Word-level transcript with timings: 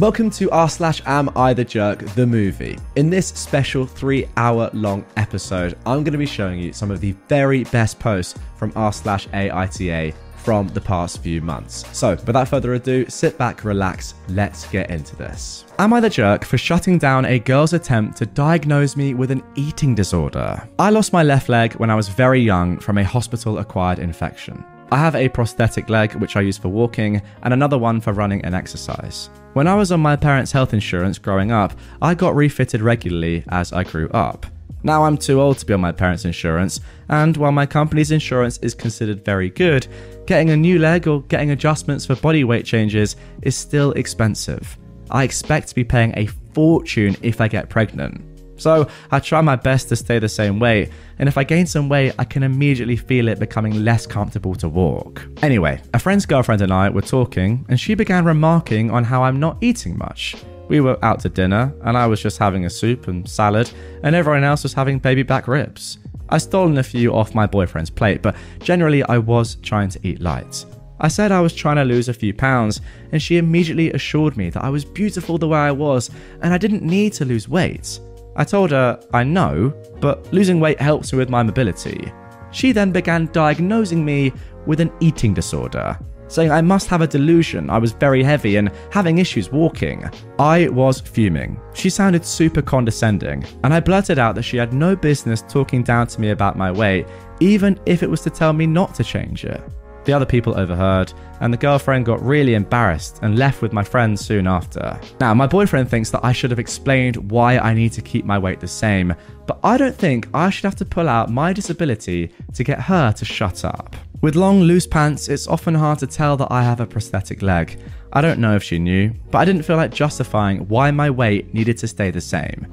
Welcome 0.00 0.28
to 0.30 0.50
r 0.50 0.68
slash 0.68 1.00
am 1.06 1.30
I 1.36 1.54
the 1.54 1.64
jerk 1.64 2.00
the 2.16 2.26
movie. 2.26 2.76
In 2.96 3.10
this 3.10 3.28
special 3.28 3.86
three 3.86 4.26
hour 4.36 4.68
long 4.72 5.06
episode, 5.16 5.78
I'm 5.86 6.02
going 6.02 6.10
to 6.10 6.18
be 6.18 6.26
showing 6.26 6.58
you 6.58 6.72
some 6.72 6.90
of 6.90 7.00
the 7.00 7.12
very 7.28 7.62
best 7.62 8.00
posts 8.00 8.36
from 8.56 8.72
r 8.74 8.92
slash 8.92 9.28
AITA 9.28 10.12
from 10.38 10.66
the 10.66 10.80
past 10.80 11.22
few 11.22 11.40
months. 11.40 11.84
So, 11.96 12.16
without 12.26 12.48
further 12.48 12.74
ado, 12.74 13.08
sit 13.08 13.38
back, 13.38 13.62
relax, 13.62 14.14
let's 14.30 14.66
get 14.66 14.90
into 14.90 15.14
this. 15.14 15.64
Am 15.78 15.92
I 15.92 16.00
the 16.00 16.10
jerk 16.10 16.44
for 16.44 16.58
shutting 16.58 16.98
down 16.98 17.24
a 17.26 17.38
girl's 17.38 17.72
attempt 17.72 18.18
to 18.18 18.26
diagnose 18.26 18.96
me 18.96 19.14
with 19.14 19.30
an 19.30 19.44
eating 19.54 19.94
disorder? 19.94 20.68
I 20.76 20.90
lost 20.90 21.12
my 21.12 21.22
left 21.22 21.48
leg 21.48 21.74
when 21.74 21.90
I 21.90 21.94
was 21.94 22.08
very 22.08 22.40
young 22.40 22.80
from 22.80 22.98
a 22.98 23.04
hospital 23.04 23.58
acquired 23.58 24.00
infection. 24.00 24.64
I 24.90 24.96
have 24.96 25.14
a 25.14 25.28
prosthetic 25.28 25.88
leg 25.88 26.16
which 26.16 26.34
I 26.34 26.40
use 26.40 26.58
for 26.58 26.68
walking 26.68 27.22
and 27.44 27.54
another 27.54 27.78
one 27.78 28.00
for 28.00 28.12
running 28.12 28.44
and 28.44 28.56
exercise. 28.56 29.30
When 29.54 29.68
I 29.68 29.76
was 29.76 29.92
on 29.92 30.00
my 30.00 30.16
parents' 30.16 30.50
health 30.50 30.74
insurance 30.74 31.16
growing 31.16 31.52
up, 31.52 31.74
I 32.02 32.14
got 32.14 32.34
refitted 32.34 32.82
regularly 32.82 33.44
as 33.48 33.72
I 33.72 33.84
grew 33.84 34.08
up. 34.08 34.46
Now 34.82 35.04
I'm 35.04 35.16
too 35.16 35.40
old 35.40 35.58
to 35.58 35.66
be 35.66 35.72
on 35.72 35.80
my 35.80 35.92
parents' 35.92 36.24
insurance, 36.24 36.80
and 37.08 37.36
while 37.36 37.52
my 37.52 37.64
company's 37.64 38.10
insurance 38.10 38.58
is 38.58 38.74
considered 38.74 39.24
very 39.24 39.50
good, 39.50 39.86
getting 40.26 40.50
a 40.50 40.56
new 40.56 40.80
leg 40.80 41.06
or 41.06 41.22
getting 41.22 41.52
adjustments 41.52 42.04
for 42.04 42.16
body 42.16 42.42
weight 42.42 42.66
changes 42.66 43.14
is 43.42 43.54
still 43.54 43.92
expensive. 43.92 44.76
I 45.08 45.22
expect 45.22 45.68
to 45.68 45.76
be 45.76 45.84
paying 45.84 46.12
a 46.16 46.26
fortune 46.52 47.16
if 47.22 47.40
I 47.40 47.46
get 47.46 47.70
pregnant. 47.70 48.33
So 48.64 48.88
I 49.10 49.20
try 49.20 49.42
my 49.42 49.56
best 49.56 49.90
to 49.90 49.96
stay 49.96 50.18
the 50.18 50.26
same 50.26 50.58
weight, 50.58 50.88
and 51.18 51.28
if 51.28 51.36
I 51.36 51.44
gain 51.44 51.66
some 51.66 51.90
weight, 51.90 52.14
I 52.18 52.24
can 52.24 52.42
immediately 52.42 52.96
feel 52.96 53.28
it 53.28 53.38
becoming 53.38 53.84
less 53.84 54.06
comfortable 54.06 54.54
to 54.54 54.70
walk. 54.70 55.22
Anyway, 55.42 55.82
a 55.92 55.98
friend's 55.98 56.24
girlfriend 56.24 56.62
and 56.62 56.72
I 56.72 56.88
were 56.88 57.02
talking, 57.02 57.66
and 57.68 57.78
she 57.78 57.94
began 57.94 58.24
remarking 58.24 58.90
on 58.90 59.04
how 59.04 59.22
I'm 59.22 59.38
not 59.38 59.58
eating 59.60 59.98
much. 59.98 60.36
We 60.68 60.80
were 60.80 60.96
out 61.04 61.20
to 61.20 61.28
dinner, 61.28 61.74
and 61.82 61.98
I 61.98 62.06
was 62.06 62.22
just 62.22 62.38
having 62.38 62.64
a 62.64 62.70
soup 62.70 63.06
and 63.06 63.28
salad, 63.28 63.70
and 64.02 64.14
everyone 64.14 64.44
else 64.44 64.62
was 64.62 64.72
having 64.72 64.98
baby 64.98 65.22
back 65.22 65.46
ribs. 65.46 65.98
I'd 66.30 66.40
stolen 66.40 66.78
a 66.78 66.82
few 66.82 67.14
off 67.14 67.34
my 67.34 67.46
boyfriend's 67.46 67.90
plate, 67.90 68.22
but 68.22 68.34
generally 68.60 69.02
I 69.02 69.18
was 69.18 69.56
trying 69.56 69.90
to 69.90 70.00
eat 70.02 70.22
light. 70.22 70.64
I 71.00 71.08
said 71.08 71.32
I 71.32 71.42
was 71.42 71.54
trying 71.54 71.76
to 71.76 71.84
lose 71.84 72.08
a 72.08 72.14
few 72.14 72.32
pounds, 72.32 72.80
and 73.12 73.20
she 73.20 73.36
immediately 73.36 73.92
assured 73.92 74.38
me 74.38 74.48
that 74.48 74.64
I 74.64 74.70
was 74.70 74.86
beautiful 74.86 75.36
the 75.36 75.48
way 75.48 75.58
I 75.58 75.70
was 75.70 76.10
and 76.40 76.54
I 76.54 76.56
didn't 76.56 76.82
need 76.82 77.12
to 77.14 77.26
lose 77.26 77.46
weight. 77.46 78.00
I 78.36 78.44
told 78.44 78.70
her, 78.72 79.00
I 79.12 79.24
know, 79.24 79.72
but 80.00 80.32
losing 80.32 80.60
weight 80.60 80.80
helps 80.80 81.12
me 81.12 81.18
with 81.18 81.30
my 81.30 81.42
mobility. 81.42 82.12
She 82.50 82.72
then 82.72 82.92
began 82.92 83.28
diagnosing 83.32 84.04
me 84.04 84.32
with 84.66 84.80
an 84.80 84.92
eating 85.00 85.34
disorder, 85.34 85.98
saying 86.28 86.50
I 86.50 86.60
must 86.60 86.88
have 86.88 87.00
a 87.00 87.06
delusion, 87.06 87.70
I 87.70 87.78
was 87.78 87.92
very 87.92 88.22
heavy 88.22 88.56
and 88.56 88.70
having 88.90 89.18
issues 89.18 89.50
walking. 89.50 90.08
I 90.38 90.68
was 90.68 91.00
fuming. 91.00 91.60
She 91.74 91.90
sounded 91.90 92.24
super 92.24 92.62
condescending, 92.62 93.44
and 93.62 93.74
I 93.74 93.80
blurted 93.80 94.18
out 94.18 94.34
that 94.36 94.42
she 94.42 94.56
had 94.56 94.72
no 94.72 94.96
business 94.96 95.42
talking 95.42 95.82
down 95.82 96.06
to 96.08 96.20
me 96.20 96.30
about 96.30 96.56
my 96.56 96.70
weight, 96.70 97.06
even 97.40 97.78
if 97.86 98.02
it 98.02 98.10
was 98.10 98.22
to 98.22 98.30
tell 98.30 98.52
me 98.52 98.66
not 98.66 98.94
to 98.96 99.04
change 99.04 99.44
it. 99.44 99.62
The 100.04 100.12
other 100.12 100.26
people 100.26 100.58
overheard, 100.58 101.12
and 101.40 101.52
the 101.52 101.58
girlfriend 101.58 102.06
got 102.06 102.22
really 102.22 102.54
embarrassed 102.54 103.20
and 103.22 103.38
left 103.38 103.62
with 103.62 103.72
my 103.72 103.82
friend 103.82 104.18
soon 104.18 104.46
after. 104.46 105.00
Now, 105.18 105.32
my 105.34 105.46
boyfriend 105.46 105.88
thinks 105.88 106.10
that 106.10 106.24
I 106.24 106.32
should 106.32 106.50
have 106.50 106.58
explained 106.58 107.30
why 107.30 107.58
I 107.58 107.72
need 107.74 107.92
to 107.92 108.02
keep 108.02 108.24
my 108.24 108.38
weight 108.38 108.60
the 108.60 108.68
same, 108.68 109.14
but 109.46 109.58
I 109.64 109.76
don't 109.76 109.96
think 109.96 110.28
I 110.34 110.50
should 110.50 110.64
have 110.64 110.76
to 110.76 110.84
pull 110.84 111.08
out 111.08 111.30
my 111.30 111.52
disability 111.52 112.32
to 112.52 112.64
get 112.64 112.80
her 112.80 113.12
to 113.12 113.24
shut 113.24 113.64
up. 113.64 113.96
With 114.20 114.36
long, 114.36 114.62
loose 114.62 114.86
pants, 114.86 115.28
it's 115.28 115.46
often 115.46 115.74
hard 115.74 115.98
to 115.98 116.06
tell 116.06 116.36
that 116.38 116.50
I 116.50 116.62
have 116.62 116.80
a 116.80 116.86
prosthetic 116.86 117.42
leg. 117.42 117.78
I 118.12 118.20
don't 118.20 118.38
know 118.38 118.56
if 118.56 118.62
she 118.62 118.78
knew, 118.78 119.12
but 119.30 119.38
I 119.38 119.44
didn't 119.44 119.64
feel 119.64 119.76
like 119.76 119.90
justifying 119.92 120.68
why 120.68 120.90
my 120.90 121.10
weight 121.10 121.52
needed 121.52 121.76
to 121.78 121.88
stay 121.88 122.10
the 122.10 122.20
same. 122.20 122.66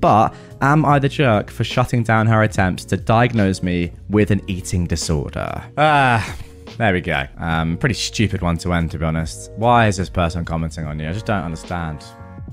But 0.00 0.34
am 0.60 0.84
I 0.84 0.98
the 0.98 1.08
jerk 1.08 1.50
for 1.50 1.64
shutting 1.64 2.02
down 2.02 2.26
her 2.26 2.42
attempts 2.42 2.84
to 2.86 2.96
diagnose 2.96 3.62
me 3.62 3.92
with 4.08 4.30
an 4.30 4.42
eating 4.46 4.86
disorder? 4.86 5.62
Ah, 5.78 6.36
there 6.78 6.92
we 6.92 7.00
go. 7.00 7.24
Um, 7.38 7.76
pretty 7.78 7.94
stupid 7.94 8.42
one 8.42 8.58
to 8.58 8.72
end, 8.72 8.90
to 8.90 8.98
be 8.98 9.04
honest. 9.04 9.50
Why 9.56 9.86
is 9.86 9.96
this 9.96 10.10
person 10.10 10.44
commenting 10.44 10.84
on 10.86 10.98
you? 10.98 11.08
I 11.08 11.12
just 11.12 11.26
don't 11.26 11.42
understand. 11.44 12.04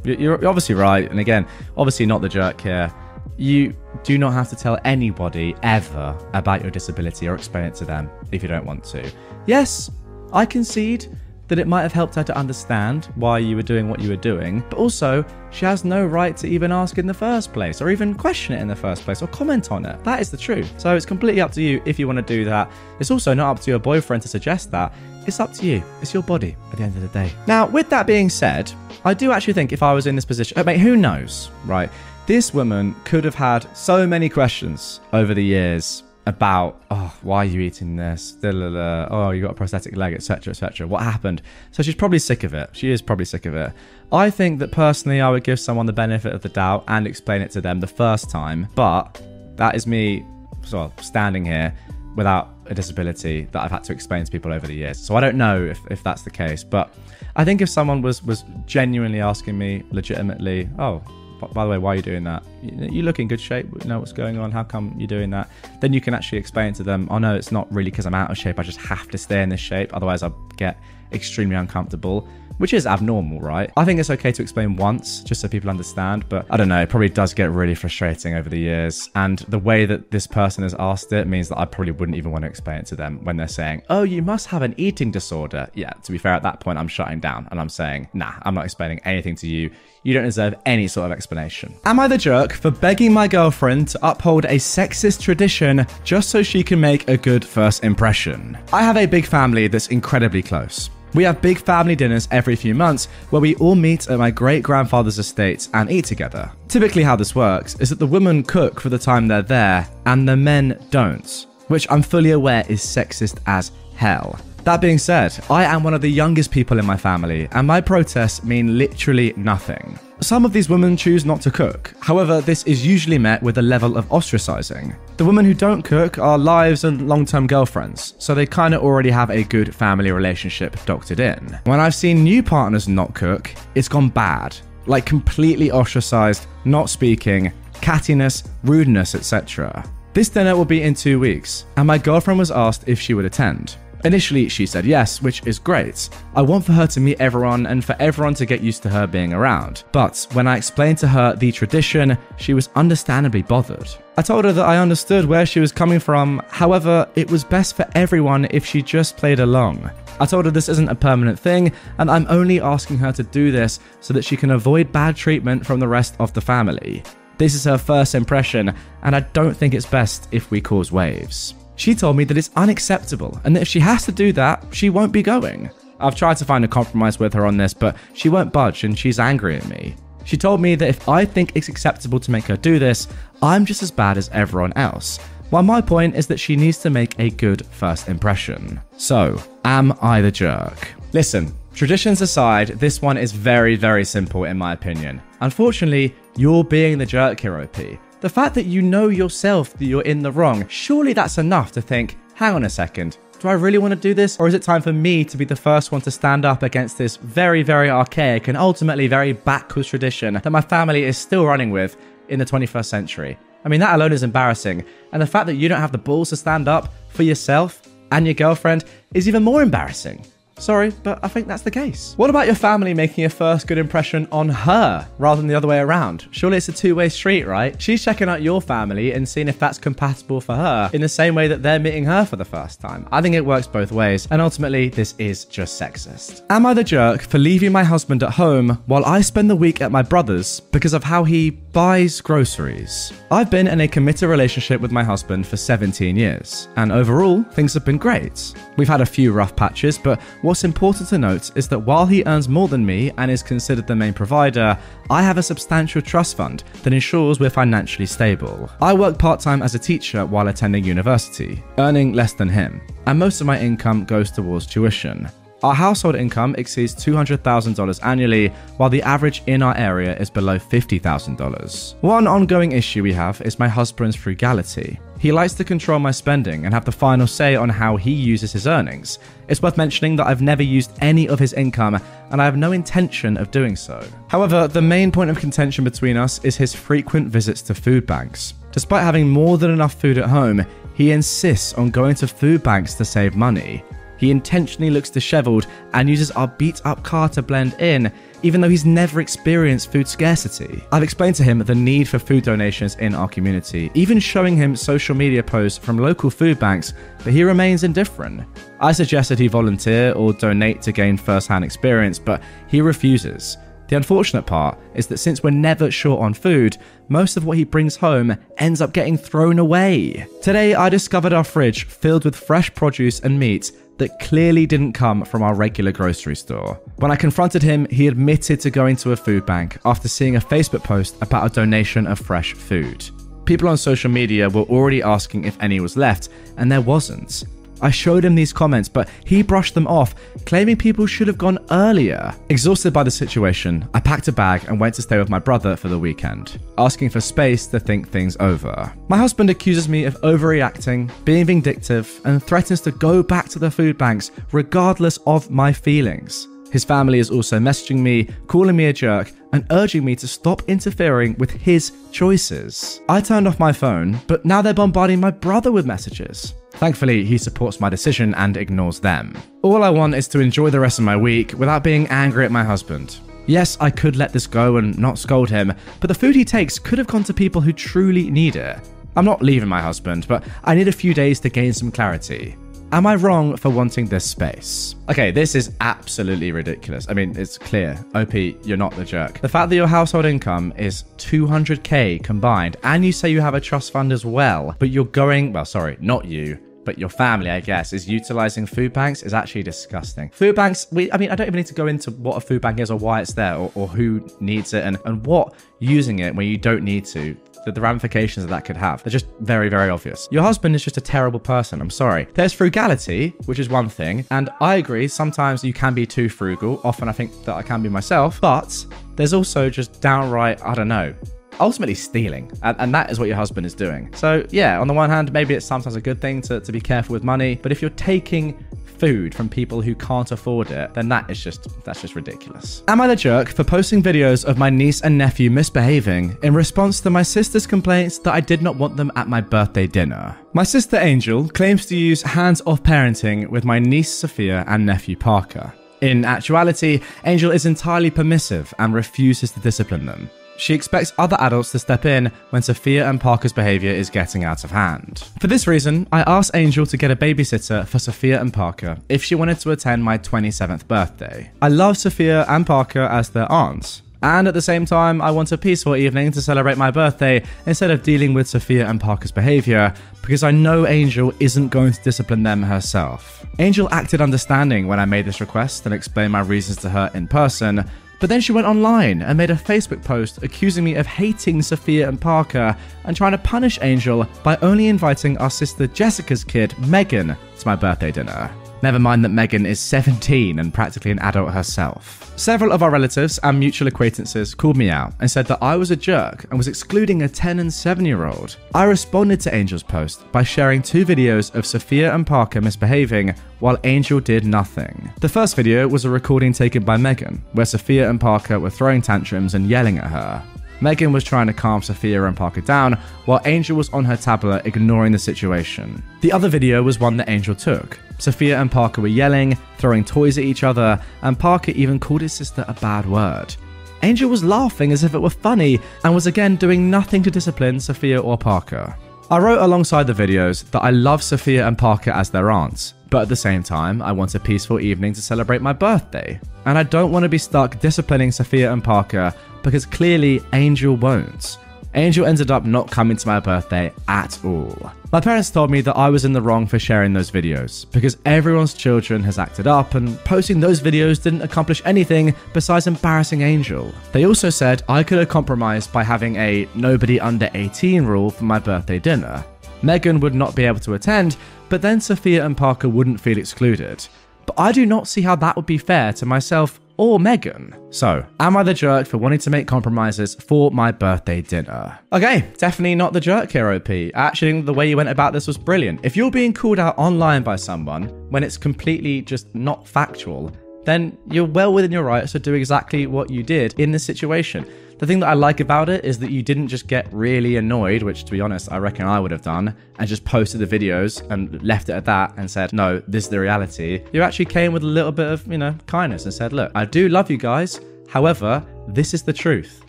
You- 0.04 0.16
You're 0.18 0.48
obviously 0.48 0.76
right, 0.76 1.10
and 1.10 1.20
again, 1.20 1.46
obviously 1.78 2.06
not 2.06 2.22
the 2.22 2.30
jerk 2.30 2.60
here. 2.62 2.92
You 3.38 3.76
do 4.04 4.18
not 4.18 4.34
have 4.34 4.50
to 4.50 4.56
tell 4.56 4.78
anybody 4.86 5.56
ever 5.64 6.16
about 6.34 6.62
your 6.62 6.72
disability 6.72 7.28
or 7.28 7.36
explain 7.36 7.66
it 7.66 7.76
to 7.76 7.86
them 7.86 8.10
if 8.32 8.44
you 8.44 8.48
don't 8.50 8.66
want 8.66 8.84
to. 8.86 9.10
Yes, 9.48 9.90
I 10.32 10.46
concede 10.46 11.08
that 11.48 11.60
it 11.60 11.68
might 11.68 11.82
have 11.82 11.94
helped 11.94 12.16
her 12.16 12.24
to 12.24 12.38
understand 12.38 13.06
why 13.16 13.38
you 13.38 13.56
were 13.56 13.62
doing 13.62 13.90
what 13.90 14.00
you 14.00 14.10
were 14.10 14.16
doing, 14.16 14.64
but 14.70 14.78
also 14.78 15.26
she 15.52 15.66
has 15.66 15.84
no 15.84 16.06
right 16.06 16.36
to 16.38 16.48
even 16.48 16.72
ask 16.72 16.98
in 16.98 17.06
the 17.06 17.14
first 17.14 17.54
place, 17.54 17.82
or 17.82 17.90
even 17.90 18.14
question 18.14 18.56
it 18.56 18.62
in 18.62 18.68
the 18.68 18.76
first 18.76 19.04
place, 19.04 19.22
or 19.22 19.28
comment 19.28 19.72
on 19.72 19.86
it. 19.86 20.02
That 20.04 20.22
is 20.22 20.32
the 20.32 20.38
truth. 20.38 20.74
So 20.80 20.96
it's 20.96 21.06
completely 21.06 21.42
up 21.42 21.52
to 21.54 21.62
you 21.62 21.82
if 21.86 22.00
you 22.00 22.08
want 22.08 22.18
to 22.18 22.24
do 22.24 22.46
that. 22.46 22.72
It's 23.00 23.12
also 23.12 23.34
not 23.34 23.52
up 23.52 23.60
to 23.62 23.72
your 23.72 23.80
boyfriend 23.80 24.24
to 24.24 24.30
suggest 24.30 24.72
that. 24.72 24.94
It's 25.28 25.40
up 25.40 25.54
to 25.54 25.66
you. 25.66 25.84
It's 26.02 26.14
your 26.14 26.24
body 26.24 26.56
at 26.72 26.78
the 26.78 26.84
end 26.84 26.96
of 26.96 27.02
the 27.02 27.08
day. 27.10 27.32
Now, 27.48 27.68
with 27.68 27.90
that 27.90 28.08
being 28.08 28.30
said, 28.30 28.72
I 29.06 29.14
do 29.14 29.32
actually 29.32 29.54
think 29.54 29.72
if 29.72 29.84
I 29.84 29.94
was 29.94 30.08
in 30.08 30.16
this 30.16 30.26
position, 30.26 30.58
uh, 30.58 30.62
I 30.62 30.64
mean, 30.64 30.80
who 30.80 30.96
knows, 30.96 31.50
right? 31.66 31.90
This 32.26 32.54
woman 32.54 32.96
could 33.04 33.26
have 33.26 33.36
had 33.36 33.68
so 33.76 34.08
many 34.08 34.30
questions 34.30 35.02
over 35.12 35.34
the 35.34 35.44
years 35.44 36.03
about 36.26 36.82
oh 36.90 37.14
why 37.22 37.38
are 37.40 37.46
you 37.46 37.60
eating 37.60 37.96
this? 37.96 38.34
Da, 38.34 38.52
la, 38.52 38.68
la. 38.68 39.08
oh 39.12 39.32
you 39.32 39.42
got 39.42 39.52
a 39.52 39.56
prosthetic 39.56 39.96
leg 39.96 40.14
etc 40.14 40.52
etc 40.52 40.88
what 40.88 41.04
happened? 41.04 41.42
So 41.72 41.84
she's 41.84 41.96
probably 41.96 42.20
sick 42.20 42.44
of 42.44 42.54
it. 42.54 42.70
She 42.74 42.92
is 42.92 43.02
probably 43.02 43.26
sick 43.26 43.46
of 43.46 43.56
it. 43.56 43.74
I 44.12 44.30
think 44.30 44.60
that 44.60 44.72
personally 44.72 45.22
i 45.22 45.30
would 45.30 45.44
give 45.44 45.60
someone 45.60 45.86
the 45.86 45.94
benefit 45.94 46.34
of 46.34 46.42
the 46.42 46.50
doubt 46.50 46.84
and 46.88 47.08
explain 47.08 47.42
it 47.42 47.52
to 47.52 47.62
them 47.62 47.80
the 47.80 47.88
first 47.88 48.30
time 48.30 48.68
but 48.76 49.20
that 49.56 49.76
is 49.76 49.88
me 49.88 50.24
sort 50.64 50.92
of 50.92 51.04
standing 51.04 51.44
here 51.46 51.74
without 52.16 52.54
a 52.68 52.74
disability 52.74 53.48
that 53.52 53.62
I've 53.62 53.72
had 53.72 53.84
to 53.86 53.94
explain 53.94 54.24
to 54.26 54.32
people 54.32 54.54
over 54.54 54.68
the 54.68 54.74
years. 54.74 55.00
So 55.00 55.16
I 55.16 55.20
don't 55.20 55.36
know 55.36 55.64
if, 55.64 55.80
if 55.90 56.04
that's 56.04 56.22
the 56.22 56.30
case, 56.30 56.64
but 56.64 56.94
I 57.36 57.44
think 57.44 57.62
if 57.62 57.70
someone 57.70 58.02
was 58.02 58.24
was 58.24 58.44
genuinely 58.66 59.20
asking 59.20 59.58
me 59.58 59.84
legitimately, 59.92 60.70
oh, 60.80 61.02
by 61.48 61.64
the 61.64 61.72
way, 61.72 61.78
why 61.78 61.94
are 61.94 61.96
you 61.96 62.02
doing 62.02 62.24
that? 62.24 62.44
You, 62.62 63.04
look 63.04 63.20
in 63.20 63.28
good 63.28 63.42
shape. 63.42 63.68
You 63.84 63.90
know 63.90 64.00
what's 64.00 64.14
going 64.14 64.38
on. 64.38 64.52
How 64.52 64.64
come 64.64 64.94
you're 64.98 65.08
doing 65.08 65.30
that? 65.32 65.50
Then 65.82 65.94
you 65.94 66.02
can 66.02 66.14
actually 66.14 66.38
explain 66.38 66.74
to 66.74 66.84
them, 66.84 67.08
oh 67.12 67.18
no, 67.18 67.36
it's 67.36 67.52
not 67.52 67.72
really 67.74 67.92
because 67.92 68.06
I'm 68.06 68.16
out 68.16 68.32
of 68.32 68.38
shape. 68.38 68.60
I 68.60 68.64
just 68.64 68.80
have 68.80 69.10
to 69.10 69.18
stay 69.18 69.42
in 69.42 69.50
this 69.50 69.60
shape. 69.60 69.94
Otherwise, 69.94 70.24
I'll 70.24 70.38
get 70.58 70.78
extremely 71.12 71.56
uncomfortable. 71.56 72.28
Which 72.60 72.74
is 72.74 72.86
abnormal, 72.86 73.40
right? 73.40 73.72
I 73.76 73.84
think 73.84 74.00
it's 74.00 74.12
okay 74.12 74.32
to 74.32 74.42
explain 74.42 74.76
once 74.76 75.22
just 75.24 75.42
so 75.42 75.48
people 75.48 75.72
understand, 75.72 76.30
but 76.30 76.46
I 76.52 76.58
don't 76.58 76.70
know, 76.70 76.82
it 76.82 76.90
probably 76.90 77.10
does 77.10 77.34
get 77.34 77.50
really 77.50 77.74
frustrating 77.74 78.36
over 78.36 78.48
the 78.48 78.60
years. 78.60 79.10
And 79.16 79.40
the 79.40 79.58
way 79.58 79.86
that 79.88 80.12
this 80.12 80.28
person 80.28 80.62
has 80.62 80.76
asked 80.78 81.12
it 81.14 81.28
means 81.28 81.50
that 81.50 81.58
I 81.58 81.66
probably 81.66 81.94
wouldn't 81.94 82.16
even 82.16 82.32
want 82.32 82.44
to 82.44 82.48
explain 82.48 82.78
it 82.78 82.86
to 82.88 82.96
them 82.96 83.24
when 83.24 83.38
they're 83.38 83.48
saying, 83.48 83.82
Oh, 83.90 84.04
you 84.04 84.22
must 84.22 84.48
have 84.48 84.62
an 84.62 84.76
eating 84.78 85.10
disorder. 85.10 85.68
Yeah, 85.74 85.90
to 85.90 86.12
be 86.12 86.20
fair, 86.20 86.34
at 86.34 86.44
that 86.44 86.60
point, 86.60 86.78
I'm 86.78 86.88
shutting 86.88 87.20
down 87.20 87.48
and 87.50 87.60
I'm 87.60 87.70
saying, 87.70 88.10
Nah, 88.14 88.34
I'm 88.44 88.54
not 88.54 88.66
explaining 88.66 89.00
anything 89.00 89.36
to 89.38 89.48
you. 89.48 89.72
You 90.04 90.14
don't 90.14 90.26
deserve 90.26 90.56
any 90.66 90.88
sort 90.90 91.06
of 91.06 91.12
explanation. 91.14 91.74
Am 91.86 92.00
I 92.00 92.10
the 92.10 92.18
jerk 92.18 92.54
for 92.54 92.70
begging 92.70 93.14
my 93.14 93.28
girlfriend 93.28 93.88
to 93.90 94.00
uphold 94.02 94.44
a 94.46 94.56
sexist 94.56 95.22
tradition 95.22 95.88
just 96.04 96.30
so 96.30 96.44
she 96.44 96.62
can 96.62 96.80
make 96.80 97.08
a 97.08 97.16
good 97.16 97.46
first 97.46 97.86
impression? 97.86 98.58
I 98.74 98.84
have 98.84 98.98
a 98.98 99.06
big 99.06 99.26
family 99.26 99.68
that's 99.68 99.88
incredibly 99.88 100.44
close. 100.44 100.90
We 101.14 101.24
have 101.24 101.42
big 101.42 101.60
family 101.60 101.96
dinners 101.96 102.28
every 102.32 102.56
few 102.56 102.74
months 102.74 103.06
where 103.30 103.42
we 103.42 103.56
all 103.56 103.76
meet 103.76 104.10
at 104.10 104.20
my 104.20 104.32
great 104.32 104.64
grandfather's 104.64 105.20
estate 105.20 105.70
and 105.74 105.90
eat 105.90 106.06
together. 106.06 106.52
Typically, 106.68 107.04
how 107.04 107.16
this 107.16 107.36
works 107.36 107.80
is 107.80 107.90
that 107.90 108.00
the 108.00 108.08
women 108.08 108.44
cook 108.44 108.82
for 108.82 108.90
the 108.90 108.98
time 108.98 109.28
they're 109.28 109.42
there 109.42 109.88
and 110.06 110.28
the 110.28 110.36
men 110.36 110.84
don't, 110.90 111.46
which 111.68 111.88
I'm 111.90 112.02
fully 112.02 112.32
aware 112.32 112.66
is 112.68 112.82
sexist 112.82 113.38
as 113.46 113.72
hell. 113.96 114.40
That 114.64 114.80
being 114.80 114.98
said, 114.98 115.38
I 115.50 115.66
am 115.66 115.84
one 115.84 115.94
of 115.94 116.00
the 116.00 116.10
youngest 116.10 116.50
people 116.50 116.80
in 116.80 116.86
my 116.86 116.96
family, 116.96 117.50
and 117.52 117.68
my 117.68 117.82
protests 117.82 118.46
mean 118.46 118.78
literally 118.78 119.34
nothing. 119.36 120.00
Some 120.22 120.46
of 120.46 120.54
these 120.54 120.70
women 120.70 120.96
choose 120.96 121.26
not 121.26 121.42
to 121.42 121.52
cook. 121.52 121.94
However, 122.00 122.40
this 122.40 122.64
is 122.64 122.86
usually 122.86 123.18
met 123.18 123.44
with 123.44 123.58
a 123.58 123.62
level 123.62 123.98
of 123.98 124.08
ostracizing. 124.08 124.96
The 125.18 125.26
women 125.26 125.44
who 125.44 125.54
don't 125.54 125.82
cook 125.82 126.18
are 126.18 126.38
lives 126.38 126.86
and 126.86 127.10
long 127.10 127.26
term 127.26 127.46
girlfriends, 127.46 128.14
so 128.20 128.34
they 128.34 128.46
kind 128.46 128.74
of 128.74 128.82
already 128.82 129.10
have 129.10 129.30
a 129.30 129.44
good 129.44 129.76
family 129.76 130.14
relationship 130.14 130.78
doctored 130.86 131.20
in. 131.20 131.60
When 131.66 131.82
I've 131.82 131.94
seen 131.94 132.24
new 132.24 132.42
partners 132.42 132.88
not 132.88 133.14
cook, 133.14 133.54
it's 133.76 133.90
gone 133.90 134.08
bad. 134.08 134.56
Like 134.86 135.06
completely 135.06 135.72
ostracized, 135.72 136.48
not 136.64 136.90
speaking, 136.90 137.52
cattiness, 137.82 138.48
rudeness, 138.64 139.14
etc. 139.14 139.84
This 140.14 140.30
dinner 140.30 140.56
will 140.56 140.64
be 140.64 140.84
in 140.84 140.94
two 140.94 141.20
weeks, 141.20 141.66
and 141.76 141.86
my 141.86 141.98
girlfriend 141.98 142.40
was 142.40 142.52
asked 142.52 142.88
if 142.88 142.98
she 142.98 143.14
would 143.14 143.26
attend. 143.26 143.76
Initially, 144.06 144.50
she 144.50 144.66
said 144.66 144.86
yes, 144.86 145.22
which 145.22 145.46
is 145.48 145.60
great. 145.60 146.10
I 146.36 146.42
want 146.42 146.66
for 146.66 146.74
her 146.74 146.88
to 146.88 147.00
meet 147.00 147.22
everyone 147.22 147.66
and 147.68 147.84
for 147.86 147.96
everyone 148.00 148.34
to 148.36 148.46
get 148.46 148.60
used 148.62 148.84
to 148.84 148.90
her 148.90 149.08
being 149.08 149.32
around. 149.32 149.84
But 149.94 150.28
when 150.34 150.46
I 150.46 150.58
explained 150.58 150.98
to 151.00 151.08
her 151.08 151.36
the 151.36 151.54
tradition, 151.54 152.18
she 152.36 152.54
was 152.54 152.70
understandably 152.76 153.44
bothered. 153.44 153.90
I 154.18 154.22
told 154.22 154.44
her 154.44 154.52
that 154.52 154.66
I 154.66 154.78
understood 154.78 155.26
where 155.26 155.46
she 155.46 155.62
was 155.62 155.72
coming 155.72 156.00
from, 156.00 156.42
however, 156.50 157.10
it 157.16 157.32
was 157.32 157.46
best 157.46 157.78
for 157.78 157.90
everyone 157.96 158.46
if 158.52 158.66
she 158.66 158.82
just 158.82 159.16
played 159.16 159.40
along. 159.40 159.90
I 160.20 160.26
told 160.26 160.46
her 160.46 160.52
this 160.52 160.70
isn't 160.70 160.90
a 160.90 160.96
permanent 160.96 161.40
thing, 161.40 161.72
and 161.98 162.12
I'm 162.12 162.28
only 162.30 162.60
asking 162.60 162.98
her 162.98 163.14
to 163.14 163.24
do 163.24 163.52
this 163.52 163.80
so 164.02 164.14
that 164.14 164.26
she 164.26 164.36
can 164.36 164.52
avoid 164.52 164.92
bad 164.92 165.16
treatment 165.16 165.66
from 165.66 165.80
the 165.80 165.88
rest 165.88 166.16
of 166.20 166.34
the 166.34 166.42
family. 166.42 167.04
This 167.38 167.56
is 167.56 167.64
her 167.64 167.78
first 167.78 168.16
impression, 168.16 168.76
and 169.02 169.16
I 169.16 169.22
don't 169.22 169.56
think 169.56 169.74
it's 169.74 169.86
best 169.86 170.28
if 170.32 170.52
we 170.52 170.62
cause 170.62 170.92
waves. 170.92 171.56
She 171.76 171.96
told 171.96 172.18
me 172.18 172.24
that 172.26 172.38
it's 172.38 172.52
unacceptable 172.56 173.40
and 173.44 173.56
that 173.56 173.62
if 173.62 173.68
she 173.68 173.80
has 173.80 174.06
to 174.06 174.12
do 174.12 174.32
that, 174.34 174.66
she 174.72 174.90
won't 174.90 175.12
be 175.12 175.24
going. 175.24 175.70
I've 176.00 176.16
tried 176.16 176.38
to 176.38 176.46
find 176.46 176.66
a 176.66 176.68
compromise 176.68 177.20
with 177.20 177.34
her 177.34 177.46
on 177.46 177.58
this, 177.58 177.74
but 177.74 177.96
she 178.14 178.30
won't 178.30 178.54
budge 178.54 178.84
and 178.84 178.98
she's 178.98 179.20
angry 179.20 179.58
at 179.58 179.68
me. 179.68 179.96
She 180.26 180.38
told 180.38 180.62
me 180.62 180.76
that 180.76 180.90
if 180.90 181.08
I 181.10 181.26
think 181.26 181.52
it's 181.56 181.70
acceptable 181.70 182.20
to 182.20 182.32
make 182.32 182.46
her 182.46 182.58
do 182.58 182.80
this, 182.80 183.08
I'm 183.42 183.66
just 183.66 183.84
as 183.84 183.92
bad 183.92 184.18
as 184.18 184.30
everyone 184.30 184.74
else. 184.76 185.18
While 185.50 185.64
my 185.64 185.82
point 185.82 186.16
is 186.16 186.28
that 186.28 186.40
she 186.40 186.56
needs 186.56 186.80
to 186.80 186.90
make 186.90 187.20
a 187.20 187.30
good 187.30 187.66
first 187.68 188.10
impression. 188.10 188.82
So, 188.98 189.42
am 189.66 189.94
I 190.02 190.22
the 190.22 190.32
jerk? 190.32 190.94
Listen, 191.12 191.54
traditions 191.74 192.22
aside, 192.22 192.70
this 192.70 193.02
one 193.02 193.18
is 193.18 193.32
very, 193.32 193.76
very 193.76 194.06
simple 194.06 194.46
in 194.46 194.58
my 194.58 194.74
opinion. 194.74 195.22
Unfortunately, 195.42 196.16
you're 196.36 196.64
being 196.64 196.98
the 196.98 197.06
jerk 197.06 197.40
here, 197.40 197.60
OP. 197.60 197.78
The 198.24 198.30
fact 198.30 198.56
that 198.56 198.68
you 198.68 198.82
know 198.82 199.10
yourself 199.10 199.74
that 199.74 199.84
you're 199.84 200.02
in 200.04 200.24
the 200.24 200.32
wrong, 200.32 200.66
surely 200.70 201.12
that's 201.12 201.38
enough 201.38 201.74
to 201.74 201.82
think, 201.82 202.18
hang 202.36 202.56
on 202.56 202.64
a 202.64 202.70
second, 202.70 203.18
do 203.42 203.50
I 203.50 203.52
really 203.52 203.78
want 203.78 203.92
to 203.92 204.00
do 204.00 204.14
this? 204.14 204.40
Or 204.40 204.48
is 204.48 204.54
it 204.54 204.62
time 204.62 204.82
for 204.82 204.94
me 204.94 205.26
to 205.26 205.36
be 205.36 205.44
the 205.44 205.58
first 205.58 205.92
one 205.92 206.00
to 206.00 206.10
stand 206.10 206.46
up 206.46 206.64
against 206.64 206.98
this 206.98 207.18
very, 207.18 207.64
very 207.64 207.90
archaic 207.90 208.48
and 208.48 208.56
ultimately 208.56 209.08
very 209.08 209.34
backwards 209.34 209.90
tradition 209.90 210.36
that 210.36 210.50
my 210.50 210.62
family 210.62 211.04
is 211.04 211.18
still 211.18 211.46
running 211.46 211.70
with 211.70 211.98
in 212.30 212.40
the 212.40 212.46
21st 212.46 212.86
century? 212.86 213.38
I 213.66 213.68
mean, 213.68 213.82
that 213.82 213.96
alone 213.96 214.14
is 214.14 214.24
embarrassing. 214.24 214.86
And 215.12 215.22
the 215.22 215.28
fact 215.28 215.48
that 215.48 215.56
you 215.56 215.68
don't 215.68 215.82
have 215.82 215.92
the 215.92 215.98
balls 215.98 216.30
to 216.30 216.38
stand 216.38 216.70
up 216.70 216.94
for 217.10 217.24
yourself 217.24 217.82
and 218.14 218.26
your 218.26 218.36
girlfriend 218.36 218.86
is 219.14 219.28
even 219.28 219.44
more 219.44 219.62
embarrassing. 219.62 220.26
Sorry, 220.58 220.92
but 221.04 221.20
I 221.24 221.28
think 221.28 221.48
that's 221.48 221.64
the 221.64 221.72
case. 221.72 222.14
What 222.16 222.30
about 222.30 222.46
your 222.46 222.56
family 222.56 222.94
making 222.94 223.26
a 223.26 223.30
first 223.30 223.68
good 223.68 223.78
impression 223.78 224.28
on 224.32 224.50
her 224.50 225.08
rather 225.18 225.42
than 225.42 225.48
the 225.48 225.56
other 225.56 225.68
way 225.68 225.80
around? 225.80 226.28
Surely 226.32 226.58
it's 226.58 226.70
a 226.70 226.74
two 226.74 226.96
way 226.96 227.10
street, 227.10 227.46
right? 227.46 227.82
She's 227.82 228.04
checking 228.04 228.30
out 228.30 228.42
your 228.42 228.62
family 228.62 229.12
and 229.14 229.28
seeing 229.28 229.48
if 229.48 229.60
that's 229.60 229.78
compatible 229.78 230.40
for 230.40 230.56
her 230.56 230.90
in 230.94 231.02
the 231.02 231.10
same 231.10 231.36
way 231.36 231.48
that 231.48 231.64
they're 231.64 231.80
meeting 231.80 232.06
her 232.06 232.26
for 232.26 232.36
the 232.36 232.46
first 232.46 232.80
time. 232.80 233.08
I 233.12 233.22
think 233.22 233.36
it 233.36 233.46
works 233.46 233.68
both 233.68 233.92
ways, 233.92 234.28
and 234.32 234.42
ultimately, 234.42 234.90
this 234.90 235.16
is 235.18 235.46
just 235.46 235.82
sexist. 235.82 236.44
Am 236.50 236.66
I 236.66 236.74
the 236.74 236.84
jerk 236.84 237.22
for 237.22 237.40
leaving 237.40 237.72
my 237.72 237.84
husband 237.84 238.24
at 238.24 238.32
home 238.32 238.82
while 238.86 239.06
I 239.06 239.22
spend 239.22 239.50
the 239.50 239.56
week 239.56 239.82
at 239.82 239.92
my 239.92 240.02
brother's 240.02 240.60
because 240.60 240.94
of 240.94 241.04
how 241.04 241.24
he 241.24 241.50
buys 241.50 242.22
groceries? 242.22 243.12
I've 243.32 243.50
been 243.50 243.68
in 243.68 243.82
a 243.82 243.88
committed 243.88 244.30
relationship 244.30 244.80
with 244.80 244.92
my 244.92 245.04
husband 245.04 245.48
for 245.48 245.58
17 245.58 246.16
years, 246.16 246.68
and 246.76 246.92
overall, 246.92 247.44
things 247.52 247.74
have 247.74 247.86
been 247.86 247.98
great. 247.98 248.54
We've 248.78 248.88
had 248.88 249.02
a 249.02 249.06
few 249.06 249.34
rough 249.34 249.56
patches, 249.56 249.98
but 249.98 250.22
what's 250.44 250.64
important 250.64 251.10
to 251.10 251.18
note 251.18 251.52
is 251.56 251.68
that 251.70 251.80
while 251.80 252.06
he 252.06 252.24
earns 252.26 252.48
more 252.48 252.68
than 252.68 252.86
me 252.86 253.12
and 253.18 253.32
is 253.32 253.42
considered 253.42 253.88
the 253.88 253.96
main 253.96 254.14
provider, 254.14 254.78
I 255.10 255.24
have 255.24 255.38
a 255.38 255.44
substantial 255.44 256.02
trust 256.02 256.38
fund 256.38 256.64
that 256.84 256.94
ensures 256.94 257.40
we're 257.40 257.50
financially 257.50 258.06
stable. 258.06 258.70
I 258.82 258.94
work 258.94 259.18
part 259.18 259.40
time 259.40 259.62
as 259.64 259.74
a 259.74 259.80
teacher 259.80 260.26
while 260.26 260.50
attending 260.50 260.84
university, 260.84 261.64
earning 261.78 262.14
less 262.14 262.34
than 262.34 262.50
him, 262.50 262.82
and 263.08 263.18
most 263.18 263.42
of 263.42 263.48
my 263.48 263.60
income 263.60 264.06
goes 264.06 264.30
towards 264.30 264.68
tuition. 264.68 265.30
Our 265.64 265.74
household 265.74 266.18
income 266.18 266.56
exceeds 266.58 266.94
$200,000 266.94 268.06
annually, 268.06 268.50
while 268.76 268.90
the 268.90 269.02
average 269.02 269.44
in 269.48 269.64
our 269.64 269.76
area 269.78 270.14
is 270.18 270.30
below 270.30 270.60
$50,000. 270.60 271.96
One 272.02 272.28
ongoing 272.28 272.74
issue 272.74 273.02
we 273.02 273.14
have 273.14 273.42
is 273.42 273.60
my 273.60 273.70
husband's 273.70 274.18
frugality. 274.18 275.00
He 275.20 275.32
likes 275.32 275.54
to 275.54 275.64
control 275.64 276.00
my 276.00 276.12
spending 276.12 276.66
and 276.66 276.74
have 276.74 276.84
the 276.84 276.92
final 276.92 277.28
say 277.28 277.56
on 277.56 277.70
how 277.70 277.96
he 277.96 278.12
uses 278.12 278.52
his 278.52 278.68
earnings. 278.68 279.20
It's 279.48 279.62
worth 279.62 279.78
mentioning 279.78 280.18
that 280.18 280.28
I've 280.28 280.42
never 280.42 280.64
used 280.64 280.92
any 281.00 281.30
of 281.30 281.40
his 281.40 281.54
income 281.54 281.98
and 282.30 282.42
I 282.42 282.46
have 282.46 282.58
no 282.58 282.74
intention 282.74 283.38
of 283.38 283.50
doing 283.50 283.78
so. 283.78 284.06
However, 284.28 284.68
the 284.68 284.82
main 284.82 285.14
point 285.14 285.30
of 285.30 285.40
contention 285.40 285.86
between 285.86 286.18
us 286.18 286.44
is 286.44 286.58
his 286.58 286.76
frequent 286.76 287.30
visits 287.30 287.62
to 287.62 287.74
food 287.74 288.06
banks. 288.06 288.54
Despite 288.74 289.04
having 289.04 289.30
more 289.30 289.58
than 289.58 289.72
enough 289.72 289.94
food 289.94 290.18
at 290.18 290.30
home, 290.30 290.66
he 290.94 291.12
insists 291.12 291.74
on 291.76 291.90
going 291.90 292.16
to 292.16 292.28
food 292.28 292.62
banks 292.62 292.96
to 292.96 293.06
save 293.06 293.34
money. 293.34 293.82
He 294.24 294.32
intentionally 294.32 294.90
looks 294.90 295.10
disheveled 295.10 295.68
and 295.94 296.08
uses 296.08 296.32
our 296.32 296.48
beat 296.48 296.80
up 296.86 297.04
car 297.04 297.28
to 297.28 297.42
blend 297.42 297.74
in, 297.82 298.10
even 298.42 298.62
though 298.62 298.70
he's 298.70 298.86
never 298.86 299.20
experienced 299.20 299.92
food 299.92 300.08
scarcity. 300.08 300.82
I've 300.94 301.04
explained 301.04 301.36
to 301.36 301.44
him 301.44 301.60
the 301.60 301.76
need 301.76 302.08
for 302.08 302.20
food 302.20 302.46
donations 302.46 302.96
in 302.96 303.16
our 303.16 303.28
community, 303.28 303.92
even 303.96 304.22
showing 304.22 304.56
him 304.56 304.78
social 304.78 305.14
media 305.14 305.44
posts 305.44 305.78
from 305.78 305.98
local 305.98 306.30
food 306.30 306.58
banks, 306.58 306.94
but 307.22 307.34
he 307.34 307.44
remains 307.44 307.84
indifferent. 307.84 308.46
I 308.80 308.94
suggested 308.94 309.40
he 309.40 309.48
volunteer 309.48 310.14
or 310.14 310.32
donate 310.32 310.82
to 310.84 310.94
gain 310.94 311.18
first 311.18 311.50
hand 311.50 311.66
experience, 311.66 312.18
but 312.18 312.42
he 312.70 312.80
refuses. 312.80 313.58
The 313.90 313.98
unfortunate 313.98 314.46
part 314.46 314.80
is 314.96 315.08
that 315.08 315.18
since 315.18 315.44
we're 315.44 315.52
never 315.52 315.92
short 315.92 316.22
on 316.22 316.34
food, 316.34 316.78
most 317.10 317.36
of 317.36 317.46
what 317.46 317.58
he 317.58 317.66
brings 317.66 317.98
home 317.98 318.38
ends 318.58 318.80
up 318.80 318.94
getting 318.94 319.18
thrown 319.18 319.60
away. 319.60 320.26
Today, 320.42 320.74
I 320.74 320.88
discovered 320.88 321.34
our 321.34 321.44
fridge 321.44 321.84
filled 321.84 322.24
with 322.24 322.36
fresh 322.36 322.74
produce 322.74 323.20
and 323.20 323.38
meat 323.38 323.74
that 323.98 324.20
clearly 324.20 324.66
didn't 324.66 324.94
come 324.94 325.24
from 325.24 325.44
our 325.44 325.54
regular 325.54 325.92
grocery 325.92 326.36
store. 326.36 326.80
When 326.98 327.12
I 327.12 327.16
confronted 327.16 327.62
him, 327.62 327.86
he 327.90 328.08
admitted 328.08 328.60
to 328.62 328.70
going 328.70 328.96
to 328.98 329.12
a 329.12 329.16
food 329.16 329.46
bank 329.46 329.78
after 329.86 330.08
seeing 330.08 330.36
a 330.36 330.42
Facebook 330.42 330.84
post 330.84 331.16
about 331.22 331.50
a 331.50 331.54
donation 331.54 332.08
of 332.08 332.20
fresh 332.20 332.54
food. 332.54 333.10
People 333.46 333.68
on 333.68 333.78
social 333.78 334.10
media 334.10 334.50
were 334.50 334.64
already 334.64 335.02
asking 335.02 335.46
if 335.46 335.62
any 335.62 335.80
was 335.80 335.98
left, 335.98 336.30
and 336.58 336.72
there 336.72 336.82
wasn't. 336.82 337.44
I 337.84 337.92
showed 337.92 338.24
him 338.24 338.34
these 338.34 338.54
comments, 338.54 338.88
but 338.88 339.10
he 339.26 339.44
brushed 339.44 339.74
them 339.74 339.88
off, 339.88 340.16
claiming 340.46 340.78
people 340.78 341.06
should 341.06 341.28
have 341.28 341.38
gone 341.38 341.60
earlier. 341.70 342.34
Exhausted 342.50 342.94
by 342.94 343.04
the 343.04 343.12
situation, 343.12 343.88
I 343.94 344.00
packed 344.00 344.30
a 344.30 344.32
bag 344.32 344.64
and 344.68 344.80
went 344.80 344.96
to 344.96 345.02
stay 345.02 345.18
with 345.18 345.30
my 345.30 345.40
brother 345.40 345.76
for 345.76 345.90
the 345.90 346.00
weekend, 346.00 346.60
asking 346.78 347.10
for 347.10 347.20
space 347.20 347.68
to 347.68 347.80
think 347.82 348.10
things 348.10 348.38
over. 348.40 348.92
My 349.10 349.18
husband 349.18 349.50
accuses 349.50 349.90
me 349.90 350.06
of 350.06 350.20
overreacting, 350.22 351.12
being 351.26 351.46
vindictive, 351.46 352.22
and 352.24 352.42
threatens 352.42 352.80
to 352.82 352.92
go 352.92 353.22
back 353.22 353.50
to 353.50 353.60
the 353.60 353.70
food 353.70 353.98
banks 353.98 354.32
regardless 354.54 355.18
of 355.28 355.52
my 355.52 355.74
feelings. 355.74 356.48
His 356.72 356.86
family 356.86 357.20
is 357.20 357.30
also 357.30 357.60
messaging 357.60 358.00
me, 358.00 358.30
calling 358.48 358.76
me 358.76 358.86
a 358.86 358.94
jerk, 358.94 359.32
and 359.52 359.68
urging 359.70 360.04
me 360.04 360.16
to 360.16 360.28
stop 360.28 360.64
interfering 360.68 361.36
with 361.38 361.52
his 361.52 361.92
choices. 362.12 363.02
I 363.08 363.22
turned 363.22 363.48
off 363.48 363.60
my 363.60 363.72
phone, 363.72 364.20
but 364.26 364.44
now 364.44 364.62
they're 364.64 364.74
bombarding 364.74 365.20
my 365.20 365.30
brother 365.30 365.72
with 365.72 365.86
messages. 365.86 366.56
Thankfully, 366.74 367.24
he 367.24 367.38
supports 367.38 367.80
my 367.80 367.90
decision 367.90 368.34
and 368.36 368.58
ignores 368.58 369.00
them. 369.00 369.36
All 369.62 369.84
I 369.84 369.90
want 369.90 370.16
is 370.16 370.28
to 370.30 370.40
enjoy 370.40 370.70
the 370.70 370.80
rest 370.80 371.00
of 371.00 371.06
my 371.06 371.16
week 371.16 371.54
without 371.58 371.84
being 371.84 372.08
angry 372.08 372.46
at 372.46 372.52
my 372.52 372.64
husband. 372.64 373.18
Yes, 373.46 373.78
I 373.80 373.90
could 373.90 374.16
let 374.16 374.34
this 374.34 374.48
go 374.48 374.78
and 374.78 374.98
not 374.98 375.18
scold 375.18 375.50
him, 375.50 375.74
but 376.00 376.08
the 376.08 376.16
food 376.16 376.36
he 376.36 376.46
takes 376.46 376.80
could 376.80 376.98
have 376.98 377.08
gone 377.08 377.24
to 377.26 377.34
people 377.34 377.62
who 377.62 377.74
truly 377.74 378.30
need 378.30 378.56
it. 378.56 378.80
I'm 379.16 379.26
not 379.26 379.42
leaving 379.42 379.70
my 379.70 379.82
husband, 379.82 380.26
but 380.28 380.44
I 380.64 380.76
need 380.76 380.88
a 380.88 380.94
few 380.94 381.14
days 381.14 381.40
to 381.42 381.50
gain 381.50 381.74
some 381.74 381.92
clarity. 381.92 382.56
Am 382.94 383.08
I 383.08 383.16
wrong 383.16 383.58
for 383.58 383.72
wanting 383.72 384.06
this 384.06 384.24
space? 384.24 384.94
Okay, 385.10 385.32
this 385.32 385.56
is 385.56 385.72
absolutely 385.82 386.52
ridiculous. 386.52 387.10
I 387.10 387.16
mean, 387.16 387.36
it's 387.36 387.58
clear. 387.58 387.98
OP, 388.14 388.36
you're 388.36 388.78
not 388.78 388.96
the 388.96 389.04
jerk. 389.04 389.40
The 389.40 389.50
fact 389.50 389.72
that 389.72 389.76
your 389.76 389.88
household 389.88 390.26
income 390.26 390.72
is 390.78 391.06
200k 391.18 392.24
combined 392.24 392.78
and 392.84 393.04
you 393.04 393.12
say 393.12 393.32
you 393.32 393.42
have 393.42 393.56
a 393.56 393.60
trust 393.60 393.92
fund 393.92 394.14
as 394.14 394.28
well, 394.28 394.76
but 394.78 394.92
you're 394.92 395.06
going, 395.06 395.54
well, 395.54 395.66
sorry, 395.66 395.98
not 396.02 396.26
you, 396.26 396.60
but 396.86 397.00
your 397.00 397.10
family, 397.10 397.50
I 397.50 397.62
guess, 397.62 397.94
is 397.94 398.08
utilizing 398.08 398.68
food 398.68 398.94
banks 398.94 399.24
is 399.24 399.34
actually 399.34 399.64
disgusting. 399.64 400.30
Food 400.30 400.56
banks, 400.56 400.86
we, 400.92 401.12
I 401.12 401.18
mean, 401.18 401.32
I 401.32 401.36
don't 401.36 401.48
even 401.48 401.58
need 401.58 401.66
to 401.66 401.74
go 401.74 401.88
into 401.88 402.12
what 402.12 402.38
a 402.38 402.42
food 402.42 402.62
bank 402.62 402.80
is 402.80 402.92
or 402.92 403.00
why 403.00 403.22
it's 403.22 403.34
there 403.34 403.56
or, 403.56 403.72
or 403.74 403.88
who 403.88 404.24
needs 404.40 404.76
it 404.76 404.86
and, 404.86 405.00
and 405.06 405.26
what 405.26 405.56
using 405.80 406.20
it 406.20 406.36
when 406.36 406.46
you 406.46 406.60
don't 406.60 406.84
need 406.84 407.06
to 407.06 407.36
the, 407.66 407.72
the 407.72 407.82
ramifications 407.82 408.46
that 408.46 408.50
that 408.50 408.66
could 408.66 408.78
have. 408.78 409.04
They're 409.04 409.12
just 409.12 409.28
very, 409.40 409.70
very 409.70 409.90
obvious. 409.90 410.28
Your 410.32 410.44
husband 410.44 410.76
is 410.76 410.84
just 410.84 410.98
a 410.98 411.02
terrible 411.02 411.40
person. 411.40 411.82
I'm 411.82 411.90
sorry. 411.90 412.28
There's 412.34 412.54
frugality, 412.54 413.34
which 413.46 413.60
is 413.60 413.70
one 413.70 413.90
thing, 413.90 414.26
and 414.32 414.50
I 414.62 414.76
agree. 414.76 415.08
Sometimes 415.08 415.64
you 415.64 415.74
can 415.74 415.94
be 415.94 416.06
too 416.06 416.30
frugal. 416.30 416.82
Often 416.84 417.10
I 417.10 417.12
think 417.12 417.46
that 417.46 417.56
I 417.56 417.62
can 417.62 417.82
be 417.82 417.90
myself, 417.90 418.40
but 418.42 418.86
there's 419.16 419.34
also 419.34 419.70
just 419.70 420.02
downright, 420.02 420.64
I 420.64 420.74
don't 420.74 420.88
know, 420.88 421.14
ultimately 421.60 421.96
stealing. 421.96 422.52
And, 422.64 422.76
and, 422.80 422.94
that 422.96 423.12
is 423.12 423.20
what 423.20 423.28
your 423.28 423.38
husband 423.38 423.66
is 423.66 423.74
doing. 423.74 424.14
So, 424.16 424.46
yeah, 424.50 424.80
on 424.80 424.88
the 424.88 424.94
one 424.94 425.10
hand, 425.10 425.32
maybe 425.32 425.54
it's 425.54 425.66
sometimes 425.66 425.96
a 425.96 426.02
good 426.02 426.20
thing 426.20 426.42
to, 426.44 426.60
to 426.60 426.72
be 426.72 426.82
careful 426.82 427.14
with 427.14 427.24
money, 427.24 427.60
but 427.62 427.72
if 427.72 427.82
you're 427.82 427.92
taking 427.92 428.64
food 428.94 429.34
from 429.34 429.50
people 429.50 429.82
who 429.82 429.96
can't 429.96 430.32
afford 430.32 430.72
it, 430.72 430.94
then 430.94 431.10
that 431.10 431.30
is 431.30 431.44
just 431.44 431.68
that's 431.84 432.02
just 432.02 432.16
ridiculous. 432.16 432.84
Am 432.88 433.02
I 433.02 433.08
the 433.08 433.16
jerk 433.16 433.50
for 433.50 433.64
posting 433.64 434.02
videos 434.02 434.46
of 434.46 434.58
my 434.58 434.70
niece 434.70 435.02
and 435.02 435.18
nephew 435.18 435.50
misbehaving 435.50 436.38
in 436.44 436.54
response 436.54 437.00
to 437.02 437.10
my 437.10 437.24
sister's 437.24 437.68
complaints 437.68 438.20
that 438.20 438.34
I 438.34 438.40
did 438.40 438.62
not 438.62 438.76
want 438.76 438.98
them 438.98 439.12
at 439.16 439.28
my 439.28 439.42
birthday 439.42 439.88
dinner? 439.88 440.38
My 440.54 440.64
sister 440.64 440.98
Angel 440.98 441.48
claims 441.50 441.86
to 441.88 441.98
use 441.98 442.22
hands-off 442.22 442.84
parenting 442.84 443.48
with 443.50 443.66
my 443.66 443.80
niece 443.80 444.12
Sophia 444.12 444.64
and 444.68 444.86
nephew 444.86 445.16
Parker. 445.16 445.74
In 446.02 446.26
actuality, 446.26 447.00
Angel 447.24 447.52
is 447.52 447.66
entirely 447.66 448.12
permissive 448.12 448.74
and 448.78 448.94
refuses 448.94 449.52
to 449.52 449.60
discipline 449.62 450.06
them. 450.06 450.30
She 450.64 450.74
expects 450.74 451.12
other 451.18 451.36
adults 451.42 451.74
to 451.74 451.80
step 451.80 452.06
in 452.06 452.32
when 452.52 452.62
Sophia 452.62 453.10
and 453.10 453.20
Parker's 453.20 453.52
behaviour 453.52 453.92
is 453.92 454.10
getting 454.10 454.46
out 454.46 454.64
of 454.64 454.72
hand. 454.72 455.30
For 455.42 455.48
this 455.48 455.68
reason, 455.68 456.08
I 456.14 456.22
asked 456.22 456.52
Angel 456.54 456.86
to 456.86 456.96
get 456.96 457.12
a 457.12 457.18
babysitter 457.18 457.86
for 457.86 458.00
Sophia 458.00 458.40
and 458.40 458.54
Parker 458.54 458.98
if 459.10 459.26
she 459.26 459.36
wanted 459.36 459.60
to 459.60 459.72
attend 459.72 460.06
my 460.06 460.18
27th 460.18 460.88
birthday. 460.88 461.52
I 461.62 461.68
love 461.68 461.98
Sophia 461.98 462.46
and 462.48 462.66
Parker 462.66 463.02
as 463.02 463.32
their 463.32 463.52
aunts. 463.52 464.04
And 464.22 464.48
at 464.48 464.54
the 464.54 464.62
same 464.62 464.86
time, 464.86 465.22
I 465.22 465.32
want 465.32 465.52
a 465.52 465.58
peaceful 465.58 465.98
evening 465.98 466.32
to 466.32 466.42
celebrate 466.42 466.78
my 466.78 466.92
birthday 466.92 467.44
instead 467.66 467.92
of 467.92 468.02
dealing 468.02 468.34
with 468.34 468.48
Sophia 468.48 468.88
and 468.88 469.02
Parker's 469.02 469.34
behaviour, 469.34 469.94
because 470.22 470.44
I 470.44 470.52
know 470.52 470.88
Angel 470.88 471.34
isn't 471.42 471.68
going 471.68 471.92
to 471.92 472.04
discipline 472.04 472.44
them 472.44 472.64
herself. 472.64 473.46
Angel 473.60 473.90
acted 473.92 474.22
understanding 474.22 474.88
when 474.88 475.02
I 475.02 475.04
made 475.04 475.26
this 475.26 475.42
request 475.42 475.86
and 475.86 475.94
explained 475.94 476.32
my 476.32 476.40
reasons 476.40 476.78
to 476.78 476.90
her 476.90 477.12
in 477.14 477.28
person, 477.28 477.84
but 478.24 478.30
then 478.30 478.40
she 478.40 478.54
went 478.54 478.66
online 478.66 479.22
and 479.22 479.38
made 479.38 479.50
a 479.50 479.54
Facebook 479.54 480.02
post 480.02 480.42
accusing 480.44 480.86
me 480.86 480.96
of 480.96 481.06
hating 481.06 481.62
Sophia 481.62 482.08
and 482.08 482.22
Parker 482.22 482.74
and 483.04 483.18
trying 483.18 483.34
to 483.34 483.38
punish 483.38 483.78
Angel 483.82 484.26
by 484.44 484.56
only 484.62 484.88
inviting 484.88 485.38
our 485.40 485.50
sister 485.50 485.88
Jessica's 485.88 486.46
kid, 486.46 486.74
Megan, 486.88 487.36
to 487.60 487.68
my 487.68 487.76
birthday 487.76 488.14
dinner. 488.14 488.50
Never 488.84 489.00
mind 489.00 489.24
that 489.24 489.30
Megan 489.30 489.66
is 489.66 489.80
17 489.80 490.60
and 490.60 490.74
practically 490.74 491.12
an 491.12 491.20
adult 491.20 491.54
herself. 491.54 492.34
Several 492.36 492.74
of 492.74 492.84
our 492.84 492.92
relatives 492.92 493.40
and 493.42 493.58
mutual 493.58 493.88
acquaintances 493.88 494.54
called 494.54 494.76
me 494.76 494.90
out 494.90 495.14
and 495.22 495.32
said 495.32 495.46
that 495.46 495.64
I 495.64 495.78
was 495.78 495.92
a 495.92 495.96
jerk 495.96 496.44
and 496.50 496.58
was 496.58 496.68
excluding 496.68 497.22
a 497.22 497.30
10 497.30 497.60
and 497.60 497.72
7 497.72 498.04
year 498.04 498.26
old. 498.26 498.58
I 498.76 498.84
responded 498.84 499.40
to 499.40 499.54
Angel's 499.54 499.84
post 499.84 500.30
by 500.34 500.44
sharing 500.44 500.82
two 500.82 501.06
videos 501.06 501.56
of 501.56 501.66
Sophia 501.66 502.14
and 502.14 502.28
Parker 502.28 502.60
misbehaving 502.60 503.34
while 503.60 503.80
Angel 503.86 504.20
did 504.20 504.44
nothing. 504.44 505.10
The 505.22 505.30
first 505.30 505.56
video 505.56 505.88
was 505.88 506.04
a 506.04 506.10
recording 506.10 506.52
taken 506.52 506.84
by 506.84 506.98
Megan, 506.98 507.42
where 507.54 507.66
Sophia 507.66 508.10
and 508.10 508.20
Parker 508.20 508.60
were 508.60 508.70
throwing 508.70 509.02
tantrums 509.02 509.54
and 509.54 509.70
yelling 509.70 509.98
at 509.98 510.12
her. 510.12 510.44
Megan 510.84 511.14
was 511.14 511.24
trying 511.24 511.48
to 511.48 511.54
calm 511.54 511.82
Sophia 511.82 512.26
and 512.26 512.36
Parker 512.36 512.60
down, 512.60 512.94
while 513.24 513.40
Angel 513.46 513.78
was 513.78 513.90
on 513.90 514.04
her 514.04 514.18
tablet 514.18 514.66
ignoring 514.66 515.14
the 515.14 515.18
situation. 515.18 516.04
The 516.20 516.34
other 516.34 516.50
video 516.50 516.84
was 516.84 517.00
one 517.00 517.16
that 517.18 517.30
Angel 517.30 517.56
took. 517.56 517.98
Sophia 518.18 518.60
and 518.60 518.70
Parker 518.70 519.02
were 519.02 519.08
yelling, 519.08 519.58
throwing 519.78 520.04
toys 520.04 520.38
at 520.38 520.44
each 520.44 520.64
other, 520.64 521.02
and 521.22 521.40
Parker 521.40 521.72
even 521.72 522.02
called 522.02 522.20
his 522.20 522.34
sister 522.34 522.66
a 522.68 522.74
bad 522.74 523.06
word. 523.10 523.56
Angel 524.04 524.30
was 524.30 524.44
laughing 524.44 524.92
as 524.92 525.06
if 525.06 525.14
it 525.14 525.20
were 525.20 525.30
funny 525.30 525.80
and 526.04 526.14
was 526.14 526.28
again 526.28 526.58
doing 526.58 526.90
nothing 526.90 527.24
to 527.24 527.32
discipline 527.32 527.80
Sophia 527.80 528.22
or 528.22 528.38
Parker. 528.38 528.94
I 529.32 529.40
wrote 529.40 529.62
alongside 529.62 530.06
the 530.06 530.14
videos 530.14 530.70
that 530.72 530.84
I 530.84 530.90
love 530.90 531.24
Sophia 531.24 531.66
and 531.66 531.78
Parker 531.78 532.12
as 532.12 532.30
their 532.30 532.52
aunts, 532.52 532.94
but 533.10 533.22
at 533.22 533.30
the 533.30 533.38
same 533.38 533.64
time, 533.64 534.02
I 534.02 534.12
want 534.12 534.36
a 534.36 534.40
peaceful 534.40 534.82
evening 534.82 535.14
to 535.14 535.22
celebrate 535.22 535.62
my 535.62 535.72
birthday. 535.72 536.42
And 536.66 536.78
I 536.78 536.84
don't 536.84 537.12
want 537.14 537.24
to 537.24 537.30
be 537.30 537.38
stuck 537.38 537.80
disciplining 537.80 538.34
Sophia 538.34 538.74
and 538.74 538.84
Parker 538.84 539.34
because 539.64 539.86
clearly 539.86 540.42
Angel 540.54 540.96
won't. 540.96 541.58
Angel 541.96 542.26
ended 542.26 542.50
up 542.50 542.66
not 542.66 542.90
coming 542.90 543.18
to 543.18 543.28
my 543.28 543.40
birthday 543.40 543.92
at 544.08 544.44
all. 544.44 544.92
My 545.12 545.20
parents 545.20 545.52
told 545.52 545.70
me 545.70 545.82
that 545.82 545.96
I 545.96 546.10
was 546.10 546.26
in 546.26 546.34
the 546.34 546.42
wrong 546.42 546.66
for 546.66 546.80
sharing 546.80 547.14
those 547.14 547.30
videos 547.30 547.86
because 547.92 548.18
everyone's 548.26 548.74
children 548.74 549.22
has 549.24 549.38
acted 549.38 549.68
up 549.68 549.94
and 549.94 550.18
posting 550.24 550.60
those 550.60 550.82
videos 550.82 551.22
didn't 551.22 551.44
accomplish 551.44 551.84
anything 551.86 552.34
besides 552.52 552.88
embarrassing 552.88 553.42
Angel. 553.42 553.94
They 554.12 554.26
also 554.26 554.50
said 554.50 554.82
I 554.90 555.04
could 555.04 555.20
have 555.20 555.30
compromised 555.30 555.94
by 555.94 556.04
having 556.04 556.36
a 556.38 556.68
nobody 556.74 557.20
under 557.20 557.50
18 557.54 558.06
rule 558.06 558.32
for 558.32 558.44
my 558.44 558.58
birthday 558.58 558.98
dinner. 558.98 559.46
Megan 559.84 560.20
would 560.22 560.34
not 560.34 560.56
be 560.56 560.66
able 560.66 560.80
to 560.80 560.96
attend, 560.96 561.38
but 561.70 561.82
then 561.82 562.02
Sophia 562.02 562.44
and 562.44 562.58
Parker 562.58 562.90
wouldn't 562.90 563.22
feel 563.22 563.38
excluded. 563.38 564.08
But 564.46 564.60
I 564.60 564.72
do 564.72 564.86
not 564.86 565.08
see 565.08 565.22
how 565.22 565.36
that 565.36 565.56
would 565.56 565.66
be 565.66 565.78
fair 565.78 566.12
to 566.14 566.26
myself 566.26 566.80
or 566.98 567.20
Megan. 567.20 567.76
So, 567.92 568.26
am 568.40 568.58
I 568.58 568.64
the 568.64 568.74
jerk 568.74 569.08
for 569.08 569.18
wanting 569.18 569.40
to 569.40 569.50
make 569.50 569.68
compromises 569.68 570.36
for 570.36 570.72
my 570.72 570.92
birthday 570.92 571.42
dinner? 571.42 572.00
Okay, 572.12 572.52
definitely 572.58 572.96
not 572.96 573.14
the 573.14 573.20
jerk 573.20 573.52
here, 573.52 573.72
OP. 573.72 573.90
Actually, 574.14 574.62
the 574.62 574.74
way 574.74 574.90
you 574.90 574.98
went 574.98 575.10
about 575.10 575.34
this 575.34 575.48
was 575.48 575.58
brilliant. 575.58 576.00
If 576.04 576.16
you're 576.16 576.32
being 576.32 576.54
called 576.54 576.80
out 576.80 576.98
online 576.98 577.44
by 577.44 577.56
someone 577.56 578.06
when 578.30 578.44
it's 578.44 578.58
completely 578.58 579.22
just 579.22 579.54
not 579.56 579.88
factual, 579.88 580.52
then 580.86 581.18
you're 581.30 581.46
well 581.46 581.74
within 581.74 581.92
your 581.92 582.04
rights 582.04 582.32
to 582.34 582.40
do 582.40 582.54
exactly 582.54 583.08
what 583.08 583.30
you 583.30 583.44
did 583.44 583.80
in 583.80 583.92
this 583.92 584.04
situation. 584.04 584.66
The 585.00 585.08
thing 585.08 585.20
that 585.22 585.30
I 585.30 585.34
like 585.34 585.60
about 585.60 585.90
it 585.90 586.06
is 586.06 586.20
that 586.20 586.32
you 586.32 586.44
didn't 586.44 586.68
just 586.68 586.88
get 586.88 587.12
really 587.12 587.58
annoyed, 587.58 588.04
which 588.04 588.26
to 588.26 588.32
be 588.32 588.42
honest, 588.42 588.72
I 588.72 588.78
reckon 588.78 589.08
I 589.08 589.20
would 589.20 589.32
have 589.32 589.42
done, 589.42 589.76
and 589.98 590.08
just 590.08 590.24
posted 590.24 590.62
the 590.62 590.80
videos 590.80 591.28
and 591.32 591.62
left 591.64 591.90
it 591.90 591.94
at 591.94 592.06
that 592.06 592.34
and 592.38 592.50
said, 592.50 592.74
no, 592.74 593.02
this 593.08 593.26
is 593.26 593.30
the 593.30 593.40
reality. 593.40 594.04
You 594.14 594.22
actually 594.22 594.46
came 594.46 594.72
with 594.72 594.84
a 594.84 594.88
little 594.88 595.12
bit 595.12 595.28
of, 595.28 595.46
you 595.48 595.58
know, 595.58 595.76
kindness 595.88 596.26
and 596.26 596.34
said, 596.34 596.54
look, 596.54 596.72
I 596.76 596.86
do 596.86 597.10
love 597.10 597.32
you 597.32 597.38
guys. 597.38 597.82
However, 598.08 598.66
this 598.88 599.14
is 599.14 599.24
the 599.24 599.34
truth 599.34 599.84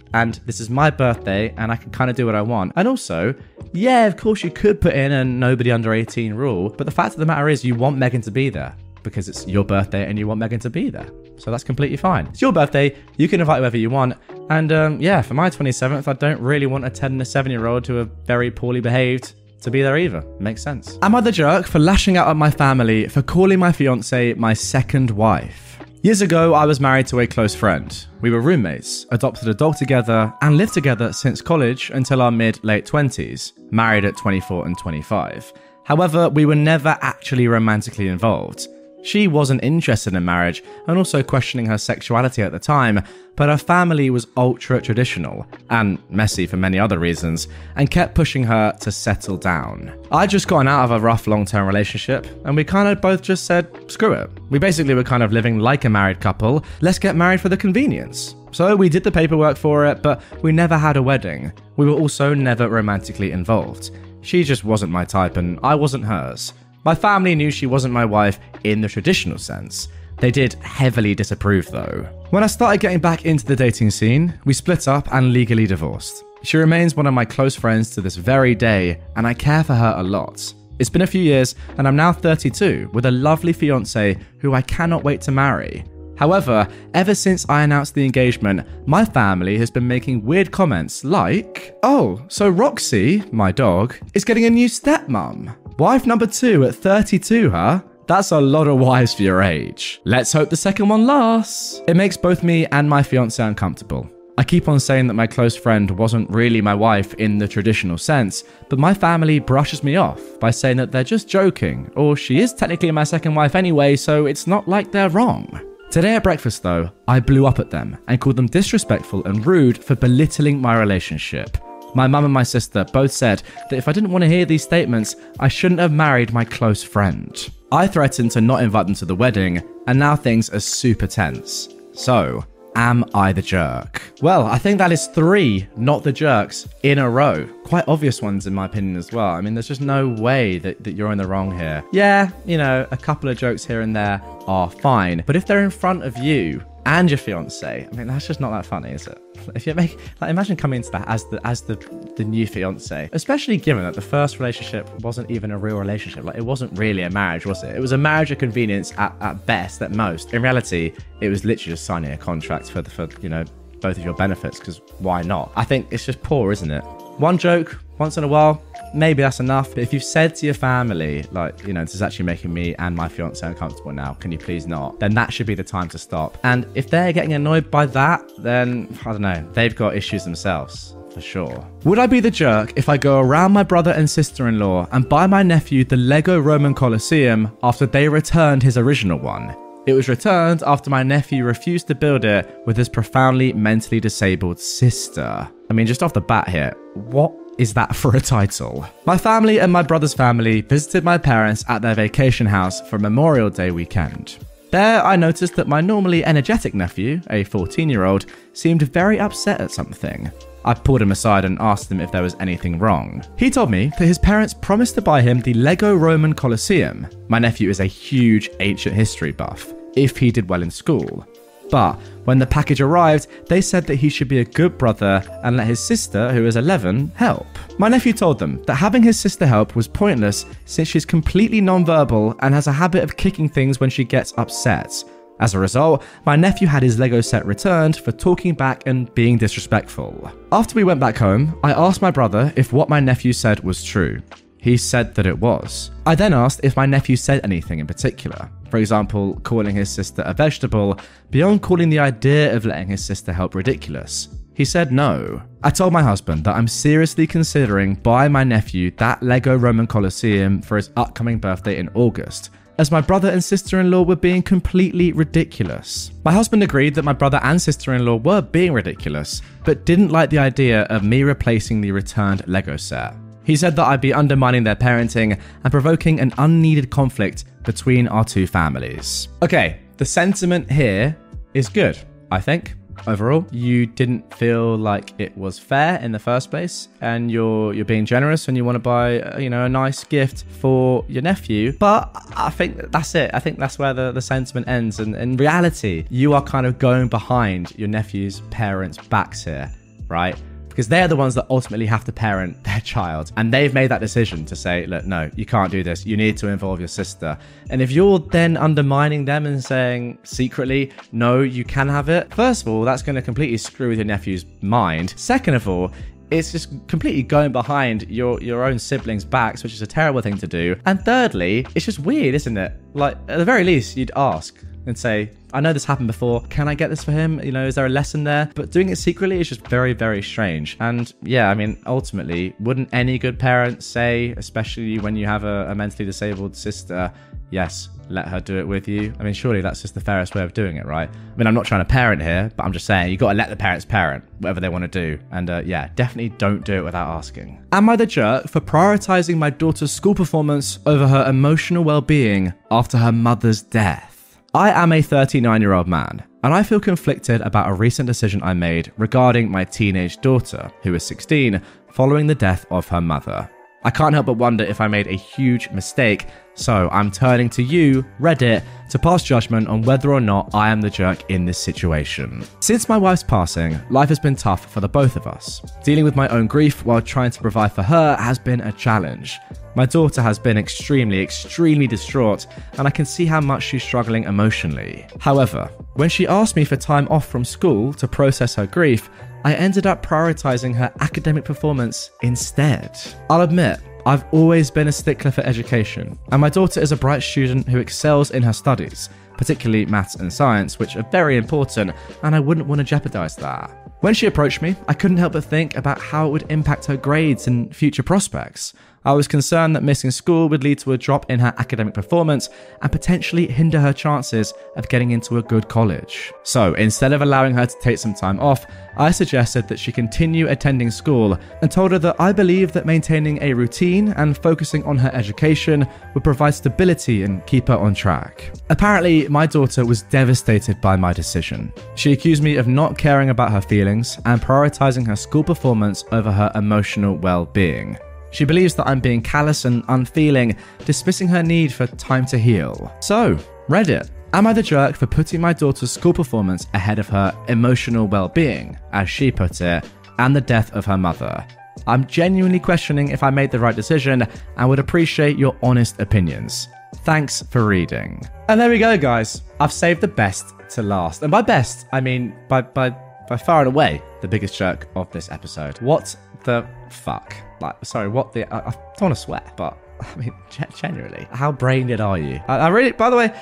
and 0.15 0.41
this 0.47 0.61
is 0.61 0.71
my 0.71 0.91
birthday 0.91 1.53
and 1.59 1.71
I 1.71 1.77
can 1.77 1.91
kind 1.91 2.09
of 2.09 2.17
do 2.17 2.25
what 2.25 2.35
I 2.35 2.43
want. 2.43 2.73
And 2.77 2.89
also, 2.89 3.35
yeah, 3.73 4.07
of 4.07 4.17
course 4.17 4.43
you 4.43 4.51
could 4.51 4.81
put 4.81 4.95
in 4.95 5.13
a 5.13 5.25
nobody 5.25 5.71
under 5.71 5.93
18 5.93 6.35
rule, 6.35 6.71
but 6.71 6.87
the 6.87 6.93
fact 6.93 7.15
of 7.15 7.21
the 7.21 7.27
matter 7.27 7.49
is 7.49 7.65
you 7.65 7.75
want 7.75 7.99
Megan 7.99 8.23
to 8.23 8.31
be 8.31 8.49
there 8.49 8.75
because 9.05 9.29
it's 9.29 9.47
your 9.47 9.65
birthday 9.65 10.09
and 10.09 10.19
you 10.19 10.27
want 10.27 10.41
Megan 10.41 10.59
to 10.61 10.71
be 10.71 10.91
there. 10.91 11.09
So 11.37 11.51
that's 11.51 11.63
completely 11.63 11.97
fine. 11.97 12.27
It's 12.27 12.43
your 12.43 12.53
birthday. 12.53 12.97
You 13.17 13.29
can 13.29 13.41
invite 13.41 13.59
whoever 13.59 13.77
you 13.77 13.91
want. 13.91 14.15
And 14.51 14.73
um, 14.73 15.01
yeah, 15.01 15.23
for 15.23 15.35
my 15.35 15.51
27th, 15.51 16.09
I 16.09 16.15
don't 16.15 16.41
really 16.41 16.67
want 16.67 16.85
a 16.85 16.91
10 16.91 17.13
and 17.13 17.23
a 17.23 17.25
7 17.25 17.53
year 17.53 17.67
old 17.67 17.87
who 17.87 17.99
are 17.99 18.09
very 18.27 18.51
poorly 18.51 18.81
behaved 18.81 19.35
to 19.63 19.71
be 19.71 19.83
there 19.83 19.97
either. 19.97 20.25
Makes 20.41 20.63
sense. 20.63 20.99
Am 21.03 21.15
I 21.15 21.21
the 21.21 21.33
jerk 21.33 21.67
for 21.67 21.79
lashing 21.79 22.17
out 22.17 22.29
at 22.29 22.37
my 22.37 22.51
family 22.51 23.09
for 23.09 23.23
calling 23.23 23.59
my 23.59 23.73
fiance 23.73 24.35
my 24.35 24.55
second 24.55 25.11
wife? 25.11 25.79
Years 26.03 26.21
ago, 26.21 26.53
I 26.53 26.67
was 26.67 26.81
married 26.81 27.07
to 27.07 27.21
a 27.21 27.27
close 27.27 27.55
friend. 27.55 28.07
We 28.21 28.31
were 28.31 28.43
roommates, 28.43 29.07
adopted 29.11 29.49
a 29.49 29.55
dog 29.55 29.77
together, 29.79 30.35
and 30.43 30.59
lived 30.59 30.75
together 30.75 31.15
since 31.15 31.41
college 31.41 31.91
until 31.95 32.21
our 32.21 32.31
mid 32.31 32.63
late 32.63 32.85
20s, 32.85 33.53
married 33.73 34.05
at 34.05 34.17
24 34.19 34.67
and 34.67 34.77
25. 34.77 35.51
However, 35.85 36.29
we 36.29 36.45
were 36.45 36.55
never 36.55 36.99
actually 37.01 37.49
romantically 37.49 38.09
involved. 38.09 38.69
She 39.05 39.29
wasn't 39.29 39.63
interested 39.63 40.15
in 40.15 40.25
marriage 40.25 40.65
and 40.87 40.97
also 40.97 41.23
questioning 41.23 41.67
her 41.67 41.77
sexuality 41.77 42.41
at 42.41 42.53
the 42.53 42.59
time, 42.59 43.03
but 43.37 43.51
her 43.51 43.59
family 43.59 44.09
was 44.09 44.27
ultra 44.35 44.81
traditional 44.81 45.47
and 45.69 45.99
messy 46.09 46.47
for 46.47 46.57
many 46.57 46.79
other 46.79 46.99
reasons 46.99 47.49
and 47.77 47.91
kept 47.91 48.15
pushing 48.15 48.45
her 48.45 48.73
to 48.81 48.91
settle 48.91 49.37
down. 49.37 49.93
I'd 50.11 50.31
just 50.31 50.49
gotten 50.49 50.69
out 50.69 50.85
of 50.85 50.91
a 50.91 51.01
rough 51.01 51.27
long 51.27 51.45
term 51.45 51.67
relationship 51.67 52.27
and 52.47 52.57
we 52.57 52.65
kind 52.65 52.89
of 52.89 53.03
both 53.03 53.21
just 53.21 53.45
said, 53.45 53.69
screw 53.91 54.15
it. 54.15 54.31
We 54.49 54.59
basically 54.59 54.95
were 54.95 55.05
kind 55.05 55.23
of 55.23 55.33
living 55.33 55.59
like 55.59 55.85
a 55.85 55.91
married 55.91 56.21
couple, 56.21 56.65
let's 56.81 56.99
get 56.99 57.15
married 57.15 57.43
for 57.43 57.51
the 57.51 57.59
convenience. 57.59 58.35
So 58.53 58.75
we 58.75 58.89
did 58.89 59.05
the 59.05 59.13
paperwork 59.13 59.59
for 59.59 59.85
it, 59.85 60.01
but 60.01 60.23
we 60.41 60.51
never 60.51 60.79
had 60.79 60.97
a 60.97 61.03
wedding. 61.03 61.53
We 61.77 61.85
were 61.85 61.93
also 61.93 62.33
never 62.33 62.71
romantically 62.71 63.33
involved. 63.33 63.91
She 64.23 64.45
just 64.45 64.65
wasn't 64.65 64.93
my 64.93 65.05
type 65.05 65.37
and 65.37 65.61
I 65.63 65.75
wasn't 65.75 66.07
hers. 66.07 66.55
My 66.85 66.95
family 66.95 67.35
knew 67.35 67.51
she 67.51 67.67
wasn't 67.67 67.95
my 67.95 68.05
wife 68.05 68.39
in 68.65 68.81
the 68.81 68.89
traditional 68.89 69.39
sense. 69.39 69.89
They 70.19 70.31
did 70.31 70.55
heavily 70.55 71.15
disapprove 71.15 71.71
though. 71.71 72.07
When 72.31 72.45
I 72.45 72.47
started 72.47 72.81
getting 72.81 73.01
back 73.01 73.25
into 73.25 73.47
the 73.47 73.57
dating 73.57 73.91
scene, 73.91 74.39
we 74.45 74.53
split 74.53 74.87
up 74.87 75.13
and 75.13 75.33
legally 75.33 75.67
divorced. 75.67 76.25
She 76.43 76.59
remains 76.59 76.95
one 76.95 77.07
of 77.07 77.15
my 77.15 77.25
close 77.25 77.57
friends 77.57 77.91
to 77.91 78.01
this 78.03 78.17
very 78.17 78.55
day, 78.55 79.01
and 79.17 79.27
I 79.27 79.33
care 79.33 79.65
for 79.65 79.75
her 79.75 79.95
a 79.97 80.03
lot. 80.03 80.53
It's 80.79 80.91
been 80.91 81.03
a 81.03 81.07
few 81.07 81.23
years, 81.23 81.55
and 81.79 81.89
I'm 81.89 81.97
now 81.97 82.13
32 82.13 82.91
with 82.93 83.07
a 83.07 83.11
lovely 83.11 83.53
fiance 83.53 84.19
who 84.41 84.53
I 84.53 84.61
cannot 84.61 85.05
wait 85.05 85.21
to 85.23 85.31
marry. 85.31 85.85
However, 86.17 86.69
ever 86.93 87.15
since 87.15 87.49
I 87.49 87.63
announced 87.63 87.95
the 87.95 88.05
engagement, 88.05 88.67
my 88.87 89.05
family 89.05 89.57
has 89.59 89.71
been 89.71 89.89
making 89.89 90.25
weird 90.25 90.51
comments 90.51 91.03
like, 91.03 91.77
Oh, 91.83 92.23
so 92.29 92.49
Roxy, 92.49 93.23
my 93.33 93.51
dog, 93.51 93.95
is 94.15 94.25
getting 94.25 94.45
a 94.45 94.51
new 94.51 94.69
stepmom. 94.69 95.55
Wife 95.79 96.07
number 96.07 96.27
two 96.27 96.65
at 96.65 96.77
32, 96.77 97.51
huh? 97.51 97.83
That's 98.07 98.31
a 98.31 98.41
lot 98.41 98.69
of 98.69 98.79
wives 98.79 99.13
for 99.13 99.23
your 99.23 99.43
age. 99.43 100.01
Let's 100.05 100.33
hope 100.33 100.49
the 100.49 100.57
second 100.57 100.89
one 100.89 101.05
lasts. 101.05 101.81
It 101.89 101.97
makes 101.97 102.17
both 102.17 102.45
me 102.45 102.65
and 102.67 102.89
my 102.89 103.03
fiance 103.03 103.43
uncomfortable. 103.43 104.09
I 104.39 104.45
keep 104.45 104.69
on 104.69 104.79
saying 104.79 105.09
that 105.09 105.15
my 105.15 105.27
close 105.27 105.57
friend 105.57 105.91
wasn't 105.91 106.31
really 106.31 106.61
my 106.61 106.77
wife 106.77 107.15
in 107.15 107.39
the 107.39 107.49
traditional 107.49 107.99
sense, 107.99 108.45
but 108.69 108.79
my 108.79 108.95
family 108.95 109.41
brushes 109.41 109.83
me 109.83 109.97
off 109.97 110.21
by 110.39 110.53
saying 110.53 110.77
that 110.77 110.93
they're 110.93 111.03
just 111.03 111.29
joking, 111.29 111.91
or 111.97 112.17
she 112.17 112.39
is 112.39 112.55
technically 112.55 112.93
my 112.93 113.05
second 113.05 113.35
wife 113.35 113.57
anyway, 113.57 113.97
so 113.97 114.27
it's 114.27 114.47
not 114.47 114.69
like 114.69 114.93
they're 114.93 115.11
wrong. 115.11 115.61
Today 115.91 116.15
at 116.15 116.23
breakfast, 116.23 116.63
though, 116.63 116.89
I 117.09 117.19
blew 117.19 117.47
up 117.47 117.59
at 117.59 117.71
them 117.71 117.99
and 118.07 118.21
called 118.21 118.37
them 118.37 118.47
disrespectful 118.47 119.25
and 119.25 119.45
rude 119.45 119.83
for 119.83 119.97
belittling 119.97 120.61
my 120.61 120.79
relationship. 120.79 121.57
My 121.95 122.07
mum 122.07 122.25
and 122.25 122.35
my 122.35 122.43
sister 122.43 122.85
both 122.93 123.13
said 123.13 123.43
that 123.71 123.77
if 123.77 123.89
I 123.89 123.93
didn't 123.93 124.11
want 124.11 124.23
to 124.23 124.29
hear 124.29 124.45
these 124.45 124.63
statements, 124.63 125.17
I 125.39 125.49
shouldn't 125.49 125.81
have 125.81 125.93
married 125.93 126.33
my 126.33 126.45
close 126.45 126.83
friend. 126.83 127.49
I 127.71 127.87
threatened 127.87 128.33
to 128.33 128.41
not 128.41 128.63
invite 128.63 128.87
them 128.87 128.95
to 128.97 129.05
the 129.05 129.15
wedding, 129.15 129.63
and 129.87 129.99
now 129.99 130.17
things 130.17 130.51
are 130.51 130.61
super 130.61 131.07
tense. 131.07 131.69
So, 131.93 132.45
Am 132.77 133.05
I 133.15 133.33
the 133.33 133.41
jerk? 133.41 134.03
Well, 134.21 134.47
I 134.47 134.59
think 134.59 134.79
that 134.79 134.91
is 134.91 135.07
three 135.07 135.69
not 135.77 136.03
the 136.03 136.11
jerks 136.11 136.69
in 136.83 136.99
a 136.99 137.09
row. 137.09 137.47
Quite 137.63 137.87
obvious 137.87 138.21
ones, 138.21 138.49
in 138.49 138.55
my 138.55 138.65
opinion, 138.65 138.97
as 138.97 139.13
well. 139.13 139.29
I 139.29 139.41
mean, 139.41 139.55
there's 139.55 139.69
just 139.69 139.81
no 139.81 140.09
way 140.09 140.59
that, 140.59 140.83
that 140.83 140.95
you're 140.95 141.13
in 141.13 141.19
the 141.19 141.27
wrong 141.27 141.57
here. 141.57 141.85
Yeah, 141.93 142.31
you 142.45 142.59
know, 142.59 142.85
a 142.91 142.97
couple 142.97 143.29
of 143.29 143.39
jokes 143.39 143.65
here 143.65 143.81
and 143.81 143.95
there 143.95 144.21
are 144.49 144.69
fine. 144.69 145.23
But 145.25 145.37
if 145.37 145.47
they're 145.47 145.63
in 145.63 145.71
front 145.71 146.03
of 146.03 146.19
you 146.19 146.65
and 146.87 147.11
your 147.11 147.19
fiance. 147.19 147.89
I 147.91 147.97
mean, 147.97 148.07
that's 148.07 148.27
just 148.27 148.41
not 148.41 148.51
that 148.51 148.67
funny, 148.67 148.91
is 148.91 149.07
it? 149.07 149.21
If 149.55 149.67
you 149.67 149.75
make 149.75 149.99
like 150.21 150.31
imagine 150.31 150.57
coming 150.57 150.79
into 150.79 150.91
that 150.93 151.07
as 151.09 151.25
the 151.29 151.45
as 151.47 151.63
the 151.63 151.77
the 152.17 152.25
new 152.25 152.47
fiance, 152.47 153.11
especially 153.13 153.57
given 153.57 153.83
that 153.85 153.95
the 153.95 154.01
first 154.01 154.39
relationship 154.39 154.89
wasn't 155.01 155.31
even 155.31 155.51
a 155.51 155.59
real 155.59 155.77
relationship. 155.79 156.25
Like 156.25 156.37
it 156.37 156.45
wasn't 156.45 156.77
really 156.79 157.03
a 157.03 157.11
marriage, 157.11 157.47
was 157.47 157.63
it? 157.63 157.75
It 157.77 157.81
was 157.81 157.93
a 157.93 157.99
marriage 157.99 158.31
of 158.31 158.39
convenience 158.39 158.93
at, 158.99 159.15
at 159.21 159.45
best, 159.47 159.83
at 159.83 159.93
most. 159.93 160.33
In 160.33 160.43
reality, 160.43 160.93
it 161.21 161.29
was 161.29 161.45
literally 161.45 161.73
just 161.73 161.85
signing 161.85 162.13
a 162.13 162.17
contract 162.17 162.71
for 162.71 162.83
the 162.83 162.91
for 162.91 163.09
you 163.21 163.29
know 163.29 163.45
both 163.81 163.99
of 163.99 164.05
your 164.05 164.15
benefits 164.15 164.59
because 164.59 164.81
why 164.99 165.23
not? 165.23 165.53
I 165.57 165.65
think 165.65 165.89
it's 165.91 166.07
just 166.07 166.23
poor, 166.23 166.53
isn't 166.53 166.71
it? 166.71 166.85
One 167.19 167.39
joke 167.39 167.79
once 167.99 168.17
in 168.17 168.25
a 168.25 168.29
while, 168.29 168.61
maybe 168.93 169.23
that's 169.23 169.41
enough. 169.41 169.71
But 169.71 169.79
if 169.79 169.93
you've 169.93 170.05
said 170.05 170.35
to 170.37 170.47
your 170.47 170.55
family, 170.55 171.25
like, 171.31 171.65
you 171.67 171.73
know, 171.73 171.85
this 171.85 171.95
is 171.95 172.03
actually 172.03 172.25
making 172.25 172.53
me 172.53 172.75
and 172.77 172.97
my 172.97 173.09
fiance 173.09 173.47
uncomfortable 173.47 173.93
now, 173.93 174.15
can 174.15 174.33
you 174.33 174.39
please 174.39 174.67
not? 174.67 174.99
Then 174.99 175.15
that 175.15 175.33
should 175.33 175.47
be 175.47 175.55
the 175.55 175.65
time 175.65 175.89
to 175.91 175.99
stop. 175.99 176.39
And 176.43 176.67
if 176.75 176.91
they're 176.91 177.13
getting 177.13 177.35
annoyed 177.35 177.71
by 177.71 177.87
that, 177.87 178.31
then 178.39 178.99
I 179.05 179.13
don't 179.13 179.21
know, 179.21 179.49
they've 179.53 179.75
got 179.75 179.97
issues 179.97 180.25
themselves. 180.25 180.97
For 181.13 181.21
sure. 181.21 181.65
Would 181.85 182.01
I 182.01 182.09
be 182.09 182.19
the 182.19 182.29
jerk 182.29 182.73
if 182.75 182.89
I 182.89 182.97
go 182.97 183.21
around 183.21 183.53
my 183.53 183.63
brother 183.63 183.93
and 183.93 184.11
sister 184.11 184.49
in 184.49 184.59
law 184.59 184.89
and 184.91 185.09
buy 185.09 185.29
my 185.29 185.45
nephew 185.45 185.85
the 185.85 185.97
Lego 185.97 186.41
Roman 186.41 186.75
Colosseum 186.75 187.57
after 187.63 187.87
they 187.87 188.09
returned 188.09 188.65
his 188.65 188.77
original 188.77 189.21
one? 189.21 189.55
It 189.87 189.93
was 189.93 190.09
returned 190.09 190.65
after 190.67 190.91
my 190.91 191.05
nephew 191.05 191.45
refused 191.45 191.87
to 191.87 191.95
build 191.95 192.25
it 192.25 192.53
with 192.67 192.77
his 192.77 192.89
profoundly 192.89 193.53
mentally 193.53 194.01
disabled 194.01 194.59
sister. 194.59 195.49
I 195.71 195.73
mean, 195.73 195.87
just 195.87 196.03
off 196.03 196.13
the 196.13 196.21
bat 196.21 196.49
here, 196.49 196.75
what 196.95 197.33
is 197.59 197.75
that 197.75 197.95
for 197.97 198.17
a 198.17 198.21
title? 198.21 198.87
My 199.07 199.17
family 199.17 199.61
and 199.61 199.73
my 199.73 199.83
brother's 199.83 200.15
family 200.15 200.61
visited 200.61 201.05
my 201.05 201.19
parents 201.19 201.65
at 201.69 201.83
their 201.83 201.95
vacation 201.95 202.47
house 202.47 202.87
for 202.89 202.99
Memorial 202.99 203.51
Day 203.51 203.71
weekend. 203.71 204.39
There, 204.71 205.05
I 205.05 205.15
noticed 205.15 205.55
that 205.55 205.69
my 205.69 205.81
normally 205.81 206.25
energetic 206.25 206.75
nephew, 206.75 207.21
a 207.31 207.45
14 207.45 207.89
year 207.89 208.05
old, 208.05 208.27
seemed 208.53 208.83
very 208.83 209.21
upset 209.21 209.61
at 209.61 209.71
something. 209.71 210.31
I 210.65 210.75
pulled 210.75 211.03
him 211.03 211.13
aside 211.13 211.45
and 211.45 211.59
asked 211.61 211.93
him 211.93 212.01
if 212.01 212.11
there 212.11 212.23
was 212.23 212.35
anything 212.41 212.79
wrong. 212.79 213.23
He 213.37 213.51
told 213.51 213.71
me 213.71 213.93
that 213.99 214.07
his 214.07 214.19
parents 214.19 214.55
promised 214.55 214.95
to 214.95 215.03
buy 215.03 215.21
him 215.21 215.41
the 215.41 215.55
Lego 215.55 215.95
Roman 215.95 216.33
Colosseum. 216.33 217.07
My 217.29 217.39
nephew 217.39 217.69
is 217.71 217.81
a 217.81 217.87
huge 217.87 218.51
ancient 218.61 218.97
history 218.97 219.31
buff, 219.31 219.73
if 219.95 220.17
he 220.17 220.33
did 220.33 220.49
well 220.49 220.63
in 220.63 220.71
school. 220.71 221.27
But 221.75 221.99
when 222.23 222.39
the 222.39 222.47
package 222.47 222.81
arrived, 222.81 223.27
they 223.49 223.61
said 223.61 223.85
that 223.89 223.97
he 223.97 224.09
should 224.09 224.29
be 224.29 224.39
a 224.39 224.45
good 224.45 224.79
brother 224.79 225.25
and 225.43 225.57
let 225.57 225.67
his 225.67 225.81
sister, 225.81 226.33
who 226.33 226.47
is 226.47 226.55
11, 226.55 227.11
help. 227.17 227.49
My 227.81 227.89
nephew 227.89 228.13
told 228.13 228.39
them 228.39 228.63
that 228.69 228.77
having 228.77 229.03
his 229.03 229.19
sister 229.19 229.45
help 229.45 229.75
was 229.75 229.89
pointless 229.89 230.47
since 230.67 230.87
she's 230.87 231.05
completely 231.05 231.61
non-verbal 231.61 232.37
and 232.43 232.55
has 232.55 232.69
a 232.69 232.73
habit 232.73 233.03
of 233.03 233.17
kicking 233.17 233.49
things 233.49 233.81
when 233.81 233.91
she 233.91 234.05
gets 234.05 234.33
upset. 234.37 235.03
As 235.41 235.55
a 235.55 235.59
result, 235.59 236.05
my 236.25 236.37
nephew 236.37 236.69
had 236.69 236.85
his 236.85 237.01
Lego 237.01 237.21
set 237.21 237.45
returned 237.45 237.97
for 237.97 238.13
talking 238.13 238.55
back 238.55 238.87
and 238.87 239.13
being 239.17 239.37
disrespectful. 239.37 240.31
After 240.53 240.77
we 240.77 240.85
went 240.85 241.01
back 241.01 241.17
home, 241.17 241.59
I 241.65 241.73
asked 241.73 242.01
my 242.01 242.13
brother 242.13 242.53
if 242.55 242.73
what 242.73 242.89
my 242.89 243.01
nephew 243.01 243.33
said 243.33 243.65
was 243.65 243.83
true. 243.83 244.23
He 244.59 244.77
said 244.77 245.13
that 245.17 245.27
it 245.27 245.41
was. 245.41 245.91
I 246.07 246.15
then 246.15 246.35
asked 246.35 246.61
if 246.63 246.77
my 246.77 246.87
nephew 246.87 247.17
said 247.17 247.41
anything 247.43 247.81
in 247.81 247.89
particular. 247.89 248.49
For 248.75 248.79
example, 248.79 249.39
calling 249.45 249.77
his 249.77 249.89
sister 249.89 250.23
a 250.27 250.35
vegetable, 250.35 250.99
beyond 251.31 251.63
calling 251.63 251.91
the 251.91 252.01
idea 252.01 252.57
of 252.57 252.67
letting 252.67 252.89
his 252.89 253.05
sister 253.05 253.33
help 253.33 253.55
ridiculous. 253.55 254.31
He 254.53 254.65
said 254.65 254.91
no. 254.91 255.45
I 255.63 255.71
told 255.71 255.93
my 255.93 256.03
husband 256.03 256.43
that 256.43 256.57
I'm 256.57 256.67
seriously 256.67 257.25
considering 257.29 257.95
buying 257.95 258.33
my 258.33 258.43
nephew 258.43 258.91
that 258.97 259.23
Lego 259.23 259.57
Roman 259.57 259.87
Colosseum 259.87 260.61
for 260.61 260.77
his 260.77 260.91
upcoming 260.97 261.39
birthday 261.39 261.79
in 261.79 261.89
August, 261.95 262.51
as 262.77 262.91
my 262.91 263.01
brother 263.01 263.31
and 263.31 263.45
sister 263.45 263.79
in 263.79 263.93
law 263.93 264.03
were 264.03 264.17
being 264.17 264.43
completely 264.43 265.13
ridiculous. 265.13 266.11
My 266.25 266.33
husband 266.33 266.65
agreed 266.65 266.97
that 266.97 267.05
my 267.05 267.13
brother 267.13 267.39
and 267.45 267.63
sister 267.63 267.95
in 267.95 268.05
law 268.05 268.17
were 268.17 268.43
being 268.43 268.73
ridiculous, 268.73 269.41
but 269.65 269.87
didn't 269.87 270.11
like 270.11 270.31
the 270.31 270.39
idea 270.39 270.83
of 270.87 271.05
me 271.05 271.23
replacing 271.23 271.81
the 271.81 271.93
returned 271.93 272.43
Lego 272.49 272.77
set. 272.77 273.15
He 273.45 273.57
said 273.57 273.77
that 273.77 273.87
I'd 273.87 274.01
be 274.01 274.13
undermining 274.13 274.65
their 274.65 274.75
parenting 274.77 275.39
and 275.63 275.71
provoking 275.71 276.19
an 276.19 276.33
unneeded 276.39 276.91
conflict 276.91 277.45
between 277.63 278.09
our 278.09 278.25
two 278.25 278.47
families. 278.47 279.29
Okay, 279.43 279.79
the 279.99 280.05
sentiment 280.05 280.71
here 280.71 281.17
is 281.53 281.69
good, 281.69 281.99
I 282.31 282.41
think. 282.41 282.75
Overall, 283.07 283.45
you 283.51 283.87
didn't 283.87 284.33
feel 284.33 284.77
like 284.77 285.13
it 285.19 285.37
was 285.37 285.59
fair 285.59 285.99
in 286.01 286.13
the 286.13 286.19
first 286.19 286.51
place, 286.51 286.89
and 287.01 287.31
you're 287.31 287.75
you're 287.75 287.85
being 287.85 288.07
generous 288.07 288.49
and 288.49 288.57
you 288.57 288.65
want 288.65 288.77
to 288.77 288.81
buy 288.81 289.21
uh, 289.21 289.39
you 289.39 289.51
know 289.51 289.65
a 289.65 289.69
nice 289.69 290.05
gift 290.05 290.45
for 290.45 291.05
your 291.09 291.21
nephew. 291.21 291.73
But 291.79 292.11
I 292.37 292.51
think 292.51 292.93
that's 292.93 293.15
it. 293.15 293.31
I 293.35 293.41
think 293.41 293.59
that's 293.59 293.79
where 293.79 293.93
the, 293.93 294.13
the 294.13 294.23
sentiment 294.23 294.69
ends. 294.69 295.01
And 295.01 295.17
in 295.17 295.37
reality, 295.37 296.07
you 296.09 296.35
are 296.35 296.43
kind 296.43 296.67
of 296.67 296.79
going 296.79 297.09
behind 297.09 297.77
your 297.77 297.89
nephew's 297.89 298.41
parents' 298.51 298.99
backs 299.09 299.45
here, 299.45 299.71
right? 300.09 300.41
Because 300.75 300.89
they're 300.89 301.07
the 301.07 301.15
ones 301.15 301.37
that 301.37 301.47
ultimately 301.51 301.87
have 301.87 302.03
to 302.05 302.11
parent 302.11 302.63
their 302.65 302.81
child. 302.81 303.31
And 303.37 303.55
they've 303.55 303.73
made 303.73 303.93
that 303.93 304.01
decision 304.01 304.45
to 304.47 304.57
say, 304.57 304.87
look, 304.87 305.05
no, 305.05 305.31
you 305.37 305.47
can't 305.47 305.71
do 305.71 305.85
this. 305.85 306.05
You 306.05 306.17
need 306.17 306.37
to 306.39 306.49
involve 306.49 306.81
your 306.81 306.89
sister. 306.89 307.39
And 307.71 307.81
if 307.81 307.93
you're 307.93 308.19
then 308.19 308.57
undermining 308.57 309.25
them 309.25 309.47
and 309.47 309.63
saying 309.63 310.19
secretly, 310.25 310.91
no, 311.13 311.43
you 311.43 311.65
can 311.65 311.89
have 311.89 312.09
it, 312.09 312.35
first 312.35 312.63
of 312.63 312.69
all, 312.69 312.83
that's 312.83 313.03
going 313.03 313.15
to 313.15 313.23
completely 313.23 313.57
screw 313.57 313.91
with 313.91 313.99
your 313.99 314.05
nephew's 314.05 314.45
mind. 314.63 315.15
Second 315.17 315.55
of 315.55 315.69
all, 315.69 315.93
it's 316.33 316.51
just 316.51 316.71
completely 316.89 317.23
going 317.23 317.53
behind 317.53 318.11
your 318.11 318.43
your 318.43 318.65
own 318.65 318.79
siblings' 318.79 319.25
backs, 319.25 319.63
which 319.63 319.73
is 319.73 319.83
a 319.83 319.87
terrible 319.87 320.21
thing 320.21 320.37
to 320.39 320.47
do. 320.47 320.75
And 320.87 321.01
thirdly, 321.01 321.67
it's 321.75 321.85
just 321.85 322.01
weird, 322.01 322.35
isn't 322.35 322.57
it? 322.57 322.73
Like 322.95 323.17
at 323.29 323.37
the 323.37 323.45
very 323.45 323.63
least, 323.63 323.97
you'd 323.97 324.11
ask 324.17 324.57
and 324.87 324.99
say, 324.99 325.31
I 325.53 325.61
know 325.61 325.73
this 325.73 325.85
happened 325.85 326.09
before. 326.09 326.43
Can 326.51 326.69
I 326.69 326.75
get 326.75 326.91
this 326.91 327.05
for 327.05 327.13
him? 327.13 327.41
You 327.43 327.53
know, 327.53 327.67
is 327.67 327.77
there 327.77 327.87
a 327.87 327.91
lesson 327.91 328.25
there? 328.25 328.51
But 328.55 328.71
doing 328.71 328.89
it 328.89 328.97
secretly 328.97 329.41
is 329.41 329.49
just 329.49 329.67
very, 329.69 329.93
very 329.93 330.23
strange. 330.23 330.77
And 330.81 331.13
yeah, 331.23 331.49
I 331.49 331.55
mean, 331.55 331.81
ultimately, 331.87 332.55
wouldn't 332.61 332.89
any 332.93 333.19
good 333.19 333.39
parent 333.39 333.83
say, 333.83 334.35
especially 334.37 334.99
when 334.99 335.17
you 335.17 335.27
have 335.27 335.45
a, 335.45 335.71
a 335.71 335.75
mentally 335.75 336.05
disabled 336.05 336.57
sister, 336.57 337.13
yes, 337.51 337.89
let 338.09 338.29
her 338.29 338.41
do 338.41 338.59
it 338.59 338.67
with 338.67 338.89
you. 338.89 339.15
I 339.19 339.23
mean, 339.23 339.33
surely 339.33 339.61
that's 339.61 339.83
just 339.83 339.95
the 339.95 340.01
fairest 340.01 340.35
way 340.35 340.43
of 340.43 340.55
doing 340.55 340.77
it, 340.77 340.87
right? 340.87 341.09
I 341.09 341.37
mean, 341.37 341.47
I'm 341.47 341.55
not 341.55 341.65
trying 341.65 341.81
to 341.81 341.85
parent 341.85 342.21
here, 342.21 342.51
but 342.57 342.65
I'm 342.65 342.73
just 342.73 342.87
saying 342.87 343.11
you 343.11 343.17
got 343.17 343.31
to 343.31 343.39
let 343.39 343.49
the 343.49 343.57
parents 343.57 343.85
parent 343.85 344.25
whatever 344.39 344.61
they 344.61 344.69
want 344.69 344.83
to 344.83 344.89
do. 344.89 345.23
And 345.31 345.49
uh, 345.49 345.63
yeah, 345.65 345.89
definitely 345.95 346.31
don't 346.31 346.65
do 346.65 346.75
it 346.75 346.85
without 346.85 347.09
asking. 347.17 347.65
Am 347.73 347.89
I 347.89 347.97
the 347.97 348.07
jerk 348.07 348.49
for 348.49 348.61
prioritizing 348.61 349.37
my 349.37 349.51
daughter's 349.51 349.93
school 349.93 350.15
performance 350.15 350.79
over 350.87 351.07
her 351.07 351.29
emotional 351.29 351.85
well 351.85 352.01
being 352.01 352.53
after 352.71 352.99
her 352.99 353.13
mother's 353.13 353.63
death? 353.63 354.14
I 354.57 354.71
am 354.71 354.93
a 354.93 355.03
39 355.03 355.61
year 355.61 355.73
old 355.73 355.89
man, 355.89 356.23
and 356.45 356.55
I 356.55 356.63
feel 356.63 356.79
conflicted 356.79 357.41
about 357.41 357.69
a 357.69 357.75
recent 357.75 358.07
decision 358.07 358.41
I 358.41 358.55
made 358.55 358.93
regarding 358.97 359.51
my 359.51 359.65
teenage 359.65 360.19
daughter, 360.19 360.71
who 360.85 360.95
is 360.95 361.03
16, 361.03 361.61
following 361.91 362.29
the 362.29 362.37
death 362.37 362.65
of 362.71 362.87
her 362.87 363.01
mother. 363.01 363.51
I 363.85 363.91
can't 363.91 364.15
help 364.15 364.27
but 364.27 364.35
wonder 364.35 364.65
if 364.65 364.81
I 364.81 364.89
made 364.89 365.09
a 365.09 365.13
huge 365.13 365.71
mistake, 365.71 366.27
so 366.55 366.89
I'm 366.91 367.11
turning 367.11 367.51
to 367.51 367.63
you, 367.63 368.03
Reddit, 368.19 368.63
to 368.89 368.99
pass 368.99 369.23
judgment 369.23 369.69
on 369.69 369.83
whether 369.83 370.11
or 370.11 370.21
not 370.21 370.55
I 370.55 370.71
am 370.71 370.81
the 370.81 370.89
jerk 370.89 371.31
in 371.31 371.45
this 371.45 371.59
situation. 371.59 372.45
Since 372.61 372.89
my 372.89 372.97
wife's 372.97 373.23
passing, 373.23 373.79
life 373.91 374.09
has 374.09 374.19
been 374.19 374.37
tough 374.37 374.73
for 374.73 374.81
the 374.81 374.89
both 374.89 375.17
of 375.17 375.27
us. 375.27 375.61
Dealing 375.83 376.05
with 376.05 376.17
my 376.17 376.29
own 376.29 376.47
grief 376.47 376.85
while 376.87 377.03
trying 377.03 377.31
to 377.33 377.43
provide 377.43 377.73
for 377.73 377.83
her 377.83 378.17
has 378.17 378.39
been 378.39 378.63
a 378.63 378.73
challenge. 378.73 379.39
My 379.77 379.85
daughter 379.85 380.23
has 380.23 380.39
been 380.39 380.57
extremely, 380.57 381.21
extremely 381.21 381.87
distraught, 381.87 382.47
and 382.79 382.87
I 382.87 382.91
can 382.91 383.05
see 383.05 383.27
how 383.27 383.41
much 383.41 383.65
she's 383.65 383.83
struggling 383.83 384.25
emotionally. 384.25 385.07
However, 385.19 385.69
when 385.95 386.09
she 386.09 386.27
asked 386.27 386.57
me 386.57 386.65
for 386.65 386.77
time 386.77 387.09
off 387.11 387.27
from 387.27 387.45
school 387.45 387.93
to 387.95 388.09
process 388.09 388.55
her 388.55 388.67
grief, 388.67 389.11
I 389.45 389.55
ended 389.55 389.87
up 389.87 390.05
prioritizing 390.05 390.75
her 390.75 390.91
academic 391.01 391.45
performance 391.45 392.11
instead. 392.23 392.99
I'll 393.29 393.43
admit, 393.43 393.79
I've 394.07 394.25
always 394.33 394.71
been 394.71 394.89
a 394.89 394.93
stickler 394.93 395.31
for 395.31 395.43
education, 395.43 396.19
and 396.33 396.41
my 396.41 396.49
daughter 396.49 396.81
is 396.81 396.93
a 396.93 396.97
bright 396.97 397.23
student 397.23 397.69
who 397.69 397.79
excels 397.79 398.31
in 398.31 398.43
her 398.43 398.55
studies. 398.55 399.11
particularly 399.37 399.87
maths 399.87 400.15
and 400.17 400.33
science, 400.33 400.79
which 400.79 400.97
are 400.97 401.07
very 401.11 401.37
important, 401.37 401.93
and 402.23 402.35
I 402.35 402.41
wouldn't 402.41 402.67
want 402.67 402.79
to 402.81 402.85
jeopardize 402.85 403.37
that. 403.37 403.71
When 404.01 404.15
she 404.15 404.27
approached 404.27 404.61
me, 404.61 404.77
I 404.89 404.95
couldn't 404.95 405.17
help 405.17 405.33
but 405.33 405.45
think 405.45 405.77
about 405.77 406.01
how 406.01 406.27
it 406.27 406.31
would 406.31 406.51
impact 406.51 406.87
her 406.87 406.97
grades 406.97 407.47
and 407.47 407.75
future 407.75 408.03
prospects. 408.03 408.75
I 409.07 409.13
was 409.13 409.29
concerned 409.29 409.77
that 409.77 409.83
missing 409.83 410.11
school 410.11 410.49
would 410.49 410.65
lead 410.65 410.79
to 410.79 410.93
a 410.93 410.99
drop 410.99 411.31
in 411.31 411.39
her 411.39 411.53
academic 411.59 411.93
performance 411.93 412.49
and 412.81 412.91
potentially 412.91 413.47
hinder 413.47 413.79
her 413.79 413.93
chances 413.93 414.55
of 414.77 414.89
getting 414.89 415.11
into 415.11 415.37
a 415.37 415.43
good 415.43 415.69
college. 415.69 416.33
So 416.43 416.73
instead 416.75 417.13
of 417.13 417.21
allowing 417.21 417.53
her 417.55 417.67
to 417.67 417.77
take 417.83 417.99
some 417.99 418.15
time 418.15 418.41
off, 418.41 418.65
I 418.97 419.11
suggested 419.11 419.69
that 419.69 419.79
she 419.79 419.93
continue 419.93 420.49
attending 420.49 420.91
school 420.91 421.39
and 421.61 421.71
told 421.71 421.93
her 421.93 421.99
that 421.99 422.19
I 422.19 422.33
believe 422.33 422.73
that 422.73 422.87
maintaining 422.87 423.43
a 423.43 423.53
routine 423.53 424.09
and 424.17 424.39
focusing 424.39 424.83
on 424.85 424.97
her 424.97 425.11
education 425.13 425.87
would 426.15 426.25
provide 426.25 426.55
stability 426.55 427.25
and 427.25 427.45
keep 427.47 427.69
her 427.69 427.77
on 427.77 427.93
track. 427.93 428.53
Apparently, 428.71 429.29
my 429.29 429.47
daughter 429.47 429.85
was 429.85 430.01
devastated 430.03 430.81
by 430.81 430.97
my 430.97 431.13
decision. 431.13 431.73
She 431.95 432.13
accused 432.13 432.43
me 432.43 432.57
of 432.57 432.69
not 432.69 432.97
caring 432.97 433.29
about 433.29 433.53
her 433.53 433.61
feelings 433.61 434.19
and 434.25 434.41
prioritizing 434.41 435.07
her 435.07 435.17
school 435.17 435.45
performance 435.45 436.05
over 436.11 436.33
her 436.33 436.51
emotional 436.55 437.17
well 437.17 437.45
being. 437.45 437.99
She 438.35 438.45
believes 438.45 438.75
that 438.75 438.89
I'm 438.89 438.99
being 438.99 439.23
callous 439.23 439.65
and 439.65 439.85
unfeeling, 439.87 440.57
dismissing 440.85 441.29
her 441.29 441.43
need 441.45 441.73
for 441.73 441.87
time 441.87 442.27
to 442.27 442.37
heal. 442.37 442.93
So, 443.01 443.39
Reddit. 443.69 444.11
Am 444.33 444.49
I 444.49 444.53
the 444.53 444.65
jerk 444.65 444.97
for 444.97 445.07
putting 445.07 445.41
my 445.41 445.53
daughter's 445.53 445.93
school 445.93 446.13
performance 446.13 446.67
ahead 446.75 446.99
of 446.99 447.09
her 447.09 447.33
emotional 447.47 448.09
well 448.09 448.29
being, 448.29 448.77
as 448.91 449.09
she 449.09 449.31
put 449.31 449.61
it, 449.61 449.89
and 450.19 450.35
the 450.35 450.41
death 450.41 450.73
of 450.73 450.85
her 450.85 450.99
mother? 450.99 451.47
I'm 451.87 452.09
genuinely 452.09 452.59
questioning 452.59 453.11
if 453.11 453.23
I 453.23 453.31
made 453.31 453.53
the 453.53 453.61
right 453.61 453.77
decision 453.77 454.27
and 454.57 454.69
would 454.69 454.81
appreciate 454.81 455.39
your 455.39 455.57
honest 455.63 456.01
opinions. 456.01 456.67
Thanks 457.05 457.41
for 457.43 457.65
reading. 457.65 458.21
And 458.49 458.61
there 458.61 458.69
we 458.69 458.81
go, 458.81 458.99
guys. 458.99 459.43
I've 459.61 459.73
saved 459.73 460.01
the 460.01 460.09
best 460.09 460.53
to 460.71 460.83
last. 460.83 461.23
And 461.23 461.31
by 461.31 461.43
best, 461.43 461.87
I 461.93 462.01
mean 462.01 462.35
by 462.49 462.63
by 462.63 462.91
by 463.29 463.37
far 463.37 463.61
and 463.61 463.69
away 463.69 464.03
the 464.23 464.29
biggest 464.29 464.59
jerk 464.59 464.89
of 464.97 465.09
this 465.13 465.31
episode. 465.31 465.79
What 465.79 466.17
the 466.43 466.67
fuck? 466.91 467.37
Like, 467.61 467.77
sorry, 467.85 468.09
what 468.09 468.33
the? 468.33 468.53
I, 468.53 468.69
I 468.69 468.71
don't 468.71 469.03
want 469.03 469.15
to 469.15 469.21
swear, 469.21 469.43
but 469.57 469.77
I 470.01 470.17
mean, 470.17 470.33
genuinely, 470.77 471.27
how 471.31 471.53
brain 471.53 471.87
dead 471.87 472.01
are 472.01 472.19
you? 472.19 472.41
I, 472.49 472.59
I 472.59 472.69
really, 472.69 472.93
by 472.93 473.11
the 473.11 473.17
way, 473.17 473.35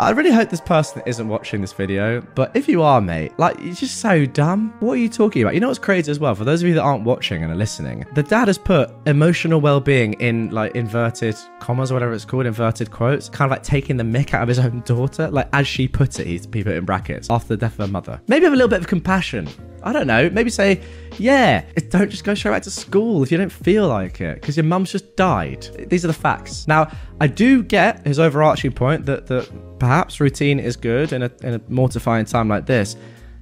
I 0.00 0.12
really 0.12 0.30
hope 0.30 0.48
this 0.48 0.62
person 0.62 1.02
isn't 1.04 1.28
watching 1.28 1.60
this 1.60 1.74
video, 1.74 2.22
but 2.34 2.56
if 2.56 2.68
you 2.68 2.80
are, 2.80 3.02
mate, 3.02 3.38
like, 3.38 3.60
you're 3.60 3.74
just 3.74 3.98
so 3.98 4.24
dumb. 4.24 4.72
What 4.80 4.94
are 4.94 4.96
you 4.96 5.10
talking 5.10 5.42
about? 5.42 5.52
You 5.52 5.60
know 5.60 5.68
what's 5.68 5.78
crazy 5.78 6.10
as 6.10 6.18
well? 6.18 6.34
For 6.34 6.44
those 6.44 6.62
of 6.62 6.68
you 6.68 6.74
that 6.76 6.80
aren't 6.80 7.04
watching 7.04 7.42
and 7.42 7.52
are 7.52 7.56
listening, 7.56 8.06
the 8.14 8.22
dad 8.22 8.48
has 8.48 8.56
put 8.56 8.90
emotional 9.04 9.60
well 9.60 9.78
being 9.78 10.14
in 10.14 10.48
like 10.52 10.74
inverted 10.74 11.36
commas 11.58 11.90
or 11.90 11.96
whatever 11.96 12.14
it's 12.14 12.24
called, 12.24 12.46
inverted 12.46 12.90
quotes, 12.90 13.28
kind 13.28 13.52
of 13.52 13.54
like 13.54 13.62
taking 13.62 13.98
the 13.98 14.04
mick 14.04 14.32
out 14.32 14.40
of 14.40 14.48
his 14.48 14.58
own 14.58 14.80
daughter. 14.86 15.30
Like, 15.30 15.50
as 15.52 15.68
she 15.68 15.86
put 15.86 16.18
it, 16.18 16.26
he's 16.26 16.46
put 16.46 16.66
it 16.66 16.76
in 16.78 16.86
brackets 16.86 17.28
after 17.28 17.48
the 17.48 17.58
death 17.58 17.78
of 17.78 17.86
her 17.86 17.92
mother. 17.92 18.22
Maybe 18.26 18.44
have 18.44 18.54
a 18.54 18.56
little 18.56 18.70
bit 18.70 18.80
of 18.80 18.86
compassion. 18.86 19.50
I 19.82 19.92
don't 19.92 20.06
know. 20.06 20.30
Maybe 20.30 20.50
say, 20.50 20.80
yeah, 21.18 21.64
don't 21.88 22.10
just 22.10 22.24
go 22.24 22.34
straight 22.34 22.52
back 22.52 22.62
to 22.62 22.70
school 22.70 23.22
if 23.22 23.32
you 23.32 23.38
don't 23.38 23.50
feel 23.52 23.88
like 23.88 24.20
it, 24.20 24.34
because 24.34 24.56
your 24.56 24.64
mum's 24.64 24.92
just 24.92 25.16
died. 25.16 25.68
These 25.88 26.04
are 26.04 26.08
the 26.08 26.14
facts. 26.14 26.66
Now, 26.68 26.90
I 27.20 27.26
do 27.26 27.62
get 27.62 28.06
his 28.06 28.18
overarching 28.18 28.72
point 28.72 29.06
that 29.06 29.26
that 29.26 29.50
perhaps 29.78 30.20
routine 30.20 30.58
is 30.60 30.76
good 30.76 31.12
in 31.12 31.22
a, 31.22 31.30
in 31.42 31.54
a 31.54 31.60
mortifying 31.68 32.24
time 32.24 32.48
like 32.48 32.66
this. 32.66 32.96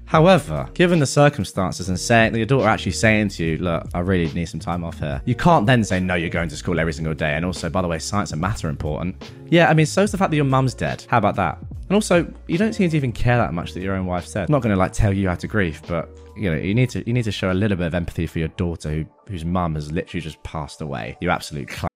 However, 0.09 0.67
given 0.73 1.01
the 1.01 1.07
circumstances 1.07 1.91
and 1.91 2.01
saying 2.01 2.33
that 2.33 2.39
your 2.39 2.47
daughter 2.47 2.67
actually 2.67 2.93
saying 2.93 3.29
to 3.29 3.45
you, 3.45 3.59
look, 3.59 3.87
I 3.93 3.99
really 3.99 4.33
need 4.33 4.47
some 4.47 4.59
time 4.59 4.83
off 4.83 4.99
here, 5.01 5.21
you 5.27 5.35
can't 5.35 5.67
then 5.67 5.85
say, 5.85 6.01
no, 6.01 6.15
you're 6.15 6.31
going 6.31 6.49
to 6.49 6.57
school 6.57 6.81
every 6.81 6.95
single 6.95 7.13
day. 7.13 7.35
And 7.35 7.45
also, 7.45 7.69
by 7.69 7.83
the 7.83 7.89
way, 7.89 7.99
science 7.99 8.33
and 8.33 8.41
math 8.41 8.65
are 8.65 8.71
important. 8.71 9.23
Yeah, 9.51 9.69
I 9.69 9.75
mean, 9.75 9.85
so 9.85 10.01
so's 10.01 10.13
the 10.13 10.17
fact 10.17 10.31
that 10.31 10.37
your 10.37 10.47
mum's 10.47 10.73
dead. 10.73 11.05
How 11.11 11.19
about 11.19 11.37
that? 11.37 11.59
And 11.61 11.93
also, 11.93 12.27
you 12.47 12.57
don't 12.57 12.73
seem 12.73 12.89
to 12.89 12.97
even 12.97 13.13
care 13.13 13.37
that 13.37 13.53
much 13.53 13.75
that 13.75 13.83
your 13.83 13.97
own 13.97 14.07
wife's 14.07 14.33
dead. 14.33 14.49
I'm 14.49 14.53
not 14.53 14.63
going 14.63 14.75
to 14.75 14.79
like 14.79 14.95
tell 14.95 15.13
you 15.13 15.29
how 15.29 15.35
to 15.35 15.47
grieve, 15.47 15.83
but 15.87 16.09
you 16.39 16.51
know, 16.51 16.57
you 16.57 16.75
need 16.75 16.91
to 16.91 17.07
you 17.07 17.13
need 17.13 17.25
to 17.25 17.33
show 17.33 17.51
a 17.51 17.55
little 17.55 17.77
bit 17.77 17.87
of 17.87 17.95
empathy 17.95 18.27
for 18.27 18.39
your 18.39 18.49
daughter 18.49 18.91
who, 18.91 19.05
whose 19.29 19.45
mum 19.45 19.75
has 19.75 19.91
literally 19.93 20.21
just 20.21 20.43
passed 20.43 20.81
away. 20.81 21.17
You 21.21 21.31
absolute 21.31 21.71
cl- 21.71 21.89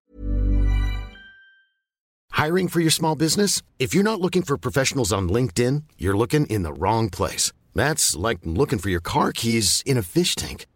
Hiring 2.31 2.67
for 2.67 2.81
your 2.81 2.91
small 2.91 3.15
business? 3.15 3.63
If 3.79 3.95
you're 3.95 4.03
not 4.03 4.21
looking 4.21 4.43
for 4.43 4.57
professionals 4.59 5.13
on 5.13 5.29
LinkedIn, 5.29 5.85
you're 5.99 6.17
looking 6.17 6.47
in 6.47 6.63
the 6.63 6.73
wrong 6.73 7.09
place. 7.09 7.53
That's 7.75 8.17
like 8.17 8.39
looking 8.45 8.81
for 8.81 8.91
your 8.91 9.01
car 9.01 9.33
keys 9.33 9.83
in 9.87 9.97
a 9.97 10.03
fish 10.03 10.35
tank. 10.35 10.67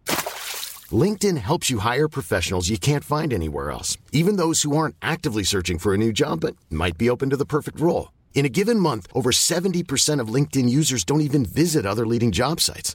LinkedIn 0.92 1.36
helps 1.38 1.68
you 1.68 1.80
hire 1.80 2.08
professionals 2.08 2.68
you 2.68 2.78
can't 2.78 3.02
find 3.02 3.32
anywhere 3.32 3.72
else, 3.72 3.98
even 4.12 4.36
those 4.36 4.62
who 4.62 4.76
aren't 4.76 4.94
actively 5.02 5.42
searching 5.42 5.78
for 5.78 5.92
a 5.92 5.98
new 5.98 6.12
job 6.12 6.40
but 6.40 6.54
might 6.70 6.96
be 6.96 7.10
open 7.10 7.30
to 7.30 7.36
the 7.36 7.44
perfect 7.44 7.80
role. 7.80 8.12
In 8.34 8.44
a 8.44 8.50
given 8.50 8.78
month, 8.78 9.08
over 9.12 9.32
70% 9.32 10.20
of 10.20 10.28
LinkedIn 10.28 10.68
users 10.68 11.04
don't 11.04 11.22
even 11.22 11.44
visit 11.44 11.84
other 11.84 12.06
leading 12.06 12.30
job 12.30 12.60
sites. 12.60 12.94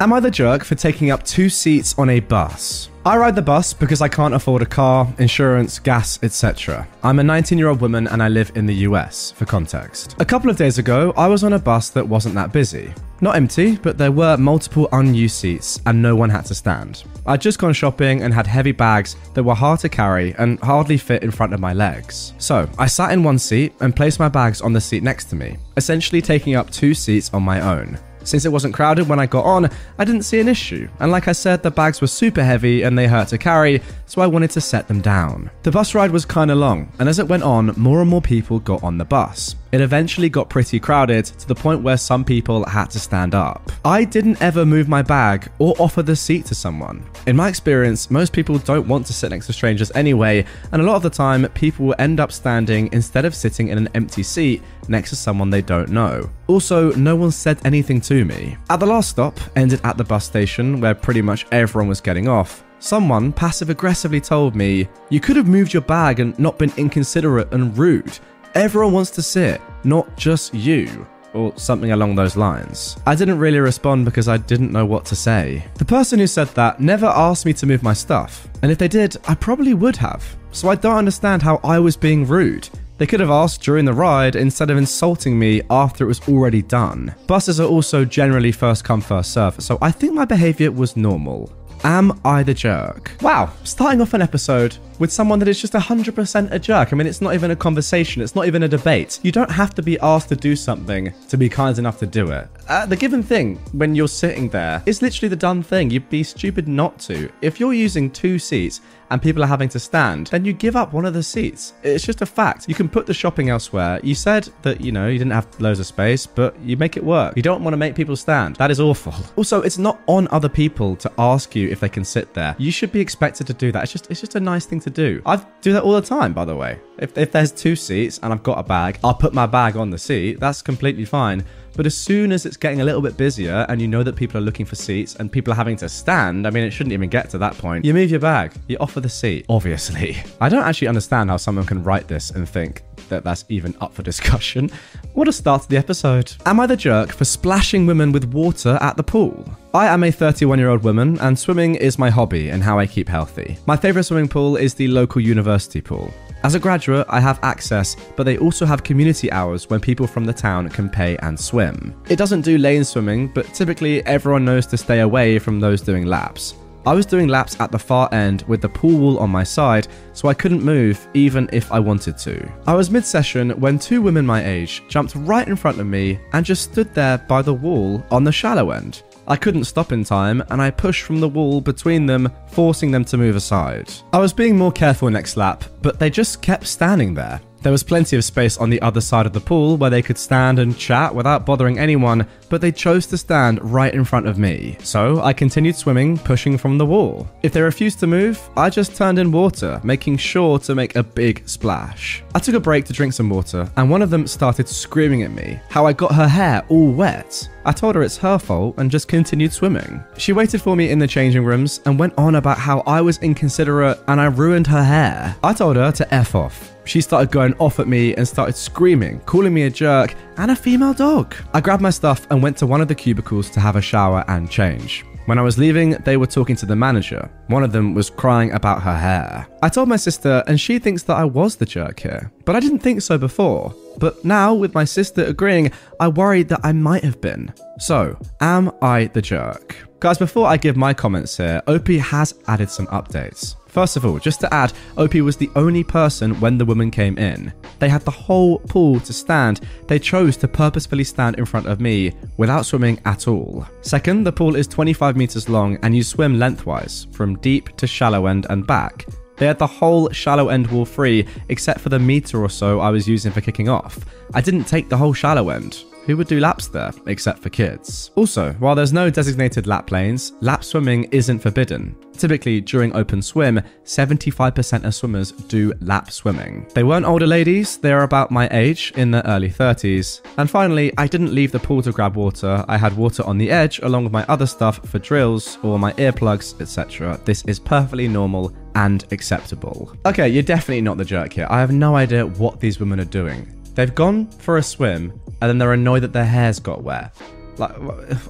Am 0.00 0.12
I 0.12 0.20
the 0.20 0.30
jerk 0.30 0.62
for 0.62 0.76
taking 0.76 1.10
up 1.10 1.24
two 1.24 1.48
seats 1.48 1.98
on 1.98 2.10
a 2.10 2.20
bus? 2.20 2.90
I 3.04 3.16
ride 3.16 3.34
the 3.34 3.42
bus 3.42 3.72
because 3.72 4.02
I 4.02 4.08
can't 4.08 4.34
afford 4.34 4.62
a 4.62 4.66
car, 4.66 5.12
insurance, 5.18 5.78
gas, 5.78 6.18
etc. 6.22 6.86
I'm 7.02 7.18
a 7.18 7.24
19 7.24 7.58
year 7.58 7.68
old 7.68 7.80
woman 7.80 8.06
and 8.06 8.22
I 8.22 8.28
live 8.28 8.52
in 8.54 8.66
the 8.66 8.74
US, 8.86 9.30
for 9.32 9.46
context. 9.46 10.14
A 10.20 10.24
couple 10.24 10.50
of 10.50 10.56
days 10.56 10.78
ago, 10.78 11.12
I 11.16 11.26
was 11.26 11.42
on 11.42 11.54
a 11.54 11.58
bus 11.58 11.90
that 11.90 12.06
wasn't 12.06 12.34
that 12.36 12.52
busy. 12.52 12.92
Not 13.20 13.34
empty, 13.34 13.76
but 13.76 13.98
there 13.98 14.12
were 14.12 14.36
multiple 14.36 14.88
unused 14.92 15.36
seats 15.36 15.80
and 15.86 16.00
no 16.00 16.14
one 16.14 16.30
had 16.30 16.44
to 16.46 16.54
stand. 16.54 17.02
I'd 17.26 17.40
just 17.40 17.58
gone 17.58 17.72
shopping 17.72 18.22
and 18.22 18.32
had 18.32 18.46
heavy 18.46 18.72
bags 18.72 19.16
that 19.34 19.42
were 19.42 19.54
hard 19.54 19.80
to 19.80 19.88
carry 19.88 20.34
and 20.34 20.60
hardly 20.60 20.98
fit 20.98 21.24
in 21.24 21.30
front 21.30 21.52
of 21.52 21.60
my 21.60 21.72
legs. 21.72 22.34
So 22.38 22.68
I 22.78 22.86
sat 22.86 23.12
in 23.12 23.24
one 23.24 23.38
seat 23.38 23.72
and 23.80 23.96
placed 23.96 24.20
my 24.20 24.28
bags 24.28 24.60
on 24.60 24.72
the 24.72 24.80
seat 24.80 25.02
next 25.02 25.24
to 25.30 25.36
me, 25.36 25.56
essentially 25.76 26.22
taking 26.22 26.54
up 26.54 26.70
two 26.70 26.94
seats 26.94 27.32
on 27.32 27.42
my 27.42 27.60
own. 27.60 27.98
Since 28.28 28.44
it 28.44 28.52
wasn't 28.52 28.74
crowded 28.74 29.08
when 29.08 29.18
I 29.18 29.24
got 29.24 29.46
on, 29.46 29.70
I 29.98 30.04
didn't 30.04 30.24
see 30.24 30.38
an 30.38 30.48
issue. 30.48 30.86
And 31.00 31.10
like 31.10 31.28
I 31.28 31.32
said, 31.32 31.62
the 31.62 31.70
bags 31.70 32.02
were 32.02 32.06
super 32.06 32.44
heavy 32.44 32.82
and 32.82 32.98
they 32.98 33.06
hurt 33.06 33.28
to 33.28 33.38
carry, 33.38 33.80
so 34.04 34.20
I 34.20 34.26
wanted 34.26 34.50
to 34.50 34.60
set 34.60 34.86
them 34.86 35.00
down. 35.00 35.50
The 35.62 35.70
bus 35.70 35.94
ride 35.94 36.10
was 36.10 36.26
kinda 36.26 36.54
long, 36.54 36.92
and 36.98 37.08
as 37.08 37.18
it 37.18 37.26
went 37.26 37.42
on, 37.42 37.72
more 37.78 38.02
and 38.02 38.10
more 38.10 38.20
people 38.20 38.58
got 38.58 38.82
on 38.82 38.98
the 38.98 39.06
bus. 39.06 39.56
It 39.70 39.82
eventually 39.82 40.30
got 40.30 40.48
pretty 40.48 40.80
crowded 40.80 41.26
to 41.26 41.46
the 41.46 41.54
point 41.54 41.82
where 41.82 41.98
some 41.98 42.24
people 42.24 42.64
had 42.64 42.90
to 42.90 42.98
stand 42.98 43.34
up. 43.34 43.70
I 43.84 44.04
didn't 44.04 44.40
ever 44.40 44.64
move 44.64 44.88
my 44.88 45.02
bag 45.02 45.50
or 45.58 45.74
offer 45.78 46.02
the 46.02 46.16
seat 46.16 46.46
to 46.46 46.54
someone. 46.54 47.04
In 47.26 47.36
my 47.36 47.48
experience, 47.48 48.10
most 48.10 48.32
people 48.32 48.58
don't 48.58 48.88
want 48.88 49.06
to 49.06 49.12
sit 49.12 49.30
next 49.30 49.46
to 49.46 49.52
strangers 49.52 49.92
anyway, 49.94 50.46
and 50.72 50.80
a 50.80 50.84
lot 50.84 50.96
of 50.96 51.02
the 51.02 51.10
time, 51.10 51.46
people 51.50 51.86
will 51.86 51.94
end 51.98 52.18
up 52.18 52.32
standing 52.32 52.88
instead 52.92 53.26
of 53.26 53.34
sitting 53.34 53.68
in 53.68 53.76
an 53.78 53.88
empty 53.94 54.22
seat 54.22 54.62
next 54.88 55.10
to 55.10 55.16
someone 55.16 55.50
they 55.50 55.62
don't 55.62 55.90
know. 55.90 56.30
Also, 56.46 56.92
no 56.94 57.14
one 57.14 57.30
said 57.30 57.60
anything 57.66 58.00
to 58.00 58.24
me. 58.24 58.56
At 58.70 58.80
the 58.80 58.86
last 58.86 59.10
stop, 59.10 59.38
ended 59.54 59.80
at 59.84 59.98
the 59.98 60.04
bus 60.04 60.24
station 60.24 60.80
where 60.80 60.94
pretty 60.94 61.20
much 61.20 61.46
everyone 61.52 61.88
was 61.88 62.00
getting 62.00 62.26
off. 62.26 62.64
Someone 62.80 63.32
passive 63.32 63.70
aggressively 63.70 64.20
told 64.20 64.54
me, 64.54 64.88
You 65.10 65.20
could 65.20 65.36
have 65.36 65.48
moved 65.48 65.72
your 65.72 65.82
bag 65.82 66.20
and 66.20 66.38
not 66.38 66.58
been 66.58 66.72
inconsiderate 66.76 67.52
and 67.52 67.76
rude. 67.76 68.18
Everyone 68.58 68.92
wants 68.92 69.12
to 69.12 69.22
sit, 69.22 69.60
not 69.84 70.16
just 70.16 70.52
you. 70.52 71.06
Or 71.32 71.56
something 71.56 71.92
along 71.92 72.16
those 72.16 72.36
lines. 72.36 72.96
I 73.06 73.14
didn't 73.14 73.38
really 73.38 73.60
respond 73.60 74.04
because 74.04 74.26
I 74.26 74.36
didn't 74.36 74.72
know 74.72 74.84
what 74.84 75.04
to 75.04 75.14
say. 75.14 75.64
The 75.76 75.84
person 75.84 76.18
who 76.18 76.26
said 76.26 76.48
that 76.48 76.80
never 76.80 77.06
asked 77.06 77.46
me 77.46 77.52
to 77.52 77.66
move 77.66 77.84
my 77.84 77.92
stuff, 77.92 78.48
and 78.60 78.72
if 78.72 78.78
they 78.78 78.88
did, 78.88 79.16
I 79.28 79.36
probably 79.36 79.74
would 79.74 79.94
have. 79.98 80.24
So 80.50 80.68
I 80.70 80.74
don't 80.74 80.96
understand 80.96 81.40
how 81.40 81.60
I 81.62 81.78
was 81.78 81.96
being 81.96 82.26
rude. 82.26 82.68
They 82.96 83.06
could 83.06 83.20
have 83.20 83.30
asked 83.30 83.62
during 83.62 83.84
the 83.84 83.92
ride 83.92 84.34
instead 84.34 84.70
of 84.70 84.76
insulting 84.76 85.38
me 85.38 85.62
after 85.70 86.02
it 86.02 86.08
was 86.08 86.28
already 86.28 86.62
done. 86.62 87.14
Buses 87.28 87.60
are 87.60 87.68
also 87.68 88.04
generally 88.04 88.50
first 88.50 88.82
come, 88.82 89.00
first 89.00 89.32
serve, 89.32 89.62
so 89.62 89.78
I 89.80 89.92
think 89.92 90.14
my 90.14 90.24
behaviour 90.24 90.72
was 90.72 90.96
normal. 90.96 91.52
Am 91.84 92.20
I 92.24 92.42
the 92.42 92.54
jerk? 92.54 93.12
Wow, 93.22 93.52
starting 93.64 94.00
off 94.00 94.14
an 94.14 94.22
episode 94.22 94.76
with 94.98 95.12
someone 95.12 95.38
that 95.38 95.48
is 95.48 95.60
just 95.60 95.74
100% 95.74 96.50
a 96.50 96.58
jerk. 96.58 96.92
I 96.92 96.96
mean, 96.96 97.06
it's 97.06 97.20
not 97.20 97.34
even 97.34 97.52
a 97.52 97.56
conversation, 97.56 98.20
it's 98.20 98.34
not 98.34 98.46
even 98.46 98.64
a 98.64 98.68
debate. 98.68 99.20
You 99.22 99.30
don't 99.30 99.50
have 99.50 99.74
to 99.76 99.82
be 99.82 99.98
asked 100.00 100.28
to 100.30 100.36
do 100.36 100.56
something 100.56 101.12
to 101.28 101.36
be 101.36 101.48
kind 101.48 101.78
enough 101.78 101.98
to 102.00 102.06
do 102.06 102.30
it. 102.32 102.48
Uh, 102.68 102.86
the 102.86 102.96
given 102.96 103.22
thing 103.22 103.56
when 103.72 103.94
you're 103.94 104.08
sitting 104.08 104.48
there 104.48 104.82
is 104.86 105.02
literally 105.02 105.28
the 105.28 105.36
done 105.36 105.62
thing. 105.62 105.90
You'd 105.90 106.10
be 106.10 106.22
stupid 106.22 106.66
not 106.66 106.98
to. 107.00 107.30
If 107.42 107.60
you're 107.60 107.74
using 107.74 108.10
two 108.10 108.38
seats 108.38 108.80
and 109.10 109.20
people 109.20 109.42
are 109.42 109.46
having 109.46 109.68
to 109.70 109.78
stand, 109.78 110.28
then 110.28 110.44
you 110.44 110.52
give 110.52 110.76
up 110.76 110.92
one 110.92 111.04
of 111.04 111.14
the 111.14 111.22
seats. 111.22 111.74
It's 111.82 112.04
just 112.04 112.22
a 112.22 112.26
fact. 112.26 112.68
You 112.68 112.74
can 112.74 112.88
put 112.88 113.06
the 113.06 113.14
shopping 113.14 113.48
elsewhere. 113.50 114.00
You 114.02 114.14
said 114.14 114.48
that, 114.62 114.80
you 114.80 114.92
know, 114.92 115.08
you 115.08 115.18
didn't 115.18 115.32
have 115.32 115.60
loads 115.60 115.80
of 115.80 115.86
space, 115.86 116.26
but 116.26 116.58
you 116.60 116.76
make 116.76 116.96
it 116.96 117.04
work. 117.04 117.36
You 117.36 117.42
don't 117.42 117.62
want 117.62 117.72
to 117.72 117.78
make 117.78 117.94
people 117.94 118.16
stand. 118.16 118.56
That 118.56 118.70
is 118.70 118.80
awful. 118.80 119.14
Also, 119.38 119.62
it's 119.62 119.78
not 119.78 120.00
on 120.08 120.26
other 120.32 120.48
people 120.48 120.96
to 120.96 121.12
ask 121.16 121.54
you 121.54 121.68
if 121.68 121.78
they 121.78 121.88
can 121.88 122.04
sit 122.04 122.34
there. 122.34 122.56
You 122.58 122.72
should 122.72 122.90
be 122.90 123.00
expected 123.00 123.46
to 123.46 123.54
do 123.54 123.70
that. 123.70 123.84
It's 123.84 123.92
just 123.92 124.10
it's 124.10 124.20
just 124.20 124.34
a 124.34 124.40
nice 124.40 124.66
thing 124.66 124.80
to 124.80 124.90
do. 124.90 125.22
I 125.24 125.36
do 125.60 125.72
that 125.74 125.84
all 125.84 125.92
the 125.92 126.02
time, 126.02 126.32
by 126.32 126.44
the 126.44 126.56
way. 126.56 126.80
If, 126.98 127.16
if 127.16 127.30
there's 127.30 127.52
two 127.52 127.76
seats 127.76 128.18
and 128.22 128.32
I've 128.32 128.42
got 128.42 128.58
a 128.58 128.64
bag, 128.64 128.98
I'll 129.04 129.14
put 129.14 129.32
my 129.32 129.46
bag 129.46 129.76
on 129.76 129.90
the 129.90 129.98
seat. 129.98 130.40
That's 130.40 130.60
completely 130.60 131.04
fine. 131.04 131.44
But 131.78 131.86
as 131.86 131.96
soon 131.96 132.32
as 132.32 132.44
it's 132.44 132.56
getting 132.56 132.80
a 132.80 132.84
little 132.84 133.00
bit 133.00 133.16
busier 133.16 133.64
and 133.68 133.80
you 133.80 133.86
know 133.86 134.02
that 134.02 134.16
people 134.16 134.36
are 134.36 134.40
looking 134.40 134.66
for 134.66 134.74
seats 134.74 135.14
and 135.14 135.30
people 135.30 135.52
are 135.52 135.56
having 135.56 135.76
to 135.76 135.88
stand, 135.88 136.44
I 136.44 136.50
mean, 136.50 136.64
it 136.64 136.72
shouldn't 136.72 136.92
even 136.92 137.08
get 137.08 137.30
to 137.30 137.38
that 137.38 137.56
point. 137.56 137.84
You 137.84 137.94
move 137.94 138.10
your 138.10 138.18
bag, 138.18 138.52
you 138.66 138.76
offer 138.80 138.98
the 138.98 139.08
seat, 139.08 139.46
obviously. 139.48 140.16
I 140.40 140.48
don't 140.48 140.64
actually 140.64 140.88
understand 140.88 141.30
how 141.30 141.36
someone 141.36 141.66
can 141.66 141.84
write 141.84 142.08
this 142.08 142.32
and 142.32 142.48
think 142.48 142.82
that 143.10 143.22
that's 143.22 143.44
even 143.48 143.76
up 143.80 143.94
for 143.94 144.02
discussion. 144.02 144.72
What 145.12 145.28
a 145.28 145.32
start 145.32 145.62
to 145.62 145.68
the 145.68 145.76
episode. 145.76 146.32
Am 146.46 146.58
I 146.58 146.66
the 146.66 146.76
jerk 146.76 147.12
for 147.12 147.24
splashing 147.24 147.86
women 147.86 148.10
with 148.10 148.24
water 148.24 148.76
at 148.80 148.96
the 148.96 149.04
pool? 149.04 149.48
I 149.72 149.86
am 149.86 150.02
a 150.02 150.10
31 150.10 150.58
year 150.58 150.70
old 150.70 150.82
woman, 150.82 151.16
and 151.20 151.38
swimming 151.38 151.76
is 151.76 151.96
my 151.96 152.10
hobby 152.10 152.48
and 152.48 152.60
how 152.60 152.80
I 152.80 152.88
keep 152.88 153.08
healthy. 153.08 153.56
My 153.66 153.76
favourite 153.76 154.06
swimming 154.06 154.26
pool 154.26 154.56
is 154.56 154.74
the 154.74 154.88
local 154.88 155.20
university 155.20 155.80
pool. 155.80 156.12
As 156.44 156.54
a 156.54 156.60
graduate, 156.60 157.06
I 157.08 157.18
have 157.18 157.40
access, 157.42 157.96
but 158.14 158.22
they 158.22 158.38
also 158.38 158.64
have 158.64 158.84
community 158.84 159.30
hours 159.32 159.68
when 159.68 159.80
people 159.80 160.06
from 160.06 160.24
the 160.24 160.32
town 160.32 160.68
can 160.68 160.88
pay 160.88 161.16
and 161.16 161.38
swim. 161.38 161.94
It 162.08 162.16
doesn't 162.16 162.42
do 162.42 162.58
lane 162.58 162.84
swimming, 162.84 163.26
but 163.28 163.52
typically 163.54 164.06
everyone 164.06 164.44
knows 164.44 164.64
to 164.66 164.76
stay 164.76 165.00
away 165.00 165.40
from 165.40 165.58
those 165.58 165.80
doing 165.80 166.06
laps. 166.06 166.54
I 166.86 166.94
was 166.94 167.06
doing 167.06 167.28
laps 167.28 167.60
at 167.60 167.72
the 167.72 167.78
far 167.78 168.08
end 168.14 168.44
with 168.46 168.62
the 168.62 168.68
pool 168.68 168.98
wall 168.98 169.18
on 169.18 169.30
my 169.30 169.42
side, 169.42 169.88
so 170.12 170.28
I 170.28 170.34
couldn't 170.34 170.62
move 170.62 171.06
even 171.12 171.50
if 171.52 171.70
I 171.72 171.80
wanted 171.80 172.16
to. 172.18 172.50
I 172.66 172.74
was 172.74 172.90
mid 172.90 173.04
session 173.04 173.50
when 173.60 173.78
two 173.78 174.00
women 174.00 174.24
my 174.24 174.42
age 174.44 174.82
jumped 174.88 175.14
right 175.16 175.46
in 175.46 175.56
front 175.56 175.80
of 175.80 175.86
me 175.86 176.18
and 176.32 176.46
just 176.46 176.70
stood 176.72 176.94
there 176.94 177.18
by 177.18 177.42
the 177.42 177.52
wall 177.52 178.02
on 178.10 178.24
the 178.24 178.32
shallow 178.32 178.70
end. 178.70 179.02
I 179.30 179.36
couldn't 179.36 179.64
stop 179.64 179.92
in 179.92 180.04
time, 180.04 180.42
and 180.50 180.60
I 180.60 180.70
pushed 180.70 181.02
from 181.02 181.20
the 181.20 181.28
wall 181.28 181.60
between 181.60 182.06
them, 182.06 182.32
forcing 182.48 182.90
them 182.90 183.04
to 183.04 183.18
move 183.18 183.36
aside. 183.36 183.92
I 184.12 184.18
was 184.18 184.32
being 184.32 184.56
more 184.56 184.72
careful 184.72 185.10
next 185.10 185.36
lap, 185.36 185.64
but 185.82 185.98
they 185.98 186.08
just 186.08 186.40
kept 186.40 186.66
standing 186.66 187.12
there. 187.12 187.40
There 187.62 187.72
was 187.72 187.82
plenty 187.82 188.16
of 188.16 188.24
space 188.24 188.56
on 188.56 188.70
the 188.70 188.80
other 188.82 189.00
side 189.00 189.26
of 189.26 189.32
the 189.32 189.40
pool 189.40 189.76
where 189.76 189.90
they 189.90 190.02
could 190.02 190.18
stand 190.18 190.58
and 190.58 190.78
chat 190.78 191.14
without 191.14 191.44
bothering 191.44 191.78
anyone, 191.78 192.26
but 192.48 192.60
they 192.60 192.70
chose 192.70 193.06
to 193.06 193.18
stand 193.18 193.58
right 193.62 193.92
in 193.92 194.04
front 194.04 194.26
of 194.26 194.38
me. 194.38 194.76
So 194.82 195.20
I 195.20 195.32
continued 195.32 195.76
swimming, 195.76 196.18
pushing 196.18 196.56
from 196.56 196.78
the 196.78 196.86
wall. 196.86 197.28
If 197.42 197.52
they 197.52 197.60
refused 197.60 197.98
to 198.00 198.06
move, 198.06 198.40
I 198.56 198.70
just 198.70 198.96
turned 198.96 199.18
in 199.18 199.32
water, 199.32 199.80
making 199.82 200.18
sure 200.18 200.58
to 200.60 200.74
make 200.74 200.94
a 200.94 201.02
big 201.02 201.48
splash. 201.48 202.22
I 202.34 202.38
took 202.38 202.54
a 202.54 202.60
break 202.60 202.84
to 202.86 202.92
drink 202.92 203.12
some 203.12 203.28
water, 203.28 203.68
and 203.76 203.90
one 203.90 204.02
of 204.02 204.10
them 204.10 204.26
started 204.26 204.68
screaming 204.68 205.22
at 205.24 205.32
me 205.32 205.58
how 205.68 205.84
I 205.84 205.92
got 205.92 206.14
her 206.14 206.28
hair 206.28 206.64
all 206.68 206.92
wet. 206.92 207.48
I 207.64 207.72
told 207.72 207.96
her 207.96 208.02
it's 208.02 208.16
her 208.18 208.38
fault 208.38 208.76
and 208.78 208.90
just 208.90 209.08
continued 209.08 209.52
swimming. 209.52 210.02
She 210.16 210.32
waited 210.32 210.62
for 210.62 210.74
me 210.74 210.90
in 210.90 210.98
the 210.98 211.06
changing 211.06 211.44
rooms 211.44 211.80
and 211.84 211.98
went 211.98 212.14
on 212.16 212.36
about 212.36 212.58
how 212.58 212.80
I 212.86 213.00
was 213.02 213.18
inconsiderate 213.18 214.00
and 214.06 214.20
I 214.20 214.26
ruined 214.26 214.66
her 214.68 214.82
hair. 214.82 215.36
I 215.42 215.52
told 215.52 215.76
her 215.76 215.92
to 215.92 216.14
F 216.14 216.34
off. 216.34 216.72
She 216.88 217.02
started 217.02 217.30
going 217.30 217.52
off 217.58 217.80
at 217.80 217.86
me 217.86 218.14
and 218.14 218.26
started 218.26 218.56
screaming, 218.56 219.20
calling 219.26 219.52
me 219.52 219.64
a 219.64 219.70
jerk 219.70 220.14
and 220.38 220.50
a 220.50 220.56
female 220.56 220.94
dog. 220.94 221.34
I 221.52 221.60
grabbed 221.60 221.82
my 221.82 221.90
stuff 221.90 222.26
and 222.30 222.42
went 222.42 222.56
to 222.56 222.66
one 222.66 222.80
of 222.80 222.88
the 222.88 222.94
cubicles 222.94 223.50
to 223.50 223.60
have 223.60 223.76
a 223.76 223.82
shower 223.82 224.24
and 224.26 224.50
change. 224.50 225.04
When 225.26 225.38
I 225.38 225.42
was 225.42 225.58
leaving, 225.58 225.90
they 226.06 226.16
were 226.16 226.26
talking 226.26 226.56
to 226.56 226.64
the 226.64 226.74
manager. 226.74 227.30
One 227.48 227.62
of 227.62 227.72
them 227.72 227.92
was 227.92 228.08
crying 228.08 228.52
about 228.52 228.82
her 228.82 228.96
hair. 228.96 229.46
I 229.62 229.68
told 229.68 229.90
my 229.90 229.96
sister, 229.96 230.42
and 230.46 230.58
she 230.58 230.78
thinks 230.78 231.02
that 231.02 231.18
I 231.18 231.24
was 231.24 231.56
the 231.56 231.66
jerk 231.66 232.00
here. 232.00 232.32
But 232.46 232.56
I 232.56 232.60
didn't 232.60 232.78
think 232.78 233.02
so 233.02 233.18
before. 233.18 233.74
But 233.98 234.24
now, 234.24 234.54
with 234.54 234.72
my 234.72 234.84
sister 234.84 235.24
agreeing, 235.24 235.70
I 236.00 236.08
worried 236.08 236.48
that 236.48 236.60
I 236.62 236.72
might 236.72 237.04
have 237.04 237.20
been. 237.20 237.52
So, 237.78 238.18
am 238.40 238.72
I 238.80 239.08
the 239.08 239.20
jerk? 239.20 239.76
Guys, 240.00 240.16
before 240.16 240.46
I 240.46 240.56
give 240.56 240.78
my 240.78 240.94
comments 240.94 241.36
here, 241.36 241.60
OP 241.66 241.88
has 241.88 242.32
added 242.46 242.70
some 242.70 242.86
updates. 242.86 243.56
First 243.78 243.96
of 243.96 244.04
all, 244.04 244.18
just 244.18 244.40
to 244.40 244.52
add, 244.52 244.72
OP 244.96 245.14
was 245.14 245.36
the 245.36 245.52
only 245.54 245.84
person 245.84 246.34
when 246.40 246.58
the 246.58 246.64
woman 246.64 246.90
came 246.90 247.16
in. 247.16 247.52
They 247.78 247.88
had 247.88 248.02
the 248.02 248.10
whole 248.10 248.58
pool 248.58 248.98
to 248.98 249.12
stand. 249.12 249.60
They 249.86 250.00
chose 250.00 250.36
to 250.38 250.48
purposefully 250.48 251.04
stand 251.04 251.38
in 251.38 251.44
front 251.44 251.68
of 251.68 251.80
me 251.80 252.12
without 252.38 252.66
swimming 252.66 252.98
at 253.04 253.28
all. 253.28 253.64
Second, 253.82 254.24
the 254.24 254.32
pool 254.32 254.56
is 254.56 254.66
25 254.66 255.16
meters 255.16 255.48
long 255.48 255.78
and 255.84 255.94
you 255.94 256.02
swim 256.02 256.40
lengthwise, 256.40 257.06
from 257.12 257.38
deep 257.38 257.76
to 257.76 257.86
shallow 257.86 258.26
end 258.26 258.48
and 258.50 258.66
back. 258.66 259.06
They 259.36 259.46
had 259.46 259.60
the 259.60 259.66
whole 259.68 260.10
shallow 260.10 260.48
end 260.48 260.66
wall 260.72 260.84
free, 260.84 261.24
except 261.48 261.78
for 261.78 261.88
the 261.88 262.00
meter 262.00 262.42
or 262.42 262.50
so 262.50 262.80
I 262.80 262.90
was 262.90 263.06
using 263.06 263.30
for 263.30 263.40
kicking 263.40 263.68
off. 263.68 264.04
I 264.34 264.40
didn't 264.40 264.64
take 264.64 264.88
the 264.88 264.96
whole 264.96 265.12
shallow 265.12 265.50
end. 265.50 265.84
Who 266.08 266.16
would 266.16 266.26
do 266.26 266.40
laps 266.40 266.68
there, 266.68 266.90
except 267.04 267.40
for 267.40 267.50
kids? 267.50 268.12
Also, 268.14 268.54
while 268.54 268.74
there's 268.74 268.94
no 268.94 269.10
designated 269.10 269.66
lap 269.66 269.90
lanes, 269.90 270.32
lap 270.40 270.64
swimming 270.64 271.04
isn't 271.10 271.38
forbidden. 271.38 271.94
Typically, 272.12 272.62
during 272.62 272.96
open 272.96 273.20
swim, 273.20 273.60
75% 273.84 274.84
of 274.84 274.94
swimmers 274.94 275.32
do 275.32 275.74
lap 275.80 276.10
swimming. 276.10 276.66
They 276.72 276.82
weren't 276.82 277.04
older 277.04 277.26
ladies, 277.26 277.76
they 277.76 277.92
are 277.92 278.04
about 278.04 278.30
my 278.30 278.48
age, 278.52 278.90
in 278.96 279.10
their 279.10 279.22
early 279.26 279.50
30s. 279.50 280.22
And 280.38 280.50
finally, 280.50 280.94
I 280.96 281.06
didn't 281.06 281.34
leave 281.34 281.52
the 281.52 281.60
pool 281.60 281.82
to 281.82 281.92
grab 281.92 282.16
water, 282.16 282.64
I 282.68 282.78
had 282.78 282.96
water 282.96 283.22
on 283.24 283.36
the 283.36 283.50
edge 283.50 283.78
along 283.80 284.04
with 284.04 284.12
my 284.12 284.24
other 284.28 284.46
stuff 284.46 284.82
for 284.88 284.98
drills 284.98 285.58
or 285.62 285.78
my 285.78 285.92
earplugs, 285.92 286.58
etc. 286.62 287.20
This 287.26 287.44
is 287.44 287.58
perfectly 287.58 288.08
normal 288.08 288.50
and 288.74 289.04
acceptable. 289.12 289.94
Okay, 290.06 290.28
you're 290.28 290.42
definitely 290.42 290.80
not 290.80 290.96
the 290.96 291.04
jerk 291.04 291.34
here. 291.34 291.46
I 291.50 291.60
have 291.60 291.72
no 291.72 291.96
idea 291.96 292.24
what 292.24 292.60
these 292.60 292.80
women 292.80 292.98
are 292.98 293.04
doing. 293.04 293.57
They've 293.78 293.94
gone 293.94 294.26
for 294.26 294.56
a 294.56 294.62
swim 294.64 295.20
and 295.40 295.48
then 295.48 295.58
they're 295.58 295.72
annoyed 295.72 296.02
that 296.02 296.12
their 296.12 296.24
hair's 296.24 296.58
got 296.58 296.82
wet. 296.82 297.14
Like 297.58 297.72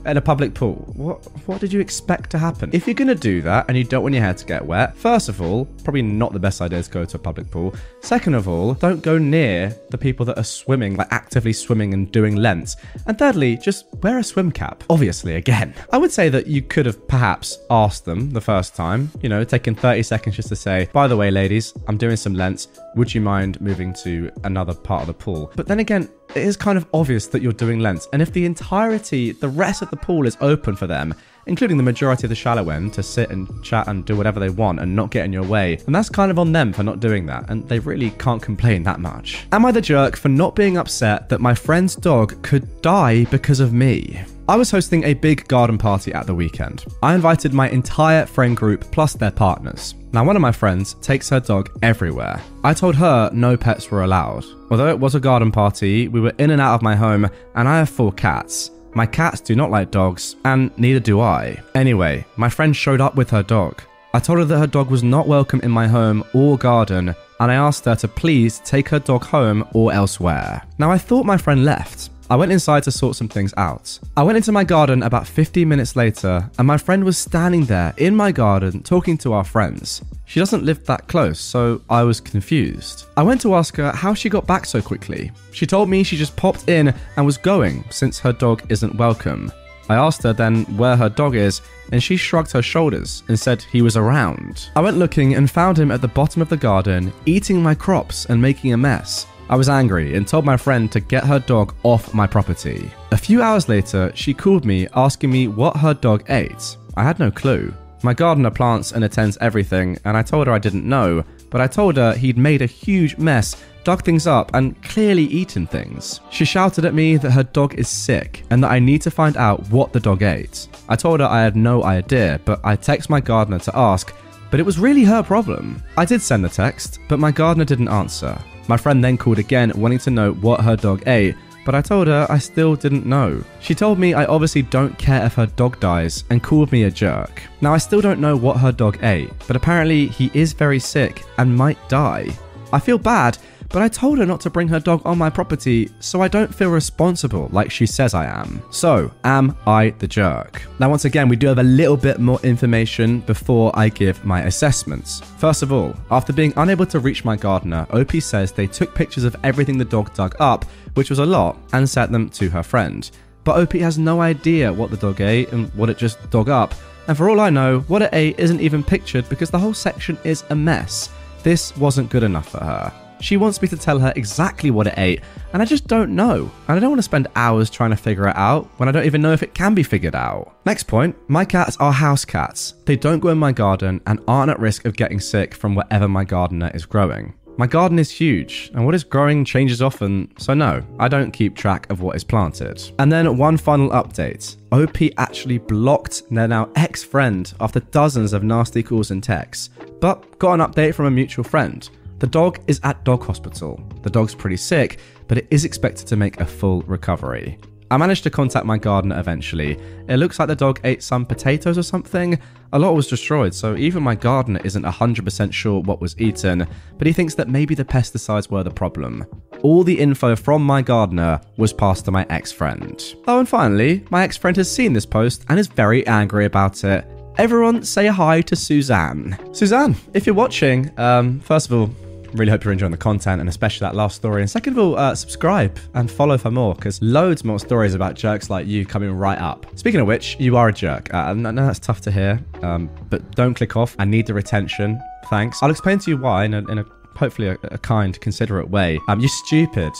at 0.05 0.17
a 0.17 0.21
public 0.21 0.55
pool. 0.55 0.77
What 0.97 1.25
what 1.47 1.61
did 1.61 1.73
you 1.73 1.81
expect 1.81 2.31
to 2.31 2.39
happen? 2.39 2.71
If 2.73 2.87
you're 2.87 2.95
gonna 2.95 3.15
do 3.15 3.43
that 3.43 3.67
and 3.69 3.77
you 3.77 3.85
don't 3.85 4.03
want 4.03 4.15
your 4.15 4.25
hair 4.25 4.35
to 4.35 4.45
get 4.45 4.65
wet, 4.65 4.97
first 4.97 5.29
of 5.29 5.43
all, 5.43 5.67
probably 5.85 6.03
not 6.03 6.33
the 6.33 6.39
best 6.39 6.61
idea 6.61 6.83
to 6.83 6.91
go 6.91 7.05
to 7.05 7.17
a 7.17 7.21
public 7.21 7.51
pool. 7.51 7.75
Second 8.01 8.35
of 8.35 8.49
all, 8.49 8.75
don't 8.75 9.03
go 9.03 9.19
near 9.19 9.75
the 9.91 9.99
people 9.99 10.25
that 10.27 10.39
are 10.39 10.45
swimming, 10.45 10.97
like 10.97 11.09
actively 11.11 11.53
swimming 11.53 11.95
and 11.95 12.11
doing 12.13 12.37
lengths. 12.37 12.77
And 13.07 13.19
thirdly, 13.19 13.57
just 13.57 13.87
wear 14.03 14.19
a 14.19 14.25
swim 14.25 14.53
cap. 14.53 14.85
Obviously, 14.91 15.35
again. 15.35 15.75
I 15.93 15.99
would 15.99 16.13
say 16.13 16.29
that 16.29 16.47
you 16.47 16.63
could 16.63 16.87
have 16.87 17.07
perhaps 17.09 17.59
asked 17.71 18.05
them 18.05 18.31
the 18.31 18.41
first 18.41 18.75
time, 18.75 19.11
you 19.23 19.29
know, 19.29 19.45
taking 19.45 19.75
30 19.75 20.03
seconds 20.03 20.37
just 20.37 20.49
to 20.49 20.57
say, 20.57 20.89
by 20.93 21.09
the 21.09 21.17
way, 21.17 21.31
ladies, 21.31 21.75
I'm 21.87 21.97
doing 21.97 22.17
some 22.17 22.35
lengths. 22.35 22.69
Would 22.97 23.15
you 23.15 23.21
mind 23.21 23.61
moving 23.61 23.93
to 24.05 24.31
another 24.45 24.75
part 24.75 25.03
of 25.03 25.07
the 25.09 25.15
pool? 25.15 25.53
But 25.57 25.67
then 25.67 25.81
again, 25.81 26.09
it 26.31 26.43
is 26.43 26.57
kind 26.57 26.77
of 26.77 26.87
obvious 26.93 27.27
that 27.29 27.43
you're 27.43 27.53
doing 27.53 27.81
lengths. 27.81 28.09
And 28.13 28.21
if 28.21 28.33
the 28.33 28.45
entirety, 28.45 29.33
the 29.33 29.49
rest 29.49 29.83
of 29.83 29.91
the 29.91 29.97
pool 29.97 30.27
is 30.27 30.37
open 30.41 30.77
for 30.77 30.87
them, 30.87 31.15
including 31.47 31.77
the 31.77 31.83
majority 31.83 32.27
of 32.27 32.29
the 32.29 32.35
shallow 32.35 32.69
end, 32.71 32.93
to 32.95 33.03
sit 33.03 33.31
and 33.31 33.65
chat 33.65 33.89
and 33.89 34.05
do 34.05 34.17
whatever 34.17 34.39
they 34.39 34.51
want 34.51 34.81
and 34.81 34.95
not 34.95 35.11
get 35.11 35.25
in 35.25 35.33
your 35.33 35.45
way, 35.45 35.79
and 35.87 35.95
that's 35.95 36.11
kind 36.11 36.31
of 36.31 36.39
on 36.39 36.53
them 36.53 36.73
for 36.73 36.83
not 36.83 37.01
doing 37.01 37.27
that, 37.27 37.49
and 37.49 37.67
they 37.69 37.79
really 37.79 38.11
can't 38.13 38.43
complain 38.43 38.83
that 38.83 39.01
much. 39.01 39.47
Am 39.53 39.65
I 39.65 39.73
the 39.73 39.81
jerk 39.81 40.17
for 40.17 40.29
not 40.29 40.55
being 40.55 40.77
upset 40.77 41.29
that 41.31 41.41
my 41.41 41.55
friend's 41.55 41.97
dog 41.97 42.43
could 42.43 42.83
die 42.83 43.25
because 43.27 43.61
of 43.61 43.73
me? 43.73 44.23
I 44.49 44.57
was 44.57 44.71
hosting 44.71 45.05
a 45.05 45.13
big 45.13 45.47
garden 45.47 45.77
party 45.77 46.15
at 46.15 46.27
the 46.27 46.35
weekend. 46.35 46.87
I 47.03 47.15
invited 47.15 47.53
my 47.53 47.69
entire 47.69 48.25
friend 48.25 48.57
group 48.57 48.91
plus 48.91 49.13
their 49.13 49.31
partners. 49.31 49.95
Now, 50.15 50.25
one 50.25 50.37
of 50.37 50.41
my 50.41 50.53
friends 50.53 50.95
takes 51.03 51.29
her 51.29 51.39
dog 51.39 51.69
everywhere. 51.83 52.41
I 52.65 52.73
told 52.73 52.95
her 52.95 53.29
no 53.35 53.59
pets 53.59 53.91
were 53.91 54.05
allowed. 54.05 54.47
Although 54.71 54.89
it 54.89 54.99
was 54.99 55.15
a 55.15 55.21
garden 55.21 55.53
party, 55.53 56.09
we 56.09 56.21
were 56.23 56.33
in 56.39 56.49
and 56.49 56.63
out 56.63 56.77
of 56.77 56.81
my 56.81 56.97
home, 56.97 57.29
and 57.57 57.69
I 57.69 57.77
have 57.77 57.91
four 57.91 58.11
cats. 58.11 58.71
My 58.95 59.05
cats 59.05 59.43
do 59.43 59.55
not 59.55 59.71
like 59.71 59.91
dogs, 59.91 60.37
and 60.47 60.71
neither 60.79 61.01
do 61.01 61.21
I. 61.21 61.61
Anyway, 61.75 62.25
my 62.37 62.49
friend 62.49 62.75
showed 62.75 63.03
up 63.03 63.17
with 63.17 63.29
her 63.29 63.43
dog. 63.43 63.83
I 64.15 64.19
told 64.19 64.39
her 64.39 64.47
that 64.47 64.59
her 64.59 64.67
dog 64.67 64.91
was 64.91 65.03
not 65.03 65.29
welcome 65.29 65.61
in 65.61 65.71
my 65.71 65.87
home 65.87 66.25
or 66.33 66.57
garden, 66.57 67.15
and 67.39 67.53
I 67.53 67.55
asked 67.57 67.85
her 67.85 67.97
to 67.97 68.09
please 68.09 68.61
take 68.61 68.89
her 68.89 68.99
dog 68.99 69.25
home 69.25 69.69
or 69.75 69.93
elsewhere. 69.93 70.63
Now, 70.79 70.91
I 70.91 70.97
thought 70.97 71.27
my 71.27 71.37
friend 71.37 71.67
left. 71.67 72.09
I 72.31 72.37
went 72.37 72.53
inside 72.53 72.83
to 72.83 72.93
sort 72.93 73.17
some 73.17 73.29
things 73.29 73.55
out. 73.57 73.99
I 74.15 74.23
went 74.23 74.37
into 74.37 74.53
my 74.53 74.63
garden 74.63 75.03
about 75.03 75.27
15 75.27 75.67
minutes 75.67 75.97
later, 75.97 76.51
and 76.59 76.67
my 76.67 76.77
friend 76.77 77.03
was 77.03 77.17
standing 77.17 77.65
there 77.65 77.95
in 77.97 78.15
my 78.15 78.33
garden 78.33 78.83
talking 78.83 79.17
to 79.19 79.33
our 79.33 79.45
friends. 79.45 80.03
She 80.27 80.39
doesn't 80.39 80.65
live 80.65 80.85
that 80.85 81.09
close, 81.09 81.41
so 81.41 81.81
I 81.89 82.03
was 82.03 82.21
confused. 82.21 83.07
I 83.17 83.23
went 83.23 83.41
to 83.43 83.55
ask 83.55 83.77
her 83.77 83.93
how 83.93 84.13
she 84.13 84.29
got 84.29 84.47
back 84.47 84.67
so 84.67 84.83
quickly. 84.83 85.33
She 85.53 85.65
told 85.65 85.89
me 85.89 86.03
she 86.03 86.19
just 86.19 86.37
popped 86.37 86.69
in 86.69 86.93
and 87.17 87.25
was 87.25 87.39
going 87.39 87.83
since 87.89 88.19
her 88.19 88.35
dog 88.35 88.63
isn't 88.69 88.97
welcome. 88.97 89.51
I 89.89 89.95
asked 89.95 90.23
her 90.25 90.35
then 90.35 90.65
where 90.77 90.97
her 90.97 91.09
dog 91.09 91.35
is, 91.35 91.63
and 91.93 92.03
she 92.03 92.19
shrugged 92.19 92.53
her 92.53 92.61
shoulders 92.61 93.23
and 93.29 93.41
said 93.41 93.63
he 93.63 93.81
was 93.81 93.97
around. 93.97 94.69
I 94.77 94.83
went 94.83 94.99
looking 94.99 95.35
and 95.35 95.51
found 95.51 95.79
him 95.79 95.91
at 95.91 96.03
the 96.03 96.09
bottom 96.09 96.43
of 96.43 96.51
the 96.51 96.59
garden, 96.59 97.11
eating 97.25 97.63
my 97.63 97.75
crops 97.75 98.27
and 98.27 98.43
making 98.43 98.75
a 98.75 98.77
mess. 98.77 99.27
I 99.51 99.57
was 99.57 99.71
angry 99.71 100.15
and 100.15 100.29
told 100.29 100.45
my 100.45 100.57
friend 100.57 100.93
to 100.93 101.01
get 101.01 101.25
her 101.25 101.39
dog 101.39 101.75
off 101.83 102.13
my 102.13 102.27
property. 102.27 102.91
A 103.13 103.17
few 103.17 103.41
hours 103.41 103.69
later, 103.69 104.13
she 104.15 104.35
called 104.35 104.67
me 104.67 104.89
asking 104.95 105.31
me 105.31 105.49
what 105.49 105.77
her 105.79 105.95
dog 105.95 106.25
ate. 106.29 106.77
I 106.97 107.03
had 107.03 107.19
no 107.19 107.31
clue. 107.31 107.73
My 108.03 108.13
gardener 108.15 108.51
plants 108.51 108.93
and 108.93 109.05
attends 109.05 109.39
everything, 109.41 109.99
and 110.05 110.17
I 110.17 110.23
told 110.23 110.47
her 110.47 110.53
I 110.53 110.59
didn't 110.59 110.89
know, 110.89 111.25
but 111.51 111.61
I 111.61 111.67
told 111.67 111.97
her 111.97 112.15
he'd 112.15 112.37
made 112.37 112.61
a 112.61 112.67
huge 112.67 113.17
mess, 113.17 113.57
dug 113.85 114.05
things 114.05 114.27
up, 114.27 114.51
and 114.55 114.81
clearly 114.83 115.25
eaten 115.25 115.67
things. 115.67 116.21
She 116.31 116.45
shouted 116.45 116.85
at 116.85 116.95
me 116.95 117.17
that 117.17 117.31
her 117.31 117.43
dog 117.43 117.75
is 117.75 117.89
sick 117.89 118.45
and 118.51 118.63
that 118.63 118.71
I 118.71 118.79
need 118.79 119.01
to 119.03 119.11
find 119.11 119.37
out 119.39 119.69
what 119.71 119.93
the 119.93 120.01
dog 120.01 120.23
ate. 120.23 120.69
I 120.91 120.97
told 120.97 121.21
her 121.21 121.27
I 121.27 121.43
had 121.43 121.57
no 121.57 121.85
idea, 121.85 122.39
but 122.45 122.61
I 122.65 122.77
text 122.77 123.09
my 123.09 123.21
gardener 123.21 123.59
to 123.61 123.77
ask, 123.77 124.15
but 124.51 124.61
it 124.61 124.67
was 124.67 124.79
really 124.79 125.05
her 125.05 125.23
problem. 125.23 125.83
I 125.97 126.05
did 126.05 126.21
send 126.21 126.45
the 126.45 126.49
text, 126.51 127.01
but 127.09 127.19
my 127.19 127.31
gardener 127.31 127.65
didn't 127.65 127.89
answer. 127.89 128.39
My 128.69 128.77
friend 128.77 129.03
then 129.03 129.19
called 129.19 129.39
again, 129.39 129.73
wanting 129.75 129.99
to 130.01 130.11
know 130.11 130.33
what 130.35 130.61
her 130.61 130.77
dog 130.77 131.03
ate, 131.07 131.35
but 131.65 131.75
I 131.75 131.83
told 131.83 132.07
her 132.07 132.27
I 132.31 132.39
still 132.39 132.77
didn't 132.77 133.07
know. 133.07 133.43
She 133.61 133.75
told 133.75 133.99
me 133.99 134.15
I 134.15 134.25
obviously 134.27 134.63
don't 134.63 134.97
care 134.99 135.25
if 135.27 135.35
her 135.35 135.47
dog 135.47 135.81
dies 135.81 136.25
and 136.31 136.43
called 136.43 136.71
me 136.71 136.85
a 136.85 136.91
jerk. 136.91 137.43
Now, 137.61 137.75
I 137.75 137.79
still 137.79 138.01
don't 138.01 138.21
know 138.21 138.37
what 138.37 138.59
her 138.59 138.73
dog 138.73 139.03
ate, 139.03 139.31
but 139.47 139.57
apparently 139.57 140.07
he 140.07 140.31
is 140.33 140.53
very 140.53 140.79
sick 140.79 141.25
and 141.39 141.57
might 141.57 141.79
die. 141.89 142.29
I 142.73 142.79
feel 142.79 142.99
bad 142.99 143.39
but 143.71 143.83
I 143.83 143.89
told 143.89 144.19
her 144.19 144.27
not 144.27 144.41
to 144.43 144.51
bring 144.51 144.69
her 144.69 144.81
dog 144.81 145.03
on 145.05 145.19
my 145.19 145.29
property, 145.29 145.91
so 146.01 146.23
I 146.23 146.29
don't 146.29 146.55
feel 146.55 146.71
responsible 146.71 147.49
like 147.53 147.71
she 147.71 147.87
says 147.87 148.15
I 148.15 148.25
am. 148.25 148.63
So, 148.71 149.13
am 149.25 149.57
I 149.67 149.91
the 149.91 150.09
jerk? 150.09 150.63
Now, 150.79 150.89
once 150.89 151.05
again, 151.05 151.29
we 151.29 151.37
do 151.37 151.49
have 151.49 151.59
a 151.59 151.63
little 151.63 151.97
bit 151.97 152.19
more 152.19 152.41
information 152.43 153.21
before 153.21 153.71
I 153.75 153.91
give 153.91 154.25
my 154.25 154.43
assessments. 154.43 155.21
First 155.39 155.63
of 155.63 155.73
all, 155.73 155.95
after 156.11 156.33
being 156.33 156.55
unable 156.57 156.87
to 156.87 157.01
reach 157.01 157.25
my 157.25 157.37
gardener, 157.37 157.87
OP 157.91 158.13
says 158.23 158.53
they 158.53 158.67
took 158.67 158.95
pictures 158.95 159.25
of 159.25 159.37
everything 159.45 159.77
the 159.77 159.85
dog 159.85 160.15
dug 160.15 160.35
up, 160.41 160.65
which 160.95 161.11
was 161.11 161.19
a 161.19 161.27
lot, 161.27 161.59
and 161.73 161.89
sent 161.89 162.11
them 162.11 162.31
to 162.31 162.49
her 162.49 162.63
friend. 162.63 163.11
But 163.45 163.61
OP 163.61 163.73
has 163.75 163.99
no 163.99 164.21
idea 164.21 164.73
what 164.73 164.91
the 164.91 164.97
dog 164.97 165.21
ate 165.21 165.53
and 165.53 165.73
what 165.75 165.91
it 165.91 165.99
just 165.99 166.31
dug 166.31 166.49
up. 166.49 166.75
And 167.07 167.17
for 167.17 167.31
all 167.31 167.41
I 167.41 167.51
know, 167.51 167.81
what 167.81 168.03
it 168.03 168.11
ate 168.13 168.39
isn't 168.39 168.61
even 168.61 168.83
pictured 168.83 169.29
because 169.29 169.51
the 169.51 169.59
whole 169.59 169.75
section 169.75 170.19
is 170.25 170.45
a 170.51 170.55
mess. 170.55 171.11
This 171.43 171.75
wasn't 171.77 172.11
good 172.11 172.23
enough 172.23 172.51
for 172.51 172.63
her. 172.63 172.93
She 173.21 173.37
wants 173.37 173.61
me 173.61 173.69
to 173.69 173.77
tell 173.77 173.99
her 173.99 174.13
exactly 174.17 174.71
what 174.71 174.87
it 174.87 174.95
ate, 174.97 175.23
and 175.53 175.61
I 175.61 175.65
just 175.65 175.87
don't 175.87 176.15
know. 176.15 176.51
And 176.69 176.77
I 176.77 176.81
don't 176.81 176.91
want 176.91 176.99
to 176.99 177.03
spend 177.03 177.29
hours 177.37 177.71
trying 177.71 177.91
to 177.91 177.97
figure 177.97 178.29
it 178.29 178.37
out 178.37 178.67
when 178.79 178.89
I 178.89 178.93
don't 178.93 179.07
even 179.07 179.23
know 179.23 179.33
if 179.33 179.43
it 179.43 179.55
can 179.55 179.75
be 179.75 179.83
figured 179.83 180.15
out. 180.15 180.55
Next 180.67 180.85
point 180.85 181.17
my 181.29 181.45
cats 181.45 181.77
are 181.79 181.93
house 181.93 182.25
cats. 182.25 182.75
They 182.85 182.97
don't 182.97 183.21
go 183.21 183.29
in 183.29 183.39
my 183.39 183.53
garden 183.53 184.01
and 184.07 184.21
aren't 184.29 184.51
at 184.51 184.61
risk 184.61 184.85
of 184.85 184.97
getting 184.97 185.21
sick 185.21 185.55
from 185.55 185.75
whatever 185.75 186.09
my 186.09 186.25
gardener 186.25 186.71
is 186.75 186.87
growing. 186.87 187.35
My 187.59 187.67
garden 187.67 187.99
is 187.99 188.13
huge, 188.13 188.71
and 188.73 188.87
what 188.87 188.95
is 188.95 189.03
growing 189.03 189.45
changes 189.45 189.83
often, 189.83 190.33
so 190.39 190.55
no, 190.55 190.81
I 191.01 191.09
don't 191.09 191.33
keep 191.33 191.57
track 191.57 191.91
of 191.91 192.01
what 192.01 192.15
is 192.15 192.23
planted. 192.23 192.81
And 193.01 193.11
then 193.11 193.37
one 193.37 193.57
final 193.57 193.91
update 193.91 194.55
OP 194.71 195.13
actually 195.19 195.59
blocked 195.59 196.23
their 196.31 196.47
now 196.47 196.71
ex 196.77 197.03
friend 197.03 197.53
after 197.59 197.81
dozens 197.81 198.33
of 198.33 198.45
nasty 198.45 198.85
calls 198.85 199.11
and 199.11 199.21
texts, 199.21 199.71
but 200.01 200.39
got 200.39 200.61
an 200.61 200.61
update 200.61 200.95
from 200.95 201.07
a 201.07 201.11
mutual 201.11 201.43
friend. 201.43 201.91
The 202.19 202.27
dog 202.27 202.59
is 202.67 202.81
at 202.83 203.05
dog 203.05 203.25
hospital. 203.25 203.81
The 204.03 204.11
dog's 204.11 204.35
pretty 204.35 204.57
sick, 204.57 204.99
but 205.29 205.39
it 205.39 205.47
is 205.51 205.65
expected 205.65 206.07
to 206.09 206.17
make 206.17 206.41
a 206.41 206.47
full 206.47 206.83
recovery. 206.83 207.59
I 207.91 207.97
managed 207.97 208.25
to 208.25 208.31
contact 208.31 208.67
my 208.67 208.77
gardener 208.77 209.19
eventually. 209.19 209.79
It 210.09 210.17
looks 210.17 210.39
like 210.39 210.49
the 210.49 210.57
dog 210.57 210.81
ate 210.85 211.03
some 211.03 211.25
potatoes 211.25 211.79
or 211.79 211.83
something. 211.83 212.39
A 212.73 212.79
lot 212.79 212.95
was 212.95 213.07
destroyed, 213.07 213.55
so 213.55 213.77
even 213.77 214.03
my 214.03 214.15
gardener 214.15 214.61
isn't 214.65 214.85
100% 214.85 215.53
sure 215.53 215.81
what 215.81 216.01
was 216.01 216.21
eaten, 216.21 216.67
but 216.99 217.07
he 217.07 217.13
thinks 217.13 217.35
that 217.37 217.49
maybe 217.49 217.75
the 217.75 217.85
pesticides 217.85 218.51
were 218.51 218.63
the 218.63 218.71
problem. 218.71 219.25
All 219.63 219.85
the 219.85 219.99
info 219.99 220.37
from 220.37 220.63
my 220.63 220.83
gardener 220.83 221.41
was 221.57 221.73
passed 221.73 222.05
to 222.07 222.11
my 222.11 222.27
ex 222.29 222.53
friend. 222.53 223.03
Oh, 223.27 223.39
and 223.39 223.49
finally, 223.49 224.05
my 224.11 224.25
ex 224.25 224.37
friend 224.37 224.57
has 224.57 224.71
seen 224.71 224.93
this 224.93 225.07
post 225.07 225.47
and 225.49 225.59
is 225.59 225.69
very 225.69 226.07
angry 226.07 226.45
about 226.45 226.85
it. 226.85 227.07
Everyone 227.39 227.85
say 227.85 228.09
hi 228.09 228.43
to 228.43 228.57
Suzanne. 228.57 229.39
Suzanne, 229.55 229.95
if 230.13 230.27
you're 230.27 230.35
watching, 230.35 230.91
um, 230.99 231.41
first 231.41 231.71
of 231.71 231.73
all, 231.73 231.91
Really 232.35 232.51
hope 232.51 232.65
you're 232.65 232.73
enjoying 232.73 232.93
the 232.93 232.99
content 232.99 233.41
and 233.41 233.49
especially 233.49 233.85
that 233.87 233.95
last 233.95 234.17
story. 234.17 234.43
And 234.43 234.51
second 234.51 234.75
of 234.75 234.79
all, 234.79 234.99
uh, 234.99 235.15
subscribe 235.15 235.79
and 235.95 236.11
follow 236.11 236.37
for 236.37 236.51
more 236.51 236.75
because 236.75 237.01
loads 237.01 237.45
more 237.45 237.59
stories 237.59 237.95
about 237.95 238.15
jerks 238.15 238.51
like 238.51 238.67
you 238.67 238.85
coming 238.85 239.13
right 239.13 239.39
up. 239.39 239.67
Speaking 239.79 240.01
of 240.01 240.07
which, 240.07 240.37
you 240.39 240.57
are 240.57 240.69
a 240.69 240.73
jerk. 240.73 241.13
Uh, 241.13 241.19
I 241.19 241.33
know 241.33 241.67
that's 241.67 241.79
tough 241.79 242.01
to 242.03 242.11
hear, 242.11 242.41
um, 242.63 242.91
but 243.09 243.35
don't 243.35 243.55
click 243.55 243.77
off. 243.77 243.97
I 243.99 244.05
need 244.05 244.27
the 244.27 244.35
retention. 244.35 245.01
Thanks. 245.27 245.63
I'll 245.63 245.71
explain 245.71 245.99
to 246.01 246.11
you 246.11 246.19
why 246.19 246.45
in 246.45 246.55
a, 246.55 246.59
in 246.71 246.79
a 246.79 246.85
hopefully 247.17 247.49
a, 247.49 247.59
a, 247.65 247.79
kind, 247.79 248.19
considerate 248.21 248.71
way. 248.71 249.01
Um, 249.09 249.21
you're 249.21 249.29
stupid. 249.29 249.93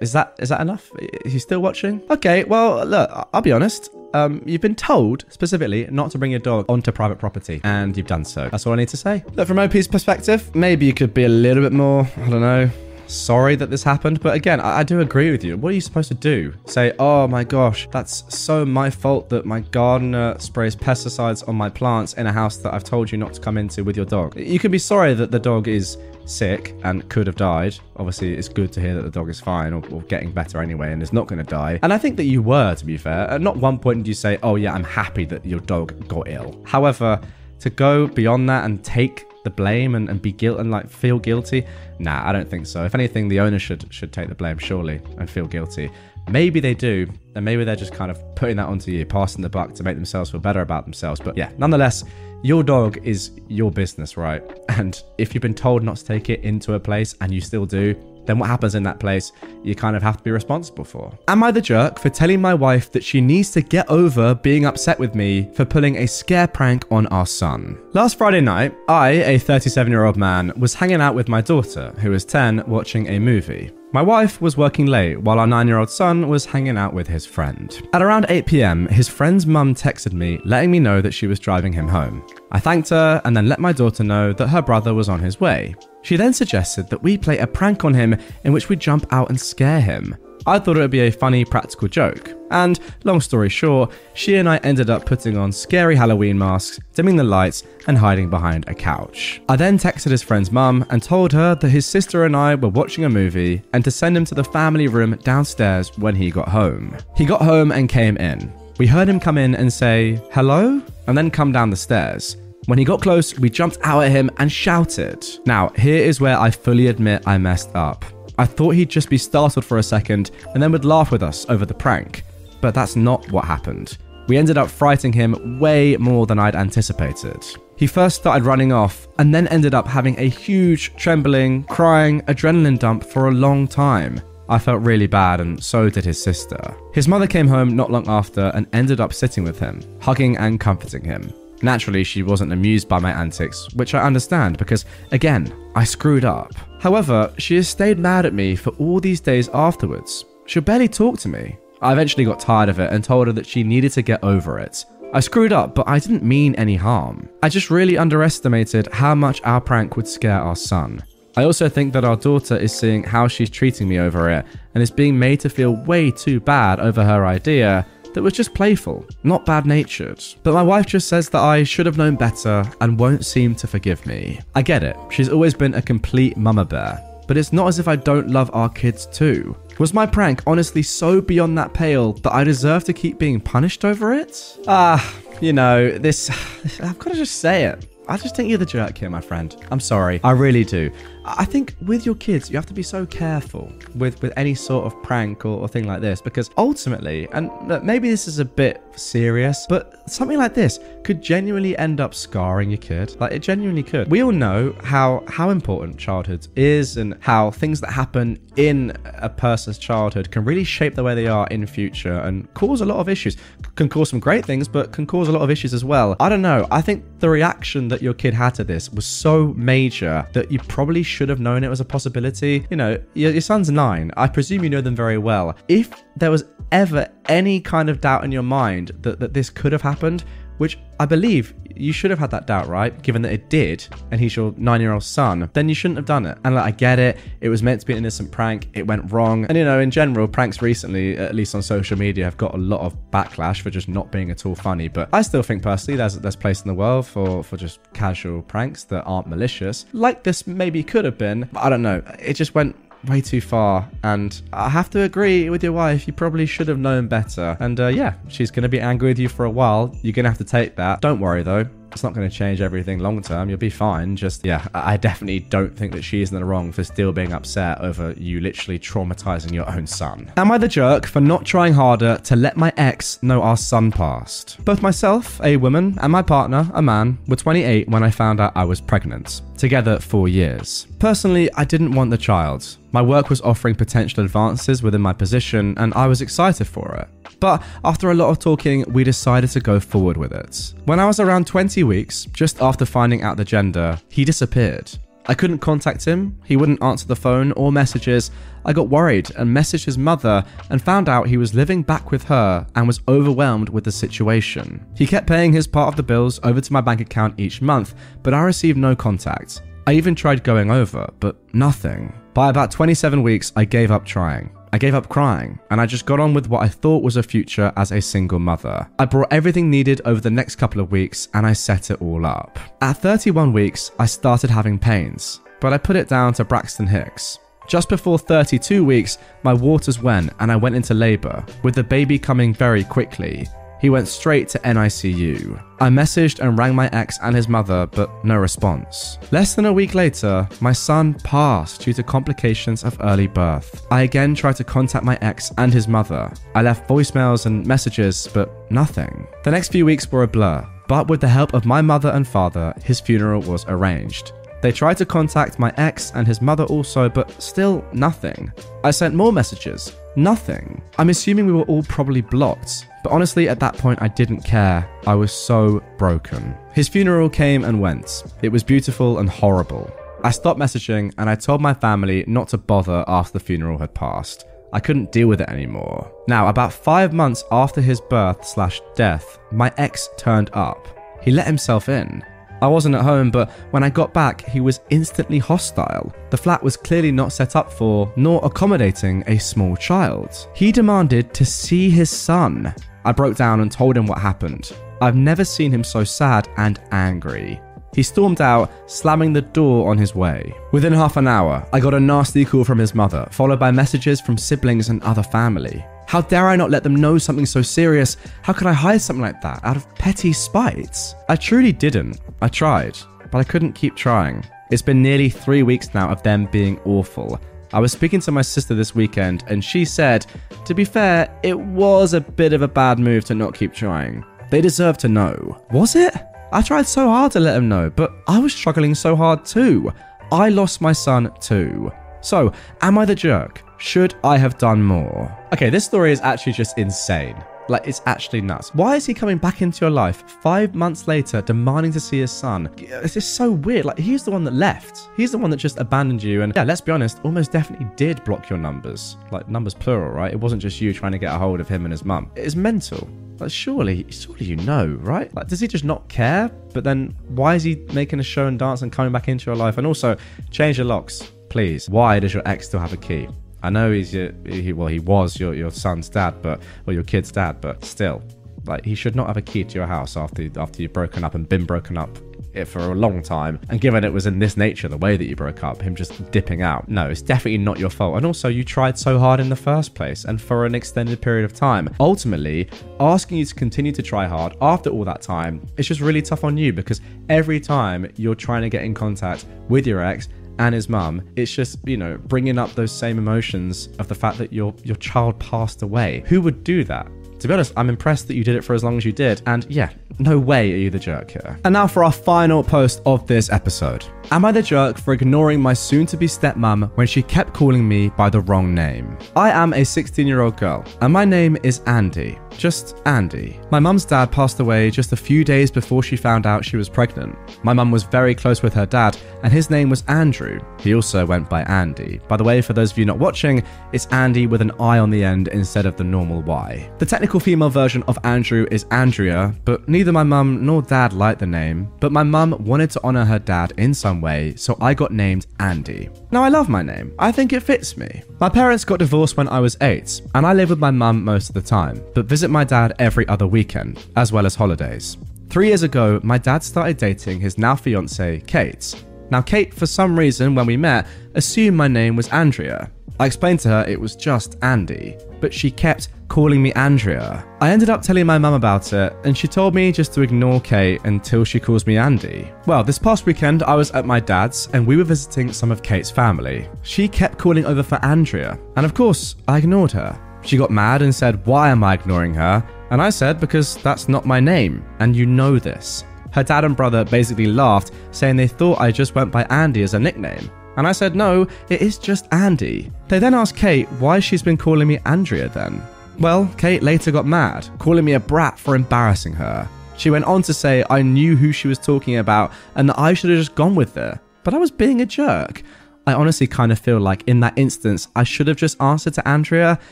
Is 0.00 0.12
that 0.12 0.34
is 0.38 0.48
that 0.48 0.60
enough? 0.60 0.90
Is 1.24 1.34
you 1.34 1.40
still 1.40 1.60
watching? 1.60 2.02
Okay, 2.10 2.44
well, 2.44 2.84
look, 2.84 3.10
I'll 3.32 3.42
be 3.42 3.52
honest 3.52 3.90
um, 4.14 4.42
you've 4.46 4.60
been 4.60 4.74
told 4.74 5.24
specifically 5.28 5.86
not 5.90 6.10
to 6.12 6.18
bring 6.18 6.30
your 6.30 6.40
dog 6.40 6.66
onto 6.68 6.92
private 6.92 7.18
property, 7.18 7.60
and 7.64 7.96
you've 7.96 8.06
done 8.06 8.24
so. 8.24 8.48
That's 8.48 8.66
all 8.66 8.72
I 8.72 8.76
need 8.76 8.88
to 8.88 8.96
say. 8.96 9.24
Look, 9.34 9.48
from 9.48 9.58
OP's 9.58 9.88
perspective, 9.88 10.54
maybe 10.54 10.86
you 10.86 10.94
could 10.94 11.14
be 11.14 11.24
a 11.24 11.28
little 11.28 11.62
bit 11.62 11.72
more, 11.72 12.08
I 12.16 12.30
don't 12.30 12.40
know, 12.40 12.70
sorry 13.12 13.56
that 13.56 13.70
this 13.70 13.82
happened. 13.82 14.20
But 14.20 14.34
again, 14.34 14.60
I, 14.60 14.78
I, 14.78 14.82
do 14.82 15.00
agree 15.00 15.30
with 15.30 15.44
you. 15.44 15.56
What 15.56 15.70
are 15.70 15.74
you 15.74 15.80
supposed 15.80 16.08
to 16.08 16.14
do? 16.14 16.54
Say, 16.66 16.92
oh 16.98 17.28
my 17.28 17.44
gosh, 17.44 17.88
that's 17.90 18.24
so 18.34 18.64
my 18.64 18.90
fault 18.90 19.28
that 19.30 19.44
my 19.44 19.60
gardener 19.60 20.36
sprays 20.38 20.74
pesticides 20.74 21.46
on 21.48 21.56
my 21.56 21.68
plants 21.68 22.14
in 22.14 22.26
a 22.26 22.32
house 22.32 22.56
that 22.58 22.74
I've 22.74 22.84
told 22.84 23.12
you 23.12 23.18
not 23.18 23.34
to 23.34 23.40
come 23.40 23.58
into 23.58 23.84
with 23.84 23.96
your 23.96 24.06
dog. 24.06 24.38
You 24.38 24.58
can 24.58 24.70
be 24.70 24.78
sorry 24.78 25.14
that 25.14 25.30
the 25.30 25.38
dog 25.38 25.68
is 25.68 25.98
sick 26.24 26.74
and 26.84 27.08
could 27.08 27.26
have 27.26 27.36
died. 27.36 27.78
Obviously, 27.96 28.34
it's 28.34 28.48
good 28.48 28.72
to 28.72 28.80
hear 28.80 28.94
that 28.94 29.02
the 29.02 29.10
dog 29.10 29.28
is 29.28 29.40
fine 29.40 29.72
or, 29.72 29.84
or 29.90 30.02
getting 30.02 30.30
better 30.30 30.62
anyway 30.62 30.92
and 30.92 31.02
is 31.02 31.12
not 31.12 31.26
going 31.26 31.44
to 31.44 31.50
die. 31.50 31.78
And 31.82 31.92
I 31.92 31.98
think 31.98 32.16
that 32.16 32.24
you 32.24 32.42
were, 32.42 32.74
to 32.74 32.84
be 32.84 32.96
fair. 32.96 33.28
At 33.30 33.40
not 33.40 33.56
one 33.56 33.78
point 33.78 33.98
did 33.98 34.08
you 34.08 34.14
say, 34.14 34.38
oh, 34.42 34.56
yeah, 34.56 34.72
I'm 34.72 34.84
happy 34.84 35.24
that 35.26 35.44
your 35.44 35.60
dog 35.60 36.08
got 36.08 36.28
ill. 36.28 36.60
However, 36.64 37.20
to 37.60 37.70
go 37.70 38.06
beyond 38.06 38.48
that 38.48 38.64
and 38.64 38.82
take 38.84 39.24
the 39.44 39.50
blame 39.50 39.94
and, 39.94 40.08
and 40.08 40.20
be 40.20 40.32
guilt 40.32 40.60
and 40.60 40.70
like 40.70 40.88
feel 40.88 41.18
guilty? 41.18 41.66
Nah 41.98 42.28
i 42.28 42.32
don't 42.32 42.48
think 42.48 42.66
so. 42.66 42.84
If 42.84 42.94
anything 42.94 43.28
the 43.28 43.40
owner 43.40 43.58
should 43.58 43.92
should 43.92 44.12
take 44.12 44.28
the 44.28 44.34
blame 44.34 44.58
surely 44.58 45.00
and 45.18 45.28
feel 45.28 45.46
guilty. 45.46 45.90
Maybe 46.28 46.60
they 46.60 46.74
do 46.74 47.08
and 47.34 47.44
maybe 47.44 47.64
they're 47.64 47.76
just 47.76 47.92
kind 47.92 48.10
of 48.10 48.18
putting 48.36 48.56
that 48.56 48.66
onto 48.66 48.90
you 48.90 49.04
passing 49.04 49.42
the 49.42 49.48
buck 49.48 49.74
to 49.74 49.82
make 49.82 49.96
themselves 49.96 50.30
feel 50.30 50.40
better 50.40 50.60
about 50.60 50.84
themselves. 50.84 51.20
But 51.20 51.36
yeah 51.36 51.50
nonetheless 51.58 52.04
your 52.44 52.64
dog 52.64 52.98
is 53.04 53.30
your 53.48 53.70
business, 53.70 54.16
right? 54.16 54.42
And 54.68 55.00
if 55.16 55.32
you've 55.32 55.42
been 55.42 55.54
told 55.54 55.84
not 55.84 55.96
to 55.98 56.04
take 56.04 56.28
it 56.28 56.40
into 56.42 56.74
a 56.74 56.80
place 56.80 57.14
and 57.20 57.32
you 57.32 57.40
still 57.40 57.66
do, 57.66 57.94
then 58.26 58.38
what 58.38 58.48
happens 58.48 58.74
in 58.74 58.82
that 58.84 58.98
place, 58.98 59.32
you 59.62 59.74
kind 59.74 59.96
of 59.96 60.02
have 60.02 60.16
to 60.16 60.22
be 60.22 60.30
responsible 60.30 60.84
for. 60.84 61.12
Am 61.28 61.42
I 61.42 61.50
the 61.50 61.60
jerk 61.60 61.98
for 61.98 62.08
telling 62.08 62.40
my 62.40 62.54
wife 62.54 62.90
that 62.92 63.04
she 63.04 63.20
needs 63.20 63.50
to 63.52 63.62
get 63.62 63.88
over 63.88 64.34
being 64.34 64.64
upset 64.64 64.98
with 64.98 65.14
me 65.14 65.50
for 65.54 65.64
pulling 65.64 65.96
a 65.96 66.06
scare 66.06 66.46
prank 66.46 66.84
on 66.90 67.06
our 67.08 67.26
son? 67.26 67.78
Last 67.92 68.18
Friday 68.18 68.40
night, 68.40 68.74
I, 68.88 69.10
a 69.10 69.38
37 69.38 69.90
year 69.90 70.04
old 70.04 70.16
man, 70.16 70.52
was 70.56 70.74
hanging 70.74 71.00
out 71.00 71.14
with 71.14 71.28
my 71.28 71.40
daughter, 71.40 71.92
who 71.98 72.12
is 72.12 72.24
10, 72.24 72.64
watching 72.66 73.08
a 73.08 73.18
movie. 73.18 73.72
My 73.94 74.00
wife 74.00 74.40
was 74.40 74.56
working 74.56 74.86
late 74.86 75.20
while 75.20 75.38
our 75.38 75.46
nine 75.46 75.68
year 75.68 75.76
old 75.76 75.90
son 75.90 76.30
was 76.30 76.46
hanging 76.46 76.78
out 76.78 76.94
with 76.94 77.06
his 77.06 77.26
friend. 77.26 77.78
At 77.92 78.00
around 78.00 78.24
8 78.30 78.46
pm, 78.46 78.88
his 78.88 79.06
friend's 79.06 79.46
mum 79.46 79.74
texted 79.74 80.14
me 80.14 80.40
letting 80.46 80.70
me 80.70 80.80
know 80.80 81.02
that 81.02 81.12
she 81.12 81.26
was 81.26 81.38
driving 81.38 81.74
him 81.74 81.88
home. 81.88 82.24
I 82.52 82.58
thanked 82.58 82.88
her 82.88 83.20
and 83.26 83.36
then 83.36 83.50
let 83.50 83.58
my 83.58 83.72
daughter 83.72 84.02
know 84.02 84.32
that 84.32 84.48
her 84.48 84.62
brother 84.62 84.94
was 84.94 85.10
on 85.10 85.20
his 85.20 85.40
way. 85.40 85.74
She 86.00 86.16
then 86.16 86.32
suggested 86.32 86.88
that 86.88 87.02
we 87.02 87.18
play 87.18 87.36
a 87.36 87.46
prank 87.46 87.84
on 87.84 87.92
him 87.92 88.16
in 88.44 88.54
which 88.54 88.70
we 88.70 88.76
jump 88.76 89.04
out 89.12 89.28
and 89.28 89.38
scare 89.38 89.82
him. 89.82 90.16
I 90.46 90.58
thought 90.58 90.76
it 90.76 90.80
would 90.80 90.90
be 90.90 91.00
a 91.00 91.10
funny 91.10 91.44
practical 91.44 91.88
joke. 91.88 92.32
And, 92.50 92.78
long 93.04 93.20
story 93.20 93.48
short, 93.48 93.92
she 94.14 94.36
and 94.36 94.48
I 94.48 94.58
ended 94.58 94.90
up 94.90 95.06
putting 95.06 95.36
on 95.36 95.52
scary 95.52 95.96
Halloween 95.96 96.38
masks, 96.38 96.78
dimming 96.94 97.16
the 97.16 97.24
lights, 97.24 97.64
and 97.86 97.96
hiding 97.96 98.28
behind 98.28 98.68
a 98.68 98.74
couch. 98.74 99.40
I 99.48 99.56
then 99.56 99.78
texted 99.78 100.10
his 100.10 100.22
friend's 100.22 100.52
mum 100.52 100.84
and 100.90 101.02
told 101.02 101.32
her 101.32 101.54
that 101.54 101.68
his 101.68 101.86
sister 101.86 102.24
and 102.24 102.36
I 102.36 102.54
were 102.54 102.68
watching 102.68 103.04
a 103.04 103.08
movie 103.08 103.62
and 103.72 103.82
to 103.84 103.90
send 103.90 104.16
him 104.16 104.24
to 104.26 104.34
the 104.34 104.44
family 104.44 104.88
room 104.88 105.16
downstairs 105.22 105.96
when 105.96 106.14
he 106.14 106.30
got 106.30 106.48
home. 106.48 106.96
He 107.16 107.24
got 107.24 107.42
home 107.42 107.72
and 107.72 107.88
came 107.88 108.16
in. 108.18 108.52
We 108.78 108.86
heard 108.86 109.08
him 109.08 109.20
come 109.20 109.38
in 109.38 109.54
and 109.54 109.72
say, 109.72 110.20
hello, 110.32 110.82
and 111.06 111.16
then 111.16 111.30
come 111.30 111.52
down 111.52 111.70
the 111.70 111.76
stairs. 111.76 112.36
When 112.66 112.78
he 112.78 112.84
got 112.84 113.02
close, 113.02 113.38
we 113.38 113.50
jumped 113.50 113.78
out 113.82 114.04
at 114.04 114.12
him 114.12 114.30
and 114.38 114.50
shouted. 114.50 115.26
Now, 115.46 115.70
here 115.70 116.02
is 116.02 116.20
where 116.20 116.38
I 116.38 116.50
fully 116.50 116.86
admit 116.86 117.22
I 117.26 117.38
messed 117.38 117.74
up. 117.74 118.04
I 118.38 118.46
thought 118.46 118.74
he'd 118.74 118.88
just 118.88 119.10
be 119.10 119.18
startled 119.18 119.64
for 119.64 119.78
a 119.78 119.82
second 119.82 120.30
and 120.54 120.62
then 120.62 120.72
would 120.72 120.84
laugh 120.84 121.10
with 121.10 121.22
us 121.22 121.46
over 121.48 121.66
the 121.66 121.74
prank. 121.74 122.24
But 122.60 122.74
that's 122.74 122.96
not 122.96 123.30
what 123.30 123.44
happened. 123.44 123.98
We 124.28 124.36
ended 124.36 124.56
up 124.56 124.70
frightening 124.70 125.12
him 125.12 125.58
way 125.58 125.96
more 125.96 126.26
than 126.26 126.38
I'd 126.38 126.54
anticipated. 126.54 127.44
He 127.76 127.86
first 127.86 128.16
started 128.16 128.44
running 128.44 128.72
off 128.72 129.08
and 129.18 129.34
then 129.34 129.48
ended 129.48 129.74
up 129.74 129.86
having 129.86 130.18
a 130.18 130.28
huge, 130.28 130.94
trembling, 130.96 131.64
crying 131.64 132.20
adrenaline 132.22 132.78
dump 132.78 133.04
for 133.04 133.28
a 133.28 133.32
long 133.32 133.66
time. 133.66 134.20
I 134.48 134.58
felt 134.58 134.82
really 134.82 135.06
bad, 135.06 135.40
and 135.40 135.62
so 135.62 135.88
did 135.88 136.04
his 136.04 136.22
sister. 136.22 136.76
His 136.92 137.08
mother 137.08 137.26
came 137.26 137.48
home 137.48 137.74
not 137.74 137.90
long 137.90 138.08
after 138.08 138.52
and 138.54 138.66
ended 138.72 139.00
up 139.00 139.12
sitting 139.12 139.44
with 139.44 139.58
him, 139.58 139.82
hugging 140.00 140.36
and 140.36 140.60
comforting 140.60 141.04
him. 141.04 141.32
Naturally, 141.62 142.04
she 142.04 142.22
wasn't 142.22 142.52
amused 142.52 142.88
by 142.88 142.98
my 142.98 143.12
antics, 143.12 143.72
which 143.74 143.94
I 143.94 144.02
understand 144.02 144.58
because, 144.58 144.84
again, 145.12 145.54
I 145.74 145.84
screwed 145.84 146.24
up. 146.24 146.52
However, 146.82 147.32
she 147.38 147.54
has 147.54 147.68
stayed 147.68 148.00
mad 148.00 148.26
at 148.26 148.34
me 148.34 148.56
for 148.56 148.70
all 148.70 148.98
these 148.98 149.20
days 149.20 149.48
afterwards. 149.54 150.24
She'll 150.46 150.64
barely 150.64 150.88
talk 150.88 151.16
to 151.20 151.28
me. 151.28 151.56
I 151.80 151.92
eventually 151.92 152.24
got 152.24 152.40
tired 152.40 152.68
of 152.68 152.80
it 152.80 152.92
and 152.92 153.04
told 153.04 153.28
her 153.28 153.32
that 153.34 153.46
she 153.46 153.62
needed 153.62 153.92
to 153.92 154.02
get 154.02 154.24
over 154.24 154.58
it. 154.58 154.84
I 155.14 155.20
screwed 155.20 155.52
up, 155.52 155.76
but 155.76 155.86
I 155.86 156.00
didn't 156.00 156.24
mean 156.24 156.56
any 156.56 156.74
harm. 156.74 157.28
I 157.40 157.50
just 157.50 157.70
really 157.70 157.96
underestimated 157.96 158.88
how 158.92 159.14
much 159.14 159.40
our 159.44 159.60
prank 159.60 159.96
would 159.96 160.08
scare 160.08 160.40
our 160.40 160.56
son. 160.56 161.04
I 161.36 161.44
also 161.44 161.68
think 161.68 161.92
that 161.92 162.04
our 162.04 162.16
daughter 162.16 162.56
is 162.56 162.76
seeing 162.76 163.04
how 163.04 163.28
she's 163.28 163.48
treating 163.48 163.88
me 163.88 164.00
over 164.00 164.28
it 164.28 164.44
and 164.74 164.82
is 164.82 164.90
being 164.90 165.16
made 165.16 165.38
to 165.40 165.48
feel 165.50 165.76
way 165.84 166.10
too 166.10 166.40
bad 166.40 166.80
over 166.80 167.04
her 167.04 167.24
idea 167.24 167.86
that 168.14 168.22
was 168.22 168.32
just 168.32 168.54
playful, 168.54 169.06
not 169.22 169.46
bad 169.46 169.66
natured. 169.66 170.22
But 170.42 170.54
my 170.54 170.62
wife 170.62 170.86
just 170.86 171.08
says 171.08 171.28
that 171.30 171.42
I 171.42 171.62
should 171.64 171.86
have 171.86 171.98
known 171.98 172.16
better 172.16 172.64
and 172.80 172.98
won't 172.98 173.24
seem 173.24 173.54
to 173.56 173.66
forgive 173.66 174.04
me. 174.06 174.40
I 174.54 174.62
get 174.62 174.82
it, 174.82 174.96
she's 175.10 175.28
always 175.28 175.54
been 175.54 175.74
a 175.74 175.82
complete 175.82 176.36
mama 176.36 176.64
bear. 176.64 177.02
but 177.28 177.36
it's 177.38 177.52
not 177.52 177.68
as 177.68 177.78
if 177.78 177.88
I 177.88 177.96
don't 177.96 178.28
love 178.30 178.50
our 178.52 178.68
kids 178.68 179.06
too. 179.06 179.56
Was 179.78 179.94
my 179.94 180.04
prank 180.04 180.42
honestly 180.46 180.82
so 180.82 181.20
beyond 181.20 181.56
that 181.56 181.72
pale 181.72 182.12
that 182.24 182.32
I 182.34 182.44
deserve 182.44 182.84
to 182.84 182.92
keep 182.92 183.18
being 183.18 183.40
punished 183.40 183.84
over 183.84 184.12
it? 184.12 184.58
Ah, 184.66 185.00
you 185.40 185.52
know, 185.52 185.96
this. 185.98 186.28
I've 186.80 186.98
got 186.98 187.12
to 187.12 187.16
just 187.16 187.36
say 187.36 187.64
it. 187.64 187.86
I 188.08 188.16
just 188.18 188.34
think 188.36 188.48
you're 188.48 188.58
the 188.58 188.66
jerk 188.66 188.98
here, 188.98 189.08
my 189.08 189.20
friend. 189.20 189.56
I'm 189.70 189.80
sorry. 189.80 190.20
I 190.24 190.32
really 190.32 190.64
do. 190.64 190.90
I 191.24 191.44
think 191.44 191.76
with 191.82 192.04
your 192.04 192.16
kids, 192.16 192.50
you 192.50 192.56
have 192.56 192.66
to 192.66 192.74
be 192.74 192.82
so 192.82 193.06
careful 193.06 193.72
with, 193.94 194.20
with 194.22 194.32
any 194.36 194.54
sort 194.54 194.86
of 194.86 195.02
prank 195.02 195.44
or, 195.44 195.60
or 195.60 195.68
thing 195.68 195.86
like 195.86 196.00
this 196.00 196.20
because 196.20 196.50
ultimately, 196.58 197.28
and 197.32 197.50
maybe 197.84 198.10
this 198.10 198.26
is 198.26 198.38
a 198.38 198.44
bit 198.44 198.82
serious, 198.96 199.66
but 199.68 200.08
something 200.10 200.36
like 200.36 200.54
this 200.54 200.80
could 201.04 201.22
genuinely 201.22 201.76
end 201.78 202.00
up 202.00 202.14
scarring 202.14 202.70
your 202.70 202.78
kid. 202.78 203.16
Like 203.20 203.32
it 203.32 203.40
genuinely 203.40 203.82
could. 203.82 204.10
We 204.10 204.22
all 204.22 204.32
know 204.32 204.74
how 204.82 205.24
how 205.28 205.50
important 205.50 205.98
childhood 205.98 206.48
is 206.56 206.96
and 206.96 207.16
how 207.20 207.50
things 207.50 207.80
that 207.80 207.90
happen 207.90 208.38
in 208.56 208.96
a 209.04 209.28
person's 209.28 209.78
childhood 209.78 210.30
can 210.30 210.44
really 210.44 210.64
shape 210.64 210.94
the 210.94 211.02
way 211.02 211.14
they 211.14 211.26
are 211.26 211.46
in 211.48 211.66
future 211.66 212.18
and 212.18 212.52
cause 212.54 212.80
a 212.80 212.86
lot 212.86 212.98
of 212.98 213.08
issues. 213.08 213.36
Can 213.76 213.88
cause 213.88 214.10
some 214.10 214.20
great 214.20 214.44
things, 214.44 214.68
but 214.68 214.92
can 214.92 215.06
cause 215.06 215.28
a 215.28 215.32
lot 215.32 215.42
of 215.42 215.50
issues 215.50 215.72
as 215.72 215.84
well. 215.84 216.16
I 216.20 216.28
don't 216.28 216.42
know. 216.42 216.66
I 216.70 216.82
think 216.82 217.04
the 217.20 217.30
reaction 217.30 217.88
that 217.88 218.02
your 218.02 218.12
kid 218.12 218.34
had 218.34 218.54
to 218.56 218.64
this 218.64 218.90
was 218.90 219.06
so 219.06 219.54
major 219.56 220.26
that 220.32 220.50
you 220.50 220.58
probably 220.58 221.02
should 221.12 221.28
have 221.28 221.40
known 221.40 221.62
it 221.62 221.68
was 221.68 221.80
a 221.80 221.84
possibility. 221.84 222.66
You 222.70 222.76
know, 222.76 222.98
your, 223.14 223.30
your 223.32 223.40
son's 223.40 223.70
nine. 223.70 224.10
I 224.16 224.26
presume 224.28 224.64
you 224.64 224.70
know 224.70 224.80
them 224.80 224.96
very 224.96 225.18
well. 225.18 225.54
If 225.68 225.90
there 226.16 226.30
was 226.30 226.44
ever 226.72 227.08
any 227.28 227.60
kind 227.60 227.88
of 227.88 228.00
doubt 228.00 228.24
in 228.24 228.32
your 228.32 228.42
mind 228.42 228.92
that, 229.02 229.20
that 229.20 229.34
this 229.34 229.50
could 229.50 229.72
have 229.72 229.82
happened, 229.82 230.24
which 230.58 230.78
I 231.00 231.06
believe 231.06 231.54
you 231.74 231.92
should 231.92 232.10
have 232.10 232.18
had 232.18 232.30
that 232.30 232.46
doubt, 232.46 232.68
right? 232.68 233.00
Given 233.02 233.22
that 233.22 233.32
it 233.32 233.48
did, 233.48 233.86
and 234.10 234.20
he's 234.20 234.36
your 234.36 234.54
nine 234.56 234.80
year 234.80 234.92
old 234.92 235.02
son, 235.02 235.50
then 235.52 235.68
you 235.68 235.74
shouldn't 235.74 235.96
have 235.96 236.06
done 236.06 236.26
it. 236.26 236.38
And 236.44 236.54
like, 236.54 236.64
I 236.64 236.70
get 236.70 236.98
it. 236.98 237.18
It 237.40 237.48
was 237.48 237.62
meant 237.62 237.80
to 237.80 237.86
be 237.86 237.92
an 237.92 237.98
innocent 237.98 238.30
prank. 238.30 238.68
It 238.74 238.86
went 238.86 239.10
wrong. 239.12 239.44
And 239.46 239.56
you 239.56 239.64
know, 239.64 239.80
in 239.80 239.90
general, 239.90 240.28
pranks 240.28 240.62
recently, 240.62 241.16
at 241.16 241.34
least 241.34 241.54
on 241.54 241.62
social 241.62 241.98
media, 241.98 242.24
have 242.24 242.36
got 242.36 242.54
a 242.54 242.58
lot 242.58 242.80
of 242.80 242.96
backlash 243.10 243.60
for 243.60 243.70
just 243.70 243.88
not 243.88 244.12
being 244.12 244.30
at 244.30 244.46
all 244.46 244.54
funny. 244.54 244.88
But 244.88 245.08
I 245.12 245.22
still 245.22 245.42
think 245.42 245.62
personally 245.62 245.96
there's 245.96 246.18
there's 246.18 246.36
place 246.36 246.62
in 246.62 246.68
the 246.68 246.74
world 246.74 247.06
for, 247.06 247.42
for 247.42 247.56
just 247.56 247.80
casual 247.92 248.42
pranks 248.42 248.84
that 248.84 249.02
aren't 249.04 249.28
malicious. 249.28 249.86
Like 249.92 250.22
this 250.22 250.46
maybe 250.46 250.82
could 250.82 251.04
have 251.04 251.18
been. 251.18 251.48
I 251.56 251.68
don't 251.68 251.82
know. 251.82 252.02
It 252.18 252.34
just 252.34 252.54
went 252.54 252.76
way 253.08 253.20
too 253.20 253.40
far. 253.40 253.88
And 254.02 254.40
I 254.52 254.68
have 254.68 254.90
to 254.90 255.02
agree 255.02 255.50
with 255.50 255.62
your 255.62 255.72
wife, 255.72 256.06
you 256.06 256.12
probably 256.12 256.46
should 256.46 256.68
have 256.68 256.78
known 256.78 257.08
better. 257.08 257.56
And 257.60 257.78
uh, 257.80 257.88
yeah, 257.88 258.14
she's 258.28 258.50
going 258.50 258.62
to 258.62 258.68
be 258.68 258.80
angry 258.80 259.08
with 259.08 259.18
you 259.18 259.28
for 259.28 259.44
a 259.44 259.50
while. 259.50 259.96
You're 260.02 260.12
going 260.12 260.24
to 260.24 260.30
have 260.30 260.38
to 260.38 260.44
take 260.44 260.76
that. 260.76 261.00
Don't 261.00 261.20
worry 261.20 261.42
though. 261.42 261.66
It's 261.92 262.02
not 262.02 262.14
going 262.14 262.28
to 262.28 262.34
change 262.34 262.60
everything 262.60 262.98
long 262.98 263.22
term. 263.22 263.48
You'll 263.48 263.58
be 263.58 263.70
fine. 263.70 264.16
Just, 264.16 264.44
yeah, 264.44 264.66
I 264.74 264.96
definitely 264.96 265.40
don't 265.40 265.76
think 265.76 265.92
that 265.92 266.02
she 266.02 266.22
is 266.22 266.32
in 266.32 266.38
the 266.38 266.44
wrong 266.44 266.72
for 266.72 266.84
still 266.84 267.12
being 267.12 267.32
upset 267.32 267.80
over 267.80 268.12
you 268.12 268.40
literally 268.40 268.78
traumatizing 268.78 269.52
your 269.52 269.68
own 269.70 269.86
son. 269.86 270.32
Am 270.36 270.50
I 270.50 270.58
the 270.58 270.68
jerk 270.68 271.06
for 271.06 271.20
not 271.20 271.44
trying 271.44 271.74
harder 271.74 272.18
to 272.24 272.36
let 272.36 272.56
my 272.56 272.72
ex 272.76 273.22
know 273.22 273.42
our 273.42 273.56
son 273.56 273.90
passed? 273.92 274.64
Both 274.64 274.82
myself, 274.82 275.40
a 275.42 275.56
woman, 275.56 275.98
and 276.00 276.10
my 276.10 276.22
partner, 276.22 276.70
a 276.74 276.82
man, 276.82 277.18
were 277.28 277.36
28 277.36 277.88
when 277.88 278.02
I 278.02 278.10
found 278.10 278.40
out 278.40 278.52
I 278.56 278.64
was 278.64 278.80
pregnant. 278.80 279.42
Together 279.56 280.00
four 280.00 280.28
years. 280.28 280.86
Personally, 280.98 281.52
I 281.54 281.64
didn't 281.64 281.92
want 281.92 282.10
the 282.10 282.18
child. 282.18 282.78
My 282.90 283.00
work 283.00 283.30
was 283.30 283.40
offering 283.40 283.74
potential 283.74 284.24
advances 284.24 284.82
within 284.82 285.00
my 285.00 285.12
position, 285.12 285.74
and 285.78 285.94
I 285.94 286.06
was 286.06 286.20
excited 286.20 286.66
for 286.66 286.94
it. 286.96 287.08
But 287.40 287.62
after 287.84 288.10
a 288.10 288.14
lot 288.14 288.30
of 288.30 288.38
talking, 288.38 288.84
we 288.92 289.02
decided 289.02 289.50
to 289.50 289.60
go 289.60 289.80
forward 289.80 290.16
with 290.16 290.32
it. 290.32 290.74
When 290.84 291.00
I 291.00 291.06
was 291.06 291.18
around 291.18 291.46
20 291.46 291.81
weeks, 291.86 292.26
just 292.26 292.60
after 292.60 292.84
finding 292.84 293.22
out 293.22 293.36
the 293.36 293.44
gender, 293.44 294.00
he 294.08 294.24
disappeared. 294.24 294.90
I 295.26 295.34
couldn't 295.34 295.58
contact 295.58 296.04
him, 296.04 296.38
he 296.44 296.56
wouldn't 296.56 296.82
answer 296.82 297.06
the 297.06 297.14
phone 297.14 297.52
or 297.52 297.70
messages. 297.70 298.32
I 298.64 298.72
got 298.72 298.88
worried 298.88 299.30
and 299.36 299.56
messaged 299.56 299.84
his 299.84 299.96
mother 299.96 300.44
and 300.70 300.82
found 300.82 301.08
out 301.08 301.28
he 301.28 301.36
was 301.36 301.54
living 301.54 301.82
back 301.82 302.10
with 302.10 302.24
her 302.24 302.66
and 302.74 302.86
was 302.86 303.00
overwhelmed 303.06 303.68
with 303.68 303.84
the 303.84 303.92
situation. 303.92 304.84
He 304.96 305.06
kept 305.06 305.28
paying 305.28 305.52
his 305.52 305.66
part 305.66 305.88
of 305.88 305.96
the 305.96 306.02
bills 306.02 306.40
over 306.42 306.60
to 306.60 306.72
my 306.72 306.80
bank 306.80 307.00
account 307.00 307.38
each 307.38 307.62
month, 307.62 307.94
but 308.22 308.34
I 308.34 308.42
received 308.42 308.78
no 308.78 308.96
contact. 308.96 309.62
I 309.86 309.92
even 309.92 310.14
tried 310.14 310.44
going 310.44 310.70
over, 310.70 311.08
but 311.20 311.36
nothing. 311.54 312.12
By 312.34 312.50
about 312.50 312.70
27 312.70 313.22
weeks, 313.22 313.52
I 313.54 313.64
gave 313.64 313.90
up 313.90 314.04
trying. 314.04 314.50
I 314.74 314.78
gave 314.78 314.94
up 314.94 315.10
crying, 315.10 315.58
and 315.70 315.80
I 315.80 315.86
just 315.86 316.06
got 316.06 316.18
on 316.18 316.32
with 316.32 316.48
what 316.48 316.62
I 316.62 316.68
thought 316.68 317.02
was 317.02 317.18
a 317.18 317.22
future 317.22 317.70
as 317.76 317.92
a 317.92 318.00
single 318.00 318.38
mother. 318.38 318.88
I 318.98 319.04
brought 319.04 319.30
everything 319.30 319.68
needed 319.68 320.00
over 320.06 320.20
the 320.20 320.30
next 320.30 320.56
couple 320.56 320.80
of 320.80 320.90
weeks, 320.90 321.28
and 321.34 321.46
I 321.46 321.52
set 321.52 321.90
it 321.90 322.00
all 322.00 322.24
up. 322.24 322.58
At 322.80 322.94
31 322.94 323.52
weeks, 323.52 323.90
I 323.98 324.06
started 324.06 324.48
having 324.48 324.78
pains, 324.78 325.40
but 325.60 325.74
I 325.74 325.78
put 325.78 325.96
it 325.96 326.08
down 326.08 326.32
to 326.34 326.44
Braxton 326.44 326.86
Hicks. 326.86 327.38
Just 327.68 327.90
before 327.90 328.18
32 328.18 328.82
weeks, 328.82 329.18
my 329.42 329.52
waters 329.52 330.02
went 330.02 330.32
and 330.40 330.50
I 330.50 330.56
went 330.56 330.74
into 330.74 330.94
labour, 330.94 331.44
with 331.62 331.74
the 331.74 331.84
baby 331.84 332.18
coming 332.18 332.54
very 332.54 332.82
quickly. 332.82 333.46
He 333.82 333.90
went 333.90 334.06
straight 334.06 334.48
to 334.50 334.60
NICU. 334.60 335.60
I 335.80 335.88
messaged 335.88 336.38
and 336.38 336.56
rang 336.56 336.72
my 336.72 336.88
ex 336.92 337.18
and 337.20 337.34
his 337.34 337.48
mother, 337.48 337.84
but 337.86 338.24
no 338.24 338.36
response. 338.36 339.18
Less 339.32 339.56
than 339.56 339.66
a 339.66 339.72
week 339.72 339.96
later, 339.96 340.48
my 340.60 340.72
son 340.72 341.14
passed 341.14 341.80
due 341.80 341.92
to 341.94 342.04
complications 342.04 342.84
of 342.84 342.96
early 343.00 343.26
birth. 343.26 343.84
I 343.90 344.02
again 344.02 344.36
tried 344.36 344.54
to 344.56 344.64
contact 344.64 345.04
my 345.04 345.18
ex 345.20 345.50
and 345.58 345.72
his 345.72 345.88
mother. 345.88 346.32
I 346.54 346.62
left 346.62 346.88
voicemails 346.88 347.46
and 347.46 347.66
messages, 347.66 348.28
but 348.32 348.70
nothing. 348.70 349.26
The 349.42 349.50
next 349.50 349.72
few 349.72 349.84
weeks 349.84 350.10
were 350.12 350.22
a 350.22 350.28
blur, 350.28 350.64
but 350.86 351.08
with 351.08 351.20
the 351.20 351.26
help 351.26 351.52
of 351.52 351.64
my 351.64 351.82
mother 351.82 352.10
and 352.10 352.26
father, 352.26 352.72
his 352.84 353.00
funeral 353.00 353.42
was 353.42 353.64
arranged. 353.66 354.30
They 354.62 354.70
tried 354.70 354.98
to 354.98 355.04
contact 355.04 355.58
my 355.58 355.74
ex 355.76 356.12
and 356.14 356.24
his 356.24 356.40
mother 356.40 356.62
also, 356.66 357.08
but 357.08 357.42
still 357.42 357.84
nothing. 357.92 358.52
I 358.84 358.92
sent 358.92 359.16
more 359.16 359.32
messages, 359.32 359.90
nothing. 360.16 360.82
I'm 360.98 361.10
assuming 361.10 361.46
we 361.46 361.52
were 361.52 361.62
all 361.62 361.82
probably 361.82 362.20
blocked, 362.20 362.86
but 363.02 363.12
honestly, 363.12 363.48
at 363.48 363.60
that 363.60 363.76
point, 363.76 364.00
I 364.02 364.08
didn't 364.08 364.42
care. 364.42 364.88
I 365.06 365.14
was 365.14 365.32
so 365.32 365.82
broken. 365.98 366.54
His 366.74 366.88
funeral 366.88 367.28
came 367.28 367.64
and 367.64 367.80
went. 367.80 368.24
It 368.42 368.50
was 368.50 368.62
beautiful 368.62 369.18
and 369.18 369.28
horrible. 369.28 369.92
I 370.24 370.30
stopped 370.30 370.60
messaging 370.60 371.12
and 371.18 371.28
I 371.28 371.34
told 371.34 371.60
my 371.60 371.74
family 371.74 372.24
not 372.28 372.48
to 372.48 372.58
bother 372.58 373.04
after 373.08 373.34
the 373.34 373.44
funeral 373.44 373.78
had 373.78 373.92
passed. 373.94 374.46
I 374.72 374.80
couldn't 374.80 375.12
deal 375.12 375.28
with 375.28 375.40
it 375.40 375.50
anymore. 375.50 376.10
Now, 376.28 376.48
about 376.48 376.72
five 376.72 377.12
months 377.12 377.44
after 377.50 377.80
his 377.80 378.00
birth 378.00 378.44
slash 378.46 378.80
death, 378.94 379.38
my 379.50 379.72
ex 379.76 380.08
turned 380.16 380.50
up. 380.54 380.86
He 381.22 381.30
let 381.30 381.46
himself 381.46 381.88
in. 381.88 382.22
I 382.62 382.68
wasn't 382.68 382.94
at 382.94 383.02
home, 383.02 383.32
but 383.32 383.50
when 383.72 383.82
I 383.82 383.90
got 383.90 384.14
back, 384.14 384.48
he 384.48 384.60
was 384.60 384.80
instantly 384.90 385.40
hostile. 385.40 386.14
The 386.30 386.36
flat 386.36 386.62
was 386.62 386.76
clearly 386.76 387.10
not 387.10 387.32
set 387.32 387.56
up 387.56 387.72
for, 387.72 388.12
nor 388.14 388.40
accommodating, 388.44 389.24
a 389.26 389.38
small 389.38 389.76
child. 389.76 390.48
He 390.54 390.70
demanded 390.70 391.34
to 391.34 391.44
see 391.44 391.90
his 391.90 392.08
son. 392.08 392.72
I 393.04 393.10
broke 393.10 393.36
down 393.36 393.60
and 393.60 393.72
told 393.72 393.96
him 393.96 394.06
what 394.06 394.18
happened. 394.18 394.72
I've 395.00 395.16
never 395.16 395.44
seen 395.44 395.72
him 395.72 395.82
so 395.82 396.04
sad 396.04 396.48
and 396.56 396.80
angry. 396.92 397.60
He 397.96 398.04
stormed 398.04 398.40
out, 398.40 398.70
slamming 398.86 399.32
the 399.32 399.42
door 399.42 399.90
on 399.90 399.98
his 399.98 400.14
way. 400.14 400.54
Within 400.70 400.92
half 400.92 401.16
an 401.16 401.26
hour, 401.26 401.66
I 401.72 401.80
got 401.80 401.94
a 401.94 402.00
nasty 402.00 402.44
call 402.44 402.62
from 402.62 402.78
his 402.78 402.94
mother, 402.94 403.26
followed 403.32 403.58
by 403.58 403.72
messages 403.72 404.20
from 404.20 404.38
siblings 404.38 404.88
and 404.88 405.02
other 405.02 405.24
family. 405.24 405.84
How 406.12 406.20
dare 406.20 406.46
I 406.46 406.56
not 406.56 406.68
let 406.68 406.82
them 406.82 406.94
know 406.94 407.16
something 407.16 407.46
so 407.46 407.62
serious? 407.62 408.18
How 408.42 408.52
could 408.52 408.66
I 408.66 408.74
hide 408.74 409.00
something 409.00 409.22
like 409.22 409.40
that 409.40 409.64
out 409.64 409.78
of 409.78 409.94
petty 409.94 410.34
spite? 410.34 411.14
I 411.30 411.36
truly 411.36 411.72
didn't. 411.72 412.20
I 412.42 412.48
tried, 412.48 412.98
but 413.30 413.38
I 413.38 413.44
couldn't 413.44 413.72
keep 413.72 413.96
trying. 413.96 414.44
It's 414.70 414.82
been 414.82 415.00
nearly 415.00 415.30
three 415.30 415.62
weeks 415.62 415.94
now 415.94 416.10
of 416.10 416.22
them 416.22 416.50
being 416.52 416.78
awful. 416.80 417.40
I 417.72 417.80
was 417.80 417.92
speaking 417.92 418.20
to 418.20 418.30
my 418.30 418.42
sister 418.42 418.74
this 418.74 418.94
weekend, 418.94 419.44
and 419.46 419.64
she 419.64 419.86
said, 419.86 420.26
to 420.66 420.74
be 420.74 420.84
fair, 420.84 421.34
it 421.42 421.58
was 421.58 422.12
a 422.12 422.20
bit 422.20 422.52
of 422.52 422.60
a 422.60 422.68
bad 422.68 422.98
move 422.98 423.24
to 423.24 423.34
not 423.34 423.54
keep 423.54 423.72
trying. 423.72 424.22
They 424.50 424.60
deserve 424.60 424.98
to 424.98 425.08
know. 425.08 425.62
Was 425.70 425.96
it? 425.96 426.14
I 426.52 426.60
tried 426.60 426.86
so 426.86 427.08
hard 427.08 427.32
to 427.32 427.40
let 427.40 427.54
them 427.54 427.70
know, 427.70 427.88
but 427.88 428.12
I 428.28 428.38
was 428.38 428.52
struggling 428.52 428.94
so 428.94 429.16
hard 429.16 429.46
too. 429.46 429.90
I 430.30 430.50
lost 430.50 430.82
my 430.82 430.92
son 430.92 431.32
too. 431.40 431.90
So, 432.20 432.52
am 432.82 432.98
I 432.98 433.06
the 433.06 433.14
jerk? 433.14 433.62
Should 433.82 434.14
I 434.22 434.38
have 434.38 434.58
done 434.58 434.80
more? 434.80 435.36
Okay, 435.52 435.68
this 435.68 435.84
story 435.84 436.12
is 436.12 436.20
actually 436.20 436.52
just 436.52 436.78
insane. 436.78 437.34
Like, 437.68 437.88
it's 437.88 438.00
actually 438.06 438.40
nuts. 438.40 438.72
Why 438.76 438.94
is 438.94 439.04
he 439.04 439.12
coming 439.12 439.38
back 439.38 439.60
into 439.60 439.84
your 439.84 439.90
life 439.90 440.22
five 440.40 440.76
months 440.76 441.08
later 441.08 441.42
demanding 441.42 441.90
to 441.94 441.98
see 441.98 442.20
his 442.20 442.30
son? 442.30 442.70
It's 442.76 443.14
just 443.14 443.34
so 443.34 443.50
weird. 443.50 443.84
Like, 443.84 443.98
he's 443.98 444.22
the 444.22 444.30
one 444.30 444.44
that 444.44 444.54
left. 444.54 445.08
He's 445.16 445.32
the 445.32 445.38
one 445.38 445.50
that 445.50 445.56
just 445.56 445.78
abandoned 445.78 446.22
you. 446.22 446.42
And 446.42 446.52
yeah, 446.54 446.62
let's 446.62 446.80
be 446.80 446.92
honest, 446.92 447.18
almost 447.24 447.50
definitely 447.50 447.88
did 447.96 448.22
block 448.22 448.48
your 448.48 448.58
numbers. 448.60 449.16
Like, 449.32 449.48
numbers 449.48 449.74
plural, 449.74 450.12
right? 450.12 450.32
It 450.32 450.38
wasn't 450.38 450.62
just 450.62 450.80
you 450.80 450.94
trying 450.94 451.12
to 451.12 451.18
get 451.18 451.34
a 451.34 451.38
hold 451.38 451.58
of 451.58 451.68
him 451.68 451.84
and 451.84 451.90
his 451.90 452.04
mum. 452.04 452.30
It's 452.36 452.54
mental. 452.54 453.08
Like, 453.40 453.50
surely, 453.50 454.06
surely 454.10 454.46
you 454.46 454.56
know, 454.56 454.96
right? 455.00 455.34
Like, 455.34 455.48
does 455.48 455.58
he 455.58 455.66
just 455.66 455.84
not 455.84 456.08
care? 456.08 456.48
But 456.72 456.84
then, 456.84 457.16
why 457.30 457.56
is 457.56 457.64
he 457.64 457.84
making 457.92 458.20
a 458.20 458.24
show 458.24 458.46
and 458.46 458.60
dance 458.60 458.82
and 458.82 458.92
coming 458.92 459.10
back 459.10 459.26
into 459.26 459.46
your 459.46 459.56
life? 459.56 459.76
And 459.76 459.88
also, 459.88 460.16
change 460.52 460.78
your 460.78 460.86
locks, 460.86 461.32
please. 461.48 461.88
Why 461.88 462.20
does 462.20 462.32
your 462.32 462.46
ex 462.46 462.68
still 462.68 462.78
have 462.78 462.92
a 462.92 462.96
key? 462.96 463.26
I 463.62 463.70
know 463.70 463.92
he's 463.92 464.12
your, 464.12 464.32
he, 464.44 464.72
well, 464.72 464.88
he 464.88 464.98
was 464.98 465.38
your, 465.38 465.54
your 465.54 465.70
son's 465.70 466.08
dad, 466.08 466.34
but 466.42 466.60
or 466.86 466.92
your 466.92 467.04
kid's 467.04 467.30
dad, 467.30 467.60
but 467.60 467.84
still, 467.84 468.22
like 468.66 468.84
he 468.84 468.94
should 468.94 469.16
not 469.16 469.26
have 469.26 469.36
a 469.36 469.42
key 469.42 469.64
to 469.64 469.74
your 469.74 469.86
house 469.86 470.16
after 470.16 470.48
after 470.56 470.82
you've 470.82 470.92
broken 470.92 471.24
up 471.24 471.34
and 471.34 471.48
been 471.48 471.64
broken 471.64 471.96
up 471.96 472.16
it 472.54 472.66
for 472.66 472.80
a 472.80 472.94
long 472.94 473.22
time. 473.22 473.58
And 473.68 473.80
given 473.80 474.04
it 474.04 474.12
was 474.12 474.26
in 474.26 474.38
this 474.38 474.56
nature, 474.56 474.88
the 474.88 474.96
way 474.96 475.16
that 475.16 475.24
you 475.24 475.36
broke 475.36 475.64
up, 475.64 475.80
him 475.80 475.94
just 475.94 476.30
dipping 476.30 476.62
out, 476.62 476.88
no, 476.88 477.08
it's 477.08 477.22
definitely 477.22 477.58
not 477.58 477.78
your 477.78 477.90
fault. 477.90 478.16
And 478.16 478.26
also, 478.26 478.48
you 478.48 478.64
tried 478.64 478.98
so 478.98 479.18
hard 479.18 479.40
in 479.40 479.48
the 479.48 479.56
first 479.56 479.94
place 479.94 480.24
and 480.24 480.40
for 480.40 480.66
an 480.66 480.74
extended 480.74 481.20
period 481.20 481.44
of 481.44 481.54
time. 481.54 481.88
Ultimately, 482.00 482.68
asking 483.00 483.38
you 483.38 483.44
to 483.44 483.54
continue 483.54 483.92
to 483.92 484.02
try 484.02 484.26
hard 484.26 484.56
after 484.60 484.90
all 484.90 485.04
that 485.04 485.22
time, 485.22 485.66
it's 485.76 485.88
just 485.88 486.00
really 486.00 486.22
tough 486.22 486.44
on 486.44 486.56
you 486.56 486.72
because 486.72 487.00
every 487.28 487.60
time 487.60 488.10
you're 488.16 488.34
trying 488.34 488.62
to 488.62 488.68
get 488.68 488.84
in 488.84 488.94
contact 488.94 489.46
with 489.68 489.86
your 489.86 490.02
ex, 490.02 490.28
and 490.58 490.74
his 490.74 490.88
mum, 490.88 491.22
it's 491.36 491.52
just, 491.52 491.78
you 491.86 491.96
know, 491.96 492.18
bringing 492.26 492.58
up 492.58 492.72
those 492.74 492.92
same 492.92 493.18
emotions 493.18 493.88
of 493.98 494.08
the 494.08 494.14
fact 494.14 494.38
that 494.38 494.52
your 494.52 494.74
your 494.84 494.96
child 494.96 495.38
passed 495.38 495.82
away. 495.82 496.22
Who 496.26 496.40
would 496.42 496.64
do 496.64 496.84
that? 496.84 497.06
To 497.40 497.48
be 497.48 497.54
honest, 497.54 497.72
I'm 497.76 497.88
impressed 497.88 498.28
that 498.28 498.34
you 498.36 498.44
did 498.44 498.54
it 498.54 498.62
for 498.62 498.72
as 498.72 498.84
long 498.84 498.96
as 498.96 499.04
you 499.04 499.10
did. 499.10 499.42
And 499.46 499.66
yeah, 499.68 499.90
no 500.20 500.38
way 500.38 500.72
are 500.72 500.76
you 500.76 500.90
the 500.90 501.00
jerk 501.00 501.32
here. 501.32 501.58
And 501.64 501.72
now 501.72 501.88
for 501.88 502.04
our 502.04 502.12
final 502.12 502.62
post 502.62 503.02
of 503.04 503.26
this 503.26 503.50
episode. 503.50 504.04
Am 504.32 504.46
I 504.46 504.50
the 504.50 504.62
jerk 504.62 504.96
for 504.96 505.12
ignoring 505.12 505.60
my 505.60 505.74
soon 505.74 506.06
to 506.06 506.16
be 506.16 506.26
stepmom 506.26 506.90
when 506.94 507.06
she 507.06 507.22
kept 507.22 507.52
calling 507.52 507.86
me 507.86 508.08
by 508.08 508.30
the 508.30 508.40
wrong 508.40 508.74
name? 508.74 509.18
I 509.36 509.50
am 509.50 509.74
a 509.74 509.84
16 509.84 510.26
year 510.26 510.40
old 510.40 510.56
girl, 510.56 510.86
and 511.02 511.12
my 511.12 511.26
name 511.26 511.58
is 511.62 511.80
Andy. 511.80 512.38
Just 512.56 512.96
Andy. 513.04 513.58
My 513.70 513.78
mum's 513.78 514.06
dad 514.06 514.32
passed 514.32 514.58
away 514.60 514.90
just 514.90 515.12
a 515.12 515.16
few 515.16 515.44
days 515.44 515.70
before 515.70 516.02
she 516.02 516.16
found 516.16 516.46
out 516.46 516.64
she 516.64 516.78
was 516.78 516.88
pregnant. 516.88 517.36
My 517.62 517.72
mum 517.72 517.90
was 517.90 518.04
very 518.04 518.34
close 518.34 518.62
with 518.62 518.72
her 518.74 518.86
dad, 518.86 519.18
and 519.42 519.52
his 519.52 519.68
name 519.68 519.90
was 519.90 520.02
Andrew. 520.08 520.60
He 520.80 520.94
also 520.94 521.26
went 521.26 521.50
by 521.50 521.62
Andy. 521.64 522.20
By 522.26 522.38
the 522.38 522.44
way, 522.44 522.62
for 522.62 522.72
those 522.72 522.92
of 522.92 522.98
you 522.98 523.04
not 523.04 523.18
watching, 523.18 523.62
it's 523.92 524.06
Andy 524.06 524.46
with 524.46 524.62
an 524.62 524.72
I 524.80 524.98
on 524.98 525.10
the 525.10 525.24
end 525.24 525.48
instead 525.48 525.84
of 525.84 525.96
the 525.96 526.04
normal 526.04 526.40
Y. 526.42 526.90
The 526.98 527.06
technical 527.06 527.40
female 527.40 527.70
version 527.70 528.02
of 528.04 528.18
Andrew 528.24 528.66
is 528.70 528.86
Andrea, 528.90 529.54
but 529.66 529.86
neither 529.88 530.12
my 530.12 530.22
mum 530.22 530.64
nor 530.64 530.80
dad 530.80 531.12
liked 531.12 531.40
the 531.40 531.46
name. 531.46 531.90
But 532.00 532.12
my 532.12 532.22
mum 532.22 532.56
wanted 532.64 532.90
to 532.92 533.04
honour 533.04 533.26
her 533.26 533.38
dad 533.38 533.74
in 533.76 533.92
some 533.92 534.21
way, 534.22 534.54
so 534.56 534.78
I 534.80 534.94
got 534.94 535.12
named 535.12 535.46
Andy. 535.60 536.08
Now, 536.30 536.42
I 536.42 536.48
love 536.48 536.70
my 536.70 536.80
name, 536.80 537.12
I 537.18 537.30
think 537.30 537.52
it 537.52 537.62
fits 537.62 537.98
me. 537.98 538.22
My 538.40 538.48
parents 538.48 538.86
got 538.86 539.00
divorced 539.00 539.36
when 539.36 539.48
I 539.48 539.60
was 539.60 539.76
eight, 539.82 540.22
and 540.34 540.46
I 540.46 540.54
live 540.54 540.70
with 540.70 540.78
my 540.78 540.90
mum 540.90 541.22
most 541.22 541.50
of 541.50 541.54
the 541.54 541.60
time, 541.60 542.02
but 542.14 542.24
visit 542.24 542.48
my 542.48 542.64
dad 542.64 542.94
every 542.98 543.28
other 543.28 543.46
weekend, 543.46 544.02
as 544.16 544.32
well 544.32 544.46
as 544.46 544.54
holidays. 544.54 545.18
Three 545.50 545.68
years 545.68 545.82
ago, 545.82 546.18
my 546.22 546.38
dad 546.38 546.62
started 546.62 546.96
dating 546.96 547.40
his 547.40 547.58
now 547.58 547.76
fiancee, 547.76 548.42
Kate. 548.46 549.04
Now, 549.30 549.42
Kate, 549.42 549.74
for 549.74 549.86
some 549.86 550.18
reason, 550.18 550.54
when 550.54 550.64
we 550.64 550.78
met, 550.78 551.06
assumed 551.34 551.76
my 551.76 551.88
name 551.88 552.16
was 552.16 552.28
Andrea. 552.28 552.90
I 553.20 553.26
explained 553.26 553.60
to 553.60 553.68
her 553.68 553.84
it 553.86 554.00
was 554.00 554.16
just 554.16 554.56
Andy, 554.62 555.16
but 555.40 555.52
she 555.52 555.70
kept 555.70 556.08
calling 556.32 556.62
me 556.62 556.72
Andrea. 556.72 557.44
I 557.60 557.68
ended 557.72 557.90
up 557.90 558.00
telling 558.00 558.24
my 558.24 558.38
mum 558.38 558.54
about 558.54 558.90
it, 558.94 559.14
and 559.24 559.36
she 559.36 559.46
told 559.46 559.74
me 559.74 559.92
just 559.92 560.14
to 560.14 560.22
ignore 560.22 560.62
Kate 560.62 560.98
until 561.04 561.44
she 561.44 561.60
calls 561.60 561.86
me 561.86 561.98
Andy. 561.98 562.50
Well, 562.66 562.82
this 562.82 562.98
past 562.98 563.26
weekend, 563.26 563.62
I 563.62 563.74
was 563.74 563.90
at 563.90 564.06
my 564.06 564.18
dad's 564.18 564.66
and 564.72 564.86
we 564.86 564.96
were 564.96 565.04
visiting 565.04 565.52
some 565.52 565.70
of 565.70 565.82
Kate's 565.82 566.10
family. 566.10 566.70
She 566.84 567.06
kept 567.06 567.36
calling 567.36 567.66
over 567.66 567.82
for 567.82 568.02
Andrea, 568.02 568.58
and 568.76 568.86
of 568.86 568.94
course, 568.94 569.36
I 569.46 569.58
ignored 569.58 569.92
her. 569.92 570.18
She 570.42 570.56
got 570.56 570.70
mad 570.70 571.02
and 571.02 571.14
said, 571.14 571.44
Why 571.44 571.68
am 571.68 571.84
I 571.84 571.92
ignoring 571.92 572.32
her? 572.32 572.66
And 572.88 573.02
I 573.02 573.10
said, 573.10 573.38
Because 573.38 573.76
that's 573.82 574.08
not 574.08 574.24
my 574.24 574.40
name, 574.40 574.82
and 575.00 575.14
you 575.14 575.26
know 575.26 575.58
this. 575.58 576.02
Her 576.32 576.42
dad 576.42 576.64
and 576.64 576.74
brother 576.74 577.04
basically 577.04 577.46
laughed, 577.46 577.90
saying 578.10 578.36
they 578.36 578.48
thought 578.48 578.80
I 578.80 578.90
just 578.90 579.14
went 579.14 579.30
by 579.30 579.42
Andy 579.50 579.82
as 579.82 579.92
a 579.92 579.98
nickname. 579.98 580.50
And 580.78 580.86
I 580.86 580.92
said, 580.92 581.14
No, 581.14 581.46
it 581.68 581.82
is 581.82 581.98
just 581.98 582.26
Andy. 582.32 582.90
They 583.08 583.18
then 583.18 583.34
asked 583.34 583.54
Kate 583.54 583.86
why 583.98 584.18
she's 584.18 584.42
been 584.42 584.56
calling 584.56 584.88
me 584.88 584.98
Andrea 585.04 585.50
then. 585.50 585.82
Well, 586.18 586.50
Kate 586.56 586.82
later 586.82 587.10
got 587.10 587.26
mad, 587.26 587.68
calling 587.78 588.04
me 588.04 588.12
a 588.12 588.20
brat 588.20 588.58
for 588.58 588.74
embarrassing 588.74 589.32
her. 589.34 589.68
She 589.96 590.10
went 590.10 590.24
on 590.24 590.42
to 590.42 590.54
say 590.54 590.84
I 590.90 591.02
knew 591.02 591.36
who 591.36 591.52
she 591.52 591.68
was 591.68 591.78
talking 591.78 592.16
about 592.16 592.52
and 592.74 592.88
that 592.88 592.98
I 592.98 593.14
should 593.14 593.30
have 593.30 593.38
just 593.38 593.54
gone 593.54 593.74
with 593.74 593.94
her. 593.94 594.20
But 594.44 594.54
I 594.54 594.58
was 594.58 594.70
being 594.70 595.00
a 595.00 595.06
jerk. 595.06 595.62
I 596.06 596.14
honestly 596.14 596.46
kind 596.46 596.72
of 596.72 596.78
feel 596.78 596.98
like 596.98 597.22
in 597.28 597.40
that 597.40 597.56
instance, 597.56 598.08
I 598.16 598.24
should 598.24 598.48
have 598.48 598.56
just 598.56 598.80
answered 598.82 599.14
to 599.14 599.28
Andrea, 599.28 599.78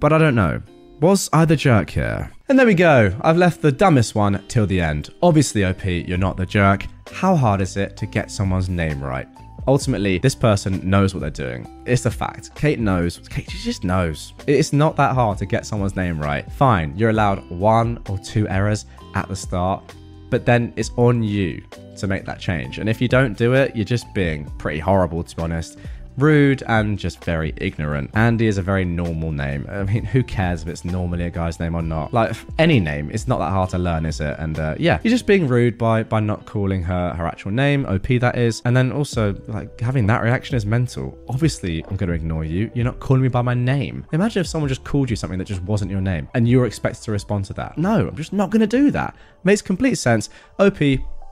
but 0.00 0.12
I 0.12 0.18
don't 0.18 0.34
know. 0.34 0.62
Was 1.00 1.28
I 1.32 1.44
the 1.44 1.56
jerk 1.56 1.90
here? 1.90 2.30
And 2.48 2.58
there 2.58 2.66
we 2.66 2.74
go. 2.74 3.14
I've 3.20 3.36
left 3.36 3.60
the 3.60 3.72
dumbest 3.72 4.14
one 4.14 4.42
till 4.48 4.66
the 4.66 4.80
end. 4.80 5.10
Obviously, 5.22 5.64
OP, 5.64 5.84
you're 5.84 6.16
not 6.16 6.36
the 6.36 6.46
jerk. 6.46 6.86
How 7.12 7.36
hard 7.36 7.60
is 7.60 7.76
it 7.76 7.96
to 7.98 8.06
get 8.06 8.30
someone's 8.30 8.68
name 8.68 9.02
right? 9.02 9.28
Ultimately, 9.66 10.18
this 10.18 10.34
person 10.34 10.88
knows 10.88 11.14
what 11.14 11.20
they're 11.20 11.30
doing. 11.30 11.82
It's 11.86 12.06
a 12.06 12.10
fact. 12.10 12.54
Kate 12.54 12.78
knows. 12.78 13.18
Kate 13.28 13.48
just 13.48 13.84
knows. 13.84 14.34
It's 14.46 14.72
not 14.72 14.96
that 14.96 15.14
hard 15.14 15.38
to 15.38 15.46
get 15.46 15.64
someone's 15.66 15.96
name 15.96 16.20
right. 16.20 16.50
Fine, 16.52 16.96
you're 16.96 17.10
allowed 17.10 17.48
one 17.50 18.02
or 18.08 18.18
two 18.18 18.48
errors 18.48 18.86
at 19.14 19.28
the 19.28 19.36
start, 19.36 19.94
but 20.30 20.44
then 20.44 20.72
it's 20.76 20.90
on 20.96 21.22
you 21.22 21.62
to 21.96 22.06
make 22.06 22.24
that 22.26 22.40
change. 22.40 22.78
And 22.78 22.88
if 22.88 23.00
you 23.00 23.08
don't 23.08 23.38
do 23.38 23.54
it, 23.54 23.74
you're 23.74 23.84
just 23.84 24.12
being 24.14 24.50
pretty 24.58 24.80
horrible, 24.80 25.22
to 25.22 25.36
be 25.36 25.42
honest 25.42 25.78
rude 26.16 26.62
and 26.66 26.98
just 26.98 27.24
very 27.24 27.52
ignorant. 27.56 28.10
Andy 28.14 28.46
is 28.46 28.58
a 28.58 28.62
very 28.62 28.84
normal 28.84 29.32
name. 29.32 29.66
I 29.68 29.84
mean, 29.84 30.04
who 30.04 30.22
cares 30.22 30.62
if 30.62 30.68
it's 30.68 30.84
normally 30.84 31.24
a 31.24 31.30
guy's 31.30 31.60
name 31.60 31.74
or 31.74 31.82
not? 31.82 32.12
Like 32.12 32.36
any 32.58 32.80
name, 32.80 33.10
it's 33.10 33.26
not 33.26 33.38
that 33.38 33.50
hard 33.50 33.70
to 33.70 33.78
learn, 33.78 34.06
is 34.06 34.20
it? 34.20 34.36
And 34.38 34.58
uh, 34.58 34.74
yeah, 34.78 34.98
you're 35.02 35.10
just 35.10 35.26
being 35.26 35.48
rude 35.48 35.78
by 35.78 36.02
by 36.02 36.20
not 36.20 36.46
calling 36.46 36.82
her 36.82 37.14
her 37.14 37.26
actual 37.26 37.50
name, 37.50 37.86
OP 37.86 38.06
that 38.20 38.36
is, 38.36 38.62
and 38.64 38.76
then 38.76 38.92
also 38.92 39.34
like 39.46 39.80
having 39.80 40.06
that 40.06 40.22
reaction 40.22 40.56
is 40.56 40.66
mental. 40.66 41.16
Obviously, 41.28 41.84
I'm 41.84 41.96
going 41.96 42.08
to 42.08 42.14
ignore 42.14 42.44
you. 42.44 42.70
You're 42.74 42.84
not 42.84 43.00
calling 43.00 43.22
me 43.22 43.28
by 43.28 43.42
my 43.42 43.54
name. 43.54 44.06
Imagine 44.12 44.40
if 44.40 44.46
someone 44.46 44.68
just 44.68 44.84
called 44.84 45.10
you 45.10 45.16
something 45.16 45.38
that 45.38 45.46
just 45.46 45.62
wasn't 45.62 45.90
your 45.90 46.00
name 46.00 46.28
and 46.34 46.48
you 46.48 46.58
were 46.58 46.66
expected 46.66 47.02
to 47.04 47.12
respond 47.12 47.44
to 47.46 47.52
that. 47.54 47.76
No, 47.78 48.08
I'm 48.08 48.16
just 48.16 48.32
not 48.32 48.50
going 48.50 48.60
to 48.60 48.66
do 48.66 48.90
that. 48.90 49.14
Makes 49.44 49.62
complete 49.62 49.96
sense. 49.96 50.30
OP, 50.58 50.78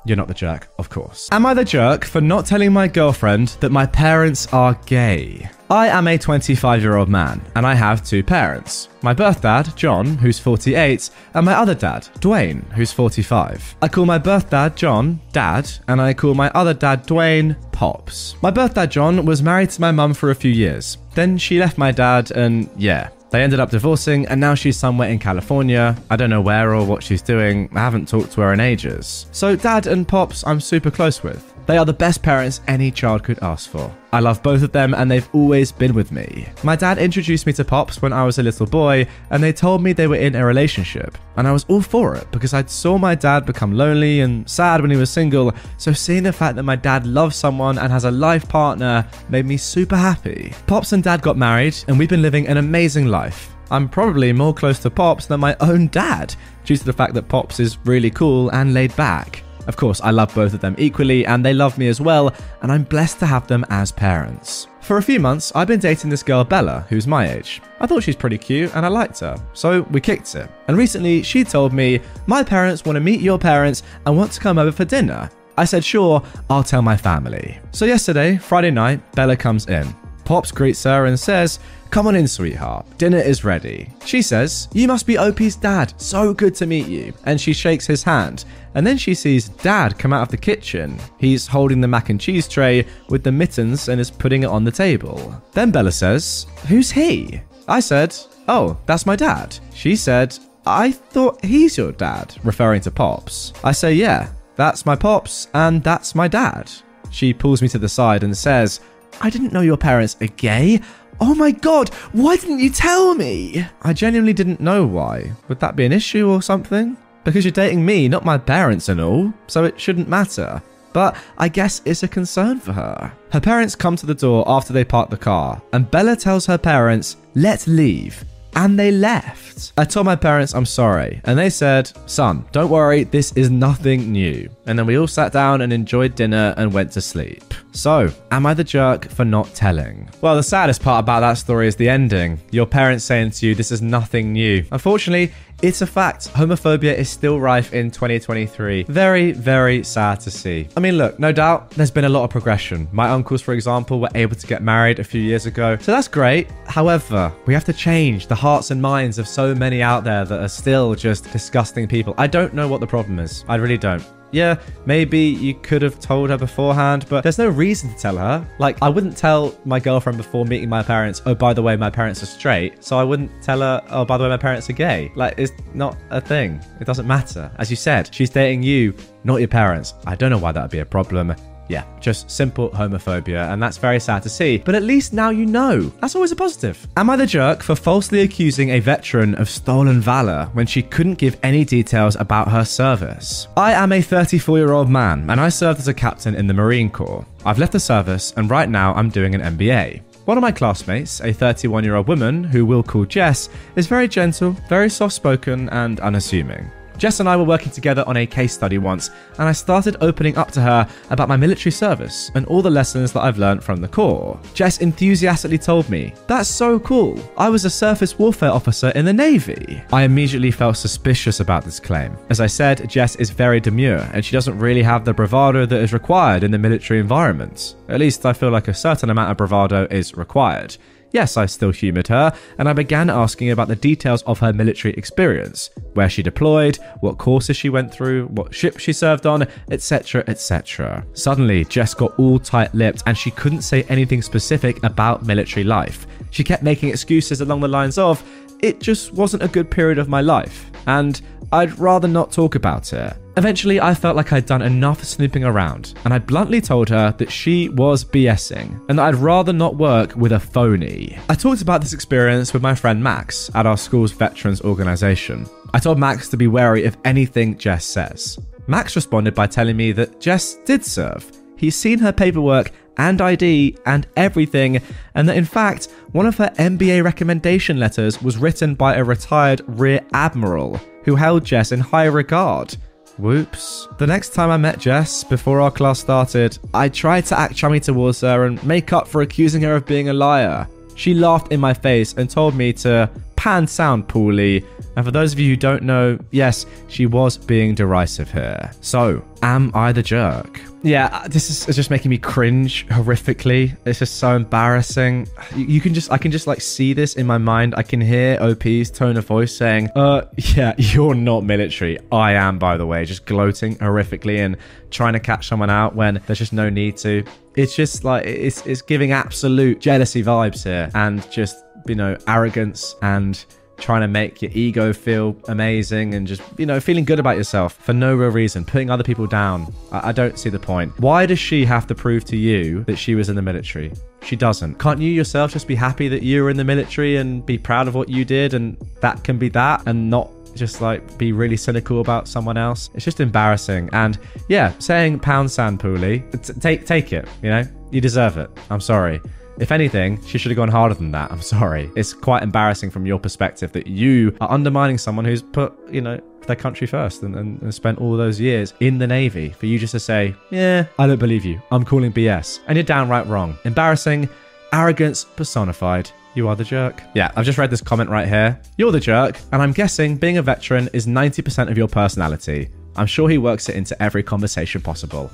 you're 0.04 0.16
not 0.16 0.28
the 0.28 0.34
jerk, 0.34 0.68
of 0.78 0.88
course. 0.88 1.28
Am 1.32 1.46
I 1.46 1.54
the 1.54 1.64
jerk 1.64 2.04
for 2.04 2.20
not 2.20 2.46
telling 2.46 2.72
my 2.72 2.88
girlfriend 2.88 3.48
that 3.60 3.70
my 3.70 3.86
parents 3.86 4.52
are 4.52 4.78
gay? 4.86 5.48
I 5.70 5.88
am 5.88 6.06
a 6.06 6.18
25 6.18 6.82
year 6.82 6.96
old 6.96 7.08
man, 7.08 7.40
and 7.56 7.66
I 7.66 7.74
have 7.74 8.04
two 8.04 8.22
parents. 8.22 8.88
My 9.00 9.14
birth 9.14 9.40
dad, 9.40 9.74
John, 9.74 10.18
who's 10.18 10.38
48, 10.38 11.08
and 11.34 11.46
my 11.46 11.54
other 11.54 11.74
dad, 11.74 12.08
Dwayne, 12.20 12.70
who's 12.72 12.92
45. 12.92 13.76
I 13.80 13.88
call 13.88 14.04
my 14.04 14.18
birth 14.18 14.50
dad, 14.50 14.76
John, 14.76 15.20
Dad, 15.32 15.70
and 15.88 16.00
I 16.00 16.12
call 16.12 16.34
my 16.34 16.50
other 16.50 16.74
dad, 16.74 17.06
Dwayne, 17.06 17.56
Pops. 17.72 18.36
My 18.42 18.50
birth 18.50 18.74
dad, 18.74 18.90
John, 18.90 19.24
was 19.24 19.42
married 19.42 19.70
to 19.70 19.80
my 19.80 19.92
mum 19.92 20.12
for 20.12 20.30
a 20.30 20.34
few 20.34 20.50
years. 20.52 20.98
Then 21.14 21.38
she 21.38 21.58
left 21.58 21.78
my 21.78 21.90
dad, 21.90 22.30
and 22.32 22.68
yeah, 22.76 23.08
they 23.32 23.42
ended 23.42 23.60
up 23.60 23.70
divorcing, 23.70 24.26
and 24.26 24.40
now 24.40 24.54
she's 24.54 24.76
somewhere 24.76 25.08
in 25.08 25.18
California. 25.18 25.96
I 26.10 26.16
don't 26.16 26.30
know 26.30 26.42
where 26.42 26.74
or 26.74 26.84
what 26.84 27.02
she's 27.02 27.22
doing. 27.22 27.70
I 27.74 27.78
haven't 27.78 28.06
talked 28.06 28.32
to 28.32 28.42
her 28.42 28.52
in 28.52 28.60
ages. 28.60 29.26
So, 29.32 29.56
Dad 29.56 29.86
and 29.86 30.06
Pops, 30.06 30.46
I'm 30.46 30.60
super 30.60 30.90
close 30.90 31.22
with. 31.22 31.51
They 31.72 31.78
are 31.78 31.86
the 31.86 31.94
best 31.94 32.22
parents 32.22 32.60
any 32.68 32.90
child 32.90 33.24
could 33.24 33.42
ask 33.42 33.70
for. 33.70 33.90
I 34.12 34.20
love 34.20 34.42
both 34.42 34.62
of 34.62 34.72
them 34.72 34.92
and 34.92 35.10
they've 35.10 35.28
always 35.32 35.72
been 35.72 35.94
with 35.94 36.12
me. 36.12 36.46
My 36.62 36.76
dad 36.76 36.98
introduced 36.98 37.46
me 37.46 37.54
to 37.54 37.64
Pops 37.64 38.02
when 38.02 38.12
I 38.12 38.24
was 38.24 38.38
a 38.38 38.42
little 38.42 38.66
boy 38.66 39.06
and 39.30 39.42
they 39.42 39.54
told 39.54 39.82
me 39.82 39.94
they 39.94 40.06
were 40.06 40.16
in 40.16 40.34
a 40.34 40.44
relationship. 40.44 41.16
And 41.38 41.48
I 41.48 41.52
was 41.52 41.64
all 41.68 41.80
for 41.80 42.14
it 42.14 42.30
because 42.30 42.52
I 42.52 42.62
saw 42.66 42.98
my 42.98 43.14
dad 43.14 43.46
become 43.46 43.72
lonely 43.72 44.20
and 44.20 44.46
sad 44.46 44.82
when 44.82 44.90
he 44.90 44.98
was 44.98 45.08
single. 45.08 45.54
So 45.78 45.94
seeing 45.94 46.24
the 46.24 46.32
fact 46.34 46.56
that 46.56 46.64
my 46.64 46.76
dad 46.76 47.06
loves 47.06 47.36
someone 47.36 47.78
and 47.78 47.90
has 47.90 48.04
a 48.04 48.10
life 48.10 48.46
partner 48.50 49.08
made 49.30 49.46
me 49.46 49.56
super 49.56 49.96
happy. 49.96 50.52
Pops 50.66 50.92
and 50.92 51.02
dad 51.02 51.22
got 51.22 51.38
married 51.38 51.74
and 51.88 51.98
we've 51.98 52.06
been 52.06 52.20
living 52.20 52.48
an 52.48 52.58
amazing 52.58 53.06
life. 53.06 53.56
I'm 53.70 53.88
probably 53.88 54.30
more 54.34 54.52
close 54.52 54.78
to 54.80 54.90
Pops 54.90 55.24
than 55.24 55.40
my 55.40 55.56
own 55.60 55.86
dad 55.86 56.34
due 56.66 56.76
to 56.76 56.84
the 56.84 56.92
fact 56.92 57.14
that 57.14 57.28
Pops 57.28 57.60
is 57.60 57.78
really 57.86 58.10
cool 58.10 58.50
and 58.50 58.74
laid 58.74 58.94
back. 58.94 59.42
Of 59.66 59.76
course, 59.76 60.00
I 60.00 60.10
love 60.10 60.34
both 60.34 60.54
of 60.54 60.60
them 60.60 60.74
equally, 60.78 61.24
and 61.26 61.44
they 61.44 61.54
love 61.54 61.78
me 61.78 61.88
as 61.88 62.00
well, 62.00 62.32
and 62.62 62.72
I'm 62.72 62.84
blessed 62.84 63.18
to 63.20 63.26
have 63.26 63.46
them 63.46 63.64
as 63.70 63.92
parents. 63.92 64.68
For 64.82 64.96
a 64.96 65.02
few 65.02 65.20
months, 65.20 65.52
I've 65.54 65.68
been 65.68 65.78
dating 65.78 66.10
this 66.10 66.24
girl 66.24 66.42
Bella, 66.42 66.84
who's 66.88 67.06
my 67.06 67.30
age. 67.30 67.62
I 67.80 67.86
thought 67.86 68.02
she's 68.02 68.16
pretty 68.16 68.36
cute 68.36 68.74
and 68.74 68.84
I 68.84 68.88
liked 68.88 69.20
her, 69.20 69.36
so 69.52 69.82
we 69.82 70.00
kicked 70.00 70.34
it. 70.34 70.50
And 70.66 70.76
recently, 70.76 71.22
she 71.22 71.44
told 71.44 71.72
me, 71.72 72.00
My 72.26 72.42
parents 72.42 72.84
want 72.84 72.96
to 72.96 73.00
meet 73.00 73.20
your 73.20 73.38
parents 73.38 73.84
and 74.04 74.16
want 74.16 74.32
to 74.32 74.40
come 74.40 74.58
over 74.58 74.72
for 74.72 74.84
dinner. 74.84 75.30
I 75.56 75.66
said, 75.66 75.84
Sure, 75.84 76.20
I'll 76.50 76.64
tell 76.64 76.82
my 76.82 76.96
family. 76.96 77.58
So, 77.70 77.84
yesterday, 77.84 78.38
Friday 78.38 78.72
night, 78.72 79.00
Bella 79.12 79.36
comes 79.36 79.68
in. 79.68 79.94
Pops 80.24 80.50
greets 80.50 80.82
her 80.82 81.06
and 81.06 81.18
says, 81.18 81.60
Come 81.92 82.06
on 82.06 82.16
in, 82.16 82.26
sweetheart. 82.26 82.86
Dinner 82.96 83.18
is 83.18 83.44
ready. 83.44 83.90
She 84.06 84.22
says, 84.22 84.66
You 84.72 84.88
must 84.88 85.06
be 85.06 85.18
OP's 85.18 85.56
dad. 85.56 85.92
So 86.00 86.32
good 86.32 86.54
to 86.54 86.66
meet 86.66 86.86
you. 86.86 87.12
And 87.26 87.38
she 87.38 87.52
shakes 87.52 87.86
his 87.86 88.02
hand. 88.02 88.46
And 88.74 88.86
then 88.86 88.96
she 88.96 89.14
sees 89.14 89.50
Dad 89.50 89.98
come 89.98 90.14
out 90.14 90.22
of 90.22 90.30
the 90.30 90.38
kitchen. 90.38 90.98
He's 91.18 91.46
holding 91.46 91.82
the 91.82 91.88
mac 91.88 92.08
and 92.08 92.18
cheese 92.18 92.48
tray 92.48 92.86
with 93.10 93.22
the 93.22 93.30
mittens 93.30 93.90
and 93.90 94.00
is 94.00 94.10
putting 94.10 94.42
it 94.42 94.46
on 94.46 94.64
the 94.64 94.70
table. 94.70 95.38
Then 95.52 95.70
Bella 95.70 95.92
says, 95.92 96.46
Who's 96.66 96.90
he? 96.90 97.42
I 97.68 97.80
said, 97.80 98.16
Oh, 98.48 98.78
that's 98.86 99.04
my 99.04 99.14
dad. 99.14 99.58
She 99.74 99.94
said, 99.94 100.38
I 100.64 100.92
thought 100.92 101.44
he's 101.44 101.76
your 101.76 101.92
dad, 101.92 102.34
referring 102.42 102.80
to 102.82 102.90
Pops. 102.90 103.52
I 103.62 103.72
say, 103.72 103.92
Yeah, 103.92 104.30
that's 104.56 104.86
my 104.86 104.96
Pops, 104.96 105.48
and 105.52 105.84
that's 105.84 106.14
my 106.14 106.26
dad. 106.26 106.72
She 107.10 107.34
pulls 107.34 107.60
me 107.60 107.68
to 107.68 107.78
the 107.78 107.90
side 107.90 108.24
and 108.24 108.34
says, 108.34 108.80
I 109.20 109.28
didn't 109.30 109.52
know 109.52 109.60
your 109.60 109.76
parents 109.76 110.16
are 110.20 110.26
gay. 110.28 110.80
Oh 111.20 111.34
my 111.34 111.50
god, 111.52 111.88
why 112.12 112.36
didn't 112.36 112.58
you 112.58 112.70
tell 112.70 113.14
me? 113.14 113.66
I 113.82 113.92
genuinely 113.92 114.32
didn't 114.32 114.60
know 114.60 114.84
why. 114.84 115.32
Would 115.48 115.60
that 115.60 115.76
be 115.76 115.84
an 115.84 115.92
issue 115.92 116.28
or 116.28 116.42
something? 116.42 116.96
Because 117.24 117.44
you're 117.44 117.52
dating 117.52 117.84
me, 117.86 118.08
not 118.08 118.24
my 118.24 118.38
parents 118.38 118.88
and 118.88 119.00
all, 119.00 119.32
so 119.46 119.64
it 119.64 119.80
shouldn't 119.80 120.08
matter. 120.08 120.60
but 120.92 121.16
I 121.38 121.48
guess 121.48 121.80
it's 121.84 122.02
a 122.02 122.08
concern 122.08 122.60
for 122.60 122.72
her. 122.72 123.12
Her 123.30 123.40
parents 123.40 123.74
come 123.74 123.96
to 123.96 124.06
the 124.06 124.14
door 124.14 124.44
after 124.46 124.72
they 124.72 124.84
park 124.84 125.10
the 125.10 125.16
car, 125.16 125.60
and 125.72 125.90
Bella 125.90 126.16
tells 126.16 126.46
her 126.46 126.58
parents, 126.58 127.16
let's 127.34 127.66
leave. 127.66 128.24
And 128.54 128.78
they 128.78 128.90
left. 128.92 129.72
I 129.78 129.84
told 129.84 130.06
my 130.06 130.16
parents 130.16 130.54
I'm 130.54 130.66
sorry, 130.66 131.20
and 131.24 131.38
they 131.38 131.50
said, 131.50 131.90
Son, 132.06 132.44
don't 132.52 132.70
worry, 132.70 133.04
this 133.04 133.32
is 133.32 133.50
nothing 133.50 134.12
new. 134.12 134.48
And 134.66 134.78
then 134.78 134.86
we 134.86 134.98
all 134.98 135.06
sat 135.06 135.32
down 135.32 135.62
and 135.62 135.72
enjoyed 135.72 136.14
dinner 136.14 136.54
and 136.56 136.72
went 136.72 136.92
to 136.92 137.00
sleep. 137.00 137.54
So, 137.72 138.10
am 138.30 138.44
I 138.44 138.52
the 138.54 138.64
jerk 138.64 139.08
for 139.08 139.24
not 139.24 139.54
telling? 139.54 140.08
Well, 140.20 140.36
the 140.36 140.42
saddest 140.42 140.82
part 140.82 141.02
about 141.02 141.20
that 141.20 141.34
story 141.34 141.68
is 141.68 141.76
the 141.76 141.88
ending. 141.88 142.38
Your 142.50 142.66
parents 142.66 143.04
saying 143.04 143.30
to 143.32 143.46
you, 143.46 143.54
This 143.54 143.72
is 143.72 143.80
nothing 143.80 144.32
new. 144.32 144.64
Unfortunately, 144.70 145.32
it's 145.62 145.80
a 145.80 145.86
fact. 145.86 146.28
Homophobia 146.34 146.92
is 146.92 147.08
still 147.08 147.38
rife 147.38 147.72
in 147.72 147.90
2023. 147.90 148.82
Very, 148.84 149.30
very 149.32 149.84
sad 149.84 150.18
to 150.20 150.30
see. 150.30 150.68
I 150.76 150.80
mean, 150.80 150.98
look, 150.98 151.18
no 151.20 151.30
doubt 151.32 151.70
there's 151.70 151.90
been 151.90 152.04
a 152.04 152.08
lot 152.08 152.24
of 152.24 152.30
progression. 152.30 152.88
My 152.90 153.08
uncles, 153.08 153.40
for 153.40 153.54
example, 153.54 154.00
were 154.00 154.10
able 154.16 154.34
to 154.34 154.46
get 154.46 154.62
married 154.62 154.98
a 154.98 155.04
few 155.04 155.20
years 155.20 155.46
ago. 155.46 155.78
So 155.80 155.92
that's 155.92 156.08
great. 156.08 156.50
However, 156.66 157.32
we 157.46 157.54
have 157.54 157.64
to 157.66 157.72
change 157.72 158.26
the 158.26 158.34
hearts 158.34 158.72
and 158.72 158.82
minds 158.82 159.18
of 159.18 159.28
so 159.28 159.54
many 159.54 159.82
out 159.82 160.02
there 160.02 160.24
that 160.24 160.40
are 160.40 160.48
still 160.48 160.94
just 160.96 161.30
disgusting 161.32 161.86
people. 161.86 162.14
I 162.18 162.26
don't 162.26 162.54
know 162.54 162.66
what 162.66 162.80
the 162.80 162.86
problem 162.86 163.20
is. 163.20 163.44
I 163.48 163.54
really 163.54 163.78
don't 163.78 164.04
yeah, 164.32 164.60
maybe 164.86 165.18
you 165.18 165.54
could 165.54 165.82
have 165.82 166.00
told 166.00 166.30
her 166.30 166.38
beforehand, 166.38 167.06
but 167.08 167.22
there's 167.22 167.38
no 167.38 167.48
reason 167.48 167.92
to 167.92 167.96
tell 167.98 168.16
her. 168.16 168.46
Like, 168.58 168.82
I 168.82 168.88
wouldn't 168.88 169.16
tell 169.16 169.56
my 169.64 169.78
girlfriend 169.78 170.16
before 170.16 170.44
meeting 170.44 170.68
my 170.68 170.82
parents, 170.82 171.22
oh, 171.26 171.34
by 171.34 171.52
the 171.52 171.62
way, 171.62 171.76
my 171.76 171.90
parents 171.90 172.22
are 172.22 172.26
straight. 172.26 172.82
So 172.82 172.98
I 172.98 173.04
wouldn't 173.04 173.30
tell 173.42 173.60
her, 173.60 173.82
oh, 173.90 174.04
by 174.04 174.16
the 174.16 174.24
way, 174.24 174.30
my 174.30 174.36
parents 174.36 174.68
are 174.70 174.74
gay. 174.74 175.12
Like, 175.14 175.34
it's 175.36 175.52
not 175.74 175.96
a 176.10 176.20
thing. 176.20 176.60
It 176.80 176.84
doesn't 176.84 177.06
matter. 177.06 177.52
As 177.58 177.70
you 177.70 177.76
said, 177.76 178.12
she's 178.14 178.30
dating 178.30 178.62
you, 178.62 178.94
not 179.24 179.36
your 179.36 179.48
parents. 179.48 179.94
I 180.06 180.16
don't 180.16 180.30
know 180.30 180.38
why 180.38 180.52
that 180.52 180.62
would 180.62 180.70
be 180.70 180.80
a 180.80 180.86
problem. 180.86 181.34
Yeah, 181.72 181.86
just 182.00 182.30
simple 182.30 182.68
homophobia, 182.68 183.50
and 183.50 183.62
that's 183.62 183.78
very 183.78 183.98
sad 183.98 184.22
to 184.24 184.28
see. 184.28 184.58
But 184.58 184.74
at 184.74 184.82
least 184.82 185.14
now 185.14 185.30
you 185.30 185.46
know. 185.46 185.90
That's 186.02 186.14
always 186.14 186.30
a 186.30 186.36
positive. 186.36 186.86
Am 186.98 187.08
I 187.08 187.16
the 187.16 187.24
jerk 187.24 187.62
for 187.62 187.74
falsely 187.74 188.20
accusing 188.20 188.68
a 188.68 188.78
veteran 188.78 189.34
of 189.36 189.48
stolen 189.48 189.98
valor 189.98 190.50
when 190.52 190.66
she 190.66 190.82
couldn't 190.82 191.14
give 191.14 191.38
any 191.42 191.64
details 191.64 192.14
about 192.16 192.50
her 192.50 192.66
service? 192.66 193.48
I 193.56 193.72
am 193.72 193.92
a 193.92 194.02
34 194.02 194.58
year 194.58 194.72
old 194.72 194.90
man, 194.90 195.30
and 195.30 195.40
I 195.40 195.48
served 195.48 195.80
as 195.80 195.88
a 195.88 195.94
captain 195.94 196.34
in 196.34 196.46
the 196.46 196.52
Marine 196.52 196.90
Corps. 196.90 197.24
I've 197.46 197.58
left 197.58 197.72
the 197.72 197.80
service, 197.80 198.34
and 198.36 198.50
right 198.50 198.68
now 198.68 198.92
I'm 198.92 199.08
doing 199.08 199.34
an 199.34 199.40
MBA. 199.56 200.02
One 200.26 200.36
of 200.36 200.42
my 200.42 200.52
classmates, 200.52 201.22
a 201.22 201.32
31 201.32 201.84
year 201.84 201.94
old 201.94 202.06
woman 202.06 202.44
who 202.44 202.66
we'll 202.66 202.82
call 202.82 203.06
Jess, 203.06 203.48
is 203.76 203.86
very 203.86 204.08
gentle, 204.08 204.50
very 204.68 204.90
soft 204.90 205.14
spoken, 205.14 205.70
and 205.70 206.00
unassuming. 206.00 206.70
Jess 206.98 207.20
and 207.20 207.28
I 207.28 207.36
were 207.36 207.44
working 207.44 207.72
together 207.72 208.04
on 208.06 208.16
a 208.16 208.26
case 208.26 208.52
study 208.52 208.78
once, 208.78 209.10
and 209.38 209.48
I 209.48 209.52
started 209.52 209.96
opening 210.00 210.36
up 210.36 210.50
to 210.52 210.60
her 210.60 210.88
about 211.10 211.28
my 211.28 211.36
military 211.36 211.72
service 211.72 212.30
and 212.34 212.46
all 212.46 212.62
the 212.62 212.70
lessons 212.70 213.12
that 213.12 213.22
I've 213.22 213.38
learned 213.38 213.64
from 213.64 213.80
the 213.80 213.88
Corps. 213.88 214.38
Jess 214.54 214.78
enthusiastically 214.78 215.58
told 215.58 215.88
me, 215.88 216.14
That's 216.26 216.48
so 216.48 216.78
cool. 216.80 217.18
I 217.36 217.48
was 217.48 217.64
a 217.64 217.70
surface 217.70 218.18
warfare 218.18 218.50
officer 218.50 218.90
in 218.90 219.04
the 219.04 219.12
Navy. 219.12 219.82
I 219.92 220.02
immediately 220.02 220.50
felt 220.50 220.76
suspicious 220.76 221.40
about 221.40 221.64
this 221.64 221.80
claim. 221.80 222.16
As 222.30 222.40
I 222.40 222.46
said, 222.46 222.88
Jess 222.88 223.16
is 223.16 223.30
very 223.30 223.60
demure, 223.60 224.08
and 224.12 224.24
she 224.24 224.32
doesn't 224.32 224.58
really 224.58 224.82
have 224.82 225.04
the 225.04 225.14
bravado 225.14 225.66
that 225.66 225.80
is 225.80 225.92
required 225.92 226.44
in 226.44 226.50
the 226.50 226.58
military 226.58 227.00
environment. 227.00 227.76
At 227.88 228.00
least 228.00 228.24
I 228.26 228.32
feel 228.32 228.50
like 228.50 228.68
a 228.68 228.74
certain 228.74 229.10
amount 229.10 229.30
of 229.30 229.36
bravado 229.36 229.86
is 229.90 230.16
required. 230.16 230.76
Yes, 231.12 231.36
I 231.36 231.46
still 231.46 231.70
humoured 231.70 232.08
her, 232.08 232.34
and 232.58 232.68
I 232.68 232.72
began 232.72 233.10
asking 233.10 233.50
about 233.50 233.68
the 233.68 233.76
details 233.76 234.22
of 234.22 234.38
her 234.40 234.52
military 234.52 234.94
experience 234.94 235.70
where 235.92 236.08
she 236.08 236.22
deployed, 236.22 236.76
what 237.00 237.18
courses 237.18 237.56
she 237.56 237.68
went 237.68 237.92
through, 237.92 238.26
what 238.28 238.54
ship 238.54 238.78
she 238.78 238.92
served 238.92 239.26
on, 239.26 239.46
etc., 239.70 240.24
etc. 240.26 241.04
Suddenly, 241.12 241.64
Jess 241.66 241.92
got 241.92 242.18
all 242.18 242.38
tight 242.38 242.74
lipped 242.74 243.02
and 243.06 243.16
she 243.16 243.30
couldn't 243.30 243.62
say 243.62 243.82
anything 243.84 244.22
specific 244.22 244.82
about 244.84 245.26
military 245.26 245.64
life. 245.64 246.06
She 246.30 246.44
kept 246.44 246.62
making 246.62 246.88
excuses 246.88 247.42
along 247.42 247.60
the 247.60 247.68
lines 247.68 247.98
of, 247.98 248.22
it 248.60 248.80
just 248.80 249.12
wasn't 249.12 249.42
a 249.42 249.48
good 249.48 249.70
period 249.70 249.98
of 249.98 250.08
my 250.08 250.20
life, 250.20 250.70
and 250.86 251.20
I'd 251.52 251.78
rather 251.78 252.08
not 252.08 252.32
talk 252.32 252.54
about 252.54 252.94
it. 252.94 253.14
Eventually, 253.36 253.78
I 253.78 253.92
felt 253.92 254.16
like 254.16 254.32
I'd 254.32 254.46
done 254.46 254.62
enough 254.62 255.04
snooping 255.04 255.44
around, 255.44 255.92
and 256.06 256.14
I 256.14 256.18
bluntly 256.18 256.62
told 256.62 256.88
her 256.88 257.14
that 257.18 257.30
she 257.30 257.68
was 257.68 258.04
BSing 258.04 258.82
and 258.88 258.98
that 258.98 259.04
I'd 259.04 259.16
rather 259.16 259.52
not 259.52 259.76
work 259.76 260.16
with 260.16 260.32
a 260.32 260.40
phony. 260.40 261.18
I 261.28 261.34
talked 261.34 261.60
about 261.60 261.82
this 261.82 261.92
experience 261.92 262.54
with 262.54 262.62
my 262.62 262.74
friend 262.74 263.02
Max 263.02 263.50
at 263.54 263.66
our 263.66 263.76
school's 263.76 264.12
veterans 264.12 264.62
organization. 264.62 265.46
I 265.74 265.78
told 265.78 265.98
Max 265.98 266.30
to 266.30 266.38
be 266.38 266.46
wary 266.46 266.86
of 266.86 266.96
anything 267.04 267.58
Jess 267.58 267.84
says. 267.84 268.38
Max 268.66 268.96
responded 268.96 269.34
by 269.34 269.46
telling 269.46 269.76
me 269.76 269.92
that 269.92 270.20
Jess 270.20 270.54
did 270.64 270.82
serve. 270.82 271.30
He's 271.58 271.76
seen 271.76 271.98
her 271.98 272.12
paperwork 272.12 272.72
and 272.96 273.20
ID 273.20 273.76
and 273.84 274.06
everything, 274.16 274.80
and 275.14 275.28
that 275.28 275.36
in 275.36 275.44
fact, 275.44 275.90
one 276.12 276.24
of 276.24 276.38
her 276.38 276.50
MBA 276.58 277.04
recommendation 277.04 277.78
letters 277.78 278.22
was 278.22 278.38
written 278.38 278.74
by 278.74 278.94
a 278.94 279.04
retired 279.04 279.60
Rear 279.66 280.00
Admiral 280.14 280.80
who 281.04 281.16
held 281.16 281.44
Jess 281.44 281.72
in 281.72 281.80
high 281.80 282.04
regard. 282.04 282.76
Whoops. 283.18 283.88
The 283.98 284.06
next 284.06 284.30
time 284.30 284.50
I 284.50 284.56
met 284.56 284.78
Jess, 284.78 285.22
before 285.22 285.60
our 285.60 285.70
class 285.70 286.00
started, 286.00 286.58
I 286.72 286.88
tried 286.88 287.26
to 287.26 287.38
act 287.38 287.54
chummy 287.54 287.80
towards 287.80 288.22
her 288.22 288.46
and 288.46 288.62
make 288.64 288.92
up 288.92 289.06
for 289.06 289.22
accusing 289.22 289.62
her 289.62 289.76
of 289.76 289.86
being 289.86 290.08
a 290.08 290.14
liar. 290.14 290.66
She 290.94 291.14
laughed 291.14 291.52
in 291.52 291.60
my 291.60 291.74
face 291.74 292.14
and 292.14 292.28
told 292.28 292.54
me 292.54 292.72
to 292.74 293.10
pan 293.42 293.66
sound 293.66 294.06
poorly. 294.06 294.64
And 294.94 295.04
for 295.04 295.10
those 295.10 295.32
of 295.32 295.40
you 295.40 295.48
who 295.50 295.56
don't 295.56 295.82
know, 295.82 296.16
yes, 296.30 296.64
she 296.86 297.06
was 297.06 297.36
being 297.36 297.74
derisive 297.74 298.30
here. 298.30 298.70
So, 298.82 299.24
am 299.42 299.72
I 299.74 299.90
the 299.90 300.02
jerk? 300.02 300.60
Yeah, 300.84 301.08
uh, 301.12 301.26
this 301.26 301.50
is 301.50 301.74
just 301.74 301.90
making 301.90 302.10
me 302.10 302.18
cringe 302.18 302.86
horrifically. 302.86 303.76
It's 303.84 303.98
just 303.98 304.18
so 304.18 304.36
embarrassing. 304.36 305.26
You 305.56 305.80
can 305.80 305.92
just, 305.92 306.12
I 306.12 306.18
can 306.18 306.30
just 306.30 306.46
like 306.46 306.60
see 306.60 306.92
this 306.92 307.16
in 307.16 307.26
my 307.26 307.38
mind. 307.38 307.74
I 307.76 307.82
can 307.82 308.00
hear 308.00 308.38
OP's 308.40 308.90
tone 308.90 309.16
of 309.16 309.26
voice 309.26 309.56
saying, 309.56 309.90
uh, 309.96 310.22
yeah, 310.36 310.74
you're 310.78 311.14
not 311.14 311.42
military. 311.42 311.98
I 312.12 312.34
am, 312.34 312.60
by 312.60 312.76
the 312.76 312.86
way, 312.86 313.04
just 313.04 313.26
gloating 313.26 313.74
horrifically 313.78 314.38
and 314.38 314.56
trying 314.90 315.14
to 315.14 315.20
catch 315.20 315.48
someone 315.48 315.70
out 315.70 315.96
when 315.96 316.22
there's 316.26 316.38
just 316.38 316.52
no 316.52 316.70
need 316.70 316.96
to. 316.98 317.24
It's 317.56 317.74
just 317.74 318.04
like, 318.04 318.24
it's, 318.24 318.64
it's 318.66 318.82
giving 318.82 319.10
absolute 319.10 319.80
jealousy 319.80 320.22
vibes 320.22 320.62
here 320.62 320.90
and 320.94 321.28
just, 321.32 321.56
you 321.86 321.94
know, 321.94 322.16
arrogance 322.26 322.96
and 323.02 323.44
trying 323.78 324.00
to 324.00 324.08
make 324.08 324.40
your 324.40 324.50
ego 324.54 324.92
feel 324.92 325.36
amazing 325.48 326.14
and 326.14 326.26
just, 326.26 326.42
you 326.56 326.64
know, 326.64 326.78
feeling 326.78 327.04
good 327.04 327.18
about 327.18 327.36
yourself 327.36 327.74
for 327.74 327.92
no 327.92 328.14
real 328.14 328.30
reason, 328.30 328.64
putting 328.64 328.90
other 328.90 329.02
people 329.02 329.26
down. 329.26 329.72
I, 329.90 330.10
I 330.10 330.12
don't 330.12 330.38
see 330.38 330.50
the 330.50 330.58
point. 330.58 330.98
Why 331.00 331.26
does 331.26 331.38
she 331.38 331.64
have 331.64 331.86
to 331.88 331.94
prove 331.94 332.24
to 332.26 332.36
you 332.36 332.84
that 332.84 332.96
she 332.96 333.14
was 333.14 333.28
in 333.28 333.36
the 333.36 333.42
military? 333.42 333.92
She 334.22 334.36
doesn't. 334.36 334.78
Can't 334.78 335.00
you 335.00 335.10
yourself 335.10 335.52
just 335.52 335.66
be 335.66 335.74
happy 335.74 336.08
that 336.08 336.22
you 336.22 336.42
were 336.42 336.50
in 336.50 336.56
the 336.56 336.64
military 336.64 337.16
and 337.16 337.44
be 337.44 337.58
proud 337.58 337.88
of 337.88 337.94
what 337.94 338.08
you 338.08 338.24
did 338.24 338.54
and 338.54 338.76
that 339.00 339.24
can 339.24 339.36
be 339.36 339.48
that 339.50 339.82
and 339.86 340.08
not 340.08 340.30
just 340.54 340.80
like 340.80 341.18
be 341.18 341.32
really 341.32 341.56
cynical 341.56 342.00
about 342.00 342.28
someone 342.28 342.56
else. 342.56 342.90
It's 342.94 343.04
just 343.04 343.20
embarrassing. 343.20 343.90
And 343.92 344.18
yeah, 344.48 344.72
saying 344.78 345.20
pound 345.20 345.50
sand 345.50 345.80
pooley, 345.80 346.20
t- 346.42 346.52
take 346.60 346.86
take 346.86 347.12
it. 347.12 347.26
You 347.42 347.50
know, 347.50 347.64
you 347.90 348.00
deserve 348.00 348.38
it. 348.38 348.50
I'm 348.70 348.80
sorry. 348.80 349.20
If 349.58 349.70
anything, 349.70 350.20
she 350.24 350.38
should 350.38 350.50
have 350.50 350.56
gone 350.56 350.68
harder 350.68 350.94
than 350.94 351.12
that. 351.12 351.30
I'm 351.30 351.42
sorry. 351.42 351.90
It's 351.94 352.14
quite 352.14 352.42
embarrassing 352.42 352.90
from 352.90 353.06
your 353.06 353.18
perspective 353.18 353.72
that 353.72 353.86
you 353.86 354.36
are 354.40 354.50
undermining 354.50 354.98
someone 354.98 355.24
who's 355.24 355.42
put, 355.42 355.74
you 355.90 356.00
know, 356.00 356.20
their 356.46 356.56
country 356.56 356.86
first 356.86 357.22
and, 357.22 357.36
and, 357.36 357.62
and, 357.62 357.72
spent 357.72 358.00
all 358.00 358.16
those 358.16 358.40
years 358.40 358.74
in 358.80 358.98
the 358.98 359.06
Navy 359.06 359.50
for 359.50 359.66
you 359.66 359.78
just 359.78 359.92
to 359.92 360.00
say, 360.00 360.34
yeah, 360.50 360.86
I 360.98 361.06
don't 361.06 361.18
believe 361.18 361.44
you. 361.44 361.62
I'm 361.70 361.84
calling 361.84 362.12
BS. 362.12 362.60
And 362.66 362.76
you're 362.76 362.82
downright 362.82 363.26
wrong. 363.28 363.56
Embarrassing, 363.64 364.28
arrogance 364.72 365.24
personified. 365.24 366.10
You 366.34 366.48
are 366.48 366.56
the 366.56 366.64
jerk. 366.64 367.02
Yeah, 367.14 367.30
I've 367.36 367.44
just 367.44 367.58
read 367.58 367.70
this 367.70 367.82
comment 367.82 368.10
right 368.10 368.26
here. 368.26 368.60
You're 368.78 368.90
the 368.90 369.00
jerk, 369.00 369.38
and 369.52 369.60
I'm 369.60 369.72
guessing 369.72 370.16
being 370.16 370.38
a 370.38 370.42
veteran 370.42 370.88
is 370.94 371.06
90% 371.06 371.70
of 371.70 371.76
your 371.76 371.88
personality. 371.88 372.70
I'm 372.96 373.06
sure 373.06 373.28
he 373.28 373.38
works 373.38 373.68
it 373.68 373.76
into 373.76 374.00
every 374.02 374.22
conversation 374.22 374.80
possible. 374.80 375.30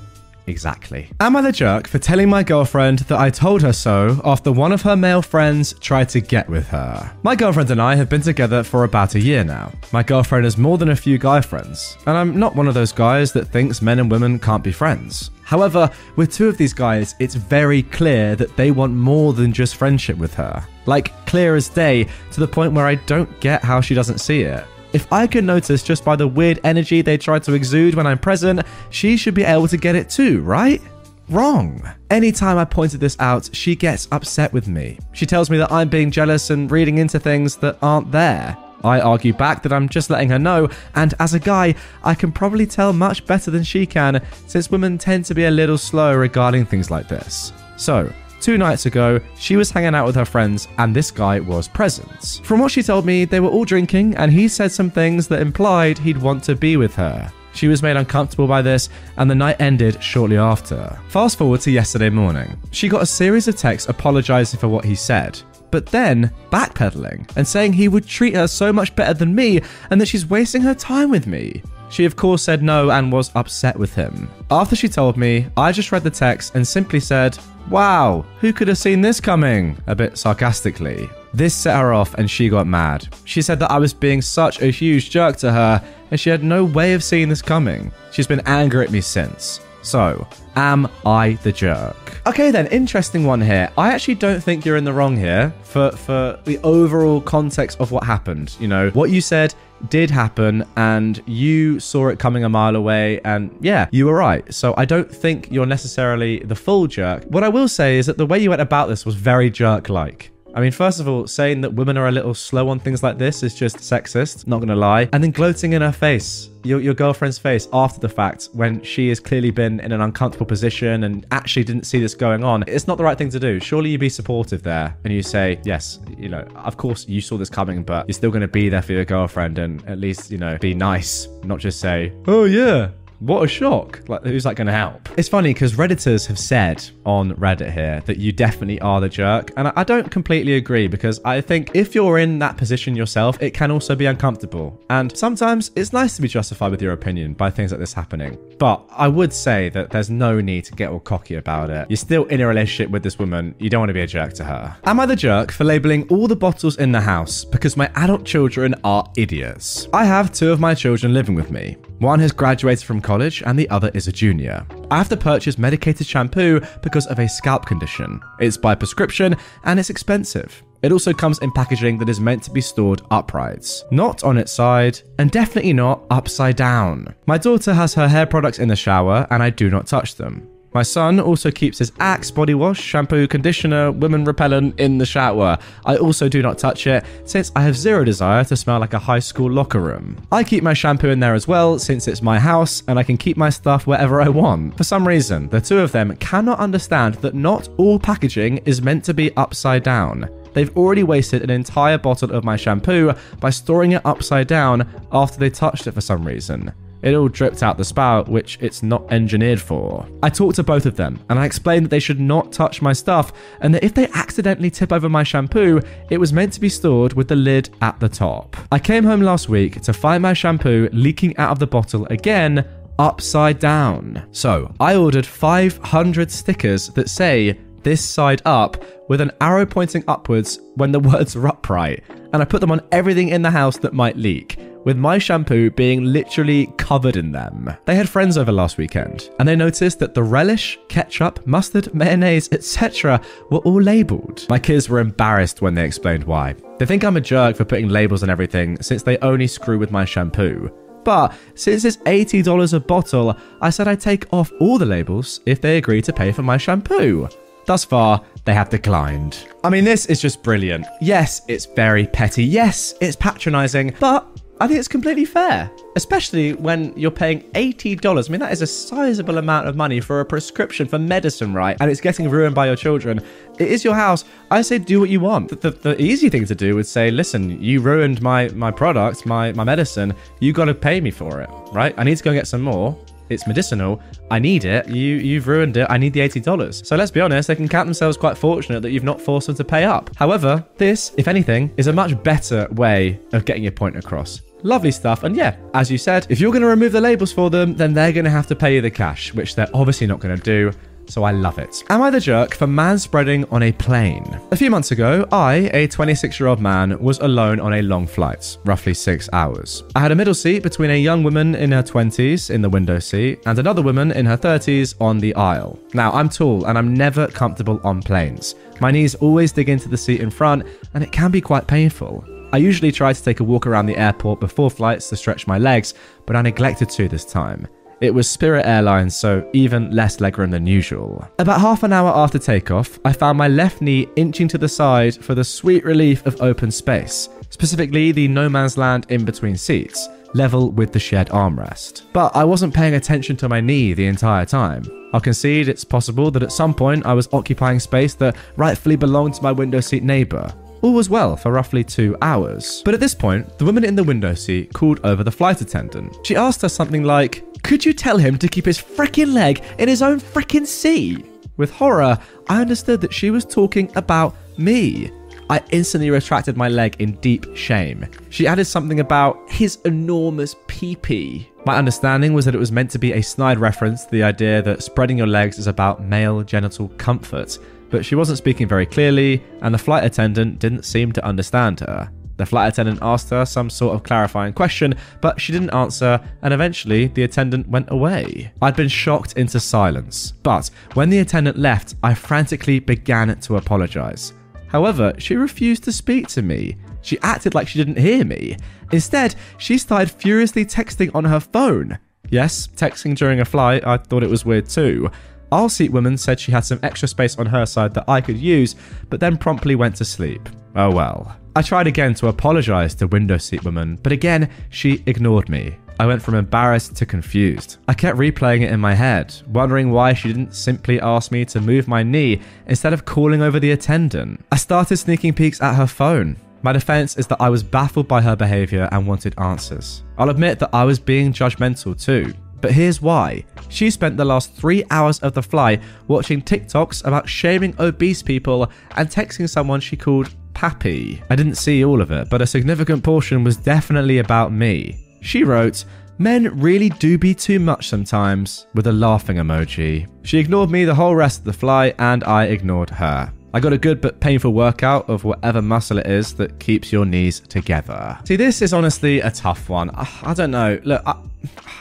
Exactly. 0.49 1.11
Am 1.19 1.35
I 1.35 1.41
the 1.41 1.51
jerk 1.51 1.87
for 1.87 1.99
telling 1.99 2.27
my 2.27 2.41
girlfriend 2.41 2.99
that 2.99 3.19
I 3.19 3.29
told 3.29 3.61
her 3.61 3.71
so 3.71 4.19
after 4.25 4.51
one 4.51 4.71
of 4.71 4.81
her 4.81 4.95
male 4.95 5.21
friends 5.21 5.73
tried 5.73 6.09
to 6.09 6.21
get 6.21 6.49
with 6.49 6.67
her? 6.69 7.11
My 7.21 7.35
girlfriend 7.35 7.69
and 7.69 7.81
I 7.81 7.95
have 7.95 8.09
been 8.09 8.21
together 8.21 8.63
for 8.63 8.83
about 8.83 9.13
a 9.13 9.19
year 9.19 9.43
now. 9.43 9.71
My 9.93 10.01
girlfriend 10.01 10.45
has 10.45 10.57
more 10.57 10.79
than 10.79 10.89
a 10.89 10.95
few 10.95 11.19
guy 11.19 11.41
friends, 11.41 11.97
and 12.07 12.17
I'm 12.17 12.39
not 12.39 12.55
one 12.55 12.67
of 12.67 12.73
those 12.73 12.91
guys 12.91 13.31
that 13.33 13.47
thinks 13.47 13.83
men 13.83 13.99
and 13.99 14.09
women 14.09 14.39
can't 14.39 14.63
be 14.63 14.71
friends. 14.71 15.29
However, 15.43 15.89
with 16.15 16.31
two 16.31 16.47
of 16.47 16.57
these 16.57 16.73
guys, 16.73 17.15
it's 17.19 17.35
very 17.35 17.83
clear 17.83 18.35
that 18.35 18.55
they 18.55 18.71
want 18.71 18.93
more 18.93 19.33
than 19.33 19.53
just 19.53 19.75
friendship 19.75 20.17
with 20.17 20.33
her. 20.33 20.63
Like, 20.85 21.13
clear 21.25 21.55
as 21.55 21.69
day, 21.69 22.07
to 22.31 22.39
the 22.39 22.47
point 22.47 22.73
where 22.73 22.85
I 22.85 22.95
don't 22.95 23.39
get 23.39 23.63
how 23.63 23.81
she 23.81 23.95
doesn't 23.95 24.19
see 24.19 24.41
it. 24.41 24.65
If 24.91 25.11
I 25.13 25.27
can 25.27 25.45
notice 25.45 25.83
just 25.83 26.03
by 26.03 26.15
the 26.15 26.27
weird 26.27 26.59
energy 26.63 27.01
they 27.01 27.17
try 27.17 27.37
to 27.39 27.53
exude 27.53 27.93
when 27.93 28.07
I'm 28.07 28.17
present, 28.17 28.61
she 28.89 29.17
should 29.17 29.35
be 29.35 29.43
able 29.43 29.67
to 29.67 29.77
get 29.77 29.95
it 29.95 30.09
too, 30.09 30.41
right? 30.41 30.81
Wrong. 31.29 31.87
Anytime 32.09 32.57
I 32.57 32.65
pointed 32.65 32.99
this 32.99 33.15
out, 33.19 33.49
she 33.53 33.75
gets 33.75 34.07
upset 34.11 34.51
with 34.51 34.67
me. 34.67 34.97
She 35.13 35.27
tells 35.27 35.51
me 35.51 35.57
that 35.59 35.71
I'm 35.71 35.89
being 35.89 36.09
jealous 36.09 36.49
and 36.49 36.71
reading 36.71 36.97
into 36.97 37.19
things 37.19 37.55
that 37.57 37.77
aren't 37.83 38.11
there. 38.11 38.57
I 38.83 38.99
argue 39.01 39.33
back 39.33 39.61
that 39.63 39.73
I'm 39.73 39.89
just 39.89 40.09
letting 40.09 40.29
her 40.29 40.39
know, 40.39 40.69
and 40.95 41.13
as 41.19 41.33
a 41.33 41.39
guy, 41.39 41.75
I 42.03 42.15
can 42.15 42.31
probably 42.31 42.65
tell 42.65 42.93
much 42.93 43.25
better 43.25 43.51
than 43.51 43.63
she 43.63 43.85
can, 43.85 44.25
since 44.47 44.71
women 44.71 44.97
tend 44.97 45.25
to 45.25 45.35
be 45.35 45.45
a 45.45 45.51
little 45.51 45.77
slow 45.77 46.15
regarding 46.15 46.65
things 46.65 46.89
like 46.89 47.07
this. 47.07 47.53
So, 47.77 48.11
Two 48.41 48.57
nights 48.57 48.85
ago, 48.85 49.19
she 49.37 49.55
was 49.55 49.69
hanging 49.69 49.95
out 49.95 50.05
with 50.05 50.15
her 50.15 50.25
friends 50.25 50.67
and 50.77 50.95
this 50.95 51.11
guy 51.11 51.39
was 51.39 51.67
present. 51.67 52.41
From 52.43 52.59
what 52.59 52.71
she 52.71 52.81
told 52.81 53.05
me, 53.05 53.25
they 53.25 53.39
were 53.39 53.49
all 53.49 53.65
drinking 53.65 54.15
and 54.15 54.31
he 54.31 54.47
said 54.47 54.71
some 54.71 54.89
things 54.89 55.27
that 55.27 55.41
implied 55.41 55.97
he'd 55.97 56.17
want 56.17 56.43
to 56.45 56.55
be 56.55 56.77
with 56.77 56.95
her. 56.95 57.31
She 57.53 57.67
was 57.67 57.83
made 57.83 57.97
uncomfortable 57.97 58.47
by 58.47 58.61
this, 58.61 58.89
and 59.17 59.29
the 59.29 59.35
night 59.35 59.59
ended 59.59 60.01
shortly 60.01 60.37
after. 60.37 60.97
Fast 61.09 61.37
forward 61.37 61.61
to 61.61 61.71
yesterday 61.71 62.09
morning. 62.09 62.55
She 62.71 62.87
got 62.87 63.01
a 63.01 63.07
series 63.07 63.47
of 63.47 63.57
texts 63.57 63.89
apologizing 63.89 64.59
for 64.59 64.69
what 64.69 64.85
he 64.85 64.95
said, 64.95 65.41
but 65.71 65.87
then 65.87 66.31
backpedaling 66.51 67.29
and 67.35 67.47
saying 67.47 67.73
he 67.73 67.87
would 67.87 68.05
treat 68.05 68.35
her 68.35 68.47
so 68.47 68.71
much 68.71 68.95
better 68.95 69.13
than 69.13 69.35
me 69.35 69.61
and 69.89 69.99
that 69.99 70.07
she's 70.07 70.29
wasting 70.29 70.61
her 70.61 70.75
time 70.75 71.09
with 71.09 71.27
me. 71.27 71.61
She, 71.89 72.05
of 72.05 72.15
course, 72.15 72.43
said 72.43 72.61
no 72.61 72.91
and 72.91 73.11
was 73.11 73.31
upset 73.35 73.77
with 73.77 73.95
him. 73.95 74.29
After 74.51 74.75
she 74.75 74.87
told 74.87 75.17
me, 75.17 75.47
I 75.57 75.71
just 75.71 75.91
read 75.91 76.03
the 76.03 76.11
text 76.11 76.53
and 76.55 76.67
simply 76.67 76.99
said, 76.99 77.37
Wow, 77.69 78.25
who 78.39 78.51
could 78.51 78.67
have 78.67 78.79
seen 78.79 79.01
this 79.01 79.21
coming? 79.21 79.77
A 79.85 79.93
bit 79.93 80.17
sarcastically. 80.17 81.07
This 81.35 81.53
set 81.53 81.79
her 81.79 81.93
off 81.93 82.15
and 82.15 82.29
she 82.29 82.49
got 82.49 82.65
mad. 82.65 83.07
She 83.25 83.43
said 83.43 83.59
that 83.59 83.69
I 83.69 83.77
was 83.77 83.93
being 83.93 84.23
such 84.23 84.59
a 84.61 84.71
huge 84.71 85.11
jerk 85.11 85.37
to 85.37 85.51
her 85.51 85.83
and 86.09 86.19
she 86.19 86.31
had 86.31 86.43
no 86.43 86.65
way 86.65 86.93
of 86.93 87.03
seeing 87.03 87.29
this 87.29 87.43
coming. 87.43 87.91
She's 88.11 88.25
been 88.25 88.41
angry 88.47 88.83
at 88.83 88.91
me 88.91 89.01
since. 89.01 89.59
So, 89.83 90.27
am 90.55 90.89
I 91.05 91.33
the 91.43 91.51
jerk? 91.51 92.21
Okay, 92.25 92.49
then, 92.49 92.65
interesting 92.67 93.23
one 93.23 93.39
here. 93.39 93.71
I 93.77 93.93
actually 93.93 94.15
don't 94.15 94.41
think 94.41 94.65
you're 94.65 94.75
in 94.75 94.83
the 94.83 94.91
wrong 94.91 95.15
here 95.15 95.53
for, 95.61 95.91
for 95.91 96.39
the 96.45 96.57
overall 96.63 97.21
context 97.21 97.79
of 97.79 97.91
what 97.91 98.03
happened. 98.03 98.55
You 98.59 98.67
know, 98.67 98.89
what 98.91 99.11
you 99.11 99.21
said 99.21 99.53
did 99.89 100.11
happen 100.11 100.65
and 100.75 101.21
you 101.25 101.79
saw 101.79 102.09
it 102.09 102.19
coming 102.19 102.43
a 102.43 102.49
mile 102.49 102.75
away 102.75 103.19
and 103.23 103.55
yeah 103.61 103.87
you 103.91 104.05
were 104.05 104.15
right. 104.15 104.53
So 104.53 104.73
i 104.77 104.85
don't 104.85 105.11
think 105.13 105.47
you're 105.51 105.65
necessarily 105.65 106.39
the 106.39 106.55
full 106.55 106.87
jerk. 106.87 107.23
What 107.25 107.43
i 107.43 107.49
will 107.49 107.67
say 107.67 107.97
is 107.97 108.05
that 108.07 108.17
the 108.17 108.25
way 108.25 108.39
you 108.39 108.49
went 108.49 108.61
about 108.61 108.87
this 108.87 109.05
was 109.05 109.15
very 109.15 109.49
jerk 109.49 109.89
like 109.89 110.31
I 110.53 110.61
mean, 110.61 110.71
first 110.71 110.99
of 110.99 111.07
all, 111.07 111.27
saying 111.27 111.61
that 111.61 111.73
women 111.73 111.97
are 111.97 112.07
a 112.07 112.11
little 112.11 112.33
slow 112.33 112.69
on 112.69 112.79
things 112.79 113.03
like 113.03 113.17
this 113.17 113.43
is 113.43 113.53
just 113.53 113.77
sexist, 113.77 114.47
not 114.47 114.59
gonna 114.59 114.75
lie. 114.75 115.07
And 115.13 115.23
then 115.23 115.31
gloating 115.31 115.73
in 115.73 115.81
her 115.81 115.91
face, 115.91 116.49
your, 116.63 116.81
your 116.81 116.93
girlfriend's 116.93 117.37
face 117.37 117.67
after 117.71 117.99
the 117.99 118.09
fact, 118.09 118.49
when 118.53 118.81
she 118.83 119.09
has 119.09 119.19
clearly 119.19 119.51
been 119.51 119.79
in 119.79 119.91
an 119.91 120.01
uncomfortable 120.01 120.47
position 120.47 121.03
and 121.03 121.25
actually 121.31 121.63
didn't 121.63 121.83
see 121.83 121.99
this 121.99 122.15
going 122.15 122.43
on, 122.43 122.63
it's 122.67 122.87
not 122.87 122.97
the 122.97 123.03
right 123.03 123.17
thing 123.17 123.29
to 123.29 123.39
do. 123.39 123.59
Surely 123.59 123.91
you'd 123.91 123.99
be 123.99 124.09
supportive 124.09 124.63
there 124.63 124.97
and 125.03 125.13
you 125.13 125.21
say, 125.21 125.59
yes, 125.63 125.99
you 126.17 126.29
know, 126.29 126.45
of 126.55 126.77
course 126.77 127.07
you 127.07 127.21
saw 127.21 127.37
this 127.37 127.49
coming, 127.49 127.83
but 127.83 128.07
you're 128.07 128.13
still 128.13 128.31
gonna 128.31 128.47
be 128.47 128.69
there 128.69 128.81
for 128.81 128.93
your 128.93 129.05
girlfriend 129.05 129.59
and 129.59 129.85
at 129.87 129.99
least, 129.99 130.31
you 130.31 130.37
know, 130.37 130.57
be 130.57 130.73
nice, 130.73 131.27
not 131.43 131.59
just 131.59 131.79
say, 131.79 132.11
oh 132.27 132.45
yeah, 132.45 132.89
what 133.19 133.43
a 133.43 133.47
shock. 133.47 134.01
Like, 134.07 134.23
who's 134.23 134.43
that 134.43 134.55
going 134.55 134.67
to 134.67 134.73
help? 134.73 135.09
It's 135.17 135.29
funny 135.29 135.53
because 135.53 135.73
Redditors 135.73 136.25
have 136.27 136.39
said 136.39 136.83
on 137.05 137.33
Reddit 137.35 137.71
here 137.71 138.01
that 138.05 138.17
you 138.17 138.31
definitely 138.31 138.79
are 138.81 139.01
the 139.01 139.09
jerk. 139.09 139.51
And 139.57 139.71
I 139.75 139.83
don't 139.83 140.09
completely 140.09 140.55
agree 140.55 140.87
because 140.87 141.19
I 141.25 141.41
think 141.41 141.71
if 141.73 141.95
you're 141.95 142.17
in 142.17 142.39
that 142.39 142.57
position 142.57 142.95
yourself, 142.95 143.41
it 143.41 143.51
can 143.51 143.71
also 143.71 143.95
be 143.95 144.05
uncomfortable. 144.05 144.79
And 144.89 145.15
sometimes 145.15 145.71
it's 145.75 145.93
nice 145.93 146.15
to 146.15 146.21
be 146.21 146.27
justified 146.27 146.71
with 146.71 146.81
your 146.81 146.93
opinion 146.93 147.33
by 147.33 147.49
things 147.49 147.71
like 147.71 147.79
this 147.79 147.93
happening. 147.93 148.37
But 148.57 148.85
I 148.91 149.07
would 149.07 149.33
say 149.33 149.69
that 149.69 149.89
there's 149.89 150.09
no 150.09 150.39
need 150.39 150.65
to 150.65 150.73
get 150.73 150.89
all 150.89 150.99
cocky 150.99 151.35
about 151.35 151.69
it. 151.69 151.89
You're 151.89 151.97
still 151.97 152.25
in 152.25 152.41
a 152.41 152.47
relationship 152.47 152.89
with 152.89 153.03
this 153.03 153.19
woman. 153.19 153.55
You 153.59 153.69
don't 153.69 153.81
want 153.81 153.89
to 153.89 153.93
be 153.93 154.01
a 154.01 154.07
jerk 154.07 154.33
to 154.33 154.43
her. 154.43 154.75
Am 154.85 154.99
I 154.99 155.05
the 155.05 155.15
jerk 155.15 155.51
for 155.51 155.63
labeling 155.63 156.07
all 156.09 156.27
the 156.27 156.35
bottles 156.35 156.77
in 156.77 156.91
the 156.91 157.01
house 157.01 157.43
because 157.43 157.75
my 157.75 157.91
adult 157.95 158.25
children 158.25 158.75
are 158.83 159.09
idiots? 159.17 159.87
I 159.93 160.05
have 160.05 160.31
two 160.31 160.51
of 160.51 160.59
my 160.59 160.73
children 160.73 161.13
living 161.13 161.35
with 161.35 161.51
me. 161.51 161.77
One 161.99 162.19
has 162.21 162.31
graduated 162.31 162.85
from 162.85 163.01
college 163.09 163.41
and 163.47 163.57
the 163.57 163.69
other 163.71 163.89
is 163.95 164.07
a 164.07 164.11
junior. 164.11 164.63
I 164.91 164.97
have 164.99 165.09
to 165.09 165.17
purchase 165.17 165.57
medicated 165.57 166.05
shampoo 166.05 166.61
because 166.83 167.07
of 167.07 167.17
a 167.17 167.27
scalp 167.27 167.65
condition. 167.65 168.21
It's 168.39 168.55
by 168.55 168.75
prescription 168.75 169.35
and 169.63 169.79
it's 169.79 169.89
expensive. 169.89 170.61
It 170.83 170.91
also 170.91 171.11
comes 171.11 171.39
in 171.39 171.51
packaging 171.51 171.97
that 171.97 172.07
is 172.07 172.19
meant 172.19 172.43
to 172.43 172.51
be 172.51 172.61
stored 172.61 173.01
upright, 173.09 173.65
not 173.89 174.23
on 174.23 174.37
its 174.37 174.51
side, 174.51 175.01
and 175.17 175.31
definitely 175.31 175.73
not 175.73 176.03
upside 176.11 176.55
down. 176.55 177.15
My 177.25 177.39
daughter 177.39 177.73
has 177.73 177.95
her 177.95 178.07
hair 178.07 178.27
products 178.27 178.59
in 178.59 178.67
the 178.67 178.75
shower 178.75 179.25
and 179.31 179.41
I 179.41 179.49
do 179.49 179.71
not 179.71 179.87
touch 179.87 180.13
them. 180.13 180.47
My 180.73 180.83
son 180.83 181.19
also 181.19 181.49
keeps 181.49 181.79
his 181.79 181.91
Axe 181.99 182.29
body 182.29 182.53
wash, 182.53 182.79
shampoo, 182.79 183.27
conditioner, 183.27 183.91
women 183.91 184.23
repellent 184.23 184.79
in 184.79 184.99
the 184.99 185.05
shower. 185.05 185.57
I 185.85 185.97
also 185.97 186.29
do 186.29 186.41
not 186.41 186.59
touch 186.59 186.85
it 186.85 187.03
since 187.25 187.51
I 187.55 187.61
have 187.61 187.75
zero 187.75 188.03
desire 188.03 188.43
to 188.45 188.55
smell 188.55 188.79
like 188.79 188.93
a 188.93 188.99
high 188.99 189.19
school 189.19 189.49
locker 189.51 189.79
room. 189.79 190.17
I 190.31 190.43
keep 190.43 190.63
my 190.63 190.73
shampoo 190.73 191.09
in 191.09 191.19
there 191.19 191.33
as 191.33 191.47
well 191.47 191.79
since 191.79 192.07
it's 192.07 192.21
my 192.21 192.39
house 192.39 192.83
and 192.87 192.99
I 192.99 193.03
can 193.03 193.17
keep 193.17 193.35
my 193.35 193.49
stuff 193.49 193.87
wherever 193.87 194.21
I 194.21 194.29
want. 194.29 194.77
For 194.77 194.83
some 194.83 195.07
reason, 195.07 195.49
the 195.49 195.61
two 195.61 195.79
of 195.79 195.91
them 195.91 196.15
cannot 196.17 196.59
understand 196.59 197.15
that 197.15 197.33
not 197.33 197.69
all 197.77 197.97
packaging 197.97 198.57
is 198.65 198.81
meant 198.81 199.03
to 199.05 199.13
be 199.13 199.35
upside 199.37 199.83
down. 199.83 200.29
They've 200.53 200.75
already 200.77 201.03
wasted 201.03 201.41
an 201.41 201.49
entire 201.49 201.97
bottle 201.97 202.31
of 202.31 202.43
my 202.43 202.55
shampoo 202.55 203.13
by 203.39 203.49
storing 203.49 203.93
it 203.93 204.05
upside 204.05 204.47
down 204.47 204.87
after 205.11 205.39
they 205.39 205.49
touched 205.49 205.87
it 205.87 205.93
for 205.93 206.01
some 206.01 206.25
reason. 206.25 206.73
It 207.01 207.13
all 207.13 207.29
dripped 207.29 207.63
out 207.63 207.77
the 207.77 207.85
spout, 207.85 208.27
which 208.27 208.57
it's 208.61 208.83
not 208.83 209.11
engineered 209.11 209.61
for. 209.61 210.05
I 210.21 210.29
talked 210.29 210.57
to 210.57 210.63
both 210.63 210.85
of 210.85 210.97
them, 210.97 211.19
and 211.29 211.39
I 211.39 211.45
explained 211.45 211.85
that 211.85 211.89
they 211.89 211.99
should 211.99 212.19
not 212.19 212.51
touch 212.51 212.81
my 212.81 212.93
stuff, 212.93 213.31
and 213.61 213.73
that 213.73 213.83
if 213.83 213.93
they 213.93 214.07
accidentally 214.13 214.69
tip 214.69 214.91
over 214.91 215.07
my 215.07 215.23
shampoo, 215.23 215.81
it 216.09 216.17
was 216.17 216.33
meant 216.33 216.53
to 216.53 216.59
be 216.59 216.69
stored 216.69 217.13
with 217.13 217.27
the 217.27 217.35
lid 217.35 217.69
at 217.81 217.99
the 217.99 218.09
top. 218.09 218.57
I 218.71 218.79
came 218.79 219.03
home 219.03 219.21
last 219.21 219.47
week 219.47 219.81
to 219.81 219.93
find 219.93 220.21
my 220.21 220.33
shampoo 220.33 220.89
leaking 220.91 221.37
out 221.37 221.51
of 221.51 221.59
the 221.59 221.67
bottle 221.67 222.05
again, 222.07 222.67
upside 222.97 223.59
down. 223.59 224.27
So, 224.31 224.73
I 224.79 224.95
ordered 224.95 225.25
500 225.25 226.29
stickers 226.29 226.89
that 226.89 227.09
say, 227.09 227.57
this 227.83 228.03
side 228.03 228.41
up, 228.43 228.83
with 229.07 229.21
an 229.21 229.31
arrow 229.39 229.65
pointing 229.65 230.03
upwards 230.07 230.59
when 230.75 230.91
the 230.91 230.99
words 231.11 231.35
are 231.37 231.47
upright, 231.47 232.03
and 232.33 232.41
I 232.41 232.45
put 232.45 232.59
them 232.59 232.71
on 232.71 232.81
everything 232.91 233.29
in 233.29 233.41
the 233.41 233.51
house 233.51 233.77
that 233.77 233.93
might 233.93 234.17
leak 234.17 234.59
with 234.85 234.97
my 234.97 235.17
shampoo 235.17 235.69
being 235.71 236.03
literally 236.03 236.67
covered 236.77 237.17
in 237.17 237.31
them. 237.31 237.73
They 237.85 237.95
had 237.95 238.09
friends 238.09 238.37
over 238.37 238.51
last 238.51 238.77
weekend, 238.77 239.29
and 239.39 239.47
they 239.47 239.55
noticed 239.55 239.99
that 239.99 240.13
the 240.13 240.23
relish, 240.23 240.79
ketchup, 240.87 241.45
mustard, 241.45 241.93
mayonnaise, 241.93 242.49
etc. 242.51 243.21
were 243.49 243.59
all 243.59 243.81
labelled. 243.81 244.47
My 244.49 244.59
kids 244.59 244.89
were 244.89 244.99
embarrassed 244.99 245.61
when 245.61 245.73
they 245.73 245.85
explained 245.85 246.23
why. 246.23 246.55
They 246.77 246.85
think 246.85 247.03
I'm 247.03 247.17
a 247.17 247.21
jerk 247.21 247.57
for 247.57 247.65
putting 247.65 247.89
labels 247.89 248.23
on 248.23 248.29
everything 248.29 248.81
since 248.81 249.03
they 249.03 249.17
only 249.19 249.47
screw 249.47 249.77
with 249.77 249.91
my 249.91 250.05
shampoo. 250.05 250.71
But 251.03 251.33
since 251.55 251.85
it's 251.85 251.97
$80 251.97 252.73
a 252.73 252.79
bottle, 252.79 253.37
I 253.61 253.69
said 253.69 253.87
I'd 253.87 254.01
take 254.01 254.31
off 254.33 254.51
all 254.59 254.77
the 254.77 254.85
labels 254.85 255.39
if 255.45 255.61
they 255.61 255.77
agree 255.77 256.01
to 256.03 256.13
pay 256.13 256.31
for 256.31 256.43
my 256.43 256.57
shampoo. 256.57 257.27
Thus 257.65 257.85
far, 257.85 258.23
they 258.45 258.53
have 258.53 258.69
declined. 258.69 259.47
I 259.63 259.69
mean, 259.69 259.83
this 259.83 260.07
is 260.07 260.21
just 260.21 260.41
brilliant. 260.41 260.87
Yes, 261.01 261.41
it's 261.47 261.65
very 261.65 262.07
petty. 262.07 262.43
Yes, 262.43 262.95
it's 262.99 263.15
patronizing, 263.15 263.93
but 263.99 264.27
I 264.61 264.67
think 264.67 264.77
it's 264.77 264.89
completely 264.89 265.23
fair, 265.23 265.71
especially 265.95 266.51
when 266.51 266.91
you're 266.97 267.11
paying 267.11 267.43
$80. 267.53 268.27
I 268.27 268.31
mean, 268.31 268.41
that 268.41 268.51
is 268.51 268.61
a 268.61 268.67
sizable 268.67 269.37
amount 269.37 269.69
of 269.69 269.77
money 269.77 270.01
for 270.01 270.19
a 270.19 270.25
prescription 270.25 270.85
for 270.85 270.99
medicine, 270.99 271.53
right? 271.53 271.77
And 271.79 271.89
it's 271.89 272.01
getting 272.01 272.29
ruined 272.29 272.55
by 272.55 272.65
your 272.65 272.75
children. 272.75 273.21
It 273.57 273.69
is 273.69 273.85
your 273.85 273.95
house. 273.95 274.25
I 274.51 274.61
say 274.61 274.77
do 274.77 274.99
what 274.99 275.09
you 275.09 275.21
want. 275.21 275.47
The, 275.47 275.55
the, 275.55 275.71
the 275.71 276.01
easy 276.01 276.27
thing 276.27 276.45
to 276.45 276.55
do 276.55 276.75
would 276.75 276.87
say, 276.87 277.09
listen, 277.09 277.61
you 277.63 277.79
ruined 277.79 278.21
my, 278.21 278.49
my 278.49 278.69
product, 278.69 279.25
my, 279.25 279.53
my 279.53 279.63
medicine. 279.63 280.13
You 280.41 280.51
got 280.51 280.65
to 280.65 280.73
pay 280.75 280.99
me 280.99 281.11
for 281.11 281.39
it, 281.39 281.49
right? 281.71 281.93
I 281.97 282.03
need 282.03 282.17
to 282.17 282.23
go 282.23 282.33
get 282.33 282.45
some 282.45 282.61
more. 282.61 282.97
It's 283.29 283.47
medicinal. 283.47 284.01
I 284.29 284.39
need 284.39 284.65
it. 284.65 284.89
You 284.89 285.17
you've 285.17 285.47
ruined 285.47 285.77
it. 285.77 285.85
I 285.87 285.99
need 285.99 286.13
the 286.13 286.19
eighty 286.19 286.39
dollars. 286.39 286.81
So 286.85 286.95
let's 286.95 287.11
be 287.11 287.21
honest, 287.21 287.47
they 287.47 287.55
can 287.55 287.69
count 287.69 287.85
themselves 287.85 288.17
quite 288.17 288.35
fortunate 288.35 288.81
that 288.81 288.89
you've 288.89 289.03
not 289.03 289.21
forced 289.21 289.45
them 289.45 289.55
to 289.57 289.63
pay 289.63 289.83
up. 289.83 290.09
However, 290.15 290.65
this, 290.77 291.13
if 291.15 291.27
anything, 291.27 291.71
is 291.77 291.85
a 291.85 291.93
much 291.93 292.21
better 292.23 292.67
way 292.71 293.19
of 293.33 293.45
getting 293.45 293.61
your 293.61 293.71
point 293.71 293.95
across. 293.95 294.41
Lovely 294.63 294.91
stuff. 294.91 295.23
And 295.23 295.35
yeah, 295.35 295.55
as 295.73 295.89
you 295.89 295.97
said, 295.97 296.27
if 296.29 296.39
you're 296.39 296.51
going 296.51 296.61
to 296.61 296.67
remove 296.67 296.91
the 296.91 297.01
labels 297.01 297.31
for 297.31 297.49
them, 297.49 297.75
then 297.75 297.93
they're 297.93 298.11
going 298.11 298.25
to 298.25 298.31
have 298.31 298.47
to 298.47 298.55
pay 298.55 298.75
you 298.75 298.81
the 298.81 298.91
cash, 298.91 299.33
which 299.33 299.55
they're 299.55 299.69
obviously 299.73 300.07
not 300.07 300.19
going 300.19 300.35
to 300.35 300.43
do. 300.43 300.71
So 301.09 301.23
I 301.23 301.31
love 301.31 301.57
it. 301.57 301.83
Am 301.89 302.03
I 302.03 302.11
the 302.11 302.19
jerk 302.19 302.53
for 302.53 302.67
man 302.67 302.99
spreading 302.99 303.43
on 303.45 303.63
a 303.63 303.71
plane? 303.71 304.39
A 304.51 304.55
few 304.55 304.69
months 304.69 304.91
ago, 304.91 305.27
I, 305.31 305.69
a 305.73 305.87
26 305.87 306.39
year 306.39 306.47
old 306.47 306.59
man, 306.59 306.99
was 306.99 307.17
alone 307.19 307.59
on 307.59 307.73
a 307.73 307.81
long 307.81 308.05
flight, 308.05 308.57
roughly 308.63 308.93
six 308.93 309.27
hours. 309.33 309.83
I 309.95 310.01
had 310.01 310.11
a 310.11 310.15
middle 310.15 310.35
seat 310.35 310.61
between 310.61 310.91
a 310.91 311.01
young 311.01 311.23
woman 311.23 311.55
in 311.55 311.71
her 311.71 311.81
20s 311.81 312.51
in 312.51 312.61
the 312.61 312.69
window 312.69 312.99
seat 312.99 313.41
and 313.47 313.57
another 313.57 313.81
woman 313.81 314.11
in 314.11 314.27
her 314.27 314.37
30s 314.37 314.93
on 315.01 315.17
the 315.17 315.33
aisle. 315.33 315.79
Now, 315.95 316.11
I'm 316.11 316.29
tall 316.29 316.65
and 316.65 316.77
I'm 316.77 316.93
never 316.93 317.25
comfortable 317.27 317.81
on 317.83 318.03
planes. 318.03 318.53
My 318.79 318.91
knees 318.91 319.15
always 319.15 319.51
dig 319.51 319.69
into 319.69 319.89
the 319.89 319.97
seat 319.97 320.21
in 320.21 320.29
front, 320.29 320.63
and 320.93 321.03
it 321.03 321.11
can 321.11 321.31
be 321.31 321.41
quite 321.41 321.65
painful. 321.65 322.23
I 322.51 322.57
usually 322.57 322.91
try 322.91 323.13
to 323.13 323.23
take 323.23 323.41
a 323.41 323.43
walk 323.43 323.67
around 323.67 323.85
the 323.85 323.97
airport 323.97 324.39
before 324.39 324.71
flights 324.71 325.09
to 325.09 325.15
stretch 325.15 325.45
my 325.45 325.59
legs, 325.59 325.93
but 326.25 326.35
I 326.35 326.41
neglected 326.41 326.89
to 326.89 327.07
this 327.07 327.23
time. 327.23 327.67
It 328.01 328.13
was 328.13 328.29
Spirit 328.29 328.65
Airlines, 328.65 329.15
so 329.15 329.47
even 329.53 329.91
less 329.91 330.17
legroom 330.17 330.51
than 330.51 330.65
usual. 330.65 331.27
About 331.37 331.61
half 331.61 331.83
an 331.83 331.93
hour 331.93 332.09
after 332.09 332.39
takeoff, 332.39 332.97
I 333.05 333.13
found 333.13 333.37
my 333.37 333.49
left 333.49 333.81
knee 333.81 334.07
inching 334.15 334.47
to 334.47 334.57
the 334.57 334.69
side 334.69 335.15
for 335.23 335.35
the 335.35 335.43
sweet 335.43 335.83
relief 335.83 336.25
of 336.25 336.41
open 336.41 336.71
space. 336.71 337.29
specifically 337.49 338.11
the 338.11 338.27
no 338.27 338.47
man's 338.47 338.77
land 338.77 339.05
in 339.09 339.25
between 339.25 339.57
seats, 339.57 340.07
level 340.33 340.71
with 340.71 340.91
the 340.91 340.99
shared 340.99 341.27
armrest. 341.29 342.03
But 342.13 342.35
I 342.35 342.43
wasn't 342.43 342.73
paying 342.73 342.93
attention 342.93 343.35
to 343.37 343.49
my 343.49 343.59
knee 343.59 343.93
the 343.93 344.05
entire 344.05 344.45
time. 344.45 344.83
I'll 345.13 345.19
concede 345.21 345.67
it's 345.67 345.83
possible 345.83 346.29
that 346.31 346.43
at 346.43 346.51
some 346.51 346.73
point 346.73 347.05
I 347.05 347.13
was 347.13 347.27
occupying 347.33 347.79
space 347.79 348.13
that 348.15 348.35
rightfully 348.55 348.95
belonged 348.95 349.33
to 349.35 349.43
my 349.43 349.51
window 349.51 349.81
seat 349.81 350.03
neighbour. 350.03 350.53
All 350.81 350.93
was 350.93 351.09
well 351.09 351.35
for 351.35 351.51
roughly 351.51 351.83
two 351.83 352.15
hours. 352.21 352.81
But 352.85 352.93
at 352.93 352.99
this 352.99 353.13
point, 353.13 353.57
the 353.57 353.65
woman 353.65 353.83
in 353.83 353.95
the 353.95 354.03
window 354.03 354.33
seat 354.33 354.73
called 354.73 355.01
over 355.03 355.23
the 355.23 355.31
flight 355.31 355.61
attendant. 355.61 356.15
She 356.23 356.35
asked 356.35 356.61
her 356.61 356.69
something 356.69 357.03
like, 357.03 357.43
Could 357.63 357.83
you 357.83 357.93
tell 357.93 358.17
him 358.17 358.37
to 358.37 358.47
keep 358.47 358.65
his 358.65 358.77
frickin' 358.77 359.33
leg 359.33 359.61
in 359.77 359.89
his 359.89 360.01
own 360.01 360.19
frickin' 360.19 360.65
seat? 360.65 361.25
With 361.57 361.71
horror, 361.71 362.17
I 362.47 362.61
understood 362.61 363.01
that 363.01 363.13
she 363.13 363.31
was 363.31 363.43
talking 363.43 363.91
about 363.95 364.35
me. 364.57 365.11
I 365.49 365.61
instantly 365.71 366.11
retracted 366.11 366.55
my 366.55 366.69
leg 366.69 366.95
in 366.99 367.13
deep 367.13 367.45
shame. 367.55 368.05
She 368.29 368.45
added 368.45 368.65
something 368.65 368.99
about 368.99 369.37
his 369.49 369.79
enormous 369.83 370.55
pee 370.67 370.95
pee 370.95 371.49
My 371.65 371.75
understanding 371.75 372.33
was 372.33 372.45
that 372.45 372.53
it 372.53 372.59
was 372.59 372.71
meant 372.71 372.91
to 372.91 372.99
be 372.99 373.13
a 373.13 373.21
snide 373.21 373.57
reference 373.57 374.05
to 374.05 374.11
the 374.11 374.23
idea 374.23 374.61
that 374.61 374.83
spreading 374.83 375.17
your 375.17 375.27
legs 375.27 375.57
is 375.57 375.67
about 375.67 376.03
male 376.03 376.43
genital 376.43 376.89
comfort, 376.97 377.57
but 377.89 378.05
she 378.05 378.15
wasn't 378.15 378.37
speaking 378.37 378.67
very 378.67 378.85
clearly, 378.85 379.43
and 379.61 379.73
the 379.73 379.79
flight 379.79 380.03
attendant 380.03 380.59
didn't 380.59 380.83
seem 380.83 381.11
to 381.13 381.25
understand 381.25 381.79
her. 381.81 382.11
The 382.37 382.45
flight 382.45 382.71
attendant 382.71 382.99
asked 383.01 383.29
her 383.31 383.45
some 383.45 383.69
sort 383.69 383.95
of 383.95 384.03
clarifying 384.03 384.53
question, 384.53 384.95
but 385.19 385.41
she 385.41 385.51
didn't 385.51 385.73
answer, 385.73 386.21
and 386.41 386.53
eventually 386.53 387.07
the 387.07 387.23
attendant 387.23 387.67
went 387.67 387.91
away. 387.91 388.53
I'd 388.61 388.77
been 388.77 388.87
shocked 388.87 389.33
into 389.33 389.59
silence, 389.59 390.31
but 390.41 390.69
when 390.93 391.09
the 391.09 391.19
attendant 391.19 391.57
left, 391.57 391.95
I 392.01 392.13
frantically 392.13 392.79
began 392.79 393.37
to 393.37 393.57
apologize. 393.57 394.31
However, 394.67 395.13
she 395.17 395.35
refused 395.35 395.83
to 395.83 395.91
speak 395.91 396.27
to 396.29 396.41
me. 396.41 396.77
She 397.01 397.19
acted 397.23 397.55
like 397.55 397.67
she 397.67 397.77
didn't 397.77 397.97
hear 397.97 398.23
me. 398.23 398.55
Instead, 398.93 399.35
she 399.57 399.77
started 399.77 400.09
furiously 400.09 400.65
texting 400.65 401.13
on 401.13 401.25
her 401.25 401.41
phone. 401.41 401.99
Yes, 402.29 402.67
texting 402.67 403.15
during 403.15 403.41
a 403.41 403.45
flight, 403.45 403.85
I 403.85 403.97
thought 403.97 404.23
it 404.23 404.29
was 404.29 404.45
weird 404.45 404.69
too. 404.69 405.11
Our 405.51 405.69
seat 405.69 405.91
woman 405.91 406.17
said 406.17 406.39
she 406.39 406.51
had 406.51 406.65
some 406.65 406.79
extra 406.83 407.07
space 407.07 407.37
on 407.37 407.45
her 407.47 407.65
side 407.65 407.93
that 407.95 408.07
I 408.07 408.21
could 408.21 408.37
use, 408.37 408.75
but 409.09 409.19
then 409.19 409.37
promptly 409.37 409.75
went 409.75 409.95
to 409.95 410.05
sleep. 410.05 410.47
Oh 410.75 410.91
well. 410.91 411.35
I 411.55 411.61
tried 411.61 411.87
again 411.87 412.13
to 412.15 412.27
apologise 412.27 412.93
to 412.95 413.07
window 413.07 413.37
seat 413.37 413.65
woman, 413.65 413.99
but 414.03 414.11
again, 414.11 414.49
she 414.69 415.03
ignored 415.07 415.49
me. 415.49 415.75
I 415.99 416.05
went 416.05 416.21
from 416.21 416.35
embarrassed 416.35 416.95
to 416.95 417.05
confused. 417.05 417.77
I 417.87 417.93
kept 417.93 418.17
replaying 418.17 418.61
it 418.61 418.71
in 418.71 418.79
my 418.79 418.93
head, 418.93 419.35
wondering 419.47 419.91
why 419.91 420.13
she 420.13 420.29
didn't 420.29 420.53
simply 420.53 421.01
ask 421.01 421.31
me 421.31 421.43
to 421.45 421.59
move 421.59 421.89
my 421.89 422.03
knee 422.03 422.39
instead 422.67 422.93
of 422.93 423.03
calling 423.03 423.41
over 423.41 423.59
the 423.59 423.71
attendant. 423.71 424.45
I 424.51 424.55
started 424.55 424.95
sneaking 424.95 425.33
peeks 425.33 425.61
at 425.61 425.75
her 425.75 425.87
phone. 425.87 426.37
My 426.61 426.71
defense 426.71 427.17
is 427.17 427.27
that 427.27 427.41
I 427.41 427.49
was 427.49 427.63
baffled 427.63 428.07
by 428.07 428.21
her 428.21 428.35
behavior 428.35 428.87
and 428.91 429.07
wanted 429.07 429.37
answers. 429.39 430.03
I'll 430.17 430.29
admit 430.29 430.59
that 430.59 430.69
I 430.73 430.85
was 430.85 430.99
being 430.99 431.33
judgmental 431.33 432.01
too. 432.01 432.33
But 432.61 432.71
here's 432.71 433.01
why. 433.01 433.45
She 433.69 433.89
spent 433.89 434.17
the 434.17 434.25
last 434.25 434.53
three 434.53 434.83
hours 434.91 435.19
of 435.19 435.33
the 435.33 435.43
flight 435.43 435.81
watching 436.07 436.41
TikToks 436.41 437.05
about 437.05 437.29
shaming 437.29 437.75
obese 437.79 438.21
people 438.21 438.69
and 438.95 439.09
texting 439.09 439.49
someone 439.49 439.79
she 439.79 439.95
called 439.95 440.33
Pappy. 440.53 441.21
I 441.29 441.35
didn't 441.35 441.55
see 441.55 441.85
all 441.85 442.01
of 442.01 442.11
it, 442.11 442.29
but 442.29 442.41
a 442.41 442.47
significant 442.47 443.03
portion 443.03 443.43
was 443.43 443.57
definitely 443.57 444.17
about 444.17 444.51
me. 444.51 445.05
She 445.21 445.43
wrote, 445.43 445.85
Men 446.17 446.59
really 446.59 446.89
do 446.89 447.17
be 447.17 447.33
too 447.33 447.59
much 447.59 447.87
sometimes, 447.87 448.67
with 448.73 448.87
a 448.87 448.91
laughing 448.91 449.37
emoji. 449.37 450.05
She 450.23 450.37
ignored 450.37 450.69
me 450.69 450.83
the 450.83 450.95
whole 450.95 451.15
rest 451.15 451.39
of 451.39 451.45
the 451.45 451.53
flight, 451.53 451.95
and 451.97 452.25
I 452.25 452.45
ignored 452.47 452.89
her. 452.89 453.31
I 453.51 453.59
got 453.59 453.73
a 453.73 453.79
good 453.79 453.99
but 453.99 454.19
painful 454.19 454.53
workout 454.53 455.09
of 455.09 455.23
whatever 455.23 455.59
muscle 455.59 455.97
it 455.97 456.05
is 456.05 456.35
that 456.35 456.59
keeps 456.59 456.91
your 456.91 457.03
knees 457.03 457.39
together. 457.39 458.19
See, 458.25 458.35
this 458.35 458.61
is 458.61 458.73
honestly 458.73 459.21
a 459.21 459.31
tough 459.31 459.69
one. 459.69 459.89
Ah, 459.95 460.19
I, 460.23 460.33
don't 460.35 460.51
know. 460.51 460.79
Look, 460.83 461.01
I, 461.03 461.15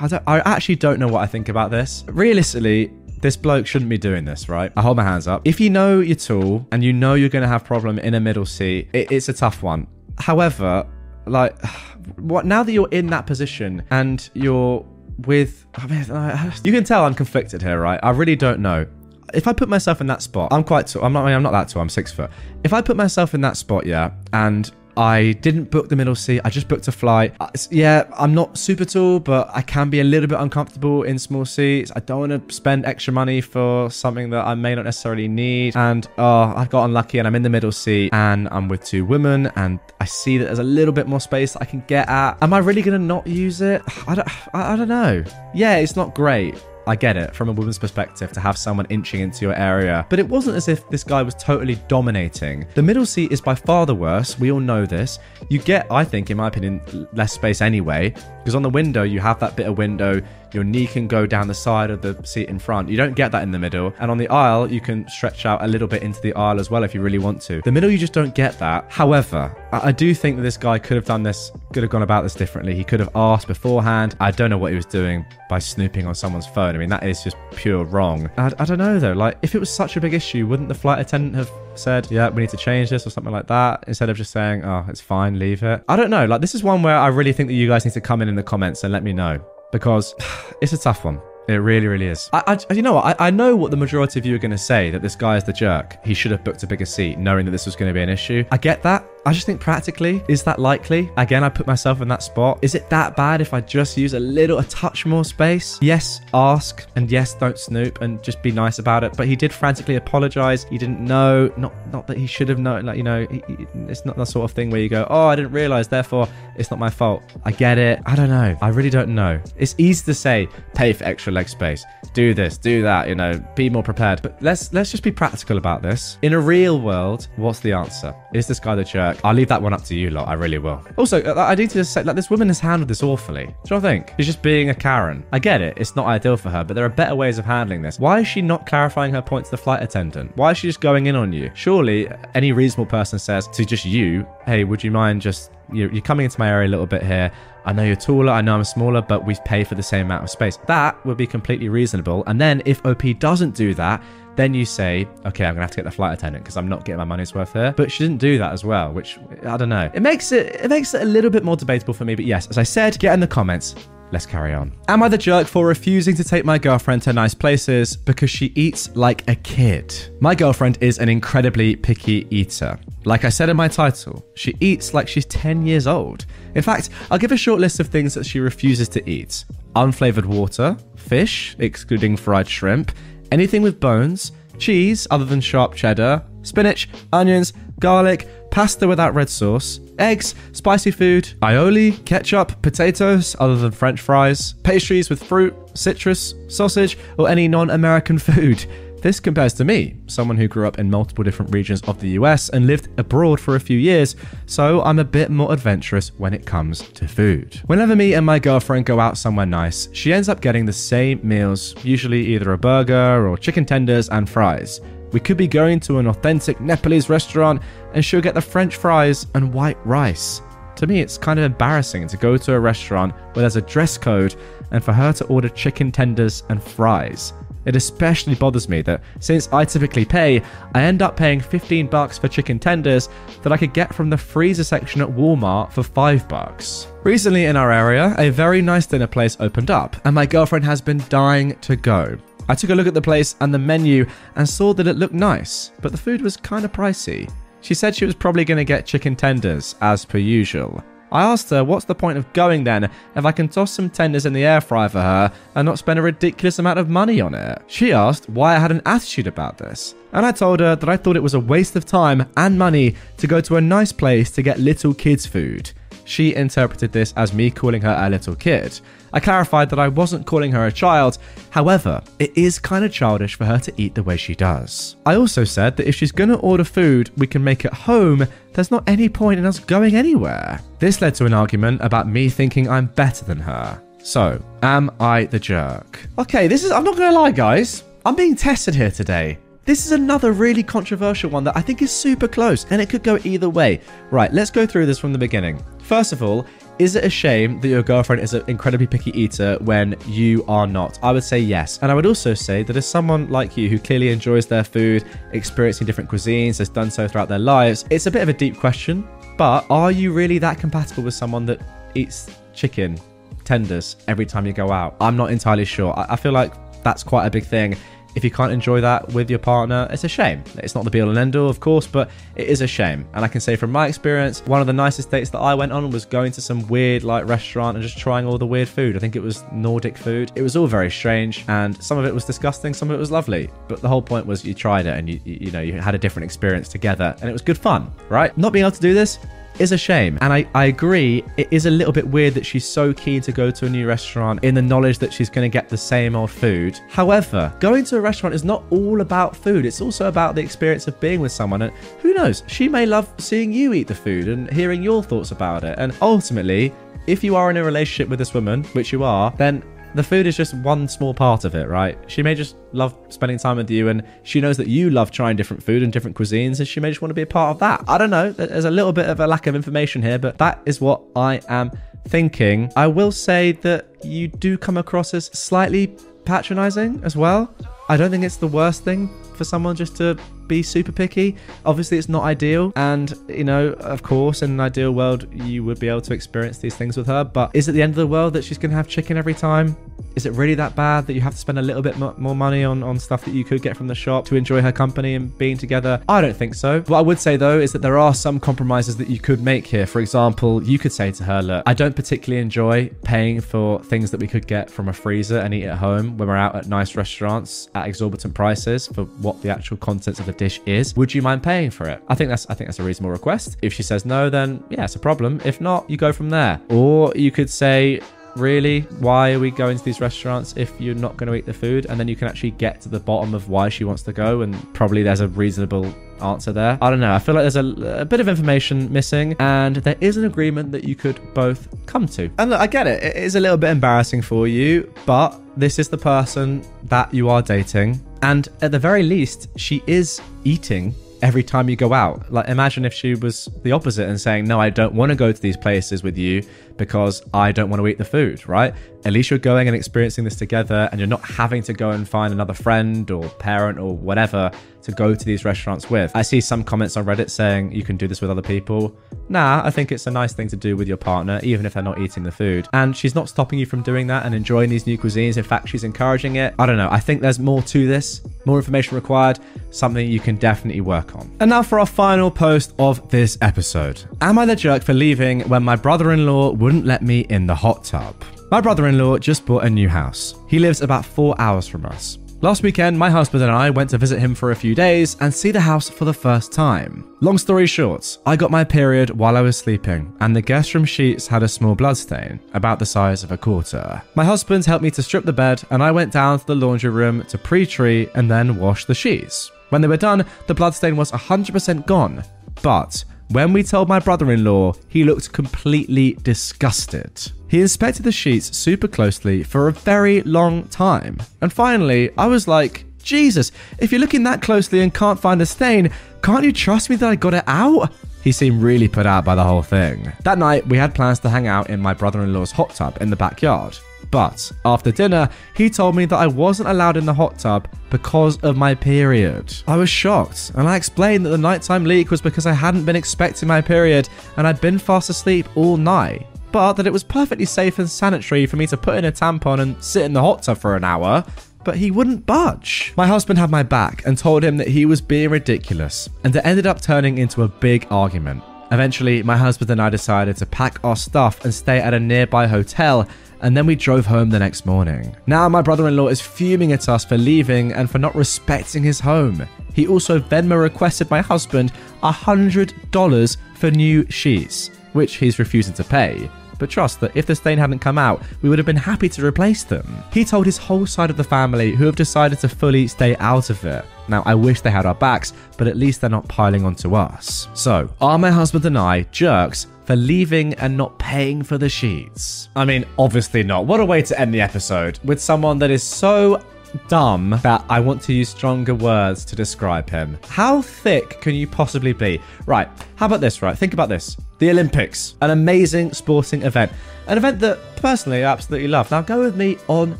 I, 0.00 0.06
don't, 0.06 0.22
I 0.28 0.38
actually 0.40 0.76
don't 0.76 1.00
know 1.00 1.08
what 1.08 1.22
I 1.22 1.26
think 1.26 1.48
about 1.48 1.72
this. 1.72 2.04
Realistically, 2.06 2.92
this 3.20 3.36
bloke 3.36 3.66
shouldn't 3.66 3.88
be 3.88 3.98
doing 3.98 4.24
this, 4.24 4.48
right? 4.48 4.70
I 4.76 4.82
hold 4.82 4.96
my 4.96 5.02
hands 5.02 5.26
up. 5.26 5.42
If 5.44 5.58
you 5.58 5.68
know 5.68 5.98
your 5.98 6.14
tool 6.14 6.64
and 6.70 6.84
you 6.84 6.92
know 6.92 7.14
you're 7.14 7.28
going 7.28 7.42
to 7.42 7.48
have 7.48 7.64
problem 7.64 7.98
in 7.98 8.14
a 8.14 8.20
middle 8.20 8.46
seat, 8.46 8.88
it, 8.92 9.10
it's 9.10 9.28
a 9.28 9.32
tough 9.32 9.64
one. 9.64 9.88
However, 10.18 10.86
like, 11.26 11.60
what 12.16 12.46
now 12.46 12.62
that 12.62 12.70
you're 12.70 12.88
in 12.92 13.08
that 13.08 13.26
position 13.26 13.82
and 13.90 14.30
you're 14.34 14.86
with, 15.26 15.66
I 15.74 15.86
mean, 15.88 16.52
you 16.64 16.70
can 16.70 16.84
tell 16.84 17.04
I'm 17.04 17.14
conflicted 17.14 17.60
here, 17.60 17.80
right? 17.80 17.98
I 18.04 18.10
really 18.10 18.36
don't 18.36 18.60
know 18.60 18.86
if 19.34 19.46
I 19.46 19.52
put 19.52 19.68
myself 19.68 20.00
in 20.00 20.06
that 20.08 20.22
spot, 20.22 20.52
I'm 20.52 20.64
quite 20.64 20.86
tall. 20.86 21.04
I'm 21.04 21.12
not. 21.12 21.26
I'm 21.26 21.42
not 21.42 21.52
that 21.52 21.68
tall. 21.68 21.82
I'm 21.82 21.88
six 21.88 22.12
foot. 22.12 22.30
If 22.64 22.72
I 22.72 22.80
put 22.80 22.96
myself 22.96 23.34
in 23.34 23.40
that 23.42 23.56
spot, 23.56 23.86
yeah, 23.86 24.10
and 24.32 24.70
I 24.96 25.32
didn't 25.42 25.70
book 25.70 25.88
the 25.88 25.96
middle 25.96 26.14
seat. 26.14 26.40
I 26.44 26.50
just 26.50 26.68
booked 26.68 26.88
a 26.88 26.92
flight. 26.92 27.34
Uh, 27.38 27.50
yeah, 27.70 28.08
I'm 28.16 28.34
not 28.34 28.56
super 28.56 28.84
tall, 28.84 29.20
but 29.20 29.50
I 29.52 29.60
can 29.60 29.90
be 29.90 30.00
a 30.00 30.04
little 30.04 30.26
bit 30.26 30.40
uncomfortable 30.40 31.02
in 31.02 31.18
small 31.18 31.44
seats. 31.44 31.92
I 31.94 32.00
don't 32.00 32.30
want 32.30 32.48
to 32.48 32.54
spend 32.54 32.86
extra 32.86 33.12
money 33.12 33.40
for 33.40 33.90
something 33.90 34.30
that 34.30 34.46
I 34.46 34.54
may 34.54 34.74
not 34.74 34.86
necessarily 34.86 35.28
need. 35.28 35.76
And 35.76 36.08
oh, 36.16 36.54
I 36.56 36.66
got 36.70 36.84
unlucky 36.84 37.18
and 37.18 37.28
I'm 37.28 37.34
in 37.34 37.42
the 37.42 37.50
middle 37.50 37.72
seat 37.72 38.14
and 38.14 38.48
I'm 38.50 38.68
with 38.68 38.84
two 38.84 39.04
women 39.04 39.52
and 39.56 39.78
I 40.00 40.06
see 40.06 40.38
that 40.38 40.46
there's 40.46 40.58
a 40.58 40.64
little 40.64 40.94
bit 40.94 41.06
more 41.06 41.20
space 41.20 41.52
that 41.52 41.62
I 41.62 41.66
can 41.66 41.84
get 41.86 42.08
at. 42.08 42.42
Am 42.42 42.54
I 42.54 42.58
really 42.58 42.82
going 42.82 42.98
to 42.98 43.04
not 43.04 43.26
use 43.26 43.60
it? 43.60 43.82
I 44.06 44.14
don't, 44.14 44.28
I, 44.54 44.72
I 44.72 44.76
don't 44.76 44.88
know. 44.88 45.24
Yeah, 45.54 45.76
it's 45.76 45.96
not 45.96 46.14
great. 46.14 46.54
I 46.88 46.94
get 46.94 47.16
it 47.16 47.34
from 47.34 47.48
a 47.48 47.52
woman's 47.52 47.78
perspective 47.78 48.30
to 48.32 48.40
have 48.40 48.56
someone 48.56 48.86
inching 48.90 49.20
into 49.20 49.44
your 49.44 49.54
area, 49.54 50.06
but 50.08 50.20
it 50.20 50.28
wasn't 50.28 50.56
as 50.56 50.68
if 50.68 50.88
this 50.88 51.02
guy 51.02 51.22
was 51.22 51.34
totally 51.34 51.76
dominating. 51.88 52.66
The 52.74 52.82
middle 52.82 53.04
seat 53.04 53.32
is 53.32 53.40
by 53.40 53.56
far 53.56 53.86
the 53.86 53.94
worst. 53.94 54.38
We 54.38 54.52
all 54.52 54.60
know 54.60 54.86
this. 54.86 55.18
You 55.48 55.58
get, 55.58 55.90
I 55.90 56.04
think, 56.04 56.30
in 56.30 56.36
my 56.36 56.46
opinion, 56.46 57.08
less 57.12 57.32
space 57.32 57.60
anyway, 57.60 58.14
because 58.46 58.54
on 58.54 58.62
the 58.62 58.70
window, 58.70 59.02
you 59.02 59.18
have 59.18 59.40
that 59.40 59.56
bit 59.56 59.66
of 59.66 59.76
window 59.76 60.22
your 60.56 60.64
knee 60.64 60.86
can 60.86 61.06
go 61.06 61.26
down 61.26 61.48
the 61.48 61.54
side 61.54 61.90
of 61.90 62.00
the 62.00 62.18
seat 62.24 62.48
in 62.48 62.58
front. 62.58 62.88
You 62.88 62.96
don't 62.96 63.14
get 63.14 63.30
that 63.32 63.42
in 63.42 63.50
the 63.50 63.58
middle. 63.58 63.92
And 63.98 64.10
on 64.10 64.16
the 64.16 64.26
aisle, 64.28 64.72
you 64.72 64.80
can 64.80 65.06
stretch 65.08 65.44
out 65.44 65.62
a 65.62 65.66
little 65.66 65.86
bit 65.86 66.02
into 66.02 66.20
the 66.22 66.32
aisle 66.34 66.58
as 66.58 66.70
well 66.70 66.82
if 66.82 66.94
you 66.94 67.02
really 67.02 67.18
want 67.18 67.42
to. 67.42 67.60
The 67.62 67.70
middle, 67.70 67.90
you 67.90 67.98
just 67.98 68.14
don't 68.14 68.34
get 68.34 68.58
that. 68.58 68.90
However, 68.90 69.54
I 69.70 69.92
do 69.92 70.14
think 70.14 70.36
that 70.36 70.42
this 70.42 70.56
guy 70.56 70.78
could 70.78 70.96
have 70.96 71.04
done 71.04 71.22
this, 71.22 71.52
could 71.74 71.82
have 71.82 71.90
gone 71.90 72.02
about 72.02 72.22
this 72.22 72.34
differently. 72.34 72.74
He 72.74 72.84
could 72.84 73.00
have 73.00 73.10
asked 73.14 73.48
beforehand. 73.48 74.16
I 74.18 74.30
don't 74.30 74.48
know 74.48 74.58
what 74.58 74.70
he 74.70 74.76
was 74.76 74.86
doing 74.86 75.26
by 75.50 75.58
snooping 75.58 76.06
on 76.06 76.14
someone's 76.14 76.46
phone. 76.46 76.74
I 76.74 76.78
mean, 76.78 76.88
that 76.88 77.06
is 77.06 77.22
just 77.22 77.36
pure 77.52 77.84
wrong. 77.84 78.30
I, 78.38 78.50
I 78.58 78.64
don't 78.64 78.78
know 78.78 78.98
though. 78.98 79.12
Like, 79.12 79.36
if 79.42 79.54
it 79.54 79.58
was 79.58 79.70
such 79.70 79.96
a 79.96 80.00
big 80.00 80.14
issue, 80.14 80.46
wouldn't 80.46 80.68
the 80.68 80.74
flight 80.74 81.00
attendant 81.00 81.34
have 81.34 81.50
said, 81.78 82.08
yeah, 82.10 82.28
we 82.28 82.42
need 82.42 82.50
to 82.50 82.56
change 82.56 82.90
this 82.90 83.06
or 83.06 83.10
something 83.10 83.32
like 83.32 83.46
that, 83.48 83.84
instead 83.86 84.08
of 84.08 84.16
just 84.16 84.30
saying, 84.30 84.64
oh, 84.64 84.84
it's 84.88 85.00
fine, 85.00 85.38
leave 85.38 85.62
it. 85.62 85.82
I 85.88 85.96
don't 85.96 86.10
know. 86.10 86.24
Like, 86.24 86.40
this 86.40 86.54
is 86.54 86.62
one 86.62 86.82
where 86.82 86.96
I 86.96 87.08
really 87.08 87.32
think 87.32 87.48
that 87.48 87.54
you 87.54 87.68
guys 87.68 87.84
need 87.84 87.94
to 87.94 88.00
come 88.00 88.22
in 88.22 88.28
in 88.28 88.34
the 88.34 88.42
comments 88.42 88.84
and 88.84 88.92
let 88.92 89.02
me 89.02 89.12
know 89.12 89.44
because 89.72 90.14
it's 90.60 90.72
a 90.72 90.78
tough 90.78 91.04
one. 91.04 91.20
It 91.48 91.54
really, 91.54 91.86
really 91.86 92.08
is. 92.08 92.28
I, 92.32 92.58
I 92.68 92.72
you 92.72 92.82
know 92.82 92.94
what? 92.94 93.20
I, 93.20 93.28
I 93.28 93.30
know 93.30 93.54
what 93.54 93.70
the 93.70 93.76
majority 93.76 94.18
of 94.18 94.26
you 94.26 94.34
are 94.34 94.38
going 94.38 94.50
to 94.50 94.58
say 94.58 94.90
that 94.90 95.00
this 95.00 95.14
guy 95.14 95.36
is 95.36 95.44
the 95.44 95.52
jerk. 95.52 96.04
He 96.04 96.12
should 96.12 96.32
have 96.32 96.42
booked 96.42 96.64
a 96.64 96.66
bigger 96.66 96.86
seat, 96.86 97.18
knowing 97.18 97.44
that 97.46 97.52
this 97.52 97.66
was 97.66 97.76
going 97.76 97.88
to 97.88 97.94
be 97.94 98.02
an 98.02 98.08
issue. 98.08 98.44
I 98.50 98.56
get 98.56 98.82
that. 98.82 99.06
I 99.26 99.32
just 99.32 99.44
think 99.44 99.60
practically, 99.60 100.22
is 100.28 100.44
that 100.44 100.60
likely? 100.60 101.10
Again, 101.16 101.42
I 101.42 101.48
put 101.48 101.66
myself 101.66 102.00
in 102.00 102.06
that 102.06 102.22
spot. 102.22 102.60
Is 102.62 102.76
it 102.76 102.88
that 102.90 103.16
bad 103.16 103.40
if 103.40 103.52
I 103.52 103.60
just 103.60 103.96
use 103.96 104.14
a 104.14 104.20
little, 104.20 104.60
a 104.60 104.64
touch 104.64 105.04
more 105.04 105.24
space? 105.24 105.80
Yes, 105.82 106.20
ask, 106.32 106.86
and 106.94 107.10
yes, 107.10 107.34
don't 107.34 107.58
snoop, 107.58 108.00
and 108.02 108.22
just 108.22 108.40
be 108.40 108.52
nice 108.52 108.78
about 108.78 109.02
it. 109.02 109.16
But 109.16 109.26
he 109.26 109.34
did 109.34 109.52
frantically 109.52 109.96
apologize. 109.96 110.62
He 110.62 110.78
didn't 110.78 111.00
know, 111.00 111.52
not 111.56 111.74
not 111.92 112.06
that 112.06 112.18
he 112.18 112.28
should 112.28 112.48
have 112.48 112.60
known. 112.60 112.86
Like 112.86 112.96
you 112.96 113.02
know, 113.02 113.26
he, 113.28 113.42
he, 113.48 113.66
it's 113.88 114.04
not 114.04 114.16
the 114.16 114.24
sort 114.24 114.48
of 114.48 114.54
thing 114.54 114.70
where 114.70 114.80
you 114.80 114.88
go, 114.88 115.04
oh, 115.10 115.26
I 115.26 115.34
didn't 115.34 115.50
realize, 115.50 115.88
therefore 115.88 116.28
it's 116.54 116.70
not 116.70 116.78
my 116.78 116.88
fault. 116.88 117.24
I 117.44 117.50
get 117.50 117.78
it. 117.78 118.00
I 118.06 118.14
don't 118.14 118.30
know. 118.30 118.56
I 118.62 118.68
really 118.68 118.90
don't 118.90 119.12
know. 119.12 119.40
It's 119.56 119.74
easy 119.76 120.04
to 120.04 120.14
say, 120.14 120.48
pay 120.74 120.92
for 120.92 121.02
extra 121.02 121.32
leg 121.32 121.48
space, 121.48 121.84
do 122.14 122.32
this, 122.32 122.58
do 122.58 122.80
that. 122.82 123.08
You 123.08 123.16
know, 123.16 123.44
be 123.56 123.70
more 123.70 123.82
prepared. 123.82 124.22
But 124.22 124.40
let's 124.40 124.72
let's 124.72 124.92
just 124.92 125.02
be 125.02 125.10
practical 125.10 125.58
about 125.58 125.82
this. 125.82 126.16
In 126.22 126.32
a 126.32 126.38
real 126.38 126.80
world, 126.80 127.26
what's 127.34 127.58
the 127.58 127.72
answer? 127.72 128.14
Is 128.32 128.46
this 128.46 128.60
guy 128.60 128.76
the 128.76 128.84
jerk? 128.84 129.15
I'll 129.24 129.34
leave 129.34 129.48
that 129.48 129.60
one 129.60 129.72
up 129.72 129.84
to 129.84 129.94
you 129.94 130.10
lot. 130.10 130.28
I 130.28 130.34
really 130.34 130.58
will. 130.58 130.82
Also, 130.96 131.22
uh, 131.22 131.34
I 131.34 131.54
need 131.54 131.70
to 131.70 131.76
just 131.76 131.92
say, 131.92 132.02
like, 132.02 132.16
this 132.16 132.30
woman 132.30 132.48
has 132.48 132.60
handled 132.60 132.88
this 132.88 133.02
awfully. 133.02 133.54
Do 133.64 133.74
you 133.74 133.80
think? 133.80 134.12
She's 134.16 134.26
just 134.26 134.42
being 134.42 134.70
a 134.70 134.74
Karen. 134.74 135.24
I 135.32 135.38
get 135.38 135.60
it. 135.60 135.74
It's 135.76 135.96
not 135.96 136.06
ideal 136.06 136.36
for 136.36 136.50
her, 136.50 136.64
but 136.64 136.74
there 136.74 136.84
are 136.84 136.90
better 136.90 137.14
ways 137.14 137.38
of 137.38 137.44
handling 137.44 137.82
this. 137.82 137.98
Why 137.98 138.20
is 138.20 138.28
she 138.28 138.42
not 138.42 138.66
clarifying 138.66 139.12
her 139.12 139.22
point 139.22 139.46
to 139.46 139.50
the 139.50 139.56
flight 139.56 139.82
attendant? 139.82 140.36
Why 140.36 140.52
is 140.52 140.58
she 140.58 140.68
just 140.68 140.80
going 140.80 141.06
in 141.06 141.16
on 141.16 141.32
you? 141.32 141.50
Surely, 141.54 142.08
any 142.34 142.52
reasonable 142.52 142.86
person 142.86 143.18
says 143.18 143.48
to 143.48 143.64
just 143.64 143.84
you, 143.84 144.26
hey, 144.44 144.64
would 144.64 144.82
you 144.82 144.90
mind 144.90 145.22
just 145.22 145.50
you're, 145.72 146.00
coming 146.00 146.24
into 146.24 146.38
my 146.38 146.48
area 146.48 146.68
a 146.68 146.70
little 146.70 146.86
bit 146.86 147.02
here. 147.02 147.30
I 147.64 147.72
know 147.72 147.82
you're 147.82 147.96
taller, 147.96 148.32
I 148.32 148.40
know 148.42 148.54
I'm 148.54 148.64
smaller, 148.64 149.02
but 149.02 149.26
we 149.26 149.36
pay 149.44 149.64
for 149.64 149.74
the 149.74 149.82
same 149.82 150.06
amount 150.06 150.24
of 150.24 150.30
space. 150.30 150.56
That 150.66 151.04
would 151.04 151.16
be 151.16 151.26
completely 151.26 151.68
reasonable. 151.68 152.22
And 152.26 152.40
then 152.40 152.62
if 152.64 152.84
OP 152.86 153.02
doesn't 153.18 153.56
do 153.56 153.74
that, 153.74 154.02
then 154.36 154.54
you 154.54 154.64
say, 154.64 155.08
okay, 155.24 155.44
I'm 155.44 155.54
gonna 155.54 155.62
have 155.62 155.70
to 155.72 155.76
get 155.76 155.84
the 155.84 155.90
flight 155.90 156.18
attendant 156.18 156.44
because 156.44 156.56
I'm 156.56 156.68
not 156.68 156.84
getting 156.84 156.98
my 156.98 157.04
money's 157.04 157.34
worth 157.34 157.52
here. 157.52 157.74
But 157.76 157.90
she 157.90 158.04
didn't 158.04 158.20
do 158.20 158.38
that 158.38 158.52
as 158.52 158.64
well, 158.64 158.92
which 158.92 159.18
I 159.44 159.56
don't 159.56 159.68
know. 159.68 159.90
It 159.92 160.00
makes 160.00 160.32
it 160.32 160.54
it 160.56 160.68
makes 160.68 160.94
it 160.94 161.02
a 161.02 161.06
little 161.06 161.30
bit 161.30 161.44
more 161.44 161.56
debatable 161.56 161.94
for 161.94 162.04
me. 162.04 162.14
But 162.14 162.24
yes, 162.24 162.46
as 162.48 162.58
I 162.58 162.62
said, 162.62 162.98
get 162.98 163.14
in 163.14 163.20
the 163.20 163.26
comments. 163.26 163.74
Let's 164.12 164.26
carry 164.26 164.54
on. 164.54 164.72
Am 164.86 165.02
I 165.02 165.08
the 165.08 165.18
jerk 165.18 165.48
for 165.48 165.66
refusing 165.66 166.14
to 166.14 166.22
take 166.22 166.44
my 166.44 166.58
girlfriend 166.58 167.02
to 167.02 167.12
nice 167.12 167.34
places 167.34 167.96
because 167.96 168.30
she 168.30 168.52
eats 168.54 168.94
like 168.94 169.28
a 169.28 169.34
kid? 169.34 169.92
My 170.20 170.32
girlfriend 170.32 170.78
is 170.80 171.00
an 171.00 171.08
incredibly 171.08 171.74
picky 171.74 172.24
eater. 172.30 172.78
Like 173.04 173.24
I 173.24 173.30
said 173.30 173.48
in 173.48 173.56
my 173.56 173.66
title, 173.66 174.24
she 174.36 174.54
eats 174.60 174.94
like 174.94 175.08
she's 175.08 175.26
10 175.26 175.66
years 175.66 175.88
old. 175.88 176.26
In 176.54 176.62
fact, 176.62 176.90
I'll 177.10 177.18
give 177.18 177.32
a 177.32 177.36
short 177.36 177.58
list 177.58 177.80
of 177.80 177.88
things 177.88 178.14
that 178.14 178.24
she 178.24 178.38
refuses 178.38 178.88
to 178.90 179.10
eat 179.10 179.44
unflavored 179.74 180.24
water, 180.24 180.76
fish, 180.96 181.54
excluding 181.58 182.16
fried 182.16 182.48
shrimp, 182.48 182.92
anything 183.32 183.62
with 183.62 183.80
bones, 183.80 184.32
cheese 184.58 185.06
other 185.10 185.24
than 185.24 185.40
sharp 185.40 185.74
cheddar, 185.74 186.22
spinach, 186.42 186.88
onions, 187.12 187.52
garlic, 187.80 188.28
pasta 188.50 188.86
without 188.88 189.14
red 189.14 189.28
sauce, 189.28 189.80
eggs, 189.98 190.34
spicy 190.52 190.90
food, 190.90 191.34
aioli, 191.42 192.02
ketchup, 192.04 192.60
potatoes 192.62 193.36
other 193.38 193.56
than 193.56 193.70
french 193.70 194.00
fries, 194.00 194.54
pastries 194.62 195.10
with 195.10 195.22
fruit, 195.22 195.54
citrus, 195.74 196.34
sausage, 196.48 196.96
or 197.18 197.28
any 197.28 197.48
non 197.48 197.70
American 197.70 198.18
food. 198.28 198.64
This 199.06 199.20
compares 199.20 199.52
to 199.52 199.64
me, 199.64 199.94
someone 200.08 200.36
who 200.36 200.48
grew 200.48 200.66
up 200.66 200.80
in 200.80 200.90
multiple 200.90 201.22
different 201.22 201.54
regions 201.54 201.80
of 201.82 202.00
the 202.00 202.08
US 202.18 202.48
and 202.48 202.66
lived 202.66 202.88
abroad 202.98 203.38
for 203.38 203.54
a 203.54 203.60
few 203.60 203.78
years, 203.78 204.16
so 204.46 204.82
I'm 204.82 204.98
a 204.98 205.04
bit 205.04 205.30
more 205.30 205.52
adventurous 205.52 206.08
when 206.18 206.34
it 206.34 206.44
comes 206.44 206.80
to 206.80 207.06
food. 207.06 207.54
Whenever 207.66 207.94
me 207.94 208.14
and 208.14 208.26
my 208.26 208.40
girlfriend 208.40 208.84
go 208.84 208.98
out 208.98 209.16
somewhere 209.16 209.46
nice, 209.46 209.88
she 209.92 210.12
ends 210.12 210.28
up 210.28 210.40
getting 210.40 210.66
the 210.66 210.72
same 210.72 211.20
meals, 211.22 211.76
usually 211.84 212.26
either 212.34 212.50
a 212.50 212.58
burger 212.58 213.28
or 213.28 213.38
chicken 213.38 213.64
tenders 213.64 214.08
and 214.08 214.28
fries. 214.28 214.80
We 215.12 215.20
could 215.20 215.36
be 215.36 215.46
going 215.46 215.78
to 215.82 216.00
an 216.00 216.08
authentic 216.08 216.60
Nepalese 216.60 217.08
restaurant 217.08 217.62
and 217.94 218.04
she'll 218.04 218.20
get 218.20 218.34
the 218.34 218.40
french 218.40 218.74
fries 218.74 219.28
and 219.36 219.54
white 219.54 219.78
rice. 219.86 220.42
To 220.74 220.88
me, 220.88 221.00
it's 221.00 221.16
kind 221.16 221.38
of 221.38 221.44
embarrassing 221.44 222.08
to 222.08 222.16
go 222.16 222.36
to 222.38 222.54
a 222.54 222.58
restaurant 222.58 223.14
where 223.34 223.44
there's 223.44 223.54
a 223.54 223.62
dress 223.62 223.96
code 223.96 224.34
and 224.72 224.82
for 224.82 224.92
her 224.92 225.12
to 225.12 225.24
order 225.26 225.48
chicken 225.48 225.92
tenders 225.92 226.42
and 226.48 226.60
fries. 226.60 227.32
It 227.66 227.76
especially 227.76 228.34
bothers 228.34 228.68
me 228.68 228.80
that 228.82 229.02
since 229.20 229.48
I 229.52 229.64
typically 229.64 230.04
pay, 230.04 230.40
I 230.74 230.82
end 230.82 231.02
up 231.02 231.16
paying 231.16 231.40
15 231.40 231.88
bucks 231.88 232.16
for 232.16 232.28
chicken 232.28 232.58
tenders 232.58 233.08
that 233.42 233.52
I 233.52 233.56
could 233.56 233.74
get 233.74 233.94
from 233.94 234.08
the 234.08 234.16
freezer 234.16 234.64
section 234.64 235.02
at 235.02 235.08
Walmart 235.08 235.72
for 235.72 235.82
5 235.82 236.28
bucks. 236.28 236.86
Recently 237.02 237.44
in 237.44 237.56
our 237.56 237.72
area, 237.72 238.14
a 238.18 238.30
very 238.30 238.62
nice 238.62 238.86
dinner 238.86 239.06
place 239.06 239.36
opened 239.40 239.70
up, 239.70 239.96
and 240.04 240.14
my 240.14 240.26
girlfriend 240.26 240.64
has 240.64 240.80
been 240.80 241.02
dying 241.08 241.56
to 241.60 241.76
go. 241.76 242.16
I 242.48 242.54
took 242.54 242.70
a 242.70 242.74
look 242.74 242.86
at 242.86 242.94
the 242.94 243.02
place 243.02 243.34
and 243.40 243.52
the 243.52 243.58
menu 243.58 244.06
and 244.36 244.48
saw 244.48 244.72
that 244.74 244.86
it 244.86 244.96
looked 244.96 245.14
nice, 245.14 245.72
but 245.82 245.90
the 245.90 245.98
food 245.98 246.22
was 246.22 246.36
kind 246.36 246.64
of 246.64 246.72
pricey. 246.72 247.30
She 247.60 247.74
said 247.74 247.96
she 247.96 248.04
was 248.04 248.14
probably 248.14 248.44
going 248.44 248.58
to 248.58 248.64
get 248.64 248.86
chicken 248.86 249.16
tenders, 249.16 249.74
as 249.80 250.04
per 250.04 250.18
usual. 250.18 250.84
I 251.12 251.22
asked 251.22 251.50
her, 251.50 251.62
what's 251.64 251.84
the 251.84 251.94
point 251.94 252.18
of 252.18 252.32
going 252.32 252.64
then 252.64 252.90
if 253.14 253.24
I 253.24 253.32
can 253.32 253.48
toss 253.48 253.72
some 253.72 253.90
tenders 253.90 254.26
in 254.26 254.32
the 254.32 254.44
air 254.44 254.60
fryer 254.60 254.88
for 254.88 255.00
her 255.00 255.32
and 255.54 255.66
not 255.66 255.78
spend 255.78 255.98
a 255.98 256.02
ridiculous 256.02 256.58
amount 256.58 256.78
of 256.78 256.88
money 256.88 257.20
on 257.20 257.34
it? 257.34 257.62
She 257.66 257.92
asked 257.92 258.28
why 258.28 258.56
I 258.56 258.58
had 258.58 258.72
an 258.72 258.82
attitude 258.84 259.26
about 259.26 259.58
this. 259.58 259.94
And 260.12 260.26
I 260.26 260.32
told 260.32 260.60
her 260.60 260.74
that 260.76 260.88
I 260.88 260.96
thought 260.96 261.16
it 261.16 261.22
was 261.22 261.34
a 261.34 261.40
waste 261.40 261.76
of 261.76 261.84
time 261.84 262.26
and 262.36 262.58
money 262.58 262.96
to 263.18 263.26
go 263.26 263.40
to 263.42 263.56
a 263.56 263.60
nice 263.60 263.92
place 263.92 264.30
to 264.32 264.42
get 264.42 264.58
little 264.58 264.94
kids' 264.94 265.26
food. 265.26 265.70
She 266.04 266.34
interpreted 266.34 266.92
this 266.92 267.12
as 267.16 267.32
me 267.32 267.50
calling 267.50 267.82
her 267.82 267.96
a 267.98 268.08
little 268.08 268.36
kid. 268.36 268.80
I 269.12 269.20
clarified 269.20 269.70
that 269.70 269.78
I 269.78 269.88
wasn't 269.88 270.26
calling 270.26 270.52
her 270.52 270.66
a 270.66 270.72
child, 270.72 271.18
however, 271.50 272.02
it 272.18 272.36
is 272.36 272.58
kind 272.58 272.84
of 272.84 272.92
childish 272.92 273.34
for 273.34 273.44
her 273.44 273.58
to 273.58 273.72
eat 273.76 273.94
the 273.94 274.02
way 274.02 274.16
she 274.16 274.34
does. 274.34 274.96
I 275.06 275.16
also 275.16 275.44
said 275.44 275.76
that 275.76 275.88
if 275.88 275.94
she's 275.94 276.12
gonna 276.12 276.36
order 276.36 276.64
food 276.64 277.10
we 277.16 277.26
can 277.26 277.42
make 277.42 277.64
at 277.64 277.72
home, 277.72 278.26
there's 278.52 278.70
not 278.70 278.88
any 278.88 279.08
point 279.08 279.38
in 279.38 279.46
us 279.46 279.58
going 279.58 279.96
anywhere. 279.96 280.60
This 280.78 281.00
led 281.00 281.14
to 281.16 281.26
an 281.26 281.34
argument 281.34 281.80
about 281.82 282.08
me 282.08 282.28
thinking 282.28 282.68
I'm 282.68 282.86
better 282.86 283.24
than 283.24 283.40
her. 283.40 283.80
So, 284.02 284.40
am 284.62 284.90
I 285.00 285.24
the 285.24 285.38
jerk? 285.40 286.00
Okay, 286.18 286.46
this 286.46 286.62
is, 286.62 286.70
I'm 286.70 286.84
not 286.84 286.96
gonna 286.96 287.18
lie, 287.18 287.32
guys. 287.32 287.82
I'm 288.04 288.14
being 288.14 288.36
tested 288.36 288.74
here 288.74 288.90
today. 288.90 289.38
This 289.66 289.84
is 289.84 289.90
another 289.90 290.30
really 290.30 290.62
controversial 290.62 291.28
one 291.28 291.42
that 291.42 291.56
I 291.56 291.60
think 291.60 291.82
is 291.82 291.90
super 291.90 292.28
close 292.28 292.66
and 292.70 292.80
it 292.80 292.88
could 292.88 293.02
go 293.02 293.18
either 293.24 293.50
way. 293.50 293.80
Right, 294.12 294.32
let's 294.32 294.52
go 294.52 294.64
through 294.64 294.86
this 294.86 295.00
from 295.00 295.12
the 295.12 295.18
beginning. 295.18 295.60
First 295.80 296.12
of 296.12 296.22
all, 296.22 296.46
is 296.78 296.94
it 296.94 297.04
a 297.04 297.10
shame 297.10 297.58
that 297.60 297.68
your 297.68 297.82
girlfriend 297.82 298.20
is 298.20 298.34
an 298.34 298.44
incredibly 298.48 298.86
picky 298.86 299.10
eater 299.18 299.56
when 299.62 299.96
you 300.06 300.44
are 300.46 300.66
not? 300.66 300.98
I 301.02 301.10
would 301.10 301.24
say 301.24 301.38
yes. 301.38 301.78
And 301.80 301.90
I 301.90 301.94
would 301.94 302.04
also 302.04 302.34
say 302.34 302.62
that 302.64 302.76
as 302.76 302.86
someone 302.86 303.28
like 303.30 303.56
you 303.56 303.68
who 303.68 303.78
clearly 303.78 304.10
enjoys 304.10 304.46
their 304.46 304.64
food, 304.64 305.04
experiencing 305.32 305.86
different 305.86 306.10
cuisines, 306.10 306.58
has 306.58 306.68
done 306.68 306.90
so 306.90 307.08
throughout 307.08 307.28
their 307.28 307.38
lives, 307.38 307.86
it's 307.90 308.06
a 308.06 308.10
bit 308.10 308.22
of 308.22 308.28
a 308.28 308.32
deep 308.32 308.58
question. 308.58 309.08
But 309.38 309.64
are 309.70 309.90
you 309.90 310.12
really 310.12 310.38
that 310.38 310.58
compatible 310.58 311.02
with 311.02 311.14
someone 311.14 311.46
that 311.46 311.60
eats 311.94 312.30
chicken 312.52 312.98
tenders 313.44 313.96
every 314.06 314.26
time 314.26 314.46
you 314.46 314.52
go 314.52 314.70
out? 314.70 314.96
I'm 315.00 315.16
not 315.16 315.30
entirely 315.30 315.64
sure. 315.64 315.98
I, 315.98 316.06
I 316.10 316.16
feel 316.16 316.32
like 316.32 316.52
that's 316.82 317.02
quite 317.02 317.26
a 317.26 317.30
big 317.30 317.44
thing 317.44 317.74
if 318.16 318.24
you 318.24 318.30
can't 318.30 318.50
enjoy 318.50 318.80
that 318.80 319.12
with 319.12 319.28
your 319.28 319.38
partner, 319.38 319.86
it's 319.90 320.02
a 320.02 320.08
shame. 320.08 320.42
It's 320.56 320.74
not 320.74 320.84
the 320.84 320.90
be 320.90 321.02
all 321.02 321.10
and 321.10 321.18
end 321.18 321.36
all, 321.36 321.50
of 321.50 321.60
course, 321.60 321.86
but 321.86 322.10
it 322.34 322.48
is 322.48 322.62
a 322.62 322.66
shame. 322.66 323.06
And 323.12 323.22
I 323.22 323.28
can 323.28 323.42
say 323.42 323.56
from 323.56 323.70
my 323.70 323.86
experience, 323.86 324.40
one 324.46 324.62
of 324.62 324.66
the 324.66 324.72
nicest 324.72 325.10
dates 325.10 325.28
that 325.30 325.38
I 325.38 325.54
went 325.54 325.70
on 325.70 325.90
was 325.90 326.06
going 326.06 326.32
to 326.32 326.40
some 326.40 326.66
weird 326.66 327.04
like 327.04 327.26
restaurant 327.26 327.76
and 327.76 327.84
just 327.84 327.98
trying 327.98 328.26
all 328.26 328.38
the 328.38 328.46
weird 328.46 328.68
food. 328.68 328.96
I 328.96 329.00
think 329.00 329.16
it 329.16 329.22
was 329.22 329.44
Nordic 329.52 329.98
food. 329.98 330.32
It 330.34 330.40
was 330.40 330.56
all 330.56 330.66
very 330.66 330.90
strange, 330.90 331.44
and 331.48 331.80
some 331.82 331.98
of 331.98 332.06
it 332.06 332.14
was 332.14 332.24
disgusting, 332.24 332.72
some 332.72 332.90
of 332.90 332.96
it 332.96 332.98
was 332.98 333.10
lovely. 333.10 333.50
But 333.68 333.82
the 333.82 333.88
whole 333.88 334.02
point 334.02 334.24
was 334.24 334.46
you 334.46 334.54
tried 334.54 334.86
it 334.86 334.96
and 334.96 335.10
you 335.10 335.20
you 335.24 335.50
know 335.50 335.60
you 335.60 335.74
had 335.74 335.94
a 335.94 335.98
different 335.98 336.24
experience 336.24 336.68
together, 336.68 337.14
and 337.20 337.28
it 337.28 337.34
was 337.34 337.42
good 337.42 337.58
fun, 337.58 337.92
right? 338.08 338.36
Not 338.38 338.54
being 338.54 338.64
able 338.64 338.74
to 338.74 338.80
do 338.80 338.94
this 338.94 339.18
is 339.58 339.72
a 339.72 339.78
shame. 339.78 340.18
And 340.20 340.32
I, 340.32 340.46
I 340.54 340.66
agree, 340.66 341.24
it 341.36 341.48
is 341.50 341.66
a 341.66 341.70
little 341.70 341.92
bit 341.92 342.06
weird 342.06 342.34
that 342.34 342.44
she's 342.44 342.66
so 342.66 342.92
keen 342.92 343.20
to 343.22 343.32
go 343.32 343.50
to 343.50 343.66
a 343.66 343.68
new 343.68 343.86
restaurant 343.86 344.44
in 344.44 344.54
the 344.54 344.62
knowledge 344.62 344.98
that 344.98 345.12
she's 345.12 345.30
going 345.30 345.50
to 345.50 345.52
get 345.52 345.68
the 345.68 345.76
same 345.76 346.14
old 346.14 346.30
food. 346.30 346.78
However, 346.88 347.54
going 347.60 347.84
to 347.84 347.96
a 347.96 348.00
restaurant 348.00 348.34
is 348.34 348.44
not 348.44 348.64
all 348.70 349.00
about 349.00 349.36
food, 349.36 349.66
it's 349.66 349.80
also 349.80 350.08
about 350.08 350.34
the 350.34 350.40
experience 350.40 350.86
of 350.88 350.98
being 351.00 351.20
with 351.20 351.32
someone. 351.32 351.62
And 351.62 351.72
who 352.00 352.14
knows, 352.14 352.42
she 352.46 352.68
may 352.68 352.86
love 352.86 353.12
seeing 353.18 353.52
you 353.52 353.72
eat 353.72 353.88
the 353.88 353.94
food 353.94 354.28
and 354.28 354.50
hearing 354.50 354.82
your 354.82 355.02
thoughts 355.02 355.30
about 355.30 355.64
it. 355.64 355.78
And 355.78 355.96
ultimately, 356.02 356.72
if 357.06 357.22
you 357.22 357.36
are 357.36 357.50
in 357.50 357.56
a 357.56 357.64
relationship 357.64 358.08
with 358.08 358.18
this 358.18 358.34
woman, 358.34 358.64
which 358.72 358.92
you 358.92 359.04
are, 359.04 359.30
then 359.32 359.62
the 359.96 360.02
food 360.02 360.26
is 360.26 360.36
just 360.36 360.54
one 360.54 360.88
small 360.88 361.14
part 361.14 361.44
of 361.44 361.54
it, 361.54 361.68
right? 361.68 361.98
She 362.06 362.22
may 362.22 362.34
just 362.34 362.56
love 362.72 362.96
spending 363.08 363.38
time 363.38 363.56
with 363.56 363.70
you 363.70 363.88
and 363.88 364.02
she 364.22 364.40
knows 364.40 364.56
that 364.58 364.68
you 364.68 364.90
love 364.90 365.10
trying 365.10 365.36
different 365.36 365.62
food 365.62 365.82
and 365.82 365.92
different 365.92 366.16
cuisines 366.16 366.58
and 366.58 366.68
she 366.68 366.80
may 366.80 366.90
just 366.90 367.00
want 367.00 367.10
to 367.10 367.14
be 367.14 367.22
a 367.22 367.26
part 367.26 367.50
of 367.50 367.58
that. 367.60 367.82
I 367.88 367.96
don't 367.98 368.10
know. 368.10 368.30
There's 368.30 368.66
a 368.66 368.70
little 368.70 368.92
bit 368.92 369.08
of 369.08 369.20
a 369.20 369.26
lack 369.26 369.46
of 369.46 369.54
information 369.54 370.02
here, 370.02 370.18
but 370.18 370.38
that 370.38 370.60
is 370.66 370.80
what 370.80 371.02
I 371.16 371.40
am 371.48 371.70
thinking. 372.08 372.70
I 372.76 372.86
will 372.86 373.10
say 373.10 373.52
that 373.52 373.86
you 374.04 374.28
do 374.28 374.58
come 374.58 374.76
across 374.76 375.14
as 375.14 375.26
slightly 375.26 375.96
patronizing 376.24 377.00
as 377.02 377.16
well. 377.16 377.52
I 377.88 377.96
don't 377.96 378.10
think 378.10 378.24
it's 378.24 378.36
the 378.36 378.48
worst 378.48 378.84
thing 378.84 379.08
for 379.36 379.44
someone 379.44 379.76
just 379.76 379.96
to 379.96 380.18
be 380.46 380.62
super 380.62 380.92
picky. 380.92 381.36
Obviously, 381.64 381.98
it's 381.98 382.08
not 382.08 382.24
ideal. 382.24 382.72
And, 382.76 383.14
you 383.28 383.44
know, 383.44 383.68
of 383.74 384.02
course, 384.02 384.42
in 384.42 384.50
an 384.52 384.60
ideal 384.60 384.92
world, 384.92 385.26
you 385.32 385.64
would 385.64 385.78
be 385.78 385.88
able 385.88 386.00
to 386.02 386.14
experience 386.14 386.58
these 386.58 386.74
things 386.74 386.96
with 386.96 387.06
her. 387.06 387.24
But 387.24 387.50
is 387.54 387.68
it 387.68 387.72
the 387.72 387.82
end 387.82 387.90
of 387.90 387.96
the 387.96 388.06
world 388.06 388.32
that 388.34 388.44
she's 388.44 388.58
going 388.58 388.70
to 388.70 388.76
have 388.76 388.88
chicken 388.88 389.16
every 389.16 389.34
time? 389.34 389.76
Is 390.16 390.24
it 390.24 390.32
really 390.32 390.54
that 390.54 390.74
bad 390.74 391.06
that 391.06 391.12
you 391.12 391.20
have 391.20 391.34
to 391.34 391.38
spend 391.38 391.58
a 391.58 391.62
little 391.62 391.82
bit 391.82 391.98
more 391.98 392.34
money 392.34 392.64
on, 392.64 392.82
on 392.82 392.98
stuff 392.98 393.24
that 393.26 393.32
you 393.32 393.44
could 393.44 393.60
get 393.60 393.76
from 393.76 393.86
the 393.86 393.94
shop 393.94 394.24
to 394.26 394.36
enjoy 394.36 394.62
her 394.62 394.72
company 394.72 395.14
and 395.14 395.36
being 395.36 395.58
together? 395.58 396.00
I 396.08 396.22
don't 396.22 396.34
think 396.34 396.54
so. 396.54 396.80
What 396.80 396.98
I 396.98 397.02
would 397.02 397.20
say 397.20 397.36
though 397.36 397.60
is 397.60 397.72
that 397.72 397.82
there 397.82 397.98
are 397.98 398.14
some 398.14 398.40
compromises 398.40 398.96
that 398.96 399.08
you 399.08 399.18
could 399.18 399.42
make 399.42 399.66
here. 399.66 399.86
For 399.86 400.00
example, 400.00 400.62
you 400.62 400.78
could 400.78 400.92
say 400.92 401.12
to 401.12 401.24
her, 401.24 401.42
Look, 401.42 401.64
I 401.66 401.74
don't 401.74 401.94
particularly 401.94 402.40
enjoy 402.40 402.88
paying 403.04 403.42
for 403.42 403.82
things 403.84 404.10
that 404.10 404.18
we 404.18 404.26
could 404.26 404.46
get 404.46 404.70
from 404.70 404.88
a 404.88 404.92
freezer 404.92 405.38
and 405.38 405.52
eat 405.52 405.66
at 405.66 405.76
home 405.76 406.16
when 406.16 406.28
we're 406.28 406.36
out 406.36 406.56
at 406.56 406.66
nice 406.66 406.96
restaurants 406.96 407.68
at 407.74 407.86
exorbitant 407.86 408.34
prices 408.34 408.86
for 408.86 409.04
what 409.04 409.42
the 409.42 409.50
actual 409.50 409.76
contents 409.76 410.18
of 410.18 410.24
the 410.24 410.32
dish 410.32 410.60
is. 410.64 410.96
Would 410.96 411.14
you 411.14 411.20
mind 411.20 411.42
paying 411.42 411.70
for 411.70 411.86
it? 411.88 412.02
I 412.08 412.14
think 412.14 412.30
that's 412.30 412.48
I 412.48 412.54
think 412.54 412.68
that's 412.68 412.78
a 412.78 412.84
reasonable 412.84 413.10
request. 413.12 413.58
If 413.60 413.74
she 413.74 413.82
says 413.82 414.06
no, 414.06 414.30
then 414.30 414.64
yeah, 414.70 414.84
it's 414.84 414.96
a 414.96 414.98
problem. 414.98 415.42
If 415.44 415.60
not, 415.60 415.88
you 415.90 415.98
go 415.98 416.10
from 416.10 416.30
there. 416.30 416.58
Or 416.70 417.12
you 417.14 417.30
could 417.30 417.50
say, 417.50 418.00
really 418.36 418.82
why 419.00 419.32
are 419.32 419.38
we 419.38 419.50
going 419.50 419.78
to 419.78 419.84
these 419.84 420.00
restaurants 420.00 420.54
if 420.56 420.78
you're 420.80 420.94
not 420.94 421.16
going 421.16 421.28
to 421.28 421.34
eat 421.34 421.46
the 421.46 421.52
food? 421.52 421.86
And 421.86 421.98
then 421.98 422.08
you 422.08 422.16
can 422.16 422.28
actually 422.28 422.52
get 422.52 422.80
to 422.82 422.88
the 422.88 423.00
bottom 423.00 423.34
of 423.34 423.48
why 423.48 423.68
she 423.68 423.84
wants 423.84 424.02
to 424.02 424.12
go 424.12 424.42
and 424.42 424.74
probably 424.74 425.02
there's 425.02 425.20
a 425.20 425.28
reasonable 425.28 425.92
answer 426.20 426.52
there. 426.52 426.78
I 426.80 426.88
don't 426.88 427.00
know 427.00 427.12
i 427.12 427.18
feel 427.18 427.34
like 427.34 427.42
there's 427.42 427.56
a, 427.56 428.00
a 428.00 428.04
bit 428.04 428.20
of 428.20 428.28
information 428.28 428.90
missing 428.90 429.36
and 429.38 429.76
there 429.76 429.96
is 430.00 430.16
an 430.16 430.24
agreement 430.24 430.72
that 430.72 430.84
you 430.84 430.94
could 430.94 431.20
both 431.34 431.68
come 431.86 432.06
to. 432.08 432.30
And 432.38 432.50
look 432.50 432.60
i 432.60 432.66
get 432.66 432.86
it 432.86 433.02
it 433.02 433.16
is 433.16 433.34
a 433.34 433.40
little 433.40 433.58
bit 433.58 433.70
embarrassing 433.70 434.22
for 434.22 434.48
you 434.48 434.92
but 435.04 435.38
this 435.56 435.78
is 435.78 435.88
the 435.88 435.98
person 435.98 436.64
that 436.84 437.12
you 437.12 437.28
are 437.28 437.42
dating 437.42 438.00
and 438.22 438.48
at 438.62 438.72
the 438.72 438.78
very 438.78 439.02
least 439.02 439.48
she 439.56 439.82
is 439.86 440.20
eating 440.44 440.94
every 441.22 441.42
time 441.42 441.68
you 441.68 441.76
go 441.76 441.92
out. 441.92 442.30
Like, 442.30 442.48
imagine 442.48 442.84
if 442.84 442.92
she 442.92 443.14
was 443.14 443.48
the 443.62 443.72
opposite 443.72 444.08
and 444.08 444.20
saying, 444.20 444.46
No, 444.46 444.60
I 444.60 444.70
don't 444.70 444.94
want 444.94 445.10
to 445.10 445.16
go 445.16 445.32
to 445.32 445.40
these 445.40 445.56
places 445.56 446.02
with 446.02 446.16
you 446.16 446.42
because 446.76 447.22
I 447.32 447.52
don't 447.52 447.70
want 447.70 447.80
to 447.80 447.86
eat 447.86 447.98
the 447.98 448.04
food, 448.04 448.48
right? 448.48 448.74
At 449.04 449.12
least 449.12 449.30
you're 449.30 449.38
going 449.38 449.68
and 449.68 449.76
experiencing 449.76 450.24
this 450.24 450.36
together 450.36 450.88
and 450.90 451.00
you're 451.00 451.06
not 451.06 451.22
having 451.22 451.62
to 451.64 451.72
go 451.72 451.90
and 451.90 452.08
find 452.08 452.32
another 452.32 452.54
friend 452.54 453.10
or 453.10 453.28
parent 453.28 453.78
or 453.78 453.96
whatever 453.96 454.50
to 454.86 454.92
go 454.92 455.14
to 455.14 455.24
these 455.24 455.44
restaurants 455.44 455.90
with. 455.90 456.12
I 456.14 456.22
see 456.22 456.40
some 456.40 456.62
comments 456.62 456.96
on 456.96 457.04
Reddit 457.04 457.28
saying 457.28 457.72
you 457.72 457.82
can 457.82 457.96
do 457.96 458.06
this 458.06 458.20
with 458.20 458.30
other 458.30 458.42
people. 458.42 458.96
Nah, 459.28 459.62
I 459.64 459.70
think 459.70 459.90
it's 459.90 460.06
a 460.06 460.10
nice 460.12 460.32
thing 460.32 460.46
to 460.48 460.56
do 460.56 460.76
with 460.76 460.86
your 460.86 460.96
partner, 460.96 461.40
even 461.42 461.66
if 461.66 461.74
they're 461.74 461.82
not 461.82 462.00
eating 462.00 462.22
the 462.22 462.30
food. 462.30 462.68
And 462.72 462.96
she's 462.96 463.14
not 463.14 463.28
stopping 463.28 463.58
you 463.58 463.66
from 463.66 463.82
doing 463.82 464.06
that 464.06 464.24
and 464.24 464.34
enjoying 464.34 464.70
these 464.70 464.86
new 464.86 464.96
cuisines. 464.96 465.36
In 465.36 465.42
fact, 465.42 465.68
she's 465.68 465.82
encouraging 465.82 466.36
it. 466.36 466.54
I 466.58 466.66
don't 466.66 466.76
know. 466.76 466.88
I 466.90 467.00
think 467.00 467.20
there's 467.20 467.40
more 467.40 467.62
to 467.62 467.88
this, 467.88 468.22
more 468.44 468.58
information 468.58 468.94
required, 468.94 469.40
something 469.70 470.08
you 470.08 470.20
can 470.20 470.36
definitely 470.36 470.82
work 470.82 471.16
on. 471.16 471.36
And 471.40 471.50
now 471.50 471.62
for 471.62 471.80
our 471.80 471.86
final 471.86 472.30
post 472.30 472.72
of 472.78 473.08
this 473.10 473.36
episode. 473.40 474.04
Am 474.20 474.38
I 474.38 474.46
the 474.46 474.54
jerk 474.54 474.84
for 474.84 474.94
leaving 474.94 475.40
when 475.48 475.64
my 475.64 475.74
brother 475.74 476.12
in 476.12 476.26
law 476.26 476.52
wouldn't 476.66 476.84
let 476.84 477.00
me 477.00 477.20
in 477.30 477.46
the 477.46 477.54
hot 477.54 477.84
tub? 477.84 478.16
My 478.50 478.60
brother 478.60 478.88
in 478.88 478.98
law 478.98 479.18
just 479.18 479.46
bought 479.46 479.62
a 479.62 479.70
new 479.70 479.88
house. 479.88 480.34
He 480.48 480.58
lives 480.58 480.80
about 480.80 481.06
four 481.06 481.40
hours 481.40 481.68
from 481.68 481.86
us. 481.86 482.18
Last 482.40 482.64
weekend, 482.64 482.98
my 482.98 483.08
husband 483.08 483.44
and 483.44 483.52
I 483.52 483.70
went 483.70 483.90
to 483.90 483.98
visit 483.98 484.18
him 484.18 484.34
for 484.34 484.50
a 484.50 484.56
few 484.56 484.74
days 484.74 485.16
and 485.20 485.32
see 485.32 485.52
the 485.52 485.60
house 485.60 485.88
for 485.88 486.04
the 486.04 486.12
first 486.12 486.50
time. 486.50 487.08
Long 487.20 487.38
story 487.38 487.68
short, 487.68 488.18
I 488.26 488.34
got 488.34 488.50
my 488.50 488.64
period 488.64 489.10
while 489.10 489.36
I 489.36 489.42
was 489.42 489.56
sleeping, 489.56 490.12
and 490.18 490.34
the 490.34 490.42
guest 490.42 490.74
room 490.74 490.84
sheets 490.84 491.28
had 491.28 491.44
a 491.44 491.48
small 491.48 491.76
bloodstain, 491.76 492.40
about 492.52 492.80
the 492.80 492.84
size 492.84 493.22
of 493.22 493.30
a 493.30 493.38
quarter. 493.38 494.02
My 494.16 494.24
husband 494.24 494.66
helped 494.66 494.82
me 494.82 494.90
to 494.90 495.04
strip 495.04 495.24
the 495.24 495.32
bed, 495.32 495.62
and 495.70 495.80
I 495.84 495.92
went 495.92 496.12
down 496.12 496.40
to 496.40 496.46
the 496.46 496.56
laundry 496.56 496.90
room 496.90 497.22
to 497.28 497.38
pre 497.38 497.64
tree 497.64 498.08
and 498.16 498.28
then 498.28 498.58
wash 498.58 498.86
the 498.86 498.94
sheets. 498.94 499.52
When 499.68 499.82
they 499.82 499.88
were 499.88 499.96
done, 499.96 500.26
the 500.48 500.54
bloodstain 500.54 500.96
was 500.96 501.12
100% 501.12 501.86
gone. 501.86 502.24
But 502.60 503.04
when 503.28 503.52
we 503.52 503.62
told 503.62 503.88
my 503.88 503.98
brother 503.98 504.30
in 504.30 504.44
law, 504.44 504.74
he 504.88 505.04
looked 505.04 505.32
completely 505.32 506.12
disgusted. 506.22 507.32
He 507.48 507.60
inspected 507.60 508.04
the 508.04 508.12
sheets 508.12 508.56
super 508.56 508.88
closely 508.88 509.42
for 509.42 509.68
a 509.68 509.72
very 509.72 510.22
long 510.22 510.64
time. 510.68 511.18
And 511.40 511.52
finally, 511.52 512.10
I 512.16 512.26
was 512.26 512.46
like, 512.46 512.84
Jesus, 513.02 513.52
if 513.78 513.92
you're 513.92 514.00
looking 514.00 514.24
that 514.24 514.42
closely 514.42 514.80
and 514.80 514.92
can't 514.92 515.20
find 515.20 515.40
a 515.42 515.46
stain, 515.46 515.90
can't 516.22 516.44
you 516.44 516.52
trust 516.52 516.90
me 516.90 516.96
that 516.96 517.08
I 517.08 517.16
got 517.16 517.34
it 517.34 517.44
out? 517.46 517.92
He 518.22 518.32
seemed 518.32 518.62
really 518.62 518.88
put 518.88 519.06
out 519.06 519.24
by 519.24 519.36
the 519.36 519.44
whole 519.44 519.62
thing. 519.62 520.12
That 520.24 520.38
night, 520.38 520.66
we 520.66 520.76
had 520.76 520.94
plans 520.94 521.20
to 521.20 521.28
hang 521.28 521.46
out 521.46 521.70
in 521.70 521.80
my 521.80 521.94
brother 521.94 522.22
in 522.22 522.34
law's 522.34 522.50
hot 522.50 522.74
tub 522.74 522.98
in 523.00 523.10
the 523.10 523.16
backyard. 523.16 523.78
But 524.16 524.50
after 524.64 524.90
dinner, 524.90 525.28
he 525.54 525.68
told 525.68 525.94
me 525.94 526.06
that 526.06 526.16
I 526.16 526.26
wasn't 526.26 526.70
allowed 526.70 526.96
in 526.96 527.04
the 527.04 527.12
hot 527.12 527.38
tub 527.38 527.68
because 527.90 528.38
of 528.38 528.56
my 528.56 528.74
period. 528.74 529.54
I 529.68 529.76
was 529.76 529.90
shocked, 529.90 530.52
and 530.54 530.66
I 530.66 530.74
explained 530.74 531.26
that 531.26 531.28
the 531.28 531.36
nighttime 531.36 531.84
leak 531.84 532.10
was 532.10 532.22
because 532.22 532.46
I 532.46 532.54
hadn't 532.54 532.86
been 532.86 532.96
expecting 532.96 533.46
my 533.46 533.60
period 533.60 534.08
and 534.38 534.46
I'd 534.46 534.58
been 534.62 534.78
fast 534.78 535.10
asleep 535.10 535.46
all 535.54 535.76
night. 535.76 536.26
But 536.50 536.72
that 536.78 536.86
it 536.86 536.94
was 536.94 537.04
perfectly 537.04 537.44
safe 537.44 537.78
and 537.78 537.90
sanitary 537.90 538.46
for 538.46 538.56
me 538.56 538.66
to 538.68 538.78
put 538.78 538.96
in 538.96 539.04
a 539.04 539.12
tampon 539.12 539.60
and 539.60 539.84
sit 539.84 540.06
in 540.06 540.14
the 540.14 540.22
hot 540.22 540.44
tub 540.44 540.56
for 540.56 540.76
an 540.76 540.84
hour. 540.84 541.22
But 541.62 541.76
he 541.76 541.90
wouldn't 541.90 542.24
budge. 542.24 542.94
My 542.96 543.06
husband 543.06 543.38
had 543.38 543.50
my 543.50 543.64
back 543.64 544.06
and 544.06 544.16
told 544.16 544.42
him 544.42 544.56
that 544.56 544.68
he 544.68 544.86
was 544.86 545.02
being 545.02 545.28
ridiculous, 545.28 546.08
and 546.24 546.34
it 546.34 546.46
ended 546.46 546.66
up 546.66 546.80
turning 546.80 547.18
into 547.18 547.42
a 547.42 547.48
big 547.48 547.86
argument. 547.90 548.42
Eventually, 548.72 549.22
my 549.22 549.36
husband 549.36 549.70
and 549.70 549.80
I 549.80 549.90
decided 549.90 550.38
to 550.38 550.46
pack 550.46 550.82
our 550.82 550.96
stuff 550.96 551.44
and 551.44 551.54
stay 551.54 551.78
at 551.78 551.94
a 551.94 552.00
nearby 552.00 552.46
hotel 552.46 553.06
and 553.40 553.56
then 553.56 553.66
we 553.66 553.74
drove 553.74 554.06
home 554.06 554.30
the 554.30 554.38
next 554.38 554.66
morning. 554.66 555.14
Now, 555.26 555.48
my 555.48 555.62
brother 555.62 555.88
in 555.88 555.96
law 555.96 556.08
is 556.08 556.20
fuming 556.20 556.72
at 556.72 556.88
us 556.88 557.04
for 557.04 557.18
leaving 557.18 557.72
and 557.72 557.90
for 557.90 557.98
not 557.98 558.14
respecting 558.14 558.82
his 558.82 559.00
home. 559.00 559.46
He 559.74 559.86
also 559.86 560.18
Venmo 560.18 560.60
requested 560.60 561.10
my 561.10 561.20
husband 561.20 561.72
$100 562.02 563.36
for 563.56 563.70
new 563.70 564.10
sheets, 564.10 564.70
which 564.92 565.16
he's 565.16 565.38
refusing 565.38 565.74
to 565.74 565.84
pay. 565.84 566.30
But 566.58 566.70
trust 566.70 567.00
that 567.00 567.16
if 567.16 567.26
the 567.26 567.34
stain 567.34 567.58
hadn't 567.58 567.80
come 567.80 567.98
out, 567.98 568.22
we 568.40 568.48
would 568.48 568.58
have 568.58 568.66
been 568.66 568.76
happy 568.76 569.08
to 569.10 569.26
replace 569.26 569.64
them. 569.64 570.02
He 570.12 570.24
told 570.24 570.46
his 570.46 570.56
whole 570.56 570.86
side 570.86 571.10
of 571.10 571.16
the 571.16 571.24
family, 571.24 571.72
who 571.72 571.84
have 571.84 571.96
decided 571.96 572.38
to 572.40 572.48
fully 572.48 572.88
stay 572.88 573.16
out 573.16 573.50
of 573.50 573.62
it. 573.64 573.84
Now, 574.08 574.22
I 574.26 574.34
wish 574.34 574.60
they 574.60 574.70
had 574.70 574.86
our 574.86 574.94
backs, 574.94 575.32
but 575.56 575.66
at 575.66 575.76
least 575.76 576.00
they're 576.00 576.10
not 576.10 576.26
piling 576.28 576.64
onto 576.64 576.94
us. 576.94 577.48
So, 577.54 577.88
are 578.00 578.18
my 578.18 578.30
husband 578.30 578.64
and 578.64 578.78
I 578.78 579.02
jerks 579.12 579.66
for 579.84 579.96
leaving 579.96 580.54
and 580.54 580.76
not 580.76 580.98
paying 580.98 581.42
for 581.42 581.58
the 581.58 581.68
sheets? 581.68 582.48
I 582.56 582.64
mean, 582.64 582.84
obviously 582.98 583.42
not. 583.42 583.66
What 583.66 583.80
a 583.80 583.84
way 583.84 584.02
to 584.02 584.20
end 584.20 584.34
the 584.34 584.40
episode 584.40 584.98
with 585.04 585.20
someone 585.20 585.58
that 585.60 585.70
is 585.70 585.82
so 585.82 586.42
dumb 586.88 587.38
that 587.42 587.64
I 587.68 587.80
want 587.80 588.02
to 588.02 588.12
use 588.12 588.28
stronger 588.28 588.74
words 588.74 589.24
to 589.26 589.36
describe 589.36 589.88
him. 589.88 590.18
How 590.28 590.62
thick 590.62 591.20
can 591.20 591.34
you 591.34 591.46
possibly 591.46 591.92
be? 591.92 592.20
Right, 592.46 592.68
how 592.96 593.06
about 593.06 593.20
this, 593.20 593.42
right? 593.42 593.56
Think 593.56 593.72
about 593.72 593.88
this. 593.88 594.16
The 594.38 594.50
Olympics, 594.50 595.14
an 595.22 595.30
amazing 595.30 595.92
sporting 595.92 596.42
event. 596.42 596.72
An 597.06 597.16
event 597.16 597.38
that 597.40 597.58
personally 597.76 598.24
I 598.24 598.32
absolutely 598.32 598.68
love. 598.68 598.90
Now 598.90 599.00
go 599.00 599.20
with 599.20 599.36
me 599.36 599.58
on 599.68 599.96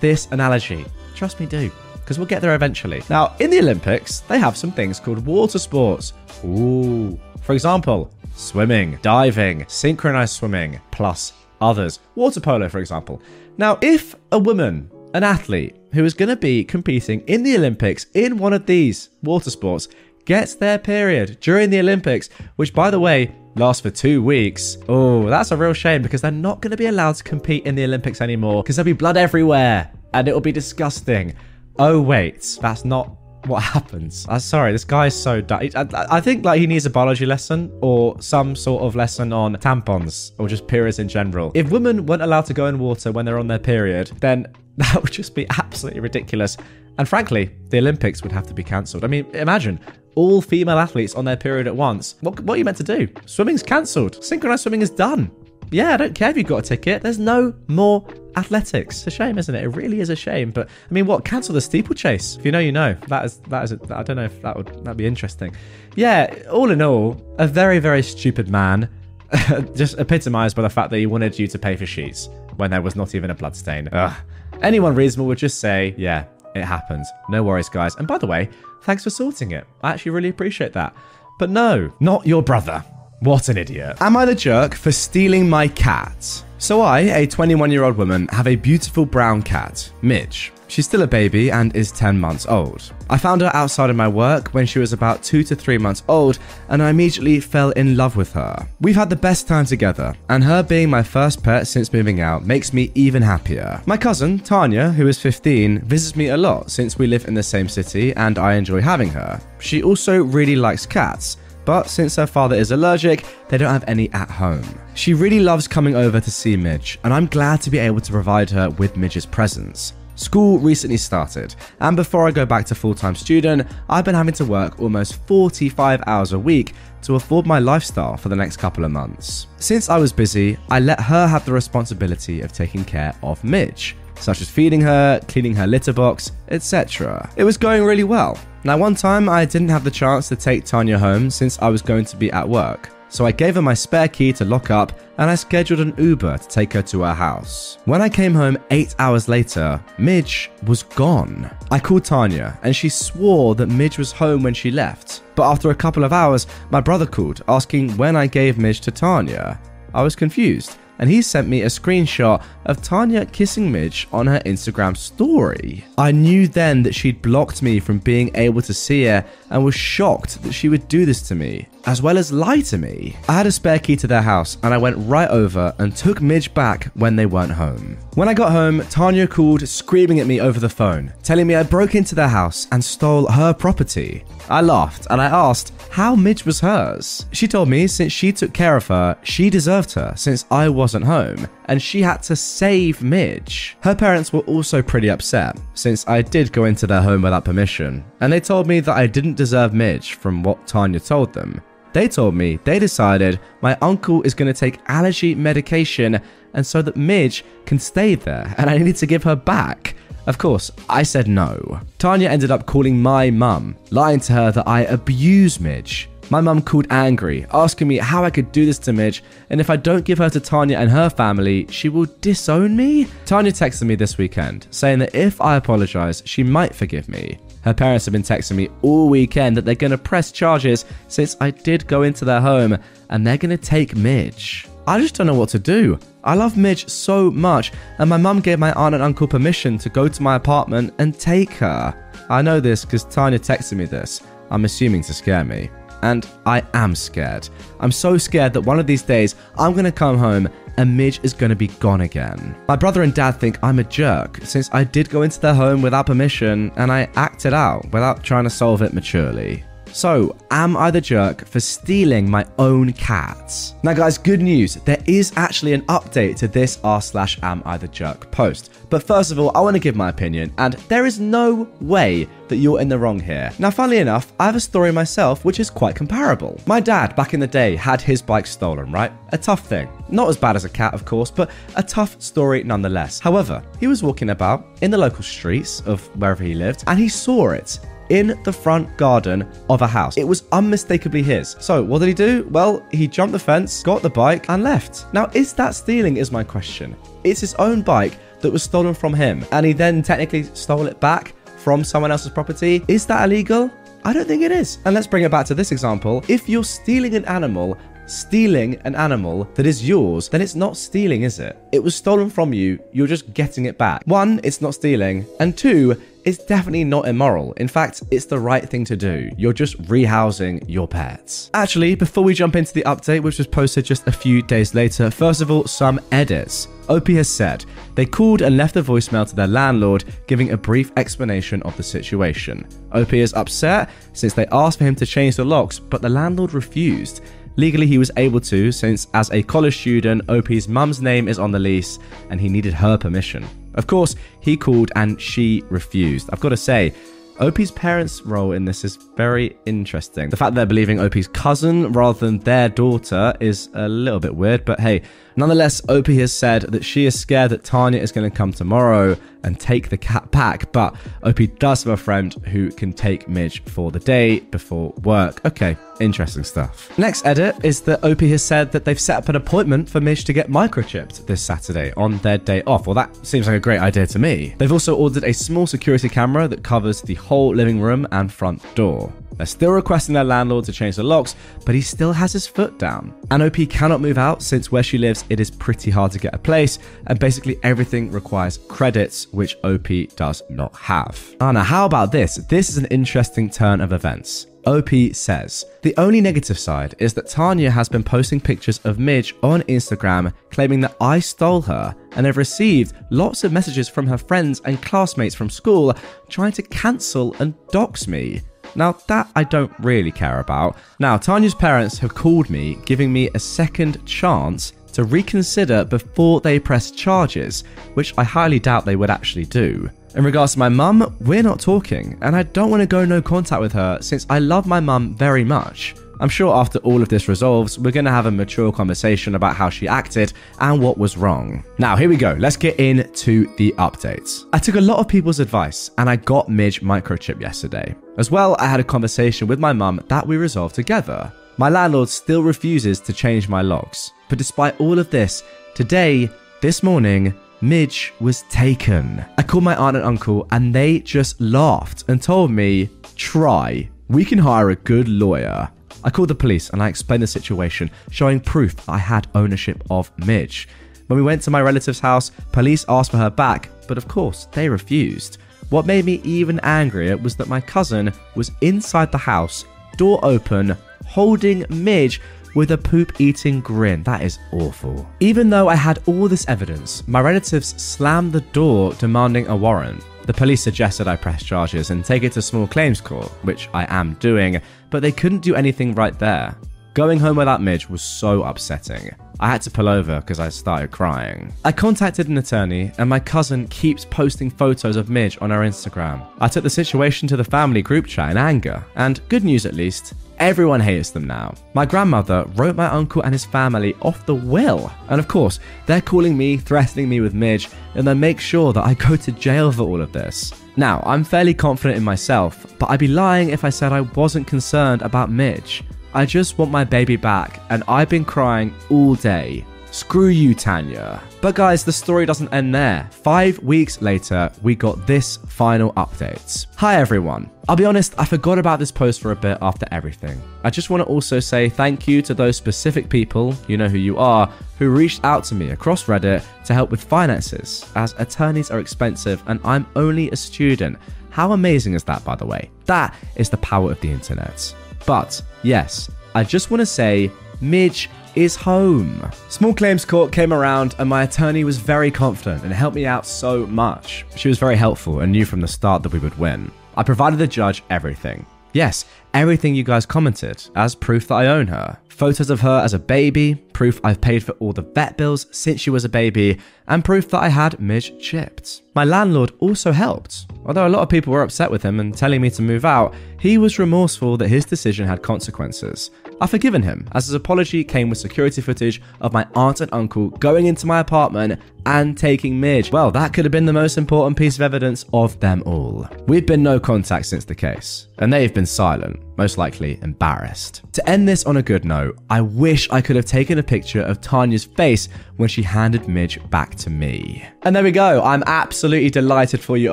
this 0.00 0.28
analogy. 0.30 0.84
Trust 1.14 1.40
me, 1.40 1.46
do 1.46 1.70
because 2.10 2.18
we'll 2.18 2.26
get 2.26 2.42
there 2.42 2.56
eventually. 2.56 3.00
Now, 3.08 3.36
in 3.38 3.50
the 3.50 3.60
Olympics, 3.60 4.18
they 4.26 4.40
have 4.40 4.56
some 4.56 4.72
things 4.72 4.98
called 4.98 5.24
water 5.24 5.60
sports. 5.60 6.12
Ooh. 6.44 7.16
For 7.40 7.52
example, 7.52 8.12
swimming, 8.34 8.98
diving, 9.00 9.64
synchronized 9.68 10.34
swimming, 10.34 10.80
plus 10.90 11.34
others. 11.60 12.00
Water 12.16 12.40
polo, 12.40 12.68
for 12.68 12.80
example. 12.80 13.22
Now, 13.58 13.78
if 13.80 14.16
a 14.32 14.38
woman, 14.40 14.90
an 15.14 15.22
athlete, 15.22 15.76
who 15.92 16.04
is 16.04 16.12
going 16.12 16.30
to 16.30 16.34
be 16.34 16.64
competing 16.64 17.20
in 17.28 17.44
the 17.44 17.56
Olympics 17.56 18.06
in 18.14 18.38
one 18.38 18.54
of 18.54 18.66
these 18.66 19.10
water 19.22 19.50
sports, 19.50 19.86
gets 20.24 20.56
their 20.56 20.80
period 20.80 21.38
during 21.40 21.70
the 21.70 21.78
Olympics, 21.78 22.28
which, 22.56 22.74
by 22.74 22.90
the 22.90 22.98
way, 22.98 23.32
lasts 23.54 23.82
for 23.82 23.90
two 23.90 24.20
weeks. 24.20 24.78
Oh, 24.88 25.28
that's 25.28 25.52
a 25.52 25.56
real 25.56 25.74
shame 25.74 26.02
because 26.02 26.22
they're 26.22 26.32
not 26.32 26.60
going 26.60 26.72
to 26.72 26.76
be 26.76 26.86
allowed 26.86 27.14
to 27.14 27.22
compete 27.22 27.66
in 27.66 27.76
the 27.76 27.84
Olympics 27.84 28.20
anymore 28.20 28.64
because 28.64 28.74
there'll 28.74 28.86
be 28.86 28.94
blood 28.94 29.16
everywhere 29.16 29.92
and 30.12 30.26
it'll 30.26 30.40
be 30.40 30.50
disgusting 30.50 31.36
oh 31.80 32.00
wait, 32.00 32.58
that's 32.60 32.84
not 32.84 33.16
what 33.46 33.62
happens. 33.76 34.26
I'm 34.28 34.40
sorry, 34.40 34.70
this 34.72 34.84
guy's 34.84 35.20
so 35.20 35.40
dumb. 35.40 35.60
I, 35.74 35.86
I, 36.10 36.20
think 36.20 36.44
like 36.44 36.60
he 36.60 36.66
needs 36.66 36.86
a 36.86 36.90
biology 36.90 37.26
lesson 37.26 37.76
or 37.80 38.20
some 38.20 38.54
sort 38.54 38.82
of 38.82 38.94
lesson 38.94 39.32
on 39.32 39.56
tampons 39.56 40.32
or 40.38 40.46
just 40.46 40.66
periods 40.66 40.98
in 40.98 41.08
general. 41.08 41.50
If 41.54 41.70
women 41.70 42.06
weren't 42.06 42.22
allowed 42.22 42.46
to 42.46 42.54
go 42.54 42.66
in 42.66 42.78
water 42.78 43.12
when 43.12 43.24
they're 43.24 43.38
on 43.38 43.48
their 43.48 43.58
period, 43.58 44.12
then 44.20 44.46
that 44.76 45.02
would 45.02 45.12
just 45.12 45.34
be 45.34 45.46
absolutely 45.58 46.00
ridiculous. 46.00 46.56
And 46.98 47.08
frankly, 47.08 47.50
the 47.70 47.78
Olympics 47.78 48.22
would 48.22 48.32
have 48.32 48.46
to 48.46 48.54
be 48.54 48.62
cancelled. 48.62 49.04
I 49.04 49.06
mean, 49.06 49.24
imagine 49.34 49.80
all 50.16 50.42
female 50.42 50.78
athletes 50.78 51.14
on 51.14 51.24
their 51.24 51.36
period 51.36 51.66
at 51.66 51.74
once. 51.74 52.16
What, 52.20 52.38
what 52.40 52.54
are 52.54 52.58
you 52.58 52.64
meant 52.64 52.76
to 52.76 52.82
do? 52.82 53.08
Swimming's 53.24 53.62
cancelled. 53.62 54.22
Synchronized 54.22 54.62
swimming 54.62 54.82
is 54.82 54.90
done 54.90 55.30
yeah, 55.70 55.94
I 55.94 55.96
don't 55.96 56.14
care 56.14 56.30
if 56.30 56.36
you've 56.36 56.46
got 56.46 56.58
a 56.58 56.62
ticket. 56.62 57.02
There's 57.02 57.18
no 57.18 57.54
more 57.68 58.06
athletics. 58.36 58.98
It's 58.98 59.06
a 59.06 59.10
shame, 59.10 59.38
isn't 59.38 59.54
it? 59.54 59.64
It 59.64 59.68
really 59.68 60.00
is 60.00 60.10
a 60.10 60.16
shame. 60.16 60.50
But 60.50 60.68
I 60.68 60.92
mean, 60.92 61.06
what? 61.06 61.24
Cancel 61.24 61.54
the 61.54 61.60
steeplechase. 61.60 62.36
If 62.36 62.44
you 62.44 62.52
know, 62.52 62.58
you 62.58 62.72
know. 62.72 62.94
That 63.08 63.24
is 63.24 63.38
that 63.48 63.64
is. 63.64 63.72
A, 63.72 63.80
I 63.90 64.02
don't 64.02 64.16
know 64.16 64.24
if 64.24 64.42
that 64.42 64.56
would 64.56 64.66
that'd 64.84 64.96
be 64.96 65.06
interesting. 65.06 65.54
Yeah. 65.96 66.34
All 66.50 66.70
in 66.70 66.82
all, 66.82 67.20
a 67.38 67.46
very 67.46 67.78
very 67.78 68.02
stupid 68.02 68.48
man. 68.48 68.88
just 69.76 69.96
epitomized 69.98 70.56
by 70.56 70.62
the 70.62 70.70
fact 70.70 70.90
that 70.90 70.98
he 70.98 71.06
wanted 71.06 71.38
you 71.38 71.46
to 71.46 71.58
pay 71.58 71.76
for 71.76 71.86
sheets 71.86 72.28
when 72.56 72.70
there 72.70 72.82
was 72.82 72.96
not 72.96 73.14
even 73.14 73.30
a 73.30 73.34
bloodstain. 73.34 73.88
Ugh. 73.92 74.16
Anyone 74.62 74.94
reasonable 74.94 75.28
would 75.28 75.38
just 75.38 75.60
say, 75.60 75.94
yeah, 75.96 76.24
it 76.54 76.64
happens. 76.64 77.08
No 77.28 77.42
worries, 77.42 77.68
guys. 77.68 77.94
And 77.96 78.08
by 78.08 78.18
the 78.18 78.26
way, 78.26 78.50
thanks 78.82 79.04
for 79.04 79.10
sorting 79.10 79.52
it. 79.52 79.66
I 79.82 79.92
actually 79.92 80.10
really 80.10 80.28
appreciate 80.30 80.72
that. 80.72 80.94
But 81.38 81.50
no, 81.50 81.92
not 82.00 82.26
your 82.26 82.42
brother. 82.42 82.84
What 83.20 83.50
an 83.50 83.58
idiot. 83.58 83.98
Am 84.00 84.16
I 84.16 84.24
the 84.24 84.34
jerk 84.34 84.74
for 84.74 84.90
stealing 84.90 85.46
my 85.46 85.68
cat? 85.68 86.42
So, 86.56 86.80
I, 86.80 87.00
a 87.00 87.26
21 87.26 87.70
year 87.70 87.84
old 87.84 87.98
woman, 87.98 88.26
have 88.28 88.46
a 88.46 88.56
beautiful 88.56 89.04
brown 89.04 89.42
cat, 89.42 89.92
Midge. 90.00 90.52
She's 90.68 90.86
still 90.86 91.02
a 91.02 91.06
baby 91.06 91.50
and 91.50 91.74
is 91.76 91.92
10 91.92 92.18
months 92.18 92.46
old. 92.46 92.94
I 93.10 93.18
found 93.18 93.42
her 93.42 93.50
outside 93.52 93.90
of 93.90 93.96
my 93.96 94.08
work 94.08 94.48
when 94.54 94.64
she 94.64 94.78
was 94.78 94.94
about 94.94 95.22
2 95.22 95.42
to 95.44 95.54
3 95.54 95.76
months 95.76 96.02
old, 96.08 96.38
and 96.70 96.82
I 96.82 96.88
immediately 96.88 97.40
fell 97.40 97.70
in 97.72 97.94
love 97.94 98.16
with 98.16 98.32
her. 98.32 98.66
We've 98.80 98.96
had 98.96 99.10
the 99.10 99.16
best 99.16 99.46
time 99.46 99.66
together, 99.66 100.14
and 100.30 100.42
her 100.42 100.62
being 100.62 100.88
my 100.88 101.02
first 101.02 101.42
pet 101.42 101.66
since 101.66 101.92
moving 101.92 102.22
out 102.22 102.46
makes 102.46 102.72
me 102.72 102.90
even 102.94 103.20
happier. 103.20 103.82
My 103.84 103.98
cousin, 103.98 104.38
Tanya, 104.38 104.92
who 104.92 105.08
is 105.08 105.20
15, 105.20 105.80
visits 105.80 106.16
me 106.16 106.28
a 106.28 106.38
lot 106.38 106.70
since 106.70 106.98
we 106.98 107.06
live 107.06 107.28
in 107.28 107.34
the 107.34 107.42
same 107.42 107.68
city 107.68 108.14
and 108.14 108.38
I 108.38 108.54
enjoy 108.54 108.80
having 108.80 109.10
her. 109.10 109.42
She 109.58 109.82
also 109.82 110.22
really 110.22 110.56
likes 110.56 110.86
cats 110.86 111.36
but 111.70 111.88
since 111.88 112.16
her 112.16 112.26
father 112.26 112.56
is 112.56 112.72
allergic, 112.72 113.24
they 113.48 113.56
don't 113.56 113.72
have 113.72 113.84
any 113.86 114.10
at 114.10 114.28
home. 114.28 114.64
She 114.94 115.14
really 115.14 115.38
loves 115.38 115.68
coming 115.68 115.94
over 115.94 116.20
to 116.20 116.28
see 116.28 116.56
Midge, 116.56 116.98
and 117.04 117.14
I'm 117.14 117.26
glad 117.26 117.62
to 117.62 117.70
be 117.70 117.78
able 117.78 118.00
to 118.00 118.10
provide 118.10 118.50
her 118.50 118.70
with 118.70 118.96
Midge's 118.96 119.24
presence. 119.24 119.92
School 120.16 120.58
recently 120.58 120.96
started, 120.96 121.54
and 121.78 121.96
before 121.96 122.26
I 122.26 122.32
go 122.32 122.44
back 122.44 122.66
to 122.66 122.74
full 122.74 122.96
time 122.96 123.14
student, 123.14 123.68
I've 123.88 124.04
been 124.04 124.16
having 124.16 124.34
to 124.34 124.44
work 124.44 124.80
almost 124.80 125.24
45 125.28 126.02
hours 126.08 126.32
a 126.32 126.40
week 126.40 126.74
to 127.02 127.14
afford 127.14 127.46
my 127.46 127.60
lifestyle 127.60 128.16
for 128.16 128.30
the 128.30 128.34
next 128.34 128.56
couple 128.56 128.84
of 128.84 128.90
months. 128.90 129.46
Since 129.58 129.88
I 129.88 129.96
was 129.96 130.12
busy, 130.12 130.58
I 130.70 130.80
let 130.80 130.98
her 130.98 131.28
have 131.28 131.44
the 131.44 131.52
responsibility 131.52 132.40
of 132.40 132.52
taking 132.52 132.84
care 132.84 133.14
of 133.22 133.44
Midge. 133.44 133.94
Such 134.20 134.40
as 134.40 134.50
feeding 134.50 134.80
her, 134.80 135.20
cleaning 135.28 135.54
her 135.56 135.66
litter 135.66 135.92
box, 135.92 136.32
etc. 136.48 137.30
It 137.36 137.44
was 137.44 137.56
going 137.56 137.84
really 137.84 138.04
well. 138.04 138.38
Now, 138.62 138.76
one 138.76 138.94
time 138.94 139.28
I 139.28 139.44
didn't 139.44 139.70
have 139.70 139.84
the 139.84 139.90
chance 139.90 140.28
to 140.28 140.36
take 140.36 140.64
Tanya 140.64 140.98
home 140.98 141.30
since 141.30 141.60
I 141.60 141.68
was 141.68 141.82
going 141.82 142.04
to 142.06 142.16
be 142.16 142.30
at 142.30 142.48
work. 142.48 142.90
So 143.10 143.26
I 143.26 143.32
gave 143.32 143.56
her 143.56 143.62
my 143.62 143.74
spare 143.74 144.06
key 144.06 144.32
to 144.34 144.44
lock 144.44 144.70
up 144.70 144.92
and 145.18 145.28
I 145.28 145.34
scheduled 145.34 145.80
an 145.80 145.94
Uber 145.98 146.38
to 146.38 146.48
take 146.48 146.72
her 146.74 146.82
to 146.82 147.00
her 147.00 147.12
house. 147.12 147.78
When 147.84 148.00
I 148.00 148.08
came 148.08 148.32
home 148.32 148.56
eight 148.70 148.94
hours 149.00 149.28
later, 149.28 149.82
Midge 149.98 150.48
was 150.64 150.84
gone. 150.84 151.50
I 151.72 151.80
called 151.80 152.04
Tanya 152.04 152.56
and 152.62 152.74
she 152.74 152.88
swore 152.88 153.56
that 153.56 153.66
Midge 153.66 153.98
was 153.98 154.12
home 154.12 154.44
when 154.44 154.54
she 154.54 154.70
left. 154.70 155.22
But 155.34 155.50
after 155.50 155.70
a 155.70 155.74
couple 155.74 156.04
of 156.04 156.12
hours, 156.12 156.46
my 156.70 156.80
brother 156.80 157.06
called 157.06 157.42
asking 157.48 157.96
when 157.96 158.14
I 158.14 158.28
gave 158.28 158.58
Midge 158.58 158.80
to 158.82 158.92
Tanya. 158.92 159.60
I 159.92 160.02
was 160.02 160.14
confused 160.14 160.76
and 161.00 161.10
he 161.10 161.22
sent 161.22 161.48
me 161.48 161.62
a 161.62 161.66
screenshot 161.66 162.44
of 162.66 162.82
Tanya 162.82 163.24
kissing 163.24 163.72
Midge 163.72 164.06
on 164.12 164.26
her 164.26 164.40
Instagram 164.44 164.96
story. 164.96 165.84
I 165.96 166.12
knew 166.12 166.46
then 166.46 166.82
that 166.84 166.94
she'd 166.94 167.22
blocked 167.22 167.62
me 167.62 167.80
from 167.80 167.98
being 167.98 168.30
able 168.36 168.60
to 168.62 168.74
see 168.74 169.04
her 169.04 169.24
and 169.48 169.64
was 169.64 169.74
shocked 169.74 170.42
that 170.42 170.52
she 170.52 170.68
would 170.68 170.86
do 170.88 171.06
this 171.06 171.22
to 171.28 171.34
me, 171.34 171.68
as 171.86 172.02
well 172.02 172.18
as 172.18 172.32
lie 172.32 172.60
to 172.60 172.78
me. 172.78 173.16
I 173.28 173.32
had 173.32 173.46
a 173.46 173.52
spare 173.52 173.78
key 173.78 173.96
to 173.96 174.06
their 174.06 174.22
house 174.22 174.58
and 174.62 174.72
I 174.72 174.78
went 174.78 174.96
right 174.98 175.28
over 175.28 175.74
and 175.78 175.94
took 175.94 176.20
Midge 176.20 176.52
back 176.54 176.86
when 176.94 177.16
they 177.16 177.26
weren't 177.26 177.52
home. 177.52 177.98
When 178.14 178.28
I 178.28 178.34
got 178.34 178.52
home, 178.52 178.82
Tanya 178.90 179.26
called 179.26 179.66
screaming 179.68 180.20
at 180.20 180.26
me 180.26 180.40
over 180.40 180.60
the 180.60 180.68
phone, 180.68 181.12
telling 181.22 181.46
me 181.46 181.54
I 181.54 181.62
broke 181.62 181.94
into 181.94 182.14
their 182.14 182.28
house 182.28 182.66
and 182.72 182.84
stole 182.84 183.26
her 183.26 183.54
property. 183.54 184.24
I 184.48 184.60
laughed 184.60 185.06
and 185.10 185.20
I 185.20 185.26
asked 185.26 185.72
how 185.90 186.14
Midge 186.14 186.44
was 186.44 186.60
hers. 186.60 187.26
She 187.32 187.48
told 187.48 187.68
me 187.68 187.86
since 187.86 188.12
she 188.12 188.32
took 188.32 188.52
care 188.52 188.76
of 188.76 188.86
her, 188.88 189.16
she 189.22 189.50
deserved 189.50 189.92
her 189.92 190.12
since 190.16 190.44
I 190.50 190.68
wasn't 190.68 191.04
home, 191.04 191.48
and 191.66 191.80
she 191.80 192.02
had 192.02 192.22
to 192.24 192.36
save 192.36 193.02
Midge. 193.02 193.76
Her 193.80 193.94
parents 193.94 194.32
were 194.32 194.40
also 194.40 194.82
pretty 194.82 195.08
upset 195.08 195.58
since 195.74 196.06
I 196.06 196.22
did 196.22 196.52
go 196.52 196.64
into 196.64 196.86
their 196.86 197.02
home 197.02 197.22
without 197.22 197.44
permission, 197.44 198.04
and 198.20 198.32
they 198.32 198.40
told 198.40 198.66
me 198.66 198.80
that 198.80 198.96
I 198.96 199.06
didn't 199.06 199.36
deserve 199.36 199.72
Midge 199.72 200.14
from 200.14 200.42
what 200.42 200.66
Tanya 200.66 201.00
told 201.00 201.32
them. 201.32 201.60
They 201.92 202.08
told 202.08 202.34
me 202.34 202.58
they 202.64 202.78
decided 202.78 203.40
my 203.62 203.76
uncle 203.82 204.22
is 204.22 204.34
going 204.34 204.52
to 204.52 204.58
take 204.58 204.80
allergy 204.86 205.34
medication 205.34 206.20
and 206.54 206.66
so 206.66 206.82
that 206.82 206.96
Midge 206.96 207.44
can 207.66 207.78
stay 207.78 208.14
there 208.14 208.54
and 208.58 208.70
I 208.70 208.78
need 208.78 208.96
to 208.96 209.06
give 209.06 209.24
her 209.24 209.36
back. 209.36 209.94
Of 210.26 210.38
course, 210.38 210.70
I 210.88 211.02
said 211.02 211.28
no. 211.28 211.80
Tanya 211.98 212.28
ended 212.28 212.50
up 212.50 212.66
calling 212.66 213.00
my 213.00 213.30
mum, 213.30 213.76
lying 213.90 214.20
to 214.20 214.32
her 214.34 214.52
that 214.52 214.68
I 214.68 214.82
abuse 214.82 215.58
Midge. 215.58 216.08
My 216.28 216.40
mum 216.40 216.62
called 216.62 216.86
angry, 216.90 217.44
asking 217.52 217.88
me 217.88 217.96
how 217.96 218.22
I 218.22 218.30
could 218.30 218.52
do 218.52 218.64
this 218.64 218.78
to 218.80 218.92
Midge, 218.92 219.24
and 219.48 219.60
if 219.60 219.68
I 219.68 219.74
don't 219.74 220.04
give 220.04 220.18
her 220.18 220.30
to 220.30 220.38
Tanya 220.38 220.78
and 220.78 220.88
her 220.88 221.10
family, 221.10 221.66
she 221.70 221.88
will 221.88 222.06
disown 222.20 222.76
me? 222.76 223.08
Tanya 223.26 223.50
texted 223.50 223.82
me 223.82 223.96
this 223.96 224.16
weekend, 224.16 224.68
saying 224.70 225.00
that 225.00 225.12
if 225.12 225.40
I 225.40 225.56
apologise, 225.56 226.22
she 226.24 226.44
might 226.44 226.72
forgive 226.72 227.08
me. 227.08 227.38
Her 227.62 227.74
parents 227.74 228.06
have 228.06 228.12
been 228.12 228.22
texting 228.22 228.56
me 228.56 228.68
all 228.82 229.08
weekend 229.08 229.56
that 229.56 229.64
they're 229.64 229.74
going 229.74 229.90
to 229.90 229.98
press 229.98 230.32
charges 230.32 230.84
since 231.08 231.36
I 231.40 231.50
did 231.50 231.86
go 231.86 232.02
into 232.02 232.24
their 232.24 232.40
home 232.40 232.78
and 233.10 233.26
they're 233.26 233.36
going 233.36 233.56
to 233.56 233.62
take 233.62 233.96
Midge. 233.96 234.66
I 234.86 234.98
just 234.98 235.14
don't 235.14 235.26
know 235.26 235.34
what 235.34 235.50
to 235.50 235.58
do. 235.58 235.98
I 236.24 236.34
love 236.34 236.56
Midge 236.56 236.88
so 236.88 237.30
much, 237.30 237.72
and 237.98 238.10
my 238.10 238.16
mum 238.16 238.40
gave 238.40 238.58
my 238.58 238.72
aunt 238.72 238.94
and 238.94 239.04
uncle 239.04 239.28
permission 239.28 239.78
to 239.78 239.88
go 239.88 240.08
to 240.08 240.22
my 240.22 240.36
apartment 240.36 240.94
and 240.98 241.18
take 241.18 241.50
her. 241.54 241.94
I 242.28 242.42
know 242.42 242.60
this 242.60 242.84
because 242.84 243.04
Tanya 243.04 243.38
texted 243.38 243.76
me 243.76 243.84
this. 243.84 244.22
I'm 244.50 244.64
assuming 244.64 245.02
to 245.02 245.14
scare 245.14 245.44
me. 245.44 245.70
And 246.02 246.26
I 246.46 246.62
am 246.74 246.94
scared. 246.94 247.48
I'm 247.78 247.92
so 247.92 248.18
scared 248.18 248.52
that 248.54 248.62
one 248.62 248.78
of 248.78 248.86
these 248.86 249.02
days 249.02 249.34
I'm 249.58 249.74
gonna 249.74 249.92
come 249.92 250.18
home 250.18 250.48
and 250.76 250.96
Midge 250.96 251.20
is 251.22 251.34
gonna 251.34 251.56
be 251.56 251.66
gone 251.66 252.00
again. 252.02 252.54
My 252.68 252.76
brother 252.76 253.02
and 253.02 253.14
dad 253.14 253.32
think 253.32 253.58
I'm 253.62 253.78
a 253.78 253.84
jerk 253.84 254.38
since 254.42 254.70
I 254.72 254.84
did 254.84 255.10
go 255.10 255.22
into 255.22 255.40
their 255.40 255.54
home 255.54 255.82
without 255.82 256.06
permission 256.06 256.72
and 256.76 256.90
I 256.90 257.10
acted 257.16 257.52
out 257.52 257.84
without 257.92 258.22
trying 258.22 258.44
to 258.44 258.50
solve 258.50 258.82
it 258.82 258.94
maturely. 258.94 259.64
So, 259.92 260.36
am 260.52 260.76
I 260.76 260.90
the 260.90 261.00
jerk 261.00 261.44
for 261.46 261.58
stealing 261.58 262.30
my 262.30 262.46
own 262.58 262.92
cats? 262.92 263.74
Now, 263.82 263.92
guys, 263.92 264.18
good 264.18 264.40
news. 264.40 264.76
There 264.76 265.02
is 265.06 265.32
actually 265.36 265.72
an 265.72 265.82
update 265.82 266.36
to 266.36 266.48
this 266.48 266.78
r 266.84 267.02
slash 267.02 267.38
am 267.42 267.62
I 267.66 267.76
the 267.76 267.88
jerk 267.88 268.30
post. 268.30 268.72
But 268.88 269.02
first 269.02 269.32
of 269.32 269.38
all, 269.38 269.50
I 269.56 269.60
want 269.60 269.74
to 269.74 269.80
give 269.80 269.96
my 269.96 270.08
opinion, 270.08 270.52
and 270.58 270.74
there 270.88 271.06
is 271.06 271.18
no 271.18 271.68
way 271.80 272.28
that 272.48 272.56
you're 272.56 272.80
in 272.80 272.88
the 272.88 272.98
wrong 272.98 273.20
here. 273.20 273.50
Now, 273.58 273.70
funnily 273.70 273.98
enough, 273.98 274.32
I 274.38 274.46
have 274.46 274.56
a 274.56 274.60
story 274.60 274.92
myself 274.92 275.44
which 275.44 275.60
is 275.60 275.70
quite 275.70 275.94
comparable. 275.94 276.60
My 276.66 276.80
dad, 276.80 277.14
back 277.14 277.34
in 277.34 277.40
the 277.40 277.46
day, 277.46 277.76
had 277.76 278.00
his 278.00 278.22
bike 278.22 278.46
stolen, 278.46 278.90
right? 278.90 279.12
A 279.32 279.38
tough 279.38 279.66
thing. 279.66 279.88
Not 280.08 280.28
as 280.28 280.36
bad 280.36 280.56
as 280.56 280.64
a 280.64 280.68
cat, 280.68 280.94
of 280.94 281.04
course, 281.04 281.30
but 281.30 281.50
a 281.76 281.82
tough 281.82 282.20
story 282.20 282.64
nonetheless. 282.64 283.20
However, 283.20 283.62
he 283.78 283.86
was 283.86 284.02
walking 284.02 284.30
about 284.30 284.66
in 284.82 284.90
the 284.90 284.98
local 284.98 285.22
streets 285.22 285.80
of 285.82 286.04
wherever 286.16 286.42
he 286.42 286.54
lived, 286.54 286.84
and 286.86 286.98
he 286.98 287.08
saw 287.08 287.50
it 287.50 287.78
in 288.10 288.38
the 288.44 288.52
front 288.52 288.94
garden 288.96 289.48
of 289.70 289.82
a 289.82 289.86
house. 289.86 290.16
It 290.18 290.28
was 290.28 290.44
unmistakably 290.52 291.22
his. 291.22 291.56
So, 291.60 291.82
what 291.82 292.00
did 292.00 292.08
he 292.08 292.14
do? 292.14 292.46
Well, 292.50 292.84
he 292.92 293.08
jumped 293.08 293.32
the 293.32 293.38
fence, 293.38 293.82
got 293.82 294.02
the 294.02 294.10
bike, 294.10 294.48
and 294.50 294.62
left. 294.62 295.06
Now, 295.12 295.30
is 295.32 295.52
that 295.54 295.74
stealing? 295.74 296.18
Is 296.18 296.30
my 296.30 296.44
question. 296.44 296.96
It's 297.24 297.40
his 297.40 297.54
own 297.54 297.82
bike 297.82 298.18
that 298.40 298.52
was 298.52 298.62
stolen 298.62 298.94
from 298.94 299.14
him, 299.14 299.44
and 299.52 299.64
he 299.64 299.72
then 299.72 300.02
technically 300.02 300.42
stole 300.42 300.86
it 300.86 301.00
back 301.00 301.34
from 301.58 301.84
someone 301.84 302.10
else's 302.10 302.32
property. 302.32 302.82
Is 302.88 303.06
that 303.06 303.24
illegal? 303.24 303.70
I 304.04 304.12
don't 304.12 304.26
think 304.26 304.42
it 304.42 304.50
is. 304.50 304.78
And 304.84 304.94
let's 304.94 305.06
bring 305.06 305.24
it 305.24 305.30
back 305.30 305.46
to 305.46 305.54
this 305.54 305.72
example. 305.72 306.24
If 306.26 306.48
you're 306.48 306.64
stealing 306.64 307.14
an 307.14 307.26
animal, 307.26 307.76
stealing 308.06 308.76
an 308.84 308.94
animal 308.94 309.44
that 309.54 309.66
is 309.66 309.86
yours, 309.86 310.28
then 310.28 310.40
it's 310.40 310.54
not 310.54 310.76
stealing, 310.76 311.22
is 311.22 311.38
it? 311.38 311.58
It 311.70 311.82
was 311.82 311.94
stolen 311.94 312.30
from 312.30 312.52
you, 312.54 312.78
you're 312.92 313.06
just 313.06 313.32
getting 313.34 313.66
it 313.66 313.78
back. 313.78 314.02
One, 314.06 314.40
it's 314.42 314.60
not 314.60 314.74
stealing, 314.74 315.26
and 315.38 315.56
two, 315.56 316.00
it's 316.24 316.38
definitely 316.44 316.84
not 316.84 317.08
immoral. 317.08 317.52
In 317.54 317.68
fact, 317.68 318.02
it's 318.10 318.26
the 318.26 318.38
right 318.38 318.68
thing 318.68 318.84
to 318.86 318.96
do. 318.96 319.30
You're 319.36 319.52
just 319.52 319.80
rehousing 319.82 320.64
your 320.68 320.86
pets. 320.86 321.50
Actually, 321.54 321.94
before 321.94 322.24
we 322.24 322.34
jump 322.34 322.56
into 322.56 322.72
the 322.72 322.82
update, 322.82 323.22
which 323.22 323.38
was 323.38 323.46
posted 323.46 323.84
just 323.84 324.06
a 324.06 324.12
few 324.12 324.42
days 324.42 324.74
later, 324.74 325.10
first 325.10 325.40
of 325.40 325.50
all, 325.50 325.64
some 325.64 326.00
edits. 326.12 326.68
OP 326.88 327.08
has 327.08 327.28
said 327.28 327.64
they 327.94 328.04
called 328.04 328.42
and 328.42 328.56
left 328.56 328.76
a 328.76 328.82
voicemail 328.82 329.28
to 329.28 329.36
their 329.36 329.46
landlord, 329.46 330.04
giving 330.26 330.50
a 330.50 330.56
brief 330.56 330.90
explanation 330.96 331.62
of 331.62 331.76
the 331.76 331.82
situation. 331.82 332.66
OP 332.92 333.12
is 333.12 333.34
upset 333.34 333.90
since 334.12 334.34
they 334.34 334.46
asked 334.46 334.78
for 334.78 334.84
him 334.84 334.96
to 334.96 335.06
change 335.06 335.36
the 335.36 335.44
locks, 335.44 335.78
but 335.78 336.02
the 336.02 336.08
landlord 336.08 336.52
refused. 336.52 337.22
Legally, 337.56 337.86
he 337.86 337.98
was 337.98 338.10
able 338.16 338.40
to, 338.40 338.72
since 338.72 339.06
as 339.14 339.30
a 339.30 339.42
college 339.42 339.76
student, 339.78 340.28
OP's 340.28 340.68
mum's 340.68 341.02
name 341.02 341.28
is 341.28 341.38
on 341.38 341.50
the 341.50 341.58
lease 341.58 341.98
and 342.30 342.40
he 342.40 342.48
needed 342.48 342.72
her 342.72 342.96
permission. 342.96 343.46
Of 343.74 343.86
course, 343.86 344.16
he 344.40 344.56
called 344.56 344.90
and 344.96 345.20
she 345.20 345.62
refused. 345.70 346.28
I've 346.32 346.40
got 346.40 346.50
to 346.50 346.56
say, 346.56 346.92
OP's 347.40 347.70
parents' 347.70 348.20
role 348.22 348.52
in 348.52 348.66
this 348.66 348.84
is 348.84 348.96
very 349.16 349.56
interesting. 349.64 350.28
The 350.28 350.36
fact 350.36 350.54
they're 350.54 350.66
believing 350.66 351.00
OP's 351.00 351.26
cousin 351.28 351.90
rather 351.92 352.18
than 352.18 352.38
their 352.40 352.68
daughter 352.68 353.32
is 353.40 353.70
a 353.72 353.88
little 353.88 354.20
bit 354.20 354.36
weird, 354.36 354.66
but 354.66 354.78
hey, 354.78 355.00
nonetheless, 355.36 355.82
OP 355.88 356.06
has 356.08 356.32
said 356.32 356.62
that 356.62 356.84
she 356.84 357.06
is 357.06 357.18
scared 357.18 357.50
that 357.50 357.64
Tanya 357.64 358.00
is 358.00 358.12
going 358.12 358.30
to 358.30 358.36
come 358.36 358.52
tomorrow 358.52 359.16
and 359.42 359.58
take 359.58 359.88
the 359.88 359.96
cat 359.96 360.30
back, 360.30 360.70
but 360.72 360.94
OP 361.22 361.38
does 361.58 361.84
have 361.84 361.92
a 361.92 361.96
friend 361.96 362.34
who 362.46 362.70
can 362.70 362.92
take 362.92 363.28
Midge 363.28 363.62
for 363.64 363.90
the 363.90 363.98
day 363.98 364.40
before 364.40 364.90
work. 365.02 365.44
Okay, 365.44 365.76
interesting 366.00 366.44
stuff. 366.44 366.96
Next 366.98 367.24
edit 367.24 367.56
is 367.64 367.80
that 367.82 368.04
OP 368.04 368.20
has 368.20 368.42
said 368.42 368.72
that 368.72 368.84
they've 368.84 369.00
set 369.00 369.18
up 369.18 369.28
an 369.28 369.36
appointment 369.36 369.88
for 369.88 370.00
Midge 370.00 370.24
to 370.24 370.32
get 370.32 370.48
microchipped 370.48 371.26
this 371.26 371.42
Saturday 371.42 371.92
on 371.96 372.18
their 372.18 372.38
day 372.38 372.62
off. 372.66 372.86
Well, 372.86 372.94
that 372.94 373.26
seems 373.26 373.46
like 373.46 373.56
a 373.56 373.60
great 373.60 373.80
idea 373.80 374.06
to 374.08 374.18
me. 374.18 374.54
They've 374.58 374.72
also 374.72 374.96
ordered 374.96 375.24
a 375.24 375.32
small 375.32 375.66
security 375.66 376.08
camera 376.08 376.48
that 376.48 376.62
covers 376.62 377.00
the 377.00 377.14
whole 377.14 377.54
living 377.54 377.80
room 377.80 378.06
and 378.12 378.32
front 378.32 378.62
door. 378.74 379.12
They're 379.40 379.46
still 379.46 379.70
requesting 379.70 380.12
their 380.12 380.22
landlord 380.22 380.66
to 380.66 380.72
change 380.72 380.96
the 380.96 381.02
locks, 381.02 381.34
but 381.64 381.74
he 381.74 381.80
still 381.80 382.12
has 382.12 382.34
his 382.34 382.46
foot 382.46 382.78
down. 382.78 383.14
And 383.30 383.42
OP 383.42 383.56
cannot 383.70 384.02
move 384.02 384.18
out 384.18 384.42
since 384.42 384.70
where 384.70 384.82
she 384.82 384.98
lives, 384.98 385.24
it 385.30 385.40
is 385.40 385.50
pretty 385.50 385.90
hard 385.90 386.12
to 386.12 386.18
get 386.18 386.34
a 386.34 386.38
place, 386.38 386.78
and 387.06 387.18
basically 387.18 387.58
everything 387.62 388.12
requires 388.12 388.58
credits, 388.58 389.32
which 389.32 389.56
OP 389.64 389.88
does 390.14 390.42
not 390.50 390.76
have. 390.76 391.34
Now 391.40 391.62
how 391.62 391.86
about 391.86 392.12
this? 392.12 392.34
This 392.36 392.68
is 392.68 392.76
an 392.76 392.84
interesting 392.90 393.48
turn 393.48 393.80
of 393.80 393.94
events. 393.94 394.46
OP 394.66 394.90
says, 395.12 395.64
The 395.80 395.94
only 395.96 396.20
negative 396.20 396.58
side 396.58 396.94
is 396.98 397.14
that 397.14 397.28
Tanya 397.28 397.70
has 397.70 397.88
been 397.88 398.04
posting 398.04 398.42
pictures 398.42 398.78
of 398.84 398.98
Midge 398.98 399.34
on 399.42 399.62
Instagram 399.62 400.34
claiming 400.50 400.82
that 400.82 400.96
I 401.00 401.18
stole 401.18 401.62
her 401.62 401.96
and 402.12 402.26
have 402.26 402.36
received 402.36 402.94
lots 403.08 403.42
of 403.42 403.52
messages 403.52 403.88
from 403.88 404.06
her 404.06 404.18
friends 404.18 404.60
and 404.66 404.82
classmates 404.82 405.34
from 405.34 405.48
school 405.48 405.94
trying 406.28 406.52
to 406.52 406.62
cancel 406.62 407.34
and 407.38 407.54
dox 407.68 408.06
me. 408.06 408.42
Now, 408.74 408.92
that 409.08 409.28
I 409.34 409.44
don't 409.44 409.72
really 409.80 410.12
care 410.12 410.40
about. 410.40 410.76
Now, 410.98 411.16
Tanya's 411.16 411.54
parents 411.54 411.98
have 411.98 412.14
called 412.14 412.50
me, 412.50 412.78
giving 412.84 413.12
me 413.12 413.30
a 413.34 413.38
second 413.38 414.04
chance 414.06 414.72
to 414.92 415.04
reconsider 415.04 415.84
before 415.84 416.40
they 416.40 416.58
press 416.58 416.90
charges, 416.90 417.64
which 417.94 418.14
I 418.18 418.24
highly 418.24 418.58
doubt 418.58 418.84
they 418.84 418.96
would 418.96 419.10
actually 419.10 419.46
do. 419.46 419.88
In 420.16 420.24
regards 420.24 420.54
to 420.54 420.58
my 420.58 420.68
mum, 420.68 421.16
we're 421.20 421.42
not 421.42 421.60
talking, 421.60 422.18
and 422.22 422.34
I 422.34 422.42
don't 422.42 422.70
want 422.70 422.80
to 422.80 422.86
go 422.86 423.04
no 423.04 423.22
contact 423.22 423.60
with 423.60 423.72
her 423.72 423.98
since 424.00 424.26
I 424.28 424.40
love 424.40 424.66
my 424.66 424.80
mum 424.80 425.14
very 425.14 425.44
much. 425.44 425.94
I'm 426.20 426.28
sure 426.28 426.54
after 426.54 426.78
all 426.80 427.00
of 427.00 427.08
this 427.08 427.28
resolves, 427.28 427.78
we're 427.78 427.92
going 427.92 428.04
to 428.04 428.10
have 428.10 428.26
a 428.26 428.30
mature 428.30 428.70
conversation 428.70 429.36
about 429.36 429.56
how 429.56 429.70
she 429.70 429.88
acted 429.88 430.34
and 430.58 430.82
what 430.82 430.98
was 430.98 431.16
wrong. 431.16 431.64
Now, 431.78 431.96
here 431.96 432.10
we 432.10 432.16
go. 432.18 432.36
Let's 432.38 432.58
get 432.58 432.78
into 432.78 433.46
the 433.56 433.72
updates. 433.78 434.46
I 434.52 434.58
took 434.58 434.74
a 434.74 434.82
lot 434.82 434.98
of 434.98 435.08
people's 435.08 435.40
advice 435.40 435.90
and 435.96 436.10
I 436.10 436.16
got 436.16 436.50
Midge 436.50 436.82
microchip 436.82 437.40
yesterday. 437.40 437.94
As 438.20 438.30
well, 438.30 438.54
I 438.58 438.66
had 438.66 438.80
a 438.80 438.84
conversation 438.84 439.48
with 439.48 439.58
my 439.58 439.72
mum 439.72 439.98
that 440.08 440.26
we 440.26 440.36
resolved 440.36 440.74
together. 440.74 441.32
My 441.56 441.70
landlord 441.70 442.10
still 442.10 442.42
refuses 442.42 443.00
to 443.00 443.14
change 443.14 443.48
my 443.48 443.62
locks. 443.62 444.12
But 444.28 444.36
despite 444.36 444.78
all 444.78 444.98
of 444.98 445.08
this, 445.08 445.42
today, 445.74 446.28
this 446.60 446.82
morning, 446.82 447.32
Midge 447.62 448.12
was 448.20 448.42
taken. 448.50 449.24
I 449.38 449.42
called 449.42 449.64
my 449.64 449.74
aunt 449.74 449.96
and 449.96 450.04
uncle 450.04 450.46
and 450.50 450.74
they 450.74 450.98
just 450.98 451.40
laughed 451.40 452.04
and 452.08 452.22
told 452.22 452.50
me, 452.50 452.90
try. 453.16 453.88
We 454.08 454.26
can 454.26 454.38
hire 454.38 454.68
a 454.68 454.76
good 454.76 455.08
lawyer. 455.08 455.70
I 456.04 456.10
called 456.10 456.28
the 456.28 456.34
police 456.34 456.68
and 456.68 456.82
I 456.82 456.88
explained 456.88 457.22
the 457.22 457.26
situation, 457.26 457.90
showing 458.10 458.38
proof 458.38 458.86
I 458.86 458.98
had 458.98 459.28
ownership 459.34 459.82
of 459.88 460.12
Midge. 460.18 460.68
When 461.06 461.16
we 461.16 461.24
went 461.24 461.40
to 461.44 461.50
my 461.50 461.62
relative's 461.62 462.00
house, 462.00 462.32
police 462.52 462.84
asked 462.86 463.12
for 463.12 463.16
her 463.16 463.30
back, 463.30 463.70
but 463.88 463.96
of 463.96 464.08
course, 464.08 464.46
they 464.52 464.68
refused. 464.68 465.38
What 465.70 465.86
made 465.86 466.04
me 466.04 466.20
even 466.24 466.58
angrier 466.64 467.16
was 467.16 467.36
that 467.36 467.48
my 467.48 467.60
cousin 467.60 468.12
was 468.34 468.50
inside 468.60 469.12
the 469.12 469.18
house, 469.18 469.64
door 469.96 470.18
open, 470.24 470.76
holding 471.06 471.64
Midge 471.70 472.20
with 472.56 472.72
a 472.72 472.78
poop 472.78 473.20
eating 473.20 473.60
grin. 473.60 474.02
That 474.02 474.22
is 474.22 474.40
awful. 474.52 475.08
Even 475.20 475.48
though 475.48 475.68
I 475.68 475.76
had 475.76 476.02
all 476.06 476.26
this 476.26 476.46
evidence, 476.48 477.06
my 477.06 477.20
relatives 477.20 477.80
slammed 477.80 478.32
the 478.32 478.40
door 478.40 478.94
demanding 478.94 479.46
a 479.46 479.56
warrant. 479.56 480.04
The 480.26 480.34
police 480.34 480.60
suggested 480.60 481.06
I 481.06 481.14
press 481.14 481.44
charges 481.44 481.90
and 481.90 482.04
take 482.04 482.24
it 482.24 482.32
to 482.32 482.42
small 482.42 482.66
claims 482.66 483.00
court, 483.00 483.28
which 483.42 483.68
I 483.72 483.86
am 483.96 484.14
doing, 484.14 484.60
but 484.90 485.02
they 485.02 485.12
couldn't 485.12 485.40
do 485.40 485.54
anything 485.54 485.94
right 485.94 486.18
there. 486.18 486.56
Going 486.92 487.20
home 487.20 487.36
without 487.36 487.62
Midge 487.62 487.88
was 487.88 488.02
so 488.02 488.42
upsetting. 488.42 489.14
I 489.38 489.48
had 489.48 489.62
to 489.62 489.70
pull 489.70 489.88
over 489.88 490.18
because 490.20 490.40
I 490.40 490.48
started 490.48 490.90
crying. 490.90 491.52
I 491.64 491.70
contacted 491.70 492.28
an 492.28 492.36
attorney, 492.36 492.90
and 492.98 493.08
my 493.08 493.20
cousin 493.20 493.68
keeps 493.68 494.04
posting 494.04 494.50
photos 494.50 494.96
of 494.96 495.08
Midge 495.08 495.38
on 495.40 495.50
her 495.50 495.60
Instagram. 495.60 496.26
I 496.40 496.48
took 496.48 496.64
the 496.64 496.70
situation 496.70 497.28
to 497.28 497.36
the 497.36 497.44
family 497.44 497.80
group 497.80 498.06
chat 498.06 498.32
in 498.32 498.36
anger, 498.36 498.84
and 498.96 499.26
good 499.28 499.44
news 499.44 499.66
at 499.66 499.74
least, 499.74 500.14
everyone 500.40 500.80
hates 500.80 501.10
them 501.10 501.28
now. 501.28 501.54
My 501.74 501.86
grandmother 501.86 502.44
wrote 502.56 502.74
my 502.74 502.86
uncle 502.86 503.22
and 503.22 503.32
his 503.32 503.44
family 503.44 503.94
off 504.02 504.26
the 504.26 504.34
will, 504.34 504.90
and 505.10 505.20
of 505.20 505.28
course, 505.28 505.60
they're 505.86 506.00
calling 506.00 506.36
me, 506.36 506.56
threatening 506.56 507.08
me 507.08 507.20
with 507.20 507.34
Midge, 507.34 507.68
and 507.94 508.04
they 508.04 508.14
make 508.14 508.40
sure 508.40 508.72
that 508.72 508.84
I 508.84 508.94
go 508.94 509.14
to 509.14 509.30
jail 509.30 509.70
for 509.70 509.82
all 509.82 510.00
of 510.00 510.12
this. 510.12 510.52
Now, 510.76 511.04
I'm 511.06 511.22
fairly 511.22 511.54
confident 511.54 511.98
in 511.98 512.04
myself, 512.04 512.66
but 512.80 512.90
I'd 512.90 512.98
be 512.98 513.06
lying 513.06 513.50
if 513.50 513.64
I 513.64 513.70
said 513.70 513.92
I 513.92 514.00
wasn't 514.00 514.48
concerned 514.48 515.02
about 515.02 515.30
Midge. 515.30 515.84
I 516.12 516.26
just 516.26 516.58
want 516.58 516.70
my 516.70 516.84
baby 516.84 517.16
back, 517.16 517.60
and 517.70 517.84
I've 517.86 518.08
been 518.08 518.24
crying 518.24 518.74
all 518.90 519.14
day. 519.14 519.64
Screw 519.92 520.28
you, 520.28 520.54
Tanya. 520.54 521.20
But 521.40 521.54
guys, 521.56 521.84
the 521.84 521.92
story 521.92 522.24
doesn't 522.26 522.52
end 522.52 522.74
there. 522.74 523.08
Five 523.10 523.58
weeks 523.60 524.00
later, 524.00 524.50
we 524.62 524.74
got 524.74 525.06
this 525.06 525.38
final 525.48 525.92
update. 525.94 526.66
Hi 526.76 526.96
everyone. 526.96 527.50
I'll 527.68 527.76
be 527.76 527.84
honest, 527.84 528.14
I 528.18 528.24
forgot 528.24 528.58
about 528.58 528.78
this 528.78 528.92
post 528.92 529.20
for 529.20 529.32
a 529.32 529.36
bit 529.36 529.58
after 529.62 529.86
everything. 529.90 530.40
I 530.64 530.70
just 530.70 530.90
want 530.90 531.00
to 531.02 531.08
also 531.08 531.40
say 531.40 531.68
thank 531.68 532.06
you 532.06 532.22
to 532.22 532.34
those 532.34 532.56
specific 532.56 533.08
people, 533.08 533.54
you 533.68 533.76
know 533.76 533.88
who 533.88 533.98
you 533.98 534.16
are, 534.16 534.52
who 534.78 534.90
reached 534.90 535.24
out 535.24 535.44
to 535.44 535.54
me 535.54 535.70
across 535.70 536.04
Reddit 536.04 536.44
to 536.64 536.74
help 536.74 536.90
with 536.90 537.02
finances, 537.02 537.90
as 537.96 538.14
attorneys 538.18 538.70
are 538.70 538.80
expensive 538.80 539.42
and 539.46 539.60
I'm 539.64 539.86
only 539.96 540.30
a 540.30 540.36
student. 540.36 540.98
How 541.30 541.52
amazing 541.52 541.94
is 541.94 542.04
that, 542.04 542.24
by 542.24 542.34
the 542.34 542.46
way? 542.46 542.70
That 542.86 543.14
is 543.36 543.50
the 543.50 543.56
power 543.58 543.92
of 543.92 544.00
the 544.00 544.10
internet. 544.10 544.74
But 545.06 545.40
yes, 545.62 546.10
I 546.34 546.44
just 546.44 546.70
want 546.70 546.80
to 546.80 546.86
say 546.86 547.30
Midge 547.60 548.08
is 548.34 548.56
home. 548.56 549.28
Small 549.48 549.74
Claims 549.74 550.04
Court 550.04 550.32
came 550.32 550.52
around 550.52 550.94
and 550.98 551.08
my 551.08 551.24
attorney 551.24 551.64
was 551.64 551.78
very 551.78 552.10
confident 552.10 552.62
and 552.64 552.72
helped 552.72 552.94
me 552.94 553.06
out 553.06 553.26
so 553.26 553.66
much. 553.66 554.24
She 554.36 554.48
was 554.48 554.58
very 554.58 554.76
helpful 554.76 555.20
and 555.20 555.32
knew 555.32 555.44
from 555.44 555.60
the 555.60 555.68
start 555.68 556.02
that 556.02 556.12
we 556.12 556.18
would 556.18 556.38
win. 556.38 556.70
I 556.96 557.02
provided 557.02 557.38
the 557.38 557.46
judge 557.46 557.82
everything. 557.90 558.46
Yes, 558.72 559.04
everything 559.34 559.74
you 559.74 559.82
guys 559.82 560.06
commented 560.06 560.62
as 560.76 560.94
proof 560.94 561.28
that 561.28 561.34
I 561.34 561.46
own 561.46 561.66
her. 561.66 561.98
Photos 562.08 562.50
of 562.50 562.60
her 562.60 562.80
as 562.80 562.94
a 562.94 562.98
baby, 562.98 563.54
proof 563.80 563.98
I've 564.04 564.20
paid 564.20 564.44
for 564.44 564.52
all 564.60 564.74
the 564.74 564.82
vet 564.82 565.16
bills 565.16 565.46
since 565.52 565.80
she 565.80 565.88
was 565.88 566.04
a 566.04 566.08
baby, 566.10 566.58
and 566.86 567.02
proof 567.02 567.30
that 567.30 567.42
I 567.42 567.48
had 567.48 567.80
Midge 567.80 568.12
chipped. 568.20 568.82
My 568.94 569.06
landlord 569.06 569.52
also 569.58 569.90
helped. 569.90 570.44
Although 570.66 570.86
a 570.86 570.90
lot 570.90 571.00
of 571.00 571.08
people 571.08 571.32
were 571.32 571.40
upset 571.40 571.70
with 571.70 571.82
him 571.82 571.98
and 571.98 572.14
telling 572.14 572.42
me 572.42 572.50
to 572.50 572.60
move 572.60 572.84
out, 572.84 573.14
he 573.38 573.56
was 573.56 573.78
remorseful 573.78 574.36
that 574.36 574.48
his 574.48 574.66
decision 574.66 575.06
had 575.06 575.22
consequences. 575.22 576.10
I've 576.42 576.50
forgiven 576.50 576.82
him, 576.82 577.08
as 577.12 577.26
his 577.26 577.34
apology 577.34 577.82
came 577.82 578.10
with 578.10 578.18
security 578.18 578.60
footage 578.60 579.00
of 579.22 579.32
my 579.32 579.46
aunt 579.54 579.80
and 579.80 579.90
uncle 579.94 580.28
going 580.30 580.66
into 580.66 580.86
my 580.86 581.00
apartment 581.00 581.60
and 581.86 582.18
taking 582.18 582.60
Midge. 582.60 582.92
Well, 582.92 583.10
that 583.12 583.32
could 583.32 583.44
have 583.44 583.52
been 583.52 583.64
the 583.66 583.72
most 583.72 583.96
important 583.96 584.36
piece 584.36 584.56
of 584.56 584.62
evidence 584.62 585.06
of 585.12 585.38
them 585.40 585.62
all. 585.64 586.06
We've 586.26 586.46
been 586.46 586.62
no 586.62 586.78
contact 586.78 587.26
since 587.26 587.44
the 587.44 587.54
case, 587.54 588.08
and 588.18 588.32
they've 588.32 588.52
been 588.52 588.66
silent, 588.66 589.20
most 589.38 589.56
likely 589.56 589.98
embarrassed. 590.02 590.82
To 590.92 591.08
end 591.08 591.26
this 591.26 591.44
on 591.44 591.56
a 591.56 591.62
good 591.62 591.84
note, 591.84 592.18
I 592.28 592.40
wish 592.42 592.90
I 592.90 593.00
could 593.00 593.16
have 593.16 593.24
taken 593.24 593.58
a 593.58 593.62
picture 593.70 594.02
of 594.02 594.20
Tanya's 594.20 594.64
face 594.64 595.08
when 595.36 595.48
she 595.48 595.62
handed 595.62 596.08
Midge 596.08 596.40
back 596.50 596.74
to 596.74 596.90
me. 596.90 597.46
And 597.62 597.76
there 597.76 597.84
we 597.84 597.92
go. 597.92 598.20
I'm 598.20 598.42
absolutely 598.48 599.10
delighted 599.10 599.60
for 599.60 599.76
you, 599.76 599.92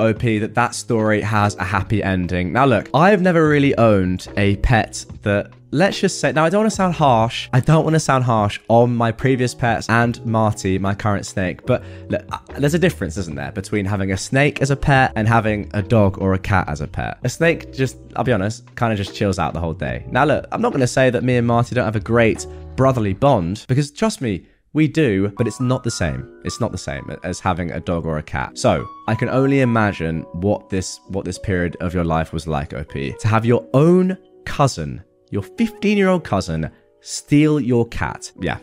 OP, 0.00 0.20
that 0.20 0.54
that 0.56 0.74
story 0.74 1.20
has 1.20 1.54
a 1.54 1.64
happy 1.64 2.02
ending. 2.02 2.52
Now, 2.52 2.66
look, 2.66 2.90
I've 2.92 3.22
never 3.22 3.48
really 3.48 3.78
owned 3.78 4.26
a 4.36 4.56
pet 4.56 5.06
that 5.22 5.52
let's 5.70 6.00
just 6.00 6.20
say 6.20 6.32
now 6.32 6.44
i 6.44 6.48
don't 6.48 6.60
want 6.62 6.70
to 6.70 6.74
sound 6.74 6.94
harsh 6.94 7.48
i 7.52 7.60
don't 7.60 7.84
want 7.84 7.94
to 7.94 8.00
sound 8.00 8.24
harsh 8.24 8.58
on 8.68 8.94
my 8.94 9.12
previous 9.12 9.54
pets 9.54 9.88
and 9.90 10.24
marty 10.24 10.78
my 10.78 10.94
current 10.94 11.26
snake 11.26 11.64
but 11.66 11.82
look, 12.08 12.24
uh, 12.32 12.38
there's 12.58 12.74
a 12.74 12.78
difference 12.78 13.16
isn't 13.18 13.34
there 13.34 13.52
between 13.52 13.84
having 13.84 14.12
a 14.12 14.16
snake 14.16 14.62
as 14.62 14.70
a 14.70 14.76
pet 14.76 15.12
and 15.14 15.28
having 15.28 15.70
a 15.74 15.82
dog 15.82 16.18
or 16.18 16.32
a 16.32 16.38
cat 16.38 16.66
as 16.68 16.80
a 16.80 16.86
pet 16.86 17.18
a 17.24 17.28
snake 17.28 17.72
just 17.72 17.98
i'll 18.16 18.24
be 18.24 18.32
honest 18.32 18.64
kind 18.76 18.92
of 18.92 18.96
just 18.96 19.14
chills 19.14 19.38
out 19.38 19.52
the 19.52 19.60
whole 19.60 19.74
day 19.74 20.06
now 20.10 20.24
look 20.24 20.46
i'm 20.52 20.62
not 20.62 20.70
going 20.70 20.80
to 20.80 20.86
say 20.86 21.10
that 21.10 21.22
me 21.22 21.36
and 21.36 21.46
marty 21.46 21.74
don't 21.74 21.84
have 21.84 21.96
a 21.96 22.00
great 22.00 22.46
brotherly 22.74 23.12
bond 23.12 23.64
because 23.68 23.90
trust 23.90 24.20
me 24.20 24.46
we 24.74 24.86
do, 24.86 25.32
but 25.36 25.46
it's 25.46 25.60
not 25.60 25.82
the 25.82 25.90
same. 25.90 26.40
It's 26.44 26.60
not 26.60 26.72
the 26.72 26.78
same 26.78 27.10
as 27.24 27.40
having 27.40 27.70
a 27.72 27.80
dog 27.80 28.04
or 28.04 28.18
a 28.18 28.22
cat. 28.22 28.58
So 28.58 28.86
I 29.08 29.14
can 29.14 29.28
only 29.28 29.60
imagine 29.60 30.22
what 30.32 30.68
this 30.68 31.00
what 31.08 31.24
this 31.24 31.38
period 31.38 31.76
of 31.80 31.94
your 31.94 32.04
life 32.04 32.32
was 32.32 32.46
like, 32.46 32.74
OP. 32.74 32.92
To 32.92 33.28
have 33.28 33.46
your 33.46 33.66
own 33.72 34.16
cousin, 34.44 35.02
your 35.30 35.42
15-year-old 35.42 36.24
cousin, 36.24 36.70
steal 37.00 37.60
your 37.60 37.86
cat. 37.88 38.32
Yeah. 38.40 38.58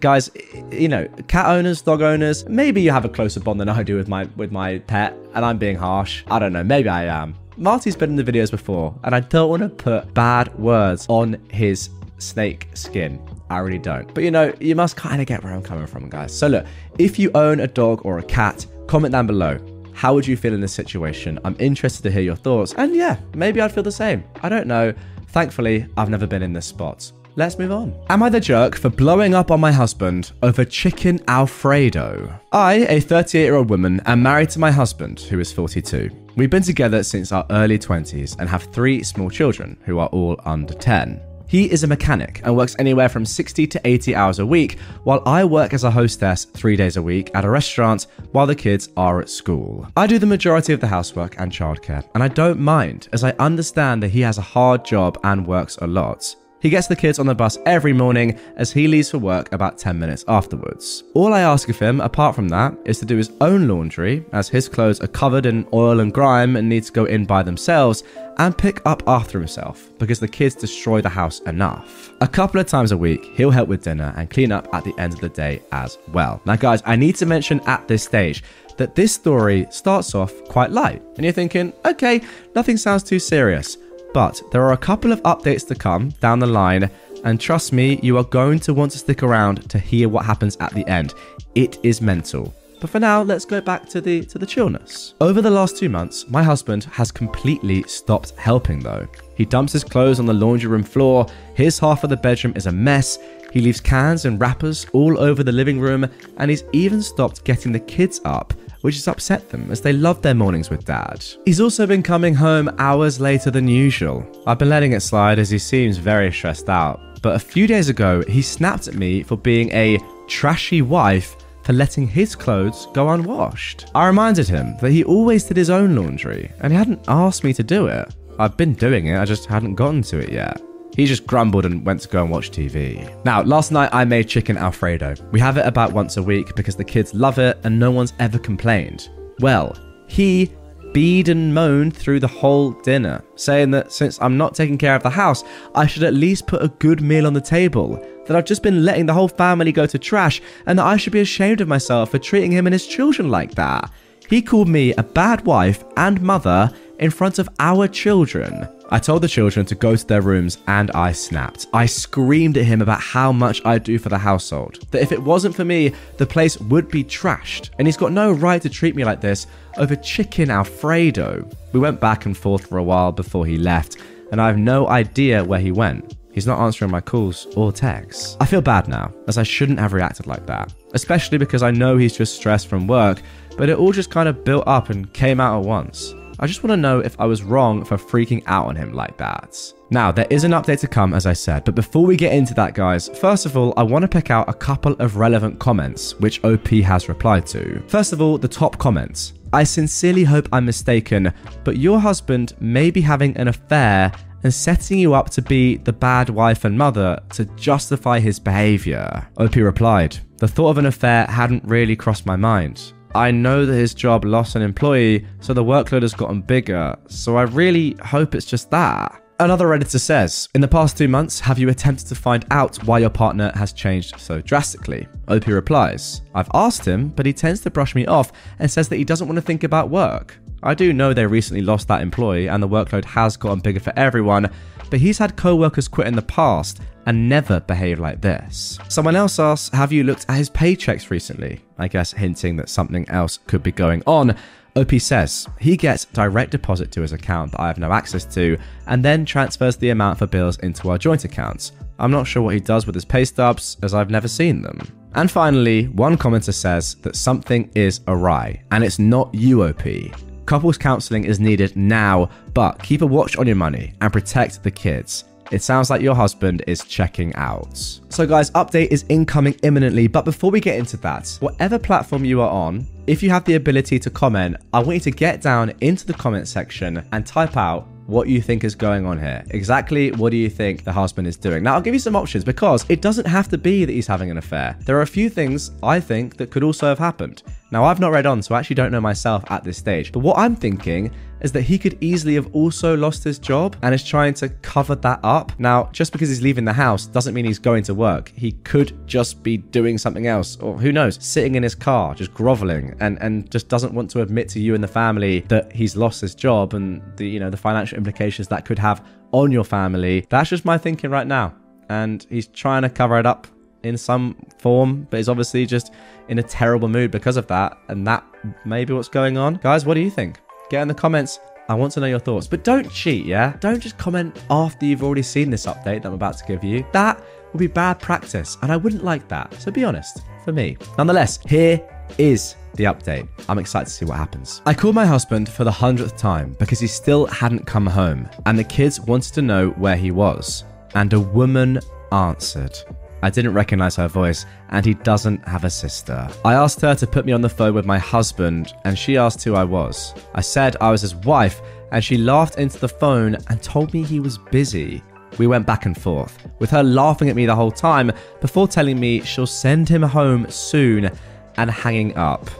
Guys, 0.00 0.30
you 0.70 0.88
know, 0.88 1.08
cat 1.28 1.46
owners, 1.46 1.80
dog 1.80 2.02
owners, 2.02 2.46
maybe 2.46 2.82
you 2.82 2.90
have 2.90 3.04
a 3.04 3.08
closer 3.08 3.40
bond 3.40 3.58
than 3.60 3.68
I 3.70 3.82
do 3.82 3.96
with 3.96 4.06
my 4.06 4.24
with 4.36 4.52
my 4.52 4.80
pet, 4.80 5.16
and 5.34 5.44
I'm 5.44 5.56
being 5.56 5.76
harsh. 5.76 6.24
I 6.28 6.38
don't 6.38 6.52
know, 6.52 6.62
maybe 6.62 6.90
I 6.90 7.04
am. 7.04 7.34
Marty's 7.56 7.96
been 7.96 8.10
in 8.10 8.16
the 8.16 8.32
videos 8.32 8.50
before, 8.50 8.94
and 9.04 9.14
I 9.14 9.20
don't 9.20 9.48
want 9.48 9.62
to 9.62 9.70
put 9.70 10.12
bad 10.12 10.54
words 10.58 11.06
on 11.08 11.38
his 11.50 11.88
snake 12.18 12.68
skin. 12.74 13.18
I 13.48 13.58
really 13.58 13.78
don't. 13.78 14.12
But 14.12 14.24
you 14.24 14.30
know, 14.30 14.52
you 14.60 14.76
must 14.76 14.96
kind 14.96 15.22
of 15.22 15.26
get 15.26 15.42
where 15.42 15.54
I'm 15.54 15.62
coming 15.62 15.86
from, 15.86 16.10
guys. 16.10 16.36
So 16.36 16.48
look, 16.48 16.66
if 16.98 17.18
you 17.18 17.30
own 17.34 17.60
a 17.60 17.66
dog 17.66 18.04
or 18.04 18.18
a 18.18 18.22
cat, 18.22 18.66
comment 18.88 19.12
down 19.12 19.26
below. 19.26 19.58
How 19.94 20.14
would 20.14 20.26
you 20.26 20.36
feel 20.36 20.54
in 20.54 20.60
this 20.60 20.72
situation? 20.72 21.40
I'm 21.44 21.56
interested 21.58 22.02
to 22.04 22.10
hear 22.10 22.22
your 22.22 22.36
thoughts. 22.36 22.74
And 22.74 22.94
yeah, 22.94 23.18
maybe 23.34 23.60
I'd 23.60 23.72
feel 23.72 23.82
the 23.82 23.90
same. 23.90 24.22
I 24.42 24.48
don't 24.48 24.66
know. 24.66 24.92
Thankfully, 25.28 25.86
I've 25.96 26.10
never 26.10 26.26
been 26.26 26.42
in 26.42 26.52
this 26.52 26.66
spot. 26.66 27.12
Let's 27.36 27.56
move 27.56 27.70
on. 27.70 27.94
Am 28.08 28.22
I 28.24 28.30
the 28.30 28.40
jerk 28.40 28.74
for 28.74 28.88
blowing 28.88 29.32
up 29.32 29.52
on 29.52 29.60
my 29.60 29.70
husband 29.70 30.32
over 30.42 30.64
chicken 30.64 31.20
Alfredo? 31.28 32.40
I, 32.50 32.86
a 32.88 33.00
38 33.00 33.40
year 33.40 33.54
old 33.54 33.70
woman, 33.70 34.00
am 34.06 34.22
married 34.22 34.50
to 34.50 34.58
my 34.58 34.72
husband, 34.72 35.20
who 35.20 35.38
is 35.38 35.52
42. 35.52 36.10
We've 36.34 36.50
been 36.50 36.64
together 36.64 37.04
since 37.04 37.30
our 37.30 37.46
early 37.50 37.78
20s 37.78 38.36
and 38.40 38.48
have 38.48 38.64
three 38.64 39.04
small 39.04 39.30
children, 39.30 39.78
who 39.84 40.00
are 40.00 40.08
all 40.08 40.40
under 40.44 40.74
10. 40.74 41.20
He 41.48 41.70
is 41.70 41.82
a 41.82 41.86
mechanic 41.86 42.42
and 42.44 42.54
works 42.54 42.76
anywhere 42.78 43.08
from 43.08 43.24
60 43.24 43.66
to 43.68 43.80
80 43.82 44.14
hours 44.14 44.38
a 44.38 44.44
week, 44.44 44.78
while 45.04 45.22
I 45.24 45.46
work 45.46 45.72
as 45.72 45.82
a 45.82 45.90
hostess 45.90 46.44
three 46.44 46.76
days 46.76 46.98
a 46.98 47.02
week 47.02 47.30
at 47.32 47.46
a 47.46 47.48
restaurant 47.48 48.06
while 48.32 48.46
the 48.46 48.54
kids 48.54 48.90
are 48.98 49.18
at 49.22 49.30
school. 49.30 49.88
I 49.96 50.06
do 50.06 50.18
the 50.18 50.26
majority 50.26 50.74
of 50.74 50.80
the 50.80 50.86
housework 50.86 51.40
and 51.40 51.50
childcare, 51.50 52.06
and 52.14 52.22
I 52.22 52.28
don't 52.28 52.60
mind 52.60 53.08
as 53.14 53.24
I 53.24 53.30
understand 53.38 54.02
that 54.02 54.10
he 54.10 54.20
has 54.20 54.36
a 54.36 54.42
hard 54.42 54.84
job 54.84 55.18
and 55.24 55.46
works 55.46 55.78
a 55.80 55.86
lot. 55.86 56.36
He 56.60 56.70
gets 56.70 56.88
the 56.88 56.96
kids 56.96 57.20
on 57.20 57.26
the 57.26 57.34
bus 57.36 57.56
every 57.66 57.92
morning 57.92 58.38
as 58.56 58.72
he 58.72 58.88
leaves 58.88 59.10
for 59.10 59.18
work 59.18 59.52
about 59.52 59.78
10 59.78 59.96
minutes 59.96 60.24
afterwards. 60.26 61.04
All 61.14 61.32
I 61.32 61.42
ask 61.42 61.68
of 61.68 61.78
him, 61.78 62.00
apart 62.00 62.34
from 62.34 62.48
that, 62.48 62.76
is 62.84 62.98
to 62.98 63.06
do 63.06 63.16
his 63.16 63.30
own 63.40 63.68
laundry, 63.68 64.24
as 64.32 64.48
his 64.48 64.68
clothes 64.68 65.00
are 65.00 65.06
covered 65.06 65.46
in 65.46 65.68
oil 65.72 66.00
and 66.00 66.12
grime 66.12 66.56
and 66.56 66.68
need 66.68 66.82
to 66.84 66.92
go 66.92 67.04
in 67.04 67.26
by 67.26 67.44
themselves, 67.44 68.02
and 68.38 68.58
pick 68.58 68.84
up 68.86 69.04
after 69.06 69.38
himself 69.38 69.88
because 69.98 70.18
the 70.18 70.26
kids 70.26 70.56
destroy 70.56 71.00
the 71.00 71.08
house 71.08 71.40
enough. 71.40 72.12
A 72.20 72.28
couple 72.28 72.60
of 72.60 72.66
times 72.66 72.90
a 72.90 72.96
week, 72.96 73.24
he'll 73.34 73.50
help 73.50 73.68
with 73.68 73.84
dinner 73.84 74.12
and 74.16 74.30
clean 74.30 74.50
up 74.50 74.72
at 74.74 74.82
the 74.82 74.94
end 74.98 75.12
of 75.12 75.20
the 75.20 75.28
day 75.28 75.62
as 75.70 75.98
well. 76.12 76.40
Now, 76.44 76.56
guys, 76.56 76.82
I 76.84 76.96
need 76.96 77.14
to 77.16 77.26
mention 77.26 77.60
at 77.66 77.86
this 77.86 78.02
stage 78.02 78.42
that 78.78 78.96
this 78.96 79.12
story 79.12 79.66
starts 79.70 80.14
off 80.14 80.32
quite 80.44 80.72
light, 80.72 81.02
and 81.16 81.24
you're 81.24 81.32
thinking, 81.32 81.72
okay, 81.84 82.20
nothing 82.56 82.76
sounds 82.76 83.04
too 83.04 83.18
serious. 83.20 83.76
But 84.18 84.42
there 84.50 84.64
are 84.64 84.72
a 84.72 84.76
couple 84.76 85.12
of 85.12 85.22
updates 85.22 85.64
to 85.68 85.76
come 85.76 86.08
down 86.20 86.40
the 86.40 86.46
line 86.46 86.90
And 87.24 87.40
trust 87.40 87.72
me, 87.72 87.98
you 88.02 88.16
are 88.16 88.24
going 88.24 88.58
to 88.60 88.74
want 88.74 88.92
to 88.92 88.98
stick 88.98 89.22
around 89.22 89.68
to 89.70 89.78
hear 89.78 90.08
what 90.08 90.24
happens 90.24 90.56
at 90.60 90.72
the 90.72 90.86
end. 90.88 91.14
It 91.54 91.78
is 91.82 92.00
mental. 92.00 92.54
But 92.80 92.90
for 92.90 93.00
now, 93.00 93.22
let's 93.22 93.44
go 93.44 93.60
back 93.60 93.88
to 93.88 94.00
the 94.00 94.24
to 94.26 94.38
the 94.38 94.46
chillness. 94.46 95.14
Over 95.20 95.42
the 95.42 95.50
last 95.50 95.76
2 95.78 95.88
months, 95.88 96.28
my 96.28 96.44
husband 96.44 96.84
has 96.84 97.10
completely 97.10 97.82
stopped 97.84 98.30
helping 98.36 98.78
though. 98.78 99.08
He 99.36 99.44
dumps 99.44 99.72
his 99.72 99.82
clothes 99.82 100.20
on 100.20 100.26
the 100.26 100.34
laundry 100.34 100.68
room 100.68 100.84
floor, 100.84 101.26
his 101.54 101.78
half 101.80 102.04
of 102.04 102.10
the 102.10 102.16
bedroom 102.16 102.52
is 102.54 102.66
a 102.66 102.72
mess, 102.72 103.18
he 103.52 103.60
leaves 103.60 103.80
cans 103.80 104.26
and 104.26 104.40
wrappers 104.40 104.86
all 104.92 105.18
over 105.18 105.42
the 105.42 105.50
living 105.50 105.80
room, 105.80 106.06
and 106.36 106.50
he's 106.50 106.62
even 106.72 107.02
stopped 107.02 107.42
getting 107.42 107.72
the 107.72 107.80
kids 107.80 108.20
up 108.24 108.54
which 108.82 108.96
has 108.96 109.08
upset 109.08 109.48
them 109.48 109.70
as 109.70 109.80
they 109.80 109.92
love 109.92 110.22
their 110.22 110.34
mornings 110.34 110.70
with 110.70 110.84
dad. 110.84 111.24
He's 111.44 111.60
also 111.60 111.86
been 111.86 112.02
coming 112.02 112.34
home 112.34 112.70
hours 112.78 113.20
later 113.20 113.50
than 113.50 113.68
usual. 113.68 114.26
I've 114.46 114.58
been 114.58 114.68
letting 114.68 114.92
it 114.92 115.00
slide 115.00 115.38
as 115.38 115.50
he 115.50 115.58
seems 115.58 115.96
very 115.96 116.32
stressed 116.32 116.68
out, 116.68 117.00
but 117.22 117.36
a 117.36 117.38
few 117.38 117.66
days 117.66 117.88
ago 117.88 118.22
he 118.28 118.42
snapped 118.42 118.88
at 118.88 118.94
me 118.94 119.22
for 119.22 119.36
being 119.36 119.70
a 119.72 119.98
trashy 120.28 120.82
wife 120.82 121.36
for 121.64 121.72
letting 121.72 122.08
his 122.08 122.34
clothes 122.34 122.86
go 122.94 123.10
unwashed. 123.10 123.90
I 123.94 124.06
reminded 124.06 124.48
him 124.48 124.76
that 124.80 124.90
he 124.90 125.04
always 125.04 125.44
did 125.44 125.56
his 125.56 125.70
own 125.70 125.94
laundry 125.94 126.50
and 126.60 126.72
he 126.72 126.78
hadn't 126.78 127.04
asked 127.08 127.44
me 127.44 127.52
to 127.54 127.62
do 127.62 127.86
it. 127.88 128.14
I've 128.38 128.56
been 128.56 128.74
doing 128.74 129.06
it, 129.06 129.18
I 129.18 129.24
just 129.24 129.46
hadn't 129.46 129.74
gotten 129.74 130.02
to 130.02 130.18
it 130.18 130.32
yet. 130.32 130.62
He 130.98 131.06
just 131.06 131.28
grumbled 131.28 131.64
and 131.64 131.86
went 131.86 132.00
to 132.00 132.08
go 132.08 132.22
and 132.22 132.30
watch 132.30 132.50
TV. 132.50 133.08
Now, 133.24 133.42
last 133.42 133.70
night 133.70 133.88
I 133.92 134.04
made 134.04 134.28
chicken 134.28 134.58
Alfredo. 134.58 135.14
We 135.30 135.38
have 135.38 135.56
it 135.56 135.64
about 135.64 135.92
once 135.92 136.16
a 136.16 136.22
week 136.24 136.56
because 136.56 136.74
the 136.74 136.82
kids 136.82 137.14
love 137.14 137.38
it 137.38 137.56
and 137.62 137.78
no 137.78 137.92
one's 137.92 138.14
ever 138.18 138.36
complained. 138.36 139.08
Well, 139.38 139.76
he 140.08 140.50
beed 140.92 141.28
and 141.28 141.54
moaned 141.54 141.96
through 141.96 142.18
the 142.18 142.26
whole 142.26 142.72
dinner, 142.82 143.22
saying 143.36 143.70
that 143.70 143.92
since 143.92 144.20
I'm 144.20 144.36
not 144.36 144.56
taking 144.56 144.76
care 144.76 144.96
of 144.96 145.04
the 145.04 145.10
house, 145.10 145.44
I 145.72 145.86
should 145.86 146.02
at 146.02 146.14
least 146.14 146.48
put 146.48 146.64
a 146.64 146.74
good 146.80 147.00
meal 147.00 147.28
on 147.28 147.32
the 147.32 147.40
table, 147.40 148.04
that 148.26 148.36
I've 148.36 148.44
just 148.44 148.64
been 148.64 148.84
letting 148.84 149.06
the 149.06 149.14
whole 149.14 149.28
family 149.28 149.70
go 149.70 149.86
to 149.86 149.98
trash, 150.00 150.42
and 150.66 150.76
that 150.80 150.86
I 150.86 150.96
should 150.96 151.12
be 151.12 151.20
ashamed 151.20 151.60
of 151.60 151.68
myself 151.68 152.10
for 152.10 152.18
treating 152.18 152.50
him 152.50 152.66
and 152.66 152.74
his 152.74 152.88
children 152.88 153.30
like 153.30 153.54
that. 153.54 153.88
He 154.28 154.42
called 154.42 154.68
me 154.68 154.94
a 154.94 155.04
bad 155.04 155.44
wife 155.46 155.84
and 155.96 156.20
mother 156.20 156.72
in 156.98 157.10
front 157.12 157.38
of 157.38 157.48
our 157.60 157.86
children. 157.86 158.66
I 158.90 158.98
told 158.98 159.22
the 159.22 159.28
children 159.28 159.66
to 159.66 159.74
go 159.74 159.94
to 159.94 160.06
their 160.06 160.22
rooms 160.22 160.58
and 160.66 160.90
I 160.92 161.12
snapped. 161.12 161.66
I 161.74 161.84
screamed 161.84 162.56
at 162.56 162.64
him 162.64 162.80
about 162.80 163.00
how 163.02 163.32
much 163.32 163.60
I 163.66 163.78
do 163.78 163.98
for 163.98 164.08
the 164.08 164.16
household. 164.16 164.90
That 164.92 165.02
if 165.02 165.12
it 165.12 165.22
wasn't 165.22 165.54
for 165.54 165.64
me, 165.64 165.92
the 166.16 166.26
place 166.26 166.58
would 166.58 166.88
be 166.88 167.04
trashed. 167.04 167.70
And 167.78 167.86
he's 167.86 167.98
got 167.98 168.12
no 168.12 168.32
right 168.32 168.62
to 168.62 168.70
treat 168.70 168.96
me 168.96 169.04
like 169.04 169.20
this 169.20 169.46
over 169.76 169.94
chicken 169.94 170.50
Alfredo. 170.50 171.46
We 171.72 171.80
went 171.80 172.00
back 172.00 172.24
and 172.24 172.36
forth 172.36 172.66
for 172.66 172.78
a 172.78 172.82
while 172.82 173.12
before 173.12 173.44
he 173.44 173.58
left, 173.58 173.98
and 174.32 174.40
I 174.40 174.46
have 174.46 174.58
no 174.58 174.88
idea 174.88 175.44
where 175.44 175.60
he 175.60 175.70
went. 175.70 176.16
He's 176.32 176.46
not 176.46 176.60
answering 176.60 176.90
my 176.90 177.00
calls 177.00 177.46
or 177.56 177.72
texts. 177.72 178.36
I 178.40 178.46
feel 178.46 178.62
bad 178.62 178.88
now, 178.88 179.12
as 179.26 179.36
I 179.38 179.42
shouldn't 179.42 179.80
have 179.80 179.92
reacted 179.92 180.26
like 180.26 180.46
that, 180.46 180.72
especially 180.94 181.36
because 181.36 181.62
I 181.62 181.72
know 181.72 181.96
he's 181.96 182.16
just 182.16 182.36
stressed 182.36 182.68
from 182.68 182.86
work, 182.86 183.20
but 183.58 183.68
it 183.68 183.76
all 183.76 183.92
just 183.92 184.10
kind 184.10 184.28
of 184.28 184.44
built 184.44 184.64
up 184.66 184.88
and 184.88 185.12
came 185.12 185.40
out 185.40 185.60
at 185.60 185.66
once. 185.66 186.14
I 186.40 186.46
just 186.46 186.62
want 186.62 186.72
to 186.72 186.76
know 186.76 187.00
if 187.00 187.18
I 187.18 187.26
was 187.26 187.42
wrong 187.42 187.84
for 187.84 187.96
freaking 187.96 188.44
out 188.46 188.66
on 188.66 188.76
him 188.76 188.92
like 188.92 189.16
that. 189.16 189.60
Now, 189.90 190.12
there 190.12 190.26
is 190.30 190.44
an 190.44 190.52
update 190.52 190.78
to 190.80 190.88
come, 190.88 191.12
as 191.12 191.26
I 191.26 191.32
said, 191.32 191.64
but 191.64 191.74
before 191.74 192.06
we 192.06 192.16
get 192.16 192.32
into 192.32 192.54
that, 192.54 192.74
guys, 192.74 193.08
first 193.08 193.44
of 193.44 193.56
all, 193.56 193.74
I 193.76 193.82
want 193.82 194.02
to 194.02 194.08
pick 194.08 194.30
out 194.30 194.48
a 194.48 194.54
couple 194.54 194.92
of 195.00 195.16
relevant 195.16 195.58
comments 195.58 196.14
which 196.20 196.44
OP 196.44 196.68
has 196.68 197.08
replied 197.08 197.46
to. 197.48 197.82
First 197.88 198.12
of 198.12 198.22
all, 198.22 198.38
the 198.38 198.46
top 198.46 198.78
comments. 198.78 199.32
I 199.52 199.64
sincerely 199.64 200.24
hope 200.24 200.48
I'm 200.52 200.66
mistaken, 200.66 201.32
but 201.64 201.78
your 201.78 201.98
husband 201.98 202.54
may 202.60 202.90
be 202.90 203.00
having 203.00 203.36
an 203.36 203.48
affair 203.48 204.12
and 204.44 204.54
setting 204.54 204.98
you 204.98 205.14
up 205.14 205.30
to 205.30 205.42
be 205.42 205.78
the 205.78 205.92
bad 205.92 206.30
wife 206.30 206.64
and 206.64 206.78
mother 206.78 207.18
to 207.30 207.46
justify 207.56 208.20
his 208.20 208.38
behavior. 208.38 209.26
OP 209.38 209.56
replied, 209.56 210.18
The 210.36 210.46
thought 210.46 210.70
of 210.70 210.78
an 210.78 210.86
affair 210.86 211.26
hadn't 211.26 211.64
really 211.64 211.96
crossed 211.96 212.26
my 212.26 212.36
mind. 212.36 212.92
I 213.14 213.30
know 213.30 213.64
that 213.64 213.74
his 213.74 213.94
job 213.94 214.24
lost 214.24 214.56
an 214.56 214.62
employee, 214.62 215.26
so 215.40 215.54
the 215.54 215.64
workload 215.64 216.02
has 216.02 216.14
gotten 216.14 216.42
bigger, 216.42 216.96
so 217.08 217.36
I 217.36 217.42
really 217.42 217.96
hope 218.04 218.34
it's 218.34 218.46
just 218.46 218.70
that. 218.70 219.22
Another 219.40 219.68
Redditor 219.68 220.00
says, 220.00 220.48
In 220.54 220.60
the 220.60 220.66
past 220.66 220.98
two 220.98 221.06
months, 221.06 221.38
have 221.38 221.60
you 221.60 221.68
attempted 221.68 222.08
to 222.08 222.16
find 222.16 222.44
out 222.50 222.82
why 222.84 222.98
your 222.98 223.10
partner 223.10 223.52
has 223.54 223.72
changed 223.72 224.18
so 224.18 224.40
drastically? 224.40 225.06
OP 225.28 225.46
replies, 225.46 226.22
I've 226.34 226.50
asked 226.54 226.84
him, 226.84 227.10
but 227.10 227.24
he 227.24 227.32
tends 227.32 227.60
to 227.60 227.70
brush 227.70 227.94
me 227.94 228.04
off 228.06 228.32
and 228.58 228.68
says 228.68 228.88
that 228.88 228.96
he 228.96 229.04
doesn't 229.04 229.28
want 229.28 229.36
to 229.36 229.42
think 229.42 229.62
about 229.62 229.90
work. 229.90 230.36
I 230.62 230.74
do 230.74 230.92
know 230.92 231.12
they 231.12 231.26
recently 231.26 231.62
lost 231.62 231.88
that 231.88 232.02
employee 232.02 232.48
and 232.48 232.62
the 232.62 232.68
workload 232.68 233.04
has 233.04 233.36
gotten 233.36 233.60
bigger 233.60 233.80
for 233.80 233.92
everyone, 233.96 234.50
but 234.90 235.00
he's 235.00 235.18
had 235.18 235.36
co 235.36 235.54
workers 235.54 235.88
quit 235.88 236.06
in 236.08 236.16
the 236.16 236.22
past 236.22 236.80
and 237.06 237.28
never 237.28 237.60
behaved 237.60 238.00
like 238.00 238.20
this. 238.20 238.78
Someone 238.88 239.16
else 239.16 239.38
asks, 239.38 239.74
Have 239.74 239.92
you 239.92 240.04
looked 240.04 240.26
at 240.28 240.36
his 240.36 240.50
paychecks 240.50 241.10
recently? 241.10 241.60
I 241.78 241.88
guess 241.88 242.12
hinting 242.12 242.56
that 242.56 242.68
something 242.68 243.08
else 243.08 243.38
could 243.46 243.62
be 243.62 243.72
going 243.72 244.02
on. 244.06 244.36
OP 244.76 244.92
says 245.00 245.48
he 245.58 245.76
gets 245.76 246.04
direct 246.04 246.52
deposit 246.52 246.92
to 246.92 247.02
his 247.02 247.12
account 247.12 247.52
that 247.52 247.60
I 247.60 247.66
have 247.68 247.78
no 247.78 247.92
access 247.92 248.24
to 248.34 248.58
and 248.86 249.04
then 249.04 249.24
transfers 249.24 249.76
the 249.76 249.90
amount 249.90 250.18
for 250.18 250.26
bills 250.26 250.58
into 250.58 250.90
our 250.90 250.98
joint 250.98 251.24
accounts. 251.24 251.72
I'm 251.98 252.10
not 252.10 252.26
sure 252.26 252.42
what 252.42 252.54
he 252.54 252.60
does 252.60 252.86
with 252.86 252.94
his 252.94 253.04
pay 253.04 253.24
stubs 253.24 253.76
as 253.82 253.94
I've 253.94 254.10
never 254.10 254.28
seen 254.28 254.62
them. 254.62 254.78
And 255.14 255.30
finally, 255.30 255.88
one 255.88 256.16
commenter 256.16 256.54
says 256.54 256.94
that 256.96 257.16
something 257.16 257.70
is 257.74 258.00
awry 258.06 258.62
and 258.70 258.84
it's 258.84 258.98
not 258.98 259.32
UOP. 259.32 260.27
Couples 260.48 260.78
counseling 260.78 261.24
is 261.24 261.38
needed 261.38 261.76
now, 261.76 262.30
but 262.54 262.82
keep 262.82 263.02
a 263.02 263.06
watch 263.06 263.36
on 263.36 263.46
your 263.46 263.54
money 263.54 263.92
and 264.00 264.10
protect 264.10 264.62
the 264.62 264.70
kids. 264.70 265.24
It 265.50 265.62
sounds 265.62 265.90
like 265.90 266.00
your 266.00 266.14
husband 266.14 266.64
is 266.66 266.84
checking 266.84 267.34
out. 267.34 267.76
So, 268.08 268.26
guys, 268.26 268.50
update 268.52 268.88
is 268.88 269.04
incoming 269.10 269.56
imminently. 269.62 270.06
But 270.06 270.24
before 270.24 270.50
we 270.50 270.60
get 270.60 270.78
into 270.78 270.96
that, 270.98 271.36
whatever 271.40 271.78
platform 271.78 272.24
you 272.24 272.40
are 272.40 272.48
on, 272.48 272.86
if 273.06 273.22
you 273.22 273.28
have 273.28 273.44
the 273.44 273.56
ability 273.56 273.98
to 273.98 274.08
comment, 274.08 274.56
I 274.72 274.78
want 274.78 274.94
you 274.94 275.00
to 275.00 275.10
get 275.10 275.42
down 275.42 275.74
into 275.82 276.06
the 276.06 276.14
comment 276.14 276.48
section 276.48 277.06
and 277.12 277.26
type 277.26 277.58
out 277.58 277.86
what 278.06 278.26
you 278.26 278.40
think 278.40 278.64
is 278.64 278.74
going 278.74 279.04
on 279.04 279.18
here. 279.18 279.44
Exactly 279.50 280.12
what 280.12 280.30
do 280.30 280.38
you 280.38 280.48
think 280.48 280.82
the 280.82 280.92
husband 280.92 281.28
is 281.28 281.36
doing? 281.36 281.62
Now, 281.62 281.74
I'll 281.74 281.82
give 281.82 281.92
you 281.92 282.00
some 282.00 282.16
options 282.16 282.42
because 282.42 282.86
it 282.88 283.02
doesn't 283.02 283.26
have 283.26 283.48
to 283.48 283.58
be 283.58 283.84
that 283.84 283.92
he's 283.92 284.06
having 284.06 284.30
an 284.30 284.38
affair. 284.38 284.78
There 284.80 284.96
are 284.96 285.02
a 285.02 285.06
few 285.06 285.28
things 285.28 285.72
I 285.82 286.00
think 286.00 286.38
that 286.38 286.50
could 286.50 286.62
also 286.62 286.86
have 286.86 286.98
happened. 286.98 287.42
Now, 287.70 287.84
I've 287.84 288.00
not 288.00 288.12
read 288.12 288.24
on, 288.24 288.40
so 288.40 288.54
I 288.54 288.60
actually 288.60 288.76
don't 288.76 288.90
know 288.92 289.00
myself 289.00 289.44
at 289.50 289.62
this 289.62 289.76
stage. 289.76 290.10
But 290.10 290.20
what 290.20 290.38
I'm 290.38 290.56
thinking 290.56 291.10
is 291.40 291.52
that 291.52 291.62
he 291.62 291.78
could 291.78 291.98
easily 292.00 292.34
have 292.34 292.52
also 292.54 292.96
lost 292.96 293.22
his 293.22 293.38
job 293.38 293.76
and 293.82 293.94
is 293.94 294.02
trying 294.02 294.34
to 294.34 294.48
cover 294.48 294.94
that 294.96 295.20
up. 295.22 295.52
Now, 295.58 295.90
just 295.92 296.12
because 296.12 296.30
he's 296.30 296.40
leaving 296.40 296.64
the 296.64 296.72
house 296.72 297.06
doesn't 297.06 297.34
mean 297.34 297.44
he's 297.44 297.58
going 297.58 297.82
to 297.84 297.94
work. 297.94 298.32
He 298.34 298.52
could 298.52 299.06
just 299.06 299.42
be 299.42 299.58
doing 299.58 299.98
something 299.98 300.26
else, 300.26 300.56
or 300.56 300.78
who 300.78 300.92
knows, 300.92 301.22
sitting 301.22 301.54
in 301.56 301.62
his 301.62 301.74
car, 301.74 302.14
just 302.14 302.32
groveling, 302.32 302.96
and, 303.00 303.18
and 303.20 303.50
just 303.50 303.68
doesn't 303.68 303.92
want 303.92 304.10
to 304.12 304.22
admit 304.22 304.48
to 304.50 304.60
you 304.60 304.74
and 304.74 304.82
the 304.82 304.88
family 304.88 305.40
that 305.48 305.70
he's 305.72 305.94
lost 305.94 306.22
his 306.22 306.34
job 306.34 306.74
and 306.74 307.02
the 307.16 307.28
you 307.28 307.38
know 307.38 307.50
the 307.50 307.56
financial 307.56 307.98
implications 307.98 308.48
that 308.48 308.64
could 308.64 308.78
have 308.78 309.04
on 309.32 309.52
your 309.52 309.64
family. 309.64 310.26
That's 310.30 310.50
just 310.50 310.64
my 310.64 310.78
thinking 310.78 311.10
right 311.10 311.26
now. 311.26 311.54
And 311.90 312.26
he's 312.28 312.46
trying 312.46 312.82
to 312.82 312.90
cover 312.90 313.18
it 313.18 313.26
up 313.26 313.46
in 313.82 313.96
some 313.96 314.36
form, 314.58 315.06
but 315.10 315.18
he's 315.18 315.28
obviously 315.28 315.66
just 315.66 315.92
in 316.28 316.38
a 316.38 316.42
terrible 316.42 316.88
mood 316.88 317.10
because 317.10 317.36
of 317.36 317.46
that. 317.48 317.78
And 317.88 318.06
that 318.06 318.24
may 318.64 318.84
be 318.84 318.92
what's 318.92 319.08
going 319.08 319.38
on. 319.38 319.54
Guys, 319.54 319.86
what 319.86 319.94
do 319.94 320.00
you 320.00 320.10
think? 320.10 320.40
Get 320.70 320.82
in 320.82 320.88
the 320.88 320.94
comments. 320.94 321.40
I 321.68 321.74
want 321.74 321.92
to 321.92 322.00
know 322.00 322.06
your 322.06 322.18
thoughts. 322.18 322.46
But 322.46 322.64
don't 322.64 322.90
cheat, 322.90 323.26
yeah? 323.26 323.56
Don't 323.60 323.80
just 323.80 323.98
comment 323.98 324.38
after 324.50 324.86
you've 324.86 325.02
already 325.02 325.22
seen 325.22 325.50
this 325.50 325.66
update 325.66 326.02
that 326.02 326.06
I'm 326.06 326.14
about 326.14 326.38
to 326.38 326.44
give 326.46 326.64
you. 326.64 326.84
That 326.92 327.22
would 327.52 327.58
be 327.58 327.66
bad 327.66 327.98
practice, 328.00 328.56
and 328.62 328.72
I 328.72 328.76
wouldn't 328.76 329.04
like 329.04 329.28
that. 329.28 329.52
So 329.54 329.70
be 329.70 329.84
honest, 329.84 330.22
for 330.44 330.52
me. 330.52 330.76
Nonetheless, 330.96 331.38
here 331.46 331.86
is 332.16 332.56
the 332.74 332.84
update. 332.84 333.28
I'm 333.48 333.58
excited 333.58 333.86
to 333.86 333.92
see 333.92 334.04
what 334.06 334.16
happens. 334.16 334.62
I 334.64 334.72
called 334.72 334.94
my 334.94 335.04
husband 335.04 335.48
for 335.48 335.64
the 335.64 335.70
hundredth 335.70 336.16
time 336.16 336.56
because 336.58 336.80
he 336.80 336.86
still 336.86 337.26
hadn't 337.26 337.66
come 337.66 337.86
home, 337.86 338.28
and 338.46 338.58
the 338.58 338.64
kids 338.64 339.00
wanted 339.00 339.34
to 339.34 339.42
know 339.42 339.70
where 339.70 339.96
he 339.96 340.10
was. 340.10 340.64
And 340.94 341.12
a 341.12 341.20
woman 341.20 341.80
answered. 342.12 342.78
I 343.22 343.30
didn't 343.30 343.54
recognize 343.54 343.96
her 343.96 344.08
voice, 344.08 344.46
and 344.70 344.86
he 344.86 344.94
doesn't 344.94 345.46
have 345.46 345.64
a 345.64 345.70
sister. 345.70 346.28
I 346.44 346.54
asked 346.54 346.80
her 346.82 346.94
to 346.94 347.06
put 347.06 347.24
me 347.26 347.32
on 347.32 347.40
the 347.40 347.48
phone 347.48 347.74
with 347.74 347.84
my 347.84 347.98
husband, 347.98 348.72
and 348.84 348.98
she 348.98 349.16
asked 349.16 349.42
who 349.42 349.54
I 349.54 349.64
was. 349.64 350.14
I 350.34 350.40
said 350.40 350.76
I 350.80 350.90
was 350.90 351.02
his 351.02 351.14
wife, 351.14 351.60
and 351.90 352.04
she 352.04 352.16
laughed 352.18 352.58
into 352.58 352.78
the 352.78 352.88
phone 352.88 353.36
and 353.48 353.62
told 353.62 353.92
me 353.92 354.02
he 354.02 354.20
was 354.20 354.38
busy. 354.38 355.02
We 355.38 355.46
went 355.46 355.66
back 355.66 355.86
and 355.86 356.00
forth, 356.00 356.38
with 356.58 356.70
her 356.70 356.82
laughing 356.82 357.28
at 357.28 357.36
me 357.36 357.46
the 357.46 357.56
whole 357.56 357.70
time 357.70 358.12
before 358.40 358.68
telling 358.68 358.98
me 358.98 359.22
she'll 359.22 359.46
send 359.46 359.88
him 359.88 360.02
home 360.02 360.48
soon 360.50 361.10
and 361.56 361.70
hanging 361.70 362.16
up. 362.16 362.50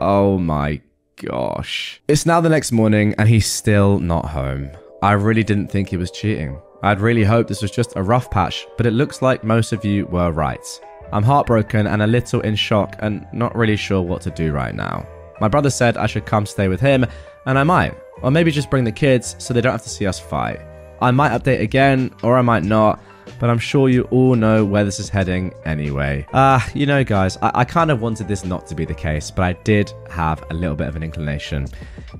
Oh 0.00 0.38
my 0.38 0.80
gosh. 1.16 2.00
It's 2.08 2.26
now 2.26 2.40
the 2.40 2.48
next 2.48 2.72
morning, 2.72 3.14
and 3.18 3.28
he's 3.28 3.46
still 3.46 3.98
not 3.98 4.26
home. 4.26 4.70
I 5.02 5.12
really 5.12 5.44
didn't 5.44 5.68
think 5.68 5.88
he 5.88 5.96
was 5.96 6.10
cheating. 6.10 6.58
I'd 6.82 7.00
really 7.00 7.24
hoped 7.24 7.48
this 7.48 7.62
was 7.62 7.70
just 7.70 7.96
a 7.96 8.02
rough 8.02 8.30
patch, 8.30 8.66
but 8.76 8.86
it 8.86 8.92
looks 8.92 9.22
like 9.22 9.42
most 9.42 9.72
of 9.72 9.84
you 9.84 10.06
were 10.06 10.30
right. 10.30 10.66
I'm 11.12 11.22
heartbroken 11.22 11.86
and 11.86 12.02
a 12.02 12.06
little 12.06 12.40
in 12.40 12.56
shock 12.56 12.96
and 13.00 13.26
not 13.32 13.54
really 13.56 13.76
sure 13.76 14.02
what 14.02 14.22
to 14.22 14.30
do 14.30 14.52
right 14.52 14.74
now. 14.74 15.06
My 15.40 15.48
brother 15.48 15.70
said 15.70 15.96
I 15.96 16.06
should 16.06 16.26
come 16.26 16.46
stay 16.46 16.68
with 16.68 16.80
him, 16.80 17.06
and 17.46 17.58
I 17.58 17.62
might. 17.62 17.94
Or 18.22 18.30
maybe 18.30 18.50
just 18.50 18.70
bring 18.70 18.84
the 18.84 18.92
kids 18.92 19.36
so 19.38 19.52
they 19.52 19.60
don't 19.60 19.72
have 19.72 19.82
to 19.82 19.88
see 19.88 20.06
us 20.06 20.18
fight. 20.18 20.60
I 21.00 21.10
might 21.10 21.30
update 21.38 21.60
again, 21.60 22.10
or 22.22 22.36
I 22.36 22.42
might 22.42 22.64
not. 22.64 23.00
but 23.38 23.50
I'm 23.50 23.58
sure 23.58 23.88
you 23.88 24.02
all 24.04 24.34
know 24.34 24.64
where 24.64 24.84
this 24.84 24.98
is 24.98 25.08
heading 25.08 25.52
anyway. 25.64 26.26
Ah, 26.32 26.64
uh, 26.64 26.70
you 26.74 26.86
know, 26.86 27.04
guys, 27.04 27.36
I-, 27.42 27.50
I 27.54 27.64
kind 27.64 27.90
of 27.90 28.00
wanted 28.00 28.28
this 28.28 28.44
not 28.44 28.66
to 28.68 28.74
be 28.74 28.84
the 28.84 28.94
case, 28.94 29.30
but 29.30 29.42
I 29.42 29.52
did 29.64 29.92
have 30.10 30.44
a 30.50 30.54
little 30.54 30.76
bit 30.76 30.88
of 30.88 30.96
an 30.96 31.02
inclination. 31.02 31.66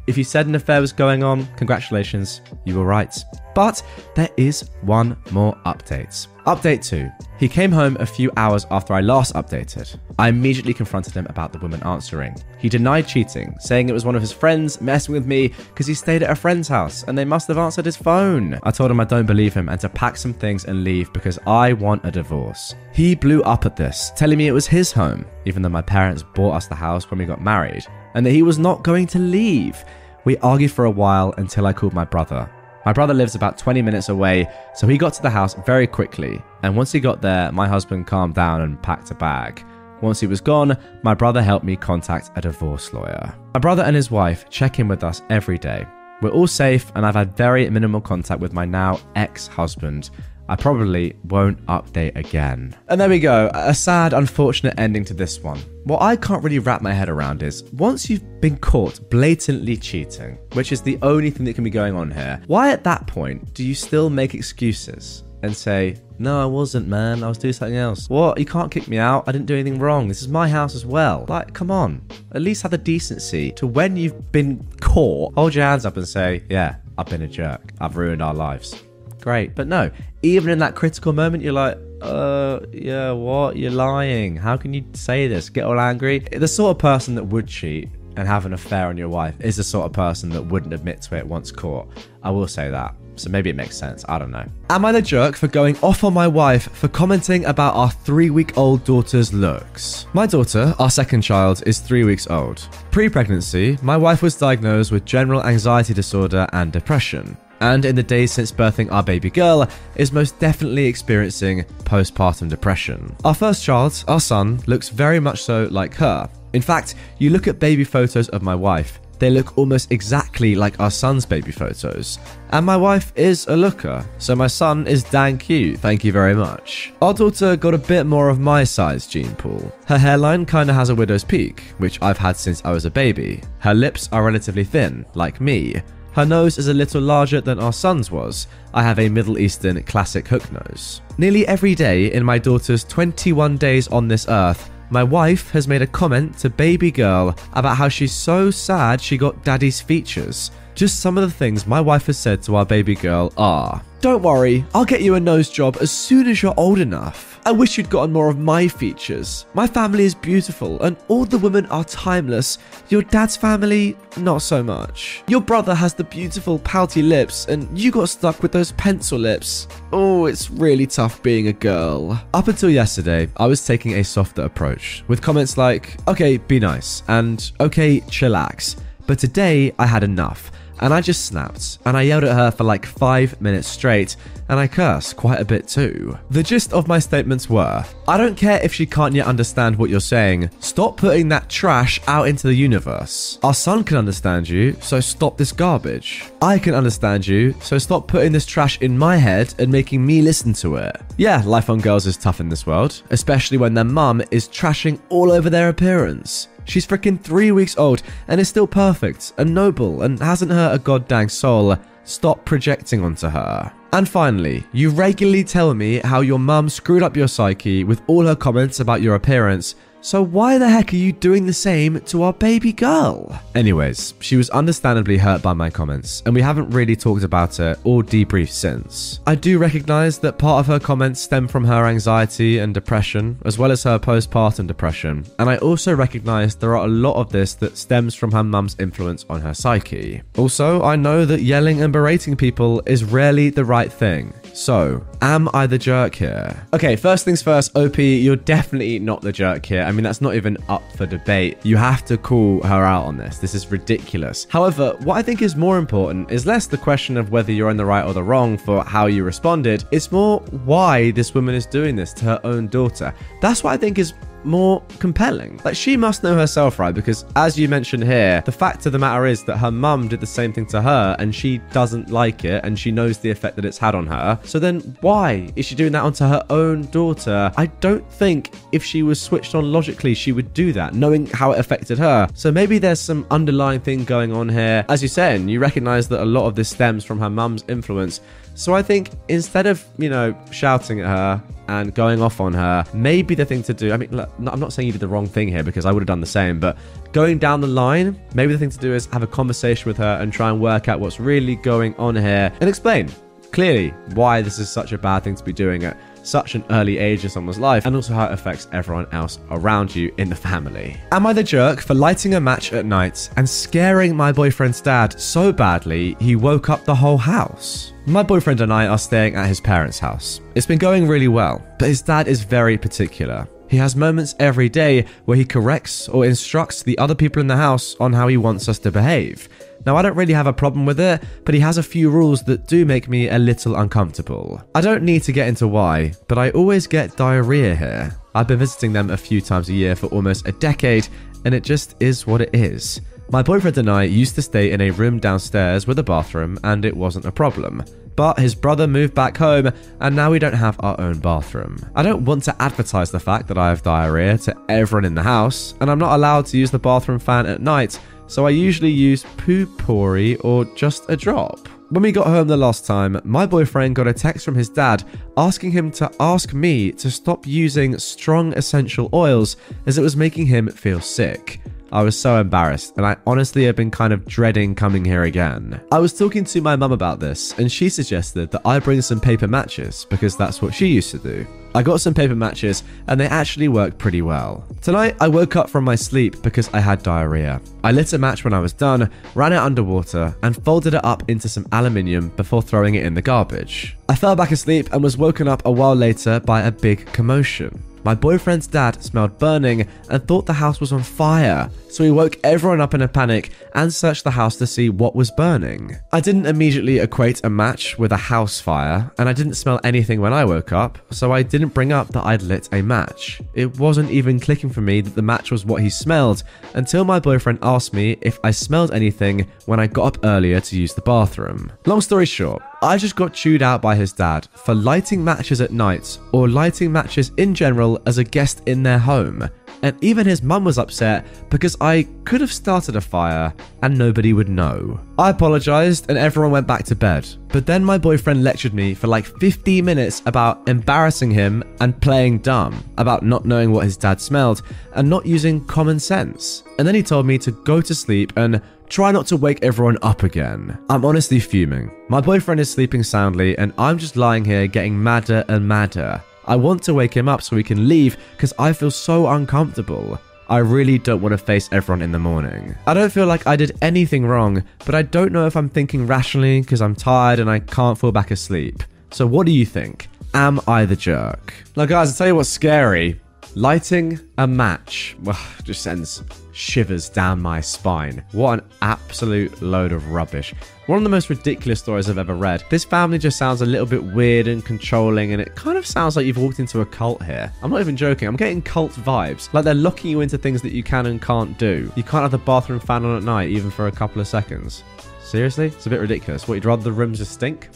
If 0.06 0.16
you 0.16 0.24
said 0.24 0.46
an 0.46 0.54
affair 0.54 0.80
was 0.80 0.92
going 0.92 1.22
on, 1.22 1.46
congratulations, 1.56 2.40
you 2.64 2.78
were 2.78 2.84
right. 2.84 3.14
But 3.54 3.82
there 4.14 4.30
is 4.36 4.68
one 4.82 5.16
more 5.30 5.54
update. 5.66 6.26
Update 6.46 6.88
2. 6.88 7.10
He 7.40 7.48
came 7.48 7.72
home 7.72 7.96
a 7.98 8.06
few 8.06 8.30
hours 8.36 8.66
after 8.70 8.94
I 8.94 9.00
last 9.00 9.34
updated. 9.34 9.98
I 10.16 10.28
immediately 10.28 10.72
confronted 10.72 11.12
him 11.12 11.26
about 11.28 11.52
the 11.52 11.58
woman 11.58 11.82
answering. 11.82 12.36
He 12.58 12.68
denied 12.68 13.08
cheating, 13.08 13.56
saying 13.58 13.88
it 13.88 13.92
was 13.92 14.04
one 14.04 14.14
of 14.14 14.20
his 14.20 14.30
friends 14.30 14.80
messing 14.80 15.12
with 15.12 15.26
me 15.26 15.48
because 15.48 15.88
he 15.88 15.94
stayed 15.94 16.22
at 16.22 16.30
a 16.30 16.36
friend's 16.36 16.68
house 16.68 17.02
and 17.02 17.18
they 17.18 17.24
must 17.24 17.48
have 17.48 17.58
answered 17.58 17.84
his 17.84 17.96
phone. 17.96 18.60
I 18.62 18.70
told 18.70 18.92
him 18.92 19.00
I 19.00 19.04
don't 19.04 19.26
believe 19.26 19.54
him 19.54 19.68
and 19.68 19.80
to 19.80 19.88
pack 19.88 20.16
some 20.16 20.32
things 20.32 20.66
and 20.66 20.84
leave 20.84 21.12
because 21.12 21.36
I 21.48 21.72
want 21.72 22.04
a 22.04 22.12
divorce. 22.12 22.76
He 22.92 23.16
blew 23.16 23.42
up 23.42 23.66
at 23.66 23.74
this, 23.74 24.12
telling 24.14 24.38
me 24.38 24.46
it 24.46 24.52
was 24.52 24.68
his 24.68 24.92
home, 24.92 25.26
even 25.46 25.62
though 25.62 25.68
my 25.68 25.82
parents 25.82 26.22
bought 26.22 26.54
us 26.54 26.68
the 26.68 26.76
house 26.76 27.10
when 27.10 27.18
we 27.18 27.26
got 27.26 27.42
married, 27.42 27.84
and 28.14 28.24
that 28.24 28.30
he 28.30 28.44
was 28.44 28.60
not 28.60 28.84
going 28.84 29.08
to 29.08 29.18
leave. 29.18 29.84
We 30.24 30.36
argued 30.38 30.70
for 30.70 30.84
a 30.84 30.90
while 30.90 31.34
until 31.38 31.66
I 31.66 31.72
called 31.72 31.92
my 31.92 32.04
brother. 32.04 32.48
My 32.86 32.92
brother 32.92 33.14
lives 33.14 33.34
about 33.34 33.58
20 33.58 33.82
minutes 33.82 34.10
away, 34.10 34.48
so 34.72 34.86
he 34.86 34.96
got 34.96 35.12
to 35.14 35.22
the 35.22 35.28
house 35.28 35.54
very 35.66 35.88
quickly. 35.88 36.40
And 36.62 36.76
once 36.76 36.92
he 36.92 37.00
got 37.00 37.20
there, 37.20 37.50
my 37.50 37.66
husband 37.66 38.06
calmed 38.06 38.36
down 38.36 38.60
and 38.60 38.80
packed 38.80 39.10
a 39.10 39.14
bag. 39.14 39.64
Once 40.02 40.20
he 40.20 40.28
was 40.28 40.40
gone, 40.40 40.78
my 41.02 41.12
brother 41.12 41.42
helped 41.42 41.64
me 41.64 41.74
contact 41.74 42.30
a 42.36 42.40
divorce 42.40 42.92
lawyer. 42.92 43.34
My 43.54 43.58
brother 43.58 43.82
and 43.82 43.96
his 43.96 44.12
wife 44.12 44.48
check 44.50 44.78
in 44.78 44.86
with 44.86 45.02
us 45.02 45.20
every 45.30 45.58
day. 45.58 45.84
We're 46.22 46.30
all 46.30 46.46
safe, 46.46 46.92
and 46.94 47.04
I've 47.04 47.16
had 47.16 47.36
very 47.36 47.68
minimal 47.68 48.00
contact 48.00 48.40
with 48.40 48.52
my 48.52 48.64
now 48.64 49.00
ex 49.16 49.48
husband, 49.48 50.10
I 50.48 50.56
probably 50.56 51.16
won't 51.24 51.64
update 51.66 52.16
again. 52.16 52.76
And 52.88 53.00
there 53.00 53.08
we 53.08 53.18
go, 53.18 53.50
a 53.52 53.74
sad, 53.74 54.12
unfortunate 54.12 54.78
ending 54.78 55.04
to 55.06 55.14
this 55.14 55.40
one. 55.40 55.60
What 55.84 56.02
I 56.02 56.16
can't 56.16 56.42
really 56.42 56.58
wrap 56.58 56.82
my 56.82 56.92
head 56.92 57.08
around 57.08 57.42
is 57.42 57.64
once 57.72 58.08
you've 58.08 58.40
been 58.40 58.56
caught 58.58 59.10
blatantly 59.10 59.76
cheating, 59.76 60.38
which 60.52 60.72
is 60.72 60.82
the 60.82 60.98
only 61.02 61.30
thing 61.30 61.44
that 61.46 61.54
can 61.54 61.64
be 61.64 61.70
going 61.70 61.94
on 61.94 62.10
here, 62.10 62.40
why 62.46 62.70
at 62.70 62.84
that 62.84 63.06
point 63.06 63.54
do 63.54 63.64
you 63.64 63.74
still 63.74 64.10
make 64.10 64.34
excuses 64.34 65.24
and 65.42 65.56
say, 65.56 65.96
no, 66.18 66.42
I 66.42 66.46
wasn't, 66.46 66.88
man. 66.88 67.22
I 67.22 67.28
was 67.28 67.38
doing 67.38 67.52
something 67.52 67.76
else. 67.76 68.08
What? 68.08 68.38
You 68.38 68.46
can't 68.46 68.70
kick 68.70 68.88
me 68.88 68.98
out. 68.98 69.24
I 69.28 69.32
didn't 69.32 69.46
do 69.46 69.54
anything 69.54 69.78
wrong. 69.78 70.08
This 70.08 70.22
is 70.22 70.28
my 70.28 70.48
house 70.48 70.74
as 70.74 70.86
well. 70.86 71.26
Like, 71.28 71.52
come 71.52 71.70
on. 71.70 72.02
At 72.32 72.42
least 72.42 72.62
have 72.62 72.70
the 72.70 72.78
decency 72.78 73.52
to 73.52 73.66
when 73.66 73.96
you've 73.96 74.32
been 74.32 74.66
caught, 74.80 75.34
hold 75.34 75.54
your 75.54 75.64
hands 75.64 75.84
up 75.84 75.96
and 75.96 76.08
say, 76.08 76.42
yeah, 76.48 76.76
I've 76.96 77.06
been 77.06 77.22
a 77.22 77.28
jerk. 77.28 77.72
I've 77.80 77.96
ruined 77.96 78.22
our 78.22 78.34
lives 78.34 78.82
great. 79.26 79.56
But 79.56 79.66
no, 79.66 79.90
even 80.22 80.50
in 80.50 80.60
that 80.60 80.76
critical 80.76 81.12
moment, 81.12 81.42
you're 81.42 81.52
like, 81.52 81.76
uh, 82.00 82.60
yeah, 82.72 83.10
what? 83.10 83.56
You're 83.56 83.72
lying. 83.72 84.36
How 84.36 84.56
can 84.56 84.72
you 84.72 84.84
say 84.92 85.26
this? 85.26 85.48
Get 85.48 85.64
all 85.64 85.80
angry. 85.80 86.20
The 86.20 86.46
sort 86.46 86.70
of 86.70 86.78
person 86.78 87.16
that 87.16 87.24
would 87.24 87.48
cheat 87.48 87.88
and 88.16 88.28
have 88.28 88.46
an 88.46 88.52
affair 88.52 88.86
on 88.86 88.96
your 88.96 89.08
wife 89.08 89.34
is 89.40 89.56
the 89.56 89.64
sort 89.64 89.84
of 89.84 89.92
person 89.92 90.30
that 90.30 90.42
wouldn't 90.42 90.72
admit 90.72 91.02
to 91.02 91.16
it 91.16 91.26
once 91.26 91.50
caught. 91.50 91.88
I 92.22 92.30
will 92.30 92.46
say 92.46 92.70
that. 92.70 92.94
So 93.16 93.28
maybe 93.28 93.50
it 93.50 93.56
makes 93.56 93.76
sense. 93.76 94.04
I 94.08 94.20
don't 94.20 94.30
know. 94.30 94.46
Am 94.70 94.84
I 94.84 94.92
the 94.92 95.02
jerk 95.02 95.34
for 95.34 95.48
going 95.48 95.76
off 95.82 96.04
on 96.04 96.14
my 96.14 96.28
wife 96.28 96.70
for 96.72 96.86
commenting 96.86 97.46
about 97.46 97.74
our 97.74 97.90
three 97.90 98.30
week 98.30 98.56
old 98.56 98.84
daughter's 98.84 99.32
looks? 99.32 100.06
My 100.12 100.26
daughter, 100.26 100.72
our 100.78 100.90
second 100.90 101.22
child, 101.22 101.64
is 101.66 101.80
three 101.80 102.04
weeks 102.04 102.28
old. 102.28 102.58
Pre 102.92 103.08
pregnancy, 103.08 103.76
my 103.82 103.96
wife 103.96 104.22
was 104.22 104.36
diagnosed 104.36 104.92
with 104.92 105.04
general 105.04 105.42
anxiety 105.44 105.94
disorder 105.94 106.46
and 106.52 106.70
depression 106.70 107.36
and 107.60 107.84
in 107.84 107.94
the 107.94 108.02
days 108.02 108.32
since 108.32 108.52
birthing 108.52 108.90
our 108.92 109.02
baby 109.02 109.30
girl, 109.30 109.68
is 109.96 110.12
most 110.12 110.38
definitely 110.38 110.86
experiencing 110.86 111.64
postpartum 111.84 112.48
depression. 112.48 113.14
Our 113.24 113.34
first 113.34 113.64
child, 113.64 114.04
our 114.08 114.20
son, 114.20 114.60
looks 114.66 114.88
very 114.88 115.20
much 115.20 115.42
so 115.42 115.68
like 115.70 115.94
her. 115.94 116.28
In 116.52 116.62
fact, 116.62 116.94
you 117.18 117.30
look 117.30 117.48
at 117.48 117.58
baby 117.58 117.84
photos 117.84 118.28
of 118.30 118.42
my 118.42 118.54
wife, 118.54 119.00
they 119.18 119.30
look 119.30 119.56
almost 119.56 119.92
exactly 119.92 120.54
like 120.54 120.78
our 120.78 120.90
son's 120.90 121.24
baby 121.24 121.52
photos. 121.52 122.18
And 122.50 122.66
my 122.66 122.76
wife 122.76 123.12
is 123.16 123.46
a 123.46 123.56
looker, 123.56 124.04
so 124.18 124.36
my 124.36 124.46
son 124.46 124.86
is 124.86 125.04
dang 125.04 125.38
cute, 125.38 125.78
thank 125.80 126.04
you 126.04 126.12
very 126.12 126.34
much. 126.34 126.92
Our 127.00 127.14
daughter 127.14 127.56
got 127.56 127.74
a 127.74 127.78
bit 127.78 128.04
more 128.06 128.28
of 128.28 128.38
my 128.38 128.64
size 128.64 129.06
gene 129.06 129.34
pool. 129.36 129.72
Her 129.86 129.98
hairline 129.98 130.44
kinda 130.44 130.72
has 130.72 130.90
a 130.90 130.94
widow's 130.94 131.24
peak, 131.24 131.62
which 131.78 132.00
I've 132.02 132.18
had 132.18 132.36
since 132.36 132.62
I 132.64 132.72
was 132.72 132.84
a 132.84 132.90
baby. 132.90 133.40
Her 133.58 133.74
lips 133.74 134.08
are 134.12 134.24
relatively 134.24 134.64
thin, 134.64 135.04
like 135.14 135.40
me, 135.40 135.82
her 136.16 136.24
nose 136.24 136.56
is 136.56 136.68
a 136.68 136.72
little 136.72 137.02
larger 137.02 137.42
than 137.42 137.60
our 137.60 137.74
son's 137.74 138.10
was. 138.10 138.46
I 138.72 138.82
have 138.82 138.98
a 138.98 139.06
Middle 139.06 139.38
Eastern 139.38 139.82
classic 139.82 140.26
hook 140.26 140.50
nose. 140.50 141.02
Nearly 141.18 141.46
every 141.46 141.74
day 141.74 142.10
in 142.10 142.24
my 142.24 142.38
daughter's 142.38 142.84
21 142.84 143.58
days 143.58 143.86
on 143.88 144.08
this 144.08 144.26
earth, 144.26 144.70
my 144.88 145.04
wife 145.04 145.50
has 145.50 145.68
made 145.68 145.82
a 145.82 145.86
comment 145.86 146.38
to 146.38 146.48
baby 146.48 146.90
girl 146.90 147.36
about 147.52 147.76
how 147.76 147.90
she's 147.90 148.14
so 148.14 148.50
sad 148.50 148.98
she 148.98 149.18
got 149.18 149.44
daddy's 149.44 149.82
features. 149.82 150.52
Just 150.74 151.00
some 151.00 151.18
of 151.18 151.22
the 151.22 151.36
things 151.36 151.66
my 151.66 151.82
wife 151.82 152.06
has 152.06 152.16
said 152.16 152.42
to 152.44 152.56
our 152.56 152.64
baby 152.64 152.94
girl 152.94 153.30
are 153.36 153.82
Don't 154.00 154.22
worry, 154.22 154.64
I'll 154.72 154.86
get 154.86 155.02
you 155.02 155.16
a 155.16 155.20
nose 155.20 155.50
job 155.50 155.76
as 155.82 155.90
soon 155.90 156.28
as 156.28 156.42
you're 156.42 156.54
old 156.56 156.78
enough. 156.78 157.35
I 157.46 157.52
wish 157.52 157.78
you'd 157.78 157.88
gotten 157.88 158.12
more 158.12 158.28
of 158.28 158.40
my 158.40 158.66
features. 158.66 159.46
My 159.54 159.68
family 159.68 160.04
is 160.04 160.16
beautiful 160.16 160.82
and 160.82 160.96
all 161.06 161.24
the 161.24 161.38
women 161.38 161.64
are 161.66 161.84
timeless. 161.84 162.58
Your 162.88 163.02
dad's 163.02 163.36
family, 163.36 163.96
not 164.16 164.42
so 164.42 164.64
much. 164.64 165.22
Your 165.28 165.40
brother 165.40 165.72
has 165.72 165.94
the 165.94 166.02
beautiful 166.02 166.58
pouty 166.58 167.02
lips 167.02 167.46
and 167.46 167.78
you 167.78 167.92
got 167.92 168.08
stuck 168.08 168.42
with 168.42 168.50
those 168.50 168.72
pencil 168.72 169.20
lips. 169.20 169.68
Oh, 169.92 170.26
it's 170.26 170.50
really 170.50 170.88
tough 170.88 171.22
being 171.22 171.46
a 171.46 171.52
girl. 171.52 172.20
Up 172.34 172.48
until 172.48 172.68
yesterday, 172.68 173.28
I 173.36 173.46
was 173.46 173.64
taking 173.64 173.92
a 173.92 174.02
softer 174.02 174.42
approach 174.42 175.04
with 175.06 175.22
comments 175.22 175.56
like, 175.56 175.96
okay, 176.08 176.38
be 176.38 176.58
nice 176.58 177.04
and 177.06 177.48
okay, 177.60 178.00
chillax. 178.00 178.74
But 179.06 179.20
today 179.20 179.72
I 179.78 179.86
had 179.86 180.02
enough 180.02 180.50
and 180.80 180.92
I 180.92 181.00
just 181.00 181.24
snapped, 181.24 181.78
and 181.86 181.96
I 181.96 182.02
yelled 182.02 182.24
at 182.24 182.36
her 182.36 182.50
for 182.50 182.64
like 182.64 182.84
five 182.84 183.40
minutes 183.40 183.66
straight, 183.66 184.16
and 184.48 184.58
I 184.58 184.66
curse 184.66 185.12
quite 185.12 185.40
a 185.40 185.44
bit 185.44 185.68
too. 185.68 186.18
The 186.30 186.42
gist 186.42 186.72
of 186.72 186.88
my 186.88 186.98
statements 186.98 187.48
were 187.48 187.84
I 188.08 188.16
don't 188.16 188.36
care 188.36 188.60
if 188.62 188.72
she 188.72 188.86
can't 188.86 189.14
yet 189.14 189.26
understand 189.26 189.76
what 189.76 189.90
you're 189.90 190.00
saying, 190.00 190.50
stop 190.60 190.96
putting 190.96 191.28
that 191.28 191.48
trash 191.48 192.00
out 192.06 192.28
into 192.28 192.46
the 192.46 192.54
universe. 192.54 193.38
Our 193.42 193.54
son 193.54 193.84
can 193.84 193.96
understand 193.96 194.48
you, 194.48 194.76
so 194.80 195.00
stop 195.00 195.36
this 195.36 195.52
garbage. 195.52 196.24
I 196.40 196.58
can 196.58 196.74
understand 196.74 197.26
you, 197.26 197.54
so 197.60 197.78
stop 197.78 198.08
putting 198.08 198.32
this 198.32 198.46
trash 198.46 198.80
in 198.80 198.96
my 198.96 199.16
head 199.16 199.54
and 199.58 199.70
making 199.70 200.04
me 200.04 200.22
listen 200.22 200.52
to 200.54 200.76
it. 200.76 201.00
Yeah, 201.16 201.42
life 201.44 201.70
on 201.70 201.80
girls 201.80 202.06
is 202.06 202.16
tough 202.16 202.40
in 202.40 202.48
this 202.48 202.66
world, 202.66 203.02
especially 203.10 203.58
when 203.58 203.74
their 203.74 203.84
mum 203.84 204.22
is 204.30 204.48
trashing 204.48 205.00
all 205.08 205.32
over 205.32 205.50
their 205.50 205.68
appearance. 205.68 206.48
She's 206.66 206.86
freaking 206.86 207.20
three 207.20 207.52
weeks 207.52 207.78
old 207.78 208.02
and 208.28 208.40
is 208.40 208.48
still 208.48 208.66
perfect 208.66 209.32
and 209.38 209.54
noble 209.54 210.02
and 210.02 210.18
hasn't 210.18 210.50
hurt 210.50 210.74
a 210.74 210.78
goddamn 210.78 211.28
soul. 211.28 211.76
Stop 212.04 212.44
projecting 212.44 213.02
onto 213.02 213.28
her. 213.28 213.72
And 213.92 214.08
finally, 214.08 214.64
you 214.72 214.90
regularly 214.90 215.44
tell 215.44 215.72
me 215.72 216.00
how 216.00 216.20
your 216.20 216.38
mum 216.38 216.68
screwed 216.68 217.02
up 217.02 217.16
your 217.16 217.28
psyche 217.28 217.84
with 217.84 218.02
all 218.06 218.26
her 218.26 218.36
comments 218.36 218.80
about 218.80 219.00
your 219.00 219.14
appearance 219.14 219.74
so 220.06 220.22
why 220.22 220.56
the 220.56 220.68
heck 220.68 220.92
are 220.92 220.96
you 220.96 221.10
doing 221.10 221.46
the 221.46 221.52
same 221.52 222.00
to 222.02 222.22
our 222.22 222.32
baby 222.32 222.72
girl? 222.72 223.36
Anyways, 223.56 224.14
she 224.20 224.36
was 224.36 224.48
understandably 224.50 225.18
hurt 225.18 225.42
by 225.42 225.52
my 225.52 225.68
comments, 225.68 226.22
and 226.24 226.32
we 226.32 226.40
haven't 226.40 226.70
really 226.70 226.94
talked 226.94 227.24
about 227.24 227.58
it 227.58 227.76
or 227.82 228.04
debriefed 228.04 228.50
since. 228.50 229.18
I 229.26 229.34
do 229.34 229.58
recognize 229.58 230.20
that 230.20 230.38
part 230.38 230.60
of 230.60 230.68
her 230.68 230.78
comments 230.78 231.20
stem 231.20 231.48
from 231.48 231.64
her 231.64 231.86
anxiety 231.86 232.58
and 232.58 232.72
depression, 232.72 233.36
as 233.44 233.58
well 233.58 233.72
as 233.72 233.82
her 233.82 233.98
postpartum 233.98 234.68
depression, 234.68 235.26
and 235.40 235.50
I 235.50 235.56
also 235.56 235.92
recognize 235.92 236.54
there 236.54 236.76
are 236.76 236.86
a 236.86 236.88
lot 236.88 237.16
of 237.16 237.32
this 237.32 237.54
that 237.54 237.76
stems 237.76 238.14
from 238.14 238.30
her 238.30 238.44
mum's 238.44 238.76
influence 238.78 239.24
on 239.28 239.40
her 239.40 239.54
psyche. 239.54 240.22
Also, 240.38 240.84
I 240.84 240.94
know 240.94 241.24
that 241.24 241.42
yelling 241.42 241.82
and 241.82 241.92
berating 241.92 242.36
people 242.36 242.80
is 242.86 243.02
rarely 243.02 243.50
the 243.50 243.64
right 243.64 243.92
thing. 243.92 244.32
So, 244.56 245.04
am 245.22 245.48
I 245.54 245.66
the 245.66 245.78
jerk 245.78 246.14
here? 246.14 246.66
Okay, 246.72 246.96
first 246.96 247.24
things 247.24 247.42
first, 247.42 247.76
OP, 247.76 247.98
you're 247.98 248.36
definitely 248.36 248.98
not 248.98 249.20
the 249.22 249.32
jerk 249.32 249.64
here. 249.64 249.82
I 249.82 249.92
mean, 249.92 250.04
that's 250.04 250.20
not 250.20 250.34
even 250.34 250.56
up 250.68 250.82
for 250.92 251.06
debate. 251.06 251.58
You 251.64 251.76
have 251.76 252.04
to 252.06 252.16
call 252.16 252.62
her 252.62 252.84
out 252.84 253.04
on 253.04 253.16
this. 253.16 253.38
This 253.38 253.54
is 253.54 253.70
ridiculous. 253.70 254.46
However, 254.50 254.96
what 255.04 255.16
I 255.16 255.22
think 255.22 255.42
is 255.42 255.56
more 255.56 255.78
important 255.78 256.30
is 256.30 256.46
less 256.46 256.66
the 256.66 256.78
question 256.78 257.16
of 257.16 257.30
whether 257.30 257.52
you're 257.52 257.70
in 257.70 257.76
the 257.76 257.84
right 257.84 258.04
or 258.04 258.12
the 258.12 258.22
wrong 258.22 258.58
for 258.58 258.84
how 258.84 259.06
you 259.06 259.24
responded. 259.24 259.84
It's 259.90 260.10
more 260.12 260.40
why 260.64 261.10
this 261.12 261.34
woman 261.34 261.54
is 261.54 261.66
doing 261.66 261.96
this 261.96 262.12
to 262.14 262.24
her 262.24 262.40
own 262.44 262.68
daughter. 262.68 263.14
That's 263.40 263.62
what 263.64 263.72
I 263.72 263.76
think 263.76 263.98
is 263.98 264.14
more 264.46 264.82
compelling. 264.98 265.60
Like, 265.64 265.76
she 265.76 265.96
must 265.96 266.22
know 266.22 266.34
herself, 266.34 266.78
right? 266.78 266.94
Because 266.94 267.24
as 267.36 267.58
you 267.58 267.68
mentioned 267.68 268.04
here, 268.04 268.42
the 268.46 268.52
fact 268.52 268.86
of 268.86 268.92
the 268.92 268.98
matter 268.98 269.26
is 269.26 269.44
that 269.44 269.56
her 269.58 269.70
mum 269.70 270.08
did 270.08 270.20
the 270.20 270.26
same 270.26 270.52
thing 270.52 270.66
to 270.66 270.80
her 270.80 271.16
and 271.18 271.34
she 271.34 271.58
doesn't 271.72 272.10
like 272.10 272.44
it 272.44 272.64
and 272.64 272.78
she 272.78 272.90
knows 272.90 273.18
the 273.18 273.30
effect 273.30 273.56
that 273.56 273.64
it's 273.64 273.78
had 273.78 273.94
on 273.94 274.06
her. 274.06 274.38
So 274.44 274.58
then 274.58 274.80
why 275.00 275.50
is 275.56 275.66
she 275.66 275.74
doing 275.74 275.92
that 275.92 276.02
onto 276.02 276.24
her 276.24 276.44
own 276.50 276.82
daughter? 276.86 277.52
I 277.56 277.66
don't 277.66 278.08
think 278.12 278.52
if 278.72 278.84
she 278.84 279.02
was 279.02 279.20
switched 279.20 279.54
on 279.54 279.72
logically, 279.72 280.14
she 280.14 280.32
would 280.32 280.54
do 280.54 280.72
that, 280.72 280.94
knowing 280.94 281.26
how 281.26 281.52
it 281.52 281.58
affected 281.58 281.98
her. 281.98 282.28
So 282.34 282.52
maybe 282.52 282.78
there's 282.78 283.00
some 283.00 283.26
underlying 283.30 283.80
thing 283.80 284.04
going 284.04 284.32
on 284.32 284.48
here. 284.48 284.84
As 284.88 285.02
you 285.02 285.08
said, 285.08 285.42
you 285.48 285.60
recognize 285.60 286.08
that 286.08 286.22
a 286.22 286.24
lot 286.24 286.46
of 286.46 286.54
this 286.54 286.68
stems 286.68 287.04
from 287.04 287.18
her 287.20 287.30
mum's 287.30 287.64
influence. 287.68 288.20
So 288.54 288.74
I 288.74 288.82
think 288.82 289.10
instead 289.28 289.66
of, 289.66 289.84
you 289.98 290.08
know, 290.08 290.34
shouting 290.50 291.00
at 291.00 291.06
her 291.06 291.42
and 291.68 291.94
going 291.94 292.22
off 292.22 292.40
on 292.40 292.52
her, 292.52 292.84
maybe 292.92 293.34
the 293.34 293.44
thing 293.44 293.62
to 293.64 293.74
do, 293.74 293.92
I 293.92 293.96
mean, 293.96 294.10
look, 294.10 294.30
I'm 294.38 294.60
not 294.60 294.72
saying 294.72 294.86
you 294.86 294.92
did 294.92 295.00
the 295.00 295.08
wrong 295.08 295.26
thing 295.26 295.48
here 295.48 295.62
because 295.62 295.86
I 295.86 295.92
would 295.92 296.00
have 296.00 296.06
done 296.06 296.20
the 296.20 296.26
same, 296.26 296.60
but 296.60 296.76
going 297.12 297.38
down 297.38 297.60
the 297.60 297.66
line, 297.66 298.20
maybe 298.34 298.52
the 298.52 298.58
thing 298.58 298.70
to 298.70 298.78
do 298.78 298.94
is 298.94 299.06
have 299.06 299.22
a 299.22 299.26
conversation 299.26 299.88
with 299.88 299.96
her 299.96 300.18
and 300.20 300.32
try 300.32 300.50
and 300.50 300.60
work 300.60 300.88
out 300.88 301.00
what's 301.00 301.18
really 301.20 301.56
going 301.56 301.94
on 301.96 302.14
here 302.16 302.52
and 302.60 302.68
explain 302.68 303.10
clearly 303.52 303.90
why 304.14 304.42
this 304.42 304.58
is 304.58 304.68
such 304.68 304.92
a 304.92 304.98
bad 304.98 305.24
thing 305.24 305.34
to 305.34 305.44
be 305.44 305.52
doing 305.52 305.84
at 305.84 305.96
such 306.26 306.54
an 306.54 306.64
early 306.70 306.98
age 306.98 307.24
in 307.24 307.30
someone's 307.30 307.58
life, 307.58 307.86
and 307.86 307.94
also 307.94 308.14
how 308.14 308.26
it 308.26 308.32
affects 308.32 308.68
everyone 308.72 309.06
else 309.12 309.38
around 309.50 309.94
you 309.94 310.12
in 310.18 310.28
the 310.28 310.36
family. 310.36 310.96
Am 311.12 311.26
I 311.26 311.32
the 311.32 311.42
jerk 311.42 311.80
for 311.80 311.94
lighting 311.94 312.34
a 312.34 312.40
match 312.40 312.72
at 312.72 312.84
night 312.86 313.30
and 313.36 313.48
scaring 313.48 314.16
my 314.16 314.32
boyfriend's 314.32 314.80
dad 314.80 315.18
so 315.20 315.52
badly 315.52 316.16
he 316.20 316.36
woke 316.36 316.70
up 316.70 316.84
the 316.84 316.94
whole 316.94 317.18
house? 317.18 317.92
My 318.06 318.22
boyfriend 318.22 318.60
and 318.60 318.72
I 318.72 318.86
are 318.86 318.98
staying 318.98 319.34
at 319.34 319.48
his 319.48 319.60
parents' 319.60 319.98
house. 319.98 320.40
It's 320.54 320.66
been 320.66 320.78
going 320.78 321.08
really 321.08 321.28
well, 321.28 321.64
but 321.78 321.88
his 321.88 322.02
dad 322.02 322.28
is 322.28 322.42
very 322.42 322.78
particular. 322.78 323.48
He 323.68 323.76
has 323.78 323.96
moments 323.96 324.36
every 324.38 324.68
day 324.68 325.06
where 325.24 325.36
he 325.36 325.44
corrects 325.44 326.08
or 326.08 326.24
instructs 326.24 326.82
the 326.82 326.96
other 326.98 327.16
people 327.16 327.40
in 327.40 327.48
the 327.48 327.56
house 327.56 327.96
on 327.98 328.12
how 328.12 328.28
he 328.28 328.36
wants 328.36 328.68
us 328.68 328.78
to 328.80 328.92
behave. 328.92 329.48
Now, 329.86 329.96
I 329.96 330.02
don't 330.02 330.16
really 330.16 330.32
have 330.32 330.48
a 330.48 330.52
problem 330.52 330.84
with 330.84 330.98
it, 330.98 331.22
but 331.44 331.54
he 331.54 331.60
has 331.60 331.78
a 331.78 331.82
few 331.82 332.10
rules 332.10 332.42
that 332.42 332.66
do 332.66 332.84
make 332.84 333.08
me 333.08 333.28
a 333.28 333.38
little 333.38 333.76
uncomfortable. 333.76 334.60
I 334.74 334.80
don't 334.80 335.04
need 335.04 335.22
to 335.22 335.32
get 335.32 335.46
into 335.46 335.68
why, 335.68 336.12
but 336.26 336.38
I 336.38 336.50
always 336.50 336.88
get 336.88 337.16
diarrhea 337.16 337.76
here. 337.76 338.18
I've 338.34 338.48
been 338.48 338.58
visiting 338.58 338.92
them 338.92 339.10
a 339.10 339.16
few 339.16 339.40
times 339.40 339.68
a 339.68 339.72
year 339.72 339.94
for 339.94 340.08
almost 340.08 340.48
a 340.48 340.52
decade, 340.52 341.06
and 341.44 341.54
it 341.54 341.62
just 341.62 341.94
is 342.00 342.26
what 342.26 342.40
it 342.40 342.50
is. 342.52 343.00
My 343.30 343.42
boyfriend 343.42 343.78
and 343.78 343.88
I 343.88 344.02
used 344.02 344.34
to 344.34 344.42
stay 344.42 344.72
in 344.72 344.80
a 344.80 344.90
room 344.90 345.20
downstairs 345.20 345.86
with 345.86 346.00
a 346.00 346.02
bathroom, 346.02 346.58
and 346.64 346.84
it 346.84 346.96
wasn't 346.96 347.24
a 347.24 347.32
problem. 347.32 347.84
But 348.16 348.40
his 348.40 348.54
brother 348.54 348.88
moved 348.88 349.14
back 349.14 349.36
home, 349.36 349.70
and 350.00 350.16
now 350.16 350.32
we 350.32 350.40
don't 350.40 350.52
have 350.52 350.76
our 350.80 351.00
own 351.00 351.20
bathroom. 351.20 351.78
I 351.94 352.02
don't 352.02 352.24
want 352.24 352.42
to 352.44 352.62
advertise 352.62 353.12
the 353.12 353.20
fact 353.20 353.46
that 353.48 353.58
I 353.58 353.68
have 353.68 353.82
diarrhea 353.82 354.38
to 354.38 354.56
everyone 354.68 355.04
in 355.04 355.14
the 355.14 355.22
house, 355.22 355.74
and 355.80 355.88
I'm 355.88 355.98
not 355.98 356.14
allowed 356.14 356.46
to 356.46 356.58
use 356.58 356.72
the 356.72 356.78
bathroom 356.78 357.20
fan 357.20 357.46
at 357.46 357.60
night 357.60 358.00
so 358.26 358.46
I 358.46 358.50
usually 358.50 358.90
use 358.90 359.24
Poo-Pourri 359.36 360.36
or 360.44 360.64
just 360.74 361.08
a 361.08 361.16
drop. 361.16 361.68
When 361.90 362.02
we 362.02 362.10
got 362.10 362.26
home 362.26 362.48
the 362.48 362.56
last 362.56 362.84
time, 362.84 363.20
my 363.22 363.46
boyfriend 363.46 363.94
got 363.94 364.08
a 364.08 364.12
text 364.12 364.44
from 364.44 364.56
his 364.56 364.68
dad 364.68 365.04
asking 365.36 365.70
him 365.70 365.92
to 365.92 366.10
ask 366.18 366.52
me 366.52 366.90
to 366.92 367.10
stop 367.10 367.46
using 367.46 367.96
strong 367.98 368.52
essential 368.54 369.08
oils 369.14 369.56
as 369.86 369.96
it 369.96 370.02
was 370.02 370.16
making 370.16 370.46
him 370.46 370.68
feel 370.68 371.00
sick. 371.00 371.60
I 371.96 372.02
was 372.02 372.14
so 372.14 372.38
embarrassed, 372.38 372.98
and 372.98 373.06
I 373.06 373.16
honestly 373.26 373.64
have 373.64 373.74
been 373.74 373.90
kind 373.90 374.12
of 374.12 374.26
dreading 374.26 374.74
coming 374.74 375.02
here 375.02 375.22
again. 375.22 375.80
I 375.90 375.98
was 375.98 376.12
talking 376.12 376.44
to 376.44 376.60
my 376.60 376.76
mum 376.76 376.92
about 376.92 377.20
this, 377.20 377.58
and 377.58 377.72
she 377.72 377.88
suggested 377.88 378.50
that 378.50 378.66
I 378.66 378.80
bring 378.80 379.00
some 379.00 379.18
paper 379.18 379.48
matches 379.48 380.06
because 380.10 380.36
that's 380.36 380.60
what 380.60 380.74
she 380.74 380.88
used 380.88 381.10
to 381.12 381.18
do. 381.18 381.46
I 381.74 381.82
got 381.82 382.02
some 382.02 382.12
paper 382.12 382.34
matches, 382.34 382.82
and 383.06 383.18
they 383.18 383.26
actually 383.26 383.68
worked 383.68 383.96
pretty 383.96 384.20
well. 384.20 384.62
Tonight, 384.82 385.16
I 385.22 385.28
woke 385.28 385.56
up 385.56 385.70
from 385.70 385.84
my 385.84 385.94
sleep 385.94 386.42
because 386.42 386.68
I 386.74 386.80
had 386.80 387.02
diarrhea. 387.02 387.62
I 387.82 387.92
lit 387.92 388.12
a 388.12 388.18
match 388.18 388.44
when 388.44 388.52
I 388.52 388.60
was 388.60 388.74
done, 388.74 389.10
ran 389.34 389.54
it 389.54 389.56
underwater, 389.56 390.36
and 390.42 390.62
folded 390.66 390.92
it 390.92 391.02
up 391.02 391.26
into 391.30 391.48
some 391.48 391.66
aluminium 391.72 392.28
before 392.36 392.60
throwing 392.60 392.96
it 392.96 393.06
in 393.06 393.14
the 393.14 393.22
garbage. 393.22 393.96
I 394.10 394.16
fell 394.16 394.36
back 394.36 394.50
asleep 394.50 394.92
and 394.92 395.02
was 395.02 395.16
woken 395.16 395.48
up 395.48 395.64
a 395.64 395.72
while 395.72 395.96
later 395.96 396.40
by 396.40 396.60
a 396.60 396.70
big 396.70 397.06
commotion. 397.06 397.82
My 398.06 398.14
boyfriend's 398.14 398.68
dad 398.68 399.02
smelled 399.02 399.36
burning 399.36 399.88
and 400.10 400.28
thought 400.28 400.46
the 400.46 400.52
house 400.52 400.78
was 400.78 400.92
on 400.92 401.02
fire, 401.02 401.68
so 401.96 402.04
he 402.04 402.10
woke 402.10 402.38
everyone 402.44 402.82
up 402.82 402.92
in 402.92 403.00
a 403.00 403.08
panic 403.08 403.52
and 403.74 403.92
searched 403.92 404.22
the 404.22 404.30
house 404.30 404.56
to 404.56 404.66
see 404.66 404.90
what 404.90 405.16
was 405.16 405.30
burning. 405.30 405.96
I 406.12 406.20
didn't 406.20 406.44
immediately 406.44 406.98
equate 406.98 407.42
a 407.42 407.48
match 407.48 407.98
with 407.98 408.12
a 408.12 408.18
house 408.18 408.60
fire, 408.60 409.10
and 409.16 409.30
I 409.30 409.32
didn't 409.32 409.54
smell 409.54 409.80
anything 409.82 410.20
when 410.20 410.34
I 410.34 410.44
woke 410.44 410.72
up, 410.72 410.98
so 411.10 411.32
I 411.32 411.42
didn't 411.42 411.72
bring 411.72 411.92
up 411.92 412.08
that 412.08 412.26
I'd 412.26 412.42
lit 412.42 412.68
a 412.70 412.82
match. 412.82 413.40
It 413.54 413.78
wasn't 413.78 414.10
even 414.10 414.38
clicking 414.38 414.68
for 414.68 414.82
me 414.82 415.00
that 415.00 415.14
the 415.14 415.22
match 415.22 415.50
was 415.50 415.64
what 415.64 415.80
he 415.80 415.88
smelled 415.88 416.42
until 416.74 417.04
my 417.04 417.18
boyfriend 417.18 417.60
asked 417.62 417.94
me 417.94 418.18
if 418.20 418.38
I 418.44 418.50
smelled 418.50 418.92
anything 418.92 419.46
when 419.64 419.80
I 419.80 419.86
got 419.86 420.16
up 420.16 420.24
earlier 420.26 420.60
to 420.60 420.78
use 420.78 420.92
the 420.92 421.00
bathroom. 421.00 421.72
Long 421.86 422.02
story 422.02 422.26
short, 422.26 422.62
I 422.82 422.98
just 422.98 423.16
got 423.16 423.32
chewed 423.32 423.62
out 423.62 423.80
by 423.80 423.96
his 423.96 424.12
dad 424.12 424.48
for 424.52 424.74
lighting 424.74 425.24
matches 425.24 425.62
at 425.62 425.72
night 425.72 426.18
or 426.32 426.46
lighting 426.46 426.92
matches 426.92 427.32
in 427.38 427.54
general 427.54 428.02
as 428.04 428.18
a 428.18 428.24
guest 428.24 428.62
in 428.66 428.82
their 428.82 428.98
home. 428.98 429.48
And 429.82 429.96
even 430.02 430.26
his 430.26 430.42
mum 430.42 430.64
was 430.64 430.78
upset 430.78 431.26
because 431.50 431.76
I 431.80 432.08
could 432.24 432.40
have 432.40 432.52
started 432.52 432.96
a 432.96 433.00
fire 433.00 433.52
and 433.82 433.96
nobody 433.96 434.32
would 434.32 434.48
know. 434.48 435.00
I 435.18 435.30
apologized 435.30 436.06
and 436.08 436.18
everyone 436.18 436.50
went 436.50 436.66
back 436.66 436.84
to 436.84 436.94
bed. 436.94 437.28
But 437.48 437.66
then 437.66 437.84
my 437.84 437.98
boyfriend 437.98 438.42
lectured 438.42 438.74
me 438.74 438.94
for 438.94 439.06
like 439.06 439.24
15 439.24 439.84
minutes 439.84 440.22
about 440.26 440.68
embarrassing 440.68 441.30
him 441.30 441.62
and 441.80 442.00
playing 442.00 442.38
dumb, 442.38 442.82
about 442.98 443.22
not 443.22 443.44
knowing 443.44 443.72
what 443.72 443.84
his 443.84 443.96
dad 443.96 444.20
smelled 444.20 444.62
and 444.94 445.08
not 445.08 445.26
using 445.26 445.64
common 445.66 446.00
sense. 446.00 446.64
And 446.78 446.86
then 446.86 446.94
he 446.94 447.02
told 447.02 447.26
me 447.26 447.38
to 447.38 447.52
go 447.52 447.80
to 447.80 447.94
sleep 447.94 448.32
and 448.36 448.60
Try 448.88 449.10
not 449.10 449.26
to 449.28 449.36
wake 449.36 449.58
everyone 449.62 449.98
up 450.02 450.22
again. 450.22 450.78
I'm 450.88 451.04
honestly 451.04 451.40
fuming. 451.40 451.90
My 452.08 452.20
boyfriend 452.20 452.60
is 452.60 452.70
sleeping 452.70 453.02
soundly, 453.02 453.58
and 453.58 453.72
I'm 453.78 453.98
just 453.98 454.16
lying 454.16 454.44
here 454.44 454.68
getting 454.68 455.02
madder 455.02 455.44
and 455.48 455.66
madder. 455.66 456.22
I 456.46 456.56
want 456.56 456.82
to 456.84 456.94
wake 456.94 457.14
him 457.14 457.28
up 457.28 457.42
so 457.42 457.56
we 457.56 457.64
can 457.64 457.88
leave 457.88 458.16
because 458.32 458.52
I 458.58 458.72
feel 458.72 458.90
so 458.90 459.26
uncomfortable. 459.28 460.18
I 460.48 460.58
really 460.58 460.98
don't 460.98 461.20
want 461.20 461.32
to 461.32 461.38
face 461.38 461.68
everyone 461.72 462.02
in 462.02 462.12
the 462.12 462.20
morning. 462.20 462.76
I 462.86 462.94
don't 462.94 463.10
feel 463.10 463.26
like 463.26 463.46
I 463.48 463.56
did 463.56 463.76
anything 463.82 464.26
wrong, 464.26 464.62
but 464.84 464.94
I 464.94 465.02
don't 465.02 465.32
know 465.32 465.46
if 465.46 465.56
I'm 465.56 465.68
thinking 465.68 466.06
rationally 466.06 466.60
because 466.60 466.80
I'm 466.80 466.94
tired 466.94 467.40
and 467.40 467.50
I 467.50 467.58
can't 467.58 467.98
fall 467.98 468.12
back 468.12 468.30
asleep. 468.30 468.84
So, 469.10 469.26
what 469.26 469.46
do 469.46 469.52
you 469.52 469.66
think? 469.66 470.08
Am 470.34 470.60
I 470.68 470.84
the 470.84 470.94
jerk? 470.94 471.52
Now, 471.76 471.86
guys, 471.86 472.10
I'll 472.10 472.16
tell 472.16 472.26
you 472.28 472.36
what's 472.36 472.48
scary. 472.48 473.20
Lighting 473.56 474.20
a 474.38 474.46
match 474.46 475.16
well, 475.22 475.38
just 475.64 475.82
sends 475.82 476.22
shivers 476.56 477.08
down 477.08 477.40
my 477.40 477.60
spine. 477.60 478.24
What 478.32 478.60
an 478.60 478.68
absolute 478.82 479.60
load 479.60 479.92
of 479.92 480.10
rubbish. 480.10 480.54
One 480.86 480.96
of 480.96 481.04
the 481.04 481.10
most 481.10 481.28
ridiculous 481.28 481.80
stories 481.80 482.08
I've 482.08 482.18
ever 482.18 482.34
read. 482.34 482.64
This 482.70 482.84
family 482.84 483.18
just 483.18 483.36
sounds 483.36 483.60
a 483.60 483.66
little 483.66 483.86
bit 483.86 484.02
weird 484.02 484.48
and 484.48 484.64
controlling, 484.64 485.32
and 485.32 485.42
it 485.42 485.54
kind 485.54 485.76
of 485.76 485.86
sounds 485.86 486.16
like 486.16 486.26
you've 486.26 486.38
walked 486.38 486.58
into 486.58 486.80
a 486.80 486.86
cult 486.86 487.22
here. 487.22 487.52
I'm 487.62 487.70
not 487.70 487.80
even 487.80 487.96
joking, 487.96 488.26
I'm 488.26 488.36
getting 488.36 488.62
cult 488.62 488.92
vibes. 488.92 489.52
Like 489.52 489.64
they're 489.64 489.74
locking 489.74 490.10
you 490.10 490.20
into 490.22 490.38
things 490.38 490.62
that 490.62 490.72
you 490.72 490.82
can 490.82 491.06
and 491.06 491.20
can't 491.20 491.58
do. 491.58 491.92
You 491.94 492.02
can't 492.02 492.22
have 492.22 492.30
the 492.30 492.38
bathroom 492.38 492.80
fan 492.80 493.04
on 493.04 493.16
at 493.16 493.22
night, 493.22 493.50
even 493.50 493.70
for 493.70 493.88
a 493.88 493.92
couple 493.92 494.20
of 494.20 494.26
seconds. 494.26 494.82
Seriously? 495.20 495.66
It's 495.66 495.86
a 495.86 495.90
bit 495.90 496.00
ridiculous. 496.00 496.48
What, 496.48 496.54
you'd 496.54 496.64
rather 496.64 496.82
the 496.82 496.92
rooms 496.92 497.18
just 497.18 497.32
stink? 497.32 497.68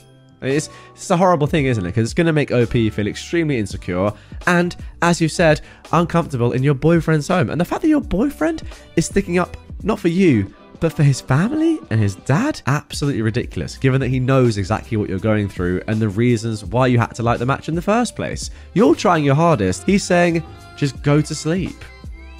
It's, 0.43 0.71
it's 0.95 1.11
a 1.11 1.17
horrible 1.17 1.47
thing, 1.47 1.67
isn't 1.67 1.85
it? 1.85 1.89
Because 1.89 2.05
it's 2.05 2.15
going 2.15 2.27
to 2.27 2.33
make 2.33 2.51
OP 2.51 2.73
feel 2.73 3.07
extremely 3.07 3.59
insecure 3.59 4.13
and, 4.47 4.75
as 5.03 5.21
you 5.21 5.29
said, 5.29 5.61
uncomfortable 5.93 6.53
in 6.53 6.63
your 6.63 6.75
boyfriend's 6.75 7.29
home. 7.29 7.51
And 7.51 7.61
the 7.61 7.65
fact 7.65 7.83
that 7.83 7.89
your 7.89 8.01
boyfriend 8.01 8.63
is 8.97 9.07
sticking 9.07 9.39
up 9.39 9.57
not 9.83 9.99
for 9.99 10.09
you, 10.09 10.55
but 10.81 10.93
for 10.95 11.03
his 11.03 11.21
family 11.21 11.79
and 11.91 12.01
his 12.01 12.17
dad, 12.17 12.61
absolutely 12.67 13.23
ridiculous, 13.23 13.77
given 13.77 14.01
that 14.01 14.09
he 14.09 14.19
knows 14.19 14.57
exactly 14.57 14.97
what 14.97 15.11
you're 15.11 15.19
going 15.19 15.49
through 15.49 15.83
and 15.87 16.01
the 16.01 16.09
reasons 16.09 16.65
why 16.65 16.87
you 16.87 16.99
had 16.99 17.15
to 17.15 17.23
like 17.23 17.39
the 17.39 17.47
match 17.47 17.69
in 17.69 17.75
the 17.75 17.83
first 17.83 18.17
place. 18.17 18.51
You're 18.73 18.95
trying 18.95 19.25
your 19.25 19.35
hardest. 19.35 19.85
He's 19.85 20.05
saying, 20.05 20.43
just 20.77 21.03
go 21.03 21.21
to 21.21 21.35
sleep. 21.35 21.77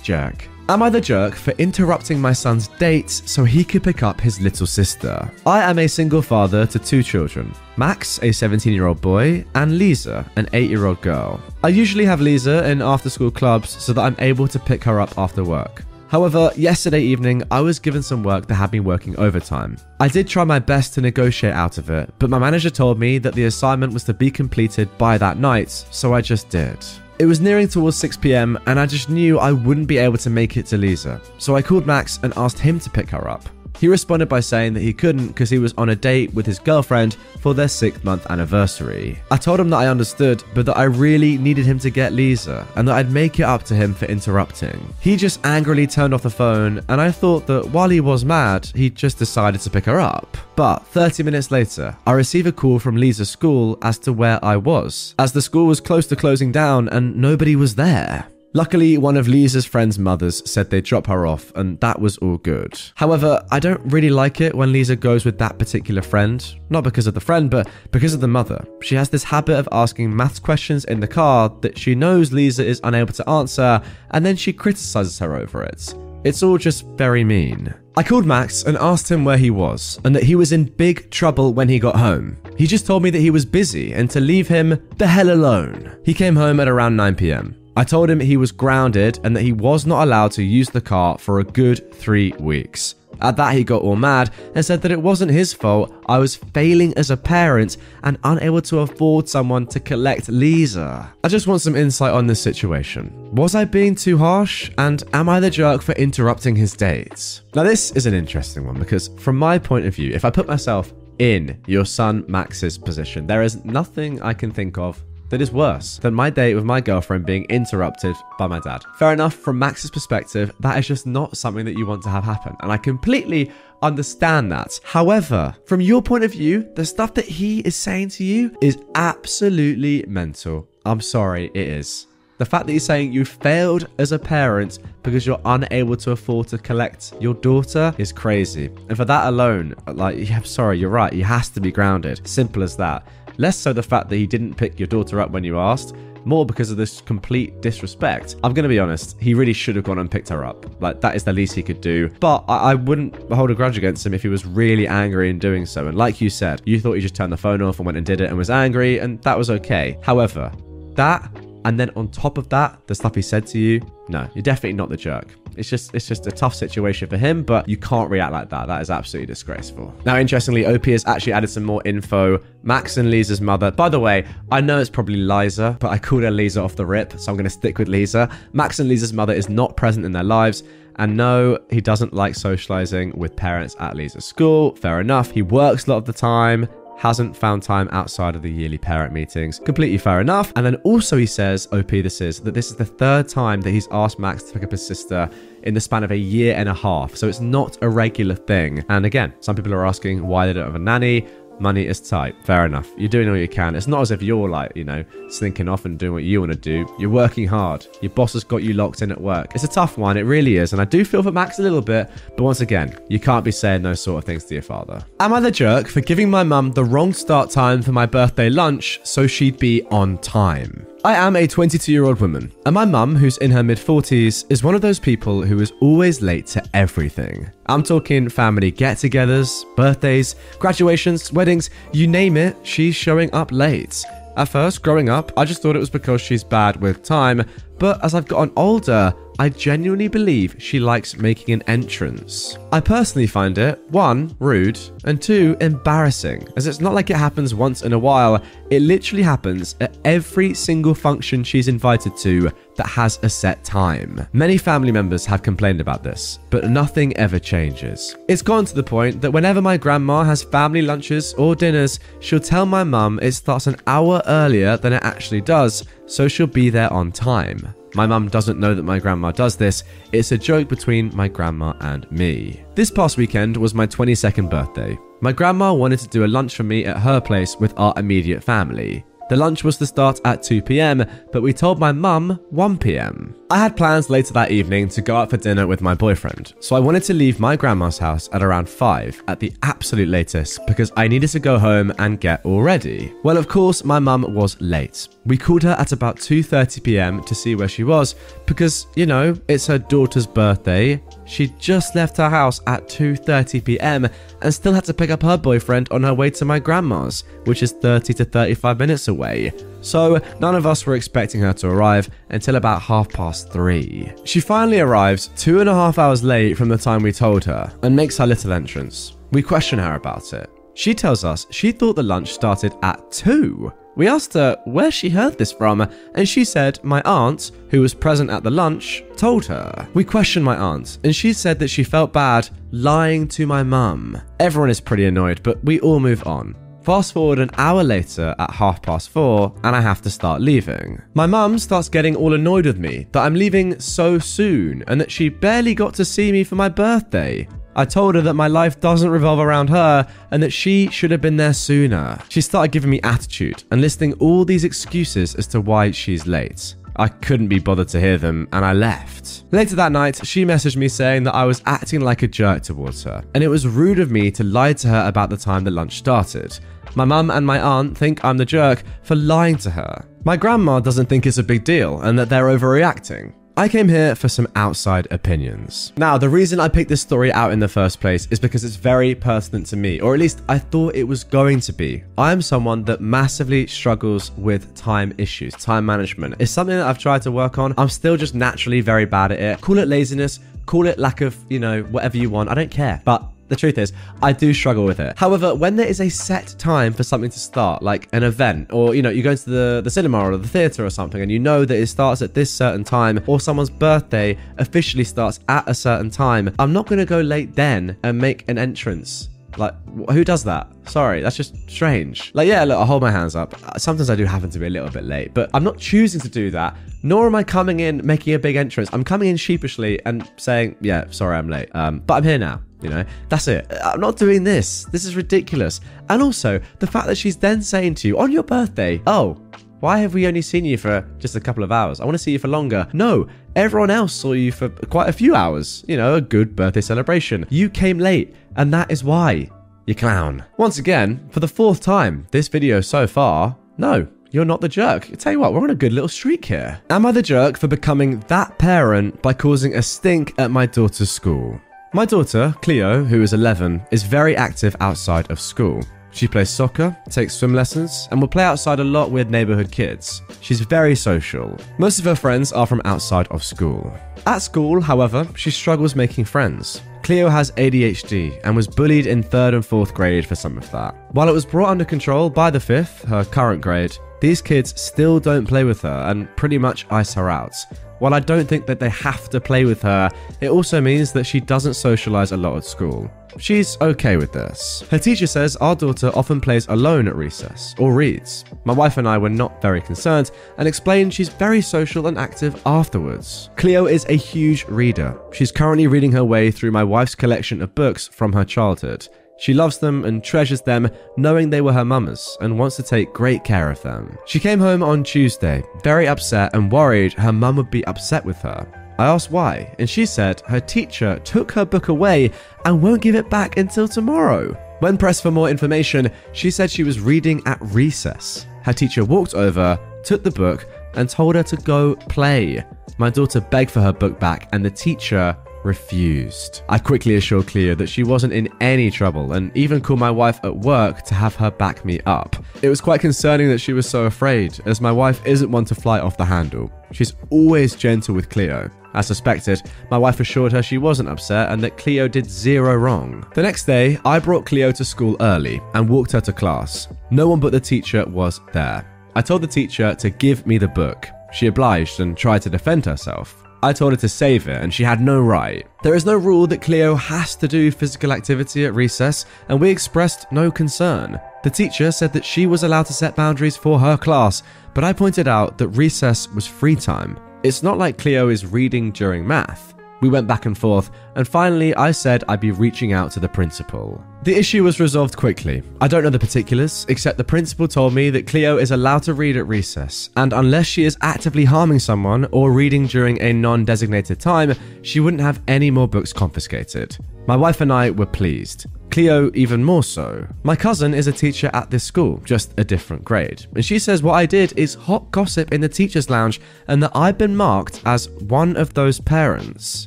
Jerk. 0.03 0.49
Am 0.71 0.85
I 0.85 0.89
the 0.89 1.01
jerk 1.01 1.35
for 1.35 1.51
interrupting 1.59 2.21
my 2.21 2.33
son's 2.33 2.69
date 2.69 3.11
so 3.11 3.43
he 3.43 3.65
could 3.65 3.83
pick 3.83 4.05
up 4.05 4.21
his 4.21 4.41
little 4.41 4.69
sister? 4.69 5.29
I 5.45 5.69
am 5.69 5.81
a 5.81 5.89
single 5.89 6.23
father 6.23 6.65
to 6.65 6.79
two 6.79 7.03
children 7.03 7.53
Max, 7.77 8.23
a 8.23 8.31
17 8.31 8.73
year 8.73 8.87
old 8.87 9.01
boy, 9.01 9.45
and 9.57 9.79
Lisa, 9.79 10.25
an 10.37 10.49
8 10.53 10.71
year 10.71 10.87
old 10.87 11.01
girl. 11.01 11.41
I 11.65 11.71
usually 11.71 12.05
have 12.05 12.21
Lisa 12.21 12.71
in 12.71 12.83
after 12.83 13.11
school 13.11 13.33
clubs 13.33 13.71
so 13.83 13.93
that 13.93 14.01
I'm 14.01 14.15
able 14.21 14.47
to 14.47 14.61
pick 14.61 14.85
her 14.85 15.01
up 15.01 15.19
after 15.19 15.43
work. 15.43 15.83
However, 16.07 16.53
yesterday 16.55 17.01
evening, 17.01 17.43
I 17.51 17.63
was 17.63 17.81
given 17.81 18.01
some 18.01 18.23
work 18.23 18.47
that 18.47 18.55
had 18.55 18.71
me 18.71 18.79
working 18.79 19.19
overtime. 19.19 19.77
I 19.99 20.07
did 20.07 20.29
try 20.29 20.45
my 20.45 20.61
best 20.61 20.95
to 20.95 21.01
negotiate 21.01 21.53
out 21.53 21.79
of 21.79 21.91
it, 21.91 22.15
but 22.21 22.31
my 22.31 22.39
manager 22.39 22.71
told 22.71 23.01
me 23.01 23.19
that 23.19 23.35
the 23.35 23.47
assignment 23.47 23.93
was 23.93 24.05
to 24.05 24.15
be 24.15 24.31
completed 24.31 24.89
by 24.99 25.19
that 25.19 25.39
night, 25.39 25.71
so 25.71 26.15
I 26.15 26.21
just 26.21 26.49
did. 26.49 26.79
It 27.21 27.27
was 27.27 27.39
nearing 27.39 27.69
towards 27.69 27.99
6 27.99 28.17
pm, 28.17 28.59
and 28.65 28.81
I 28.81 28.87
just 28.87 29.11
knew 29.11 29.39
I 29.39 29.53
wouldn't 29.53 29.87
be 29.87 29.99
able 29.99 30.17
to 30.17 30.31
make 30.31 30.57
it 30.57 30.65
to 30.69 30.79
Lisa, 30.79 31.21
so 31.37 31.55
I 31.55 31.61
called 31.61 31.87
Max 31.87 32.19
and 32.23 32.33
asked 32.35 32.59
him 32.59 32.81
to 32.81 32.89
pick 32.89 33.11
her 33.11 33.29
up. 33.29 33.47
He 33.81 33.89
responded 33.89 34.29
by 34.29 34.41
saying 34.41 34.75
that 34.75 34.83
he 34.83 34.93
couldn't 34.93 35.29
because 35.29 35.49
he 35.49 35.59
was 35.59 35.73
on 35.79 35.89
a 35.89 35.97
date 35.97 36.35
with 36.35 36.45
his 36.45 36.59
girlfriend 36.59 37.17
for 37.41 37.55
their 37.55 37.67
sixth 37.67 38.05
month 38.05 38.31
anniversary. 38.31 39.19
I 39.31 39.39
told 39.39 39.59
him 39.59 39.71
that 39.71 39.79
I 39.79 39.87
understood, 39.87 40.45
but 40.55 40.67
that 40.67 40.77
I 40.77 40.85
really 40.85 41.39
needed 41.39 41.65
him 41.65 41.79
to 41.79 41.89
get 41.89 42.13
Lisa 42.13 42.69
and 42.77 42.87
that 42.87 42.97
I'd 42.97 43.11
make 43.11 43.41
it 43.41 43.45
up 43.45 43.63
to 43.65 43.75
him 43.75 43.95
for 43.95 44.05
interrupting. 44.05 44.93
He 45.01 45.17
just 45.17 45.43
angrily 45.47 45.87
turned 45.87 46.13
off 46.13 46.25
the 46.25 46.29
phone, 46.29 46.85
and 46.91 47.01
I 47.01 47.11
thought 47.11 47.47
that 47.47 47.71
while 47.71 47.89
he 47.89 48.01
was 48.01 48.23
mad, 48.23 48.71
he 48.75 48.91
just 48.91 49.19
decided 49.19 49.63
to 49.63 49.71
pick 49.71 49.87
her 49.87 49.99
up. 49.99 50.37
But 50.57 50.87
30 50.89 51.23
minutes 51.23 51.51
later, 51.51 51.97
I 52.07 52.13
receive 52.13 52.47
a 52.47 52.53
call 52.53 52.81
from 52.81 52.99
Lisa's 52.99 53.31
school 53.31 53.79
as 53.81 53.99
to 54.01 54.13
where 54.13 54.45
I 54.45 54.59
was, 54.59 55.15
as 55.19 55.33
the 55.33 55.41
school 55.41 55.67
was 55.67 55.81
close 55.81 56.07
to 56.09 56.17
closing 56.17 56.53
down 56.53 56.91
and 56.91 57.17
nobody 57.17 57.57
was 57.57 57.77
there. 57.77 58.30
Luckily, 58.53 58.99
one 58.99 59.17
of 59.17 59.29
Lisa's 59.29 59.65
friend's 59.65 59.97
mothers 59.97 60.43
said 60.45 60.71
they'd 60.71 60.83
drop 60.83 61.07
her 61.07 61.25
off, 61.25 61.53
and 61.55 61.79
that 61.79 62.01
was 62.01 62.19
all 62.19 62.37
good. 62.39 62.81
However, 62.97 63.41
I 63.53 63.61
don't 63.61 63.81
really 63.85 64.11
like 64.11 64.41
it 64.41 64.57
when 64.57 64.73
Lisa 64.73 64.97
goes 64.97 65.25
with 65.25 65.39
that 65.39 65.57
particular 65.57 66.03
friend. 66.03 66.45
Not 66.69 66.83
because 66.83 67.07
of 67.07 67.15
the 67.15 67.21
friend, 67.21 67.49
but 67.49 67.69
because 67.93 68.13
of 68.13 68.21
the 68.21 68.27
mother. 68.27 68.67
She 68.83 68.97
has 68.97 69.09
this 69.09 69.23
habit 69.23 69.57
of 69.57 69.69
asking 69.71 70.15
maths 70.17 70.41
questions 70.41 70.85
in 70.87 70.99
the 70.99 71.07
car 71.07 71.55
that 71.61 71.79
she 71.79 71.95
knows 71.95 72.33
Lisa 72.33 72.67
is 72.67 72.81
unable 72.83 73.13
to 73.13 73.29
answer, 73.29 73.81
and 74.11 74.27
then 74.27 74.35
she 74.35 74.53
criticizes 74.53 75.21
her 75.21 75.37
over 75.37 75.63
it. 75.63 75.95
It's 76.25 76.43
all 76.43 76.59
just 76.59 76.85
very 76.97 77.23
mean. 77.23 77.73
I 77.97 78.03
called 78.03 78.27
Max 78.27 78.65
and 78.65 78.77
asked 78.79 79.09
him 79.11 79.25
where 79.25 79.39
he 79.39 79.51
was, 79.51 80.01
and 80.05 80.15
that 80.17 80.25
he 80.25 80.35
was 80.35 80.51
in 80.51 80.65
big 80.65 81.09
trouble 81.13 81.55
when 81.55 81.69
he 81.69 81.79
got 81.79 81.95
home. 81.95 82.37
He 82.59 82.67
just 82.67 82.85
told 82.85 83.05
me 83.05 83.11
that 83.11 83.21
he 83.21 83.31
was 83.31 83.45
busy 83.45 83.93
and 83.95 84.11
to 84.11 84.19
leave 84.19 84.49
him 84.49 84.89
the 84.97 85.07
hell 85.07 85.31
alone. 85.31 85.97
He 86.05 86.15
came 86.15 86.35
home 86.35 86.59
at 86.59 86.69
around 86.69 86.97
9 86.97 87.15
pm. 87.15 87.60
I 87.81 87.85
told 87.85 88.11
him 88.11 88.21
he 88.21 88.37
was 88.37 88.53
grounded 88.53 89.21
and 89.25 89.35
that 89.35 89.41
he 89.41 89.53
was 89.53 89.87
not 89.87 90.03
allowed 90.03 90.33
to 90.33 90.43
use 90.43 90.69
the 90.69 90.83
car 90.83 91.17
for 91.17 91.41
a 91.41 91.45
good 91.45 91.95
three 91.95 92.35
weeks. 92.39 92.95
At 93.23 93.39
that, 93.39 93.55
he 93.55 93.65
got 93.65 93.81
all 93.81 93.97
mad 93.97 94.29
and 94.55 94.63
said 94.63 94.83
that 94.83 94.93
it 94.93 95.01
wasn't 95.01 95.31
his 95.31 95.55
fault. 95.55 95.91
I 96.07 96.19
was 96.19 96.37
failing 96.37 96.93
as 96.99 97.11
a 97.11 97.17
parent 97.17 97.79
and 98.03 98.19
unable 98.23 98.61
to 98.61 98.81
afford 98.81 99.31
someone 99.31 99.67
to 99.69 99.81
collect 99.81 100.29
Lisa. 100.29 101.11
I 101.25 101.29
just 101.29 101.47
want 101.47 101.63
some 101.63 101.75
insight 101.75 102.13
on 102.13 102.27
this 102.27 102.43
situation. 102.43 103.15
Was 103.33 103.55
I 103.55 103.65
being 103.65 103.95
too 103.95 104.19
harsh? 104.19 104.71
And 104.77 105.03
am 105.15 105.31
I 105.31 105.41
the 105.41 105.49
jerk 105.49 105.81
for 105.81 105.93
interrupting 105.93 106.57
his 106.57 106.75
dates? 106.75 107.41
Now, 107.55 107.63
this 107.63 107.93
is 107.93 108.05
an 108.05 108.13
interesting 108.13 108.67
one 108.67 108.79
because, 108.79 109.09
from 109.17 109.39
my 109.39 109.59
point 109.59 109.87
of 109.87 109.95
view, 109.95 110.13
if 110.13 110.27
I 110.27 110.29
put 110.29 110.47
myself 110.47 110.93
in 111.19 111.59
your 111.67 111.87
son 111.87 112.27
Max's 112.29 112.77
position, 112.77 113.27
there 113.27 113.43
is 113.43 113.65
nothing 113.65 114.21
I 114.21 114.35
can 114.35 114.51
think 114.51 114.77
of 114.77 115.03
that 115.31 115.41
is 115.41 115.51
worse 115.51 115.99
than 115.99 116.13
my 116.13 116.29
date 116.29 116.55
with 116.55 116.65
my 116.65 116.81
girlfriend 116.81 117.25
being 117.25 117.45
interrupted 117.45 118.15
by 118.39 118.47
my 118.47 118.61
dad. 118.61 118.85
Fair 118.99 119.13
enough, 119.13 119.35
from 119.35 119.59
Max's 119.59 119.91
perspective, 119.91 120.53
that 120.61 120.79
is 120.79 120.87
just 120.87 121.07
not 121.07 121.37
something 121.37 121.65
that 121.65 121.79
you 121.79 121.87
want 121.87 122.03
to 122.03 122.11
have 122.11 122.25
happen. 122.25 122.57
And 122.61 122.71
I 122.71 122.77
completely 122.77 123.51
understand 123.83 124.53
that. 124.53 124.79
However, 124.85 125.55
from 125.65 125.81
your 125.81 126.03
point 126.03 126.25
of 126.25 126.33
view, 126.33 126.69
the 126.75 126.85
stuff 126.85 127.15
that 127.15 127.25
he 127.25 127.61
is 127.61 127.77
saying 127.77 128.11
to 128.11 128.25
you 128.25 128.57
is 128.61 128.79
absolutely 128.95 130.05
mental. 130.07 130.69
I'm 130.85 131.01
sorry, 131.01 131.51
it 131.55 131.69
is. 131.69 132.07
The 132.41 132.47
fact 132.47 132.67
that 132.67 132.73
he's 132.73 132.87
saying 132.87 133.13
you 133.13 133.27
failed 133.27 133.87
as 133.99 134.13
a 134.13 134.19
parent 134.19 134.79
because 135.03 135.27
you're 135.27 135.43
unable 135.45 135.95
to 135.99 136.13
afford 136.13 136.49
to 136.49 136.57
collect 136.57 137.13
your 137.21 137.35
daughter 137.35 137.95
is 137.99 138.13
crazy. 138.13 138.71
And 138.89 138.97
for 138.97 139.05
that 139.05 139.27
alone, 139.27 139.75
like, 139.87 140.17
yeah, 140.17 140.37
I'm 140.37 140.47
sorry, 140.47 140.79
you're 140.79 140.89
right. 140.89 141.13
He 141.13 141.21
has 141.21 141.51
to 141.51 141.61
be 141.61 141.71
grounded. 141.71 142.27
Simple 142.27 142.63
as 142.63 142.77
that. 142.77 143.07
Less 143.41 143.57
so 143.57 143.73
the 143.73 143.83
fact 143.83 144.11
that 144.11 144.17
he 144.17 144.27
didn't 144.27 144.55
pick 144.55 144.79
your 144.79 144.87
daughter 144.87 145.19
up 145.19 145.31
when 145.31 145.43
you 145.45 145.59
asked, 145.59 145.97
more 146.27 146.45
because 146.45 146.71
of 146.71 146.77
this 146.77 147.01
complete 147.01 147.63
disrespect. 147.63 148.37
I'm 148.45 148.53
going 148.53 148.65
to 148.65 148.69
be 148.69 148.79
honest, 148.79 149.19
he 149.19 149.33
really 149.33 149.55
should 149.55 149.77
have 149.77 149.85
gone 149.87 149.99
and 149.99 150.11
picked 150.11 150.29
her 150.29 150.45
up. 150.45 150.67
Like, 150.83 151.01
that 151.01 151.17
is 151.17 151.25
the 151.25 151.33
least 151.33 151.55
he 151.55 151.63
could 151.63 151.81
do. 151.81 152.11
But 152.21 152.45
I, 152.49 152.73
I, 152.73 152.75
wouldn't 152.75 153.17
hold 153.33 153.51
a 153.51 153.55
grudge 153.55 153.79
against 153.79 154.05
him 154.05 154.13
if 154.13 154.21
he 154.21 154.29
was 154.29 154.45
really 154.45 154.87
angry 154.87 155.31
in 155.31 155.39
doing 155.39 155.65
so. 155.65 155.87
And 155.87 155.97
like 155.97 156.21
you 156.21 156.29
said, 156.29 156.61
you 156.67 156.79
thought 156.79 156.93
he 156.93 157.01
just 157.01 157.15
turned 157.15 157.33
the 157.33 157.39
phone 157.39 157.63
off 157.63 157.79
and 157.79 157.87
went 157.87 157.97
and 157.97 158.05
did 158.05 158.21
it 158.21 158.29
and 158.29 158.37
was 158.37 158.51
angry, 158.51 158.99
and 158.99 159.23
that 159.23 159.39
was 159.39 159.49
okay. 159.49 159.97
However, 160.03 160.53
that, 160.97 161.35
and 161.65 161.81
then 161.81 161.89
on 161.97 162.11
top 162.11 162.37
of 162.37 162.47
that, 162.51 162.87
the 162.89 162.95
stuff 162.95 163.15
he 163.15 163.23
said 163.23 163.47
to 163.47 163.59
you, 163.59 163.81
no, 164.11 164.29
you're 164.35 164.43
definitely 164.43 164.75
not 164.75 164.91
the 164.91 164.99
jerk. 164.99 165.29
It's 165.57 165.69
just 165.69 165.95
it's 165.95 166.07
just 166.07 166.27
a 166.27 166.31
tough 166.31 166.55
situation 166.55 167.09
for 167.09 167.17
him, 167.17 167.43
but 167.43 167.69
you 167.69 167.77
can't 167.77 168.11
react 168.11 168.33
like 168.33 168.49
that. 168.51 168.67
That 168.67 168.83
is 168.83 168.91
absolutely 168.91 169.27
disgraceful. 169.27 169.95
Now, 170.05 170.19
interestingly, 170.19 170.67
OP 170.67 170.87
has 170.87 171.05
actually 171.07 171.33
added 171.33 171.49
some 171.49 171.65
more 171.65 171.83
info. 171.85 172.43
Max 172.63 172.97
and 172.97 173.11
Lisa's 173.11 173.41
mother. 173.41 173.71
By 173.71 173.89
the 173.89 174.01
way, 174.01 174.27
I 174.51 174.61
know 174.61 174.79
it's 174.79 174.91
probably 174.91 175.17
Liza, 175.17 175.77
but 175.81 175.89
I 175.89 175.99
called 175.99 176.23
her 176.23 176.31
Lisa 176.31 176.63
off 176.63 176.77
the 176.77 176.87
rip, 176.87 177.13
so 177.19 177.31
I'm 177.31 177.37
going 177.37 177.45
to 177.45 177.51
stick 177.51 177.79
with 177.79 177.89
Lisa. 177.89 178.31
Max 178.53 178.79
and 178.79 178.89
Lisa's 178.89 179.13
mother 179.13 179.33
is 179.33 179.49
not 179.49 179.77
present 179.77 180.05
in 180.05 180.13
their 180.13 180.25
lives. 180.25 180.63
And 180.97 181.17
no, 181.17 181.59
he 181.71 181.81
doesn't 181.81 182.13
like 182.13 182.35
socializing 182.35 183.13
with 183.17 183.35
parents 183.35 183.75
at 183.79 183.97
Lisa's 183.97 184.25
school. 184.25 184.75
Fair 184.77 185.01
enough. 185.01 185.31
He 185.31 185.41
works 185.41 185.87
a 185.87 185.91
lot 185.91 185.97
of 185.97 186.05
the 186.05 186.13
time 186.13 186.69
hasn't 187.01 187.35
found 187.35 187.63
time 187.63 187.89
outside 187.93 188.37
of 188.37 188.43
the 188.43 188.51
yearly 188.51 188.77
parent 188.77 189.11
meetings. 189.11 189.59
Completely 189.59 189.97
fair 189.97 190.21
enough. 190.21 190.53
And 190.55 190.67
then 190.67 190.75
also 190.85 191.17
he 191.17 191.25
says, 191.25 191.67
OP 191.73 191.89
this 191.89 192.21
is, 192.21 192.41
that 192.41 192.53
this 192.53 192.71
is 192.71 192.77
the 192.77 192.85
third 192.85 193.27
time 193.27 193.63
that 193.63 193.71
he's 193.71 193.89
asked 193.91 194.19
Max 194.19 194.43
to 194.43 194.53
pick 194.53 194.65
up 194.65 194.71
his 194.71 194.87
sister 194.87 195.31
in 195.63 195.73
the 195.73 195.81
span 195.81 196.05
of 196.05 196.11
a 196.11 196.17
year 196.17 196.55
and 196.55 196.69
a 196.69 196.75
half. 196.75 197.17
So 197.17 197.27
it's 197.27 197.41
not 197.41 197.79
a 197.81 197.89
regular 197.89 198.35
thing. 198.35 198.85
And 198.91 199.07
again, 199.07 199.33
some 199.41 199.57
people 199.57 199.73
are 199.73 199.87
asking 199.87 200.27
why 200.27 200.47
they 200.47 200.53
don't 200.53 200.67
have 200.67 200.75
a 200.75 200.79
nanny 200.79 201.27
money 201.61 201.87
is 201.87 202.01
tight. 202.01 202.35
Fair 202.45 202.67
enough. 202.67 202.89
You're 202.97 203.09
doing 203.09 203.29
all 203.29 203.37
you 203.37 203.49
can. 203.49 203.75
It's 203.75 203.87
not 203.87 204.01
as 204.01 204.11
if 204.11 204.23
you're 204.23 204.49
like, 204.49 204.73
you 204.75 204.85
know, 204.85 205.05
slinking 205.29 205.69
off 205.69 205.85
and 205.85 205.99
doing 205.99 206.13
what 206.13 206.25
you 206.25 206.41
want 206.41 206.53
to 206.53 206.59
do. 206.59 206.87
You're 206.99 207.11
working 207.11 207.47
hard. 207.47 207.87
Your 208.01 208.11
boss 208.11 208.33
has 208.33 208.45
got 208.45 208.63
you 208.63 208.75
locked 208.75 209.03
in 209.03 209.13
at 209.13 209.21
work. 209.21 209.55
It's 209.55 209.65
a 209.65 209.69
tough 209.69 209.99
one. 209.99 210.17
It 210.17 210.23
really 210.23 210.57
is. 210.57 210.73
And 210.73 210.81
I 210.81 210.85
do 210.85 211.05
feel 211.05 211.23
for 211.23 211.33
Max 211.33 211.59
a 211.59 211.63
little 211.63 211.83
bit. 211.83 212.11
But 212.37 212.43
once 212.43 212.61
again, 212.61 212.99
you 213.09 213.21
can't 213.21 213.45
be 213.45 213.53
saying 213.53 213.83
those 213.83 214.01
sort 214.01 214.19
of 214.19 214.25
things 214.25 214.45
to 214.45 214.55
your 214.55 214.63
father. 214.63 215.05
Am 215.21 215.33
I 215.33 215.41
the 215.41 215.51
jerk 215.51 215.89
for 215.89 216.01
giving 216.01 216.31
my 216.31 216.43
mum 216.43 216.73
the 216.73 216.85
wrong 216.85 217.13
start 217.13 217.51
time 217.51 217.83
for 217.83 217.93
my 217.93 218.07
birthday 218.07 218.51
lunch 218.51 219.01
so 219.05 219.27
she'd 219.27 219.59
be 219.59 219.83
on 219.85 220.19
time? 220.19 220.87
I 221.03 221.15
am 221.15 221.35
a 221.35 221.47
22 221.47 221.93
year 221.93 222.05
old 222.05 222.21
woman, 222.21 222.53
and 222.67 222.75
my 222.75 222.85
mum, 222.85 223.17
who's 223.17 223.39
in 223.39 223.51
her 223.53 223.63
mid 223.63 223.79
40s, 223.79 224.45
is 224.51 224.63
one 224.63 224.75
of 224.75 224.83
those 224.83 224.99
people 224.99 225.41
who 225.41 225.59
is 225.61 225.73
always 225.81 226.21
late 226.21 226.47
to 226.49 226.63
everything. 226.75 227.51
I'm 227.67 227.83
talking 227.83 228.29
family 228.29 228.71
get 228.71 228.99
togethers, 228.99 229.65
birthdays, 229.77 230.37
graduations, 230.59 231.33
weddings, 231.33 231.71
you 231.95 232.07
name 232.07 232.37
it, 232.37 232.55
she's 232.65 232.95
showing 232.95 233.33
up 233.33 233.51
late. 233.51 234.05
At 234.37 234.51
first, 234.51 234.83
growing 234.83 235.09
up, 235.09 235.33
I 235.39 235.47
just 235.47 235.63
thought 235.63 235.75
it 235.75 235.81
was 235.81 235.89
because 235.89 236.21
she's 236.21 236.45
bad 236.45 236.77
with 236.83 237.03
time, 237.03 237.47
but 237.79 238.05
as 238.05 238.15
I've 238.15 238.29
gotten 238.29 238.53
older, 238.57 239.15
I 239.41 239.49
genuinely 239.49 240.09
believe 240.09 240.57
she 240.59 240.79
likes 240.79 241.17
making 241.17 241.55
an 241.55 241.63
entrance. 241.67 242.59
I 242.73 242.81
personally 242.81 243.27
find 243.27 243.57
it, 243.57 243.81
one, 243.89 244.37
rude, 244.39 244.79
and 245.05 245.21
two, 245.21 245.57
embarrassing, 245.63 246.47
as 246.59 246.67
it's 246.67 246.79
not 246.79 246.93
like 246.93 247.09
it 247.09 247.17
happens 247.17 247.55
once 247.55 247.81
in 247.81 247.95
a 247.95 247.99
while, 247.99 248.45
it 248.69 248.83
literally 248.83 249.23
happens 249.23 249.77
at 249.81 249.97
every 250.05 250.53
single 250.53 250.95
function 250.95 251.43
she's 251.43 251.69
invited 251.69 252.19
to 252.19 252.51
that 252.77 252.87
has 252.89 253.19
a 253.23 253.31
set 253.31 253.65
time. 253.65 254.27
Many 254.35 254.59
family 254.59 254.93
members 254.93 255.25
have 255.25 255.43
complained 255.43 255.81
about 255.81 256.03
this, 256.03 256.39
but 256.51 256.69
nothing 256.69 257.17
ever 257.17 257.39
changes. 257.39 258.15
It's 258.29 258.43
gone 258.43 258.67
to 258.67 258.75
the 258.75 258.83
point 258.83 259.23
that 259.23 259.31
whenever 259.33 259.63
my 259.63 259.79
grandma 259.79 260.23
has 260.23 260.43
family 260.43 260.83
lunches 260.83 261.33
or 261.39 261.55
dinners, 261.57 261.99
she'll 262.19 262.41
tell 262.41 262.67
my 262.67 262.85
mum 262.85 263.19
it 263.23 263.33
starts 263.33 263.69
an 263.69 263.77
hour 263.87 264.21
earlier 264.27 264.77
than 264.77 264.93
it 264.93 265.03
actually 265.03 265.41
does, 265.41 265.87
so 266.05 266.29
she'll 266.29 266.47
be 266.47 266.69
there 266.69 266.93
on 266.93 267.11
time. 267.11 267.75
My 267.95 268.07
mum 268.07 268.29
doesn't 268.29 268.61
know 268.61 268.75
that 268.75 268.85
my 268.85 268.99
grandma 268.99 269.33
does 269.33 269.57
this, 269.57 269.83
it's 270.13 270.33
a 270.33 270.39
joke 270.39 270.69
between 270.69 271.15
my 271.15 271.27
grandma 271.27 271.73
and 271.81 272.11
me. 272.13 272.65
This 272.75 272.91
past 272.91 273.17
weekend 273.17 273.57
was 273.57 273.75
my 273.75 273.87
22nd 273.87 274.49
birthday. 274.49 274.99
My 275.21 275.33
grandma 275.33 275.73
wanted 275.73 275.99
to 276.01 276.09
do 276.09 276.25
a 276.25 276.29
lunch 276.29 276.55
for 276.55 276.63
me 276.63 276.85
at 276.85 276.99
her 276.99 277.21
place 277.21 277.57
with 277.57 277.75
our 277.77 277.93
immediate 277.97 278.45
family. 278.45 279.05
The 279.31 279.37
lunch 279.37 279.63
was 279.63 279.77
to 279.77 279.87
start 279.87 280.21
at 280.25 280.43
2 280.43 280.61
pm, 280.61 281.05
but 281.31 281.41
we 281.41 281.53
told 281.53 281.79
my 281.79 281.93
mum 281.93 282.41
1 282.51 282.79
pm. 282.79 283.33
I 283.49 283.59
had 283.59 283.77
plans 283.77 284.11
later 284.11 284.33
that 284.35 284.51
evening 284.51 284.89
to 284.89 285.03
go 285.03 285.15
out 285.17 285.31
for 285.31 285.37
dinner 285.37 285.69
with 285.69 285.81
my 285.81 285.95
boyfriend, 285.95 286.55
so 286.59 286.75
I 286.75 286.81
wanted 286.81 287.05
to 287.05 287.15
leave 287.15 287.39
my 287.39 287.55
grandma's 287.55 287.97
house 287.97 288.29
at 288.33 288.43
around 288.43 288.69
5 288.69 289.23
at 289.29 289.39
the 289.39 289.53
absolute 289.63 290.09
latest 290.09 290.67
because 290.67 290.93
I 290.97 291.07
needed 291.07 291.29
to 291.29 291.39
go 291.39 291.61
home 291.61 291.93
and 292.01 292.21
get 292.21 292.45
all 292.45 292.61
ready. 292.61 293.13
Well, 293.23 293.37
of 293.37 293.47
course, 293.47 293.85
my 293.85 294.01
mum 294.01 294.35
was 294.35 294.61
late. 294.61 295.07
We 295.27 295.37
called 295.37 295.63
her 295.65 295.77
at 295.79 295.93
about 295.93 296.17
2:30 296.17 296.83
p.m. 296.83 297.23
to 297.25 297.35
see 297.35 297.55
where 297.55 297.69
she 297.69 297.85
was 297.85 298.15
because, 298.47 298.87
you 298.97 299.05
know, 299.05 299.37
it's 299.49 299.67
her 299.67 299.79
daughter's 299.79 300.27
birthday. 300.27 301.03
She 301.27 301.49
just 301.59 301.95
left 301.95 302.17
her 302.17 302.31
house 302.31 302.61
at 302.67 302.89
2:30 302.89 303.65
p.m. 303.65 304.09
and 304.41 304.55
still 304.55 304.73
had 304.73 304.85
to 304.85 304.95
pick 304.95 305.11
up 305.11 305.23
her 305.23 305.37
boyfriend 305.37 305.89
on 305.91 306.03
her 306.05 306.15
way 306.15 306.31
to 306.31 306.45
my 306.45 306.59
grandma's, 306.59 307.25
which 307.45 307.63
is 307.63 307.73
30 307.73 308.15
to 308.15 308.25
35 308.25 308.79
minutes 308.79 309.09
away. 309.09 309.53
So, 309.83 310.21
none 310.41 310.55
of 310.55 310.67
us 310.67 310.87
were 310.87 310.97
expecting 310.97 311.41
her 311.43 311.53
to 311.55 311.69
arrive 311.69 312.09
until 312.31 312.57
about 312.57 312.83
half 312.83 313.09
past 313.11 313.53
three. 313.53 314.13
She 314.25 314.41
finally 314.41 314.81
arrives 314.81 315.31
two 315.37 315.61
and 315.61 315.69
a 315.69 315.75
half 315.75 315.99
hours 315.99 316.23
late 316.23 316.57
from 316.57 316.69
the 316.69 316.79
time 316.79 317.03
we 317.03 317.13
told 317.13 317.45
her 317.45 317.73
and 317.83 317.95
makes 317.95 318.19
her 318.19 318.27
little 318.27 318.53
entrance. 318.53 319.17
We 319.33 319.43
question 319.43 319.79
her 319.79 319.95
about 319.95 320.33
it. 320.33 320.51
She 320.75 320.95
tells 320.95 321.25
us 321.25 321.47
she 321.51 321.73
thought 321.73 321.97
the 321.97 322.03
lunch 322.03 322.33
started 322.33 322.75
at 322.83 323.11
2. 323.13 323.73
We 324.01 324.09
asked 324.09 324.33
her 324.33 324.57
where 324.65 324.91
she 324.91 325.11
heard 325.11 325.37
this 325.37 325.53
from, 325.53 325.87
and 326.15 326.27
she 326.27 326.43
said 326.43 326.83
my 326.83 327.03
aunt, 327.05 327.51
who 327.69 327.83
was 327.83 327.93
present 327.93 328.31
at 328.31 328.43
the 328.43 328.51
lunch, 328.51 329.05
told 329.15 329.45
her. 329.45 329.87
We 329.93 330.05
questioned 330.05 330.43
my 330.43 330.57
aunt, 330.57 330.97
and 331.05 331.15
she 331.15 331.35
said 331.35 331.59
that 331.59 331.69
she 331.69 331.85
felt 331.85 332.15
bad 332.15 332.49
lying 332.71 333.29
to 333.29 333.47
my 333.47 333.63
mum. 333.63 334.19
Everyone 334.39 334.71
is 334.71 334.81
pretty 334.81 335.05
annoyed, 335.05 335.43
but 335.43 335.63
we 335.63 335.81
all 335.81 336.01
move 336.01 336.27
on. 336.27 336.57
Fast 336.83 337.13
forward 337.13 337.41
an 337.41 337.51
hour 337.59 337.85
later 337.85 338.35
at 338.39 338.53
half 338.53 338.81
past 338.81 339.11
four, 339.11 339.55
and 339.65 339.77
I 339.77 339.83
have 339.83 340.01
to 340.01 340.09
start 340.09 340.41
leaving. 340.41 341.03
My 341.13 341.27
mum 341.27 341.59
starts 341.59 341.91
getting 341.91 342.17
all 342.17 342.33
annoyed 342.33 342.65
with 342.65 342.79
me 342.79 343.07
that 343.13 343.23
I'm 343.27 343.35
leaving 343.35 343.79
so 343.81 344.19
soon 344.19 344.83
and 344.89 344.99
that 344.99 345.11
she 345.11 345.29
barely 345.29 345.75
got 345.75 345.93
to 345.97 346.07
see 346.07 346.33
me 346.33 346.43
for 346.43 346.55
my 346.55 346.71
birthday. 346.71 347.47
I 347.77 347.85
told 347.85 348.15
her 348.17 348.21
that 348.23 348.35
my 348.35 348.49
life 348.49 348.81
doesn't 348.81 349.09
revolve 349.09 349.39
around 349.39 349.71
her 349.71 350.07
and 350.31 350.43
that 350.43 350.53
she 350.53 350.89
should 350.91 351.11
have 351.11 351.21
been 351.21 351.37
there 351.37 351.53
sooner. 351.53 352.19
She 352.29 352.41
started 352.41 352.73
giving 352.73 352.91
me 352.91 353.01
attitude 353.03 353.65
and 353.71 353.81
listing 353.81 354.13
all 354.15 354.45
these 354.45 354.65
excuses 354.65 355.35
as 355.37 355.47
to 355.49 355.61
why 355.61 355.91
she's 355.93 356.27
late. 356.27 356.75
I 356.97 357.09
couldn't 357.09 357.49
be 357.49 357.61
bothered 357.61 357.89
to 357.89 358.01
hear 358.01 358.19
them 358.19 358.49
and 358.53 358.65
I 358.65 358.73
left. 358.73 359.45
Later 359.53 359.77
that 359.77 359.93
night, 359.93 360.27
she 360.27 360.45
messaged 360.45 360.77
me 360.77 360.89
saying 360.89 361.23
that 361.25 361.35
I 361.35 361.45
was 361.45 361.63
acting 361.65 362.01
like 362.01 362.23
a 362.23 362.29
jerk 362.29 362.63
towards 362.63 363.05
her, 363.05 363.25
and 363.35 363.43
it 363.43 363.49
was 363.49 363.67
rude 363.67 364.01
of 364.01 364.11
me 364.11 364.31
to 364.33 364.45
lie 364.45 364.73
to 364.75 364.89
her 364.89 365.07
about 365.07 365.31
the 365.31 365.37
time 365.37 365.65
the 365.65 365.71
lunch 365.71 365.99
started. 365.99 366.59
My 366.97 367.05
mum 367.05 367.31
and 367.31 367.47
my 367.47 367.61
aunt 367.61 367.97
think 367.97 368.25
I'm 368.25 368.37
the 368.37 368.45
jerk 368.45 368.83
for 369.03 369.15
lying 369.15 369.57
to 369.59 369.71
her. 369.71 370.05
My 370.25 370.37
grandma 370.37 370.81
doesn't 370.81 371.07
think 371.07 371.25
it's 371.25 371.39
a 371.39 371.43
big 371.43 371.65
deal 371.65 372.01
and 372.03 372.19
that 372.19 372.29
they're 372.29 372.47
overreacting. 372.49 373.33
I 373.57 373.69
came 373.69 373.89
here 373.89 374.15
for 374.15 374.29
some 374.29 374.49
outside 374.55 375.09
opinions. 375.11 375.93
Now, 375.97 376.17
the 376.17 376.29
reason 376.29 376.61
I 376.61 376.69
picked 376.69 376.89
this 376.89 377.01
story 377.01 377.33
out 377.33 377.53
in 377.53 377.59
the 377.59 377.69
first 377.69 378.01
place 378.01 378.27
is 378.31 378.39
because 378.39 378.65
it's 378.65 378.77
very 378.77 379.15
pertinent 379.15 379.67
to 379.67 379.77
me, 379.77 380.01
or 380.01 380.15
at 380.15 380.21
least 380.21 380.41
I 380.49 380.59
thought 380.59 380.95
it 380.95 381.05
was 381.05 381.25
going 381.25 381.61
to 381.61 381.73
be. 381.73 382.05
I 382.17 382.33
am 382.33 382.41
someone 382.41 382.85
that 382.85 383.01
massively 383.01 383.67
struggles 383.67 384.31
with 384.39 384.75
time 384.75 385.13
issues, 385.19 385.53
time 385.55 385.85
management. 385.85 386.37
It's 386.39 386.53
something 386.53 386.77
that 386.77 386.87
I've 386.87 386.99
tried 386.99 387.23
to 387.23 387.33
work 387.33 387.59
on. 387.59 387.75
I'm 387.77 387.89
still 387.89 388.17
just 388.17 388.35
naturally 388.35 388.81
very 388.81 389.05
bad 389.05 389.33
at 389.33 389.41
it. 389.41 389.61
Call 389.61 389.79
it 389.79 389.89
laziness, 389.89 390.41
call 390.65 390.87
it 390.87 390.99
lack 390.99 391.21
of, 391.21 391.37
you 391.51 391.59
know, 391.59 391.83
whatever 391.83 392.17
you 392.17 392.31
want. 392.31 392.49
I 392.49 392.55
don't 392.55 392.71
care. 392.71 393.03
But 393.05 393.25
the 393.51 393.57
truth 393.57 393.77
is, 393.77 393.93
I 394.23 394.33
do 394.33 394.55
struggle 394.55 394.85
with 394.85 395.01
it. 395.01 395.19
However, 395.19 395.55
when 395.55 395.77
there 395.77 395.87
is 395.87 396.01
a 396.01 396.09
set 396.09 396.55
time 396.59 396.93
for 396.95 397.03
something 397.03 397.31
to 397.31 397.39
start, 397.39 397.83
like 397.83 398.09
an 398.13 398.23
event, 398.23 398.73
or 398.73 398.95
you 398.95 399.03
know, 399.03 399.11
you 399.11 399.23
go 399.23 399.35
to 399.35 399.51
the, 399.51 399.81
the 399.85 399.91
cinema 399.91 400.21
or 400.21 400.37
the 400.37 400.49
theatre 400.49 400.87
or 400.87 400.91
something, 400.91 401.21
and 401.21 401.31
you 401.31 401.39
know 401.39 401.65
that 401.65 401.77
it 401.77 401.89
starts 401.89 402.23
at 402.23 402.33
this 402.33 402.51
certain 402.51 402.85
time, 402.85 403.23
or 403.27 403.39
someone's 403.41 403.69
birthday 403.69 404.39
officially 404.59 405.05
starts 405.05 405.41
at 405.49 405.69
a 405.69 405.75
certain 405.75 406.11
time, 406.11 406.55
I'm 406.59 406.73
not 406.73 406.87
to 406.87 407.05
go 407.05 407.21
late 407.21 407.55
then 407.55 407.97
and 408.03 408.19
make 408.19 408.49
an 408.49 408.59
entrance 408.59 409.29
like, 409.57 409.75
who 410.11 410.25
does 410.25 410.45
that? 410.45 410.69
Sorry, 410.87 411.23
that's 411.23 411.37
just 411.37 411.69
strange. 411.69 412.31
Like, 412.35 412.47
yeah, 412.49 412.65
look, 412.65 412.79
I 412.79 412.85
hold 412.85 413.03
my 413.03 413.11
hands 413.11 413.35
up. 413.35 413.55
Sometimes 413.79 414.11
I 414.11 414.17
do 414.17 414.25
happen 414.25 414.51
to 414.51 414.59
be 414.59 414.67
a 414.67 414.71
little 414.71 414.91
bit 414.91 415.05
late, 415.05 415.35
but 415.35 415.51
I'm 415.55 415.65
not 415.65 415.79
choosing 415.79 416.21
to 416.21 416.29
do 416.29 416.51
that, 416.53 416.77
nor 417.03 417.27
am 417.27 417.35
I 417.35 417.43
coming 417.43 417.81
in 417.81 418.01
making 418.05 418.35
a 418.35 418.39
big 418.39 418.57
entrance. 418.57 418.89
I'm 418.93 419.05
coming 419.05 419.29
in 419.29 419.37
sheepishly 419.37 420.01
and 420.07 420.31
saying, 420.37 420.77
yeah, 420.81 421.05
sorry, 421.11 421.37
I'm 421.37 421.49
late. 421.49 421.69
Um, 421.75 422.01
but 422.01 422.15
I'm 422.15 422.25
here 422.25 422.39
now. 422.39 422.61
You 422.83 422.91
know, 422.91 423.05
that's 423.29 423.49
it. 423.49 423.71
I'm 423.85 424.01
not 424.01 424.17
doing 424.17 424.45
this. 424.45 424.85
This 424.85 425.05
is 425.05 425.17
ridiculous. 425.17 425.81
And 426.09 426.23
also, 426.23 426.61
the 426.79 426.87
fact 426.87 427.07
that 427.07 427.17
she's 427.17 427.37
then 427.37 427.63
saying 427.63 427.97
to 427.97 428.09
you 428.09 428.19
on 428.19 428.33
your 428.33 428.43
birthday, 428.43 429.03
oh, 429.07 429.37
why 429.81 429.99
have 429.99 430.15
we 430.15 430.27
only 430.27 430.43
seen 430.43 430.65
you 430.65 430.77
for 430.77 431.07
just 431.19 431.37
a 431.37 431.41
couple 431.41 431.65
of 431.65 431.73
hours? 431.73 432.01
I 432.01 432.05
want 432.05 432.15
to 432.15 432.19
see 432.19 432.33
you 432.33 432.39
for 432.39 432.49
longer. 432.49 432.87
No, 432.93 433.29
everyone 433.57 433.91
else 433.91 434.13
saw 434.13 434.33
you 434.33 434.53
for 434.53 434.69
quite 434.69 435.09
a 435.09 435.13
few 435.13 435.35
hours. 435.35 435.85
You 435.89 435.97
know, 435.97 436.15
a 436.15 436.21
good 436.21 436.55
birthday 436.55 436.83
celebration. 436.83 437.47
You 437.49 437.71
came 437.71 437.99
late, 437.99 438.35
and 438.57 438.73
that 438.75 438.91
is 438.91 439.05
why. 439.05 439.49
You 439.87 439.95
clown. 439.95 440.45
Once 440.59 440.79
again, 440.79 441.27
for 441.31 441.41
the 441.41 441.49
fourth 441.49 441.81
time 441.81 442.27
this 442.31 442.49
video 442.49 442.81
so 442.81 443.07
far, 443.07 443.57
no, 443.79 444.07
you're 444.31 444.45
not 444.45 444.61
the 444.61 444.69
jerk. 444.69 445.09
I 445.11 445.15
tell 445.15 445.33
you 445.33 445.41
what, 445.41 445.53
we're 445.53 445.63
on 445.63 445.71
a 445.71 445.75
good 445.75 445.93
little 445.93 446.09
streak 446.09 446.45
here. 446.45 446.81
Am 446.91 447.07
I 447.07 447.13
the 447.13 447.23
jerk 447.23 447.59
for 447.59 447.67
becoming 447.67 448.21
that 448.29 448.59
parent 448.59 449.21
by 449.23 449.33
causing 449.33 449.75
a 449.75 449.83
stink 449.83 450.35
at 450.39 450.51
my 450.51 450.67
daughter's 450.67 451.11
school? 451.11 451.61
My 451.93 452.05
daughter, 452.05 452.55
Cleo, 452.63 453.03
who 453.03 453.21
is 453.21 453.33
11, 453.33 453.83
is 453.91 454.05
very 454.05 454.37
active 454.37 454.77
outside 454.79 455.29
of 455.29 455.41
school. 455.41 455.81
She 456.13 456.29
plays 456.29 456.49
soccer, 456.49 456.97
takes 457.09 457.35
swim 457.35 457.53
lessons, 457.53 458.07
and 458.13 458.21
will 458.21 458.29
play 458.29 458.45
outside 458.45 458.79
a 458.79 458.85
lot 458.85 459.11
with 459.11 459.29
neighborhood 459.29 459.73
kids. 459.73 460.23
She's 460.41 460.61
very 460.61 460.95
social. 460.95 461.59
Most 461.79 461.99
of 461.99 462.05
her 462.05 462.15
friends 462.15 462.53
are 462.53 462.65
from 462.65 462.81
outside 462.85 463.27
of 463.33 463.43
school. 463.43 463.93
At 464.25 464.39
school, 464.39 464.81
however, 464.81 465.27
she 465.35 465.51
struggles 465.51 465.97
making 465.97 466.27
friends. 466.27 466.81
Cleo 467.03 467.29
has 467.29 467.51
ADHD 467.53 468.41
and 468.45 468.55
was 468.55 468.69
bullied 468.69 469.07
in 469.07 469.25
third 469.25 469.55
and 469.55 469.67
fourth 469.67 469.93
grade 469.93 470.25
for 470.25 470.37
some 470.37 470.57
of 470.57 470.71
that. 470.71 470.95
While 471.11 471.29
it 471.29 471.33
was 471.33 471.45
brought 471.45 471.71
under 471.71 471.85
control 471.85 472.31
by 472.31 472.51
the 472.51 472.61
fifth, 472.61 473.03
her 473.09 473.25
current 473.25 473.63
grade, 473.63 473.97
these 474.21 474.41
kids 474.41 474.81
still 474.81 475.19
don't 475.19 475.47
play 475.47 475.65
with 475.65 475.83
her 475.83 476.05
and 476.07 476.29
pretty 476.37 476.57
much 476.57 476.87
ice 476.89 477.15
her 477.15 477.29
out. 477.29 477.57
While 478.01 478.15
I 478.15 478.21
don't 478.21 478.49
think 478.49 478.67
that 478.67 478.81
they 478.81 478.89
have 478.89 479.29
to 479.29 479.41
play 479.41 479.67
with 479.67 479.83
her, 479.83 480.11
it 480.41 480.49
also 480.49 480.81
means 480.81 481.13
that 481.13 481.25
she 481.25 481.39
doesn't 481.39 481.75
socialize 481.75 482.33
a 482.33 482.37
lot 482.37 482.57
at 482.57 482.65
school. 482.65 483.11
She's 483.39 483.77
okay 483.81 484.17
with 484.17 484.33
this. 484.33 484.83
Her 484.91 484.99
teacher 484.99 485.27
says 485.27 485.55
our 485.57 485.77
daughter 485.77 486.11
often 486.15 486.41
plays 486.41 486.67
alone 486.69 487.07
at 487.07 487.15
recess 487.15 487.75
or 487.79 487.93
reads. 487.93 488.45
My 488.65 488.73
wife 488.73 488.97
and 488.97 489.07
I 489.07 489.19
were 489.19 489.29
not 489.29 489.61
very 489.63 489.83
concerned 489.83 490.31
and 490.57 490.67
explained 490.67 491.13
she's 491.13 491.29
very 491.29 491.61
social 491.61 492.07
and 492.07 492.19
active 492.19 492.61
afterwards. 492.67 493.51
Cleo 493.57 493.87
is 493.87 494.07
a 494.09 494.17
huge 494.17 494.65
reader. 494.65 495.21
She's 495.33 495.53
currently 495.53 495.87
reading 495.87 496.13
her 496.13 496.25
way 496.25 496.51
through 496.51 496.73
my 496.73 496.83
wife's 496.83 497.15
collection 497.15 497.63
of 497.63 497.75
books 497.75 498.09
from 498.09 498.33
her 498.33 498.45
childhood. 498.45 499.07
She 499.41 499.55
loves 499.55 499.79
them 499.79 500.05
and 500.05 500.23
treasures 500.23 500.61
them, 500.61 500.91
knowing 501.17 501.49
they 501.49 501.63
were 501.63 501.73
her 501.73 501.85
mama's, 501.85 502.37
and 502.43 502.59
wants 502.59 502.77
to 502.77 502.83
take 502.83 503.15
great 503.15 503.43
care 503.43 503.71
of 503.71 503.81
them. 503.81 504.19
She 504.27 504.39
came 504.39 504.59
home 504.61 504.83
on 504.83 505.03
Tuesday, 505.03 505.65
very 505.83 506.07
upset 506.07 506.55
and 506.55 506.71
worried 506.71 507.15
her 507.15 507.33
mum 507.33 507.57
would 507.57 507.71
be 507.71 507.85
upset 507.87 508.23
with 508.23 508.37
her. 508.43 508.67
I 508.99 509.07
asked 509.07 509.31
why, 509.31 509.75
and 509.79 509.89
she 509.89 510.05
said 510.05 510.43
her 510.43 510.61
teacher 510.61 511.19
took 511.25 511.51
her 511.53 511.65
book 511.65 511.89
away 511.89 512.33
and 512.67 512.83
won't 512.83 513.01
give 513.01 513.15
it 513.15 513.31
back 513.31 513.57
until 513.57 513.89
tomorrow. 513.89 514.53
When 514.81 514.99
pressed 514.99 515.23
for 515.23 515.31
more 515.31 515.49
information, 515.49 516.11
she 516.33 516.51
said 516.51 516.71
she 516.71 516.85
was 516.85 517.01
reading 517.01 517.41
at 517.47 517.57
recess. 517.63 518.45
Her 518.63 518.75
teacher 518.75 519.07
walked 519.07 519.33
over, 519.33 519.79
took 520.05 520.23
the 520.23 520.31
book, 520.31 520.69
and 520.93 521.09
told 521.09 521.35
her 521.35 521.43
to 521.45 521.57
go 521.57 521.97
play. 521.97 522.63
My 522.99 523.09
daughter 523.09 523.41
begged 523.41 523.71
for 523.71 523.81
her 523.81 523.93
book 523.93 524.21
back, 524.21 524.51
and 524.53 524.63
the 524.63 524.71
teacher 524.71 525.35
refused. 525.65 526.63
I 526.69 526.79
quickly 526.79 527.17
assured 527.17 527.49
Cleo 527.49 527.75
that 527.75 527.89
she 527.89 528.03
wasn't 528.03 528.33
in 528.33 528.49
any 528.61 528.91
trouble 528.91 529.33
and 529.33 529.55
even 529.57 529.81
called 529.81 530.01
my 530.01 530.11
wife 530.11 530.41
at 530.45 530.57
work 530.57 531.03
to 531.05 531.15
have 531.15 531.35
her 531.37 531.51
back 531.51 531.85
me 531.85 532.01
up. 532.07 532.37
It 532.63 532.69
was 532.69 532.81
quite 532.81 533.01
concerning 533.01 533.49
that 533.49 533.61
she 533.61 533.73
was 533.73 533.89
so 533.89 534.05
afraid, 534.05 534.59
as 534.67 534.81
my 534.81 534.93
wife 534.93 535.25
isn't 535.27 535.51
one 535.51 535.65
to 535.67 535.75
fly 535.75 536.01
off 536.01 536.17
the 536.17 536.25
handle. 536.25 536.71
She's 536.93 537.15
always 537.31 537.75
gentle 537.75 538.15
with 538.15 538.29
Cleo. 538.29 538.71
As 538.95 539.07
suspected, 539.07 539.63
my 539.91 539.99
wife 539.99 540.19
assured 540.19 540.53
her 540.53 540.63
she 540.63 540.79
wasn't 540.79 541.09
upset 541.09 541.53
and 541.53 541.63
that 541.63 541.77
Cleo 541.77 542.09
did 542.09 542.29
zero 542.29 542.75
wrong. 542.75 543.25
The 543.35 543.43
next 543.43 543.65
day, 543.65 543.99
I 544.05 544.19
brought 544.19 544.47
Cleo 544.47 544.73
to 544.73 544.85
school 544.85 545.17
early 545.21 545.61
and 545.75 545.89
walked 545.89 546.13
her 546.13 546.21
to 546.23 546.33
class. 546.33 546.89
No 547.11 547.29
one 547.29 547.39
but 547.39 547.53
the 547.53 547.61
teacher 547.61 548.05
was 548.07 548.41
there. 548.53 548.85
I 549.15 549.23
told 549.23 549.43
the 549.43 549.47
teacher 549.47 549.95
to 549.95 550.11
give 550.11 550.47
me 550.47 550.59
the 550.59 550.69
book. 550.69 551.07
She 551.33 551.47
obliged 551.47 552.01
and 552.01 552.17
tried 552.17 552.43
to 552.43 552.51
defend 552.51 552.85
herself. 552.85 553.45
I 553.63 553.73
told 553.73 553.93
her 553.93 553.99
to 553.99 554.09
save 554.09 554.49
it, 554.49 554.63
and 554.63 554.73
she 554.73 554.85
had 554.85 555.01
no 555.01 555.21
right. 555.21 555.67
There 555.83 555.95
is 555.95 556.07
no 556.07 556.17
rule 556.17 556.47
that 556.47 556.63
Cleo 556.63 556.95
has 556.95 557.37
to 557.37 557.49
do 557.49 557.71
physical 557.71 558.13
activity 558.13 558.65
at 558.65 558.75
recess, 558.75 559.27
and 559.49 559.61
we 559.61 559.71
expressed 559.71 560.31
no 560.33 560.51
concern. 560.51 561.21
The 561.43 561.51
teacher 561.51 561.93
said 561.93 562.13
that 562.15 562.25
she 562.25 562.47
was 562.47 562.63
allowed 562.63 562.87
to 562.87 562.93
set 562.93 563.17
boundaries 563.17 563.57
for 563.57 563.79
her 563.79 563.97
class, 563.97 564.43
but 564.75 564.85
I 564.85 564.93
pointed 564.93 565.29
out 565.29 565.59
that 565.59 565.69
recess 565.69 566.31
was 566.33 566.47
free 566.47 566.77
time. 566.77 567.19
It's 567.43 567.63
not 567.63 567.79
like 567.79 567.99
Cleo 567.99 568.29
is 568.29 568.47
reading 568.47 568.93
during 568.93 569.27
math. 569.27 569.75
We 570.01 570.09
went 570.09 570.27
back 570.27 570.47
and 570.47 570.57
forth, 570.57 570.91
and 571.15 571.29
finally 571.29 571.75
I 571.75 571.91
said 571.91 572.25
I'd 572.29 572.41
be 572.41 572.53
reaching 572.53 572.93
out 572.93 573.11
to 573.13 573.21
the 573.21 573.29
principal. 573.29 574.03
The 574.23 574.35
issue 574.35 574.65
was 574.65 574.81
resolved 574.81 575.17
quickly. 575.17 575.63
I 575.81 575.89
don't 575.89 576.03
know 576.03 576.11
the 576.11 576.19
particulars, 576.19 576.87
except 576.89 577.19
the 577.19 577.25
principal 577.25 577.69
told 577.69 577.95
me 577.95 578.11
that 578.11 578.27
Cleo 578.27 578.59
is 578.59 578.71
allowed 578.71 579.03
to 579.05 579.15
read 579.15 579.37
at 579.37 579.47
recess, 579.47 580.11
and 580.17 580.33
unless 580.33 580.67
she 580.67 580.85
is 580.85 580.97
actively 581.03 581.45
harming 581.45 581.79
someone 581.79 582.27
or 582.33 582.53
reading 582.53 582.87
during 582.87 583.21
a 583.21 583.33
non 583.33 583.65
designated 583.65 584.21
time, 584.21 584.55
she 584.83 585.01
wouldn't 585.01 585.23
have 585.23 585.43
any 585.49 585.71
more 585.71 585.89
books 585.89 586.13
confiscated. 586.13 586.97
My 587.27 587.37
wife 587.37 587.61
and 587.61 587.73
I 587.73 587.91
were 587.91 588.07
pleased. 588.07 588.67
Cleo 588.91 589.31
even 589.35 589.65
more 589.65 589.83
so. 589.83 590.27
My 590.43 590.57
cousin 590.57 590.95
is 590.95 591.07
a 591.07 591.13
teacher 591.13 591.51
at 591.53 591.71
this 591.71 591.85
school, 591.85 592.21
just 592.25 592.59
a 592.59 592.65
different 592.65 593.05
grade, 593.05 593.47
and 593.55 593.65
she 593.65 593.79
says 593.79 594.03
what 594.03 594.15
I 594.15 594.27
did 594.27 594.53
is 594.59 594.75
hot 594.75 595.11
gossip 595.11 595.53
in 595.53 595.61
the 595.61 595.69
teacher's 595.69 596.11
lounge 596.11 596.41
and 596.69 596.83
that 596.83 596.93
I've 596.95 597.19
been 597.19 597.37
marked 597.37 597.83
as 597.87 598.09
one 598.09 598.57
of 598.57 598.75
those 598.75 599.01
parents. 599.01 599.87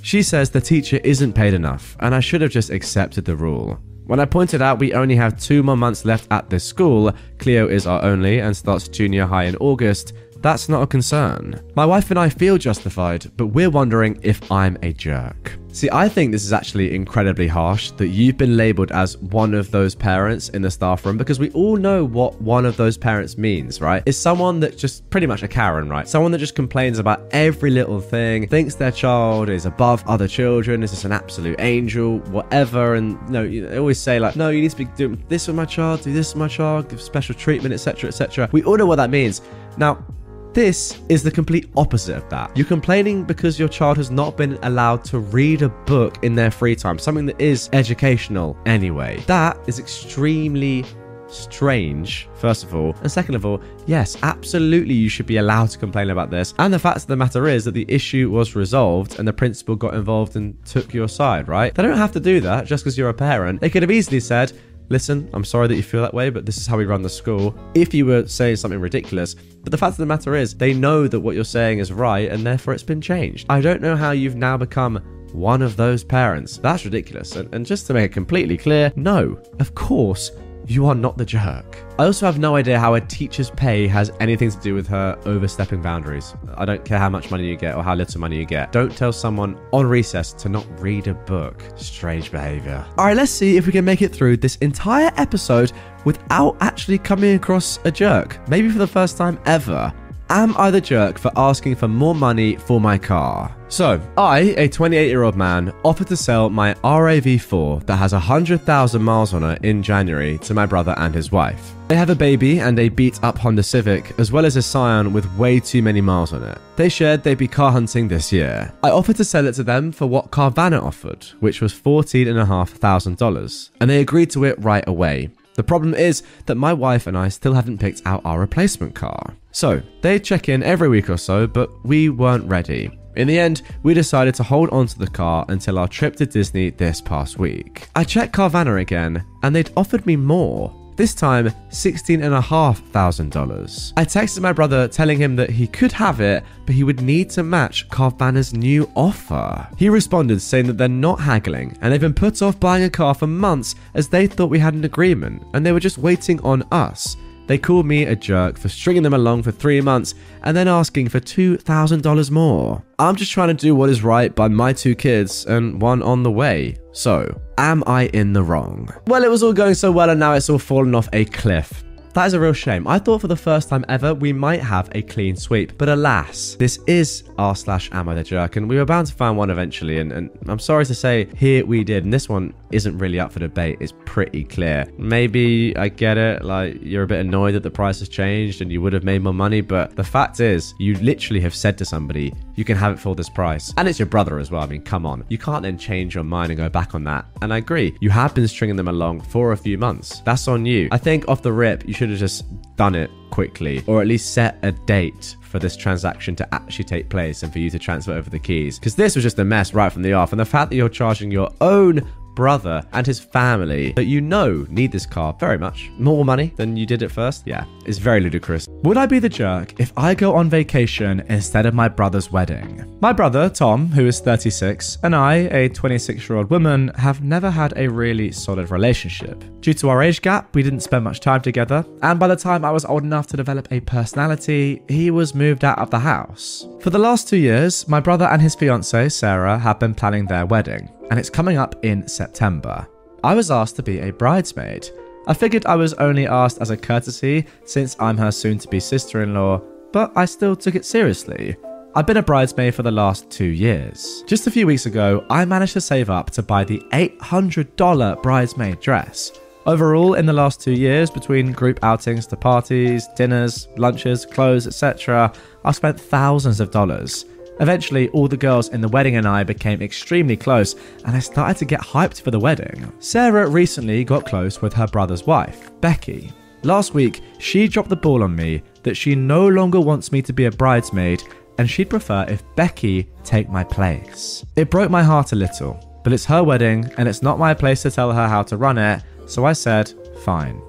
She 0.03 0.23
says 0.23 0.49
the 0.49 0.61
teacher 0.61 0.99
isn't 1.03 1.33
paid 1.33 1.53
enough 1.53 1.97
and 1.99 2.15
I 2.15 2.19
should 2.19 2.41
have 2.41 2.51
just 2.51 2.69
accepted 2.69 3.25
the 3.25 3.35
rule. 3.35 3.79
When 4.05 4.19
I 4.19 4.25
pointed 4.25 4.61
out 4.61 4.79
we 4.79 4.93
only 4.93 5.15
have 5.15 5.39
two 5.39 5.63
more 5.63 5.77
months 5.77 6.05
left 6.05 6.27
at 6.31 6.49
this 6.49 6.63
school, 6.63 7.13
Cleo 7.39 7.67
is 7.67 7.87
our 7.87 8.03
only 8.03 8.39
and 8.39 8.55
starts 8.55 8.87
junior 8.87 9.25
high 9.25 9.45
in 9.45 9.55
August, 9.57 10.13
that's 10.43 10.67
not 10.67 10.83
a 10.83 10.87
concern. 10.87 11.61
My 11.73 11.85
wife 11.85 12.11
and 12.11 12.19
I 12.19 12.27
feel 12.27 12.57
justified, 12.57 13.31
but 13.37 13.47
we're 13.47 13.69
wondering 13.69 14.19
if 14.23 14.51
I'm 14.51 14.77
a 14.83 14.91
jerk. 14.91 15.57
See, 15.73 15.89
I 15.91 16.07
think 16.07 16.31
this 16.31 16.45
is 16.45 16.53
actually 16.53 16.93
incredibly 16.93 17.47
harsh 17.47 17.89
that 17.93 18.09
you've 18.09 18.37
been 18.37 18.55
labeled 18.55 18.91
as 18.91 19.17
one 19.17 19.55
of 19.55 19.71
those 19.71 19.95
parents 19.95 20.49
in 20.49 20.61
the 20.61 20.69
staff 20.69 21.03
room 21.03 21.17
because 21.17 21.39
we 21.39 21.49
all 21.49 21.77
know 21.77 22.05
what 22.05 22.39
one 22.39 22.67
of 22.67 22.77
those 22.77 22.95
parents 22.95 23.39
means, 23.39 23.81
right? 23.81 24.03
It's 24.05 24.15
someone 24.15 24.59
that 24.59 24.77
just 24.77 25.09
pretty 25.09 25.25
much 25.25 25.41
a 25.41 25.47
Karen, 25.47 25.89
right? 25.89 26.07
Someone 26.07 26.31
that 26.33 26.37
just 26.37 26.53
complains 26.53 26.99
about 26.99 27.23
every 27.31 27.71
little 27.71 27.99
thing, 27.99 28.47
thinks 28.47 28.75
their 28.75 28.91
child 28.91 29.49
is 29.49 29.65
above 29.65 30.03
other 30.05 30.27
children, 30.27 30.83
is 30.83 30.91
just 30.91 31.05
an 31.05 31.11
absolute 31.11 31.59
angel, 31.59 32.19
whatever. 32.29 32.93
And 32.93 33.13
you 33.25 33.63
know, 33.63 33.69
they 33.69 33.77
always 33.79 33.97
say 33.97 34.19
like, 34.19 34.35
no, 34.35 34.51
you 34.51 34.61
need 34.61 34.71
to 34.71 34.77
be 34.77 34.85
doing 34.85 35.25
this 35.27 35.47
with 35.47 35.55
my 35.55 35.65
child, 35.65 36.01
do 36.01 36.13
this 36.13 36.35
with 36.35 36.39
my 36.39 36.49
child, 36.49 36.87
give 36.87 37.01
special 37.01 37.33
treatment, 37.33 37.73
etc., 37.73 38.09
etc. 38.09 38.47
We 38.51 38.63
all 38.63 38.77
know 38.77 38.85
what 38.85 38.97
that 38.97 39.09
means. 39.09 39.41
Now, 39.77 40.05
this 40.53 40.99
is 41.09 41.23
the 41.23 41.31
complete 41.31 41.69
opposite 41.75 42.17
of 42.17 42.29
that. 42.29 42.55
You're 42.55 42.67
complaining 42.67 43.23
because 43.23 43.57
your 43.57 43.67
child 43.67 43.97
has 43.97 44.11
not 44.11 44.37
been 44.37 44.59
allowed 44.61 45.03
to 45.05 45.19
read 45.19 45.63
a 45.63 45.69
book 45.69 46.23
in 46.23 46.35
their 46.35 46.51
free 46.51 46.75
time, 46.75 46.99
something 46.99 47.25
that 47.25 47.41
is 47.41 47.69
educational 47.73 48.57
anyway. 48.65 49.23
That 49.25 49.57
is 49.67 49.79
extremely 49.79 50.85
strange, 51.27 52.29
first 52.35 52.63
of 52.63 52.75
all. 52.75 52.95
And 53.01 53.11
second 53.11 53.35
of 53.35 53.45
all, 53.45 53.61
yes, 53.87 54.15
absolutely 54.21 54.93
you 54.93 55.09
should 55.09 55.25
be 55.25 55.37
allowed 55.37 55.69
to 55.71 55.79
complain 55.79 56.11
about 56.11 56.29
this. 56.29 56.53
And 56.59 56.73
the 56.73 56.79
fact 56.79 56.97
of 56.97 57.07
the 57.07 57.15
matter 57.15 57.47
is 57.47 57.65
that 57.65 57.73
the 57.73 57.85
issue 57.87 58.29
was 58.29 58.55
resolved 58.55 59.17
and 59.19 59.27
the 59.27 59.33
principal 59.33 59.75
got 59.75 59.95
involved 59.95 60.35
and 60.35 60.63
took 60.65 60.93
your 60.93 61.07
side, 61.07 61.47
right? 61.47 61.73
They 61.73 61.83
don't 61.83 61.97
have 61.97 62.11
to 62.11 62.19
do 62.19 62.39
that 62.41 62.65
just 62.65 62.83
because 62.83 62.97
you're 62.97 63.09
a 63.09 63.13
parent. 63.13 63.61
They 63.61 63.69
could 63.69 63.81
have 63.83 63.91
easily 63.91 64.19
said, 64.19 64.53
listen, 64.93 65.27
I'm 65.33 65.43
sorry 65.43 65.67
that 65.67 65.75
you 65.75 65.83
feel 65.83 66.03
that 66.03 66.13
way, 66.13 66.29
but 66.29 66.45
this 66.45 66.57
is 66.57 66.67
how 66.67 66.77
we 66.77 66.85
run 66.85 67.01
the 67.01 67.09
school. 67.09 67.55
If 67.73 67.93
you 67.93 68.05
were 68.05 68.27
saying 68.27 68.57
something 68.57 68.79
ridiculous, 68.79 69.33
but 69.33 69.71
the 69.71 69.77
fact 69.77 69.93
of 69.93 69.97
the 69.97 70.05
matter 70.05 70.35
is, 70.35 70.53
they 70.53 70.73
know 70.73 71.07
that 71.07 71.19
what 71.19 71.35
you're 71.35 71.43
saying 71.43 71.79
is 71.79 71.91
right 71.91 72.29
and 72.29 72.45
therefore 72.45 72.73
it's 72.75 72.83
been 72.83 73.01
changed. 73.01 73.47
I 73.49 73.59
don't 73.59 73.81
know 73.81 73.95
how 73.95 74.11
you've 74.11 74.35
now 74.35 74.55
become 74.55 74.97
one 75.31 75.63
of 75.63 75.75
those 75.75 76.03
parents. 76.03 76.57
That's 76.57 76.85
ridiculous. 76.85 77.35
And, 77.35 77.53
and 77.55 77.65
just 77.65 77.87
to 77.87 77.93
make 77.95 78.11
it 78.11 78.13
completely 78.13 78.55
clear, 78.55 78.93
no, 78.95 79.41
of 79.59 79.73
course, 79.73 80.31
you 80.65 80.85
are 80.87 80.95
not 80.95 81.17
the 81.17 81.25
jerk. 81.25 81.83
I 81.99 82.05
also 82.05 82.25
have 82.25 82.39
no 82.39 82.55
idea 82.55 82.79
how 82.79 82.95
a 82.95 83.01
teacher's 83.01 83.49
pay 83.49 83.87
has 83.87 84.11
anything 84.19 84.49
to 84.49 84.59
do 84.59 84.73
with 84.73 84.87
her 84.87 85.19
overstepping 85.25 85.81
boundaries. 85.81 86.33
I 86.55 86.65
don't 86.65 86.83
care 86.83 86.97
how 86.97 87.09
much 87.09 87.29
money 87.29 87.47
you 87.47 87.55
get 87.55 87.75
or 87.75 87.83
how 87.83 87.95
little 87.95 88.19
money 88.19 88.37
you 88.37 88.45
get. 88.45 88.71
Don't 88.71 88.95
tell 88.95 89.11
someone 89.11 89.59
on 89.71 89.85
recess 89.85 90.33
to 90.33 90.49
not 90.49 90.65
read 90.79 91.07
a 91.07 91.13
book. 91.13 91.63
Strange 91.75 92.31
behavior. 92.31 92.85
All 92.97 93.05
right, 93.05 93.17
let's 93.17 93.31
see 93.31 93.57
if 93.57 93.65
we 93.65 93.71
can 93.71 93.85
make 93.85 94.01
it 94.01 94.13
through 94.13 94.37
this 94.37 94.55
entire 94.57 95.11
episode 95.17 95.71
without 96.05 96.57
actually 96.61 96.97
coming 96.97 97.35
across 97.35 97.79
a 97.85 97.91
jerk. 97.91 98.39
Maybe 98.49 98.69
for 98.69 98.79
the 98.79 98.87
first 98.87 99.17
time 99.17 99.39
ever. 99.45 99.93
Am 100.29 100.55
I 100.57 100.71
the 100.71 100.79
jerk 100.81 101.19
for 101.19 101.31
asking 101.35 101.75
for 101.75 101.87
more 101.87 102.15
money 102.15 102.55
for 102.55 102.79
my 102.79 102.97
car? 102.97 103.55
So, 103.67 104.01
I, 104.17 104.55
a 104.57 104.69
28 104.69 105.07
year 105.07 105.23
old 105.23 105.35
man, 105.35 105.73
offered 105.83 106.07
to 106.07 106.15
sell 106.15 106.49
my 106.49 106.73
RAV4 106.75 107.85
that 107.85 107.97
has 107.97 108.13
100,000 108.13 109.03
miles 109.03 109.33
on 109.33 109.43
it 109.43 109.63
in 109.63 109.83
January 109.83 110.37
to 110.39 110.53
my 110.53 110.65
brother 110.65 110.95
and 110.97 111.13
his 111.13 111.31
wife. 111.31 111.73
They 111.87 111.95
have 111.95 112.09
a 112.09 112.15
baby 112.15 112.59
and 112.59 112.79
a 112.79 112.89
beat 112.89 113.21
up 113.23 113.37
Honda 113.37 113.63
Civic, 113.63 114.17
as 114.17 114.31
well 114.31 114.45
as 114.45 114.55
a 114.55 114.61
Scion 114.61 115.11
with 115.11 115.31
way 115.37 115.59
too 115.59 115.81
many 115.81 116.01
miles 116.01 116.31
on 116.33 116.41
it. 116.43 116.57
They 116.77 116.89
shared 116.89 117.23
they'd 117.23 117.37
be 117.37 117.47
car 117.47 117.71
hunting 117.71 118.07
this 118.07 118.31
year. 118.31 118.71
I 118.81 118.91
offered 118.91 119.17
to 119.17 119.25
sell 119.25 119.45
it 119.47 119.55
to 119.55 119.63
them 119.63 119.91
for 119.91 120.07
what 120.07 120.31
Carvana 120.31 120.81
offered, 120.81 121.25
which 121.41 121.59
was 121.61 121.73
$14,500, 121.73 123.69
and 123.81 123.89
they 123.89 123.99
agreed 123.99 124.31
to 124.31 124.45
it 124.45 124.57
right 124.59 124.87
away. 124.87 125.29
The 125.55 125.63
problem 125.63 125.93
is 125.93 126.23
that 126.45 126.55
my 126.55 126.73
wife 126.73 127.07
and 127.07 127.17
I 127.17 127.29
still 127.29 127.53
haven't 127.53 127.79
picked 127.79 128.01
out 128.05 128.21
our 128.25 128.39
replacement 128.39 128.95
car. 128.95 129.35
So, 129.51 129.81
they 130.01 130.19
check 130.19 130.49
in 130.49 130.63
every 130.63 130.89
week 130.89 131.09
or 131.09 131.17
so, 131.17 131.45
but 131.45 131.69
we 131.85 132.09
weren't 132.09 132.49
ready. 132.49 132.91
In 133.15 133.27
the 133.27 133.37
end, 133.37 133.61
we 133.83 133.93
decided 133.93 134.33
to 134.35 134.43
hold 134.43 134.69
on 134.71 134.87
to 134.87 134.97
the 134.97 135.07
car 135.07 135.45
until 135.49 135.77
our 135.77 135.87
trip 135.87 136.15
to 136.15 136.25
Disney 136.25 136.71
this 136.71 136.99
past 136.99 137.37
week. 137.37 137.87
I 137.95 138.03
checked 138.03 138.33
Carvana 138.33 138.81
again, 138.81 139.23
and 139.43 139.55
they'd 139.55 139.69
offered 139.77 140.05
me 140.07 140.15
more. 140.15 140.73
This 140.95 141.15
time, 141.15 141.49
$16,500. 141.69 143.93
I 143.97 144.05
texted 144.05 144.41
my 144.41 144.53
brother 144.53 144.87
telling 144.87 145.17
him 145.17 145.35
that 145.37 145.49
he 145.49 145.65
could 145.65 145.91
have 145.91 146.21
it, 146.21 146.43
but 146.67 146.75
he 146.75 146.83
would 146.83 147.01
need 147.01 147.31
to 147.31 147.41
match 147.41 147.89
Carvana's 147.89 148.53
new 148.53 148.87
offer. 148.95 149.67
He 149.75 149.89
responded 149.89 150.39
saying 150.39 150.67
that 150.67 150.77
they're 150.77 150.87
not 150.87 151.19
haggling 151.19 151.75
and 151.81 151.91
they've 151.91 151.99
been 151.99 152.13
put 152.13 152.43
off 152.43 152.59
buying 152.59 152.83
a 152.83 152.91
car 152.91 153.15
for 153.15 153.25
months 153.25 153.73
as 153.95 154.07
they 154.07 154.27
thought 154.27 154.51
we 154.51 154.59
had 154.59 154.75
an 154.75 154.85
agreement 154.85 155.41
and 155.53 155.65
they 155.65 155.71
were 155.71 155.79
just 155.79 155.97
waiting 155.97 156.39
on 156.41 156.61
us. 156.71 157.17
They 157.47 157.57
called 157.57 157.85
me 157.85 158.03
a 158.05 158.15
jerk 158.15 158.57
for 158.57 158.69
stringing 158.69 159.03
them 159.03 159.13
along 159.13 159.43
for 159.43 159.51
three 159.51 159.81
months 159.81 160.15
and 160.43 160.55
then 160.55 160.67
asking 160.67 161.09
for 161.09 161.19
$2,000 161.19 162.31
more. 162.31 162.83
I'm 162.99 163.15
just 163.15 163.31
trying 163.31 163.49
to 163.49 163.53
do 163.53 163.75
what 163.75 163.89
is 163.89 164.03
right 164.03 164.33
by 164.33 164.47
my 164.47 164.73
two 164.73 164.95
kids 164.95 165.45
and 165.45 165.81
one 165.81 166.01
on 166.01 166.23
the 166.23 166.31
way. 166.31 166.77
So, 166.93 167.41
am 167.57 167.83
I 167.85 168.07
in 168.07 168.33
the 168.33 168.43
wrong? 168.43 168.89
Well, 169.07 169.23
it 169.23 169.29
was 169.29 169.43
all 169.43 169.53
going 169.53 169.75
so 169.75 169.91
well 169.91 170.09
and 170.09 170.19
now 170.19 170.33
it's 170.33 170.49
all 170.49 170.59
fallen 170.59 170.95
off 170.95 171.09
a 171.11 171.25
cliff. 171.25 171.83
That 172.13 172.27
is 172.27 172.33
a 172.35 172.39
real 172.39 172.53
shame. 172.53 172.87
I 172.87 172.99
thought 172.99 173.21
for 173.21 173.27
the 173.27 173.35
first 173.35 173.69
time 173.69 173.83
ever 173.89 174.13
we 174.13 174.31
might 174.31 174.61
have 174.61 174.87
a 174.91 175.01
clean 175.01 175.35
sweep, 175.35 175.75
but 175.79 175.89
alas, 175.89 176.55
this 176.59 176.77
is 176.85 177.23
r 177.39 177.55
slash 177.55 177.89
am 177.91 178.07
I 178.07 178.13
the 178.13 178.23
jerk, 178.23 178.55
and 178.55 178.69
we 178.69 178.77
were 178.77 178.85
bound 178.85 179.07
to 179.07 179.13
find 179.13 179.35
one 179.35 179.49
eventually. 179.49 179.97
And, 179.97 180.11
and 180.11 180.29
I'm 180.47 180.59
sorry 180.59 180.85
to 180.85 180.93
say, 180.93 181.27
here 181.35 181.65
we 181.65 181.83
did. 181.83 182.03
And 182.03 182.13
this 182.13 182.29
one 182.29 182.53
isn't 182.73 182.97
really 182.97 183.19
up 183.19 183.31
for 183.31 183.39
debate. 183.39 183.77
It's 183.79 183.93
pretty 184.05 184.43
clear. 184.43 184.85
Maybe 184.97 185.75
I 185.77 185.89
get 185.89 186.17
it, 186.17 186.43
like 186.43 186.77
you're 186.81 187.03
a 187.03 187.07
bit 187.07 187.19
annoyed 187.19 187.55
that 187.55 187.63
the 187.63 187.71
price 187.71 187.99
has 187.99 188.09
changed 188.09 188.61
and 188.61 188.71
you 188.71 188.81
would 188.81 188.93
have 188.93 189.03
made 189.03 189.21
more 189.21 189.33
money, 189.33 189.61
but 189.61 189.95
the 189.95 190.03
fact 190.03 190.39
is, 190.39 190.73
you 190.79 190.95
literally 190.95 191.39
have 191.41 191.55
said 191.55 191.77
to 191.77 191.85
somebody, 191.85 192.33
you 192.55 192.63
can 192.63 192.77
have 192.77 192.93
it 192.93 192.99
for 192.99 193.15
this 193.15 193.29
price, 193.29 193.73
and 193.77 193.87
it's 193.87 193.99
your 193.99 194.05
brother 194.05 194.39
as 194.39 194.51
well. 194.51 194.61
I 194.61 194.67
mean, 194.67 194.81
come 194.81 195.05
on, 195.05 195.23
you 195.29 195.37
can't 195.37 195.63
then 195.63 195.77
change 195.77 196.15
your 196.15 196.23
mind 196.23 196.51
and 196.51 196.57
go 196.57 196.69
back 196.69 196.95
on 196.95 197.03
that. 197.05 197.25
And 197.41 197.53
I 197.53 197.57
agree, 197.57 197.95
you 198.01 198.09
have 198.09 198.33
been 198.35 198.47
stringing 198.47 198.75
them 198.75 198.87
along 198.87 199.21
for 199.21 199.51
a 199.51 199.57
few 199.57 199.77
months. 199.77 200.21
That's 200.21 200.47
on 200.47 200.65
you. 200.65 200.89
I 200.91 200.97
think 200.97 201.27
off 201.27 201.41
the 201.41 201.53
rip, 201.53 201.87
you 201.87 201.93
should 201.93 202.09
have 202.09 202.19
just 202.19 202.45
done 202.75 202.95
it 202.95 203.09
quickly, 203.31 203.83
or 203.87 204.01
at 204.01 204.07
least 204.07 204.33
set 204.33 204.59
a 204.63 204.71
date 204.71 205.35
for 205.41 205.59
this 205.59 205.75
transaction 205.75 206.35
to 206.35 206.53
actually 206.53 206.85
take 206.85 207.09
place 207.09 207.43
and 207.43 207.51
for 207.51 207.59
you 207.59 207.69
to 207.69 207.79
transfer 207.79 208.13
over 208.13 208.29
the 208.29 208.39
keys. 208.39 208.79
Because 208.79 208.95
this 208.95 209.15
was 209.15 209.23
just 209.23 209.39
a 209.39 209.43
mess 209.43 209.73
right 209.73 209.91
from 209.91 210.01
the 210.01 210.13
off, 210.13 210.31
and 210.31 210.39
the 210.39 210.45
fact 210.45 210.69
that 210.69 210.75
you're 210.75 210.89
charging 210.89 211.31
your 211.31 211.51
own 211.61 212.07
brother 212.35 212.83
and 212.93 213.05
his 213.05 213.19
family 213.19 213.91
that 213.93 214.05
you 214.05 214.21
know 214.21 214.65
need 214.69 214.91
this 214.91 215.05
car 215.05 215.35
very 215.39 215.57
much 215.57 215.91
more 215.97 216.25
money 216.25 216.53
than 216.55 216.77
you 216.77 216.85
did 216.85 217.03
at 217.03 217.11
first, 217.11 217.43
yeah, 217.45 217.65
it's 217.85 217.97
very 217.97 218.19
ludicrous. 218.21 218.67
Would 218.83 218.97
I 218.97 219.05
be 219.05 219.19
the 219.19 219.29
jerk 219.29 219.79
if 219.79 219.91
I 219.97 220.13
go 220.15 220.35
on 220.35 220.49
vacation 220.49 221.23
instead 221.29 221.65
of 221.65 221.73
my 221.73 221.87
brother's 221.87 222.31
wedding? 222.31 222.97
My 223.01 223.13
brother, 223.13 223.49
Tom, 223.49 223.87
who 223.87 224.07
is 224.07 224.19
36, 224.19 224.97
and 225.03 225.15
I, 225.15 225.35
a 225.35 225.69
26 225.69 226.29
year 226.29 226.37
old 226.37 226.49
woman, 226.49 226.89
have 226.95 227.23
never 227.23 227.49
had 227.49 227.73
a 227.75 227.89
really 227.89 228.31
solid 228.31 228.71
relationship. 228.71 229.43
Due 229.61 229.73
to 229.73 229.89
our 229.89 230.01
age 230.01 230.21
gap, 230.21 230.53
we 230.55 230.63
didn't 230.63 230.81
spend 230.81 231.03
much 231.03 231.19
time 231.19 231.41
together, 231.41 231.85
and 232.01 232.19
by 232.19 232.27
the 232.27 232.35
time 232.35 232.65
I 232.65 232.71
was 232.71 232.85
old 232.85 233.03
enough 233.03 233.27
to 233.27 233.37
develop 233.37 233.71
a 233.71 233.79
personality, 233.81 234.81
he 234.87 235.11
was 235.11 235.35
moved 235.35 235.63
out 235.63 235.79
of 235.79 235.89
the 235.89 235.99
house. 235.99 236.67
For 236.79 236.89
the 236.89 236.99
last 236.99 237.27
two 237.27 237.37
years, 237.37 237.87
my 237.87 237.99
brother 237.99 238.25
and 238.25 238.41
his 238.41 238.55
fiancee, 238.55 239.09
Sarah, 239.09 239.57
have 239.57 239.79
been 239.79 239.95
planning 239.95 240.25
their 240.25 240.45
wedding, 240.45 240.89
and 241.09 241.19
it's 241.19 241.29
coming 241.29 241.57
up 241.57 241.75
in 241.83 242.07
September. 242.07 242.87
I 243.23 243.33
was 243.33 243.51
asked 243.51 243.75
to 243.77 243.83
be 243.83 243.99
a 243.99 244.11
bridesmaid. 244.11 244.89
I 245.27 245.33
figured 245.33 245.65
I 245.65 245.75
was 245.75 245.93
only 245.93 246.27
asked 246.27 246.59
as 246.59 246.69
a 246.69 246.77
courtesy 246.77 247.45
since 247.65 247.95
I'm 247.99 248.17
her 248.17 248.31
soon 248.31 248.57
to 248.59 248.67
be 248.67 248.79
sister 248.79 249.23
in 249.23 249.33
law, 249.33 249.61
but 249.91 250.11
I 250.15 250.25
still 250.25 250.55
took 250.55 250.75
it 250.75 250.85
seriously. 250.85 251.55
I've 251.95 252.07
been 252.07 252.17
a 252.17 252.23
bridesmaid 252.23 252.73
for 252.73 252.81
the 252.81 252.91
last 252.91 253.29
two 253.29 253.45
years. 253.45 254.23
Just 254.25 254.47
a 254.47 254.51
few 254.51 254.65
weeks 254.65 254.87
ago, 254.87 255.25
I 255.29 255.45
managed 255.45 255.73
to 255.73 255.81
save 255.81 256.09
up 256.09 256.31
to 256.31 256.41
buy 256.41 256.63
the 256.63 256.79
$800 256.91 258.21
bridesmaid 258.23 258.79
dress. 258.79 259.31
Overall, 259.65 260.15
in 260.15 260.25
the 260.25 260.33
last 260.33 260.59
two 260.59 260.73
years, 260.73 261.09
between 261.09 261.53
group 261.53 261.79
outings 261.83 262.27
to 262.27 262.35
parties, 262.35 263.07
dinners, 263.15 263.69
lunches, 263.77 264.25
clothes, 264.25 264.67
etc., 264.67 265.31
I've 265.63 265.75
spent 265.75 265.99
thousands 265.99 266.59
of 266.59 266.71
dollars. 266.71 267.25
Eventually, 267.59 268.09
all 268.09 268.27
the 268.27 268.37
girls 268.37 268.69
in 268.69 268.81
the 268.81 268.87
wedding 268.87 269.15
and 269.15 269.27
I 269.27 269.43
became 269.43 269.81
extremely 269.81 270.35
close, 270.35 270.75
and 271.05 271.15
I 271.15 271.19
started 271.19 271.57
to 271.57 271.65
get 271.65 271.81
hyped 271.81 272.21
for 272.21 272.31
the 272.31 272.39
wedding. 272.39 272.91
Sarah 272.99 273.47
recently 273.47 274.03
got 274.03 274.25
close 274.25 274.61
with 274.61 274.73
her 274.73 274.87
brother's 274.87 275.25
wife, 275.25 275.71
Becky. 275.81 276.31
Last 276.63 276.93
week, 276.93 277.21
she 277.39 277.67
dropped 277.67 277.89
the 277.89 277.95
ball 277.95 278.23
on 278.23 278.35
me 278.35 278.63
that 278.83 278.95
she 278.95 279.15
no 279.15 279.47
longer 279.47 279.81
wants 279.81 280.11
me 280.11 280.21
to 280.21 280.33
be 280.33 280.45
a 280.45 280.51
bridesmaid 280.51 281.23
and 281.57 281.69
she'd 281.69 281.89
prefer 281.89 282.25
if 282.27 282.43
Becky 282.55 283.09
take 283.23 283.49
my 283.49 283.63
place. 283.63 284.45
It 284.55 284.69
broke 284.71 284.89
my 284.89 285.03
heart 285.03 285.33
a 285.33 285.35
little, 285.35 286.01
but 286.03 286.13
it's 286.13 286.25
her 286.25 286.43
wedding 286.43 286.89
and 286.97 287.07
it's 287.07 287.21
not 287.21 287.37
my 287.37 287.53
place 287.53 287.81
to 287.83 287.91
tell 287.91 288.11
her 288.11 288.27
how 288.27 288.43
to 288.43 288.57
run 288.57 288.77
it, 288.77 289.03
so 289.25 289.45
I 289.45 289.53
said, 289.53 289.93
fine. 290.23 290.61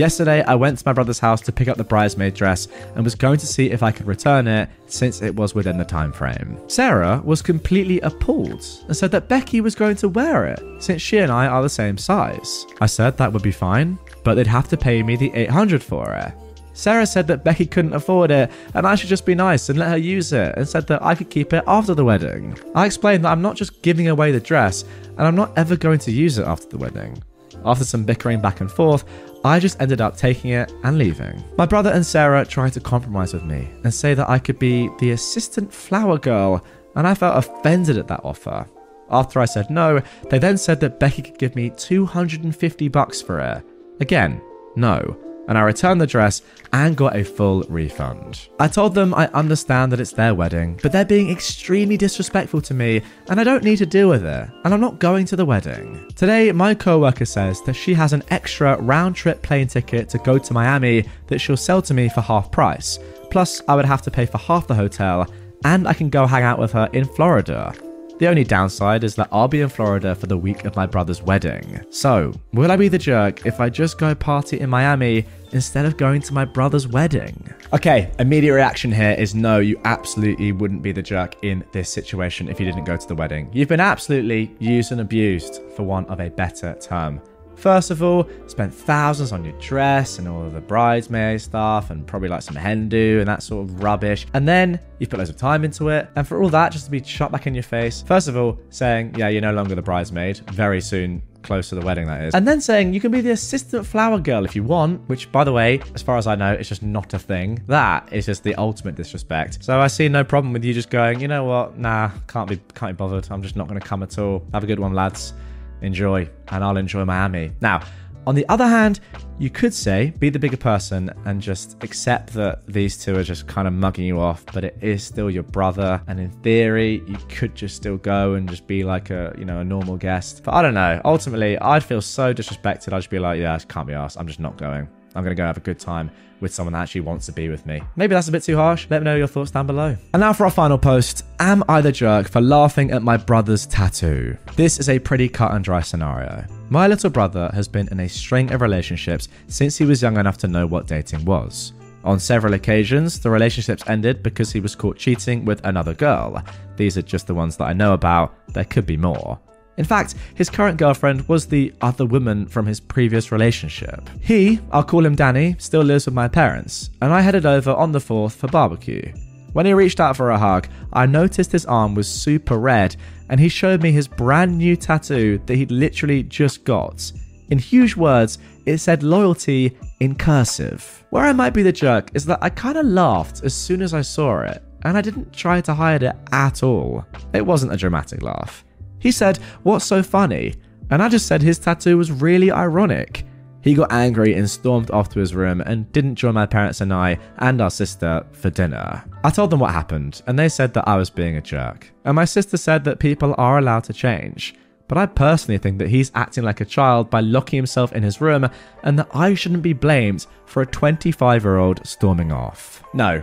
Yesterday, 0.00 0.42
I 0.44 0.54
went 0.54 0.78
to 0.78 0.82
my 0.86 0.94
brother's 0.94 1.18
house 1.18 1.42
to 1.42 1.52
pick 1.52 1.68
up 1.68 1.76
the 1.76 1.84
bridesmaid 1.84 2.32
dress 2.32 2.68
and 2.94 3.04
was 3.04 3.14
going 3.14 3.36
to 3.36 3.46
see 3.46 3.70
if 3.70 3.82
I 3.82 3.92
could 3.92 4.06
return 4.06 4.48
it 4.48 4.70
since 4.86 5.20
it 5.20 5.36
was 5.36 5.54
within 5.54 5.76
the 5.76 5.84
time 5.84 6.10
frame. 6.10 6.58
Sarah 6.68 7.20
was 7.22 7.42
completely 7.42 8.00
appalled 8.00 8.64
and 8.86 8.96
said 8.96 9.10
that 9.10 9.28
Becky 9.28 9.60
was 9.60 9.74
going 9.74 9.96
to 9.96 10.08
wear 10.08 10.46
it 10.46 10.82
since 10.82 11.02
she 11.02 11.18
and 11.18 11.30
I 11.30 11.48
are 11.48 11.62
the 11.62 11.68
same 11.68 11.98
size. 11.98 12.64
I 12.80 12.86
said 12.86 13.18
that 13.18 13.30
would 13.30 13.42
be 13.42 13.52
fine, 13.52 13.98
but 14.24 14.36
they'd 14.36 14.46
have 14.46 14.68
to 14.68 14.76
pay 14.78 15.02
me 15.02 15.16
the 15.16 15.34
800 15.34 15.82
for 15.82 16.14
it. 16.14 16.32
Sarah 16.72 17.04
said 17.04 17.26
that 17.26 17.44
Becky 17.44 17.66
couldn't 17.66 17.92
afford 17.92 18.30
it 18.30 18.50
and 18.72 18.86
I 18.86 18.94
should 18.94 19.10
just 19.10 19.26
be 19.26 19.34
nice 19.34 19.68
and 19.68 19.78
let 19.78 19.90
her 19.90 19.98
use 19.98 20.32
it 20.32 20.54
and 20.56 20.66
said 20.66 20.86
that 20.86 21.02
I 21.02 21.14
could 21.14 21.28
keep 21.28 21.52
it 21.52 21.64
after 21.66 21.92
the 21.92 22.06
wedding. 22.06 22.58
I 22.74 22.86
explained 22.86 23.26
that 23.26 23.32
I'm 23.32 23.42
not 23.42 23.56
just 23.56 23.82
giving 23.82 24.08
away 24.08 24.32
the 24.32 24.40
dress 24.40 24.86
and 25.18 25.26
I'm 25.26 25.36
not 25.36 25.52
ever 25.58 25.76
going 25.76 25.98
to 25.98 26.10
use 26.10 26.38
it 26.38 26.46
after 26.46 26.68
the 26.68 26.78
wedding. 26.78 27.22
After 27.64 27.84
some 27.84 28.04
bickering 28.04 28.40
back 28.40 28.60
and 28.60 28.70
forth, 28.70 29.04
I 29.44 29.58
just 29.58 29.80
ended 29.80 30.00
up 30.00 30.16
taking 30.16 30.50
it 30.50 30.72
and 30.82 30.98
leaving. 30.98 31.42
My 31.56 31.66
brother 31.66 31.90
and 31.90 32.04
Sarah 32.04 32.44
tried 32.44 32.74
to 32.74 32.80
compromise 32.80 33.32
with 33.32 33.44
me 33.44 33.70
and 33.84 33.92
say 33.92 34.14
that 34.14 34.28
I 34.28 34.38
could 34.38 34.58
be 34.58 34.90
the 34.98 35.12
assistant 35.12 35.72
flower 35.72 36.18
girl, 36.18 36.64
and 36.94 37.06
I 37.06 37.14
felt 37.14 37.44
offended 37.44 37.96
at 37.96 38.08
that 38.08 38.24
offer. 38.24 38.66
After 39.10 39.40
I 39.40 39.46
said 39.46 39.70
no, 39.70 40.02
they 40.28 40.38
then 40.38 40.58
said 40.58 40.80
that 40.80 41.00
Becky 41.00 41.22
could 41.22 41.38
give 41.38 41.56
me 41.56 41.70
250 41.70 42.88
bucks 42.88 43.22
for 43.22 43.40
it. 43.40 43.64
Again, 44.00 44.40
no 44.76 45.16
and 45.50 45.58
I 45.58 45.62
returned 45.62 46.00
the 46.00 46.06
dress 46.06 46.42
and 46.72 46.96
got 46.96 47.16
a 47.16 47.24
full 47.24 47.64
refund. 47.68 48.48
I 48.60 48.68
told 48.68 48.94
them 48.94 49.12
I 49.12 49.26
understand 49.34 49.90
that 49.90 49.98
it's 49.98 50.12
their 50.12 50.32
wedding, 50.32 50.78
but 50.80 50.92
they're 50.92 51.04
being 51.04 51.28
extremely 51.28 51.96
disrespectful 51.96 52.60
to 52.62 52.72
me 52.72 53.02
and 53.28 53.40
I 53.40 53.44
don't 53.44 53.64
need 53.64 53.78
to 53.78 53.86
deal 53.86 54.08
with 54.08 54.24
it, 54.24 54.48
and 54.64 54.72
I'm 54.72 54.80
not 54.80 55.00
going 55.00 55.26
to 55.26 55.36
the 55.36 55.44
wedding. 55.44 56.08
Today, 56.14 56.52
my 56.52 56.72
coworker 56.72 57.24
says 57.24 57.60
that 57.62 57.74
she 57.74 57.92
has 57.94 58.12
an 58.12 58.22
extra 58.30 58.80
round 58.80 59.16
trip 59.16 59.42
plane 59.42 59.66
ticket 59.66 60.08
to 60.10 60.18
go 60.18 60.38
to 60.38 60.54
Miami 60.54 61.04
that 61.26 61.40
she'll 61.40 61.56
sell 61.56 61.82
to 61.82 61.94
me 61.94 62.08
for 62.08 62.20
half 62.20 62.52
price. 62.52 63.00
Plus, 63.30 63.60
I 63.66 63.74
would 63.74 63.84
have 63.84 64.02
to 64.02 64.10
pay 64.10 64.26
for 64.26 64.38
half 64.38 64.68
the 64.68 64.74
hotel, 64.74 65.26
and 65.64 65.88
I 65.88 65.94
can 65.94 66.10
go 66.10 66.26
hang 66.26 66.44
out 66.44 66.60
with 66.60 66.70
her 66.72 66.88
in 66.92 67.04
Florida. 67.04 67.74
The 68.20 68.28
only 68.28 68.44
downside 68.44 69.02
is 69.02 69.14
that 69.14 69.28
I'll 69.32 69.48
be 69.48 69.62
in 69.62 69.70
Florida 69.70 70.14
for 70.14 70.26
the 70.26 70.36
week 70.36 70.66
of 70.66 70.76
my 70.76 70.84
brother's 70.84 71.22
wedding. 71.22 71.80
So, 71.88 72.34
will 72.52 72.70
I 72.70 72.76
be 72.76 72.88
the 72.88 72.98
jerk 72.98 73.46
if 73.46 73.60
I 73.60 73.70
just 73.70 73.96
go 73.96 74.14
party 74.14 74.60
in 74.60 74.68
Miami 74.68 75.24
instead 75.52 75.86
of 75.86 75.96
going 75.96 76.20
to 76.20 76.34
my 76.34 76.44
brother's 76.44 76.86
wedding? 76.86 77.48
Okay, 77.72 78.12
immediate 78.18 78.52
reaction 78.54 78.92
here 78.92 79.12
is 79.12 79.34
no, 79.34 79.60
you 79.60 79.80
absolutely 79.86 80.52
wouldn't 80.52 80.82
be 80.82 80.92
the 80.92 81.00
jerk 81.00 81.34
in 81.42 81.64
this 81.72 81.88
situation 81.88 82.50
if 82.50 82.60
you 82.60 82.66
didn't 82.66 82.84
go 82.84 82.98
to 82.98 83.08
the 83.08 83.14
wedding. 83.14 83.48
You've 83.54 83.68
been 83.68 83.80
absolutely 83.80 84.54
used 84.58 84.92
and 84.92 85.00
abused, 85.00 85.62
for 85.74 85.84
want 85.84 86.10
of 86.10 86.20
a 86.20 86.28
better 86.28 86.76
term. 86.78 87.22
First 87.60 87.90
of 87.90 88.02
all, 88.02 88.26
spent 88.46 88.72
thousands 88.72 89.32
on 89.32 89.44
your 89.44 89.52
dress 89.60 90.18
and 90.18 90.26
all 90.26 90.46
of 90.46 90.54
the 90.54 90.62
bridesmaid 90.62 91.42
stuff 91.42 91.90
and 91.90 92.06
probably 92.06 92.30
like 92.30 92.40
some 92.40 92.56
hen 92.56 92.88
do 92.88 93.18
and 93.18 93.28
that 93.28 93.42
sort 93.42 93.68
of 93.68 93.82
rubbish. 93.82 94.26
And 94.32 94.48
then 94.48 94.80
you've 94.98 95.10
put 95.10 95.18
loads 95.18 95.28
of 95.28 95.36
time 95.36 95.62
into 95.62 95.90
it. 95.90 96.08
And 96.16 96.26
for 96.26 96.42
all 96.42 96.48
that 96.48 96.72
just 96.72 96.86
to 96.86 96.90
be 96.90 97.04
shot 97.04 97.30
back 97.30 97.46
in 97.46 97.52
your 97.52 97.62
face, 97.62 98.00
first 98.00 98.28
of 98.28 98.36
all, 98.38 98.58
saying, 98.70 99.14
yeah, 99.14 99.28
you're 99.28 99.42
no 99.42 99.52
longer 99.52 99.74
the 99.74 99.82
bridesmaid, 99.82 100.38
very 100.52 100.80
soon 100.80 101.22
close 101.42 101.68
to 101.68 101.74
the 101.74 101.82
wedding, 101.82 102.06
that 102.06 102.24
is. 102.24 102.34
And 102.34 102.48
then 102.48 102.62
saying 102.62 102.94
you 102.94 103.00
can 103.00 103.12
be 103.12 103.20
the 103.20 103.32
assistant 103.32 103.84
flower 103.84 104.18
girl 104.18 104.46
if 104.46 104.56
you 104.56 104.62
want, 104.62 105.06
which, 105.10 105.30
by 105.30 105.44
the 105.44 105.52
way, 105.52 105.82
as 105.94 106.00
far 106.00 106.16
as 106.16 106.26
I 106.26 106.36
know, 106.36 106.54
it's 106.54 106.68
just 106.70 106.82
not 106.82 107.12
a 107.12 107.18
thing. 107.18 107.62
That 107.66 108.10
is 108.10 108.24
just 108.24 108.42
the 108.42 108.54
ultimate 108.54 108.94
disrespect. 108.94 109.62
So 109.62 109.78
I 109.78 109.88
see 109.88 110.08
no 110.08 110.24
problem 110.24 110.54
with 110.54 110.64
you 110.64 110.72
just 110.72 110.88
going, 110.88 111.20
you 111.20 111.28
know 111.28 111.44
what? 111.44 111.78
Nah, 111.78 112.10
can't 112.26 112.48
be, 112.48 112.58
can't 112.72 112.96
be 112.96 112.96
bothered. 112.96 113.30
I'm 113.30 113.42
just 113.42 113.54
not 113.54 113.68
going 113.68 113.78
to 113.78 113.86
come 113.86 114.02
at 114.02 114.18
all. 114.18 114.46
Have 114.54 114.64
a 114.64 114.66
good 114.66 114.78
one, 114.78 114.94
lads 114.94 115.34
enjoy, 115.82 116.28
and 116.48 116.64
I'll 116.64 116.76
enjoy 116.76 117.04
Miami. 117.04 117.52
Now, 117.60 117.82
on 118.26 118.34
the 118.34 118.46
other 118.48 118.66
hand, 118.66 119.00
you 119.38 119.48
could 119.48 119.72
say 119.72 120.12
be 120.18 120.28
the 120.28 120.38
bigger 120.38 120.56
person 120.56 121.10
and 121.24 121.40
just 121.40 121.82
accept 121.82 122.34
that 122.34 122.66
these 122.66 123.02
two 123.02 123.16
are 123.16 123.24
just 123.24 123.46
kind 123.46 123.66
of 123.66 123.72
mugging 123.72 124.04
you 124.04 124.20
off, 124.20 124.44
but 124.52 124.62
it 124.62 124.76
is 124.82 125.02
still 125.02 125.30
your 125.30 125.42
brother. 125.42 126.02
And 126.06 126.20
in 126.20 126.30
theory, 126.30 127.02
you 127.06 127.16
could 127.28 127.54
just 127.54 127.76
still 127.76 127.96
go 127.96 128.34
and 128.34 128.48
just 128.48 128.66
be 128.66 128.84
like 128.84 129.10
a 129.10 129.34
you 129.38 129.44
know 129.44 129.60
a 129.60 129.64
normal 129.64 129.96
guest. 129.96 130.42
But 130.44 130.54
I 130.54 130.62
don't 130.62 130.74
know. 130.74 131.00
Ultimately, 131.04 131.58
I'd 131.58 131.82
feel 131.82 132.02
so 132.02 132.34
disrespected. 132.34 132.92
I'd 132.92 132.98
just 132.98 133.10
be 133.10 133.18
like, 133.18 133.40
yeah, 133.40 133.54
I 133.54 133.58
can't 133.58 133.86
be 133.86 133.94
asked. 133.94 134.18
I'm 134.18 134.26
just 134.26 134.40
not 134.40 134.58
going. 134.58 134.88
I'm 135.14 135.24
going 135.24 135.34
to 135.34 135.40
go 135.40 135.46
have 135.46 135.56
a 135.56 135.60
good 135.60 135.78
time 135.78 136.10
with 136.40 136.54
someone 136.54 136.72
that 136.72 136.80
actually 136.80 137.02
wants 137.02 137.26
to 137.26 137.32
be 137.32 137.48
with 137.48 137.66
me. 137.66 137.82
Maybe 137.96 138.14
that's 138.14 138.28
a 138.28 138.32
bit 138.32 138.42
too 138.42 138.56
harsh. 138.56 138.86
Let 138.90 139.02
me 139.02 139.04
know 139.04 139.16
your 139.16 139.26
thoughts 139.26 139.50
down 139.50 139.66
below. 139.66 139.96
And 140.14 140.20
now 140.20 140.32
for 140.32 140.44
our 140.44 140.50
final 140.50 140.78
post 140.78 141.24
Am 141.38 141.62
I 141.68 141.80
the 141.80 141.92
jerk 141.92 142.28
for 142.28 142.40
laughing 142.40 142.90
at 142.90 143.02
my 143.02 143.16
brother's 143.16 143.66
tattoo? 143.66 144.36
This 144.56 144.78
is 144.78 144.88
a 144.88 144.98
pretty 144.98 145.28
cut 145.28 145.52
and 145.52 145.64
dry 145.64 145.80
scenario. 145.80 146.44
My 146.70 146.86
little 146.86 147.10
brother 147.10 147.50
has 147.54 147.68
been 147.68 147.88
in 147.88 148.00
a 148.00 148.08
string 148.08 148.52
of 148.52 148.60
relationships 148.60 149.28
since 149.48 149.76
he 149.76 149.84
was 149.84 150.02
young 150.02 150.16
enough 150.16 150.38
to 150.38 150.48
know 150.48 150.66
what 150.66 150.86
dating 150.86 151.24
was. 151.24 151.72
On 152.02 152.18
several 152.18 152.54
occasions, 152.54 153.20
the 153.20 153.28
relationships 153.28 153.82
ended 153.86 154.22
because 154.22 154.50
he 154.50 154.60
was 154.60 154.74
caught 154.74 154.96
cheating 154.96 155.44
with 155.44 155.64
another 155.64 155.92
girl. 155.92 156.42
These 156.76 156.96
are 156.96 157.02
just 157.02 157.26
the 157.26 157.34
ones 157.34 157.58
that 157.58 157.64
I 157.64 157.74
know 157.74 157.92
about, 157.92 158.34
there 158.48 158.64
could 158.64 158.86
be 158.86 158.96
more. 158.96 159.38
In 159.80 159.86
fact, 159.86 160.14
his 160.34 160.50
current 160.50 160.76
girlfriend 160.76 161.26
was 161.26 161.46
the 161.46 161.72
other 161.80 162.04
woman 162.04 162.46
from 162.46 162.66
his 162.66 162.80
previous 162.80 163.32
relationship. 163.32 164.10
He, 164.20 164.60
I'll 164.70 164.84
call 164.84 165.06
him 165.06 165.14
Danny, 165.14 165.56
still 165.58 165.80
lives 165.80 166.04
with 166.04 166.12
my 166.12 166.28
parents, 166.28 166.90
and 167.00 167.10
I 167.10 167.22
headed 167.22 167.46
over 167.46 167.70
on 167.70 167.90
the 167.90 167.98
4th 167.98 168.32
for 168.32 168.46
barbecue. 168.48 169.10
When 169.54 169.64
he 169.64 169.72
reached 169.72 169.98
out 169.98 170.18
for 170.18 170.28
a 170.28 170.38
hug, 170.38 170.68
I 170.92 171.06
noticed 171.06 171.50
his 171.50 171.64
arm 171.64 171.94
was 171.94 172.06
super 172.06 172.58
red, 172.58 172.94
and 173.30 173.40
he 173.40 173.48
showed 173.48 173.82
me 173.82 173.90
his 173.90 174.06
brand 174.06 174.58
new 174.58 174.76
tattoo 174.76 175.40
that 175.46 175.56
he'd 175.56 175.70
literally 175.70 176.24
just 176.24 176.64
got. 176.64 177.10
In 177.48 177.58
huge 177.58 177.96
words, 177.96 178.36
it 178.66 178.78
said 178.78 179.02
loyalty 179.02 179.78
in 180.00 180.14
cursive. 180.14 181.06
Where 181.08 181.24
I 181.24 181.32
might 181.32 181.54
be 181.54 181.62
the 181.62 181.72
jerk 181.72 182.10
is 182.12 182.26
that 182.26 182.40
I 182.42 182.50
kinda 182.50 182.82
laughed 182.82 183.44
as 183.44 183.54
soon 183.54 183.80
as 183.80 183.94
I 183.94 184.02
saw 184.02 184.40
it, 184.42 184.62
and 184.82 184.98
I 184.98 185.00
didn't 185.00 185.32
try 185.32 185.62
to 185.62 185.72
hide 185.72 186.02
it 186.02 186.16
at 186.32 186.62
all. 186.62 187.06
It 187.32 187.46
wasn't 187.46 187.72
a 187.72 187.78
dramatic 187.78 188.20
laugh. 188.20 188.62
He 189.00 189.10
said, 189.10 189.38
What's 189.64 189.84
so 189.84 190.02
funny? 190.02 190.54
And 190.90 191.02
I 191.02 191.08
just 191.08 191.26
said 191.26 191.42
his 191.42 191.58
tattoo 191.58 191.96
was 191.96 192.12
really 192.12 192.52
ironic. 192.52 193.24
He 193.62 193.74
got 193.74 193.92
angry 193.92 194.34
and 194.34 194.48
stormed 194.48 194.90
off 194.90 195.10
to 195.10 195.18
his 195.20 195.34
room 195.34 195.60
and 195.60 195.90
didn't 195.92 196.14
join 196.14 196.34
my 196.34 196.46
parents 196.46 196.80
and 196.80 196.94
I 196.94 197.18
and 197.38 197.60
our 197.60 197.70
sister 197.70 198.24
for 198.32 198.48
dinner. 198.50 199.04
I 199.22 199.30
told 199.30 199.50
them 199.50 199.60
what 199.60 199.72
happened, 199.72 200.22
and 200.26 200.38
they 200.38 200.48
said 200.48 200.72
that 200.74 200.88
I 200.88 200.96
was 200.96 201.10
being 201.10 201.36
a 201.36 201.42
jerk. 201.42 201.92
And 202.04 202.16
my 202.16 202.24
sister 202.24 202.56
said 202.56 202.84
that 202.84 203.00
people 203.00 203.34
are 203.36 203.58
allowed 203.58 203.84
to 203.84 203.92
change. 203.92 204.54
But 204.88 204.98
I 204.98 205.06
personally 205.06 205.58
think 205.58 205.78
that 205.78 205.88
he's 205.88 206.10
acting 206.14 206.42
like 206.42 206.60
a 206.60 206.64
child 206.64 207.10
by 207.10 207.20
locking 207.20 207.58
himself 207.58 207.92
in 207.92 208.02
his 208.02 208.20
room 208.20 208.48
and 208.82 208.98
that 208.98 209.14
I 209.14 209.34
shouldn't 209.34 209.62
be 209.62 209.72
blamed 209.72 210.26
for 210.46 210.62
a 210.62 210.66
25 210.66 211.44
year 211.44 211.58
old 211.58 211.86
storming 211.86 212.32
off. 212.32 212.82
No, 212.92 213.22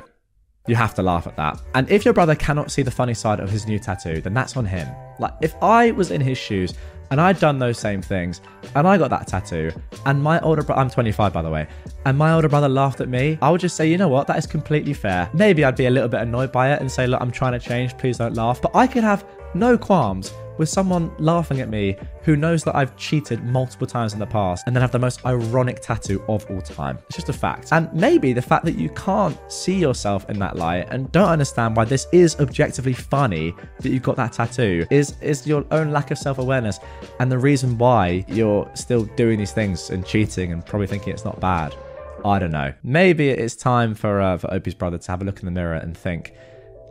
you 0.67 0.75
have 0.75 0.93
to 0.95 1.01
laugh 1.01 1.27
at 1.27 1.35
that. 1.37 1.59
And 1.73 1.89
if 1.89 2.05
your 2.05 2.13
brother 2.13 2.35
cannot 2.35 2.71
see 2.71 2.81
the 2.81 2.91
funny 2.91 3.13
side 3.13 3.39
of 3.39 3.49
his 3.49 3.67
new 3.67 3.79
tattoo, 3.79 4.21
then 4.21 4.33
that's 4.33 4.55
on 4.57 4.65
him. 4.65 4.87
Like, 5.19 5.33
if 5.41 5.55
I 5.63 5.91
was 5.91 6.11
in 6.11 6.21
his 6.21 6.37
shoes 6.37 6.73
and 7.09 7.21
I'd 7.21 7.39
done 7.39 7.57
those 7.57 7.79
same 7.79 8.01
things 8.01 8.41
and 8.75 8.85
I 8.85 8.97
got 8.97 9.09
that 9.09 9.27
tattoo 9.27 9.71
and 10.05 10.21
my 10.21 10.39
older 10.41 10.61
brother, 10.61 10.81
I'm 10.81 10.89
25 10.89 11.33
by 11.33 11.41
the 11.41 11.49
way, 11.49 11.67
and 12.05 12.17
my 12.17 12.33
older 12.33 12.49
brother 12.49 12.69
laughed 12.69 13.01
at 13.01 13.07
me, 13.07 13.37
I 13.41 13.49
would 13.49 13.61
just 13.61 13.75
say, 13.77 13.89
you 13.89 13.97
know 13.97 14.09
what, 14.09 14.27
that 14.27 14.37
is 14.37 14.45
completely 14.45 14.93
fair. 14.93 15.29
Maybe 15.33 15.63
I'd 15.63 15.77
be 15.77 15.85
a 15.85 15.89
little 15.89 16.09
bit 16.09 16.21
annoyed 16.21 16.51
by 16.51 16.73
it 16.73 16.81
and 16.81 16.91
say, 16.91 17.07
look, 17.07 17.21
I'm 17.21 17.31
trying 17.31 17.53
to 17.53 17.59
change, 17.59 17.97
please 17.97 18.17
don't 18.17 18.35
laugh. 18.35 18.61
But 18.61 18.75
I 18.75 18.87
could 18.87 19.03
have 19.03 19.25
no 19.53 19.77
qualms 19.77 20.33
with 20.57 20.69
someone 20.69 21.11
laughing 21.19 21.61
at 21.61 21.69
me 21.69 21.95
who 22.23 22.35
knows 22.35 22.63
that 22.63 22.75
I've 22.75 22.95
cheated 22.97 23.43
multiple 23.43 23.87
times 23.87 24.13
in 24.13 24.19
the 24.19 24.25
past 24.25 24.63
and 24.65 24.75
then 24.75 24.81
have 24.81 24.91
the 24.91 24.99
most 24.99 25.25
ironic 25.25 25.81
tattoo 25.81 26.23
of 26.27 26.49
all 26.49 26.61
time. 26.61 26.99
It's 27.07 27.15
just 27.15 27.29
a 27.29 27.33
fact. 27.33 27.69
And 27.71 27.91
maybe 27.93 28.33
the 28.33 28.41
fact 28.41 28.65
that 28.65 28.75
you 28.75 28.89
can't 28.89 29.37
see 29.51 29.75
yourself 29.75 30.29
in 30.29 30.39
that 30.39 30.55
light 30.55 30.87
and 30.89 31.11
don't 31.11 31.29
understand 31.29 31.75
why 31.75 31.85
this 31.85 32.07
is 32.11 32.39
objectively 32.39 32.93
funny 32.93 33.53
that 33.79 33.89
you've 33.89 34.03
got 34.03 34.15
that 34.17 34.33
tattoo 34.33 34.85
is 34.89 35.15
is 35.21 35.47
your 35.47 35.65
own 35.71 35.91
lack 35.91 36.11
of 36.11 36.17
self-awareness 36.17 36.79
and 37.19 37.31
the 37.31 37.37
reason 37.37 37.77
why 37.77 38.25
you're 38.27 38.69
still 38.73 39.05
doing 39.15 39.39
these 39.39 39.51
things 39.51 39.89
and 39.89 40.05
cheating 40.05 40.51
and 40.53 40.65
probably 40.65 40.87
thinking 40.87 41.13
it's 41.13 41.25
not 41.25 41.39
bad. 41.39 41.75
I 42.25 42.39
don't 42.39 42.51
know. 42.51 42.73
Maybe 42.83 43.29
it's 43.29 43.55
time 43.55 43.95
for 43.95 44.21
uh, 44.21 44.37
for 44.37 44.53
OP's 44.53 44.73
brother 44.73 44.97
to 44.97 45.11
have 45.11 45.21
a 45.21 45.25
look 45.25 45.39
in 45.39 45.45
the 45.45 45.51
mirror 45.51 45.75
and 45.75 45.95
think, 45.95 46.33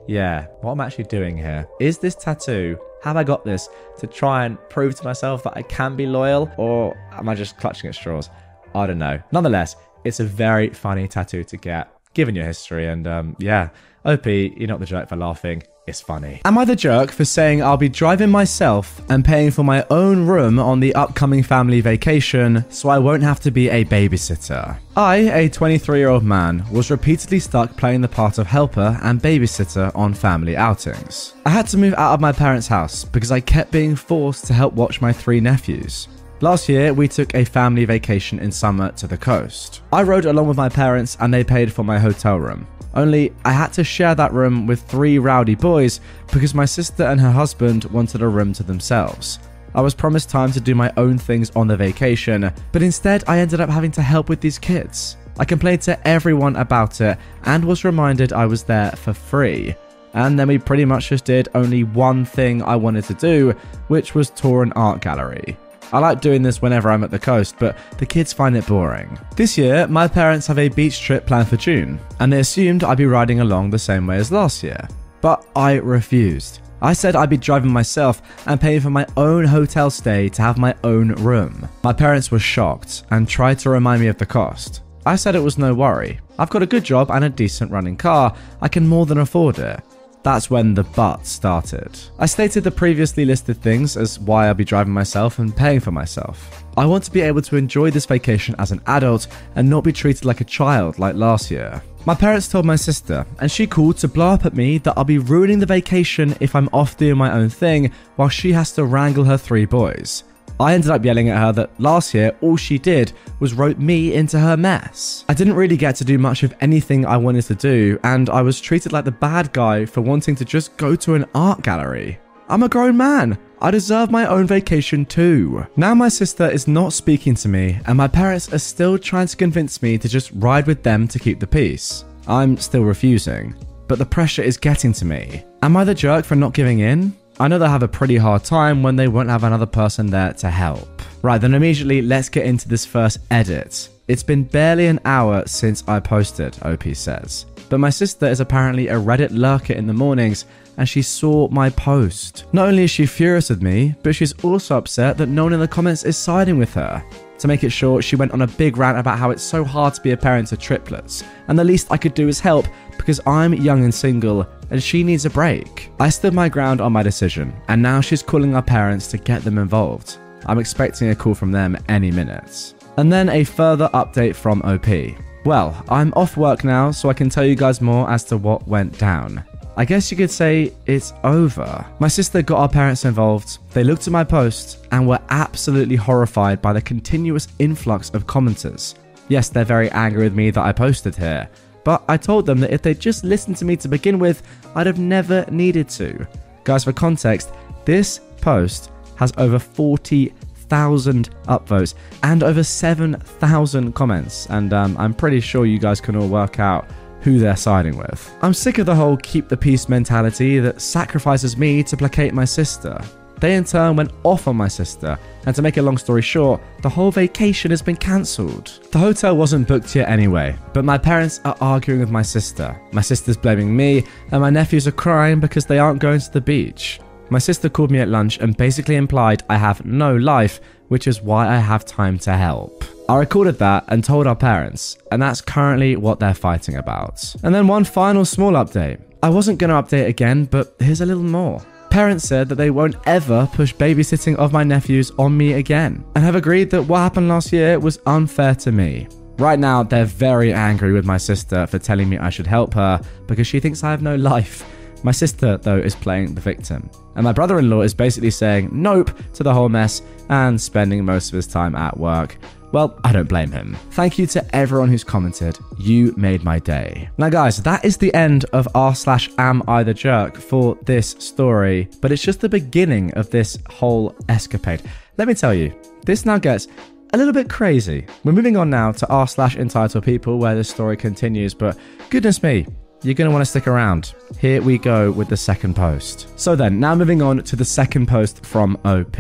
yeah, 0.07 0.47
what 0.61 0.73
I'm 0.73 0.81
actually 0.81 1.05
doing 1.05 1.37
here 1.37 1.69
is 1.81 1.99
this 1.99 2.15
tattoo 2.15 2.79
have 3.07 3.17
I 3.17 3.23
got 3.23 3.45
this 3.45 3.69
to 3.99 4.09
try 4.09 4.47
and 4.47 4.59
prove 4.69 4.97
to 4.97 5.05
myself 5.05 5.45
that 5.45 5.57
I 5.57 5.63
can 5.63 5.95
be 5.95 6.07
loyal, 6.07 6.51
or 6.57 6.99
am 7.13 7.29
I 7.29 7.37
just 7.37 7.57
clutching 7.57 7.89
at 7.89 7.95
straws? 7.95 8.31
I 8.75 8.85
don't 8.85 8.99
know. 8.99 9.23
Nonetheless, 9.31 9.77
it's 10.03 10.19
a 10.19 10.25
very 10.25 10.71
funny 10.71 11.07
tattoo 11.07 11.45
to 11.45 11.57
get, 11.57 11.89
given 12.15 12.35
your 12.35 12.45
history, 12.45 12.89
and 12.89 13.07
um, 13.07 13.37
yeah, 13.39 13.69
OP, 14.05 14.27
you're 14.27 14.67
not 14.67 14.81
the 14.81 14.87
joke 14.87 15.09
for 15.09 15.15
laughing. 15.15 15.63
It's 15.87 16.01
funny. 16.01 16.41
Am 16.45 16.59
I 16.59 16.65
the 16.65 16.75
jerk 16.75 17.13
for 17.13 17.25
saying 17.25 17.63
I'll 17.63 17.77
be 17.77 17.89
driving 17.89 18.29
myself 18.31 19.01
and 19.09 19.25
paying 19.25 19.53
for 19.53 19.63
my 19.63 19.87
own 19.89 20.27
room 20.27 20.59
on 20.59 20.81
the 20.81 20.93
upcoming 20.97 21.45
family 21.45 21.81
vacation 21.81 22.65
so 22.71 22.89
I 22.89 22.99
won't 22.99 23.23
have 23.23 23.39
to 23.41 23.53
be 23.53 23.69
a 23.69 23.85
babysitter? 23.85 24.79
I, 24.97 25.17
a 25.17 25.49
23 25.49 25.99
year 25.99 26.09
old 26.09 26.25
man, 26.25 26.67
was 26.73 26.91
repeatedly 26.91 27.39
stuck 27.39 27.77
playing 27.77 28.01
the 28.01 28.09
part 28.09 28.39
of 28.39 28.49
helper 28.49 28.99
and 29.03 29.23
babysitter 29.23 29.93
on 29.95 30.13
family 30.13 30.57
outings. 30.57 31.35
I 31.45 31.51
had 31.51 31.69
to 31.69 31.79
move 31.79 31.95
out 31.95 32.15
of 32.15 32.21
my 32.21 32.33
parents' 32.33 32.67
house 32.67 33.05
because 33.05 33.31
I 33.31 33.39
kept 33.39 33.71
being 33.71 33.95
forced 33.95 34.47
to 34.47 34.55
help 34.55 34.75
watch 34.75 35.01
my 35.01 35.13
three 35.13 35.41
nephews. 35.41 36.09
Last 36.41 36.69
year, 36.69 36.93
we 36.93 37.09
took 37.09 37.35
a 37.35 37.45
family 37.45 37.85
vacation 37.85 38.41
in 38.41 38.51
summer 38.51 38.91
to 38.93 39.07
the 39.07 39.17
coast. 39.17 39.81
I 39.93 40.03
rode 40.03 40.27
along 40.27 40.49
with 40.49 40.57
my 40.57 40.69
parents 40.69 41.17
and 41.21 41.33
they 41.33 41.45
paid 41.45 41.73
for 41.73 41.85
my 41.85 41.99
hotel 41.99 42.39
room. 42.39 42.67
Only 42.97 43.33
I 43.45 43.53
had 43.53 43.75
to 43.75 43.85
share 43.85 44.15
that 44.15 44.33
room 44.33 44.67
with 44.67 44.81
three 44.83 45.19
rowdy 45.19 45.55
boys 45.55 46.01
because 46.33 46.55
my 46.55 46.65
sister 46.65 47.05
and 47.05 47.21
her 47.21 47.31
husband 47.31 47.85
wanted 47.85 48.23
a 48.23 48.29
room 48.29 48.55
to 48.55 48.63
themselves. 48.63 49.39
I 49.75 49.83
was 49.83 49.95
promised 49.95 50.31
time 50.31 50.51
to 50.53 50.61
do 50.61 50.75
my 50.75 50.91
own 50.97 51.19
things 51.19 51.51
on 51.51 51.67
the 51.67 51.77
vacation, 51.77 52.51
but 52.73 52.83
instead 52.83 53.23
I 53.29 53.41
ended 53.41 53.61
up 53.61 53.69
having 53.69 53.91
to 53.93 54.03
help 54.03 54.31
with 54.31 54.41
these 54.41 54.59
kids. 54.59 55.19
I 55.39 55.45
complained 55.45 55.83
to 55.83 56.09
everyone 56.09 56.57
about 56.57 56.99
it 57.03 57.19
and 57.45 57.63
was 57.63 57.85
reminded 57.85 58.33
I 58.33 58.47
was 58.47 58.63
there 58.63 58.93
for 58.93 59.13
free. 59.13 59.77
And 60.15 60.39
then 60.39 60.49
we 60.49 60.57
pretty 60.57 60.87
much 60.87 61.11
just 61.11 61.27
did 61.27 61.51
only 61.55 61.85
one 61.85 62.25
thing 62.25 62.63
I 62.63 62.77
wanted 62.77 63.05
to 63.05 63.15
do, 63.15 63.55
which 63.89 64.15
was 64.15 64.31
tour 64.31 64.63
an 64.63 64.73
art 64.73 65.03
gallery. 65.03 65.59
I 65.93 65.99
like 65.99 66.21
doing 66.21 66.43
this 66.43 66.61
whenever 66.61 66.91
I'm 66.91 67.05
at 67.05 67.11
the 67.11 67.19
coast, 67.19 67.57
but 67.59 67.77
the 67.99 68.07
kids 68.07 68.33
find 68.33 68.57
it 68.57 68.67
boring. 68.67 69.19
This 69.37 69.57
year, 69.57 69.87
my 69.87 70.09
parents 70.09 70.47
have 70.47 70.59
a 70.59 70.69
beach 70.69 71.01
trip 71.01 71.27
planned 71.27 71.49
for 71.49 71.57
June, 71.57 72.01
and 72.21 72.33
they 72.33 72.41
assumed 72.41 72.85
I'd 72.85 72.99
be 72.99 73.07
riding 73.07 73.41
along 73.41 73.71
the 73.71 73.79
same 73.79 74.07
way 74.07 74.17
as 74.17 74.33
last 74.33 74.63
year. 74.63 74.89
But 75.21 75.47
I 75.55 75.75
refused. 75.75 76.61
I 76.83 76.93
said 76.93 77.17
I'd 77.17 77.31
be 77.31 77.37
driving 77.37 77.73
myself 77.73 78.21
and 78.47 78.61
paying 78.61 78.81
for 78.81 78.91
my 78.91 79.07
own 79.17 79.45
hotel 79.45 79.91
stay 79.91 80.29
to 80.31 80.43
have 80.43 80.59
my 80.59 80.75
own 80.85 81.13
room. 81.15 81.69
My 81.83 81.93
parents 81.93 82.31
were 82.31 82.39
shocked 82.39 83.05
and 83.11 83.29
tried 83.29 83.59
to 83.61 83.71
remind 83.71 84.03
me 84.03 84.09
of 84.09 84.19
the 84.19 84.27
cost. 84.27 84.83
I 85.07 85.17
said 85.17 85.35
it 85.35 85.41
was 85.41 85.57
no 85.57 85.73
worry. 85.73 86.21
I've 86.39 86.51
got 86.51 86.63
a 86.63 86.67
good 86.67 86.85
job 86.85 87.11
and 87.11 87.25
a 87.25 87.31
decent 87.31 87.71
running 87.71 87.97
car. 87.97 88.37
I 88.61 88.69
can 88.69 88.87
more 88.87 89.07
than 89.07 89.19
afford 89.19 89.59
it. 89.59 89.81
That's 90.27 90.51
when 90.51 90.75
the 90.75 90.83
but 90.83 91.25
started. 91.25 91.97
I 92.19 92.27
stated 92.27 92.65
the 92.65 92.73
previously 92.73 93.25
listed 93.25 93.63
things 93.63 93.97
as 93.97 94.19
why 94.19 94.49
I'll 94.49 94.55
be 94.55 94.65
driving 94.65 94.93
myself 94.93 95.39
and 95.39 95.57
paying 95.57 95.79
for 95.79 95.93
myself. 95.93 96.65
I 96.77 96.85
want 96.85 97.05
to 97.05 97.13
be 97.13 97.21
able 97.21 97.43
to 97.43 97.55
enjoy 97.55 97.93
this 97.93 98.07
vacation 98.07 98.57
as 98.59 98.73
an 98.73 98.83
adult 98.89 99.29
and 99.55 99.71
not 99.71 99.85
be 99.85 99.93
treated 99.93 100.25
like 100.25 100.41
a 100.41 100.45
child 100.45 100.99
like 100.99 101.15
last 101.15 101.49
year. 101.49 101.81
My 102.07 102.17
parents 102.17 102.49
told 102.49 102.67
my 102.67 102.75
sister, 102.75 103.25
and 103.39 103.49
she 103.49 103.69
called 103.69 103.99
to 103.99 104.09
blow 104.09 104.31
up 104.31 104.45
at 104.45 104.57
me 104.57 104.79
that 104.79 104.95
I'll 104.97 105.05
be 105.05 105.19
ruining 105.19 105.61
the 105.61 105.67
vacation 105.67 106.35
if 106.41 106.57
I'm 106.57 106.71
off 106.73 106.97
doing 106.97 107.17
my 107.17 107.31
own 107.31 107.49
thing 107.49 107.93
while 108.17 108.29
she 108.29 108.51
has 108.51 108.73
to 108.73 108.85
wrangle 108.85 109.23
her 109.23 109.39
three 109.39 109.65
boys. 109.65 110.25
I 110.59 110.73
ended 110.73 110.91
up 110.91 111.05
yelling 111.05 111.29
at 111.29 111.39
her 111.39 111.53
that 111.53 111.79
last 111.81 112.15
year 112.15 112.35
all 112.41 112.57
she 112.57 112.79
did 112.79 113.13
was 113.41 113.53
rope 113.53 113.79
me 113.79 114.15
into 114.15 114.39
her 114.39 114.57
mess. 114.57 115.25
I 115.29 115.35
didn't 115.35 115.55
really 115.55 115.77
get 115.77 115.97
to 115.97 116.05
do 116.05 116.19
much 116.19 116.43
of 116.43 116.55
anything 116.61 117.05
I 117.05 117.19
wanted 117.19 117.45
to 117.47 117.55
do, 117.55 117.99
and 118.05 118.31
I 118.31 118.41
was 118.43 118.61
treated 118.61 118.93
like 118.93 119.05
the 119.05 119.13
bad 119.13 119.53
guy 119.53 119.85
for 119.85 120.01
wanting 120.01 120.35
to 120.37 120.45
just 120.45 120.77
go 120.77 120.97
to 120.97 121.15
an 121.15 121.27
art 121.35 121.63
gallery. 121.63 122.19
I'm 122.49 122.63
a 122.63 122.69
grown 122.69 122.97
man. 122.97 123.39
I 123.61 123.71
deserve 123.71 124.11
my 124.11 124.27
own 124.27 124.47
vacation 124.47 125.05
too. 125.05 125.67
Now 125.77 125.95
my 125.95 126.09
sister 126.09 126.49
is 126.49 126.69
not 126.69 126.93
speaking 126.93 127.35
to 127.37 127.49
me, 127.49 127.81
and 127.87 127.99
my 127.99 128.09
parents 128.09 128.53
are 128.53 128.59
still 128.59 128.99
trying 128.99 129.27
to 129.27 129.37
convince 129.37 129.83
me 129.83 129.99
to 129.99 130.09
just 130.09 130.31
ride 130.35 130.67
with 130.67 130.83
them 130.83 131.09
to 131.09 131.19
keep 131.19 131.41
the 131.41 131.47
peace. 131.47 132.05
I'm 132.29 132.57
still 132.57 132.83
refusing, 132.83 133.55
but 133.89 133.99
the 133.99 134.07
pressure 134.07 134.43
is 134.43 134.57
getting 134.57 134.93
to 134.95 135.05
me. 135.05 135.45
Am 135.63 135.77
I 135.77 135.85
the 135.85 135.95
jerk 135.95 136.25
for 136.25 136.37
not 136.37 136.55
giving 136.55 136.81
in? 136.81 137.15
I 137.39 137.49
know 137.49 137.59
they'll 137.59 137.69
have 137.69 137.83
a 137.83 137.89
pretty 137.89 138.17
hard 138.17 138.45
time 138.45 138.83
when 138.83 138.97
they 138.97 139.09
won't 139.09 139.29
have 139.29 139.45
another 139.45 139.67
person 139.67 140.07
there 140.07 140.33
to 140.35 140.51
help. 140.51 141.03
Right, 141.21 141.39
then 141.39 141.53
immediately 141.53 142.01
let's 142.01 142.31
get 142.31 142.47
into 142.47 142.67
this 142.67 142.87
first 142.87 143.19
edit. 143.31 143.91
It's 144.09 144.23
been 144.23 144.45
barely 144.45 144.87
an 144.87 145.01
hour 145.05 145.43
since 145.47 145.85
I 145.87 146.01
posted, 146.01 146.57
OP 146.63 146.85
says. 146.95 147.45
But 147.69 147.81
my 147.81 147.91
sister 147.91 148.27
is 148.27 148.41
apparently 148.41 148.89
a 148.89 148.95
Reddit 148.95 149.33
lurker 149.33 149.75
in 149.75 149.87
the 149.87 149.93
mornings 149.93 150.47
and 150.79 150.89
she 150.89 151.03
saw 151.03 151.49
my 151.49 151.69
post. 151.69 152.47
Not 152.55 152.69
only 152.69 152.85
is 152.85 152.91
she 152.91 153.05
furious 153.05 153.51
with 153.51 153.63
me, 153.63 153.95
but 154.03 154.15
she's 154.15 154.33
also 154.45 154.79
upset 154.79 155.19
that 155.19 155.29
no 155.29 155.45
one 155.45 155.53
in 155.53 155.61
the 155.61 155.69
comments 155.69 156.05
is 156.05 156.17
siding 156.17 156.59
with 156.59 156.73
her. 156.75 157.05
To 157.39 157.49
make 157.49 157.65
it 157.65 157.71
short, 157.71 158.03
she 158.03 158.17
went 158.17 158.33
on 158.33 158.43
a 158.43 158.47
big 158.47 158.79
rant 158.79 158.99
about 158.99 159.19
how 159.19 159.31
it's 159.31 159.43
so 159.43 159.63
hard 159.63 159.93
to 159.95 160.01
be 160.01 160.13
a 160.13 160.17
parent 160.17 160.53
of 160.53 160.59
triplets, 160.59 161.23
and 161.49 161.59
the 161.59 161.65
least 161.65 161.89
I 161.91 161.99
could 161.99 162.15
do 162.15 162.29
is 162.29 162.41
help 162.41 162.67
because 162.97 163.21
I'm 163.27 163.53
young 163.53 163.85
and 163.85 163.95
single 163.95 164.47
and 164.71 164.83
she 164.83 165.03
needs 165.03 165.25
a 165.25 165.31
break. 165.31 165.91
I 166.01 166.09
stood 166.09 166.35
my 166.35 166.49
ground 166.49 166.81
on 166.81 166.93
my 166.93 167.03
decision, 167.03 167.55
and 167.69 167.83
now 167.83 168.01
she's 168.01 168.23
calling 168.23 168.55
our 168.55 168.63
parents 168.63 169.07
to 169.09 169.19
get 169.19 169.43
them 169.43 169.59
involved. 169.59 170.19
I'm 170.47 170.59
expecting 170.59 171.11
a 171.11 171.17
call 171.17 171.35
from 171.35 171.53
them 171.53 171.77
any 171.89 172.11
minute. 172.11 172.75
And 172.97 173.13
then 173.13 173.29
a 173.29 173.45
further 173.45 173.89
update 173.95 174.35
from 174.35 174.63
OP. 174.63 175.17
Well, 175.45 175.85
I'm 175.89 176.13
off 176.15 176.37
work 176.37 176.65
now, 176.65 176.91
so 176.91 177.09
I 177.09 177.15
can 177.15 177.29
tell 177.29 177.45
you 177.45 177.55
guys 177.55 177.81
more 177.81 178.11
as 178.11 178.25
to 178.25 178.37
what 178.37 178.67
went 178.67 178.99
down. 178.99 179.45
I 179.79 179.85
guess 179.85 180.11
you 180.11 180.17
could 180.17 180.31
say 180.31 180.73
it's 180.87 181.13
over. 181.23 181.85
My 181.99 182.09
sister 182.09 182.41
got 182.41 182.61
our 182.61 182.69
parents 182.69 183.05
involved, 183.05 183.59
they 183.75 183.85
looked 183.85 184.07
at 184.07 184.13
my 184.13 184.25
post, 184.25 184.87
and 184.91 185.07
were 185.07 185.21
absolutely 185.29 185.97
horrified 185.97 186.63
by 186.63 186.73
the 186.73 186.81
continuous 186.81 187.49
influx 187.59 188.09
of 188.11 188.27
commenters. 188.27 188.95
Yes, 189.29 189.51
they're 189.51 189.65
very 189.65 189.91
angry 189.91 190.25
with 190.25 190.35
me 190.35 190.51
that 190.51 190.65
I 190.65 190.73
posted 190.73 191.15
here, 191.15 191.49
but 191.87 192.03
I 192.09 192.17
told 192.17 192.47
them 192.47 192.59
that 192.59 192.73
if 192.73 192.83
they'd 192.83 192.99
just 192.99 193.23
listened 193.23 193.57
to 193.59 193.65
me 193.65 193.77
to 193.77 193.87
begin 193.87 194.19
with, 194.19 194.43
I'd 194.75 194.89
have 194.89 194.99
never 194.99 195.47
needed 195.53 195.89
to. 195.91 196.27
Guys, 196.65 196.83
for 196.83 196.93
context, 196.93 197.53
this 197.85 198.21
post 198.41 198.91
has 199.15 199.33
over 199.39 199.61
40,000 199.61 201.31
upvotes 201.45 201.95
and 202.25 202.43
over 202.43 202.65
7,000 202.65 203.93
comments, 203.93 204.47
and 204.51 204.73
um, 204.73 204.97
I'm 204.99 205.15
pretty 205.15 205.39
sure 205.39 205.65
you 205.65 205.79
guys 205.79 206.01
can 206.01 206.17
all 206.17 206.27
work 206.27 206.59
out 206.59 206.91
who 207.21 207.39
they're 207.39 207.55
siding 207.55 207.97
with. 207.97 208.35
I'm 208.43 208.53
sick 208.53 208.79
of 208.79 208.87
the 208.87 208.95
whole 208.97 209.17
keep 209.19 209.49
the 209.49 209.57
peace 209.57 209.89
mentality 209.89 210.59
that 210.59 210.81
sacrifices 210.81 211.57
me 211.57 211.85
to 211.85 211.97
placate 211.97 212.35
my 212.35 212.45
sister. 212.45 213.01
They 213.41 213.55
in 213.55 213.65
turn 213.65 213.97
went 213.97 214.13
off 214.23 214.49
on 214.49 214.57
my 214.57 214.69
sister, 214.69 215.19
and 215.45 215.55
to 215.55 215.63
make 215.63 215.77
a 215.77 215.83
long 215.83 215.99
story 215.99 216.23
short, 216.23 216.61
the 216.83 216.89
whole 216.89 217.11
vacation 217.11 217.71
has 217.71 217.83
been 217.83 217.97
cancelled. 217.97 218.81
The 218.93 218.99
hotel 218.99 219.37
wasn't 219.37 219.69
booked 219.69 219.95
yet 219.95 220.09
anyway, 220.09 220.57
but 220.73 220.85
my 220.85 220.97
parents 220.97 221.41
are 221.45 221.57
arguing 221.61 222.01
with 222.01 222.11
my 222.11 222.23
sister. 222.23 222.81
My 222.93 223.03
sister's 223.03 223.37
blaming 223.37 223.77
me, 223.77 224.05
and 224.31 224.41
my 224.41 224.51
nephews 224.51 224.87
are 224.87 224.93
crying 224.93 225.41
because 225.41 225.67
they 225.67 225.79
aren't 225.79 226.01
going 226.01 226.21
to 226.21 226.33
the 226.33 226.41
beach. 226.41 227.01
My 227.29 227.39
sister 227.39 227.69
called 227.69 227.91
me 227.91 227.99
at 227.99 228.09
lunch 228.09 228.39
and 228.39 228.57
basically 228.57 228.95
implied 228.95 229.43
I 229.51 229.57
have 229.57 229.85
no 229.85 230.17
life, 230.17 230.61
which 230.89 231.07
is 231.09 231.21
why 231.21 231.49
I 231.49 231.59
have 231.59 231.85
time 231.85 232.19
to 232.21 232.33
help. 232.35 232.85
I 233.09 233.19
recorded 233.19 233.59
that 233.59 233.85
and 233.89 234.03
told 234.03 234.27
our 234.27 234.37
parents, 234.37 234.97
and 235.13 235.21
that's 235.21 235.41
currently 235.41 235.97
what 235.97 236.21
they're 236.21 236.35
fighting 236.35 236.77
about. 236.77 237.35
And 237.43 237.55
then 237.55 237.67
one 237.67 237.85
final 237.85 238.25
small 238.25 238.53
update. 238.53 239.01
I 239.23 239.29
wasn't 239.29 239.59
going 239.59 239.71
to 239.71 239.83
update 239.83 240.07
again, 240.07 240.45
but 240.45 240.77
here's 240.79 241.01
a 241.01 241.07
little 241.07 241.23
more. 241.23 241.61
Parents 241.91 242.27
said 242.27 242.49
that 242.49 242.57
they 242.57 242.71
won't 242.71 242.97
ever 243.07 243.49
push 243.53 243.75
babysitting 243.75 244.37
of 244.37 244.53
my 244.53 244.63
nephews 244.63 245.11
on 245.19 245.37
me 245.37 245.55
again, 245.55 246.05
and 246.15 246.25
have 246.25 246.35
agreed 246.35 246.71
that 246.71 246.83
what 246.83 246.99
happened 246.99 247.29
last 247.29 247.53
year 247.53 247.79
was 247.79 247.99
unfair 248.07 248.55
to 248.57 248.73
me. 248.73 249.09
Right 249.39 249.59
now, 249.59 249.83
they're 249.83 250.05
very 250.05 250.53
angry 250.53 250.93
with 250.93 251.05
my 251.05 251.19
sister 251.19 251.67
for 251.67 251.79
telling 251.79 252.09
me 252.09 252.19
I 252.19 252.31
should 252.31 252.47
help 252.47 252.73
her 252.75 253.01
because 253.27 253.47
she 253.47 253.61
thinks 253.61 253.85
I 253.85 253.91
have 253.91 254.03
no 254.03 254.17
life. 254.17 254.65
My 255.03 255.13
sister, 255.13 255.59
though, 255.59 255.77
is 255.77 255.95
playing 255.95 256.35
the 256.35 256.41
victim. 256.41 256.91
And 257.15 257.25
my 257.25 257.33
brother 257.33 257.59
in 257.59 257.71
law 257.71 257.83
is 257.83 257.95
basically 257.95 258.31
saying 258.31 258.71
nope 258.73 259.11
to 259.35 259.43
the 259.43 259.53
whole 259.53 259.69
mess 259.69 260.03
and 260.31 260.61
spending 260.61 261.05
most 261.05 261.29
of 261.29 261.37
his 261.37 261.47
time 261.47 261.75
at 261.75 261.97
work. 261.97 262.39
Well, 262.73 262.99
I 263.05 263.13
don't 263.13 263.29
blame 263.29 263.51
him. 263.51 263.77
Thank 263.93 264.19
you 264.19 264.27
to 264.29 264.57
everyone 264.57 264.89
who's 264.89 265.05
commented. 265.05 265.59
You 265.79 266.13
made 266.17 266.45
my 266.45 266.59
day. 266.59 267.09
Now, 267.19 267.29
guys, 267.29 267.63
that 267.63 267.85
is 267.85 267.97
the 267.97 268.13
end 268.15 268.45
of 268.53 268.69
r 268.75 268.95
slash 268.95 269.31
am 269.39 269.63
I 269.69 269.83
the 269.83 269.95
jerk 269.95 270.37
for 270.37 270.77
this 270.85 271.11
story, 271.19 271.89
but 272.01 272.13
it's 272.13 272.23
just 272.23 272.41
the 272.41 272.49
beginning 272.49 273.13
of 273.15 273.31
this 273.31 273.59
whole 273.69 274.15
escapade. 274.29 274.83
Let 275.17 275.29
me 275.29 275.35
tell 275.35 275.55
you, 275.55 275.75
this 276.05 276.27
now 276.27 276.39
gets 276.39 276.69
a 277.13 277.17
little 277.17 277.33
bit 277.33 277.49
crazy. 277.49 278.07
We're 278.25 278.33
moving 278.33 278.57
on 278.57 278.69
now 278.69 278.93
to 278.93 279.09
r 279.09 279.27
slash 279.27 279.57
entitled 279.57 280.05
people 280.05 280.39
where 280.39 280.55
this 280.55 280.69
story 280.69 280.97
continues, 280.97 281.55
but 281.55 281.79
goodness 282.11 282.43
me, 282.43 282.67
you're 283.03 283.15
going 283.15 283.29
to 283.29 283.33
want 283.33 283.43
to 283.43 283.51
stick 283.51 283.67
around. 283.67 284.15
Here 284.39 284.61
we 284.61 284.79
go 284.79 285.13
with 285.13 285.29
the 285.29 285.37
second 285.37 285.77
post. 285.77 286.29
So 286.39 286.57
then, 286.57 286.81
now 286.81 286.95
moving 286.95 287.23
on 287.23 287.43
to 287.45 287.57
the 287.57 287.65
second 287.65 288.09
post 288.09 288.45
from 288.45 288.79
OP. 288.85 289.17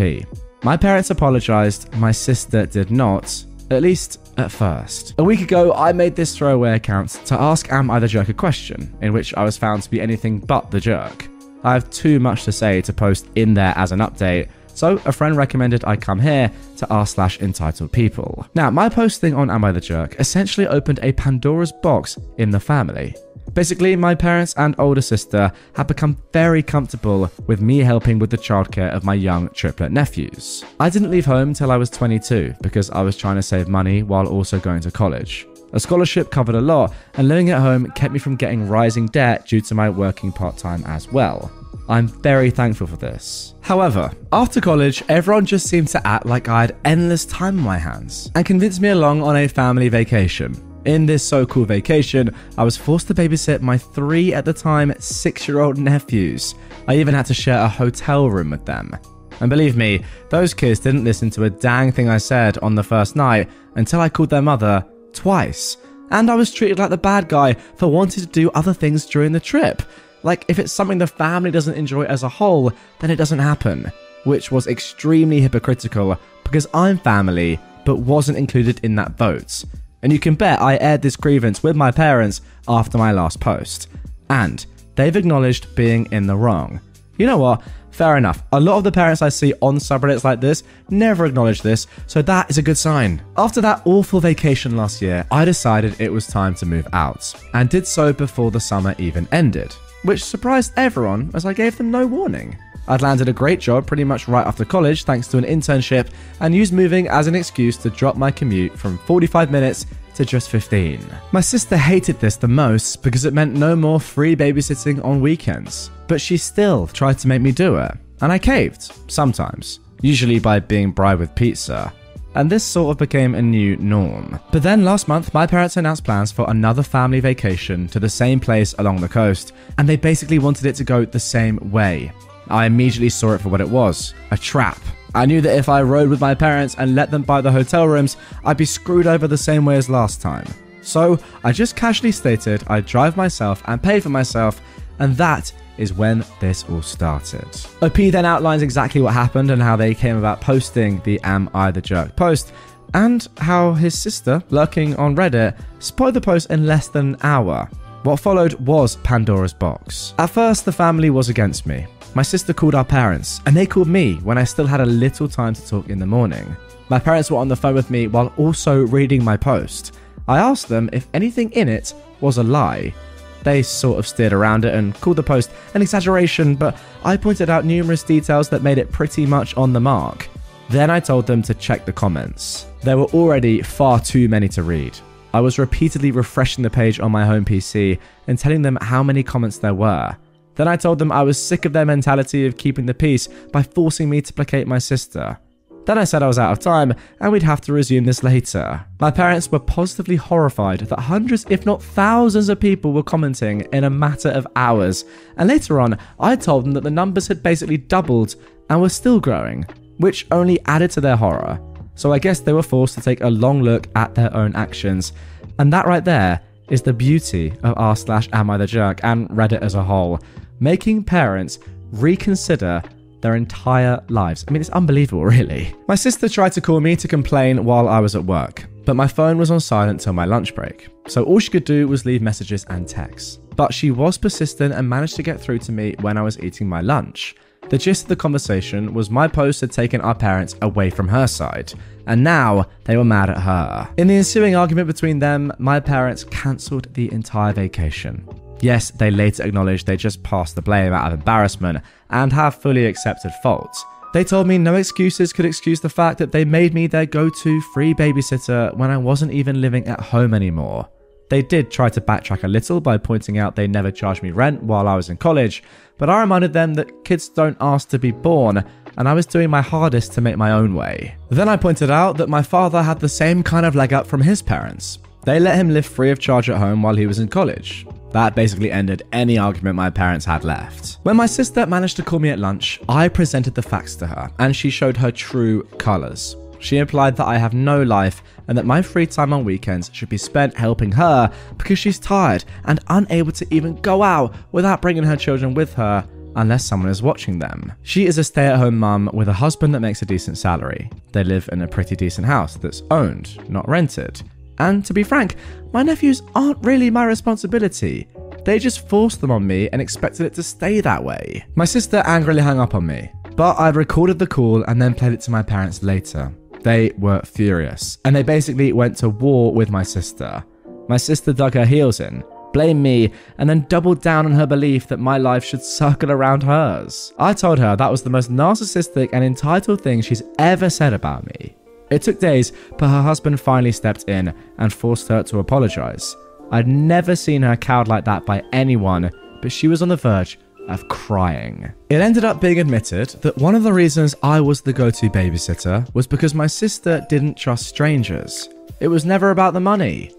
My 0.63 0.77
parents 0.77 1.11
apologized, 1.11 1.95
my 1.97 2.13
sister 2.13 2.67
did 2.67 2.91
not, 2.91 3.45
at 3.71 3.83
least 3.83 4.33
at 4.37 4.51
first. 4.51 5.15
A 5.19 5.25
week 5.25 5.41
ago, 5.41 5.73
I 5.75 5.93
made 5.93 6.17
this 6.17 6.37
throwaway 6.37 6.75
account 6.75 7.11
to 7.27 7.41
ask 7.41 7.71
Am 7.73 7.91
I 7.91 7.99
the 7.99 8.09
Jerk 8.09 8.29
a 8.29 8.35
question, 8.35 8.93
in 9.01 9.13
which 9.13 9.35
I 9.35 9.45
was 9.45 9.57
found 9.57 9.83
to 9.83 9.91
be 9.91 10.01
anything 10.01 10.39
but 10.39 10.71
the 10.71 10.81
jerk. 10.81 11.29
I 11.63 11.73
have 11.73 11.91
too 11.91 12.21
much 12.21 12.45
to 12.45 12.53
say 12.53 12.81
to 12.83 12.93
post 12.93 13.29
in 13.35 13.55
there 13.55 13.75
as 13.77 13.93
an 13.93 14.01
update, 14.01 14.49
so 14.69 15.01
a 15.05 15.13
friend 15.13 15.37
recommended 15.37 15.85
I 15.85 15.97
come 15.97 16.21
here 16.21 16.51
to 16.77 16.89
r 16.91 17.07
slash 17.07 17.41
entitled 17.41 17.93
people. 17.93 18.47
Now, 18.55 18.71
my 18.71 18.89
posting 18.89 19.35
on 19.35 19.51
Am 19.51 19.65
I 19.65 19.73
the 19.73 19.81
Jerk 19.81 20.19
essentially 20.21 20.67
opened 20.67 21.01
a 21.03 21.13
Pandora's 21.13 21.73
box 21.73 22.19
in 22.39 22.51
the 22.51 22.61
family. 22.61 23.15
Basically, 23.57 23.97
my 23.97 24.15
parents 24.15 24.53
and 24.59 24.75
older 24.79 25.01
sister 25.01 25.51
had 25.75 25.87
become 25.87 26.19
very 26.31 26.63
comfortable 26.63 27.31
with 27.47 27.63
me 27.63 27.79
helping 27.79 28.19
with 28.19 28.29
the 28.29 28.37
childcare 28.37 28.91
of 28.91 29.03
my 29.03 29.15
young 29.15 29.49
triplet 29.49 29.91
nephews. 29.91 30.63
I 30.79 30.91
didn't 30.91 31.11
leave 31.11 31.25
home 31.25 31.55
till 31.55 31.73
I 31.73 31.79
was 31.79 31.89
22 31.89 32.57
because 32.61 32.91
I 32.91 33.01
was 33.01 33.17
trying 33.17 33.37
to 33.37 33.43
save 33.43 33.67
money 33.67 34.03
while 34.03 34.27
also 34.27 34.61
going 34.61 34.81
to 34.81 34.91
college. 34.91 35.47
A 35.73 35.81
scholarship 35.81 36.31
covered 36.31 36.55
a 36.55 36.61
lot, 36.61 36.93
and 37.15 37.29
living 37.29 37.49
at 37.49 37.63
home 37.63 37.91
kept 37.93 38.13
me 38.13 38.19
from 38.19 38.37
getting 38.37 38.69
rising 38.69 39.07
debt 39.07 39.47
due 39.47 39.63
to 39.63 39.75
my 39.75 39.89
working 39.89 40.33
part 40.33 40.59
time 40.59 40.85
as 40.85 41.11
well. 41.11 41.51
I'm 41.89 42.09
very 42.09 42.51
thankful 42.51 42.87
for 42.87 42.97
this. 42.97 43.55
However, 43.63 44.13
after 44.33 44.61
college, 44.61 45.03
everyone 45.09 45.47
just 45.47 45.67
seemed 45.67 45.89
to 45.89 46.07
act 46.07 46.27
like 46.27 46.51
I 46.51 46.61
had 46.61 46.77
endless 46.85 47.25
time 47.25 47.57
on 47.59 47.65
my 47.65 47.79
hands 47.79 48.31
and 48.35 48.45
convinced 48.45 48.83
me 48.83 48.91
along 48.91 49.23
on 49.23 49.35
a 49.35 49.49
family 49.49 49.89
vacation. 49.89 50.66
In 50.87 51.05
this 51.05 51.27
so 51.27 51.45
called 51.45 51.67
vacation, 51.67 52.33
I 52.57 52.63
was 52.63 52.77
forced 52.77 53.09
to 53.09 53.15
babysit 53.15 53.61
my 53.61 53.77
three 53.77 54.33
at 54.33 54.45
the 54.45 54.53
time 54.53 54.95
six 55.01 55.49
year 55.49 55.59
old 55.59 55.79
nephews. 55.79 56.55
I 56.87 56.95
even 56.99 57.13
had 57.13 57.27
to 57.27 57.35
share 57.35 57.59
a 57.59 57.69
hotel 57.69 58.31
room 58.31 58.51
with 58.51 58.65
them. 58.65 58.97
And 59.41 59.51
believe 59.51 59.77
me, 59.77 60.05
those 60.31 60.55
kids 60.55 60.79
didn't 60.79 61.03
listen 61.03 61.29
to 61.31 61.43
a 61.43 61.51
dang 61.51 61.91
thing 61.91 62.09
I 62.09 62.19
said 62.19 62.57
on 62.59 62.77
the 62.77 62.85
first 62.85 63.17
night 63.17 63.51
until 63.75 64.01
I 64.01 64.09
called 64.09 64.31
their 64.31 64.43
mother 64.43 64.87
twice. 65.13 65.77
And 66.13 66.31
I 66.31 66.37
was 66.37 66.55
treated 66.55 66.79
like 66.79 66.91
the 66.91 66.97
bad 66.97 67.29
guy 67.29 67.55
for 67.55 67.89
wanting 67.89 68.23
to 68.23 68.31
do 68.31 68.53
other 68.53 68.73
things 68.73 69.07
during 69.07 69.33
the 69.33 69.41
trip. 69.41 69.83
Like, 70.23 70.45
if 70.47 70.61
it's 70.61 70.73
something 70.73 70.99
the 70.99 71.09
family 71.09 71.51
doesn't 71.51 71.75
enjoy 71.75 72.05
as 72.05 72.23
a 72.23 72.29
whole, 72.29 72.73
then 73.01 73.11
it 73.11 73.17
doesn't 73.17 73.41
happen. 73.41 73.91
Which 74.23 74.53
was 74.53 74.69
extremely 74.69 75.41
hypocritical 75.41 76.17
because 76.45 76.69
I'm 76.73 76.99
family, 76.99 77.59
but 77.85 77.97
wasn't 77.97 78.39
included 78.39 78.79
in 78.85 78.95
that 78.97 79.19
vote. 79.19 79.65
And 80.07 80.13
you 80.13 80.21
can 80.21 80.37
bet 80.37 80.63
I 80.63 80.77
aired 80.77 81.03
this 81.03 81.17
grievance 81.17 81.65
with 81.65 81.75
my 81.75 81.91
parents 81.91 82.41
after 82.69 82.97
my 82.97 83.11
last 83.11 83.41
post. 83.41 83.89
And 84.31 84.65
they've 84.95 85.17
acknowledged 85.17 85.75
being 85.75 86.07
in 86.13 86.29
the 86.29 86.37
wrong. 86.37 86.79
You 87.19 87.27
know 87.27 87.39
what? 87.39 87.65
Fair 87.91 88.17
enough. 88.17 88.45
A 88.53 88.61
lot 88.61 88.79
of 88.79 88.85
the 88.85 88.93
parents 88.93 89.21
I 89.21 89.31
see 89.31 89.53
on 89.61 89.79
subreddits 89.79 90.23
like 90.23 90.41
this 90.41 90.63
never 90.91 91.27
acknowledge 91.27 91.61
this, 91.61 91.89
so 92.07 92.23
that 92.23 92.49
is 92.49 92.57
a 92.57 92.63
good 92.63 92.79
sign. 92.79 93.21
After 93.37 93.61
that 93.63 93.83
awful 93.85 94.21
vacation 94.21 94.77
last 94.77 95.03
year, 95.03 95.27
I 95.33 95.45
decided 95.45 96.01
it 96.01 96.13
was 96.13 96.29
time 96.29 96.55
to 96.55 96.67
move 96.67 96.87
out, 96.93 97.35
and 97.53 97.69
did 97.69 97.85
so 97.85 98.13
before 98.13 98.53
the 98.53 98.61
summer 98.61 98.95
even 98.99 99.27
ended, 99.33 99.73
which 100.05 100.23
surprised 100.23 100.73
everyone 100.77 101.33
as 101.35 101.45
I 101.45 101.53
gave 101.53 101.77
them 101.77 101.91
no 101.91 102.07
warning. 102.07 102.57
I'd 102.89 103.03
landed 103.03 103.29
a 103.29 103.33
great 103.33 103.61
job 103.61 103.87
pretty 103.87 104.05
much 104.05 104.29
right 104.29 104.47
after 104.47 104.65
college 104.65 105.05
thanks 105.05 105.29
to 105.29 105.39
an 105.39 105.45
internship 105.45 106.09
and 106.41 106.55
used 106.55 106.73
moving 106.73 107.09
as 107.09 107.27
an 107.27 107.35
excuse 107.35 107.77
to 107.79 107.91
drop 107.91 108.17
my 108.17 108.31
commute 108.31 108.79
from 108.79 108.99
45 108.99 109.51
minutes 109.51 109.87
to 110.17 110.25
just 110.25 110.51
15. 110.51 111.01
My 111.33 111.41
sister 111.41 111.77
hated 111.77 112.19
this 112.19 112.37
the 112.37 112.49
most 112.49 113.03
because 113.03 113.25
it 113.25 113.35
meant 113.35 113.55
no 113.55 113.77
more 113.77 114.01
free 114.01 114.35
babysitting 114.35 115.05
on 115.05 115.21
weekends, 115.21 115.91
but 116.09 116.21
she 116.21 116.37
still 116.37 116.87
tried 116.87 117.19
to 117.19 117.29
make 117.29 117.43
me 117.43 117.53
do 117.53 117.77
it, 117.77 117.93
and 118.23 118.33
I 118.33 118.39
caved, 118.39 118.93
sometimes, 119.09 119.81
usually 120.01 120.39
by 120.39 120.61
being 120.61 120.91
bribed 120.91 121.21
with 121.21 121.35
pizza. 121.35 121.93
And 122.35 122.51
this 122.51 122.65
sort 122.65 122.91
of 122.91 122.99
became 122.99 123.35
a 123.35 123.41
new 123.41 123.77
norm. 123.79 124.39
But 124.53 124.63
then 124.63 124.85
last 124.85 125.09
month, 125.09 125.33
my 125.33 125.47
parents 125.47 125.79
announced 125.79 126.05
plans 126.05 126.33
for 126.33 126.49
another 126.51 126.83
family 126.83 127.21
vacation 127.21 127.89
to 127.89 127.99
the 127.99 128.11
same 128.11 128.41
place 128.41 128.75
along 128.79 129.01
the 129.01 129.09
coast, 129.09 129.53
and 129.79 129.89
they 129.89 129.97
basically 129.97 130.39
wanted 130.39 130.67
it 130.67 130.77
to 130.77 130.85
go 130.85 131.05
the 131.05 131.21
same 131.21 131.59
way. 131.71 132.13
I 132.49 132.67
immediately 132.67 133.09
saw 133.09 133.33
it 133.33 133.41
for 133.41 133.49
what 133.49 133.61
it 133.61 133.69
was 133.69 134.15
a 134.31 134.37
trap. 134.37 134.79
I 135.15 135.25
knew 135.25 135.41
that 135.41 135.57
if 135.57 135.69
I 135.69 135.83
rode 135.83 136.11
with 136.11 136.21
my 136.21 136.35
parents 136.35 136.77
and 136.79 136.95
let 136.95 137.11
them 137.11 137.23
buy 137.23 137.41
the 137.41 137.51
hotel 137.51 137.89
rooms, 137.89 138.17
I'd 138.45 138.59
be 138.59 138.67
screwed 138.67 139.07
over 139.07 139.27
the 139.27 139.39
same 139.39 139.65
way 139.65 139.77
as 139.77 139.89
last 139.89 140.21
time. 140.21 140.47
So 140.83 141.19
I 141.43 141.53
just 141.53 141.75
casually 141.75 142.13
stated 142.13 142.63
I'd 142.69 142.87
drive 142.87 143.17
myself 143.17 143.63
and 143.67 143.83
pay 143.83 143.99
for 143.99 144.11
myself, 144.11 144.61
and 144.99 145.17
that 145.17 145.53
is 145.79 145.93
when 145.93 146.25
this 146.41 146.65
all 146.69 146.83
started. 146.83 147.49
OP 147.83 147.95
then 147.95 148.25
outlines 148.25 148.63
exactly 148.63 149.01
what 149.01 149.15
happened 149.15 149.51
and 149.51 149.63
how 149.63 149.77
they 149.77 149.95
came 149.95 150.17
about 150.17 150.41
posting 150.41 151.01
the 151.01 151.21
Am 151.23 151.51
I 151.55 151.71
the 151.71 151.81
Jerk 151.81 152.15
post, 152.15 152.53
and 152.95 153.27
how 153.39 153.73
his 153.73 153.99
sister, 153.99 154.43
lurking 154.51 154.97
on 154.97 155.17
Reddit, 155.17 155.59
spoiled 155.79 156.15
the 156.15 156.21
post 156.21 156.51
in 156.51 156.67
less 156.67 156.89
than 156.89 157.15
an 157.15 157.17
hour. 157.23 157.69
What 158.05 158.21
followed 158.21 158.55
was 158.55 158.97
Pandora's 158.97 159.53
box. 159.53 160.15
At 160.19 160.31
first, 160.31 160.65
the 160.65 160.73
family 160.73 161.11
was 161.11 161.29
against 161.29 161.67
me. 161.67 161.87
My 162.17 162.23
sister 162.23 162.55
called 162.55 162.75
our 162.75 162.83
parents, 162.83 163.43
and 163.45 163.55
they 163.55 163.67
called 163.67 163.89
me 163.89 164.15
when 164.25 164.39
I 164.39 164.45
still 164.45 164.67
had 164.67 164.81
a 164.81 164.87
little 164.87 165.29
time 165.29 165.53
to 165.53 165.67
talk 165.67 165.91
in 165.91 165.99
the 165.99 166.07
morning. 166.07 166.57
My 166.89 166.99
parents 166.99 167.31
were 167.31 167.37
on 167.37 167.49
the 167.49 167.57
phone 167.57 167.75
with 167.75 167.91
me 167.91 168.07
while 168.07 168.33
also 168.39 168.87
reading 168.87 169.23
my 169.23 169.37
post. 169.37 169.99
I 170.27 170.39
asked 170.39 170.71
them 170.71 170.89
if 170.95 171.09
anything 171.13 171.53
in 171.53 171.69
it 171.69 171.93
was 172.23 172.39
a 172.39 172.43
lie. 172.43 172.95
They 173.43 173.63
sort 173.63 173.99
of 173.99 174.07
steered 174.07 174.33
around 174.33 174.65
it 174.65 174.75
and 174.75 174.99
called 175.03 175.19
the 175.19 175.23
post 175.23 175.51
an 175.75 175.83
exaggeration, 175.83 176.55
but 176.55 176.79
I 177.05 177.19
pointed 177.19 177.51
out 177.51 177.67
numerous 177.67 178.03
details 178.03 178.49
that 178.49 178.63
made 178.63 178.79
it 178.79 178.91
pretty 178.91 179.27
much 179.27 179.55
on 179.59 179.75
the 179.75 179.81
mark. 179.81 180.27
Then 180.71 180.89
I 180.89 181.01
told 181.01 181.27
them 181.27 181.43
to 181.43 181.53
check 181.53 181.85
the 181.85 181.93
comments. 181.93 182.65
There 182.81 182.97
were 182.97 183.13
already 183.13 183.61
far 183.61 184.01
too 184.01 184.27
many 184.27 184.49
to 184.49 184.63
read. 184.63 184.99
I 185.35 185.41
was 185.41 185.59
repeatedly 185.59 186.13
refreshing 186.13 186.63
the 186.63 186.71
page 186.71 186.99
on 186.99 187.13
my 187.13 187.27
home 187.27 187.45
PC 187.45 187.99
and 188.27 188.39
telling 188.39 188.63
them 188.63 188.79
how 188.81 189.03
many 189.03 189.23
comments 189.23 189.59
there 189.59 189.75
were. 189.75 190.17
Then 190.57 190.69
I 190.69 190.77
told 190.77 190.99
them 190.99 191.13
I 191.13 191.23
was 191.23 191.43
sick 191.43 191.65
of 191.65 191.73
their 191.73 191.85
mentality 191.85 192.47
of 192.47 192.57
keeping 192.57 192.87
the 192.87 192.95
peace 192.95 193.29
by 193.53 193.63
forcing 193.63 194.11
me 194.11 194.21
to 194.23 194.33
placate 194.33 194.67
my 194.67 194.79
sister. 194.79 195.39
Then 195.87 195.99
I 195.99 196.05
said 196.05 196.23
I 196.23 196.27
was 196.27 196.39
out 196.39 196.51
of 196.51 196.59
time 196.59 196.95
and 197.21 197.31
we'd 197.31 197.45
have 197.45 197.61
to 197.63 197.73
resume 197.73 198.05
this 198.05 198.25
later. 198.25 198.85
My 199.01 199.13
parents 199.13 199.53
were 199.53 199.61
positively 199.61 200.17
horrified 200.17 200.81
that 200.81 200.99
hundreds, 200.99 201.47
if 201.49 201.65
not 201.65 201.81
thousands, 201.81 202.49
of 202.49 202.59
people 202.59 202.93
were 202.93 203.05
commenting 203.05 203.61
in 203.73 203.85
a 203.85 203.91
matter 203.91 204.31
of 204.31 204.49
hours. 204.57 205.05
And 205.37 205.49
later 205.49 205.81
on, 205.81 205.97
I 206.19 206.35
told 206.35 206.65
them 206.65 206.73
that 206.73 206.83
the 206.83 206.91
numbers 206.91 207.29
had 207.29 207.41
basically 207.41 207.77
doubled 207.77 208.35
and 208.69 208.81
were 208.81 208.89
still 208.89 209.21
growing, 209.21 209.65
which 209.99 210.27
only 210.33 210.59
added 210.67 210.91
to 210.93 211.01
their 211.01 211.17
horror. 211.17 211.61
So 211.95 212.13
I 212.13 212.19
guess 212.19 212.41
they 212.41 212.53
were 212.53 212.65
forced 212.65 212.95
to 212.97 213.01
take 213.01 213.21
a 213.21 213.31
long 213.31 213.63
look 213.63 213.87
at 213.95 214.17
their 214.17 214.35
own 214.35 214.57
actions. 214.57 215.13
And 215.61 215.73
that 215.73 215.87
right 215.87 216.05
there 216.05 216.41
is 216.69 216.83
the 216.83 216.93
beauty 216.93 217.53
of 217.63 217.75
r 217.77 217.95
slash 217.95 218.29
am 218.33 218.51
I 218.51 218.57
the 218.57 218.67
jerk 218.67 218.99
and 219.05 219.29
Reddit 219.29 219.63
as 219.63 219.77
a 219.77 219.85
whole 219.85 220.19
making 220.61 221.05
parents 221.05 221.59
reconsider 221.93 222.83
their 223.21 223.35
entire 223.37 224.03
lives. 224.09 224.45
I 224.47 224.53
mean, 224.53 224.61
it's 224.61 224.71
unbelievable, 224.71 225.25
really. 225.37 225.75
My 225.89 225.95
sister 225.95 226.29
tried 226.29 226.53
to 226.53 226.61
call 226.61 226.81
me 226.81 226.97
to 226.97 227.09
complain 227.09 227.65
while 227.65 227.89
I 227.89 227.99
was 227.99 228.15
at 228.15 228.25
work, 228.25 228.67
but 228.85 228.95
my 228.97 229.07
phone 229.07 229.39
was 229.39 229.51
on 229.51 229.61
silent 229.61 230.01
till 230.01 230.13
my 230.13 230.25
lunch 230.25 230.55
break, 230.55 230.89
so 231.09 231.25
all 231.25 231.39
she 231.39 231.51
could 231.51 231.65
do 231.65 231.89
was 231.89 232.05
leave 232.05 232.23
messages 232.23 232.65
and 232.69 232.87
texts. 232.87 233.39
But 233.57 233.73
she 233.73 233.91
was 233.91 234.19
persistent 234.19 234.75
and 234.75 234.89
managed 234.89 235.17
to 235.17 235.23
get 235.23 235.41
through 235.41 235.61
to 235.61 235.73
me 235.73 235.95
when 236.01 236.19
I 236.19 236.23
was 236.23 236.39
eating 236.41 236.69
my 236.69 236.83
lunch. 236.83 237.35
The 237.69 237.79
gist 237.79 238.05
of 238.05 238.09
the 238.09 238.17
conversation 238.17 238.95
was 238.95 239.11
my 239.11 239.27
post 239.27 239.61
had 239.61 239.73
taken 239.73 240.01
our 240.01 240.15
parents 240.15 240.55
away 240.63 240.89
from 240.89 241.09
her 241.09 241.27
side, 241.27 241.73
and 242.07 242.23
now 242.23 242.67
they 242.85 242.97
were 242.97 243.05
mad 243.05 243.31
at 243.31 243.39
her. 243.39 243.89
In 243.97 244.07
the 244.07 244.15
ensuing 244.15 244.55
argument 244.55 244.87
between 244.87 245.19
them, 245.19 245.53
my 245.59 245.81
parents 245.81 246.23
cancelled 246.23 246.95
the 246.95 247.11
entire 247.11 247.53
vacation. 247.53 248.25
Yes, 248.61 248.91
they 248.91 249.11
later 249.11 249.45
acknowledged 249.45 249.87
they 249.87 249.97
just 249.97 250.23
passed 250.23 250.55
the 250.55 250.63
blame 250.63 250.93
out 250.93 251.13
of 251.13 251.19
embarrassment 251.19 251.83
and 252.11 252.33
have 252.33 252.55
fully 252.55 252.87
accepted 252.87 253.33
fault. 253.43 253.77
They 254.15 254.25
told 254.25 254.47
me 254.47 254.57
no 254.57 254.77
excuses 254.77 255.33
could 255.33 255.45
excuse 255.45 255.81
the 255.81 255.91
fact 255.91 256.19
that 256.19 256.33
they 256.33 256.45
made 256.45 256.73
me 256.73 256.87
their 256.87 257.07
go 257.07 257.29
to 257.29 257.61
free 257.75 257.93
babysitter 257.93 258.75
when 258.77 258.91
I 258.91 258.97
wasn't 258.97 259.33
even 259.33 259.61
living 259.61 259.87
at 259.87 260.01
home 260.01 260.33
anymore. 260.33 260.89
They 261.29 261.43
did 261.43 261.71
try 261.71 261.89
to 261.91 262.01
backtrack 262.01 262.45
a 262.45 262.49
little 262.49 262.81
by 262.81 262.99
pointing 262.99 263.39
out 263.39 263.57
they 263.57 263.67
never 263.67 263.91
charged 263.91 264.23
me 264.23 264.31
rent 264.31 264.63
while 264.63 264.87
I 264.87 264.95
was 264.95 265.11
in 265.11 265.17
college, 265.17 265.63
but 265.99 266.09
I 266.09 266.21
reminded 266.21 266.53
them 266.53 266.75
that 266.75 267.05
kids 267.05 267.29
don't 267.29 267.57
ask 267.61 267.89
to 267.89 267.99
be 267.99 268.13
born, 268.13 268.65
and 268.97 269.09
I 269.09 269.13
was 269.13 269.27
doing 269.27 269.51
my 269.51 269.61
hardest 269.61 270.13
to 270.13 270.21
make 270.21 270.37
my 270.37 270.53
own 270.53 270.75
way. 270.75 271.17
Then 271.29 271.49
I 271.49 271.57
pointed 271.57 271.91
out 271.91 272.17
that 272.19 272.29
my 272.29 272.43
father 272.43 272.83
had 272.83 273.01
the 273.01 273.09
same 273.09 273.43
kind 273.43 273.67
of 273.67 273.75
leg 273.75 273.93
up 273.93 274.07
from 274.07 274.23
his 274.23 274.41
parents. 274.41 274.99
They 275.25 275.41
let 275.41 275.57
him 275.57 275.71
live 275.71 275.85
free 275.85 276.11
of 276.11 276.21
charge 276.21 276.49
at 276.49 276.59
home 276.59 276.83
while 276.83 276.95
he 276.95 277.07
was 277.07 277.19
in 277.19 277.27
college. 277.27 277.85
That 278.13 278.35
basically 278.35 278.73
ended 278.73 279.03
any 279.13 279.39
argument 279.39 279.77
my 279.77 279.91
parents 279.91 280.25
had 280.25 280.45
left. 280.45 280.99
When 281.03 281.17
my 281.17 281.27
sister 281.27 281.67
managed 281.67 281.97
to 281.97 282.03
call 282.03 282.19
me 282.19 282.31
at 282.31 282.39
lunch, 282.39 282.81
I 282.89 283.09
presented 283.09 283.55
the 283.55 283.63
facts 283.63 283.97
to 283.97 284.07
her, 284.07 284.31
and 284.39 284.55
she 284.55 284.71
showed 284.71 284.97
her 284.97 285.11
true 285.11 285.65
colours. 285.79 286.37
She 286.59 286.79
implied 286.79 287.17
that 287.17 287.27
I 287.27 287.37
have 287.39 287.53
no 287.53 287.83
life 287.83 288.23
and 288.49 288.57
that 288.57 288.67
my 288.67 288.83
free 288.83 289.07
time 289.07 289.33
on 289.33 289.45
weekends 289.45 289.91
should 289.93 290.09
be 290.09 290.17
spent 290.17 290.57
helping 290.57 290.93
her 290.93 291.31
because 291.59 291.79
she's 291.79 291.99
tired 291.99 292.45
and 292.65 292.81
unable 292.89 293.33
to 293.33 293.55
even 293.55 293.77
go 293.77 294.03
out 294.03 294.35
without 294.53 294.83
bringing 294.83 295.05
her 295.05 295.17
children 295.17 295.55
with 295.55 295.75
her 295.75 296.09
unless 296.37 296.65
someone 296.65 296.91
is 296.91 297.03
watching 297.03 297.39
them. 297.39 297.73
She 297.83 298.07
is 298.07 298.19
a 298.19 298.25
stay 298.25 298.47
at 298.47 298.59
home 298.59 298.79
mum 298.79 299.11
with 299.13 299.29
a 299.29 299.33
husband 299.33 299.75
that 299.75 299.81
makes 299.81 300.03
a 300.03 300.07
decent 300.07 300.39
salary. 300.39 300.91
They 301.13 301.25
live 301.25 301.49
in 301.53 301.63
a 301.63 301.69
pretty 301.69 301.97
decent 301.97 302.27
house 302.27 302.57
that's 302.57 302.83
owned, 302.91 303.49
not 303.51 303.69
rented. 303.69 304.23
And 304.59 304.85
to 304.85 304.95
be 304.95 305.03
frank, 305.03 305.37
my 305.73 305.83
nephews 305.83 306.23
aren't 306.35 306.65
really 306.65 306.91
my 306.91 307.05
responsibility. 307.05 308.09
They 308.45 308.59
just 308.59 308.89
forced 308.89 309.21
them 309.21 309.31
on 309.31 309.47
me 309.47 309.69
and 309.71 309.83
expected 309.83 310.27
it 310.27 310.35
to 310.35 310.43
stay 310.43 310.81
that 310.81 311.03
way. 311.03 311.45
My 311.57 311.65
sister 311.65 312.03
angrily 312.07 312.43
hung 312.43 312.61
up 312.61 312.75
on 312.75 312.87
me, 312.87 313.11
but 313.35 313.55
I 313.55 313.71
recorded 313.71 314.19
the 314.19 314.27
call 314.27 314.63
and 314.65 314.81
then 314.81 314.95
played 314.95 315.13
it 315.13 315.21
to 315.23 315.31
my 315.31 315.43
parents 315.43 315.83
later. 315.83 316.33
They 316.61 316.93
were 316.99 317.23
furious, 317.23 317.99
and 318.05 318.15
they 318.15 318.23
basically 318.23 318.73
went 318.73 318.97
to 318.99 319.09
war 319.09 319.53
with 319.53 319.71
my 319.71 319.83
sister. 319.83 320.45
My 320.89 320.97
sister 320.97 321.33
dug 321.33 321.55
her 321.55 321.65
heels 321.65 322.01
in, 322.01 322.25
blamed 322.53 322.83
me, 322.83 323.13
and 323.39 323.51
then 323.51 323.67
doubled 323.69 324.01
down 324.01 324.27
on 324.27 324.33
her 324.33 324.47
belief 324.47 324.87
that 324.89 324.99
my 324.99 325.19
life 325.19 325.45
should 325.45 325.63
circle 325.63 326.11
around 326.11 326.43
hers. 326.43 327.13
I 327.19 327.35
told 327.35 327.59
her 327.59 327.77
that 327.77 327.91
was 327.91 328.03
the 328.03 328.11
most 328.11 328.31
narcissistic 328.33 329.11
and 329.13 329.25
entitled 329.25 329.83
thing 329.83 330.01
she's 330.01 330.23
ever 330.39 330.71
said 330.71 330.93
about 330.93 331.27
me. 331.27 331.57
It 331.91 332.03
took 332.03 332.19
days, 332.19 332.53
but 332.79 332.89
her 332.89 333.03
husband 333.03 333.41
finally 333.41 333.73
stepped 333.73 334.05
in 334.09 334.35
and 334.59 334.73
forced 334.73 335.09
her 335.09 335.23
to 335.25 335.39
apologize. 335.39 336.17
I'd 336.51 336.69
never 336.69 337.17
seen 337.17 337.43
her 337.43 337.57
cowed 337.57 337.89
like 337.89 338.05
that 338.05 338.27
by 338.27 338.43
anyone, 338.53 339.11
but 339.43 339.53
she 339.53 339.69
was 339.69 339.83
on 339.83 339.89
the 339.89 339.97
verge 339.97 340.39
of 340.69 340.89
crying. 340.89 341.73
It 341.91 342.01
ended 342.01 342.25
up 342.25 342.41
being 342.41 342.59
admitted 342.59 343.11
that 343.23 343.39
one 343.39 343.55
of 343.55 343.63
the 343.63 343.73
reasons 343.73 344.15
I 344.23 344.41
was 344.41 344.61
the 344.61 344.73
go 344.73 344.91
to 344.91 345.11
babysitter 345.11 345.93
was 345.95 346.07
because 346.07 346.35
my 346.35 346.47
sister 346.47 347.05
didn't 347.09 347.37
trust 347.37 347.67
strangers. 347.67 348.49
It 348.81 348.89
was 348.89 349.05
never 349.05 349.31
about 349.31 349.55
the 349.55 349.61
money. 349.61 350.13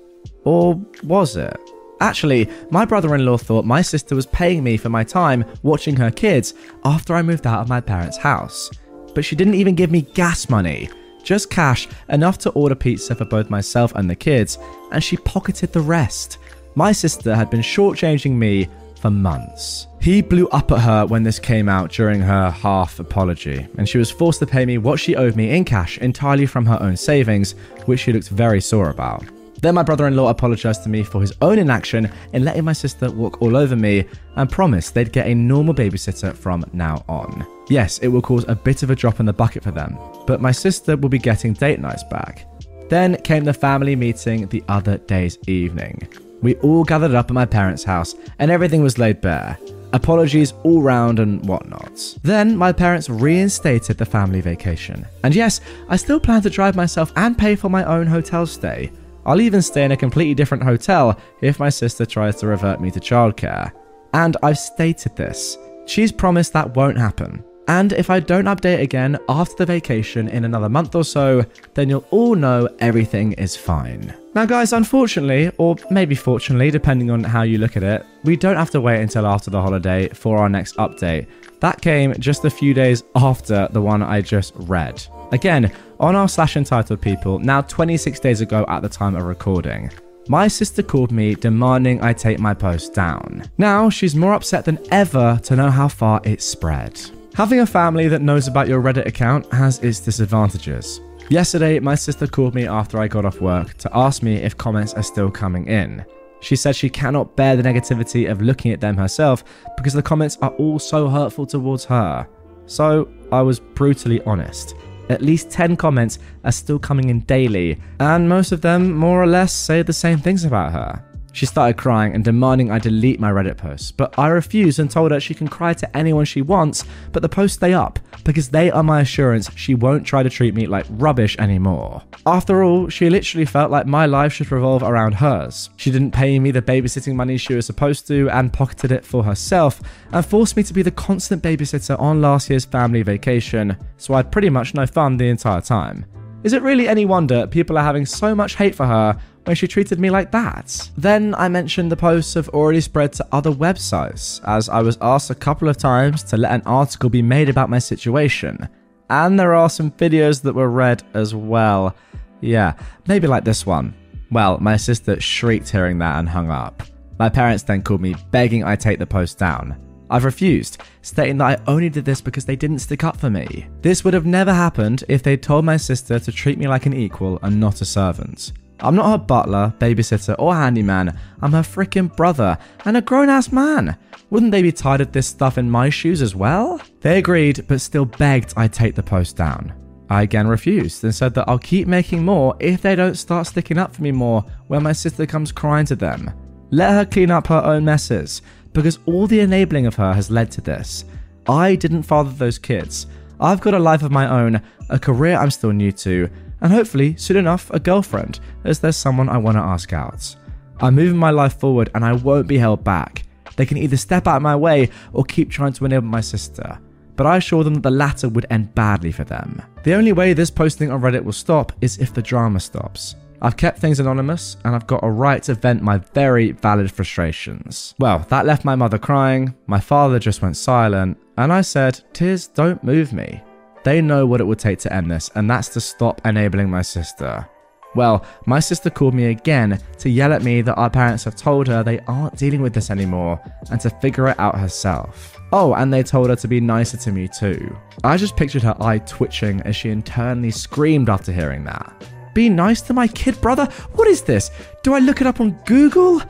Or 0.45 0.81
was 1.03 1.35
it? 1.35 1.60
Actually, 1.99 2.49
my 2.69 2.85
brother 2.85 3.15
in 3.15 3.26
law 3.26 3.38
thought 3.38 3.65
my 3.65 3.81
sister 3.81 4.15
was 4.15 4.27
paying 4.27 4.64
me 4.64 4.77
for 4.77 4.89
my 4.89 5.03
time 5.03 5.44
watching 5.64 5.95
her 5.95 6.11
kids 6.11 6.53
after 6.85 7.15
I 7.15 7.22
moved 7.22 7.48
out 7.48 7.61
of 7.61 7.69
my 7.69 7.81
parents' 7.81 8.18
house. 8.18 8.69
But 9.14 9.26
she 9.26 9.35
didn't 9.35 9.56
even 9.56 9.76
give 9.76 9.91
me 9.91 10.02
gas 10.02 10.49
money 10.49 10.89
just 11.27 11.49
cash 11.49 11.89
enough 12.07 12.37
to 12.37 12.49
order 12.51 12.73
pizza 12.73 13.13
for 13.13 13.25
both 13.25 13.49
myself 13.49 13.93
and 13.95 14.09
the 14.09 14.15
kids, 14.15 14.57
and 14.93 15.03
she 15.03 15.17
pocketed 15.17 15.73
the 15.73 15.81
rest. 15.81 16.37
My 16.75 16.93
sister 16.93 17.35
had 17.35 17.49
been 17.49 17.59
shortchanging 17.59 18.31
me 18.31 18.69
for 19.01 19.11
months. 19.11 19.87
He 19.99 20.21
blew 20.21 20.47
up 20.49 20.71
at 20.71 20.79
her 20.79 21.05
when 21.05 21.23
this 21.23 21.37
came 21.37 21.67
out 21.67 21.91
during 21.91 22.21
her 22.21 22.49
half 22.49 22.99
apology, 22.99 23.67
and 23.77 23.89
she 23.89 23.97
was 23.97 24.09
forced 24.09 24.39
to 24.39 24.47
pay 24.47 24.65
me 24.65 24.77
what 24.77 25.01
she 25.01 25.17
owed 25.17 25.35
me 25.35 25.51
in 25.55 25.65
cash 25.65 25.97
entirely 25.97 26.45
from 26.45 26.65
her 26.65 26.81
own 26.81 26.95
savings, 26.95 27.55
which 27.87 27.99
she 27.99 28.13
looked 28.13 28.29
very 28.29 28.61
sore 28.61 28.89
about. 28.89 29.25
Then 29.61 29.75
my 29.75 29.83
brother 29.83 30.07
in 30.07 30.15
law 30.15 30.29
apologised 30.29 30.83
to 30.83 30.89
me 30.89 31.03
for 31.03 31.19
his 31.19 31.33
own 31.41 31.59
inaction 31.59 32.09
in 32.31 32.45
letting 32.45 32.63
my 32.63 32.73
sister 32.73 33.11
walk 33.11 33.41
all 33.41 33.57
over 33.57 33.75
me 33.75 34.05
and 34.37 34.49
promised 34.49 34.93
they'd 34.93 35.11
get 35.11 35.27
a 35.27 35.35
normal 35.35 35.73
babysitter 35.73 36.33
from 36.33 36.63
now 36.71 37.03
on. 37.09 37.56
Yes, 37.69 37.99
it 37.99 38.07
will 38.07 38.22
cause 38.22 38.45
a 38.48 38.56
bit 38.56 38.84
of 38.84 38.89
a 38.89 38.95
drop 38.95 39.19
in 39.19 39.26
the 39.26 39.34
bucket 39.34 39.64
for 39.64 39.72
them, 39.72 39.98
but 40.26 40.41
my 40.41 40.52
sister 40.52 40.95
will 40.95 41.10
be 41.10 41.19
getting 41.19 41.53
date 41.53 41.80
nights 41.80 42.03
back. 42.03 42.45
Then 42.89 43.18
came 43.22 43.44
the 43.44 43.53
family 43.53 43.95
meeting 43.95 44.48
the 44.48 44.64
other 44.69 44.98
day's 44.98 45.38
evening. 45.48 46.07
We 46.41 46.56
all 46.57 46.84
gathered 46.84 47.15
up 47.15 47.30
at 47.30 47.34
my 47.34 47.45
parents' 47.45 47.84
house 47.84 48.15
and 48.39 48.49
everything 48.49 48.81
was 48.81 48.98
laid 48.98 49.22
bare. 49.22 49.57
Apologies 49.94 50.53
all 50.64 50.81
round 50.81 51.19
and 51.19 51.45
whatnot. 51.48 52.18
Then 52.22 52.56
my 52.56 52.72
parents 52.72 53.10
reinstated 53.10 53.98
the 53.98 54.06
family 54.06 54.41
vacation. 54.41 55.06
And 55.23 55.34
yes, 55.34 55.61
I 55.89 55.95
still 55.95 56.19
plan 56.19 56.41
to 56.44 56.49
drive 56.49 56.76
myself 56.76 57.11
and 57.15 57.38
pay 57.38 57.56
for 57.56 57.69
my 57.69 57.84
own 57.84 58.06
hotel 58.06 58.45
stay. 58.45 58.91
I'll 59.26 59.41
even 59.41 59.61
stay 59.61 59.84
in 59.84 59.91
a 59.91 59.98
completely 59.98 60.35
different 60.35 60.64
hotel 60.64 61.19
if 61.41 61.60
my 61.60 61.69
sister 61.69 62.06
tries 62.06 62.38
to 62.38 62.48
revert 62.48 62.80
me 62.80 62.91
to 62.91 62.99
childcare. 62.99 63.72
And 64.14 64.38
I've 64.44 64.60
stated 64.60 65.15
this. 65.15 65.57
She's 65.85 66.11
promised 66.11 66.53
that 66.53 66.76
won't 66.76 66.98
happen. 66.98 67.44
And 67.68 67.91
if 67.94 68.10
I 68.10 68.19
don't 68.19 68.45
update 68.45 68.80
again 68.80 69.18
after 69.27 69.57
the 69.57 69.65
vacation 69.65 70.30
in 70.30 70.45
another 70.45 70.69
month 70.69 70.95
or 70.95 71.03
so, 71.03 71.44
then 71.73 71.89
you'll 71.89 72.06
all 72.11 72.35
know 72.35 72.69
everything 72.80 73.34
is 73.34 73.57
fine. 73.57 74.14
Now, 74.35 74.45
guys, 74.45 74.72
unfortunately, 74.72 75.52
or 75.57 75.76
maybe 75.89 76.15
fortunately, 76.15 76.72
depending 76.72 77.11
on 77.11 77.23
how 77.23 77.41
you 77.41 77.57
look 77.57 77.76
at 77.76 77.84
it, 77.84 78.06
we 78.23 78.38
don't 78.38 78.56
have 78.56 78.72
to 78.72 78.81
wait 78.81 79.02
until 79.02 79.26
after 79.27 79.49
the 79.49 79.61
holiday 79.61 80.07
for 80.10 80.38
our 80.38 80.48
next 80.48 80.77
update. 80.77 81.27
That 81.60 81.81
came 81.81 82.14
just 82.19 82.45
a 82.45 82.49
few 82.49 82.73
days 82.73 83.03
after 83.15 83.68
the 83.72 83.81
one 83.81 84.02
I 84.02 84.22
just 84.22 84.53
read. 84.56 85.03
Again, 85.31 85.72
on 85.99 86.15
r 86.15 86.30
slash 86.30 86.56
entitled 86.56 87.02
people, 87.02 87.39
now 87.39 87.61
26 87.61 88.19
days 88.19 88.41
ago 88.41 88.64
at 88.69 88.81
the 88.81 88.89
time 88.89 89.15
of 89.15 89.23
recording. 89.23 89.91
My 90.30 90.48
sister 90.48 90.84
called 90.84 91.11
me 91.11 91.35
demanding 91.35 92.02
I 92.02 92.14
take 92.14 92.39
my 92.39 92.53
post 92.53 92.94
down. 92.94 93.49
Now 93.57 93.89
she's 93.89 94.15
more 94.15 94.34
upset 94.34 94.65
than 94.65 94.80
ever 94.91 95.39
to 95.44 95.56
know 95.56 95.72
how 95.72 95.88
far 95.88 96.22
it 96.23 96.41
spread. 96.41 96.99
Having 97.38 97.59
a 97.59 97.68
family 97.68 98.07
that 98.07 98.23
knows 98.23 98.47
about 98.47 98.68
your 98.68 98.81
Reddit 98.81 99.05
account 99.05 99.45
has 99.53 99.77
its 99.84 99.99
disadvantages. 99.99 101.01
Yesterday, 101.30 101.80
my 101.80 101.93
sister 101.93 102.26
called 102.26 102.55
me 102.55 102.65
after 102.65 102.97
I 102.97 103.07
got 103.07 103.26
off 103.26 103.41
work 103.41 103.76
to 103.76 103.95
ask 103.95 104.23
me 104.23 104.38
if 104.38 104.57
comments 104.57 104.95
are 104.95 105.03
still 105.03 105.30
coming 105.30 105.68
in. 105.68 106.03
She 106.39 106.55
said 106.55 106.76
she 106.76 106.89
cannot 106.89 107.35
bear 107.35 107.55
the 107.55 107.61
negativity 107.61 108.27
of 108.31 108.41
looking 108.41 108.72
at 108.72 108.81
them 108.81 108.97
herself 108.97 109.43
because 109.76 109.93
the 109.93 110.01
comments 110.01 110.39
are 110.41 110.49
all 110.53 110.80
so 110.80 111.07
hurtful 111.07 111.45
towards 111.45 111.85
her. 111.85 112.27
So 112.65 113.07
I 113.31 113.43
was 113.43 113.59
brutally 113.59 114.19
honest. 114.23 114.73
At 115.09 115.22
least 115.22 115.51
10 115.51 115.76
comments 115.76 116.18
are 116.43 116.51
still 116.51 116.80
coming 116.80 117.09
in 117.09 117.19
daily, 117.19 117.80
and 117.99 118.27
most 118.27 118.51
of 118.51 118.61
them 118.61 118.93
more 118.93 119.22
or 119.22 119.27
less 119.27 119.53
say 119.53 119.84
the 119.84 119.93
same 119.93 120.18
things 120.18 120.43
about 120.43 120.72
her. 120.72 121.05
She 121.38 121.45
started 121.45 121.77
crying 121.77 122.15
and 122.15 122.23
demanding 122.23 122.72
I 122.72 122.80
delete 122.80 123.19
my 123.19 123.30
Reddit 123.30 123.57
posts, 123.57 123.91
but 123.91 124.18
I 124.18 124.30
refused 124.30 124.80
and 124.80 124.89
told 124.89 125.11
her 125.11 125.19
she 125.19 125.35
can 125.35 125.47
cry 125.47 125.76
to 125.76 125.95
anyone 125.95 126.26
she 126.26 126.41
wants, 126.41 126.84
but 127.11 127.22
the 127.22 127.30
posts 127.30 127.57
stay 127.57 127.76
up 127.76 127.99
because 128.23 128.49
they 128.49 128.72
are 128.72 128.81
my 128.81 129.01
assurance 129.01 129.51
she 129.55 129.76
won't 129.76 130.03
try 130.03 130.23
to 130.23 130.31
treat 130.31 130.55
me 130.55 130.65
like 130.65 130.88
rubbish 130.89 131.38
anymore. 131.38 132.01
After 132.26 132.64
all, 132.64 132.89
she 132.89 133.11
literally 133.11 133.45
felt 133.45 133.69
like 133.69 133.85
my 133.85 134.07
life 134.07 134.34
should 134.34 134.51
revolve 134.51 134.81
around 134.81 135.14
hers. 135.14 135.69
She 135.77 135.91
didn't 135.91 136.09
pay 136.09 136.39
me 136.39 136.49
the 136.49 136.59
babysitting 136.59 137.14
money 137.14 137.38
she 137.38 137.53
was 137.53 137.68
supposed 137.68 138.07
to 138.07 138.27
and 138.31 138.51
pocketed 138.51 138.91
it 138.91 139.05
for 139.05 139.23
herself 139.23 139.80
and 140.14 140.26
forced 140.26 140.57
me 140.57 140.64
to 140.64 140.73
be 140.73 140.81
the 140.81 140.89
constant 140.89 141.43
babysitter 141.43 141.99
on 141.99 142.19
last 142.19 142.49
year's 142.49 142.65
family 142.65 143.03
vacation, 143.03 143.77
so 143.97 144.15
I 144.15 144.18
had 144.18 144.31
pretty 144.31 144.49
much 144.49 144.73
no 144.73 144.88
fun 144.88 145.18
the 145.18 145.30
entire 145.30 145.61
time. 145.61 146.07
Is 146.43 146.53
it 146.53 146.61
really 146.61 146.88
any 146.88 147.05
wonder 147.05 147.45
people 147.45 147.77
are 147.77 147.84
having 147.84 148.05
so 148.05 148.34
much 148.34 148.55
hate 148.55 148.73
for 148.73 148.85
her 148.85 149.19
when 149.48 149.56
she 149.56 149.68
treated 149.68 149.98
me 149.98 150.10
like 150.10 150.30
that. 150.32 150.91
Then 150.98 151.34
I 151.36 151.48
mentioned 151.48 151.90
the 151.90 151.95
posts 151.95 152.34
have 152.34 152.49
already 152.49 152.82
spread 152.82 153.14
to 153.14 153.28
other 153.32 153.49
websites, 153.49 154.41
as 154.45 154.68
I 154.68 154.82
was 154.82 154.98
asked 154.99 155.30
a 155.30 155.36
couple 155.36 155.69
of 155.69 155.78
times 155.78 156.22
to 156.24 156.38
let 156.38 156.52
an 156.52 156.64
article 156.65 157.10
be 157.10 157.22
made 157.22 157.48
about 157.48 157.69
my 157.69 157.80
situation. 157.80 158.68
And 159.10 159.40
there 159.40 159.56
are 159.56 159.69
some 159.69 159.91
videos 159.91 160.41
that 160.41 160.53
were 160.53 160.69
read 160.69 161.03
as 161.14 161.34
well. 161.34 161.95
Yeah, 162.41 162.74
maybe 163.07 163.26
like 163.26 163.45
this 163.45 163.65
one. 163.65 163.95
Well, 164.30 164.57
my 164.60 164.76
sister 164.76 165.18
shrieked 165.22 165.69
hearing 165.69 165.98
that 165.99 166.19
and 166.19 166.28
hung 166.28 166.52
up. 166.52 166.84
My 167.18 167.30
parents 167.30 167.64
then 167.64 167.84
called 167.84 168.02
me 168.02 168.15
begging 168.32 168.65
I 168.65 168.76
take 168.76 168.99
the 168.99 169.07
post 169.07 169.40
down. 169.40 169.82
I've 170.10 170.26
refused, 170.26 170.82
stating 171.02 171.38
that 171.38 171.60
I 171.60 171.72
only 171.72 171.88
did 171.88 172.03
this 172.03 172.19
because 172.19 172.44
they 172.44 172.57
didn't 172.57 172.80
stick 172.80 173.06
up 173.06 173.15
for 173.15 173.30
me. 173.30 173.68
This 173.82 174.03
would 174.03 174.14
have 174.14 174.26
never 174.26 174.53
happened 174.53 175.06
if 175.07 175.24
they'd 175.24 175.41
told 175.41 175.64
my 175.64 175.78
sister 175.78 176.19
to 176.19 176.32
treat 176.34 176.57
me 176.57 176.68
like 176.68 176.86
an 176.86 176.94
equal 176.94 177.40
and 177.41 177.61
not 177.61 177.80
a 177.80 177.86
servant. 177.86 178.52
I'm 178.79 178.95
not 178.95 179.09
her 179.09 179.25
butler, 179.25 179.73
babysitter, 179.79 180.35
or 180.37 180.53
handyman. 180.53 181.17
I'm 181.41 181.51
her 181.51 181.61
freaking 181.61 182.15
brother 182.15 182.57
and 182.85 182.97
a 182.97 183.01
grown 183.01 183.29
ass 183.29 183.51
man. 183.51 183.97
Wouldn't 184.29 184.51
they 184.51 184.61
be 184.61 184.71
tired 184.71 185.01
of 185.01 185.11
this 185.11 185.27
stuff 185.27 185.57
in 185.57 185.71
my 185.71 185.89
shoes 185.89 186.21
as 186.21 186.35
well? 186.35 186.81
They 187.01 187.17
agreed, 187.17 187.65
but 187.67 187.81
still 187.81 188.05
begged 188.05 188.53
I 188.57 188.67
take 188.67 188.95
the 188.95 189.03
post 189.03 189.35
down. 189.35 189.73
I 190.09 190.21
again 190.21 190.47
refused 190.47 191.03
and 191.03 191.13
said 191.13 191.33
that 191.33 191.49
I'll 191.49 191.59
keep 191.59 191.87
making 191.87 192.23
more 192.23 192.55
if 192.59 192.81
they 192.81 192.95
don't 192.95 193.15
start 193.15 193.47
sticking 193.47 193.77
up 193.77 193.95
for 193.95 194.03
me 194.03 194.11
more 194.11 194.45
when 194.67 194.83
my 194.83 194.93
sister 194.93 195.25
comes 195.25 195.51
crying 195.51 195.85
to 195.87 195.95
them. 195.95 196.31
Let 196.69 196.91
her 196.91 197.05
clean 197.05 197.31
up 197.31 197.47
her 197.47 197.63
own 197.63 197.85
messes, 197.85 198.41
because 198.73 198.99
all 199.05 199.27
the 199.27 199.39
enabling 199.39 199.85
of 199.85 199.95
her 199.95 200.13
has 200.13 200.29
led 200.29 200.51
to 200.51 200.61
this. 200.61 201.05
I 201.47 201.75
didn't 201.75 202.03
father 202.03 202.31
those 202.31 202.59
kids. 202.59 203.07
I've 203.39 203.61
got 203.61 203.73
a 203.73 203.79
life 203.79 204.03
of 204.03 204.11
my 204.11 204.29
own, 204.29 204.61
a 204.89 204.99
career 204.99 205.35
I'm 205.35 205.51
still 205.51 205.71
new 205.71 205.91
to, 205.93 206.29
and 206.61 206.71
hopefully, 206.71 207.15
soon 207.15 207.38
enough, 207.38 207.69
a 207.71 207.79
girlfriend, 207.79 208.39
as 208.63 208.79
there's 208.79 208.97
someone 208.97 209.29
I 209.29 209.38
want 209.38 209.57
to 209.57 209.61
ask 209.61 209.93
out. 209.93 210.35
I'm 210.79 210.95
moving 210.95 211.17
my 211.17 211.31
life 211.31 211.59
forward 211.59 211.89
and 211.95 212.05
I 212.05 212.13
won't 212.13 212.47
be 212.47 212.57
held 212.57 212.84
back. 212.84 213.23
They 213.55 213.65
can 213.65 213.77
either 213.77 213.97
step 213.97 214.27
out 214.27 214.38
of 214.38 214.41
my 214.41 214.55
way 214.55 214.89
or 215.13 215.23
keep 215.23 215.49
trying 215.49 215.73
to 215.73 215.85
enable 215.85 216.07
my 216.07 216.21
sister. 216.21 216.79
But 217.15 217.25
I 217.25 217.38
assure 217.38 217.63
them 217.63 217.73
that 217.75 217.84
the 217.84 217.91
latter 217.91 218.29
would 218.29 218.45
end 218.51 218.75
badly 218.75 219.11
for 219.11 219.23
them. 219.23 219.61
The 219.84 219.95
only 219.95 220.13
way 220.13 220.34
this 220.34 220.51
posting 220.51 220.91
on 220.91 221.01
Reddit 221.01 221.23
will 221.23 221.34
stop 221.34 221.71
is 221.81 221.97
if 221.97 222.13
the 222.13 222.21
drama 222.21 222.59
stops. 222.59 223.15
I've 223.41 223.57
kept 223.57 223.79
things 223.79 223.99
anonymous 223.99 224.57
and 224.65 224.75
I've 224.75 224.88
got 224.88 225.03
a 225.03 225.09
right 225.09 225.41
to 225.43 225.55
vent 225.55 225.81
my 225.81 225.97
very 225.97 226.51
valid 226.51 226.91
frustrations. 226.91 227.95
Well, 227.99 228.19
that 228.29 228.45
left 228.45 228.65
my 228.65 228.75
mother 228.75 228.97
crying, 228.97 229.55
my 229.67 229.79
father 229.79 230.19
just 230.19 230.41
went 230.41 230.57
silent, 230.57 231.17
and 231.38 231.53
I 231.53 231.61
said, 231.61 232.01
Tears 232.13 232.47
don't 232.47 232.84
move 232.84 233.13
me. 233.13 233.41
They 233.88 234.01
know 234.01 234.26
what 234.26 234.41
it 234.41 234.43
would 234.43 234.59
take 234.59 234.80
to 234.80 234.91
end 234.91 235.09
this, 235.09 235.31
and 235.34 235.49
that's 235.49 235.69
to 235.69 235.80
stop 235.80 236.19
enabling 236.26 236.69
my 236.69 236.81
sister. 236.81 237.47
Well, 237.95 238.26
my 238.45 238.59
sister 238.59 238.89
called 238.89 239.14
me 239.14 239.27
again 239.27 239.80
to 239.99 240.09
yell 240.09 240.34
at 240.34 240.43
me 240.43 240.61
that 240.64 240.76
our 240.76 240.89
parents 240.89 241.23
have 241.23 241.38
told 241.38 241.69
her 241.69 241.84
they 241.84 242.01
aren't 242.01 242.35
dealing 242.35 242.61
with 242.61 242.73
this 242.73 242.91
anymore 242.91 243.39
and 243.72 243.80
to 243.80 243.89
figure 243.89 244.27
it 244.27 244.38
out 244.39 244.59
herself. 244.59 245.39
Oh, 245.53 245.73
and 245.73 245.93
they 245.93 246.03
told 246.03 246.27
her 246.27 246.35
to 246.35 246.47
be 246.49 246.59
nicer 246.59 246.97
to 246.97 247.14
me 247.14 247.30
too. 247.30 247.77
I 248.03 248.18
just 248.18 248.35
pictured 248.35 248.64
her 248.64 248.76
eye 248.81 248.97
twitching 248.97 249.61
as 249.61 249.77
she 249.77 249.89
internally 249.89 250.51
screamed 250.51 251.07
after 251.07 251.31
hearing 251.31 251.64
that. 251.64 251.89
Be 252.34 252.49
nice 252.49 252.81
to 252.81 252.93
my 252.93 253.07
kid 253.07 253.39
brother? 253.39 253.69
What 253.93 254.09
is 254.09 254.22
this? 254.22 254.51
Do 254.84 254.95
I 254.95 254.99
look 254.99 255.22
it 255.22 255.27
up 255.27 255.39
on 255.39 255.51
Google? 255.65 256.22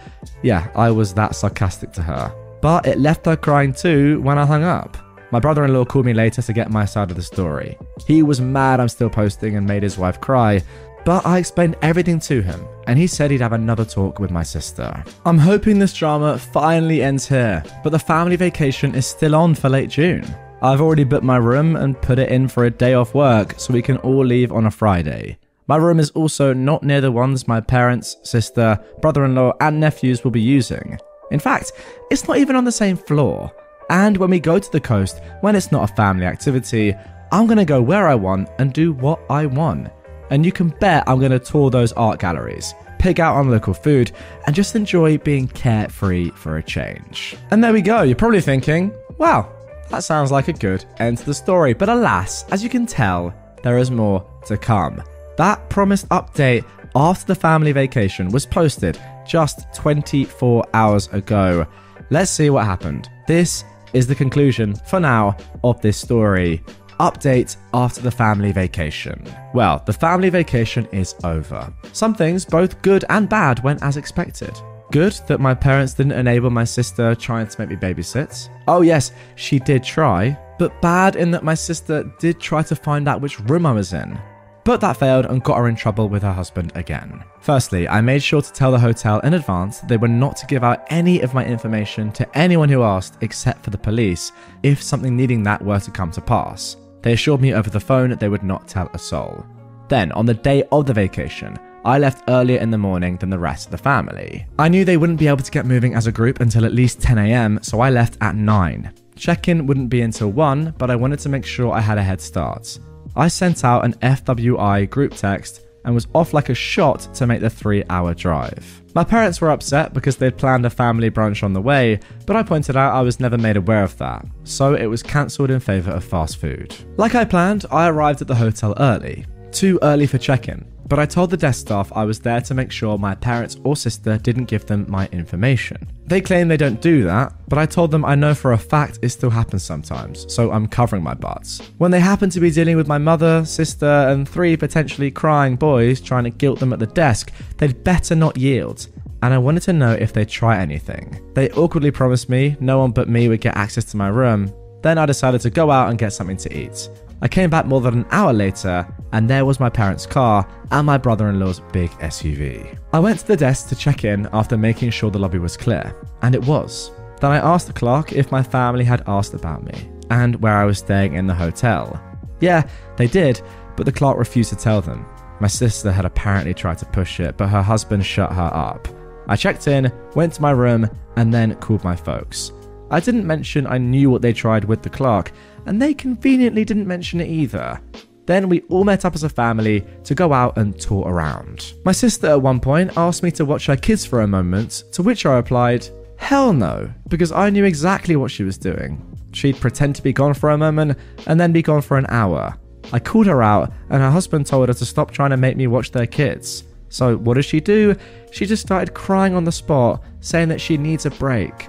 Yeah, 0.43 0.69
I 0.75 0.91
was 0.91 1.11
that 1.15 1.35
sarcastic 1.35 1.91
to 1.93 2.03
her. 2.03 2.31
But 2.61 2.85
it 2.85 2.99
left 2.99 3.25
her 3.25 3.35
crying 3.35 3.73
too 3.73 4.21
when 4.21 4.37
I 4.37 4.45
hung 4.45 4.63
up. 4.63 4.95
My 5.31 5.39
brother 5.39 5.65
in 5.65 5.73
law 5.73 5.83
called 5.83 6.05
me 6.05 6.13
later 6.13 6.41
to 6.41 6.53
get 6.53 6.71
my 6.71 6.85
side 6.85 7.09
of 7.09 7.17
the 7.17 7.23
story. 7.23 7.77
He 8.05 8.23
was 8.23 8.39
mad 8.39 8.79
I'm 8.79 8.87
still 8.87 9.09
posting 9.09 9.57
and 9.57 9.67
made 9.67 9.83
his 9.83 9.97
wife 9.97 10.21
cry, 10.21 10.61
but 11.03 11.25
I 11.25 11.37
explained 11.37 11.75
everything 11.81 12.19
to 12.21 12.41
him, 12.41 12.65
and 12.87 12.97
he 12.97 13.07
said 13.07 13.31
he'd 13.31 13.41
have 13.41 13.53
another 13.53 13.85
talk 13.85 14.19
with 14.19 14.31
my 14.31 14.43
sister. 14.43 15.03
I'm 15.25 15.37
hoping 15.37 15.79
this 15.79 15.93
drama 15.93 16.37
finally 16.37 17.01
ends 17.01 17.27
here, 17.27 17.63
but 17.83 17.91
the 17.91 17.99
family 17.99 18.35
vacation 18.37 18.95
is 18.95 19.05
still 19.05 19.35
on 19.35 19.55
for 19.55 19.69
late 19.69 19.89
June. 19.89 20.25
I've 20.61 20.81
already 20.81 21.03
booked 21.03 21.23
my 21.23 21.37
room 21.37 21.75
and 21.75 22.01
put 22.01 22.19
it 22.19 22.29
in 22.29 22.47
for 22.47 22.65
a 22.65 22.71
day 22.71 22.93
off 22.93 23.13
work 23.13 23.55
so 23.57 23.73
we 23.73 23.81
can 23.81 23.97
all 23.97 24.25
leave 24.25 24.51
on 24.51 24.65
a 24.65 24.71
Friday. 24.71 25.37
My 25.67 25.75
room 25.75 25.99
is 25.99 26.09
also 26.11 26.53
not 26.53 26.83
near 26.83 27.01
the 27.01 27.11
ones 27.11 27.47
my 27.47 27.59
parents, 27.59 28.15
sister, 28.23 28.79
brother 29.01 29.25
in 29.25 29.35
law, 29.35 29.53
and 29.59 29.79
nephews 29.79 30.23
will 30.23 30.31
be 30.31 30.41
using. 30.41 30.97
In 31.31 31.39
fact, 31.39 31.73
it's 32.09 32.27
not 32.27 32.37
even 32.37 32.55
on 32.55 32.63
the 32.63 32.71
same 32.71 32.95
floor. 32.95 33.51
And 33.89 34.17
when 34.17 34.29
we 34.29 34.39
go 34.39 34.59
to 34.59 34.71
the 34.71 34.79
coast, 34.79 35.21
when 35.41 35.55
it's 35.55 35.71
not 35.71 35.89
a 35.89 35.95
family 35.95 36.25
activity, 36.25 36.93
I'm 37.31 37.45
going 37.45 37.57
to 37.57 37.65
go 37.65 37.81
where 37.81 38.07
I 38.07 38.15
want 38.15 38.49
and 38.59 38.73
do 38.73 38.93
what 38.93 39.19
I 39.29 39.45
want. 39.45 39.89
And 40.29 40.45
you 40.45 40.51
can 40.51 40.69
bet 40.69 41.03
I'm 41.07 41.19
going 41.19 41.31
to 41.31 41.39
tour 41.39 41.69
those 41.69 41.93
art 41.93 42.19
galleries, 42.19 42.73
pig 42.99 43.19
out 43.19 43.35
on 43.35 43.49
local 43.49 43.73
food, 43.73 44.11
and 44.45 44.55
just 44.55 44.75
enjoy 44.75 45.17
being 45.17 45.47
carefree 45.47 46.31
for 46.31 46.57
a 46.57 46.63
change. 46.63 47.35
And 47.51 47.63
there 47.63 47.73
we 47.73 47.81
go. 47.81 48.01
You're 48.01 48.15
probably 48.15 48.41
thinking, 48.41 48.93
wow, 49.17 49.51
that 49.89 50.03
sounds 50.03 50.31
like 50.31 50.47
a 50.49 50.53
good 50.53 50.83
end 50.99 51.17
to 51.19 51.25
the 51.25 51.33
story. 51.33 51.73
But 51.73 51.89
alas, 51.89 52.43
as 52.51 52.63
you 52.63 52.69
can 52.69 52.85
tell, 52.85 53.33
there 53.63 53.77
is 53.77 53.91
more 53.91 54.25
to 54.47 54.57
come. 54.57 55.01
That 55.37 55.69
promised 55.69 56.09
update 56.09 56.65
after 56.95 57.27
the 57.27 57.35
family 57.35 57.71
vacation 57.71 58.29
was 58.29 58.45
posted 58.45 58.99
just 59.25 59.73
24 59.73 60.65
hours 60.73 61.07
ago. 61.09 61.65
Let's 62.09 62.31
see 62.31 62.49
what 62.49 62.65
happened. 62.65 63.09
This 63.27 63.63
is 63.93 64.07
the 64.07 64.15
conclusion, 64.15 64.75
for 64.75 64.99
now, 64.99 65.35
of 65.63 65.81
this 65.81 65.97
story. 65.97 66.63
Update 66.99 67.57
after 67.73 68.01
the 68.01 68.09
family 68.09 68.51
vacation. 68.51 69.23
Well, 69.53 69.83
the 69.85 69.93
family 69.93 70.29
vacation 70.29 70.87
is 70.91 71.15
over. 71.23 71.71
Some 71.93 72.15
things, 72.15 72.43
both 72.43 72.81
good 72.81 73.05
and 73.09 73.29
bad, 73.29 73.63
went 73.63 73.83
as 73.83 73.97
expected. 73.97 74.57
Good 74.91 75.13
that 75.27 75.39
my 75.39 75.53
parents 75.53 75.93
didn't 75.93 76.13
enable 76.13 76.49
my 76.49 76.63
sister 76.63 77.13
trying 77.13 77.47
to 77.47 77.61
make 77.61 77.69
me 77.69 77.75
babysit. 77.75 78.49
Oh, 78.67 78.81
yes, 78.81 79.11
she 79.35 79.59
did 79.59 79.83
try, 79.83 80.37
but 80.57 80.81
bad 80.81 81.15
in 81.15 81.29
that 81.31 81.43
my 81.43 81.53
sister 81.53 82.03
did 82.19 82.39
try 82.39 82.63
to 82.63 82.75
find 82.75 83.07
out 83.07 83.21
which 83.21 83.39
room 83.41 83.65
I 83.65 83.73
was 83.73 83.93
in. 83.93 84.17
But 84.63 84.81
that 84.81 84.97
failed 84.97 85.25
and 85.27 85.43
got 85.43 85.57
her 85.57 85.67
in 85.67 85.75
trouble 85.75 86.09
with 86.09 86.23
her 86.23 86.33
husband 86.33 86.71
again. 86.75 87.23
Firstly, 87.47 87.87
I 87.87 88.01
made 88.01 88.21
sure 88.21 88.41
to 88.41 88.51
tell 88.51 88.73
the 88.73 88.77
hotel 88.77 89.21
in 89.21 89.33
advance 89.33 89.79
that 89.79 89.87
they 89.87 89.95
were 89.95 90.09
not 90.09 90.35
to 90.35 90.45
give 90.47 90.65
out 90.65 90.85
any 90.89 91.21
of 91.21 91.33
my 91.33 91.45
information 91.45 92.11
to 92.11 92.37
anyone 92.37 92.67
who 92.67 92.83
asked 92.83 93.19
except 93.21 93.63
for 93.63 93.69
the 93.69 93.77
police 93.77 94.33
if 94.63 94.83
something 94.83 95.15
needing 95.15 95.43
that 95.43 95.63
were 95.63 95.79
to 95.79 95.89
come 95.89 96.11
to 96.11 96.19
pass. 96.19 96.75
They 97.03 97.13
assured 97.13 97.39
me 97.39 97.53
over 97.53 97.69
the 97.69 97.79
phone 97.79 98.09
that 98.09 98.19
they 98.19 98.27
would 98.27 98.43
not 98.43 98.67
tell 98.67 98.89
a 98.93 98.99
soul. 98.99 99.45
Then, 99.87 100.11
on 100.11 100.25
the 100.25 100.33
day 100.33 100.63
of 100.73 100.87
the 100.87 100.93
vacation, 100.93 101.57
I 101.85 101.99
left 101.99 102.25
earlier 102.27 102.59
in 102.59 102.69
the 102.69 102.77
morning 102.77 103.15
than 103.15 103.29
the 103.29 103.39
rest 103.39 103.67
of 103.67 103.71
the 103.71 103.77
family. 103.77 104.45
I 104.59 104.67
knew 104.67 104.83
they 104.83 104.97
wouldn't 104.97 105.17
be 105.17 105.29
able 105.29 105.45
to 105.45 105.51
get 105.51 105.65
moving 105.65 105.93
as 105.93 106.05
a 106.05 106.11
group 106.11 106.41
until 106.41 106.65
at 106.65 106.73
least 106.73 106.99
10am, 106.99 107.63
so 107.63 107.79
I 107.79 107.91
left 107.91 108.17
at 108.19 108.35
9. 108.35 108.93
Check 109.15 109.47
in 109.47 109.65
wouldn't 109.65 109.87
be 109.87 110.01
until 110.01 110.33
1, 110.33 110.75
but 110.77 110.91
I 110.91 110.97
wanted 110.97 111.19
to 111.19 111.29
make 111.29 111.45
sure 111.45 111.71
I 111.71 111.79
had 111.79 111.97
a 111.97 112.03
head 112.03 112.19
start. 112.19 112.77
I 113.15 113.29
sent 113.29 113.63
out 113.63 113.85
an 113.85 113.93
FWI 113.93 114.89
group 114.89 115.15
text 115.15 115.61
and 115.87 115.95
was 115.95 116.05
off 116.13 116.33
like 116.33 116.49
a 116.49 116.53
shot 116.53 117.07
to 117.15 117.25
make 117.25 117.39
the 117.39 117.49
three 117.49 117.81
hour 117.89 118.13
drive. 118.13 118.83
My 118.93 119.05
parents 119.05 119.39
were 119.39 119.51
upset 119.51 119.93
because 119.93 120.17
they'd 120.17 120.37
planned 120.37 120.65
a 120.65 120.69
family 120.69 121.09
brunch 121.09 121.43
on 121.43 121.53
the 121.53 121.61
way, 121.61 122.01
but 122.25 122.35
I 122.35 122.43
pointed 122.43 122.75
out 122.75 122.93
I 122.93 123.01
was 123.01 123.21
never 123.21 123.37
made 123.37 123.55
aware 123.55 123.83
of 123.83 123.97
that, 123.97 124.25
so 124.43 124.75
it 124.75 124.87
was 124.87 125.01
cancelled 125.01 125.49
in 125.49 125.61
favour 125.61 125.91
of 125.91 126.03
fast 126.03 126.37
food. 126.37 126.75
Like 126.97 127.15
I 127.15 127.23
planned, 127.23 127.65
I 127.71 127.87
arrived 127.87 128.21
at 128.21 128.27
the 128.27 128.35
hotel 128.35 128.75
early, 128.77 129.25
too 129.51 129.79
early 129.81 130.07
for 130.07 130.17
check 130.17 130.49
in, 130.49 130.65
but 130.87 130.99
I 130.99 131.05
told 131.05 131.29
the 131.29 131.37
desk 131.37 131.61
staff 131.61 131.91
I 131.95 132.05
was 132.05 132.19
there 132.19 132.41
to 132.41 132.53
make 132.53 132.71
sure 132.71 132.97
my 132.97 133.15
parents 133.15 133.57
or 133.63 133.75
sister 133.75 134.17
didn't 134.17 134.45
give 134.45 134.65
them 134.65 134.85
my 134.87 135.07
information. 135.11 135.87
They 136.05 136.21
claim 136.21 136.47
they 136.47 136.57
don't 136.57 136.81
do 136.81 137.03
that, 137.03 137.33
but 137.49 137.59
I 137.59 137.65
told 137.65 137.91
them 137.91 138.05
I 138.05 138.15
know 138.15 138.33
for 138.33 138.53
a 138.53 138.57
fact 138.57 138.99
it 139.01 139.09
still 139.09 139.29
happens 139.29 139.63
sometimes, 139.63 140.31
so 140.33 140.51
I'm 140.51 140.67
covering 140.67 141.03
my 141.03 141.13
butts. 141.13 141.61
When 141.77 141.91
they 141.91 141.99
happen 141.99 142.29
to 142.29 142.39
be 142.39 142.51
dealing 142.51 142.77
with 142.77 142.87
my 142.87 142.97
mother, 142.97 143.43
sister, 143.45 143.85
and 143.85 144.27
three 144.27 144.55
potentially 144.55 145.11
crying 145.11 145.55
boys 145.55 145.99
trying 145.99 146.23
to 146.23 146.29
guilt 146.29 146.59
them 146.59 146.73
at 146.73 146.79
the 146.79 146.87
desk, 146.87 147.31
they'd 147.57 147.83
better 147.83 148.15
not 148.15 148.37
yield. 148.37 148.87
And 149.23 149.33
I 149.33 149.37
wanted 149.39 149.63
to 149.63 149.73
know 149.73 149.93
if 149.93 150.13
they'd 150.13 150.29
try 150.29 150.59
anything. 150.59 151.19
They 151.33 151.49
awkwardly 151.51 151.91
promised 151.91 152.29
me 152.29 152.55
no 152.59 152.79
one 152.79 152.91
but 152.91 153.09
me 153.09 153.27
would 153.27 153.41
get 153.41 153.57
access 153.57 153.85
to 153.85 153.97
my 153.97 154.07
room. 154.09 154.53
Then 154.83 154.97
I 154.97 155.05
decided 155.05 155.41
to 155.41 155.49
go 155.49 155.71
out 155.71 155.89
and 155.89 155.97
get 155.97 156.13
something 156.13 156.37
to 156.37 156.55
eat. 156.55 156.89
I 157.21 157.27
came 157.27 157.49
back 157.49 157.65
more 157.65 157.81
than 157.81 157.99
an 157.99 158.05
hour 158.11 158.31
later, 158.31 158.87
and 159.11 159.27
there 159.27 159.45
was 159.45 159.59
my 159.59 159.69
parents' 159.69 160.05
car 160.05 160.47
and 160.71 160.85
my 160.85 160.97
brother 160.97 161.29
in 161.29 161.39
law's 161.39 161.61
big 161.71 161.89
SUV. 161.91 162.77
I 162.93 162.99
went 162.99 163.19
to 163.19 163.27
the 163.27 163.37
desk 163.37 163.69
to 163.69 163.75
check 163.75 164.03
in 164.03 164.29
after 164.33 164.57
making 164.57 164.91
sure 164.91 165.09
the 165.09 165.17
lobby 165.17 165.39
was 165.39 165.57
clear, 165.57 165.95
and 166.21 166.35
it 166.35 166.45
was. 166.45 166.91
Then 167.19 167.31
I 167.31 167.37
asked 167.37 167.67
the 167.67 167.73
clerk 167.73 168.13
if 168.13 168.31
my 168.31 168.43
family 168.43 168.85
had 168.85 169.03
asked 169.07 169.33
about 169.33 169.63
me 169.63 169.89
and 170.11 170.35
where 170.41 170.55
I 170.55 170.65
was 170.65 170.77
staying 170.77 171.15
in 171.15 171.25
the 171.25 171.33
hotel. 171.33 171.99
Yeah, 172.39 172.67
they 172.97 173.07
did, 173.07 173.41
but 173.75 173.85
the 173.85 173.91
clerk 173.91 174.17
refused 174.17 174.51
to 174.51 174.55
tell 174.55 174.81
them. 174.81 175.05
My 175.39 175.47
sister 175.47 175.91
had 175.91 176.05
apparently 176.05 176.53
tried 176.53 176.77
to 176.79 176.85
push 176.85 177.19
it, 177.19 177.37
but 177.37 177.49
her 177.49 177.61
husband 177.61 178.05
shut 178.05 178.31
her 178.31 178.51
up. 178.53 178.87
I 179.27 179.35
checked 179.35 179.67
in, 179.67 179.91
went 180.15 180.33
to 180.33 180.41
my 180.41 180.51
room, 180.51 180.89
and 181.15 181.33
then 181.33 181.55
called 181.55 181.83
my 181.83 181.95
folks. 181.95 182.51
I 182.89 182.99
didn't 182.99 183.27
mention 183.27 183.67
I 183.67 183.77
knew 183.77 184.09
what 184.09 184.21
they 184.21 184.33
tried 184.33 184.63
with 184.63 184.81
the 184.81 184.89
clerk, 184.89 185.31
and 185.67 185.81
they 185.81 185.93
conveniently 185.93 186.65
didn't 186.65 186.87
mention 186.87 187.21
it 187.21 187.29
either. 187.29 187.79
Then 188.25 188.49
we 188.49 188.61
all 188.69 188.83
met 188.83 189.05
up 189.05 189.15
as 189.15 189.23
a 189.23 189.29
family 189.29 189.85
to 190.03 190.13
go 190.13 190.33
out 190.33 190.57
and 190.57 190.77
tour 190.77 191.07
around. 191.07 191.73
My 191.85 191.93
sister 191.93 192.27
at 192.27 192.41
one 192.41 192.59
point 192.59 192.97
asked 192.97 193.23
me 193.23 193.31
to 193.31 193.45
watch 193.45 193.67
her 193.67 193.77
kids 193.77 194.05
for 194.05 194.21
a 194.21 194.27
moment, 194.27 194.83
to 194.91 195.03
which 195.03 195.25
I 195.25 195.35
replied, 195.35 195.87
Hell 196.17 196.51
no, 196.51 196.91
because 197.07 197.31
I 197.31 197.49
knew 197.49 197.63
exactly 197.63 198.15
what 198.15 198.31
she 198.31 198.43
was 198.43 198.57
doing. 198.57 199.01
She'd 199.31 199.61
pretend 199.61 199.95
to 199.95 200.01
be 200.01 200.11
gone 200.11 200.33
for 200.33 200.49
a 200.49 200.57
moment 200.57 200.97
and 201.25 201.39
then 201.39 201.53
be 201.53 201.61
gone 201.61 201.81
for 201.81 201.97
an 201.97 202.07
hour. 202.09 202.57
I 202.91 202.99
called 202.99 203.27
her 203.27 203.43
out, 203.43 203.71
and 203.89 204.01
her 204.01 204.09
husband 204.09 204.45
told 204.45 204.69
her 204.69 204.73
to 204.73 204.85
stop 204.85 205.11
trying 205.11 205.29
to 205.29 205.37
make 205.37 205.57
me 205.57 205.67
watch 205.67 205.91
their 205.91 206.07
kids. 206.07 206.63
So, 206.89 207.17
what 207.17 207.35
does 207.35 207.45
she 207.45 207.59
do? 207.59 207.95
She 208.31 208.45
just 208.45 208.61
started 208.61 208.93
crying 208.93 209.35
on 209.35 209.43
the 209.43 209.51
spot, 209.51 210.03
saying 210.21 210.49
that 210.49 210.61
she 210.61 210.77
needs 210.77 211.05
a 211.05 211.11
break. 211.11 211.67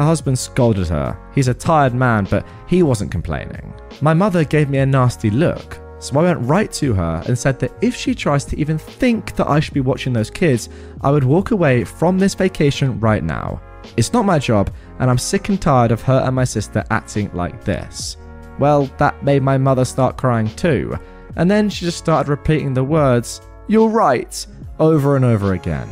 Her 0.00 0.06
husband 0.06 0.38
scolded 0.38 0.88
her. 0.88 1.14
He's 1.34 1.48
a 1.48 1.52
tired 1.52 1.92
man, 1.92 2.26
but 2.30 2.46
he 2.66 2.82
wasn't 2.82 3.10
complaining. 3.10 3.74
My 4.00 4.14
mother 4.14 4.44
gave 4.44 4.70
me 4.70 4.78
a 4.78 4.86
nasty 4.86 5.28
look, 5.28 5.78
so 5.98 6.18
I 6.18 6.22
went 6.22 6.48
right 6.48 6.72
to 6.72 6.94
her 6.94 7.22
and 7.26 7.38
said 7.38 7.58
that 7.58 7.74
if 7.82 7.94
she 7.94 8.14
tries 8.14 8.46
to 8.46 8.58
even 8.58 8.78
think 8.78 9.36
that 9.36 9.46
I 9.46 9.60
should 9.60 9.74
be 9.74 9.82
watching 9.82 10.14
those 10.14 10.30
kids, 10.30 10.70
I 11.02 11.10
would 11.10 11.22
walk 11.22 11.50
away 11.50 11.84
from 11.84 12.18
this 12.18 12.32
vacation 12.32 12.98
right 12.98 13.22
now. 13.22 13.60
It's 13.98 14.14
not 14.14 14.24
my 14.24 14.38
job, 14.38 14.72
and 15.00 15.10
I'm 15.10 15.18
sick 15.18 15.50
and 15.50 15.60
tired 15.60 15.92
of 15.92 16.00
her 16.00 16.22
and 16.24 16.34
my 16.34 16.44
sister 16.44 16.82
acting 16.88 17.30
like 17.34 17.62
this. 17.62 18.16
Well, 18.58 18.86
that 18.96 19.22
made 19.22 19.42
my 19.42 19.58
mother 19.58 19.84
start 19.84 20.16
crying 20.16 20.48
too, 20.56 20.98
and 21.36 21.50
then 21.50 21.68
she 21.68 21.84
just 21.84 21.98
started 21.98 22.30
repeating 22.30 22.72
the 22.72 22.84
words, 22.84 23.42
You're 23.68 23.90
right, 23.90 24.46
over 24.78 25.16
and 25.16 25.26
over 25.26 25.52
again. 25.52 25.90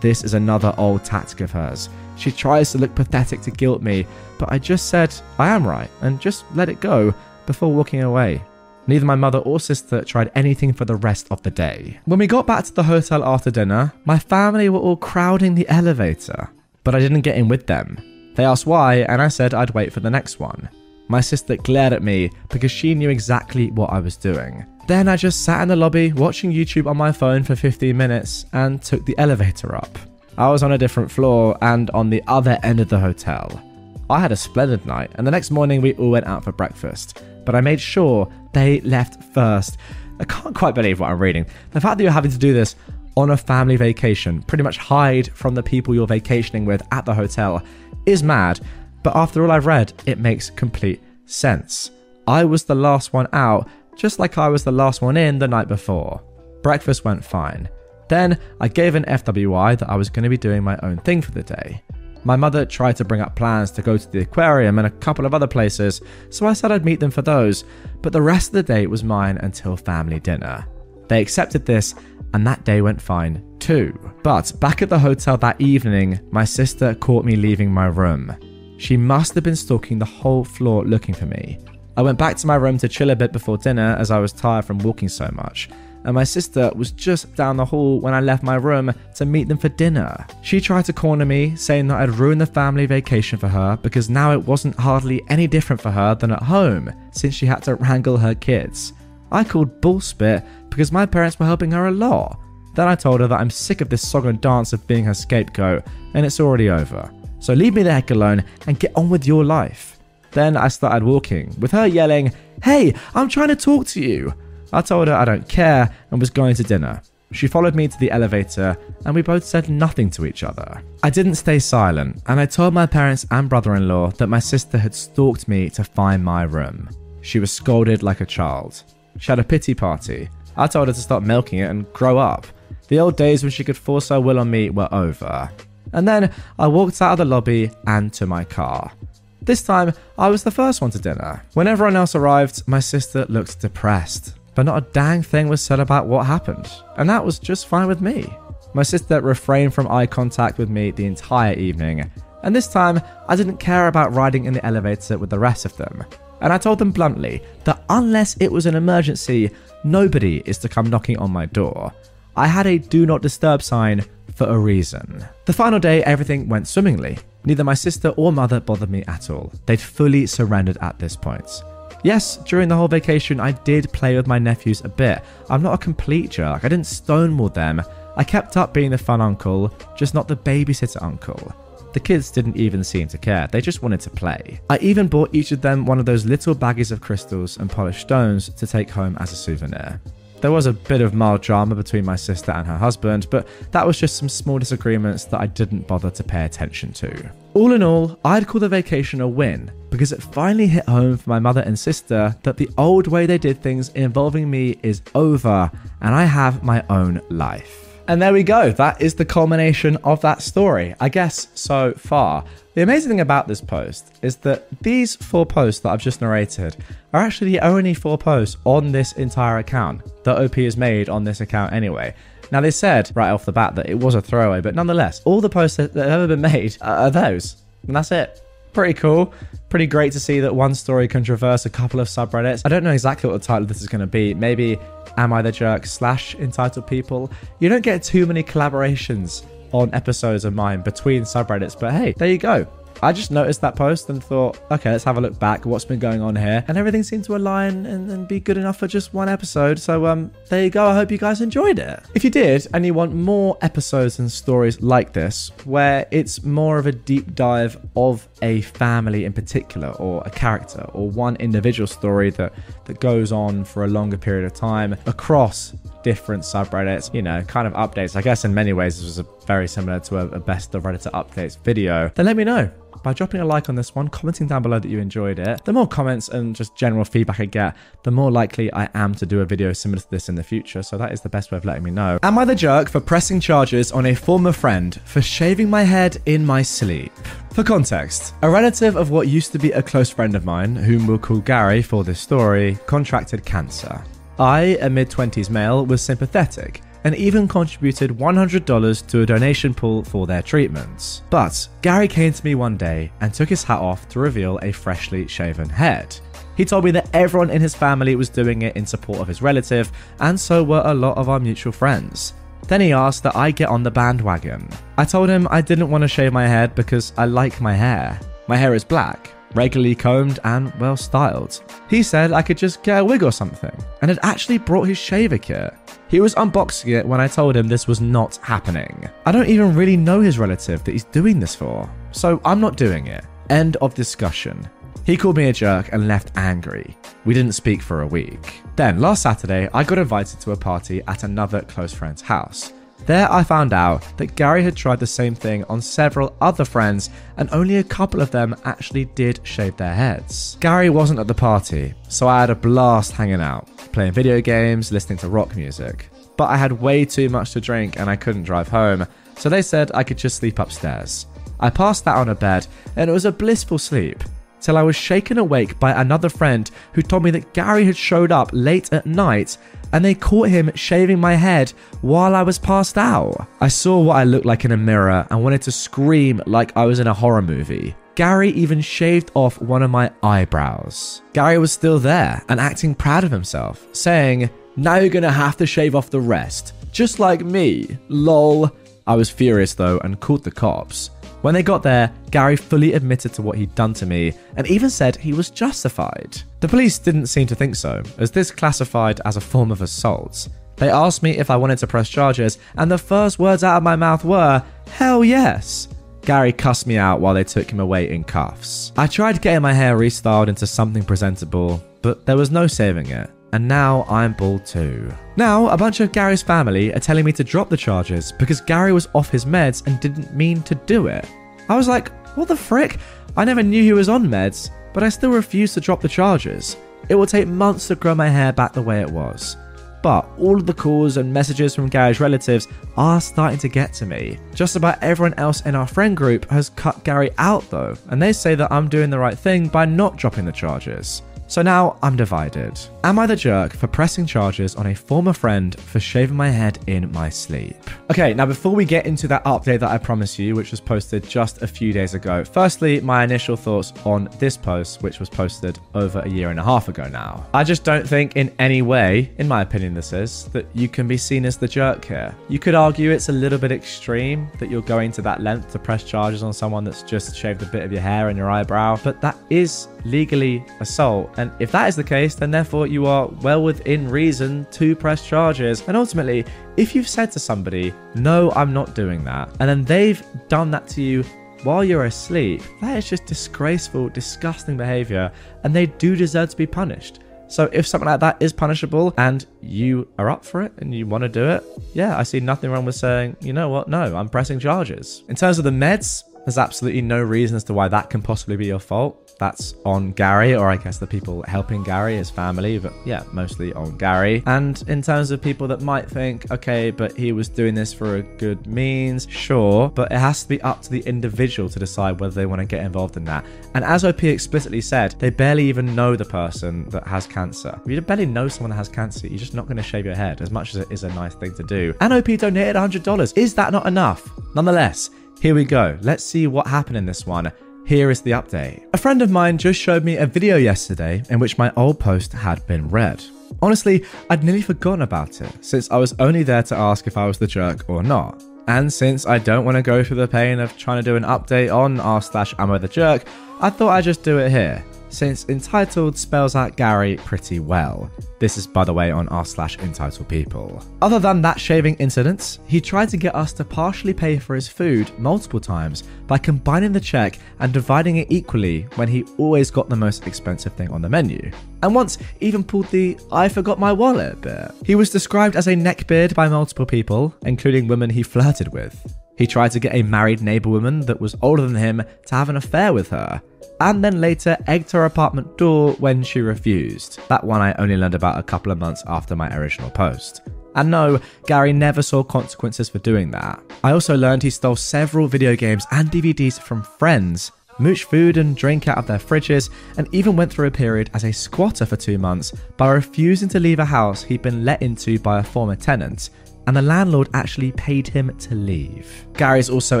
This 0.00 0.24
is 0.24 0.32
another 0.32 0.74
old 0.78 1.04
tactic 1.04 1.42
of 1.42 1.52
hers. 1.52 1.90
She 2.22 2.30
tries 2.30 2.70
to 2.70 2.78
look 2.78 2.94
pathetic 2.94 3.42
to 3.42 3.50
guilt 3.50 3.82
me, 3.82 4.06
but 4.38 4.52
I 4.52 4.60
just 4.60 4.88
said, 4.88 5.12
I 5.40 5.48
am 5.48 5.66
right, 5.66 5.90
and 6.02 6.20
just 6.20 6.44
let 6.54 6.68
it 6.68 6.78
go 6.78 7.12
before 7.46 7.72
walking 7.72 8.04
away. 8.04 8.40
Neither 8.86 9.04
my 9.04 9.16
mother 9.16 9.40
or 9.40 9.58
sister 9.58 10.04
tried 10.04 10.30
anything 10.36 10.72
for 10.72 10.84
the 10.84 10.94
rest 10.94 11.26
of 11.32 11.42
the 11.42 11.50
day. 11.50 11.98
When 12.04 12.20
we 12.20 12.28
got 12.28 12.46
back 12.46 12.64
to 12.66 12.72
the 12.72 12.84
hotel 12.84 13.24
after 13.24 13.50
dinner, 13.50 13.92
my 14.04 14.20
family 14.20 14.68
were 14.68 14.78
all 14.78 14.96
crowding 14.96 15.56
the 15.56 15.68
elevator, 15.68 16.48
but 16.84 16.94
I 16.94 17.00
didn't 17.00 17.22
get 17.22 17.36
in 17.36 17.48
with 17.48 17.66
them. 17.66 17.98
They 18.36 18.44
asked 18.44 18.68
why, 18.68 18.98
and 18.98 19.20
I 19.20 19.26
said 19.26 19.52
I'd 19.52 19.70
wait 19.70 19.92
for 19.92 19.98
the 19.98 20.10
next 20.10 20.38
one. 20.38 20.68
My 21.08 21.20
sister 21.20 21.56
glared 21.56 21.92
at 21.92 22.04
me 22.04 22.30
because 22.50 22.70
she 22.70 22.94
knew 22.94 23.10
exactly 23.10 23.72
what 23.72 23.90
I 23.90 23.98
was 23.98 24.16
doing. 24.16 24.64
Then 24.86 25.08
I 25.08 25.16
just 25.16 25.42
sat 25.42 25.62
in 25.62 25.68
the 25.68 25.74
lobby 25.74 26.12
watching 26.12 26.52
YouTube 26.52 26.86
on 26.86 26.96
my 26.96 27.10
phone 27.10 27.42
for 27.42 27.56
15 27.56 27.96
minutes 27.96 28.46
and 28.52 28.80
took 28.80 29.04
the 29.06 29.18
elevator 29.18 29.74
up. 29.74 29.98
I 30.42 30.50
was 30.50 30.64
on 30.64 30.72
a 30.72 30.78
different 30.78 31.08
floor 31.08 31.56
and 31.62 31.88
on 31.90 32.10
the 32.10 32.20
other 32.26 32.58
end 32.64 32.80
of 32.80 32.88
the 32.88 32.98
hotel. 32.98 33.62
I 34.10 34.18
had 34.18 34.32
a 34.32 34.36
splendid 34.36 34.84
night, 34.84 35.12
and 35.14 35.24
the 35.24 35.30
next 35.30 35.52
morning 35.52 35.80
we 35.80 35.94
all 35.94 36.10
went 36.10 36.26
out 36.26 36.42
for 36.42 36.50
breakfast, 36.50 37.22
but 37.44 37.54
I 37.54 37.60
made 37.60 37.80
sure 37.80 38.28
they 38.52 38.80
left 38.80 39.22
first. 39.22 39.76
I 40.18 40.24
can't 40.24 40.52
quite 40.52 40.74
believe 40.74 40.98
what 40.98 41.10
I'm 41.10 41.20
reading. 41.20 41.46
The 41.70 41.80
fact 41.80 41.96
that 41.96 42.02
you're 42.02 42.12
having 42.12 42.32
to 42.32 42.38
do 42.38 42.52
this 42.52 42.74
on 43.16 43.30
a 43.30 43.36
family 43.36 43.76
vacation, 43.76 44.42
pretty 44.42 44.64
much 44.64 44.78
hide 44.78 45.28
from 45.28 45.54
the 45.54 45.62
people 45.62 45.94
you're 45.94 46.08
vacationing 46.08 46.64
with 46.64 46.82
at 46.90 47.04
the 47.04 47.14
hotel, 47.14 47.62
is 48.04 48.24
mad, 48.24 48.58
but 49.04 49.14
after 49.14 49.44
all 49.44 49.52
I've 49.52 49.66
read, 49.66 49.92
it 50.06 50.18
makes 50.18 50.50
complete 50.50 51.00
sense. 51.24 51.92
I 52.26 52.44
was 52.44 52.64
the 52.64 52.74
last 52.74 53.12
one 53.12 53.28
out, 53.32 53.68
just 53.94 54.18
like 54.18 54.38
I 54.38 54.48
was 54.48 54.64
the 54.64 54.72
last 54.72 55.02
one 55.02 55.16
in 55.16 55.38
the 55.38 55.46
night 55.46 55.68
before. 55.68 56.20
Breakfast 56.64 57.04
went 57.04 57.24
fine. 57.24 57.68
Then 58.12 58.38
I 58.60 58.68
gave 58.68 58.94
an 58.94 59.04
FWI 59.04 59.78
that 59.78 59.88
I 59.88 59.96
was 59.96 60.10
going 60.10 60.24
to 60.24 60.28
be 60.28 60.36
doing 60.36 60.62
my 60.62 60.78
own 60.82 60.98
thing 60.98 61.22
for 61.22 61.30
the 61.30 61.42
day. 61.42 61.82
My 62.24 62.36
mother 62.36 62.66
tried 62.66 62.96
to 62.96 63.06
bring 63.06 63.22
up 63.22 63.36
plans 63.36 63.70
to 63.70 63.80
go 63.80 63.96
to 63.96 64.10
the 64.10 64.18
aquarium 64.18 64.76
and 64.76 64.86
a 64.86 64.90
couple 64.90 65.24
of 65.24 65.32
other 65.32 65.46
places, 65.46 66.02
so 66.28 66.46
I 66.46 66.52
said 66.52 66.70
I'd 66.70 66.84
meet 66.84 67.00
them 67.00 67.10
for 67.10 67.22
those, 67.22 67.64
but 68.02 68.12
the 68.12 68.20
rest 68.20 68.48
of 68.48 68.52
the 68.52 68.62
day 68.64 68.86
was 68.86 69.02
mine 69.02 69.38
until 69.38 69.78
family 69.78 70.20
dinner. 70.20 70.66
They 71.08 71.22
accepted 71.22 71.64
this, 71.64 71.94
and 72.34 72.46
that 72.46 72.66
day 72.66 72.82
went 72.82 73.00
fine 73.00 73.42
too. 73.58 73.98
But 74.22 74.52
back 74.60 74.82
at 74.82 74.90
the 74.90 74.98
hotel 74.98 75.38
that 75.38 75.58
evening, 75.58 76.20
my 76.30 76.44
sister 76.44 76.94
caught 76.96 77.24
me 77.24 77.34
leaving 77.34 77.72
my 77.72 77.86
room. 77.86 78.36
She 78.76 78.98
must 78.98 79.34
have 79.36 79.44
been 79.44 79.56
stalking 79.56 79.98
the 79.98 80.04
whole 80.04 80.44
floor 80.44 80.84
looking 80.84 81.14
for 81.14 81.24
me. 81.24 81.60
I 81.96 82.02
went 82.02 82.18
back 82.18 82.36
to 82.36 82.46
my 82.46 82.56
room 82.56 82.76
to 82.76 82.88
chill 82.88 83.08
a 83.08 83.16
bit 83.16 83.32
before 83.32 83.56
dinner 83.56 83.96
as 83.98 84.10
I 84.10 84.18
was 84.18 84.34
tired 84.34 84.66
from 84.66 84.80
walking 84.80 85.08
so 85.08 85.30
much 85.32 85.70
and 86.04 86.14
my 86.14 86.24
sister 86.24 86.70
was 86.74 86.90
just 86.90 87.34
down 87.34 87.56
the 87.56 87.64
hall 87.64 88.00
when 88.00 88.14
I 88.14 88.20
left 88.20 88.42
my 88.42 88.56
room 88.56 88.92
to 89.14 89.24
meet 89.24 89.48
them 89.48 89.58
for 89.58 89.68
dinner. 89.68 90.26
She 90.42 90.60
tried 90.60 90.84
to 90.86 90.92
corner 90.92 91.24
me, 91.24 91.56
saying 91.56 91.88
that 91.88 92.00
I'd 92.00 92.10
ruined 92.10 92.40
the 92.40 92.46
family 92.46 92.86
vacation 92.86 93.38
for 93.38 93.48
her 93.48 93.76
because 93.76 94.10
now 94.10 94.32
it 94.32 94.44
wasn't 94.44 94.76
hardly 94.76 95.22
any 95.28 95.46
different 95.46 95.80
for 95.80 95.90
her 95.90 96.14
than 96.14 96.32
at 96.32 96.42
home, 96.42 96.92
since 97.12 97.34
she 97.34 97.46
had 97.46 97.62
to 97.64 97.76
wrangle 97.76 98.16
her 98.16 98.34
kids. 98.34 98.92
I 99.30 99.44
called 99.44 99.80
bullspit 99.80 100.44
because 100.68 100.92
my 100.92 101.06
parents 101.06 101.38
were 101.38 101.46
helping 101.46 101.70
her 101.72 101.86
a 101.86 101.92
lot. 101.92 102.38
Then 102.74 102.88
I 102.88 102.94
told 102.94 103.20
her 103.20 103.26
that 103.26 103.40
I'm 103.40 103.50
sick 103.50 103.80
of 103.80 103.88
this 103.88 104.06
song 104.06 104.26
and 104.26 104.40
dance 104.40 104.72
of 104.72 104.86
being 104.86 105.04
her 105.04 105.14
scapegoat, 105.14 105.84
and 106.14 106.24
it's 106.24 106.40
already 106.40 106.70
over. 106.70 107.10
So 107.38 107.54
leave 107.54 107.74
me 107.74 107.82
the 107.82 107.92
heck 107.92 108.10
alone 108.10 108.44
and 108.66 108.78
get 108.78 108.92
on 108.96 109.10
with 109.10 109.26
your 109.26 109.44
life. 109.44 109.98
Then 110.30 110.56
I 110.56 110.68
started 110.68 111.04
walking, 111.04 111.54
with 111.60 111.72
her 111.72 111.86
yelling, 111.86 112.32
Hey, 112.62 112.94
I'm 113.14 113.28
trying 113.28 113.48
to 113.48 113.56
talk 113.56 113.86
to 113.88 114.00
you. 114.00 114.32
I 114.72 114.80
told 114.80 115.08
her 115.08 115.14
I 115.14 115.24
don't 115.24 115.48
care 115.48 115.94
and 116.10 116.20
was 116.20 116.30
going 116.30 116.54
to 116.56 116.62
dinner. 116.62 117.02
She 117.32 117.46
followed 117.46 117.74
me 117.74 117.88
to 117.88 117.98
the 117.98 118.10
elevator 118.10 118.76
and 119.04 119.14
we 119.14 119.22
both 119.22 119.44
said 119.44 119.68
nothing 119.68 120.10
to 120.10 120.26
each 120.26 120.42
other. 120.42 120.82
I 121.02 121.10
didn't 121.10 121.36
stay 121.36 121.58
silent 121.58 122.22
and 122.26 122.38
I 122.38 122.46
told 122.46 122.74
my 122.74 122.86
parents 122.86 123.26
and 123.30 123.48
brother 123.48 123.74
in 123.74 123.88
law 123.88 124.10
that 124.12 124.26
my 124.28 124.38
sister 124.38 124.78
had 124.78 124.94
stalked 124.94 125.48
me 125.48 125.70
to 125.70 125.84
find 125.84 126.24
my 126.24 126.42
room. 126.42 126.88
She 127.22 127.38
was 127.38 127.52
scolded 127.52 128.02
like 128.02 128.20
a 128.20 128.26
child. 128.26 128.82
She 129.18 129.32
had 129.32 129.38
a 129.38 129.44
pity 129.44 129.74
party. 129.74 130.28
I 130.56 130.66
told 130.66 130.88
her 130.88 130.94
to 130.94 131.00
stop 131.00 131.22
milking 131.22 131.60
it 131.60 131.70
and 131.70 131.90
grow 131.92 132.18
up. 132.18 132.46
The 132.88 132.98
old 132.98 133.16
days 133.16 133.42
when 133.42 133.50
she 133.50 133.64
could 133.64 133.76
force 133.76 134.10
her 134.10 134.20
will 134.20 134.38
on 134.38 134.50
me 134.50 134.68
were 134.70 134.92
over. 134.92 135.50
And 135.94 136.06
then 136.06 136.32
I 136.58 136.68
walked 136.68 137.00
out 137.00 137.12
of 137.12 137.18
the 137.18 137.24
lobby 137.24 137.70
and 137.86 138.12
to 138.14 138.26
my 138.26 138.44
car. 138.44 138.92
This 139.40 139.62
time, 139.62 139.92
I 140.18 140.28
was 140.28 140.44
the 140.44 140.50
first 140.50 140.80
one 140.80 140.90
to 140.90 140.98
dinner. 140.98 141.44
When 141.54 141.66
everyone 141.66 141.96
else 141.96 142.14
arrived, 142.14 142.62
my 142.66 142.80
sister 142.80 143.26
looked 143.28 143.60
depressed 143.60 144.34
but 144.54 144.66
not 144.66 144.78
a 144.78 144.92
dang 144.92 145.22
thing 145.22 145.48
was 145.48 145.60
said 145.60 145.80
about 145.80 146.06
what 146.06 146.26
happened, 146.26 146.70
and 146.96 147.08
that 147.08 147.24
was 147.24 147.38
just 147.38 147.66
fine 147.66 147.86
with 147.86 148.00
me. 148.00 148.32
My 148.74 148.82
sister 148.82 149.20
refrained 149.20 149.74
from 149.74 149.88
eye 149.88 150.06
contact 150.06 150.58
with 150.58 150.68
me 150.68 150.90
the 150.90 151.06
entire 151.06 151.54
evening, 151.54 152.10
and 152.42 152.54
this 152.54 152.68
time 152.68 153.00
I 153.28 153.36
didn't 153.36 153.58
care 153.58 153.88
about 153.88 154.14
riding 154.14 154.46
in 154.46 154.54
the 154.54 154.64
elevator 154.64 155.18
with 155.18 155.30
the 155.30 155.38
rest 155.38 155.64
of 155.64 155.76
them. 155.76 156.04
And 156.40 156.52
I 156.52 156.58
told 156.58 156.78
them 156.78 156.90
bluntly 156.90 157.42
that 157.64 157.84
unless 157.88 158.36
it 158.38 158.50
was 158.50 158.66
an 158.66 158.74
emergency, 158.74 159.50
nobody 159.84 160.42
is 160.44 160.58
to 160.58 160.68
come 160.68 160.90
knocking 160.90 161.18
on 161.18 161.30
my 161.30 161.46
door. 161.46 161.92
I 162.36 162.48
had 162.48 162.66
a 162.66 162.78
do 162.78 163.06
not 163.06 163.22
disturb 163.22 163.62
sign 163.62 164.04
for 164.34 164.48
a 164.48 164.58
reason. 164.58 165.24
The 165.44 165.52
final 165.52 165.78
day, 165.78 166.02
everything 166.02 166.48
went 166.48 166.66
swimmingly. 166.66 167.18
Neither 167.44 167.62
my 167.62 167.74
sister 167.74 168.08
or 168.10 168.32
mother 168.32 168.58
bothered 168.58 168.90
me 168.90 169.04
at 169.06 169.30
all. 169.30 169.52
They'd 169.66 169.80
fully 169.80 170.26
surrendered 170.26 170.78
at 170.80 170.98
this 170.98 171.14
point. 171.14 171.62
Yes, 172.02 172.38
during 172.38 172.68
the 172.68 172.76
whole 172.76 172.88
vacation, 172.88 173.38
I 173.38 173.52
did 173.52 173.92
play 173.92 174.16
with 174.16 174.26
my 174.26 174.38
nephews 174.38 174.82
a 174.84 174.88
bit. 174.88 175.22
I'm 175.48 175.62
not 175.62 175.74
a 175.74 175.78
complete 175.78 176.30
jerk, 176.30 176.64
I 176.64 176.68
didn't 176.68 176.86
stonewall 176.86 177.48
them. 177.48 177.80
I 178.16 178.24
kept 178.24 178.56
up 178.56 178.74
being 178.74 178.90
the 178.90 178.98
fun 178.98 179.20
uncle, 179.20 179.72
just 179.96 180.12
not 180.12 180.26
the 180.26 180.36
babysitter 180.36 181.02
uncle. 181.02 181.54
The 181.92 182.00
kids 182.00 182.30
didn't 182.30 182.56
even 182.56 182.82
seem 182.82 183.06
to 183.08 183.18
care, 183.18 183.46
they 183.46 183.60
just 183.60 183.82
wanted 183.82 184.00
to 184.00 184.10
play. 184.10 184.60
I 184.68 184.78
even 184.78 185.06
bought 185.06 185.34
each 185.34 185.52
of 185.52 185.60
them 185.60 185.86
one 185.86 186.00
of 186.00 186.06
those 186.06 186.24
little 186.24 186.54
baggies 186.54 186.90
of 186.90 187.00
crystals 187.00 187.58
and 187.58 187.70
polished 187.70 188.00
stones 188.00 188.48
to 188.48 188.66
take 188.66 188.90
home 188.90 189.16
as 189.20 189.32
a 189.32 189.36
souvenir. 189.36 190.00
There 190.40 190.50
was 190.50 190.66
a 190.66 190.72
bit 190.72 191.02
of 191.02 191.14
mild 191.14 191.42
drama 191.42 191.76
between 191.76 192.04
my 192.04 192.16
sister 192.16 192.50
and 192.50 192.66
her 192.66 192.78
husband, 192.78 193.28
but 193.30 193.46
that 193.70 193.86
was 193.86 194.00
just 194.00 194.16
some 194.16 194.28
small 194.28 194.58
disagreements 194.58 195.24
that 195.26 195.40
I 195.40 195.46
didn't 195.46 195.86
bother 195.86 196.10
to 196.10 196.24
pay 196.24 196.44
attention 196.44 196.92
to. 196.94 197.30
All 197.54 197.72
in 197.72 197.82
all, 197.82 198.18
I'd 198.24 198.46
call 198.46 198.60
the 198.60 198.68
vacation 198.68 199.20
a 199.20 199.28
win 199.28 199.70
because 199.90 200.10
it 200.10 200.22
finally 200.22 200.66
hit 200.66 200.88
home 200.88 201.18
for 201.18 201.28
my 201.28 201.38
mother 201.38 201.60
and 201.60 201.78
sister 201.78 202.34
that 202.44 202.56
the 202.56 202.70
old 202.78 203.08
way 203.08 203.26
they 203.26 203.36
did 203.36 203.60
things 203.60 203.90
involving 203.90 204.50
me 204.50 204.78
is 204.82 205.02
over 205.14 205.70
and 206.00 206.14
I 206.14 206.24
have 206.24 206.62
my 206.62 206.82
own 206.88 207.20
life. 207.28 207.92
And 208.08 208.22
there 208.22 208.32
we 208.32 208.42
go. 208.42 208.72
That 208.72 209.02
is 209.02 209.14
the 209.14 209.26
culmination 209.26 209.96
of 209.98 210.22
that 210.22 210.40
story, 210.40 210.94
I 210.98 211.10
guess, 211.10 211.48
so 211.54 211.92
far. 211.92 212.42
The 212.74 212.82
amazing 212.82 213.10
thing 213.10 213.20
about 213.20 213.48
this 213.48 213.60
post 213.60 214.16
is 214.22 214.36
that 214.36 214.66
these 214.80 215.14
four 215.14 215.44
posts 215.44 215.82
that 215.82 215.90
I've 215.90 216.00
just 216.00 216.22
narrated 216.22 216.76
are 217.12 217.20
actually 217.20 217.50
the 217.50 217.60
only 217.60 217.92
four 217.92 218.16
posts 218.16 218.56
on 218.64 218.92
this 218.92 219.12
entire 219.12 219.58
account 219.58 220.00
that 220.24 220.38
OP 220.42 220.54
has 220.54 220.78
made 220.78 221.10
on 221.10 221.24
this 221.24 221.42
account 221.42 221.74
anyway. 221.74 222.14
Now, 222.52 222.60
they 222.60 222.70
said 222.70 223.10
right 223.14 223.30
off 223.30 223.44
the 223.44 223.52
bat 223.52 223.74
that 223.74 223.88
it 223.88 223.98
was 223.98 224.14
a 224.14 224.22
throwaway, 224.22 224.60
but 224.60 224.76
nonetheless, 224.76 225.22
all 225.24 225.40
the 225.40 225.48
posts 225.48 225.78
that 225.78 225.92
have 225.94 226.06
ever 226.06 226.28
been 226.28 226.40
made 226.40 226.76
are 226.80 227.10
those. 227.10 227.56
And 227.88 227.96
that's 227.96 228.12
it 228.12 228.40
pretty 228.72 228.94
cool. 228.94 229.32
Pretty 229.68 229.86
great 229.86 230.12
to 230.12 230.20
see 230.20 230.40
that 230.40 230.54
one 230.54 230.74
story 230.74 231.08
can 231.08 231.22
traverse 231.22 231.66
a 231.66 231.70
couple 231.70 232.00
of 232.00 232.08
subreddits. 232.08 232.62
I 232.64 232.68
don't 232.68 232.84
know 232.84 232.90
exactly 232.90 233.30
what 233.30 233.40
the 233.40 233.46
title 233.46 233.62
of 233.62 233.68
this 233.68 233.82
is 233.82 233.88
going 233.88 234.00
to 234.00 234.06
be. 234.06 234.34
Maybe 234.34 234.78
Am 235.16 235.32
I 235.32 235.42
the 235.42 235.52
Jerk 235.52 235.86
slash 235.86 236.34
Entitled 236.36 236.86
People. 236.86 237.30
You 237.58 237.68
don't 237.68 237.82
get 237.82 238.02
too 238.02 238.26
many 238.26 238.42
collaborations 238.42 239.44
on 239.72 239.92
episodes 239.94 240.44
of 240.44 240.54
mine 240.54 240.82
between 240.82 241.22
subreddits, 241.22 241.78
but 241.78 241.92
hey, 241.92 242.12
there 242.16 242.28
you 242.28 242.38
go. 242.38 242.66
I 243.02 243.12
just 243.12 243.32
noticed 243.32 243.60
that 243.62 243.74
post 243.74 244.08
and 244.10 244.22
thought, 244.22 244.60
okay, 244.70 244.92
let's 244.92 245.02
have 245.02 245.18
a 245.18 245.20
look 245.20 245.36
back. 245.40 245.66
What's 245.66 245.84
been 245.84 245.98
going 245.98 246.20
on 246.20 246.36
here? 246.36 246.64
And 246.68 246.78
everything 246.78 247.02
seemed 247.02 247.24
to 247.24 247.34
align 247.34 247.84
and, 247.84 248.08
and, 248.08 248.28
be 248.28 248.38
good 248.38 248.56
enough 248.56 248.78
for 248.78 248.86
just 248.86 249.12
one 249.12 249.28
episode. 249.28 249.80
So, 249.80 250.06
um, 250.06 250.30
there 250.48 250.62
you 250.62 250.70
go. 250.70 250.86
I 250.86 250.94
hope 250.94 251.10
you 251.10 251.18
guys 251.18 251.40
enjoyed 251.40 251.80
it. 251.80 252.00
If 252.14 252.22
you 252.22 252.30
did, 252.30 252.68
and 252.72 252.86
you 252.86 252.94
want 252.94 253.12
more 253.12 253.58
episodes 253.60 254.20
and 254.20 254.30
stories 254.30 254.80
like 254.80 255.12
this, 255.12 255.50
where 255.64 256.06
it's 256.12 256.44
more 256.44 256.78
of 256.78 256.86
a 256.86 256.92
deep 256.92 257.34
dive 257.34 257.76
of 257.96 258.28
a 258.40 258.60
family 258.60 259.24
in 259.24 259.32
particular, 259.32 259.88
or 259.94 260.22
a 260.24 260.30
character, 260.30 260.88
or 260.92 261.10
one 261.10 261.34
individual 261.36 261.88
story 261.88 262.30
that 262.30 262.52
that 262.84 263.00
goes 263.00 263.32
on 263.32 263.64
for 263.64 263.84
a 263.84 263.88
longer 263.88 264.16
period 264.16 264.44
of 264.44 264.54
time 264.54 264.96
across 265.06 265.74
different 266.02 266.42
subreddits, 266.42 267.12
you 267.14 267.22
know, 267.22 267.42
kind 267.42 267.66
of 267.66 267.72
updates. 267.74 268.16
I 268.16 268.22
guess 268.22 268.44
in 268.44 268.54
many 268.54 268.72
ways 268.72 268.96
this 268.96 269.04
was 269.04 269.18
a, 269.18 269.26
very 269.46 269.68
similar 269.68 270.00
to 270.00 270.18
a, 270.18 270.26
a 270.28 270.40
best 270.40 270.74
of 270.74 270.84
Redditor 270.84 271.10
updates 271.12 271.58
video. 271.62 272.10
Then 272.14 272.26
let 272.26 272.36
me 272.36 272.44
know 272.44 272.70
by 273.02 273.12
dropping 273.12 273.40
a 273.40 273.44
like 273.44 273.68
on 273.68 273.74
this 273.74 273.94
one, 273.94 274.08
commenting 274.08 274.46
down 274.46 274.62
below 274.62 274.78
that 274.78 274.88
you 274.88 274.98
enjoyed 274.98 275.38
it. 275.38 275.64
The 275.64 275.72
more 275.72 275.86
comments 275.86 276.28
and 276.28 276.54
just 276.54 276.76
general 276.76 277.04
feedback 277.04 277.40
I 277.40 277.46
get, 277.46 277.76
the 278.04 278.10
more 278.10 278.30
likely 278.30 278.72
I 278.72 278.88
am 278.94 279.14
to 279.16 279.26
do 279.26 279.40
a 279.40 279.44
video 279.44 279.72
similar 279.72 280.00
to 280.00 280.10
this 280.10 280.28
in 280.28 280.34
the 280.34 280.42
future, 280.42 280.82
so 280.82 280.96
that 280.98 281.12
is 281.12 281.20
the 281.20 281.28
best 281.28 281.50
way 281.50 281.58
of 281.58 281.64
letting 281.64 281.82
me 281.82 281.90
know. 281.90 282.18
Am 282.22 282.38
I 282.38 282.44
the 282.44 282.54
jerk 282.54 282.88
for 282.88 283.00
pressing 283.00 283.40
charges 283.40 283.92
on 283.92 284.06
a 284.06 284.14
former 284.14 284.52
friend 284.52 285.00
for 285.04 285.22
shaving 285.22 285.70
my 285.70 285.82
head 285.82 286.18
in 286.26 286.46
my 286.46 286.62
sleep? 286.62 287.12
For 287.52 287.62
context, 287.62 288.34
a 288.42 288.48
relative 288.48 288.96
of 288.96 289.10
what 289.10 289.28
used 289.28 289.52
to 289.52 289.58
be 289.58 289.72
a 289.72 289.82
close 289.82 290.10
friend 290.10 290.34
of 290.34 290.44
mine, 290.44 290.74
whom 290.74 291.06
we'll 291.06 291.18
call 291.18 291.38
Gary 291.38 291.82
for 291.82 292.04
this 292.04 292.20
story, 292.20 292.78
contracted 292.86 293.44
cancer. 293.44 294.02
I, 294.42 294.76
a 294.80 294.90
mid 294.90 295.08
20s 295.08 295.50
male, 295.50 295.86
was 295.86 296.02
sympathetic 296.02 296.82
and 297.04 297.14
even 297.14 297.46
contributed 297.46 298.10
$100 298.10 299.06
to 299.06 299.20
a 299.20 299.26
donation 299.26 299.72
pool 299.72 300.02
for 300.02 300.26
their 300.26 300.42
treatments. 300.42 301.22
But 301.30 301.68
Gary 301.80 302.08
came 302.08 302.32
to 302.32 302.44
me 302.44 302.56
one 302.56 302.76
day 302.76 303.12
and 303.20 303.32
took 303.32 303.48
his 303.48 303.62
hat 303.62 303.78
off 303.78 304.08
to 304.08 304.18
reveal 304.18 304.58
a 304.60 304.72
freshly 304.72 305.28
shaven 305.28 305.68
head. 305.68 306.18
He 306.56 306.64
told 306.64 306.84
me 306.84 306.90
that 306.90 307.08
everyone 307.14 307.50
in 307.50 307.62
his 307.62 307.76
family 307.76 308.16
was 308.16 308.28
doing 308.28 308.62
it 308.62 308.76
in 308.76 308.84
support 308.84 309.20
of 309.20 309.28
his 309.28 309.42
relative, 309.42 309.92
and 310.18 310.38
so 310.38 310.64
were 310.64 310.82
a 310.84 310.94
lot 310.94 311.16
of 311.16 311.28
our 311.28 311.38
mutual 311.38 311.72
friends. 311.72 312.34
Then 312.66 312.80
he 312.80 312.92
asked 312.92 313.22
that 313.22 313.36
I 313.36 313.52
get 313.52 313.68
on 313.68 313.84
the 313.84 313.92
bandwagon. 313.92 314.68
I 314.98 315.04
told 315.04 315.28
him 315.28 315.46
I 315.52 315.60
didn't 315.60 315.90
want 315.90 316.02
to 316.02 316.08
shave 316.08 316.32
my 316.32 316.48
head 316.48 316.74
because 316.74 317.12
I 317.16 317.26
like 317.26 317.60
my 317.60 317.74
hair. 317.74 318.18
My 318.48 318.56
hair 318.56 318.74
is 318.74 318.82
black, 318.82 319.30
regularly 319.54 319.94
combed 319.94 320.38
and 320.44 320.72
well 320.80 320.96
styled. 320.96 321.62
He 321.88 322.02
said 322.02 322.32
I 322.32 322.42
could 322.42 322.58
just 322.58 322.82
get 322.82 323.00
a 323.00 323.04
wig 323.04 323.22
or 323.22 323.32
something, 323.32 323.76
and 324.00 324.10
had 324.10 324.20
actually 324.22 324.58
brought 324.58 324.88
his 324.88 324.98
shaver 324.98 325.38
kit. 325.38 325.74
He 326.08 326.20
was 326.20 326.34
unboxing 326.34 326.98
it 326.98 327.06
when 327.06 327.20
I 327.20 327.28
told 327.28 327.56
him 327.56 327.68
this 327.68 327.86
was 327.86 328.00
not 328.00 328.36
happening. 328.36 329.08
I 329.24 329.32
don't 329.32 329.48
even 329.48 329.74
really 329.74 329.96
know 329.96 330.20
his 330.20 330.38
relative 330.38 330.84
that 330.84 330.92
he's 330.92 331.04
doing 331.04 331.40
this 331.40 331.54
for, 331.54 331.90
so 332.10 332.40
I'm 332.44 332.60
not 332.60 332.76
doing 332.76 333.06
it. 333.06 333.24
End 333.50 333.76
of 333.76 333.94
discussion. 333.94 334.68
He 335.04 335.16
called 335.16 335.36
me 335.36 335.48
a 335.48 335.52
jerk 335.52 335.88
and 335.92 336.06
left 336.06 336.30
angry. 336.36 336.96
We 337.24 337.34
didn't 337.34 337.52
speak 337.52 337.82
for 337.82 338.02
a 338.02 338.06
week. 338.06 338.62
Then, 338.76 339.00
last 339.00 339.22
Saturday, 339.22 339.68
I 339.74 339.82
got 339.84 339.98
invited 339.98 340.38
to 340.40 340.52
a 340.52 340.56
party 340.56 341.02
at 341.08 341.24
another 341.24 341.62
close 341.62 341.92
friend's 341.92 342.22
house. 342.22 342.72
There, 343.06 343.30
I 343.30 343.42
found 343.42 343.72
out 343.72 344.04
that 344.16 344.36
Gary 344.36 344.62
had 344.62 344.76
tried 344.76 345.00
the 345.00 345.06
same 345.06 345.34
thing 345.34 345.64
on 345.64 345.80
several 345.80 346.36
other 346.40 346.64
friends, 346.64 347.10
and 347.36 347.48
only 347.52 347.76
a 347.76 347.84
couple 347.84 348.20
of 348.20 348.30
them 348.30 348.54
actually 348.64 349.06
did 349.06 349.40
shave 349.42 349.76
their 349.76 349.94
heads. 349.94 350.56
Gary 350.60 350.88
wasn't 350.88 351.18
at 351.18 351.26
the 351.26 351.34
party, 351.34 351.94
so 352.08 352.28
I 352.28 352.40
had 352.40 352.50
a 352.50 352.54
blast 352.54 353.12
hanging 353.12 353.40
out, 353.40 353.68
playing 353.92 354.12
video 354.12 354.40
games, 354.40 354.92
listening 354.92 355.18
to 355.18 355.28
rock 355.28 355.56
music. 355.56 356.08
But 356.36 356.50
I 356.50 356.56
had 356.56 356.80
way 356.80 357.04
too 357.04 357.28
much 357.28 357.52
to 357.52 357.60
drink 357.60 357.98
and 357.98 358.08
I 358.08 358.16
couldn't 358.16 358.44
drive 358.44 358.68
home, 358.68 359.06
so 359.36 359.48
they 359.48 359.62
said 359.62 359.90
I 359.94 360.04
could 360.04 360.18
just 360.18 360.36
sleep 360.36 360.58
upstairs. 360.58 361.26
I 361.58 361.70
passed 361.70 362.04
that 362.04 362.16
on 362.16 362.28
a 362.28 362.34
bed, 362.34 362.66
and 362.96 363.10
it 363.10 363.12
was 363.12 363.24
a 363.24 363.32
blissful 363.32 363.78
sleep 363.78 364.22
till 364.60 364.78
I 364.78 364.82
was 364.82 364.96
shaken 364.96 365.38
awake 365.38 365.78
by 365.80 365.90
another 365.92 366.28
friend 366.28 366.70
who 366.92 367.02
told 367.02 367.24
me 367.24 367.32
that 367.32 367.52
Gary 367.52 367.84
had 367.84 367.96
showed 367.96 368.30
up 368.30 368.50
late 368.52 368.92
at 368.92 369.06
night 369.06 369.58
and 369.92 370.04
they 370.04 370.14
caught 370.14 370.48
him 370.48 370.74
shaving 370.74 371.20
my 371.20 371.34
head 371.34 371.70
while 372.00 372.34
I 372.34 372.42
was 372.42 372.58
passed 372.58 372.98
out. 372.98 373.46
I 373.60 373.68
saw 373.68 374.00
what 374.00 374.16
I 374.16 374.24
looked 374.24 374.46
like 374.46 374.64
in 374.64 374.72
a 374.72 374.76
mirror 374.76 375.26
and 375.30 375.42
wanted 375.42 375.62
to 375.62 375.72
scream 375.72 376.42
like 376.46 376.76
I 376.76 376.84
was 376.84 377.00
in 377.00 377.06
a 377.06 377.14
horror 377.14 377.42
movie. 377.42 377.94
Gary 378.14 378.50
even 378.50 378.80
shaved 378.80 379.30
off 379.34 379.60
one 379.60 379.82
of 379.82 379.90
my 379.90 380.10
eyebrows. 380.22 381.22
Gary 381.32 381.58
was 381.58 381.72
still 381.72 381.98
there 381.98 382.42
and 382.48 382.60
acting 382.60 382.94
proud 382.94 383.24
of 383.24 383.30
himself, 383.30 383.86
saying, 383.92 384.50
Now 384.76 384.96
you're 384.96 385.08
gonna 385.08 385.32
have 385.32 385.56
to 385.58 385.66
shave 385.66 385.94
off 385.94 386.10
the 386.10 386.20
rest, 386.20 386.74
just 386.92 387.18
like 387.18 387.42
me. 387.42 387.98
Lol. 388.08 388.70
I 389.06 389.16
was 389.16 389.30
furious 389.30 389.74
though 389.74 389.98
and 390.00 390.20
called 390.20 390.44
the 390.44 390.50
cops. 390.50 391.10
When 391.40 391.54
they 391.54 391.62
got 391.62 391.82
there, 391.82 392.12
Gary 392.30 392.56
fully 392.56 392.92
admitted 392.92 393.32
to 393.34 393.42
what 393.42 393.58
he'd 393.58 393.74
done 393.74 393.94
to 393.94 394.06
me 394.06 394.32
and 394.56 394.66
even 394.68 394.90
said 394.90 395.16
he 395.16 395.32
was 395.32 395.50
justified. 395.50 396.40
The 396.62 396.68
police 396.68 397.00
didn't 397.00 397.26
seem 397.26 397.48
to 397.48 397.56
think 397.56 397.74
so, 397.74 398.04
as 398.18 398.30
this 398.30 398.52
classified 398.52 399.20
as 399.24 399.36
a 399.36 399.40
form 399.40 399.72
of 399.72 399.82
assault. 399.82 400.48
They 400.76 400.90
asked 400.90 401.20
me 401.20 401.36
if 401.36 401.50
I 401.50 401.56
wanted 401.56 401.78
to 401.78 401.88
press 401.88 402.08
charges, 402.08 402.58
and 402.76 402.88
the 402.88 402.98
first 402.98 403.40
words 403.40 403.64
out 403.64 403.78
of 403.78 403.82
my 403.82 403.96
mouth 403.96 404.24
were, 404.24 404.62
Hell 404.86 405.24
yes! 405.24 405.88
Gary 406.20 406.52
cussed 406.52 406.86
me 406.86 406.98
out 406.98 407.20
while 407.20 407.34
they 407.34 407.42
took 407.42 407.68
him 407.68 407.80
away 407.80 408.10
in 408.10 408.22
cuffs. 408.22 408.92
I 408.96 409.08
tried 409.08 409.42
getting 409.42 409.60
my 409.60 409.72
hair 409.72 409.98
restyled 409.98 410.46
into 410.46 410.68
something 410.68 411.02
presentable, 411.02 411.82
but 412.00 412.24
there 412.26 412.36
was 412.36 412.52
no 412.52 412.68
saving 412.68 413.08
it. 413.08 413.28
and 413.52 413.66
now 413.66 414.04
I'm 414.08 414.32
bald 414.34 414.64
too. 414.64 415.12
Now, 415.36 415.66
a 415.66 415.76
bunch 415.76 415.98
of 415.98 416.12
Gary's 416.12 416.42
family 416.42 416.94
are 416.94 417.00
telling 417.00 417.24
me 417.24 417.32
to 417.32 417.44
drop 417.44 417.70
the 417.70 417.76
charges 417.76 418.30
because 418.30 418.60
Gary 418.60 418.92
was 418.92 419.08
off 419.14 419.30
his 419.30 419.44
meds 419.44 419.84
and 419.86 419.98
didn't 419.98 420.32
mean 420.32 420.62
to 420.62 420.76
do 420.76 421.08
it. 421.08 421.26
I 421.68 421.76
was 421.76 421.88
like, 421.88 422.10
what 422.36 422.46
the 422.46 422.56
frick? 422.56 422.98
I 423.36 423.44
never 423.44 423.64
knew 423.64 423.82
he 423.82 423.92
was 423.92 424.08
on 424.08 424.28
meds, 424.28 424.70
but 424.92 425.02
I 425.02 425.08
still 425.08 425.30
refuse 425.30 425.74
to 425.74 425.80
drop 425.80 426.00
the 426.00 426.08
charges. 426.08 426.76
It 427.08 427.14
will 427.14 427.26
take 427.26 427.48
months 427.48 427.88
to 427.88 427.94
grow 427.94 428.14
my 428.14 428.28
hair 428.28 428.52
back 428.52 428.72
the 428.72 428.82
way 428.82 429.00
it 429.00 429.10
was. 429.10 429.56
But 430.02 430.28
all 430.38 430.56
of 430.56 430.66
the 430.66 430.74
calls 430.74 431.16
and 431.16 431.32
messages 431.32 431.74
from 431.74 431.88
Gary's 431.88 432.20
relatives 432.20 432.66
are 432.96 433.20
starting 433.20 433.58
to 433.60 433.68
get 433.68 433.92
to 433.94 434.06
me. 434.06 434.38
Just 434.52 434.74
about 434.74 435.02
everyone 435.02 435.34
else 435.34 435.64
in 435.64 435.76
our 435.76 435.86
friend 435.86 436.16
group 436.16 436.48
has 436.50 436.70
cut 436.70 437.04
Gary 437.04 437.30
out 437.38 437.68
though, 437.70 437.96
and 438.08 438.20
they 438.20 438.32
say 438.32 438.54
that 438.56 438.72
I'm 438.72 438.88
doing 438.88 439.10
the 439.10 439.18
right 439.18 439.38
thing 439.38 439.68
by 439.68 439.84
not 439.84 440.16
dropping 440.16 440.44
the 440.44 440.52
charges. 440.52 441.22
So 441.52 441.60
now 441.60 441.98
I'm 442.02 442.16
divided. 442.16 442.80
Am 443.04 443.18
I 443.18 443.26
the 443.26 443.36
jerk 443.36 443.74
for 443.74 443.86
pressing 443.86 444.24
charges 444.24 444.74
on 444.74 444.86
a 444.86 444.94
former 444.94 445.34
friend 445.34 445.78
for 445.78 446.00
shaving 446.00 446.34
my 446.34 446.48
head 446.48 446.78
in 446.86 447.12
my 447.12 447.28
sleep? 447.28 447.76
Okay, 448.10 448.32
now 448.32 448.46
before 448.46 448.74
we 448.74 448.86
get 448.86 449.04
into 449.04 449.28
that 449.28 449.44
update 449.44 449.80
that 449.80 449.90
I 449.90 449.98
promised 449.98 450.38
you, 450.38 450.54
which 450.54 450.70
was 450.70 450.80
posted 450.80 451.28
just 451.28 451.60
a 451.60 451.66
few 451.66 451.92
days 451.92 452.14
ago, 452.14 452.42
firstly, 452.42 453.02
my 453.02 453.22
initial 453.22 453.54
thoughts 453.54 453.92
on 454.06 454.30
this 454.38 454.56
post, 454.56 455.02
which 455.02 455.20
was 455.20 455.28
posted 455.28 455.78
over 455.94 456.20
a 456.20 456.28
year 456.28 456.48
and 456.48 456.58
a 456.58 456.64
half 456.64 456.88
ago 456.88 457.06
now. 457.12 457.46
I 457.52 457.64
just 457.64 457.84
don't 457.84 458.08
think, 458.08 458.34
in 458.34 458.50
any 458.58 458.80
way, 458.80 459.30
in 459.36 459.46
my 459.46 459.60
opinion, 459.60 459.92
this 459.92 460.14
is, 460.14 460.44
that 460.54 460.64
you 460.72 460.88
can 460.88 461.06
be 461.06 461.18
seen 461.18 461.44
as 461.44 461.58
the 461.58 461.68
jerk 461.68 462.02
here. 462.02 462.34
You 462.48 462.60
could 462.60 462.74
argue 462.74 463.10
it's 463.10 463.28
a 463.28 463.32
little 463.32 463.58
bit 463.58 463.72
extreme 463.72 464.48
that 464.58 464.70
you're 464.70 464.80
going 464.80 465.12
to 465.12 465.22
that 465.22 465.42
length 465.42 465.70
to 465.72 465.78
press 465.78 466.02
charges 466.02 466.42
on 466.42 466.54
someone 466.54 466.82
that's 466.82 467.02
just 467.02 467.36
shaved 467.36 467.60
a 467.60 467.66
bit 467.66 467.82
of 467.82 467.92
your 467.92 468.00
hair 468.00 468.30
and 468.30 468.38
your 468.38 468.50
eyebrow, 468.50 468.98
but 469.04 469.20
that 469.20 469.36
is 469.50 469.88
legally 470.06 470.64
assault. 470.80 471.38
And 471.42 471.50
if 471.58 471.72
that 471.72 471.88
is 471.88 471.96
the 471.96 472.04
case, 472.04 472.36
then 472.36 472.52
therefore 472.52 472.86
you 472.86 473.04
are 473.06 473.26
well 473.26 473.64
within 473.64 474.08
reason 474.08 474.64
to 474.70 474.94
press 474.94 475.26
charges. 475.26 475.82
And 475.88 475.96
ultimately, 475.96 476.44
if 476.76 476.94
you've 476.94 477.08
said 477.08 477.32
to 477.32 477.40
somebody, 477.40 477.92
no, 478.14 478.52
I'm 478.52 478.72
not 478.72 478.94
doing 478.94 479.24
that, 479.24 479.48
and 479.58 479.68
then 479.68 479.82
they've 479.82 480.22
done 480.46 480.70
that 480.70 480.86
to 480.90 481.02
you 481.02 481.24
while 481.64 481.82
you're 481.82 482.04
asleep, 482.04 482.62
that 482.80 482.96
is 482.96 483.08
just 483.08 483.26
disgraceful, 483.26 484.08
disgusting 484.08 484.76
behavior, 484.76 485.32
and 485.64 485.74
they 485.74 485.86
do 485.86 486.14
deserve 486.14 486.50
to 486.50 486.56
be 486.56 486.66
punished. 486.66 487.18
So 487.48 487.68
if 487.72 487.88
something 487.88 488.06
like 488.06 488.20
that 488.20 488.36
is 488.40 488.52
punishable 488.52 489.12
and 489.18 489.44
you 489.60 490.06
are 490.18 490.30
up 490.30 490.44
for 490.44 490.62
it 490.62 490.72
and 490.78 490.94
you 490.94 491.08
want 491.08 491.22
to 491.22 491.28
do 491.28 491.44
it, 491.50 491.64
yeah, 491.92 492.16
I 492.16 492.22
see 492.22 492.38
nothing 492.38 492.70
wrong 492.70 492.84
with 492.84 492.94
saying, 492.94 493.36
you 493.40 493.52
know 493.52 493.68
what, 493.68 493.88
no, 493.88 494.14
I'm 494.16 494.28
pressing 494.28 494.60
charges. 494.60 495.24
In 495.28 495.34
terms 495.34 495.58
of 495.58 495.64
the 495.64 495.70
meds, 495.70 496.22
there's 496.44 496.58
absolutely 496.58 497.02
no 497.02 497.20
reason 497.20 497.56
as 497.56 497.64
to 497.64 497.74
why 497.74 497.88
that 497.88 498.10
can 498.10 498.22
possibly 498.22 498.56
be 498.56 498.66
your 498.66 498.78
fault 498.78 499.21
that's 499.38 499.74
on 499.84 500.12
Gary, 500.12 500.54
or 500.54 500.70
I 500.70 500.76
guess 500.76 500.98
the 500.98 501.06
people 501.06 501.42
helping 501.42 501.82
Gary, 501.82 502.16
his 502.16 502.30
family, 502.30 502.78
but 502.78 502.92
yeah, 503.04 503.24
mostly 503.32 503.72
on 503.72 503.96
Gary. 503.96 504.42
And 504.46 504.82
in 504.88 505.02
terms 505.02 505.30
of 505.30 505.40
people 505.40 505.66
that 505.68 505.80
might 505.80 506.08
think, 506.08 506.50
okay, 506.50 506.90
but 506.90 507.16
he 507.16 507.32
was 507.32 507.48
doing 507.48 507.74
this 507.74 507.92
for 507.92 508.16
a 508.16 508.22
good 508.22 508.66
means, 508.66 509.26
sure, 509.30 509.88
but 509.88 510.12
it 510.12 510.18
has 510.18 510.42
to 510.42 510.48
be 510.48 510.60
up 510.62 510.82
to 510.82 510.90
the 510.90 511.00
individual 511.00 511.68
to 511.68 511.78
decide 511.78 512.20
whether 512.20 512.34
they 512.34 512.46
want 512.46 512.60
to 512.60 512.66
get 512.66 512.84
involved 512.84 513.16
in 513.16 513.24
that. 513.24 513.44
And 513.74 513.84
as 513.84 514.04
OP 514.04 514.24
explicitly 514.24 514.80
said, 514.80 515.16
they 515.18 515.30
barely 515.30 515.64
even 515.68 515.94
know 515.94 516.16
the 516.16 516.24
person 516.24 516.88
that 516.90 517.06
has 517.06 517.26
cancer. 517.26 517.80
You 517.86 518.00
barely 518.00 518.26
know 518.26 518.48
someone 518.48 518.70
that 518.70 518.76
has 518.76 518.88
cancer, 518.88 519.26
you're 519.26 519.38
just 519.38 519.54
not 519.54 519.66
going 519.66 519.76
to 519.76 519.82
shave 519.82 520.04
your 520.04 520.14
head, 520.14 520.40
as 520.40 520.50
much 520.50 520.74
as 520.74 520.82
it 520.82 520.92
is 520.92 521.04
a 521.04 521.08
nice 521.14 521.34
thing 521.34 521.54
to 521.54 521.62
do. 521.62 521.94
And 522.00 522.12
OP 522.12 522.26
donated 522.38 522.76
$100. 522.76 523.36
Is 523.36 523.54
that 523.54 523.72
not 523.72 523.86
enough? 523.86 524.28
Nonetheless, 524.54 525.10
here 525.40 525.54
we 525.54 525.64
go. 525.64 525.98
Let's 526.02 526.22
see 526.22 526.46
what 526.46 526.66
happened 526.66 526.96
in 526.96 527.06
this 527.06 527.26
one. 527.26 527.50
Here 527.84 528.10
is 528.10 528.20
the 528.20 528.30
update. 528.30 528.82
A 528.94 528.98
friend 528.98 529.22
of 529.22 529.30
mine 529.30 529.58
just 529.58 529.80
showed 529.80 530.04
me 530.04 530.16
a 530.16 530.26
video 530.26 530.56
yesterday 530.56 531.22
in 531.28 531.38
which 531.40 531.58
my 531.58 531.72
old 531.76 531.98
post 531.98 532.32
had 532.32 532.64
been 532.66 532.88
read. 532.88 533.22
Honestly, 533.60 534.04
I'd 534.30 534.44
nearly 534.44 534.62
forgotten 534.62 535.02
about 535.02 535.40
it 535.40 535.64
since 535.64 535.90
I 535.90 535.96
was 535.96 536.14
only 536.18 536.42
there 536.42 536.62
to 536.62 536.76
ask 536.76 537.06
if 537.06 537.16
I 537.16 537.26
was 537.26 537.38
the 537.38 537.46
jerk 537.46 537.88
or 537.88 538.02
not. 538.02 538.42
And 538.68 538.92
since 538.92 539.26
I 539.26 539.38
don't 539.38 539.64
want 539.64 539.76
to 539.76 539.82
go 539.82 540.04
through 540.04 540.18
the 540.18 540.28
pain 540.28 540.60
of 540.60 540.76
trying 540.78 541.02
to 541.02 541.10
do 541.10 541.16
an 541.16 541.24
update 541.24 541.74
on 541.74 541.98
r 541.98 542.22
slash 542.22 542.54
am 542.58 542.70
I 542.70 542.78
the 542.78 542.88
jerk, 542.88 543.24
I 543.60 543.68
thought 543.68 543.90
I'd 543.90 544.04
just 544.04 544.22
do 544.22 544.38
it 544.38 544.50
here 544.50 544.84
since 545.12 545.48
entitled 545.48 546.16
spells 546.16 546.56
out 546.56 546.76
Gary 546.76 547.16
pretty 547.16 547.60
well. 547.60 548.10
This 548.38 548.56
is, 548.56 548.66
by 548.66 548.84
the 548.84 548.92
way, 548.92 549.10
on 549.10 549.28
r 549.28 549.44
slash 549.44 549.78
entitled 549.78 550.28
people. 550.28 550.82
Other 551.00 551.18
than 551.18 551.42
that 551.42 551.60
shaving 551.60 551.94
incident, 551.96 552.58
he 552.66 552.80
tried 552.80 553.08
to 553.10 553.16
get 553.16 553.34
us 553.34 553.52
to 553.54 553.64
partially 553.64 554.14
pay 554.14 554.38
for 554.38 554.54
his 554.54 554.68
food 554.68 555.10
multiple 555.18 555.60
times 555.60 556.04
by 556.26 556.38
combining 556.38 556.92
the 556.92 557.00
check 557.00 557.38
and 557.60 557.72
dividing 557.72 558.16
it 558.16 558.28
equally 558.30 558.82
when 558.96 559.08
he 559.08 559.24
always 559.38 559.70
got 559.70 559.88
the 559.88 559.96
most 559.96 560.26
expensive 560.26 560.72
thing 560.72 560.90
on 560.90 561.02
the 561.02 561.08
menu. 561.08 561.50
And 561.82 561.94
once 561.94 562.18
even 562.40 562.64
pulled 562.64 562.88
the 562.88 563.16
I 563.30 563.48
forgot 563.48 563.78
my 563.78 563.92
wallet 563.92 564.40
bit. 564.40 564.70
He 564.84 564.94
was 564.94 565.10
described 565.10 565.56
as 565.56 565.66
a 565.66 565.74
neckbeard 565.74 566.34
by 566.34 566.48
multiple 566.48 566.86
people, 566.86 567.34
including 567.42 567.86
women 567.86 568.10
he 568.10 568.22
flirted 568.22 568.72
with. 568.72 569.21
He 569.36 569.46
tried 569.46 569.72
to 569.72 569.80
get 569.80 569.94
a 569.94 570.02
married 570.02 570.42
neighbor 570.42 570.68
woman 570.68 571.00
that 571.06 571.20
was 571.20 571.36
older 571.42 571.66
than 571.66 571.76
him 571.76 572.02
to 572.26 572.34
have 572.34 572.48
an 572.48 572.56
affair 572.56 572.92
with 572.92 573.10
her, 573.10 573.42
and 573.80 574.04
then 574.04 574.20
later 574.20 574.56
egged 574.66 574.92
her 574.92 575.04
apartment 575.04 575.58
door 575.58 575.92
when 575.94 576.22
she 576.22 576.40
refused. 576.40 577.18
That 577.28 577.44
one 577.44 577.60
I 577.60 577.74
only 577.74 577.96
learned 577.96 578.14
about 578.14 578.38
a 578.38 578.42
couple 578.42 578.70
of 578.70 578.78
months 578.78 579.02
after 579.06 579.34
my 579.34 579.54
original 579.56 579.90
post. 579.90 580.42
And 580.74 580.90
no, 580.90 581.20
Gary 581.46 581.72
never 581.72 582.02
saw 582.02 582.22
consequences 582.22 582.88
for 582.88 582.98
doing 582.98 583.30
that. 583.32 583.62
I 583.84 583.92
also 583.92 584.16
learned 584.16 584.42
he 584.42 584.50
stole 584.50 584.76
several 584.76 585.26
video 585.28 585.56
games 585.56 585.86
and 585.90 586.10
DVDs 586.10 586.58
from 586.58 586.82
friends, 586.82 587.52
mooched 587.78 588.04
food 588.04 588.36
and 588.36 588.56
drink 588.56 588.88
out 588.88 588.98
of 588.98 589.06
their 589.06 589.18
fridges, 589.18 589.70
and 589.96 590.08
even 590.12 590.36
went 590.36 590.52
through 590.52 590.68
a 590.68 590.70
period 590.70 591.10
as 591.14 591.24
a 591.24 591.32
squatter 591.32 591.84
for 591.84 591.96
two 591.96 592.18
months 592.18 592.52
by 592.76 592.90
refusing 592.90 593.48
to 593.48 593.60
leave 593.60 593.80
a 593.80 593.84
house 593.84 594.22
he'd 594.22 594.42
been 594.42 594.64
let 594.64 594.80
into 594.82 595.18
by 595.18 595.40
a 595.40 595.44
former 595.44 595.76
tenant, 595.76 596.30
and 596.66 596.76
the 596.76 596.82
landlord 596.82 597.28
actually 597.34 597.72
paid 597.72 598.06
him 598.06 598.36
to 598.38 598.54
leave. 598.54 599.26
Gary 599.34 599.60
is 599.60 599.70
also 599.70 600.00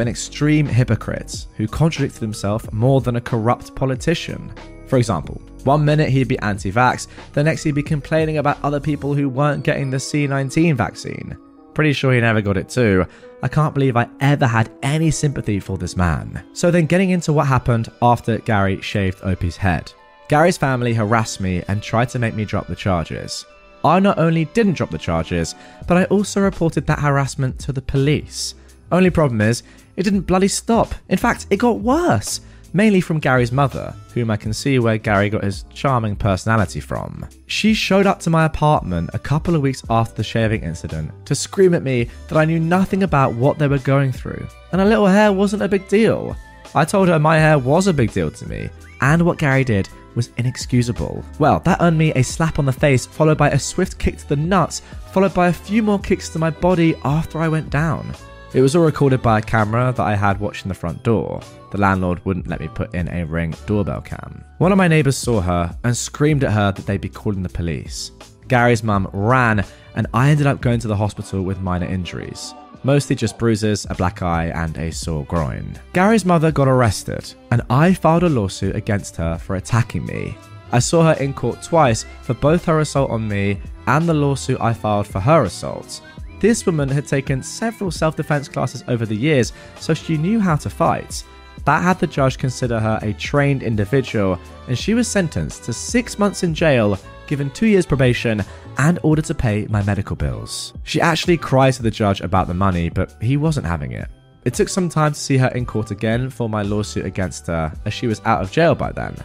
an 0.00 0.08
extreme 0.08 0.66
hypocrite 0.66 1.46
who 1.56 1.66
contradicted 1.66 2.20
himself 2.20 2.72
more 2.72 3.00
than 3.00 3.16
a 3.16 3.20
corrupt 3.20 3.74
politician. 3.74 4.52
For 4.86 4.96
example, 4.98 5.40
one 5.64 5.84
minute 5.84 6.10
he'd 6.10 6.28
be 6.28 6.38
anti 6.40 6.70
vax, 6.70 7.06
the 7.32 7.42
next 7.42 7.62
he'd 7.62 7.74
be 7.74 7.82
complaining 7.82 8.38
about 8.38 8.62
other 8.62 8.80
people 8.80 9.14
who 9.14 9.28
weren't 9.28 9.64
getting 9.64 9.90
the 9.90 9.96
C19 9.96 10.76
vaccine. 10.76 11.36
Pretty 11.74 11.92
sure 11.92 12.12
he 12.12 12.20
never 12.20 12.42
got 12.42 12.56
it 12.56 12.68
too. 12.68 13.06
I 13.42 13.48
can't 13.48 13.74
believe 13.74 13.96
I 13.96 14.08
ever 14.20 14.46
had 14.46 14.70
any 14.82 15.10
sympathy 15.10 15.58
for 15.58 15.78
this 15.78 15.96
man. 15.96 16.44
So 16.52 16.70
then, 16.70 16.86
getting 16.86 17.10
into 17.10 17.32
what 17.32 17.46
happened 17.46 17.90
after 18.02 18.38
Gary 18.38 18.80
shaved 18.82 19.22
OP's 19.22 19.56
head. 19.56 19.92
Gary's 20.28 20.58
family 20.58 20.94
harassed 20.94 21.40
me 21.40 21.62
and 21.68 21.82
tried 21.82 22.08
to 22.10 22.18
make 22.18 22.34
me 22.34 22.44
drop 22.44 22.66
the 22.66 22.76
charges. 22.76 23.44
I 23.84 24.00
not 24.00 24.18
only 24.18 24.46
didn't 24.46 24.74
drop 24.74 24.90
the 24.90 24.98
charges, 24.98 25.54
but 25.86 25.96
I 25.96 26.04
also 26.04 26.40
reported 26.40 26.86
that 26.86 27.00
harassment 27.00 27.58
to 27.60 27.72
the 27.72 27.82
police. 27.82 28.54
Only 28.90 29.10
problem 29.10 29.40
is, 29.40 29.62
it 29.96 30.04
didn't 30.04 30.22
bloody 30.22 30.48
stop. 30.48 30.94
In 31.08 31.18
fact, 31.18 31.46
it 31.50 31.56
got 31.56 31.80
worse. 31.80 32.40
Mainly 32.74 33.02
from 33.02 33.18
Gary's 33.18 33.52
mother, 33.52 33.94
whom 34.14 34.30
I 34.30 34.38
can 34.38 34.54
see 34.54 34.78
where 34.78 34.96
Gary 34.96 35.28
got 35.28 35.44
his 35.44 35.66
charming 35.74 36.16
personality 36.16 36.80
from. 36.80 37.26
She 37.46 37.74
showed 37.74 38.06
up 38.06 38.18
to 38.20 38.30
my 38.30 38.46
apartment 38.46 39.10
a 39.12 39.18
couple 39.18 39.54
of 39.54 39.60
weeks 39.60 39.82
after 39.90 40.14
the 40.14 40.24
shaving 40.24 40.62
incident 40.62 41.10
to 41.26 41.34
scream 41.34 41.74
at 41.74 41.82
me 41.82 42.08
that 42.28 42.38
I 42.38 42.46
knew 42.46 42.58
nothing 42.58 43.02
about 43.02 43.34
what 43.34 43.58
they 43.58 43.68
were 43.68 43.78
going 43.78 44.10
through, 44.10 44.46
and 44.72 44.80
a 44.80 44.86
little 44.86 45.06
hair 45.06 45.34
wasn't 45.34 45.62
a 45.62 45.68
big 45.68 45.86
deal. 45.88 46.34
I 46.74 46.86
told 46.86 47.08
her 47.08 47.18
my 47.18 47.36
hair 47.36 47.58
was 47.58 47.88
a 47.88 47.92
big 47.92 48.10
deal 48.10 48.30
to 48.30 48.48
me, 48.48 48.70
and 49.02 49.20
what 49.20 49.36
Gary 49.36 49.64
did 49.64 49.90
was 50.14 50.30
inexcusable. 50.36 51.24
Well, 51.38 51.60
that 51.60 51.80
earned 51.80 51.98
me 51.98 52.12
a 52.12 52.22
slap 52.22 52.58
on 52.58 52.64
the 52.64 52.72
face, 52.72 53.06
followed 53.06 53.38
by 53.38 53.50
a 53.50 53.58
swift 53.58 53.98
kick 53.98 54.18
to 54.18 54.28
the 54.28 54.36
nuts, 54.36 54.82
followed 55.12 55.34
by 55.34 55.48
a 55.48 55.52
few 55.52 55.82
more 55.82 55.98
kicks 55.98 56.28
to 56.30 56.38
my 56.38 56.50
body 56.50 56.94
after 57.04 57.38
I 57.38 57.48
went 57.48 57.70
down. 57.70 58.14
It 58.54 58.60
was 58.60 58.76
all 58.76 58.84
recorded 58.84 59.22
by 59.22 59.38
a 59.38 59.42
camera 59.42 59.92
that 59.96 60.02
I 60.02 60.14
had 60.14 60.38
watching 60.38 60.68
the 60.68 60.74
front 60.74 61.02
door. 61.02 61.40
The 61.70 61.78
landlord 61.78 62.22
wouldn't 62.24 62.48
let 62.48 62.60
me 62.60 62.68
put 62.68 62.94
in 62.94 63.08
a 63.08 63.24
ring 63.24 63.54
doorbell 63.66 64.02
cam. 64.02 64.44
One 64.58 64.72
of 64.72 64.78
my 64.78 64.88
neighbours 64.88 65.16
saw 65.16 65.40
her 65.40 65.76
and 65.84 65.96
screamed 65.96 66.44
at 66.44 66.52
her 66.52 66.72
that 66.72 66.84
they'd 66.86 67.00
be 67.00 67.08
calling 67.08 67.42
the 67.42 67.48
police. 67.48 68.10
Gary's 68.48 68.82
mum 68.82 69.08
ran, 69.12 69.64
and 69.94 70.06
I 70.12 70.30
ended 70.30 70.46
up 70.46 70.60
going 70.60 70.80
to 70.80 70.88
the 70.88 70.96
hospital 70.96 71.42
with 71.42 71.60
minor 71.60 71.86
injuries 71.86 72.52
mostly 72.84 73.16
just 73.16 73.38
bruises, 73.38 73.86
a 73.90 73.94
black 73.94 74.22
eye, 74.22 74.46
and 74.54 74.76
a 74.78 74.90
sore 74.90 75.24
groin. 75.24 75.78
Gary's 75.92 76.24
mother 76.24 76.50
got 76.50 76.68
arrested, 76.68 77.32
and 77.50 77.62
I 77.70 77.94
filed 77.94 78.22
a 78.22 78.28
lawsuit 78.28 78.76
against 78.76 79.16
her 79.16 79.38
for 79.38 79.56
attacking 79.56 80.06
me. 80.06 80.36
I 80.72 80.78
saw 80.78 81.02
her 81.04 81.22
in 81.22 81.34
court 81.34 81.62
twice 81.62 82.06
for 82.22 82.34
both 82.34 82.64
her 82.64 82.80
assault 82.80 83.10
on 83.10 83.28
me 83.28 83.60
and 83.86 84.08
the 84.08 84.14
lawsuit 84.14 84.60
I 84.60 84.72
filed 84.72 85.06
for 85.06 85.20
her 85.20 85.44
assault. 85.44 86.00
This 86.40 86.66
woman 86.66 86.88
had 86.88 87.06
taken 87.06 87.42
several 87.42 87.90
self 87.90 88.16
defense 88.16 88.48
classes 88.48 88.82
over 88.88 89.06
the 89.06 89.14
years, 89.14 89.52
so 89.78 89.94
she 89.94 90.16
knew 90.16 90.40
how 90.40 90.56
to 90.56 90.70
fight. 90.70 91.22
That 91.64 91.82
had 91.82 92.00
the 92.00 92.06
judge 92.06 92.38
consider 92.38 92.80
her 92.80 92.98
a 93.02 93.12
trained 93.12 93.62
individual, 93.62 94.38
and 94.66 94.76
she 94.76 94.94
was 94.94 95.06
sentenced 95.06 95.64
to 95.64 95.72
six 95.72 96.18
months 96.18 96.42
in 96.42 96.54
jail, 96.54 96.98
given 97.32 97.48
two 97.52 97.64
years 97.64 97.86
probation, 97.86 98.44
and 98.76 98.98
ordered 99.02 99.24
to 99.24 99.34
pay 99.34 99.66
my 99.70 99.82
medical 99.84 100.14
bills. 100.14 100.74
She 100.82 101.00
actually 101.00 101.38
cried 101.38 101.72
to 101.72 101.82
the 101.82 101.90
judge 101.90 102.20
about 102.20 102.46
the 102.46 102.52
money, 102.52 102.90
but 102.90 103.16
he 103.22 103.38
wasn't 103.38 103.64
having 103.64 103.92
it. 103.92 104.06
It 104.44 104.52
took 104.52 104.68
some 104.68 104.90
time 104.90 105.12
to 105.14 105.18
see 105.18 105.38
her 105.38 105.48
in 105.48 105.64
court 105.64 105.90
again 105.90 106.28
for 106.28 106.46
my 106.50 106.60
lawsuit 106.60 107.06
against 107.06 107.46
her, 107.46 107.72
as 107.86 107.94
she 107.94 108.06
was 108.06 108.20
out 108.26 108.42
of 108.42 108.52
jail 108.52 108.74
by 108.74 108.92
then. 108.92 109.16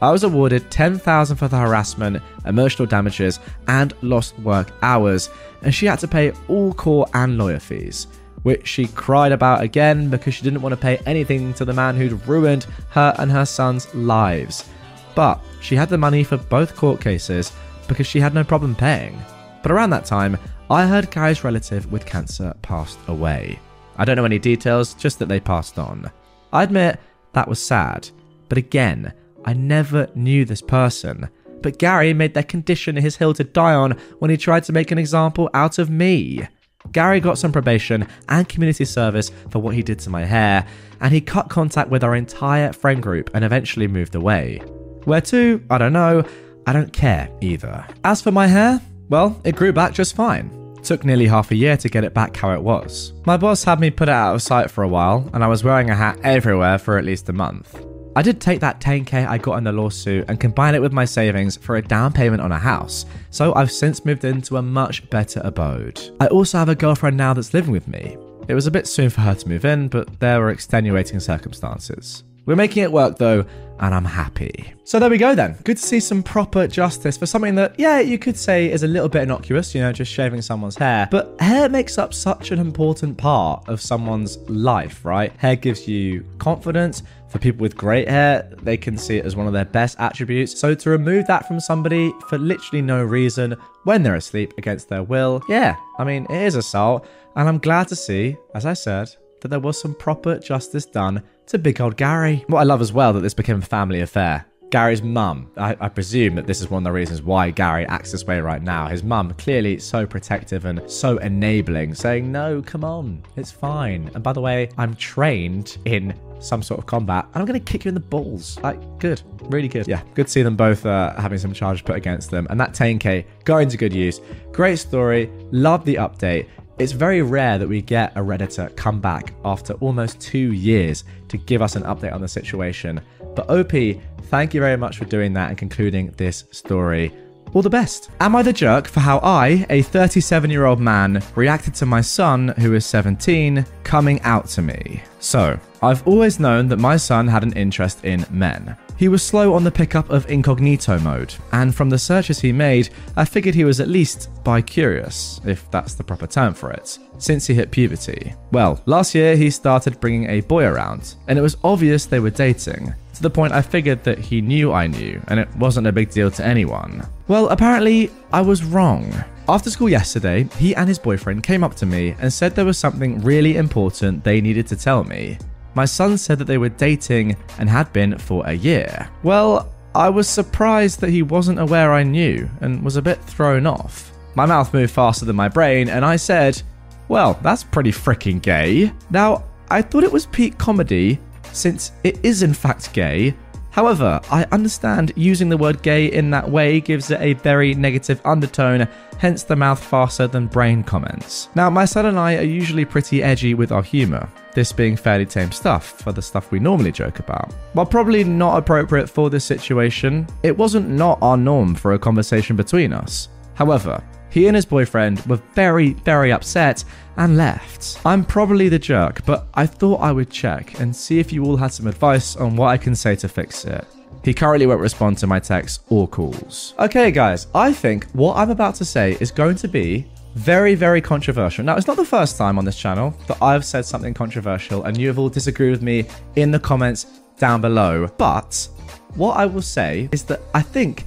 I 0.00 0.12
was 0.12 0.22
awarded 0.22 0.70
10,000 0.70 1.36
for 1.36 1.48
the 1.48 1.58
harassment, 1.58 2.22
emotional 2.44 2.86
damages, 2.86 3.40
and 3.66 3.92
lost 4.00 4.38
work 4.38 4.70
hours, 4.82 5.28
and 5.62 5.74
she 5.74 5.86
had 5.86 5.98
to 5.98 6.06
pay 6.06 6.30
all 6.46 6.72
court 6.72 7.10
and 7.14 7.36
lawyer 7.36 7.58
fees, 7.58 8.06
which 8.44 8.68
she 8.68 8.86
cried 8.86 9.32
about 9.32 9.62
again 9.62 10.08
because 10.08 10.34
she 10.34 10.44
didn't 10.44 10.62
want 10.62 10.72
to 10.72 10.80
pay 10.80 10.98
anything 10.98 11.52
to 11.54 11.64
the 11.64 11.72
man 11.72 11.96
who'd 11.96 12.28
ruined 12.28 12.64
her 12.90 13.12
and 13.18 13.32
her 13.32 13.44
son's 13.44 13.92
lives. 13.92 14.68
But 15.16 15.40
she 15.60 15.74
had 15.74 15.88
the 15.88 15.98
money 15.98 16.22
for 16.22 16.36
both 16.36 16.76
court 16.76 17.00
cases 17.00 17.50
because 17.88 18.06
she 18.06 18.20
had 18.20 18.34
no 18.34 18.44
problem 18.44 18.76
paying. 18.76 19.18
But 19.62 19.72
around 19.72 19.90
that 19.90 20.04
time, 20.04 20.38
I 20.70 20.86
heard 20.86 21.10
Gary's 21.10 21.42
relative 21.42 21.90
with 21.90 22.06
cancer 22.06 22.54
passed 22.62 22.98
away. 23.08 23.58
I 23.96 24.04
don't 24.04 24.16
know 24.16 24.24
any 24.24 24.38
details, 24.38 24.94
just 24.94 25.18
that 25.18 25.26
they 25.28 25.40
passed 25.40 25.78
on. 25.78 26.10
I 26.52 26.62
admit 26.62 27.00
that 27.32 27.48
was 27.48 27.64
sad, 27.64 28.08
but 28.48 28.58
again, 28.58 29.12
I 29.44 29.54
never 29.54 30.08
knew 30.14 30.44
this 30.44 30.62
person. 30.62 31.28
But 31.62 31.78
Gary 31.78 32.12
made 32.12 32.34
their 32.34 32.42
condition 32.42 32.96
his 32.96 33.16
hill 33.16 33.32
to 33.34 33.44
die 33.44 33.74
on 33.74 33.92
when 34.18 34.30
he 34.30 34.36
tried 34.36 34.64
to 34.64 34.72
make 34.72 34.90
an 34.90 34.98
example 34.98 35.48
out 35.54 35.78
of 35.78 35.88
me. 35.88 36.46
Gary 36.92 37.20
got 37.20 37.38
some 37.38 37.52
probation 37.52 38.06
and 38.28 38.48
community 38.48 38.84
service 38.84 39.30
for 39.50 39.60
what 39.60 39.74
he 39.74 39.82
did 39.82 39.98
to 40.00 40.10
my 40.10 40.24
hair, 40.24 40.66
and 41.00 41.12
he 41.12 41.20
cut 41.20 41.48
contact 41.48 41.90
with 41.90 42.04
our 42.04 42.14
entire 42.14 42.72
friend 42.72 43.02
group 43.02 43.30
and 43.34 43.44
eventually 43.44 43.88
moved 43.88 44.14
away. 44.14 44.60
Where 45.06 45.20
to? 45.20 45.64
I 45.70 45.78
don't 45.78 45.92
know. 45.92 46.24
I 46.66 46.72
don't 46.72 46.92
care 46.92 47.30
either. 47.40 47.86
As 48.02 48.20
for 48.20 48.32
my 48.32 48.48
hair, 48.48 48.80
well, 49.08 49.40
it 49.44 49.54
grew 49.54 49.72
back 49.72 49.94
just 49.94 50.16
fine. 50.16 50.50
Took 50.82 51.04
nearly 51.04 51.28
half 51.28 51.52
a 51.52 51.54
year 51.54 51.76
to 51.76 51.88
get 51.88 52.02
it 52.02 52.12
back 52.12 52.36
how 52.36 52.50
it 52.50 52.60
was. 52.60 53.12
My 53.24 53.36
boss 53.36 53.62
had 53.62 53.78
me 53.78 53.90
put 53.90 54.08
it 54.08 54.12
out 54.12 54.34
of 54.34 54.42
sight 54.42 54.68
for 54.68 54.82
a 54.82 54.88
while, 54.88 55.30
and 55.32 55.44
I 55.44 55.46
was 55.46 55.62
wearing 55.62 55.90
a 55.90 55.94
hat 55.94 56.18
everywhere 56.24 56.76
for 56.78 56.98
at 56.98 57.04
least 57.04 57.28
a 57.28 57.32
month. 57.32 57.80
I 58.16 58.22
did 58.22 58.40
take 58.40 58.58
that 58.60 58.80
10k 58.80 59.28
I 59.28 59.38
got 59.38 59.58
in 59.58 59.64
the 59.64 59.70
lawsuit 59.70 60.24
and 60.26 60.40
combine 60.40 60.74
it 60.74 60.82
with 60.82 60.92
my 60.92 61.04
savings 61.04 61.56
for 61.56 61.76
a 61.76 61.82
down 61.82 62.12
payment 62.12 62.42
on 62.42 62.50
a 62.50 62.58
house, 62.58 63.06
so 63.30 63.54
I've 63.54 63.70
since 63.70 64.04
moved 64.04 64.24
into 64.24 64.56
a 64.56 64.62
much 64.62 65.08
better 65.08 65.40
abode. 65.44 66.00
I 66.18 66.26
also 66.26 66.58
have 66.58 66.68
a 66.68 66.74
girlfriend 66.74 67.16
now 67.16 67.32
that's 67.32 67.54
living 67.54 67.70
with 67.70 67.86
me. 67.86 68.16
It 68.48 68.54
was 68.54 68.66
a 68.66 68.72
bit 68.72 68.88
soon 68.88 69.10
for 69.10 69.20
her 69.20 69.36
to 69.36 69.48
move 69.48 69.64
in, 69.64 69.86
but 69.86 70.18
there 70.18 70.40
were 70.40 70.50
extenuating 70.50 71.20
circumstances. 71.20 72.24
We're 72.46 72.56
making 72.56 72.84
it 72.84 72.92
work 72.92 73.18
though, 73.18 73.44
and 73.80 73.94
I'm 73.94 74.04
happy. 74.04 74.72
So 74.84 75.00
there 75.00 75.10
we 75.10 75.18
go 75.18 75.34
then. 75.34 75.58
Good 75.64 75.78
to 75.78 75.82
see 75.82 75.98
some 75.98 76.22
proper 76.22 76.68
justice 76.68 77.18
for 77.18 77.26
something 77.26 77.56
that, 77.56 77.74
yeah, 77.78 77.98
you 77.98 78.18
could 78.18 78.36
say 78.36 78.70
is 78.70 78.84
a 78.84 78.86
little 78.86 79.08
bit 79.08 79.22
innocuous, 79.24 79.74
you 79.74 79.80
know, 79.80 79.92
just 79.92 80.12
shaving 80.12 80.40
someone's 80.40 80.76
hair. 80.76 81.08
But 81.10 81.38
hair 81.40 81.68
makes 81.68 81.98
up 81.98 82.14
such 82.14 82.52
an 82.52 82.60
important 82.60 83.18
part 83.18 83.68
of 83.68 83.80
someone's 83.80 84.38
life, 84.48 85.04
right? 85.04 85.32
Hair 85.38 85.56
gives 85.56 85.88
you 85.88 86.24
confidence. 86.38 87.02
For 87.28 87.40
people 87.40 87.62
with 87.62 87.76
great 87.76 88.08
hair, 88.08 88.48
they 88.62 88.76
can 88.76 88.96
see 88.96 89.16
it 89.16 89.26
as 89.26 89.34
one 89.34 89.48
of 89.48 89.52
their 89.52 89.64
best 89.64 89.98
attributes. 89.98 90.58
So 90.58 90.76
to 90.76 90.90
remove 90.90 91.26
that 91.26 91.46
from 91.48 91.58
somebody 91.58 92.12
for 92.28 92.38
literally 92.38 92.80
no 92.80 93.02
reason 93.02 93.56
when 93.82 94.04
they're 94.04 94.14
asleep 94.14 94.54
against 94.56 94.88
their 94.88 95.02
will, 95.02 95.42
yeah, 95.48 95.74
I 95.98 96.04
mean, 96.04 96.26
it 96.30 96.42
is 96.42 96.54
assault. 96.54 97.06
And 97.34 97.48
I'm 97.48 97.58
glad 97.58 97.88
to 97.88 97.96
see, 97.96 98.36
as 98.54 98.64
I 98.64 98.74
said, 98.74 99.14
that 99.40 99.48
there 99.48 99.60
was 99.60 99.80
some 99.80 99.94
proper 99.94 100.38
justice 100.38 100.86
done 100.86 101.22
to 101.46 101.58
big 101.58 101.80
old 101.80 101.96
Gary. 101.96 102.44
What 102.48 102.60
I 102.60 102.64
love 102.64 102.80
as 102.80 102.92
well 102.92 103.12
that 103.12 103.20
this 103.20 103.34
became 103.34 103.58
a 103.58 103.62
family 103.62 104.00
affair. 104.00 104.46
Gary's 104.70 105.02
mum, 105.02 105.50
I, 105.56 105.76
I, 105.80 105.88
presume 105.88 106.34
that 106.34 106.46
this 106.46 106.60
is 106.60 106.68
one 106.68 106.82
of 106.82 106.84
the 106.84 106.92
reasons 106.92 107.22
why 107.22 107.50
Gary 107.50 107.86
acts 107.86 108.10
this 108.10 108.26
way 108.26 108.40
right 108.40 108.60
now. 108.60 108.88
His 108.88 109.04
mum, 109.04 109.32
clearly 109.34 109.78
so 109.78 110.04
protective 110.04 110.64
and 110.64 110.90
so 110.90 111.18
enabling, 111.18 111.94
saying, 111.94 112.30
No, 112.32 112.60
come 112.62 112.82
on, 112.82 113.22
it's 113.36 113.52
fine. 113.52 114.10
And 114.14 114.24
by 114.24 114.32
the 114.32 114.40
way, 114.40 114.70
I'm 114.76 114.96
trained 114.96 115.78
in 115.84 116.18
some 116.40 116.62
sort 116.62 116.78
of 116.78 116.86
combat 116.86 117.26
and 117.26 117.36
I'm 117.36 117.46
going 117.46 117.58
to 117.58 117.72
kick 117.72 117.84
you 117.84 117.90
in 117.90 117.94
the 117.94 118.00
balls. 118.00 118.58
Like, 118.60 118.80
good, 118.98 119.22
really 119.42 119.68
good. 119.68 119.86
Yeah, 119.86 120.02
good 120.14 120.26
to 120.26 120.32
see 120.32 120.42
them 120.42 120.56
both 120.56 120.84
uh, 120.84 121.14
having 121.14 121.38
some 121.38 121.52
charges 121.52 121.82
put 121.82 121.94
against 121.94 122.30
them. 122.32 122.48
And 122.50 122.58
that 122.58 122.72
10k 122.72 123.24
going 123.44 123.68
to 123.68 123.76
good 123.76 123.92
use. 123.92 124.20
Great 124.52 124.80
story, 124.80 125.30
love 125.52 125.84
the 125.84 125.94
update. 125.94 126.48
It's 126.78 126.92
very 126.92 127.22
rare 127.22 127.56
that 127.56 127.68
we 127.68 127.80
get 127.80 128.14
a 128.16 128.20
Redditor 128.20 128.74
come 128.76 129.00
back 129.00 129.32
after 129.46 129.72
almost 129.74 130.20
two 130.20 130.52
years 130.52 131.04
to 131.28 131.38
give 131.38 131.62
us 131.62 131.74
an 131.74 131.84
update 131.84 132.12
on 132.12 132.20
the 132.20 132.28
situation. 132.28 133.00
But 133.34 133.48
OP, 133.48 133.98
thank 134.24 134.52
you 134.52 134.60
very 134.60 134.76
much 134.76 134.98
for 134.98 135.06
doing 135.06 135.32
that 135.32 135.48
and 135.48 135.56
concluding 135.56 136.10
this 136.18 136.44
story. 136.50 137.14
All 137.54 137.62
the 137.62 137.70
best. 137.70 138.10
Am 138.20 138.36
I 138.36 138.42
the 138.42 138.52
jerk 138.52 138.88
for 138.88 139.00
how 139.00 139.20
I, 139.22 139.64
a 139.70 139.80
37 139.80 140.50
year 140.50 140.66
old 140.66 140.78
man, 140.78 141.22
reacted 141.34 141.74
to 141.76 141.86
my 141.86 142.02
son, 142.02 142.48
who 142.58 142.74
is 142.74 142.84
17, 142.84 143.64
coming 143.82 144.20
out 144.20 144.46
to 144.48 144.60
me? 144.60 145.02
So, 145.18 145.58
I've 145.82 146.06
always 146.06 146.38
known 146.38 146.68
that 146.68 146.76
my 146.76 146.98
son 146.98 147.26
had 147.26 147.42
an 147.42 147.54
interest 147.54 148.04
in 148.04 148.26
men. 148.30 148.76
He 148.98 149.08
was 149.08 149.22
slow 149.22 149.52
on 149.52 149.62
the 149.62 149.70
pickup 149.70 150.08
of 150.08 150.30
incognito 150.30 150.98
mode, 150.98 151.34
and 151.52 151.74
from 151.74 151.90
the 151.90 151.98
searches 151.98 152.40
he 152.40 152.50
made, 152.50 152.88
I 153.14 153.26
figured 153.26 153.54
he 153.54 153.64
was 153.64 153.78
at 153.78 153.88
least 153.88 154.30
bi 154.42 154.62
curious, 154.62 155.38
if 155.44 155.70
that's 155.70 155.94
the 155.94 156.04
proper 156.04 156.26
term 156.26 156.54
for 156.54 156.70
it, 156.70 156.98
since 157.18 157.46
he 157.46 157.52
hit 157.52 157.70
puberty. 157.70 158.34
Well, 158.52 158.80
last 158.86 159.14
year 159.14 159.36
he 159.36 159.50
started 159.50 160.00
bringing 160.00 160.30
a 160.30 160.40
boy 160.40 160.64
around, 160.64 161.14
and 161.28 161.38
it 161.38 161.42
was 161.42 161.58
obvious 161.62 162.06
they 162.06 162.20
were 162.20 162.30
dating, 162.30 162.94
to 163.14 163.22
the 163.22 163.28
point 163.28 163.52
I 163.52 163.60
figured 163.60 164.02
that 164.04 164.18
he 164.18 164.40
knew 164.40 164.72
I 164.72 164.86
knew, 164.86 165.20
and 165.28 165.38
it 165.38 165.54
wasn't 165.56 165.88
a 165.88 165.92
big 165.92 166.10
deal 166.10 166.30
to 166.30 166.46
anyone. 166.46 167.06
Well, 167.28 167.48
apparently, 167.50 168.10
I 168.32 168.40
was 168.40 168.64
wrong. 168.64 169.12
After 169.46 169.70
school 169.70 169.90
yesterday, 169.90 170.48
he 170.58 170.74
and 170.74 170.88
his 170.88 170.98
boyfriend 170.98 171.42
came 171.42 171.62
up 171.62 171.76
to 171.76 171.86
me 171.86 172.16
and 172.18 172.32
said 172.32 172.54
there 172.54 172.64
was 172.64 172.78
something 172.78 173.20
really 173.20 173.58
important 173.58 174.24
they 174.24 174.40
needed 174.40 174.66
to 174.68 174.76
tell 174.76 175.04
me 175.04 175.38
my 175.76 175.84
son 175.84 176.16
said 176.16 176.38
that 176.38 176.46
they 176.46 176.56
were 176.56 176.70
dating 176.70 177.36
and 177.58 177.68
had 177.68 177.92
been 177.92 178.16
for 178.16 178.42
a 178.46 178.54
year. 178.54 179.08
Well, 179.22 179.70
I 179.94 180.08
was 180.08 180.26
surprised 180.26 181.00
that 181.00 181.10
he 181.10 181.22
wasn't 181.22 181.60
aware 181.60 181.92
I 181.92 182.02
knew 182.02 182.48
and 182.62 182.82
was 182.82 182.96
a 182.96 183.02
bit 183.02 183.22
thrown 183.22 183.66
off. 183.66 184.10
My 184.34 184.46
mouth 184.46 184.72
moved 184.72 184.92
faster 184.92 185.26
than 185.26 185.36
my 185.36 185.48
brain, 185.48 185.90
and 185.90 186.04
I 186.04 186.16
said, 186.16 186.60
Well, 187.08 187.38
that's 187.42 187.62
pretty 187.62 187.92
freaking 187.92 188.40
gay. 188.40 188.90
Now, 189.10 189.44
I 189.70 189.82
thought 189.82 190.04
it 190.04 190.12
was 190.12 190.26
peak 190.26 190.56
comedy, 190.56 191.18
since 191.52 191.92
it 192.04 192.24
is 192.24 192.42
in 192.42 192.54
fact 192.54 192.94
gay. 192.94 193.34
However, 193.76 194.22
I 194.30 194.46
understand 194.52 195.12
using 195.16 195.50
the 195.50 195.56
word 195.58 195.82
gay 195.82 196.06
in 196.06 196.30
that 196.30 196.50
way 196.50 196.80
gives 196.80 197.10
it 197.10 197.20
a 197.20 197.34
very 197.34 197.74
negative 197.74 198.22
undertone, 198.24 198.88
hence 199.18 199.42
the 199.42 199.54
mouth 199.54 199.84
faster 199.84 200.26
than 200.26 200.46
brain 200.46 200.82
comments. 200.82 201.50
Now, 201.54 201.68
my 201.68 201.84
son 201.84 202.06
and 202.06 202.18
I 202.18 202.36
are 202.36 202.42
usually 202.42 202.86
pretty 202.86 203.22
edgy 203.22 203.52
with 203.52 203.72
our 203.72 203.82
humour 203.82 204.30
this 204.54 204.72
being 204.72 204.96
fairly 204.96 205.26
tame 205.26 205.52
stuff 205.52 206.00
for 206.00 206.12
the 206.12 206.22
stuff 206.22 206.50
we 206.50 206.58
normally 206.58 206.90
joke 206.90 207.18
about. 207.18 207.52
While 207.74 207.84
probably 207.84 208.24
not 208.24 208.56
appropriate 208.56 209.10
for 209.10 209.28
this 209.28 209.44
situation, 209.44 210.26
it 210.42 210.56
wasn't 210.56 210.88
not 210.88 211.18
our 211.20 211.36
norm 211.36 211.74
for 211.74 211.92
a 211.92 211.98
conversation 211.98 212.56
between 212.56 212.94
us. 212.94 213.28
However, 213.52 214.02
he 214.30 214.46
and 214.46 214.56
his 214.56 214.64
boyfriend 214.64 215.20
were 215.26 215.42
very, 215.54 215.92
very 215.92 216.32
upset 216.32 216.82
and 217.16 217.36
left. 217.36 218.00
I'm 218.04 218.24
probably 218.24 218.68
the 218.68 218.78
jerk, 218.78 219.24
but 219.24 219.46
I 219.54 219.66
thought 219.66 220.00
I 220.00 220.12
would 220.12 220.30
check 220.30 220.78
and 220.80 220.94
see 220.94 221.18
if 221.18 221.32
you 221.32 221.44
all 221.44 221.56
had 221.56 221.72
some 221.72 221.86
advice 221.86 222.36
on 222.36 222.56
what 222.56 222.68
I 222.68 222.76
can 222.76 222.94
say 222.94 223.16
to 223.16 223.28
fix 223.28 223.64
it. 223.64 223.86
He 224.24 224.34
currently 224.34 224.66
won't 224.66 224.80
respond 224.80 225.18
to 225.18 225.26
my 225.26 225.38
texts 225.38 225.84
or 225.88 226.08
calls. 226.08 226.74
Okay, 226.78 227.10
guys, 227.10 227.46
I 227.54 227.72
think 227.72 228.06
what 228.12 228.36
I'm 228.36 228.50
about 228.50 228.74
to 228.76 228.84
say 228.84 229.16
is 229.20 229.30
going 229.30 229.56
to 229.56 229.68
be 229.68 230.06
very, 230.34 230.74
very 230.74 231.00
controversial. 231.00 231.64
Now, 231.64 231.76
it's 231.76 231.86
not 231.86 231.96
the 231.96 232.04
first 232.04 232.36
time 232.36 232.58
on 232.58 232.64
this 232.64 232.76
channel 232.76 233.14
that 233.26 233.42
I've 233.42 233.64
said 233.64 233.86
something 233.86 234.12
controversial 234.12 234.84
and 234.84 234.96
you 234.96 235.08
have 235.08 235.18
all 235.18 235.28
disagreed 235.28 235.70
with 235.70 235.82
me 235.82 236.04
in 236.34 236.50
the 236.50 236.58
comments 236.58 237.06
down 237.38 237.60
below. 237.60 238.06
But 238.18 238.68
what 239.14 239.36
I 239.36 239.46
will 239.46 239.62
say 239.62 240.08
is 240.12 240.24
that 240.24 240.40
I 240.54 240.60
think 240.60 241.06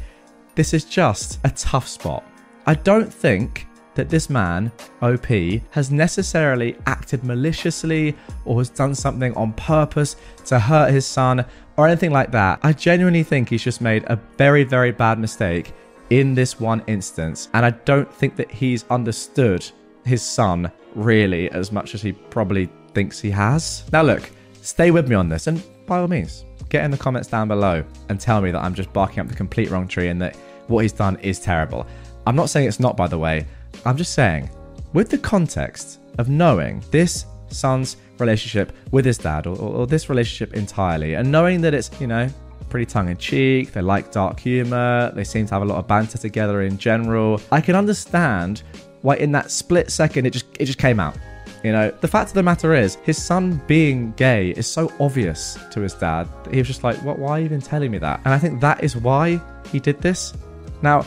this 0.56 0.74
is 0.74 0.84
just 0.84 1.40
a 1.44 1.50
tough 1.52 1.88
spot. 1.88 2.24
I 2.66 2.74
don't 2.74 3.14
think 3.14 3.68
that 3.96 4.10
this 4.10 4.30
man, 4.30 4.72
OP, 5.02 5.28
has 5.72 5.92
necessarily 5.92 6.76
acted 6.86 7.24
maliciously 7.24 8.16
or 8.46 8.60
has 8.60 8.70
done 8.70 8.96
something 8.96 9.34
on 9.36 9.54
purpose 9.54 10.16
to 10.46 10.60
hurt 10.60 10.92
his 10.92 11.06
son 11.06 11.46
or 11.78 11.88
anything 11.88 12.12
like 12.12 12.32
that. 12.32 12.60
I 12.64 12.74
genuinely 12.74 13.24
think 13.24 13.50
he's 13.50 13.64
just 13.64 13.82
made 13.82 14.04
a 14.08 14.20
very, 14.38 14.64
very 14.64 14.92
bad 14.92 15.20
mistake 15.20 15.74
in 16.10 16.34
this 16.34 16.60
one 16.60 16.84
instance. 16.88 17.50
And 17.54 17.66
I 17.66 17.72
don't 17.72 18.12
think 18.12 18.36
that 18.36 18.52
he's 18.52 18.86
understood 18.90 19.70
his 20.06 20.22
son 20.22 20.72
really 20.96 21.50
as 21.52 21.72
much 21.72 21.94
as 21.94 22.02
he 22.02 22.14
probably 22.14 22.70
thinks 22.94 23.20
he 23.20 23.32
has. 23.32 23.84
Now, 23.92 24.02
look, 24.02 24.30
stay 24.62 24.92
with 24.92 25.08
me 25.08 25.16
on 25.16 25.30
this. 25.30 25.48
And 25.48 25.64
by 25.86 26.00
all 26.00 26.08
means, 26.08 26.46
get 26.70 26.84
in 26.84 26.92
the 26.92 26.98
comments 26.98 27.28
down 27.28 27.48
below 27.48 27.84
and 28.10 28.20
tell 28.20 28.42
me 28.42 28.52
that 28.52 28.62
I'm 28.62 28.74
just 28.74 28.92
barking 28.94 29.20
up 29.20 29.28
the 29.28 29.36
complete 29.36 29.70
wrong 29.70 29.88
tree 29.88 30.10
and 30.10 30.22
that 30.22 30.36
what 30.68 30.82
he's 30.82 30.94
done 30.94 31.18
is 31.18 31.40
terrible. 31.40 31.86
I'm 32.28 32.36
not 32.36 32.50
saying 32.50 32.68
it's 32.68 32.80
not, 32.80 32.96
by 32.96 33.08
the 33.08 33.18
way. 33.18 33.46
I'm 33.86 33.98
just 33.98 34.14
saying, 34.14 34.50
with 34.94 35.10
the 35.10 35.18
context 35.18 36.00
of 36.18 36.30
knowing 36.30 36.84
this 36.92 37.26
son's 37.50 37.98
relationship 38.20 38.74
with 38.92 39.06
his 39.06 39.18
dad 39.18 39.48
or, 39.48 39.56
or, 39.58 39.76
or 39.78 39.88
this 39.88 40.10
relationship 40.10 40.56
entirely 40.56 41.16
and 41.16 41.32
knowing 41.32 41.62
that 41.62 41.74
it's, 41.74 41.90
you 42.00 42.08
know, 42.08 42.30
pretty 42.70 42.86
tongue 42.86 43.10
in 43.10 43.18
cheek. 43.18 43.72
They 43.72 43.82
like 43.82 44.12
dark 44.12 44.40
humor. 44.40 45.12
They 45.14 45.24
seem 45.24 45.46
to 45.48 45.54
have 45.54 45.64
a 45.64 45.66
lot 45.66 45.80
of 45.80 45.88
banter 45.88 46.18
together 46.18 46.62
in 46.62 46.78
general. 46.78 47.42
I 47.52 47.62
can 47.62 47.76
understand 47.76 48.64
why 49.02 49.16
in 49.16 49.32
that 49.32 49.52
split 49.52 49.92
second 49.92 50.26
it 50.26 50.32
just 50.32 50.46
it 50.60 50.66
just 50.66 50.78
came 50.78 51.00
out. 51.00 51.18
You 51.64 51.74
know, 51.74 51.92
the 52.00 52.08
fact 52.08 52.30
of 52.30 52.36
the 52.36 52.44
matter 52.44 52.74
is, 52.74 52.96
his 53.04 53.22
son 53.22 53.62
being 53.68 54.14
gay 54.14 54.52
is 54.52 54.66
so 54.66 54.94
obvious 54.98 55.58
to 55.72 55.82
his 55.82 55.94
dad 55.94 56.30
that 56.46 56.54
he 56.54 56.60
was 56.60 56.68
just 56.68 56.86
like, 56.86 56.96
what, 57.04 57.20
why 57.20 57.32
are 57.32 57.40
you 57.40 57.46
even 57.46 57.60
telling 57.60 57.92
me 57.92 57.98
that? 57.98 58.22
And 58.24 58.34
I 58.34 58.40
think 58.40 58.62
that 58.62 58.82
is 58.82 58.96
why 58.96 59.42
he 59.70 59.78
did 59.82 60.00
this. 60.00 60.34
Now, 60.82 61.06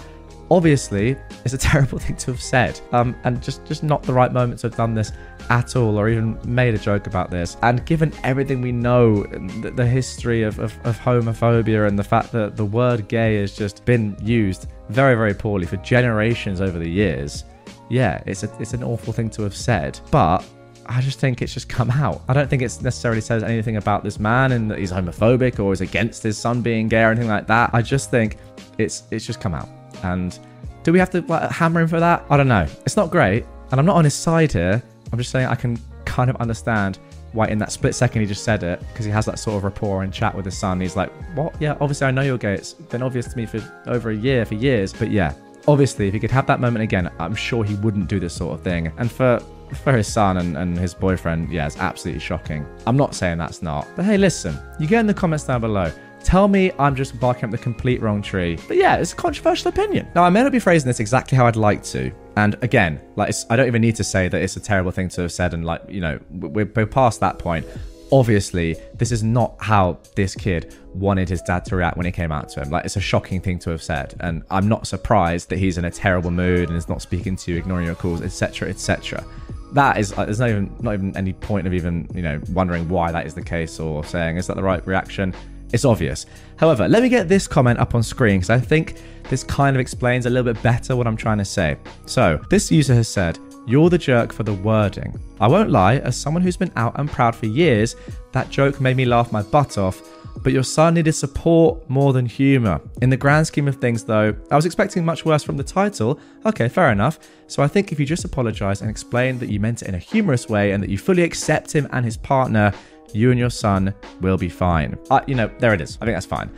obviously, 0.53 1.17
it's 1.45 1.55
a 1.55 1.59
terrible 1.73 1.99
thing 1.99 2.15
to 2.17 2.31
have 2.31 2.43
said, 2.43 2.79
um, 2.93 3.17
and 3.25 3.43
just, 3.43 3.65
just 3.65 3.83
not 3.83 4.03
the 4.03 4.13
right 4.13 4.33
moment 4.33 4.61
to 4.61 4.69
have 4.69 4.77
done 4.77 4.95
this 4.95 5.13
at 5.49 5.75
all, 5.75 5.99
or 5.99 6.09
even 6.09 6.39
made 6.45 6.75
a 6.75 6.79
joke 6.79 7.07
about 7.07 7.31
this. 7.31 7.57
And 7.63 7.85
given 7.87 8.13
everything 8.23 8.61
we 8.61 8.71
know, 8.71 9.25
the, 9.25 9.73
the 9.75 9.87
history 9.87 10.43
of, 10.43 10.59
of, 10.59 10.79
of 10.85 10.99
homophobia 10.99 11.89
and 11.89 11.99
the 11.99 12.05
fact 12.05 12.31
that 12.33 12.57
the 12.57 12.65
word 12.65 13.09
gay 13.09 13.37
has 13.41 13.57
just 13.57 13.85
been 13.85 14.17
used 14.21 14.69
very, 14.91 15.15
very 15.15 15.35
poorly 15.35 15.67
for 15.67 15.79
generations 15.79 16.61
over 16.61 16.79
the 16.79 16.89
years, 16.89 17.45
yeah, 17.89 18.23
it's 18.27 18.43
a, 18.43 18.57
it's 18.61 18.75
an 18.75 18.85
awful 18.85 19.13
thing 19.13 19.31
to 19.31 19.43
have 19.43 19.57
said, 19.57 19.99
but 20.11 20.45
I 20.87 21.01
just 21.01 21.19
think 21.19 21.41
it's 21.41 21.55
just 21.55 21.69
come 21.69 21.91
out. 21.91 22.23
I 22.29 22.35
don't 22.35 22.49
think 22.49 22.61
it 22.61 22.79
necessarily 22.83 23.21
says 23.21 23.43
anything 23.43 23.77
about 23.77 24.05
this 24.05 24.19
man 24.19 24.53
and 24.53 24.71
that 24.71 24.79
he's 24.79 24.93
homophobic 24.93 25.59
or 25.59 25.73
is 25.73 25.81
against 25.81 26.23
his 26.23 26.37
son 26.37 26.61
being 26.61 26.89
gay 26.89 27.03
or 27.03 27.11
anything 27.11 27.29
like 27.29 27.47
that. 27.47 27.71
I 27.73 27.81
just 27.81 28.11
think 28.11 28.37
it's 28.79 29.05
it's 29.11 29.25
just 29.25 29.41
come 29.41 29.55
out. 29.55 29.69
And 30.03 30.39
do 30.83 30.93
we 30.93 30.99
have 30.99 31.11
to 31.11 31.21
like, 31.23 31.51
hammer 31.51 31.81
him 31.81 31.89
for 31.89 32.01
that? 32.01 32.25
I 32.31 32.37
don't 32.37 32.49
know. 32.49 32.67
It's 32.85 32.97
not 32.97 33.11
great, 33.11 33.45
and 33.71 33.81
I'm 33.81 33.87
not 33.87 33.97
on 33.97 34.05
his 34.05 34.15
side 34.15 34.53
here. 34.53 34.83
I'm 35.13 35.19
just 35.19 35.31
saying 35.31 35.47
I 35.47 35.55
can 35.55 35.79
kind 36.05 36.31
of 36.31 36.37
understand 36.37 36.99
why 37.33 37.49
in 37.49 37.59
that 37.59 37.73
split 37.73 37.95
second 37.95 38.21
he 38.21 38.27
just 38.27 38.45
said 38.45 38.63
it 38.63 38.81
because 38.93 39.07
he 39.07 39.11
has 39.11 39.25
that 39.25 39.39
sort 39.39 39.57
of 39.57 39.65
rapport 39.65 40.03
and 40.03 40.13
chat 40.13 40.35
with 40.35 40.45
his 40.45 40.57
son. 40.57 40.81
He's 40.81 40.97
like, 40.97 41.11
"What? 41.35 41.55
Yeah, 41.61 41.77
obviously 41.81 42.07
I 42.07 42.11
know 42.11 42.23
you're 42.23 42.39
gay. 42.39 42.55
It's 42.55 42.75
been 42.75 43.03
obvious 43.03 43.27
to 43.29 43.37
me 43.37 43.47
for 43.47 43.63
over 43.87 44.11
a 44.11 44.17
year, 44.17 44.45
for 44.45 44.55
years. 44.55 44.93
But 44.93 45.11
yeah, 45.11 45.35
obviously 45.67 46.09
if 46.09 46.15
he 46.15 46.21
could 46.21 46.31
have 46.31 46.47
that 46.47 46.61
moment 46.61 46.83
again, 46.83 47.11
I'm 47.19 47.35
sure 47.35 47.65
he 47.65 47.75
wouldn't 47.77 48.09
do 48.09 48.21
this 48.21 48.35
sort 48.35 48.55
of 48.55 48.63
thing. 48.63 48.93
And 48.99 49.11
for 49.11 49.43
for 49.85 49.97
his 49.97 50.07
son 50.07 50.37
and, 50.37 50.57
and 50.57 50.77
his 50.79 50.93
boyfriend, 50.93 51.51
yeah, 51.51 51.67
it's 51.67 51.79
absolutely 51.79 52.21
shocking. 52.21 52.67
I'm 52.87 52.97
not 52.97 53.15
saying 53.15 53.39
that's 53.39 53.63
not. 53.63 53.89
But 53.97 54.05
hey, 54.05 54.19
listen, 54.19 54.59
you 54.79 54.87
get 54.87 55.01
in 55.01 55.07
the 55.07 55.15
comments 55.15 55.45
down 55.45 55.63
below. 55.63 55.91
Tell 56.25 56.49
me 56.49 56.73
I'm 56.79 56.95
just 56.95 57.19
barking 57.19 57.45
up 57.45 57.51
the 57.51 57.59
complete 57.59 58.01
wrong 58.01 58.23
tree. 58.23 58.59
But 58.69 58.77
yeah, 58.77 58.97
it's 58.97 59.13
a 59.13 59.17
controversial 59.17 59.69
opinion. 59.69 60.09
Now, 60.15 60.25
I 60.25 60.31
may 60.31 60.43
not 60.43 60.53
be 60.53 60.59
phrasing 60.59 60.87
this 60.87 61.01
exactly 61.01 61.37
how 61.37 61.47
I'd 61.47 61.57
like 61.57 61.83
to. 61.85 62.13
And 62.37 62.57
again, 62.63 63.01
like 63.17 63.35
I 63.51 63.57
don't 63.57 63.67
even 63.67 63.83
need 63.83 63.97
to 63.97 64.05
say 64.05 64.29
that 64.29 64.41
it's 64.41 64.57
a 64.57 64.61
terrible 64.61 64.91
thing 64.91 65.09
to 65.11 65.23
have 65.23 65.33
said. 65.33 65.55
And 65.55 65.65
like, 65.65 65.83
you 65.89 66.01
know, 66.01 66.19
we're, 66.31 66.65
we're 66.65 66.87
past 66.87 67.21
that 67.21 67.39
point. 67.39 67.67
Obviously, 68.11 68.77
this 68.95 69.11
is 69.11 69.23
not 69.23 69.57
how 69.59 69.99
this 70.17 70.35
kid 70.35 70.75
wanted 70.95 71.29
his 71.29 71.41
dad 71.43 71.65
to 71.67 71.77
react 71.77 71.97
when 71.97 72.05
he 72.07 72.13
came 72.13 72.31
out 72.31 72.51
to 72.51 72.61
him. 72.61 72.71
Like, 72.71 72.85
it's 72.85 72.97
a 72.97 73.01
shocking 73.01 73.41
thing 73.41 73.59
to 73.61 73.71
have 73.71 73.83
said. 73.83 74.15
And 74.21 74.43
I'm 74.51 74.69
not 74.69 74.87
surprised 74.87 75.49
that 75.49 75.59
he's 75.59 75.79
in 75.79 75.87
a 75.87 75.91
terrible 75.91 76.31
mood 76.31 76.69
and 76.69 76.77
is 76.77 76.91
not 76.91 77.01
speaking 77.01 77.37
to 77.37 77.53
you, 77.53 77.59
ignoring 77.59 77.87
your 77.87 77.95
calls, 77.95 78.21
etc., 78.21 78.69
etc 78.69 79.25
that 79.73 79.97
is 79.97 80.13
uh, 80.13 80.25
there's 80.25 80.39
not 80.39 80.51
even 80.51 80.77
not 80.81 80.95
even 80.95 81.17
any 81.17 81.33
point 81.33 81.67
of 81.67 81.75
even 81.75 82.07
you 82.15 82.23
know 82.23 82.41
wondering 82.53 82.89
why 82.89 83.11
that 83.11 83.27
is 83.27 83.35
the 83.35 83.43
case 83.43 83.81
or 83.81 84.05
saying 84.05 84.37
is 84.37 84.47
that 84.47 84.57
the 84.57 84.63
right 84.63 84.87
reaction 84.87 85.35
it's 85.73 85.85
obvious. 85.85 86.27
However, 86.57 86.89
let 86.89 87.03
me 87.03 87.09
get 87.09 87.29
this 87.29 87.47
comment 87.47 87.79
up 87.79 87.95
on 87.95 88.03
screen 88.03 88.41
because 88.41 88.51
I 88.51 88.59
think 88.59 89.01
this 89.29 89.43
kind 89.43 89.77
of 89.77 89.81
explains 89.81 90.27
a 90.27 90.31
little 90.31 90.53
bit 90.53 90.63
better 90.63 90.97
what 90.97 91.07
I'm 91.07 91.17
trying 91.17 91.39
to 91.39 91.45
say. 91.45 91.77
So, 92.07 92.41
this 92.51 92.71
user 92.71 92.95
has 92.95 93.09
said, 93.09 93.39
You're 93.67 93.91
the 93.91 93.99
jerk 93.99 94.33
for 94.33 94.43
the 94.43 94.55
wording. 94.55 95.19
I 95.41 95.49
won't 95.49 95.71
lie, 95.71 95.97
as 95.99 96.17
someone 96.17 96.43
who's 96.43 96.57
been 96.57 96.73
out 96.77 96.99
and 96.99 97.11
proud 97.11 97.35
for 97.35 97.47
years, 97.47 97.97
that 98.33 98.51
joke 98.51 98.81
made 98.81 98.97
me 98.97 99.05
laugh 99.05 99.33
my 99.33 99.43
butt 99.43 99.79
off. 99.79 100.03
But 100.43 100.53
your 100.53 100.65
son 100.65 100.95
needed 100.95 101.13
support 101.13 101.89
more 101.89 102.13
than 102.13 102.27
humour. 102.27 102.81
In 103.01 103.11
the 103.11 103.17
grand 103.17 103.47
scheme 103.47 103.69
of 103.69 103.77
things, 103.77 104.03
though, 104.05 104.35
I 104.51 104.57
was 104.57 104.67
expecting 104.67 105.05
much 105.05 105.25
worse 105.25 105.43
from 105.43 105.57
the 105.57 105.65
title. 105.65 106.19
Okay, 106.47 106.69
fair 106.69 106.91
enough. 106.91 107.19
So 107.47 107.63
I 107.63 107.69
think 107.69 107.93
if 107.93 108.01
you 108.01 108.07
just 108.07 108.25
apologise 108.25 108.81
and 108.81 108.91
explain 108.91 109.39
that 109.39 109.51
you 109.51 109.61
meant 109.61 109.83
it 109.83 109.89
in 109.89 109.95
a 109.95 109.99
humorous 109.99 110.49
way 110.49 110.73
and 110.73 110.83
that 110.83 110.91
you 110.91 110.99
fully 110.99 111.23
accept 111.23 111.73
him 111.73 111.87
and 111.93 112.05
his 112.05 112.17
partner, 112.17 112.73
you 113.15 113.31
and 113.31 113.39
your 113.39 113.51
son 113.51 113.95
will 114.21 114.37
be 114.37 114.49
fine. 114.49 114.99
Uh, 115.11 115.21
you 115.27 115.35
know, 115.35 115.51
there 115.59 115.75
it 115.75 115.81
is. 115.81 115.99
I 116.01 116.05
think 116.05 116.17
that's 116.17 116.27
fine. 116.27 116.51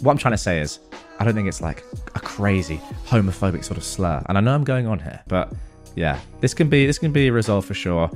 What 0.00 0.12
I'm 0.12 0.18
trying 0.18 0.32
to 0.32 0.38
say 0.38 0.60
is, 0.60 0.80
I 1.18 1.24
don't 1.24 1.34
think 1.34 1.48
it's 1.48 1.60
like 1.60 1.84
a 2.14 2.20
crazy 2.20 2.78
homophobic 3.06 3.64
sort 3.64 3.76
of 3.76 3.84
slur. 3.84 4.22
And 4.28 4.38
I 4.38 4.40
know 4.40 4.54
I'm 4.54 4.64
going 4.64 4.86
on 4.86 4.98
here, 4.98 5.22
but 5.28 5.52
yeah, 5.94 6.18
this 6.40 6.54
can 6.54 6.68
be 6.68 6.86
this 6.86 6.98
can 6.98 7.12
be 7.12 7.30
resolved 7.30 7.68
for 7.68 7.74
sure. 7.74 8.10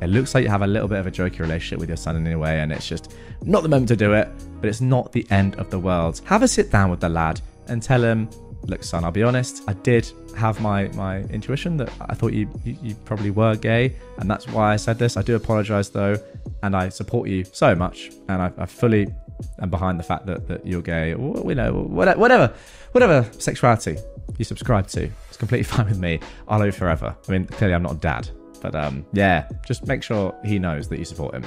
It 0.00 0.08
looks 0.08 0.34
like 0.34 0.44
you 0.44 0.50
have 0.50 0.62
a 0.62 0.66
little 0.66 0.88
bit 0.88 0.98
of 0.98 1.06
a 1.06 1.10
jokey 1.10 1.40
relationship 1.40 1.80
with 1.80 1.88
your 1.88 1.96
son 1.96 2.16
in 2.16 2.26
a 2.32 2.38
way, 2.38 2.60
and 2.60 2.72
it's 2.72 2.88
just 2.88 3.14
not 3.42 3.62
the 3.62 3.68
moment 3.68 3.88
to 3.88 3.96
do 3.96 4.12
it, 4.12 4.28
but 4.60 4.68
it's 4.68 4.80
not 4.80 5.12
the 5.12 5.26
end 5.30 5.56
of 5.56 5.70
the 5.70 5.78
world. 5.78 6.20
Have 6.24 6.42
a 6.42 6.48
sit 6.48 6.70
down 6.70 6.90
with 6.90 7.00
the 7.00 7.08
lad 7.08 7.40
and 7.66 7.82
tell 7.82 8.02
him, 8.02 8.28
look, 8.66 8.82
son, 8.82 9.04
I'll 9.04 9.10
be 9.10 9.22
honest, 9.22 9.62
I 9.66 9.72
did 9.72 10.10
have 10.36 10.60
my 10.60 10.88
my 10.88 11.20
intuition 11.24 11.76
that 11.78 11.90
I 12.00 12.14
thought 12.14 12.32
you, 12.32 12.48
you, 12.64 12.76
you 12.82 12.94
probably 13.04 13.30
were 13.30 13.56
gay, 13.56 13.96
and 14.18 14.30
that's 14.30 14.46
why 14.48 14.72
I 14.72 14.76
said 14.76 14.98
this. 14.98 15.16
I 15.16 15.22
do 15.22 15.36
apologize 15.36 15.90
though, 15.90 16.16
and 16.62 16.76
I 16.76 16.88
support 16.88 17.28
you 17.28 17.44
so 17.44 17.74
much, 17.74 18.10
and 18.28 18.42
I, 18.42 18.52
I 18.58 18.66
fully 18.66 19.08
am 19.60 19.70
behind 19.70 19.98
the 19.98 20.04
fact 20.04 20.26
that, 20.26 20.46
that 20.48 20.66
you're 20.66 20.82
gay, 20.82 21.14
or 21.14 21.42
you 21.48 21.54
know, 21.54 21.72
whatever, 21.72 22.52
whatever 22.92 23.28
sexuality 23.38 23.96
you 24.36 24.44
subscribe 24.44 24.86
to. 24.88 25.10
It's 25.28 25.36
completely 25.36 25.64
fine 25.76 25.86
with 25.86 25.98
me. 25.98 26.20
I'll 26.46 26.58
love 26.58 26.66
you 26.66 26.72
forever. 26.72 27.16
I 27.28 27.32
mean, 27.32 27.46
clearly 27.46 27.74
I'm 27.74 27.82
not 27.82 27.92
a 27.92 27.98
dad, 27.98 28.28
but 28.60 28.74
um, 28.74 29.04
yeah, 29.12 29.48
just 29.66 29.86
make 29.86 30.02
sure 30.02 30.34
he 30.44 30.58
knows 30.58 30.88
that 30.88 30.98
you 30.98 31.04
support 31.04 31.34
him. 31.34 31.44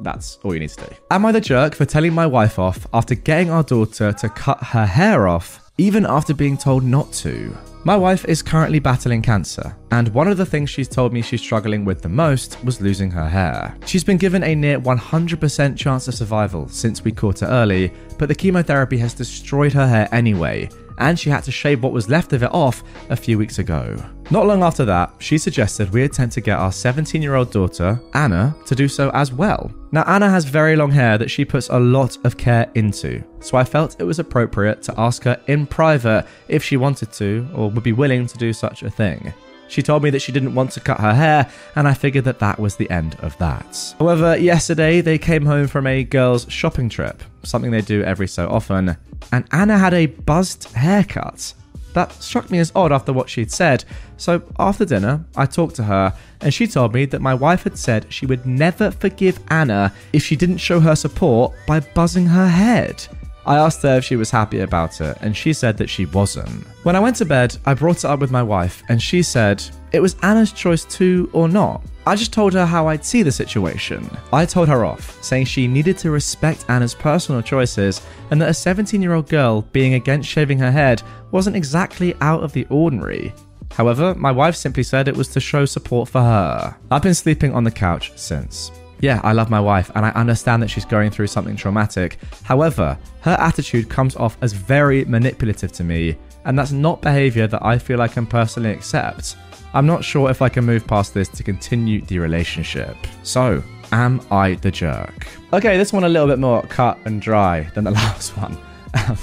That's 0.00 0.38
all 0.42 0.54
you 0.54 0.60
need 0.60 0.70
to 0.70 0.86
do. 0.86 0.96
Am 1.10 1.24
I 1.26 1.32
the 1.32 1.40
jerk 1.40 1.74
for 1.74 1.84
telling 1.84 2.12
my 2.12 2.26
wife 2.26 2.58
off 2.58 2.86
after 2.92 3.14
getting 3.14 3.50
our 3.50 3.62
daughter 3.62 4.12
to 4.12 4.28
cut 4.28 4.62
her 4.62 4.86
hair 4.86 5.28
off, 5.28 5.61
even 5.82 6.06
after 6.06 6.32
being 6.32 6.56
told 6.56 6.84
not 6.84 7.12
to? 7.12 7.52
My 7.84 7.96
wife 7.96 8.24
is 8.26 8.40
currently 8.40 8.78
battling 8.78 9.20
cancer, 9.20 9.74
and 9.90 10.06
one 10.14 10.28
of 10.28 10.36
the 10.36 10.46
things 10.46 10.70
she's 10.70 10.86
told 10.86 11.12
me 11.12 11.20
she's 11.20 11.40
struggling 11.40 11.84
with 11.84 12.00
the 12.00 12.08
most 12.08 12.62
was 12.62 12.80
losing 12.80 13.10
her 13.10 13.28
hair. 13.28 13.76
She's 13.84 14.04
been 14.04 14.16
given 14.16 14.44
a 14.44 14.54
near 14.54 14.78
100% 14.78 15.76
chance 15.76 16.06
of 16.06 16.14
survival 16.14 16.68
since 16.68 17.02
we 17.02 17.10
caught 17.10 17.40
her 17.40 17.48
early, 17.48 17.92
but 18.16 18.28
the 18.28 18.34
chemotherapy 18.36 18.96
has 18.98 19.12
destroyed 19.12 19.72
her 19.72 19.88
hair 19.88 20.08
anyway, 20.12 20.68
and 21.02 21.18
she 21.18 21.30
had 21.30 21.44
to 21.44 21.52
shave 21.52 21.82
what 21.82 21.92
was 21.92 22.08
left 22.08 22.32
of 22.32 22.42
it 22.42 22.52
off 22.52 22.82
a 23.10 23.16
few 23.16 23.36
weeks 23.36 23.58
ago. 23.58 23.96
Not 24.30 24.46
long 24.46 24.62
after 24.62 24.84
that, 24.84 25.12
she 25.18 25.36
suggested 25.36 25.90
we 25.90 26.04
attempt 26.04 26.34
to 26.34 26.40
get 26.40 26.58
our 26.58 26.72
17 26.72 27.20
year 27.20 27.34
old 27.34 27.50
daughter, 27.50 28.00
Anna, 28.14 28.54
to 28.66 28.74
do 28.74 28.88
so 28.88 29.10
as 29.10 29.32
well. 29.32 29.70
Now, 29.90 30.04
Anna 30.04 30.30
has 30.30 30.44
very 30.44 30.74
long 30.76 30.90
hair 30.90 31.18
that 31.18 31.30
she 31.30 31.44
puts 31.44 31.68
a 31.68 31.78
lot 31.78 32.16
of 32.24 32.38
care 32.38 32.70
into, 32.74 33.22
so 33.40 33.58
I 33.58 33.64
felt 33.64 34.00
it 34.00 34.04
was 34.04 34.18
appropriate 34.18 34.80
to 34.84 34.94
ask 34.98 35.24
her 35.24 35.38
in 35.48 35.66
private 35.66 36.26
if 36.48 36.64
she 36.64 36.76
wanted 36.78 37.12
to 37.12 37.46
or 37.54 37.70
would 37.70 37.84
be 37.84 37.92
willing 37.92 38.26
to 38.26 38.38
do 38.38 38.52
such 38.52 38.82
a 38.82 38.90
thing. 38.90 39.34
She 39.68 39.82
told 39.82 40.02
me 40.02 40.10
that 40.10 40.20
she 40.20 40.32
didn't 40.32 40.54
want 40.54 40.70
to 40.72 40.80
cut 40.80 41.00
her 41.00 41.14
hair, 41.14 41.50
and 41.76 41.88
I 41.88 41.94
figured 41.94 42.24
that 42.24 42.38
that 42.40 42.58
was 42.58 42.76
the 42.76 42.90
end 42.90 43.16
of 43.20 43.36
that. 43.38 43.94
However, 43.98 44.36
yesterday 44.36 45.00
they 45.00 45.16
came 45.16 45.46
home 45.46 45.66
from 45.66 45.86
a 45.86 46.04
girls' 46.04 46.46
shopping 46.50 46.90
trip, 46.90 47.22
something 47.42 47.70
they 47.70 47.80
do 47.80 48.02
every 48.02 48.28
so 48.28 48.48
often, 48.48 48.96
and 49.30 49.44
Anna 49.52 49.78
had 49.78 49.94
a 49.94 50.06
buzzed 50.06 50.64
haircut. 50.72 51.54
That 51.94 52.12
struck 52.22 52.50
me 52.50 52.58
as 52.58 52.72
odd 52.74 52.90
after 52.90 53.12
what 53.12 53.28
she'd 53.28 53.52
said, 53.52 53.84
so 54.16 54.42
after 54.58 54.84
dinner, 54.84 55.24
I 55.36 55.46
talked 55.46 55.76
to 55.76 55.84
her, 55.84 56.14
and 56.40 56.54
she 56.54 56.66
told 56.66 56.94
me 56.94 57.04
that 57.06 57.20
my 57.20 57.34
wife 57.34 57.64
had 57.64 57.76
said 57.76 58.06
she 58.08 58.24
would 58.24 58.46
never 58.46 58.90
forgive 58.90 59.38
Anna 59.48 59.92
if 60.12 60.22
she 60.24 60.36
didn't 60.36 60.58
show 60.58 60.80
her 60.80 60.96
support 60.96 61.52
by 61.66 61.80
buzzing 61.80 62.26
her 62.26 62.48
head. 62.48 63.06
I 63.44 63.56
asked 63.56 63.82
her 63.82 63.96
if 63.96 64.04
she 64.04 64.16
was 64.16 64.30
happy 64.30 64.60
about 64.60 65.00
it, 65.00 65.18
and 65.20 65.36
she 65.36 65.52
said 65.52 65.76
that 65.78 65.90
she 65.90 66.06
wasn't. 66.06 66.64
When 66.84 66.96
I 66.96 67.00
went 67.00 67.16
to 67.16 67.24
bed, 67.24 67.56
I 67.66 67.74
brought 67.74 67.98
it 67.98 68.04
up 68.04 68.20
with 68.20 68.30
my 68.30 68.42
wife, 68.42 68.82
and 68.88 69.02
she 69.02 69.22
said 69.22 69.62
it 69.92 70.00
was 70.00 70.16
Anna's 70.22 70.52
choice 70.52 70.84
to 70.96 71.28
or 71.32 71.48
not. 71.48 71.82
I 72.06 72.16
just 72.16 72.32
told 72.32 72.52
her 72.54 72.66
how 72.66 72.88
I'd 72.88 73.04
see 73.04 73.22
the 73.22 73.30
situation. 73.30 74.10
I 74.32 74.44
told 74.44 74.68
her 74.68 74.84
off, 74.84 75.22
saying 75.22 75.44
she 75.46 75.68
needed 75.68 75.98
to 75.98 76.10
respect 76.10 76.64
Anna's 76.68 76.94
personal 76.94 77.42
choices 77.42 78.00
and 78.30 78.40
that 78.40 78.48
a 78.48 78.54
17 78.54 79.00
year 79.00 79.12
old 79.12 79.28
girl 79.28 79.62
being 79.72 79.94
against 79.94 80.28
shaving 80.28 80.58
her 80.58 80.72
head 80.72 81.02
wasn't 81.30 81.54
exactly 81.54 82.14
out 82.20 82.42
of 82.42 82.52
the 82.52 82.66
ordinary. 82.70 83.32
However, 83.70 84.14
my 84.16 84.32
wife 84.32 84.56
simply 84.56 84.82
said 84.82 85.06
it 85.06 85.16
was 85.16 85.28
to 85.28 85.40
show 85.40 85.64
support 85.64 86.08
for 86.08 86.20
her. 86.20 86.76
I've 86.90 87.02
been 87.02 87.14
sleeping 87.14 87.54
on 87.54 87.64
the 87.64 87.70
couch 87.70 88.12
since. 88.16 88.72
Yeah, 89.02 89.20
I 89.24 89.32
love 89.32 89.50
my 89.50 89.58
wife 89.58 89.90
and 89.96 90.06
I 90.06 90.10
understand 90.10 90.62
that 90.62 90.68
she's 90.68 90.84
going 90.84 91.10
through 91.10 91.26
something 91.26 91.56
traumatic. 91.56 92.18
However, 92.44 92.96
her 93.22 93.36
attitude 93.40 93.88
comes 93.88 94.14
off 94.14 94.38
as 94.42 94.52
very 94.52 95.04
manipulative 95.04 95.72
to 95.72 95.82
me, 95.84 96.16
and 96.44 96.56
that's 96.56 96.70
not 96.70 97.02
behavior 97.02 97.48
that 97.48 97.64
I 97.64 97.78
feel 97.78 98.00
I 98.00 98.06
can 98.06 98.26
personally 98.26 98.70
accept. 98.70 99.36
I'm 99.74 99.86
not 99.86 100.04
sure 100.04 100.30
if 100.30 100.40
I 100.40 100.48
can 100.48 100.64
move 100.64 100.86
past 100.86 101.14
this 101.14 101.28
to 101.30 101.42
continue 101.42 102.00
the 102.02 102.20
relationship. 102.20 102.96
So, 103.24 103.60
am 103.90 104.20
I 104.30 104.54
the 104.54 104.70
jerk? 104.70 105.26
Okay, 105.52 105.76
this 105.76 105.92
one 105.92 106.04
a 106.04 106.08
little 106.08 106.28
bit 106.28 106.38
more 106.38 106.62
cut 106.62 106.96
and 107.04 107.20
dry 107.20 107.64
than 107.74 107.82
the 107.82 107.90
last 108.02 108.36
one. 108.36 108.56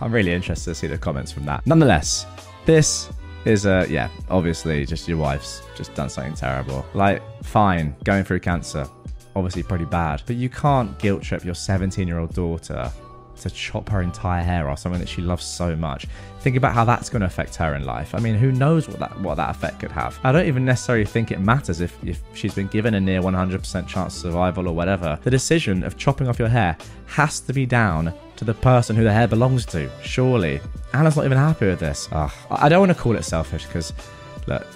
I'm 0.00 0.12
really 0.12 0.32
interested 0.32 0.70
to 0.70 0.74
see 0.76 0.86
the 0.86 0.98
comments 0.98 1.32
from 1.32 1.46
that. 1.46 1.66
Nonetheless, 1.66 2.26
this 2.64 3.10
is 3.44 3.66
uh 3.66 3.86
yeah, 3.88 4.08
obviously 4.30 4.86
just 4.86 5.08
your 5.08 5.18
wife's 5.18 5.62
just 5.76 5.94
done 5.94 6.08
something 6.08 6.34
terrible. 6.34 6.84
Like, 6.94 7.22
fine, 7.44 7.94
going 8.04 8.24
through 8.24 8.40
cancer, 8.40 8.86
obviously 9.36 9.62
pretty 9.62 9.84
bad, 9.84 10.22
but 10.26 10.36
you 10.36 10.48
can't 10.48 10.98
guilt 10.98 11.22
trip 11.22 11.44
your 11.44 11.54
17 11.54 12.06
year 12.08 12.18
old 12.18 12.34
daughter 12.34 12.90
to 13.40 13.50
chop 13.50 13.88
her 13.88 14.02
entire 14.02 14.42
hair 14.42 14.68
off, 14.68 14.78
something 14.78 15.00
that 15.00 15.08
she 15.08 15.20
loves 15.20 15.44
so 15.44 15.74
much. 15.76 16.06
Think 16.44 16.56
about 16.56 16.74
how 16.74 16.84
that's 16.84 17.08
going 17.08 17.20
to 17.20 17.26
affect 17.26 17.56
her 17.56 17.74
in 17.74 17.86
life. 17.86 18.14
I 18.14 18.18
mean, 18.18 18.34
who 18.34 18.52
knows 18.52 18.86
what 18.86 18.98
that 18.98 19.18
what 19.22 19.36
that 19.36 19.48
effect 19.48 19.80
could 19.80 19.90
have? 19.92 20.20
I 20.24 20.30
don't 20.30 20.46
even 20.46 20.62
necessarily 20.62 21.06
think 21.06 21.30
it 21.30 21.40
matters 21.40 21.80
if, 21.80 21.96
if 22.04 22.20
she's 22.34 22.54
been 22.54 22.66
given 22.66 22.92
a 22.92 23.00
near 23.00 23.22
100% 23.22 23.88
chance 23.88 24.16
of 24.16 24.20
survival 24.20 24.68
or 24.68 24.74
whatever. 24.74 25.18
The 25.22 25.30
decision 25.30 25.82
of 25.82 25.96
chopping 25.96 26.28
off 26.28 26.38
your 26.38 26.48
hair 26.48 26.76
has 27.06 27.40
to 27.40 27.54
be 27.54 27.64
down 27.64 28.12
to 28.36 28.44
the 28.44 28.52
person 28.52 28.94
who 28.94 29.04
the 29.04 29.12
hair 29.12 29.26
belongs 29.26 29.64
to, 29.64 29.90
surely. 30.02 30.60
Anna's 30.92 31.16
not 31.16 31.24
even 31.24 31.38
happy 31.38 31.64
with 31.64 31.80
this. 31.80 32.10
Ugh. 32.12 32.30
I 32.50 32.68
don't 32.68 32.80
want 32.80 32.92
to 32.92 33.02
call 33.02 33.16
it 33.16 33.22
selfish 33.22 33.64
because, 33.64 33.94
look, 34.46 34.66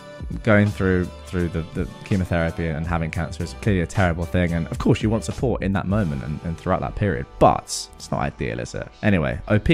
going 0.43 0.69
through 0.69 1.05
through 1.27 1.51
the, 1.51 1.61
the 1.75 1.87
chemotherapy 2.05 2.69
and 2.69 2.87
having 2.87 3.11
cancer 3.11 3.45
is 3.45 3.53
clearly 3.61 3.83
a 3.83 3.87
terrible 3.87 4.25
thing 4.25 4.55
and 4.55 4.67
of 4.69 4.79
course 4.79 5.03
you 5.03 5.11
want 5.11 5.23
support 5.23 5.63
in 5.63 5.75
that 5.75 5.87
moment 5.87 6.25
and, 6.25 6.41
and 6.45 6.59
throughout 6.59 6.81
that 6.81 6.95
period 6.97 7.27
but 7.39 7.89
it's 7.95 8.11
not 8.11 8.21
ideal 8.21 8.59
is 8.59 8.75
it 8.75 8.89
anyway 9.03 9.39
op 9.49 9.69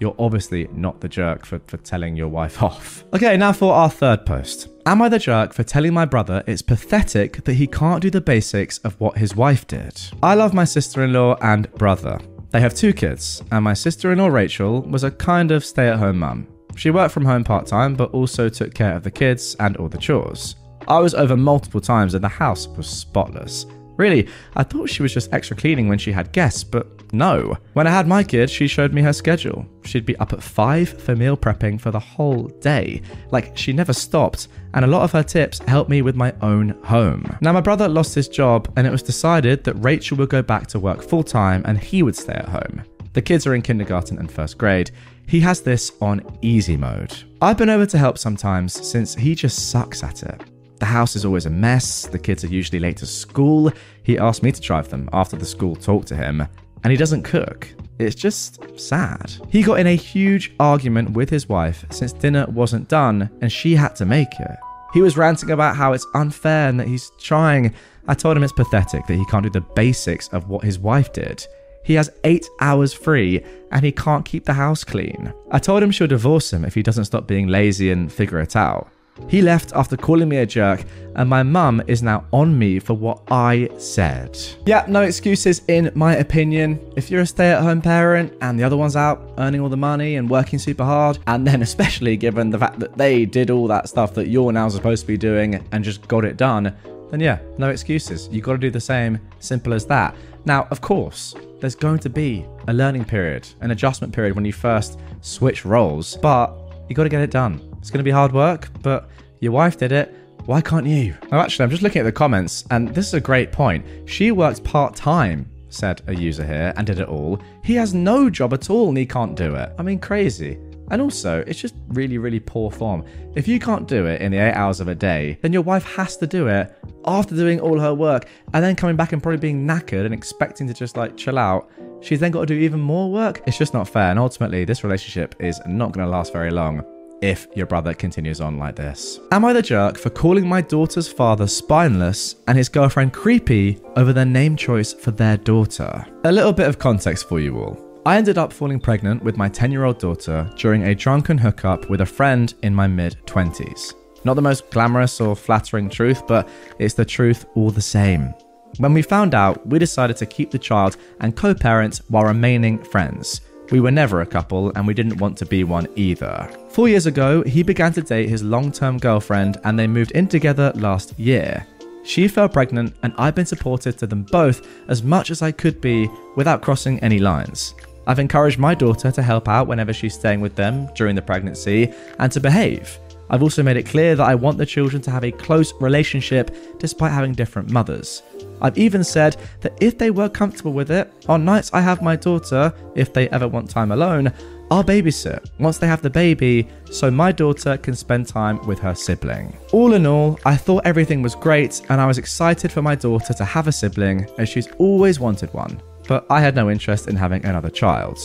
you're 0.00 0.16
obviously 0.18 0.66
not 0.72 1.00
the 1.00 1.08
jerk 1.08 1.46
for, 1.46 1.60
for 1.66 1.76
telling 1.76 2.16
your 2.16 2.28
wife 2.28 2.62
off. 2.62 3.04
Okay, 3.14 3.36
now 3.36 3.52
for 3.52 3.72
our 3.74 3.90
third 3.90 4.26
post. 4.26 4.68
Am 4.86 5.02
I 5.02 5.08
the 5.08 5.18
jerk 5.18 5.52
for 5.52 5.62
telling 5.62 5.94
my 5.94 6.06
brother 6.06 6.42
it's 6.46 6.62
pathetic 6.62 7.44
that 7.44 7.54
he 7.54 7.66
can't 7.66 8.02
do 8.02 8.10
the 8.10 8.20
basics 8.20 8.78
of 8.78 8.98
what 8.98 9.18
his 9.18 9.36
wife 9.36 9.66
did? 9.66 10.00
I 10.22 10.34
love 10.34 10.54
my 10.54 10.64
sister 10.64 11.04
in 11.04 11.12
law 11.12 11.36
and 11.42 11.72
brother. 11.74 12.18
They 12.50 12.60
have 12.60 12.74
two 12.74 12.92
kids, 12.92 13.44
and 13.52 13.62
my 13.62 13.74
sister 13.74 14.10
in 14.10 14.18
law 14.18 14.26
Rachel 14.26 14.82
was 14.82 15.04
a 15.04 15.10
kind 15.10 15.52
of 15.52 15.64
stay 15.64 15.88
at 15.88 15.98
home 15.98 16.18
mum. 16.18 16.48
She 16.74 16.90
worked 16.90 17.12
from 17.12 17.24
home 17.24 17.44
part 17.44 17.66
time, 17.66 17.94
but 17.94 18.10
also 18.10 18.48
took 18.48 18.74
care 18.74 18.96
of 18.96 19.04
the 19.04 19.10
kids 19.10 19.54
and 19.60 19.76
all 19.76 19.88
the 19.88 19.98
chores. 19.98 20.56
I 20.88 20.98
was 20.98 21.14
over 21.14 21.36
multiple 21.36 21.80
times 21.80 22.14
and 22.14 22.24
the 22.24 22.28
house 22.28 22.66
was 22.66 22.88
spotless. 22.88 23.66
Really, 24.00 24.28
I 24.56 24.62
thought 24.62 24.88
she 24.88 25.02
was 25.02 25.12
just 25.12 25.30
extra 25.30 25.54
cleaning 25.54 25.86
when 25.86 25.98
she 25.98 26.10
had 26.10 26.32
guests, 26.32 26.64
but 26.64 27.12
no. 27.12 27.58
When 27.74 27.86
I 27.86 27.90
had 27.90 28.08
my 28.08 28.24
kid, 28.24 28.48
she 28.48 28.66
showed 28.66 28.94
me 28.94 29.02
her 29.02 29.12
schedule. 29.12 29.66
She'd 29.84 30.06
be 30.06 30.16
up 30.16 30.32
at 30.32 30.42
5 30.42 31.02
for 31.02 31.14
meal 31.14 31.36
prepping 31.36 31.78
for 31.78 31.90
the 31.90 32.00
whole 32.00 32.44
day. 32.44 33.02
Like, 33.30 33.58
she 33.58 33.74
never 33.74 33.92
stopped, 33.92 34.48
and 34.72 34.86
a 34.86 34.88
lot 34.88 35.02
of 35.02 35.12
her 35.12 35.22
tips 35.22 35.58
helped 35.58 35.90
me 35.90 36.00
with 36.00 36.16
my 36.16 36.32
own 36.40 36.70
home. 36.82 37.36
Now, 37.42 37.52
my 37.52 37.60
brother 37.60 37.90
lost 37.90 38.14
his 38.14 38.26
job, 38.26 38.72
and 38.74 38.86
it 38.86 38.90
was 38.90 39.02
decided 39.02 39.64
that 39.64 39.74
Rachel 39.74 40.16
would 40.16 40.30
go 40.30 40.40
back 40.40 40.66
to 40.68 40.78
work 40.78 41.02
full 41.02 41.22
time 41.22 41.62
and 41.66 41.78
he 41.78 42.02
would 42.02 42.16
stay 42.16 42.32
at 42.32 42.48
home. 42.48 42.82
The 43.12 43.20
kids 43.20 43.46
are 43.46 43.54
in 43.54 43.60
kindergarten 43.60 44.18
and 44.18 44.32
first 44.32 44.56
grade. 44.56 44.92
He 45.26 45.40
has 45.40 45.60
this 45.60 45.92
on 46.00 46.24
easy 46.40 46.78
mode. 46.78 47.14
I've 47.42 47.58
been 47.58 47.68
over 47.68 47.84
to 47.84 47.98
help 47.98 48.16
sometimes 48.16 48.72
since 48.88 49.14
he 49.14 49.34
just 49.34 49.70
sucks 49.70 50.02
at 50.02 50.22
it. 50.22 50.42
The 50.80 50.86
house 50.86 51.14
is 51.14 51.26
always 51.26 51.44
a 51.46 51.50
mess, 51.50 52.06
the 52.06 52.18
kids 52.18 52.42
are 52.42 52.48
usually 52.48 52.78
late 52.78 52.96
to 52.96 53.06
school. 53.06 53.70
He 54.02 54.18
asked 54.18 54.42
me 54.42 54.50
to 54.50 54.60
drive 54.60 54.88
them 54.88 55.10
after 55.12 55.36
the 55.36 55.44
school 55.44 55.76
talked 55.76 56.08
to 56.08 56.16
him, 56.16 56.40
and 56.82 56.90
he 56.90 56.96
doesn't 56.96 57.22
cook. 57.22 57.68
It's 57.98 58.14
just 58.14 58.80
sad. 58.80 59.30
He 59.50 59.62
got 59.62 59.78
in 59.78 59.86
a 59.86 59.94
huge 59.94 60.54
argument 60.58 61.10
with 61.10 61.28
his 61.28 61.50
wife 61.50 61.84
since 61.90 62.14
dinner 62.14 62.46
wasn't 62.46 62.88
done 62.88 63.28
and 63.42 63.52
she 63.52 63.76
had 63.76 63.94
to 63.96 64.06
make 64.06 64.32
it. 64.40 64.56
He 64.94 65.02
was 65.02 65.18
ranting 65.18 65.50
about 65.50 65.76
how 65.76 65.92
it's 65.92 66.06
unfair 66.14 66.70
and 66.70 66.80
that 66.80 66.88
he's 66.88 67.12
trying. 67.18 67.74
I 68.08 68.14
told 68.14 68.38
him 68.38 68.42
it's 68.42 68.52
pathetic 68.54 69.06
that 69.06 69.16
he 69.16 69.26
can't 69.26 69.42
do 69.42 69.50
the 69.50 69.60
basics 69.60 70.28
of 70.28 70.48
what 70.48 70.64
his 70.64 70.78
wife 70.78 71.12
did. 71.12 71.46
He 71.84 71.92
has 71.92 72.10
eight 72.24 72.48
hours 72.60 72.94
free 72.94 73.44
and 73.70 73.84
he 73.84 73.92
can't 73.92 74.24
keep 74.24 74.46
the 74.46 74.54
house 74.54 74.82
clean. 74.82 75.34
I 75.50 75.58
told 75.58 75.82
him 75.82 75.90
she'll 75.90 76.06
divorce 76.06 76.50
him 76.50 76.64
if 76.64 76.74
he 76.74 76.82
doesn't 76.82 77.04
stop 77.04 77.26
being 77.26 77.48
lazy 77.48 77.90
and 77.90 78.10
figure 78.10 78.40
it 78.40 78.56
out. 78.56 78.90
He 79.28 79.42
left 79.42 79.72
after 79.74 79.96
calling 79.96 80.28
me 80.28 80.38
a 80.38 80.46
jerk, 80.46 80.84
and 81.14 81.28
my 81.28 81.42
mum 81.42 81.82
is 81.86 82.02
now 82.02 82.24
on 82.32 82.58
me 82.58 82.78
for 82.78 82.94
what 82.94 83.22
I 83.30 83.68
said. 83.78 84.38
Yeah, 84.66 84.84
no 84.88 85.02
excuses 85.02 85.62
in 85.68 85.90
my 85.94 86.16
opinion. 86.16 86.80
If 86.96 87.10
you're 87.10 87.22
a 87.22 87.26
stay 87.26 87.50
at 87.52 87.62
home 87.62 87.80
parent 87.80 88.32
and 88.40 88.58
the 88.58 88.64
other 88.64 88.76
one's 88.76 88.96
out 88.96 89.34
earning 89.38 89.60
all 89.60 89.68
the 89.68 89.76
money 89.76 90.16
and 90.16 90.28
working 90.28 90.58
super 90.58 90.84
hard, 90.84 91.18
and 91.26 91.46
then 91.46 91.62
especially 91.62 92.16
given 92.16 92.50
the 92.50 92.58
fact 92.58 92.78
that 92.80 92.96
they 92.96 93.24
did 93.24 93.50
all 93.50 93.66
that 93.68 93.88
stuff 93.88 94.14
that 94.14 94.28
you're 94.28 94.52
now 94.52 94.68
supposed 94.68 95.02
to 95.02 95.06
be 95.06 95.16
doing 95.16 95.64
and 95.72 95.84
just 95.84 96.06
got 96.08 96.24
it 96.24 96.36
done, 96.36 96.74
then 97.10 97.20
yeah, 97.20 97.40
no 97.58 97.70
excuses. 97.70 98.28
You've 98.30 98.44
got 98.44 98.52
to 98.52 98.58
do 98.58 98.70
the 98.70 98.80
same, 98.80 99.18
simple 99.40 99.74
as 99.74 99.84
that. 99.86 100.14
Now, 100.44 100.66
of 100.70 100.80
course, 100.80 101.34
there's 101.60 101.74
going 101.74 101.98
to 102.00 102.08
be 102.08 102.46
a 102.68 102.72
learning 102.72 103.04
period, 103.04 103.48
an 103.60 103.72
adjustment 103.72 104.12
period 104.12 104.34
when 104.34 104.44
you 104.44 104.52
first 104.52 104.98
switch 105.20 105.64
roles, 105.64 106.16
but 106.16 106.56
you 106.88 106.94
got 106.94 107.02
to 107.02 107.08
get 107.08 107.20
it 107.20 107.30
done. 107.30 107.60
It's 107.80 107.90
going 107.90 107.98
to 107.98 108.04
be 108.04 108.10
hard 108.10 108.32
work, 108.32 108.68
but 108.82 109.08
your 109.40 109.52
wife 109.52 109.78
did 109.78 109.90
it. 109.90 110.14
Why 110.44 110.60
can't 110.60 110.86
you? 110.86 111.14
Oh, 111.32 111.38
actually, 111.38 111.64
I'm 111.64 111.70
just 111.70 111.82
looking 111.82 112.00
at 112.00 112.04
the 112.04 112.12
comments, 112.12 112.64
and 112.70 112.88
this 112.94 113.06
is 113.06 113.14
a 113.14 113.20
great 113.20 113.52
point. 113.52 113.84
She 114.04 114.32
works 114.32 114.60
part 114.60 114.94
time, 114.94 115.48
said 115.70 116.02
a 116.06 116.14
user 116.14 116.44
here, 116.44 116.74
and 116.76 116.86
did 116.86 117.00
it 117.00 117.08
all. 117.08 117.40
He 117.64 117.74
has 117.74 117.94
no 117.94 118.28
job 118.28 118.52
at 118.52 118.68
all 118.68 118.88
and 118.88 118.98
he 118.98 119.06
can't 119.06 119.34
do 119.34 119.54
it. 119.54 119.72
I 119.78 119.82
mean, 119.82 119.98
crazy. 119.98 120.58
And 120.90 121.00
also, 121.00 121.44
it's 121.46 121.60
just 121.60 121.74
really, 121.88 122.18
really 122.18 122.40
poor 122.40 122.70
form. 122.70 123.04
If 123.36 123.46
you 123.46 123.60
can't 123.60 123.86
do 123.86 124.06
it 124.06 124.20
in 124.20 124.32
the 124.32 124.38
eight 124.38 124.54
hours 124.54 124.80
of 124.80 124.88
a 124.88 124.94
day, 124.94 125.38
then 125.40 125.52
your 125.52 125.62
wife 125.62 125.84
has 125.84 126.16
to 126.16 126.26
do 126.26 126.48
it 126.48 126.76
after 127.04 127.36
doing 127.36 127.60
all 127.60 127.78
her 127.78 127.94
work 127.94 128.26
and 128.52 128.64
then 128.64 128.74
coming 128.74 128.96
back 128.96 129.12
and 129.12 129.22
probably 129.22 129.38
being 129.38 129.66
knackered 129.66 130.04
and 130.04 130.12
expecting 130.12 130.66
to 130.66 130.74
just 130.74 130.96
like 130.96 131.16
chill 131.16 131.38
out. 131.38 131.70
She's 132.00 132.18
then 132.18 132.32
got 132.32 132.40
to 132.40 132.46
do 132.46 132.54
even 132.54 132.80
more 132.80 133.10
work. 133.10 133.40
It's 133.46 133.56
just 133.56 133.72
not 133.72 133.88
fair. 133.88 134.10
And 134.10 134.18
ultimately, 134.18 134.64
this 134.64 134.82
relationship 134.82 135.36
is 135.38 135.60
not 135.64 135.92
going 135.92 136.04
to 136.04 136.10
last 136.10 136.32
very 136.32 136.50
long 136.50 136.84
if 137.22 137.46
your 137.54 137.66
brother 137.66 137.94
continues 137.94 138.40
on 138.40 138.58
like 138.58 138.76
this. 138.76 139.20
Am 139.32 139.44
I 139.44 139.52
the 139.52 139.62
jerk 139.62 139.96
for 139.98 140.10
calling 140.10 140.48
my 140.48 140.60
daughter's 140.60 141.08
father 141.08 141.46
spineless 141.46 142.36
and 142.48 142.56
his 142.56 142.68
girlfriend 142.68 143.12
creepy 143.12 143.78
over 143.96 144.12
their 144.12 144.24
name 144.24 144.56
choice 144.56 144.92
for 144.92 145.10
their 145.10 145.36
daughter? 145.36 146.06
A 146.24 146.32
little 146.32 146.52
bit 146.52 146.68
of 146.68 146.78
context 146.78 147.28
for 147.28 147.40
you 147.40 147.58
all. 147.58 147.78
I 148.06 148.16
ended 148.16 148.38
up 148.38 148.52
falling 148.52 148.80
pregnant 148.80 149.22
with 149.22 149.36
my 149.36 149.48
10 149.48 149.70
year 149.70 149.84
old 149.84 149.98
daughter 149.98 150.50
during 150.56 150.84
a 150.84 150.94
drunken 150.94 151.36
hookup 151.36 151.90
with 151.90 152.00
a 152.00 152.06
friend 152.06 152.54
in 152.62 152.74
my 152.74 152.86
mid 152.86 153.16
20s. 153.26 153.94
Not 154.24 154.34
the 154.34 154.42
most 154.42 154.70
glamorous 154.70 155.20
or 155.20 155.36
flattering 155.36 155.88
truth, 155.88 156.26
but 156.26 156.48
it's 156.78 156.94
the 156.94 157.04
truth 157.04 157.46
all 157.54 157.70
the 157.70 157.80
same. 157.80 158.34
When 158.78 158.94
we 158.94 159.02
found 159.02 159.34
out, 159.34 159.66
we 159.66 159.78
decided 159.78 160.16
to 160.18 160.26
keep 160.26 160.50
the 160.50 160.58
child 160.58 160.96
and 161.20 161.36
co 161.36 161.54
parent 161.54 162.00
while 162.08 162.24
remaining 162.24 162.82
friends. 162.82 163.40
We 163.70 163.78
were 163.80 163.92
never 163.92 164.20
a 164.20 164.26
couple, 164.26 164.72
and 164.74 164.84
we 164.86 164.94
didn't 164.94 165.18
want 165.18 165.38
to 165.38 165.46
be 165.46 165.62
one 165.62 165.86
either. 165.94 166.50
Four 166.70 166.88
years 166.88 167.06
ago, 167.06 167.42
he 167.42 167.62
began 167.62 167.92
to 167.92 168.02
date 168.02 168.28
his 168.28 168.42
long 168.42 168.72
term 168.72 168.98
girlfriend, 168.98 169.58
and 169.62 169.78
they 169.78 169.86
moved 169.86 170.10
in 170.12 170.26
together 170.26 170.72
last 170.74 171.16
year. 171.18 171.64
She 172.02 172.26
fell 172.26 172.48
pregnant, 172.48 172.96
and 173.02 173.12
I've 173.16 173.36
been 173.36 173.46
supportive 173.46 173.96
to 173.98 174.06
them 174.06 174.24
both 174.24 174.66
as 174.88 175.04
much 175.04 175.30
as 175.30 175.42
I 175.42 175.52
could 175.52 175.80
be 175.80 176.08
without 176.34 176.62
crossing 176.62 176.98
any 177.00 177.20
lines. 177.20 177.74
I've 178.08 178.18
encouraged 178.18 178.58
my 178.58 178.74
daughter 178.74 179.12
to 179.12 179.22
help 179.22 179.46
out 179.48 179.68
whenever 179.68 179.92
she's 179.92 180.14
staying 180.14 180.40
with 180.40 180.56
them 180.56 180.88
during 180.96 181.14
the 181.14 181.22
pregnancy 181.22 181.92
and 182.18 182.32
to 182.32 182.40
behave. 182.40 182.98
I've 183.28 183.44
also 183.44 183.62
made 183.62 183.76
it 183.76 183.86
clear 183.86 184.16
that 184.16 184.26
I 184.26 184.34
want 184.34 184.58
the 184.58 184.66
children 184.66 185.00
to 185.02 185.10
have 185.12 185.22
a 185.22 185.30
close 185.30 185.72
relationship 185.80 186.80
despite 186.80 187.12
having 187.12 187.32
different 187.32 187.70
mothers. 187.70 188.22
I've 188.60 188.78
even 188.78 189.04
said 189.04 189.36
that 189.60 189.76
if 189.80 189.98
they 189.98 190.10
were 190.10 190.28
comfortable 190.28 190.72
with 190.72 190.90
it, 190.90 191.12
on 191.28 191.44
nights 191.44 191.70
I 191.72 191.80
have 191.80 192.02
my 192.02 192.16
daughter, 192.16 192.72
if 192.94 193.12
they 193.12 193.28
ever 193.30 193.48
want 193.48 193.70
time 193.70 193.92
alone, 193.92 194.32
I'll 194.70 194.84
babysit 194.84 195.50
once 195.58 195.78
they 195.78 195.88
have 195.88 196.00
the 196.00 196.10
baby 196.10 196.68
so 196.90 197.10
my 197.10 197.32
daughter 197.32 197.76
can 197.76 197.96
spend 197.96 198.28
time 198.28 198.64
with 198.66 198.78
her 198.78 198.94
sibling. 198.94 199.56
All 199.72 199.94
in 199.94 200.06
all, 200.06 200.38
I 200.44 200.56
thought 200.56 200.86
everything 200.86 201.22
was 201.22 201.34
great 201.34 201.82
and 201.88 202.00
I 202.00 202.06
was 202.06 202.18
excited 202.18 202.70
for 202.70 202.80
my 202.80 202.94
daughter 202.94 203.34
to 203.34 203.44
have 203.44 203.66
a 203.66 203.72
sibling 203.72 204.28
as 204.38 204.48
she's 204.48 204.68
always 204.78 205.18
wanted 205.18 205.52
one, 205.52 205.82
but 206.06 206.24
I 206.30 206.40
had 206.40 206.54
no 206.54 206.70
interest 206.70 207.08
in 207.08 207.16
having 207.16 207.44
another 207.44 207.70
child. 207.70 208.18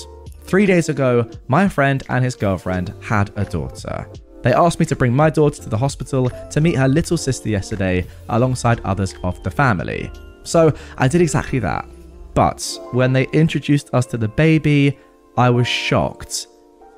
Three 0.44 0.68
days 0.68 0.90
ago, 0.90 1.28
my 1.48 1.68
friend 1.68 2.04
and 2.10 2.24
his 2.24 2.36
girlfriend 2.36 2.94
had 3.02 3.32
a 3.36 3.46
daughter. 3.46 4.08
They 4.46 4.54
asked 4.54 4.80
me 4.80 4.86
to 4.86 4.96
bring 4.96 5.12
my 5.12 5.32
daughter 5.32 5.60
to 5.64 5.70
the 5.70 5.78
hospital 5.78 6.30
to 6.52 6.62
meet 6.62 6.76
her 6.76 6.88
little 6.88 7.18
sister 7.18 7.50
yesterday 7.50 8.06
alongside 8.30 8.80
others 8.82 9.16
of 9.24 9.42
the 9.42 9.50
family. 9.50 10.12
So 10.44 10.72
I 11.00 11.08
did 11.08 11.22
exactly 11.22 11.58
that. 11.60 11.90
But 12.36 12.80
when 12.92 13.12
they 13.12 13.26
introduced 13.30 13.92
us 13.92 14.06
to 14.06 14.18
the 14.18 14.28
baby, 14.28 15.00
I 15.36 15.50
was 15.50 15.68
shocked. 15.68 16.46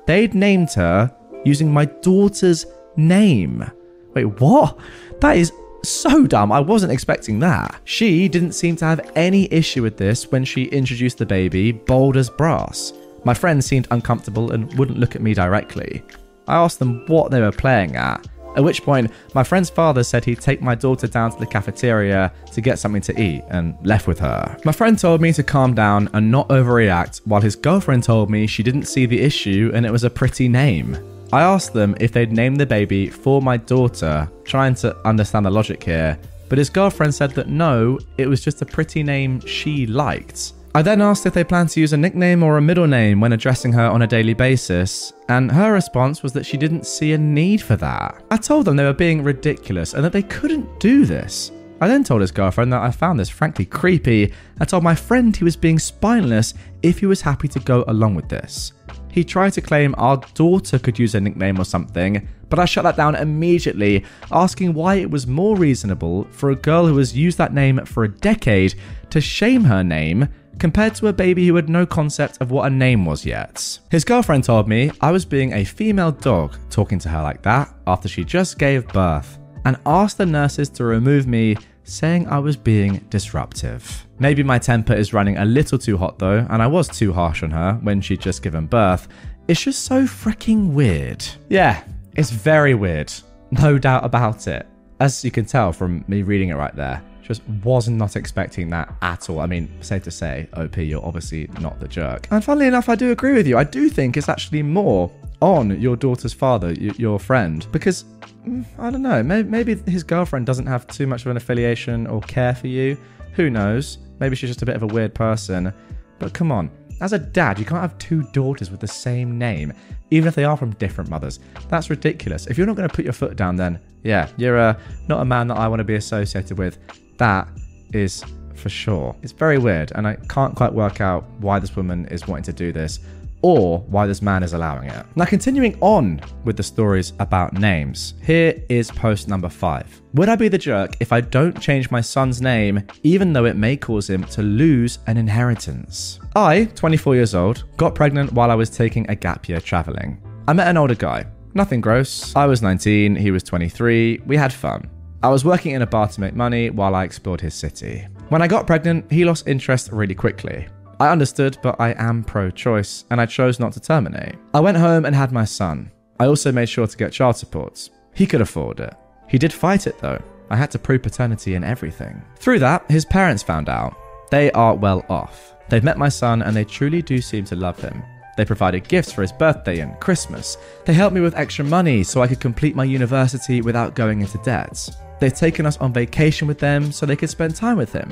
They'd 0.06 0.34
named 0.34 0.74
her 0.74 1.10
using 1.46 1.72
my 1.72 1.86
daughter's 1.86 2.66
name. 2.96 3.64
Wait, 4.12 4.26
what? 4.26 4.78
That 5.20 5.38
is 5.38 5.50
so 5.82 6.26
dumb. 6.26 6.52
I 6.52 6.60
wasn't 6.60 6.92
expecting 6.92 7.38
that. 7.38 7.80
She 7.84 8.28
didn't 8.28 8.52
seem 8.52 8.76
to 8.76 8.84
have 8.84 9.10
any 9.16 9.50
issue 9.50 9.82
with 9.82 9.96
this 9.96 10.30
when 10.30 10.44
she 10.44 10.64
introduced 10.64 11.16
the 11.16 11.24
baby, 11.24 11.72
bold 11.72 12.18
as 12.18 12.28
brass. 12.28 12.92
My 13.24 13.32
friend 13.32 13.64
seemed 13.64 13.88
uncomfortable 13.90 14.52
and 14.52 14.70
wouldn't 14.78 14.98
look 14.98 15.16
at 15.16 15.22
me 15.22 15.32
directly. 15.32 16.02
I 16.48 16.56
asked 16.56 16.78
them 16.78 17.04
what 17.06 17.30
they 17.30 17.40
were 17.40 17.52
playing 17.52 17.94
at, 17.96 18.26
at 18.58 18.64
which 18.64 18.82
point, 18.82 19.12
my 19.34 19.44
friend's 19.44 19.70
father 19.70 20.02
said 20.02 20.24
he'd 20.24 20.40
take 20.40 20.60
my 20.60 20.74
daughter 20.74 21.06
down 21.06 21.30
to 21.30 21.38
the 21.38 21.46
cafeteria 21.46 22.32
to 22.52 22.60
get 22.60 22.80
something 22.80 23.02
to 23.02 23.20
eat 23.20 23.44
and 23.50 23.76
left 23.86 24.08
with 24.08 24.18
her. 24.18 24.56
My 24.64 24.72
friend 24.72 24.98
told 24.98 25.20
me 25.20 25.32
to 25.34 25.44
calm 25.44 25.74
down 25.74 26.08
and 26.12 26.28
not 26.28 26.48
overreact, 26.48 27.18
while 27.24 27.40
his 27.40 27.54
girlfriend 27.54 28.02
told 28.02 28.30
me 28.30 28.48
she 28.48 28.64
didn't 28.64 28.86
see 28.86 29.06
the 29.06 29.20
issue 29.20 29.70
and 29.74 29.86
it 29.86 29.92
was 29.92 30.02
a 30.02 30.10
pretty 30.10 30.48
name. 30.48 30.98
I 31.32 31.42
asked 31.42 31.72
them 31.72 31.94
if 32.00 32.10
they'd 32.10 32.32
name 32.32 32.56
the 32.56 32.66
baby 32.66 33.08
for 33.08 33.40
my 33.40 33.58
daughter, 33.58 34.28
trying 34.44 34.74
to 34.76 34.96
understand 35.06 35.46
the 35.46 35.50
logic 35.50 35.84
here, 35.84 36.18
but 36.48 36.58
his 36.58 36.68
girlfriend 36.68 37.14
said 37.14 37.32
that 37.32 37.48
no, 37.48 37.98
it 38.16 38.26
was 38.26 38.42
just 38.42 38.60
a 38.60 38.66
pretty 38.66 39.04
name 39.04 39.38
she 39.40 39.86
liked. 39.86 40.54
I 40.74 40.82
then 40.82 41.00
asked 41.00 41.24
if 41.24 41.32
they 41.32 41.44
planned 41.44 41.70
to 41.70 41.80
use 41.80 41.94
a 41.94 41.96
nickname 41.96 42.42
or 42.42 42.58
a 42.58 42.62
middle 42.62 42.86
name 42.86 43.20
when 43.20 43.32
addressing 43.32 43.72
her 43.72 43.86
on 43.86 44.02
a 44.02 44.06
daily 44.06 44.34
basis, 44.34 45.12
and 45.28 45.50
her 45.50 45.72
response 45.72 46.22
was 46.22 46.32
that 46.34 46.44
she 46.44 46.58
didn't 46.58 46.86
see 46.86 47.14
a 47.14 47.18
need 47.18 47.62
for 47.62 47.74
that. 47.76 48.22
I 48.30 48.36
told 48.36 48.66
them 48.66 48.76
they 48.76 48.84
were 48.84 48.92
being 48.92 49.24
ridiculous 49.24 49.94
and 49.94 50.04
that 50.04 50.12
they 50.12 50.22
couldn't 50.22 50.78
do 50.78 51.06
this. 51.06 51.52
I 51.80 51.88
then 51.88 52.04
told 52.04 52.20
his 52.20 52.32
girlfriend 52.32 52.72
that 52.72 52.82
I 52.82 52.90
found 52.90 53.18
this 53.18 53.30
frankly 53.30 53.64
creepy 53.64 54.32
and 54.60 54.68
told 54.68 54.82
my 54.82 54.94
friend 54.94 55.34
he 55.34 55.44
was 55.44 55.56
being 55.56 55.78
spineless 55.78 56.54
if 56.82 56.98
he 56.98 57.06
was 57.06 57.22
happy 57.22 57.48
to 57.48 57.60
go 57.60 57.84
along 57.88 58.14
with 58.14 58.28
this. 58.28 58.72
He 59.10 59.24
tried 59.24 59.54
to 59.54 59.60
claim 59.60 59.94
our 59.96 60.18
daughter 60.34 60.78
could 60.78 60.98
use 60.98 61.14
a 61.14 61.20
nickname 61.20 61.58
or 61.58 61.64
something, 61.64 62.28
but 62.50 62.58
I 62.58 62.66
shut 62.66 62.84
that 62.84 62.96
down 62.96 63.14
immediately, 63.14 64.04
asking 64.30 64.74
why 64.74 64.96
it 64.96 65.10
was 65.10 65.26
more 65.26 65.56
reasonable 65.56 66.24
for 66.30 66.50
a 66.50 66.56
girl 66.56 66.86
who 66.86 66.98
has 66.98 67.16
used 67.16 67.38
that 67.38 67.54
name 67.54 67.84
for 67.84 68.04
a 68.04 68.08
decade 68.08 68.74
to 69.10 69.20
shame 69.20 69.64
her 69.64 69.82
name 69.82 70.28
compared 70.58 70.94
to 70.96 71.08
a 71.08 71.12
baby 71.12 71.46
who 71.46 71.56
had 71.56 71.68
no 71.68 71.86
concept 71.86 72.38
of 72.40 72.50
what 72.50 72.66
a 72.66 72.74
name 72.74 73.04
was 73.04 73.24
yet. 73.24 73.78
His 73.90 74.04
girlfriend 74.04 74.44
told 74.44 74.68
me 74.68 74.90
I 75.00 75.10
was 75.10 75.24
being 75.24 75.52
a 75.52 75.64
female 75.64 76.12
dog 76.12 76.56
talking 76.70 76.98
to 77.00 77.08
her 77.08 77.22
like 77.22 77.42
that 77.42 77.72
after 77.86 78.08
she 78.08 78.24
just 78.24 78.58
gave 78.58 78.88
birth, 78.88 79.38
and 79.64 79.76
asked 79.86 80.18
the 80.18 80.26
nurses 80.26 80.68
to 80.70 80.84
remove 80.84 81.26
me, 81.26 81.56
saying 81.84 82.28
I 82.28 82.38
was 82.38 82.56
being 82.56 82.96
disruptive. 83.08 84.06
Maybe 84.18 84.42
my 84.42 84.58
temper 84.58 84.94
is 84.94 85.12
running 85.12 85.38
a 85.38 85.44
little 85.44 85.78
too 85.78 85.96
hot 85.96 86.18
though, 86.18 86.46
and 86.50 86.62
I 86.62 86.66
was 86.66 86.88
too 86.88 87.12
harsh 87.12 87.42
on 87.42 87.50
her 87.50 87.78
when 87.82 88.00
she'd 88.00 88.20
just 88.20 88.42
given 88.42 88.66
birth. 88.66 89.08
It's 89.46 89.62
just 89.62 89.84
so 89.84 90.02
freaking 90.02 90.72
weird. 90.72 91.24
Yeah, 91.48 91.82
it's 92.16 92.30
very 92.30 92.74
weird. 92.74 93.12
No 93.50 93.78
doubt 93.78 94.04
about 94.04 94.46
it. 94.46 94.66
As 95.00 95.24
you 95.24 95.30
can 95.30 95.46
tell 95.46 95.72
from 95.72 96.04
me 96.08 96.22
reading 96.22 96.50
it 96.50 96.56
right 96.56 96.74
there, 96.74 97.02
just 97.28 97.46
was 97.62 97.88
not 97.88 98.16
expecting 98.16 98.70
that 98.70 98.92
at 99.02 99.28
all. 99.28 99.40
I 99.40 99.46
mean, 99.46 99.70
safe 99.82 100.02
to 100.04 100.10
say, 100.10 100.48
OP, 100.54 100.78
you're 100.78 101.04
obviously 101.04 101.48
not 101.60 101.78
the 101.78 101.86
jerk. 101.86 102.26
And 102.30 102.42
funnily 102.42 102.66
enough, 102.66 102.88
I 102.88 102.94
do 102.94 103.12
agree 103.12 103.34
with 103.34 103.46
you. 103.46 103.58
I 103.58 103.64
do 103.64 103.90
think 103.90 104.16
it's 104.16 104.30
actually 104.30 104.62
more 104.62 105.12
on 105.40 105.78
your 105.80 105.94
daughter's 105.94 106.32
father, 106.32 106.72
your 106.72 107.20
friend, 107.20 107.66
because 107.70 108.04
mm, 108.46 108.64
I 108.78 108.90
don't 108.90 109.02
know, 109.02 109.22
maybe 109.22 109.76
his 109.90 110.02
girlfriend 110.02 110.46
doesn't 110.46 110.66
have 110.66 110.86
too 110.86 111.06
much 111.06 111.20
of 111.20 111.30
an 111.30 111.36
affiliation 111.36 112.06
or 112.06 112.22
care 112.22 112.54
for 112.54 112.66
you. 112.66 112.98
Who 113.34 113.50
knows? 113.50 113.98
Maybe 114.18 114.34
she's 114.34 114.50
just 114.50 114.62
a 114.62 114.66
bit 114.66 114.74
of 114.74 114.82
a 114.82 114.86
weird 114.86 115.14
person. 115.14 115.72
But 116.18 116.32
come 116.32 116.50
on, 116.50 116.70
as 117.02 117.12
a 117.12 117.18
dad, 117.18 117.58
you 117.58 117.64
can't 117.64 117.82
have 117.82 117.96
two 117.98 118.22
daughters 118.32 118.70
with 118.70 118.80
the 118.80 118.88
same 118.88 119.38
name, 119.38 119.72
even 120.10 120.26
if 120.26 120.34
they 120.34 120.44
are 120.44 120.56
from 120.56 120.72
different 120.74 121.10
mothers. 121.10 121.38
That's 121.68 121.90
ridiculous. 121.90 122.46
If 122.46 122.56
you're 122.56 122.66
not 122.66 122.74
going 122.74 122.88
to 122.88 122.94
put 122.94 123.04
your 123.04 123.12
foot 123.12 123.36
down, 123.36 123.54
then 123.54 123.78
yeah, 124.02 124.28
you're 124.38 124.58
uh, 124.58 124.78
not 125.08 125.20
a 125.20 125.24
man 125.24 125.46
that 125.48 125.58
I 125.58 125.68
want 125.68 125.80
to 125.80 125.84
be 125.84 125.96
associated 125.96 126.58
with. 126.58 126.78
That 127.18 127.48
is 127.92 128.24
for 128.54 128.68
sure. 128.68 129.14
It's 129.22 129.32
very 129.32 129.58
weird, 129.58 129.92
and 129.94 130.06
I 130.06 130.16
can't 130.28 130.54
quite 130.54 130.72
work 130.72 131.00
out 131.00 131.24
why 131.38 131.58
this 131.58 131.76
woman 131.76 132.06
is 132.06 132.26
wanting 132.26 132.44
to 132.44 132.52
do 132.52 132.72
this 132.72 133.00
or 133.42 133.78
why 133.82 134.06
this 134.06 134.20
man 134.20 134.42
is 134.42 134.52
allowing 134.52 134.90
it. 134.90 135.06
Now, 135.14 135.24
continuing 135.24 135.78
on 135.80 136.20
with 136.44 136.56
the 136.56 136.62
stories 136.62 137.12
about 137.20 137.52
names, 137.52 138.14
here 138.22 138.60
is 138.68 138.90
post 138.90 139.28
number 139.28 139.48
five. 139.48 140.02
Would 140.14 140.28
I 140.28 140.36
be 140.36 140.48
the 140.48 140.58
jerk 140.58 140.96
if 141.00 141.12
I 141.12 141.20
don't 141.20 141.60
change 141.60 141.90
my 141.90 142.00
son's 142.00 142.42
name, 142.42 142.82
even 143.04 143.32
though 143.32 143.44
it 143.44 143.56
may 143.56 143.76
cause 143.76 144.10
him 144.10 144.24
to 144.24 144.42
lose 144.42 144.98
an 145.06 145.16
inheritance? 145.16 146.18
I, 146.34 146.64
24 146.74 147.14
years 147.14 147.34
old, 147.34 147.64
got 147.76 147.94
pregnant 147.94 148.32
while 148.32 148.50
I 148.50 148.56
was 148.56 148.70
taking 148.70 149.08
a 149.08 149.14
gap 149.14 149.48
year 149.48 149.60
traveling. 149.60 150.20
I 150.48 150.52
met 150.52 150.68
an 150.68 150.76
older 150.76 150.94
guy. 150.94 151.26
Nothing 151.54 151.80
gross. 151.80 152.34
I 152.34 152.46
was 152.46 152.62
19, 152.62 153.16
he 153.16 153.30
was 153.30 153.42
23. 153.42 154.22
We 154.26 154.36
had 154.36 154.52
fun. 154.52 154.90
I 155.20 155.28
was 155.28 155.44
working 155.44 155.74
in 155.74 155.82
a 155.82 155.86
bar 155.86 156.06
to 156.06 156.20
make 156.20 156.36
money 156.36 156.70
while 156.70 156.94
I 156.94 157.02
explored 157.02 157.40
his 157.40 157.54
city. 157.54 158.06
When 158.28 158.40
I 158.40 158.46
got 158.46 158.68
pregnant, 158.68 159.10
he 159.10 159.24
lost 159.24 159.48
interest 159.48 159.90
really 159.90 160.14
quickly. 160.14 160.68
I 161.00 161.08
understood, 161.08 161.58
but 161.60 161.80
I 161.80 161.90
am 161.98 162.22
pro 162.22 162.50
choice, 162.50 163.04
and 163.10 163.20
I 163.20 163.26
chose 163.26 163.58
not 163.58 163.72
to 163.72 163.80
terminate. 163.80 164.36
I 164.54 164.60
went 164.60 164.76
home 164.76 165.04
and 165.04 165.16
had 165.16 165.32
my 165.32 165.44
son. 165.44 165.90
I 166.20 166.26
also 166.26 166.52
made 166.52 166.68
sure 166.68 166.86
to 166.86 166.96
get 166.96 167.12
child 167.12 167.36
support. 167.36 167.90
He 168.14 168.26
could 168.26 168.40
afford 168.40 168.78
it. 168.78 168.94
He 169.28 169.38
did 169.38 169.52
fight 169.52 169.88
it 169.88 169.98
though. 169.98 170.22
I 170.50 170.56
had 170.56 170.70
to 170.70 170.78
prove 170.78 171.02
paternity 171.02 171.54
and 171.56 171.64
everything. 171.64 172.22
Through 172.36 172.60
that, 172.60 172.88
his 172.88 173.04
parents 173.04 173.42
found 173.42 173.68
out. 173.68 173.96
They 174.30 174.52
are 174.52 174.74
well 174.74 175.04
off. 175.08 175.54
They've 175.68 175.84
met 175.84 175.98
my 175.98 176.08
son 176.08 176.42
and 176.42 176.56
they 176.56 176.64
truly 176.64 177.02
do 177.02 177.20
seem 177.20 177.44
to 177.46 177.56
love 177.56 177.80
him. 177.80 178.02
They 178.36 178.44
provided 178.44 178.88
gifts 178.88 179.12
for 179.12 179.22
his 179.22 179.32
birthday 179.32 179.80
and 179.80 179.98
Christmas. 180.00 180.58
They 180.84 180.94
helped 180.94 181.14
me 181.14 181.20
with 181.20 181.36
extra 181.36 181.64
money 181.64 182.04
so 182.04 182.22
I 182.22 182.28
could 182.28 182.40
complete 182.40 182.76
my 182.76 182.84
university 182.84 183.60
without 183.62 183.94
going 183.94 184.20
into 184.20 184.38
debt. 184.38 184.88
They've 185.20 185.34
taken 185.34 185.66
us 185.66 185.76
on 185.78 185.92
vacation 185.92 186.48
with 186.48 186.58
them 186.58 186.92
so 186.92 187.06
they 187.06 187.16
could 187.16 187.30
spend 187.30 187.56
time 187.56 187.76
with 187.76 187.92
him. 187.92 188.10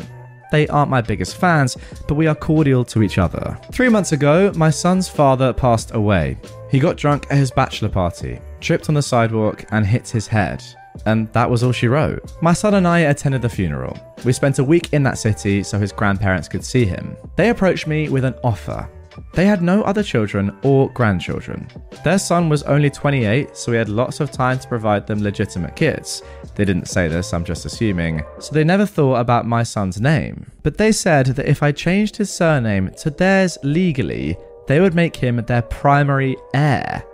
They 0.53 0.69
aren't 0.69 0.91
my 0.91 1.01
biggest 1.01 1.37
fans, 1.37 1.77
but 2.07 2.15
we 2.15 2.27
are 2.27 2.35
cordial 2.35 2.85
to 2.87 3.03
each 3.03 3.19
other. 3.19 3.59
Three 3.73 3.89
months 3.89 4.13
ago, 4.13 4.53
my 4.55 4.71
son's 4.71 5.09
father 5.09 5.53
passed 5.53 5.95
away. 5.95 6.39
He 6.71 6.79
got 6.79 6.97
drunk 6.97 7.27
at 7.31 7.39
his 7.39 7.51
bachelor 7.51 7.89
party, 7.89 8.41
tripped 8.61 8.89
on 8.89 8.95
the 8.95 9.03
sidewalk, 9.03 9.65
and 9.73 9.85
hit 9.85 10.09
his 10.09 10.27
head. 10.27 10.63
And 11.05 11.31
that 11.33 11.51
was 11.51 11.63
all 11.63 11.73
she 11.73 11.89
wrote. 11.89 12.33
My 12.41 12.53
son 12.53 12.75
and 12.75 12.87
I 12.87 13.01
attended 13.01 13.43
the 13.43 13.49
funeral. 13.49 13.99
We 14.25 14.33
spent 14.33 14.59
a 14.59 14.65
week 14.65 14.93
in 14.93 15.03
that 15.03 15.19
city 15.19 15.63
so 15.63 15.79
his 15.79 15.93
grandparents 15.93 16.49
could 16.49 16.65
see 16.65 16.85
him. 16.85 17.17
They 17.37 17.51
approached 17.51 17.87
me 17.87 18.09
with 18.09 18.25
an 18.25 18.35
offer 18.43 18.89
they 19.35 19.47
had 19.47 19.63
no 19.63 19.83
other 19.83 20.03
children 20.03 20.57
or 20.63 20.91
grandchildren. 20.91 21.69
Their 22.05 22.19
son 22.19 22.49
was 22.49 22.63
only 22.65 22.91
28, 22.91 23.57
so 23.57 23.73
we 23.73 23.79
had 23.79 23.89
lots 23.89 24.21
of 24.21 24.31
time 24.31 24.59
to 24.59 24.69
provide 24.69 25.07
them 25.07 25.23
legitimate 25.23 25.77
kids. 25.77 26.23
They 26.55 26.65
didn't 26.65 26.89
say 26.89 27.09
this, 27.09 27.35
I'm 27.35 27.45
just 27.45 27.67
assuming, 27.67 28.23
so 28.39 28.55
they 28.55 28.65
never 28.65 28.87
thought 28.87 29.17
about 29.17 29.47
my 29.47 29.63
son's 29.63 30.01
name. 30.01 30.51
But 30.63 30.79
they 30.79 30.93
said 30.93 31.27
that 31.27 31.49
if 31.49 31.63
I 31.63 31.73
changed 31.73 32.17
his 32.17 32.33
surname 32.33 32.91
to 32.99 33.11
theirs 33.11 33.59
legally, 33.63 34.37
they 34.67 34.81
would 34.81 34.95
make 34.95 35.17
him 35.17 35.37
their 35.37 35.63
primary 35.63 36.37
heir. 36.55 37.05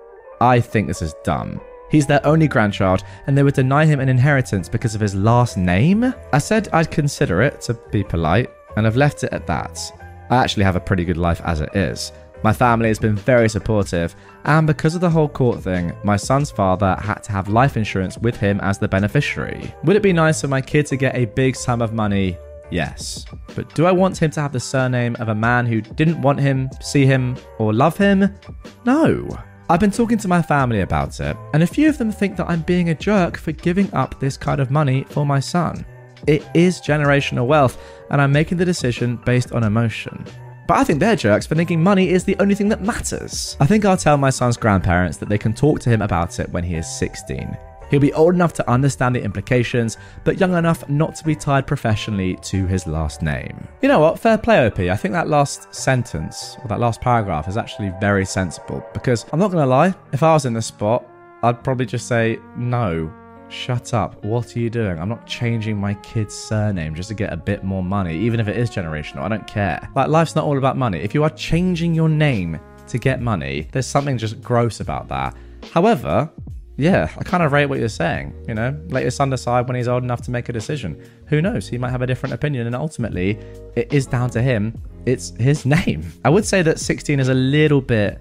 I 0.41 0.61
think 0.61 0.89
this 0.89 1.03
is 1.03 1.15
dumb. 1.25 1.61
He's 1.91 2.07
their 2.07 2.25
only 2.27 2.49
grandchild, 2.49 3.05
and 3.27 3.37
they 3.37 3.43
would 3.43 3.55
deny 3.55 3.85
him 3.85 4.01
an 4.01 4.09
inheritance 4.09 4.67
because 4.67 4.95
of 4.95 5.01
his 5.01 5.15
last 5.15 5.59
name? 5.59 6.15
I 6.33 6.39
said 6.39 6.69
I'd 6.73 6.91
consider 6.91 7.43
it, 7.43 7.61
to 7.63 7.75
be 7.91 8.03
polite, 8.03 8.49
and 8.77 8.87
I've 8.87 8.97
left 8.97 9.25
it 9.25 9.33
at 9.33 9.47
that. 9.47 9.79
I 10.33 10.37
actually 10.37 10.65
have 10.65 10.77
a 10.77 10.81
pretty 10.81 11.05
good 11.05 11.19
life 11.19 11.43
as 11.45 11.61
it 11.61 11.77
is. 11.77 12.11
My 12.43 12.55
family 12.55 12.89
has 12.89 12.99
been 12.99 13.17
very 13.17 13.51
supportive, 13.51 14.17
and 14.45 14.67
because 14.67 14.95
of 14.95 15.03
the 15.03 15.11
whole 15.11 15.29
court 15.29 15.63
thing, 15.63 15.93
my 16.05 16.17
son's 16.17 16.51
father 16.51 16.97
had 16.99 17.23
to 17.25 17.33
have 17.33 17.51
life 17.51 17.77
insurance 17.77 18.17
with 18.17 18.39
him 18.39 18.59
as 18.63 18.79
the 18.79 18.89
beneficiary. 18.89 19.75
Would 19.85 19.97
it 19.97 20.03
be 20.03 20.15
nice 20.15 20.41
for 20.41 20.49
my 20.49 20.63
kid 20.63 20.87
to 20.87 20.97
get 20.97 21.15
a 21.15 21.27
big 21.27 21.55
sum 21.55 21.83
of 21.83 21.93
money? 21.93 22.39
Yes. 22.71 23.27
But 23.55 23.75
do 23.75 23.85
I 23.85 23.93
want 23.93 24.23
him 24.23 24.31
to 24.31 24.41
have 24.41 24.53
the 24.53 24.59
surname 24.59 25.17
of 25.21 25.29
a 25.29 25.35
man 25.35 25.67
who 25.67 25.83
didn't 25.83 26.23
want 26.23 26.41
him, 26.41 26.71
see 26.81 27.05
him, 27.05 27.37
or 27.59 27.75
love 27.75 27.99
him? 27.99 28.35
No. 28.87 29.29
I've 29.69 29.81
been 29.81 29.91
talking 29.91 30.17
to 30.17 30.29
my 30.29 30.41
family 30.41 30.81
about 30.81 31.21
it, 31.21 31.37
and 31.53 31.63
a 31.63 31.67
few 31.67 31.91
of 31.91 31.99
them 31.99 32.11
think 32.11 32.39
that 32.39 32.49
I'm 32.49 32.63
being 32.63 32.89
a 32.89 32.95
jerk 32.95 33.37
for 33.37 33.53
giving 33.53 33.93
up 33.93 34.19
this 34.19 34.39
kind 34.39 34.63
of 34.63 34.71
money 34.71 35.05
for 35.11 35.27
my 35.27 35.41
son. 35.41 35.85
It 36.27 36.47
is 36.55 36.81
generational 36.81 37.47
wealth, 37.47 37.79
and 38.11 38.21
I'm 38.21 38.33
making 38.33 38.59
the 38.59 38.65
decision 38.65 39.17
based 39.25 39.53
on 39.53 39.65
emotion. 39.65 40.25
But 40.69 40.79
I 40.79 40.85
think 40.85 41.01
they're 41.01 41.17
jerks 41.17 41.47
for 41.47 41.55
thinking 41.55 41.83
money 41.83 42.11
is 42.11 42.25
the 42.25 42.37
only 42.39 42.55
thing 42.55 42.69
that 42.69 42.83
matters. 42.83 43.57
I 43.59 43.67
think 43.67 43.85
I'll 43.85 43.97
tell 43.97 44.17
my 44.17 44.31
son's 44.31 44.57
grandparents 44.57 45.19
that 45.19 45.29
they 45.29 45.39
can 45.39 45.53
talk 45.53 45.81
to 45.81 45.91
him 45.91 46.03
about 46.03 46.39
it 46.39 46.49
when 46.51 46.65
he 46.65 46.77
is 46.77 46.89
16. 46.99 47.57
He'll 47.91 48.01
be 48.01 48.13
old 48.15 48.35
enough 48.35 48.55
to 48.55 48.71
understand 48.71 49.15
the 49.15 49.23
implications, 49.23 49.99
but 50.25 50.41
young 50.41 50.55
enough 50.55 50.89
not 50.89 51.15
to 51.17 51.25
be 51.25 51.35
tied 51.35 51.67
professionally 51.67 52.37
to 52.37 52.67
his 52.67 52.87
last 52.87 53.21
name. 53.21 53.69
You 53.83 53.89
know 53.89 54.01
what? 54.01 54.19
Fair 54.19 54.39
play, 54.39 54.67
OP. 54.67 54.79
I 54.79 54.97
think 54.97 55.13
that 55.13 55.29
last 55.29 55.75
sentence, 55.75 56.57
or 56.63 56.69
that 56.69 56.81
last 56.81 57.03
paragraph, 57.03 57.49
is 57.49 57.59
actually 57.59 57.93
very 58.01 58.25
sensible 58.25 58.83
because 58.95 59.27
I'm 59.31 59.39
not 59.39 59.51
going 59.51 59.63
to 59.63 59.69
lie, 59.69 59.95
if 60.13 60.23
I 60.23 60.33
was 60.33 60.47
in 60.47 60.55
this 60.55 60.67
spot, 60.67 61.05
I'd 61.43 61.63
probably 61.63 61.85
just 61.85 62.07
say 62.09 62.39
no 62.57 63.13
Shut 63.53 63.93
up. 63.93 64.25
What 64.25 64.57
are 64.57 64.59
you 64.59 64.71
doing? 64.71 64.99
I'm 64.99 65.11
not 65.11 65.27
changing 65.27 65.77
my 65.77 65.93
kid's 65.95 66.35
surname 66.35 66.95
just 66.95 67.11
to 67.11 67.15
get 67.15 67.33
a 67.33 67.37
bit 67.37 67.63
more 67.63 67.83
money, 67.83 68.19
even 68.19 68.41
if 68.41 68.49
it 68.49 68.57
is 68.57 68.71
generational. 68.71 69.19
I 69.19 69.29
don't 69.29 69.47
care. 69.47 69.87
Like, 69.95 70.09
life's 70.09 70.35
not 70.35 70.45
all 70.45 70.57
about 70.57 70.79
money. 70.79 71.01
If 71.01 71.13
you 71.13 71.23
are 71.23 71.31
changing 71.31 71.95
your 71.95 72.09
name 72.09 72.59
to 72.89 72.99
get 72.99 73.21
money, 73.21 73.69
there's 73.71 73.87
something 73.87 74.17
just 74.17 74.41
gross 74.41 74.81
about 74.81 75.09
that. 75.09 75.37
However, 75.71 76.31
yeah, 76.79 77.11
I 77.19 77.25
kind 77.25 77.43
of 77.43 77.53
rate 77.53 77.67
what 77.67 77.79
you're 77.79 77.91
saying. 77.91 78.35
You 78.49 78.55
know, 78.55 78.81
let 78.89 79.03
your 79.03 79.11
son 79.11 79.29
decide 79.29 79.67
when 79.69 79.77
he's 79.77 79.87
old 79.87 80.03
enough 80.03 80.23
to 80.23 80.31
make 80.31 80.49
a 80.49 80.53
decision. 80.53 81.01
Who 81.27 81.43
knows? 81.43 81.69
He 81.69 81.77
might 81.77 81.91
have 81.91 82.03
a 82.03 82.07
different 82.07 82.33
opinion, 82.33 82.67
and 82.67 82.75
ultimately, 82.75 83.39
it 83.77 83.93
is 83.93 84.07
down 84.07 84.31
to 84.31 84.41
him. 84.41 84.81
It's 85.05 85.37
his 85.39 85.67
name. 85.87 86.11
I 86.25 86.31
would 86.31 86.47
say 86.47 86.63
that 86.63 86.81
16 86.81 87.21
is 87.21 87.29
a 87.29 87.35
little 87.35 87.83
bit 87.83 88.19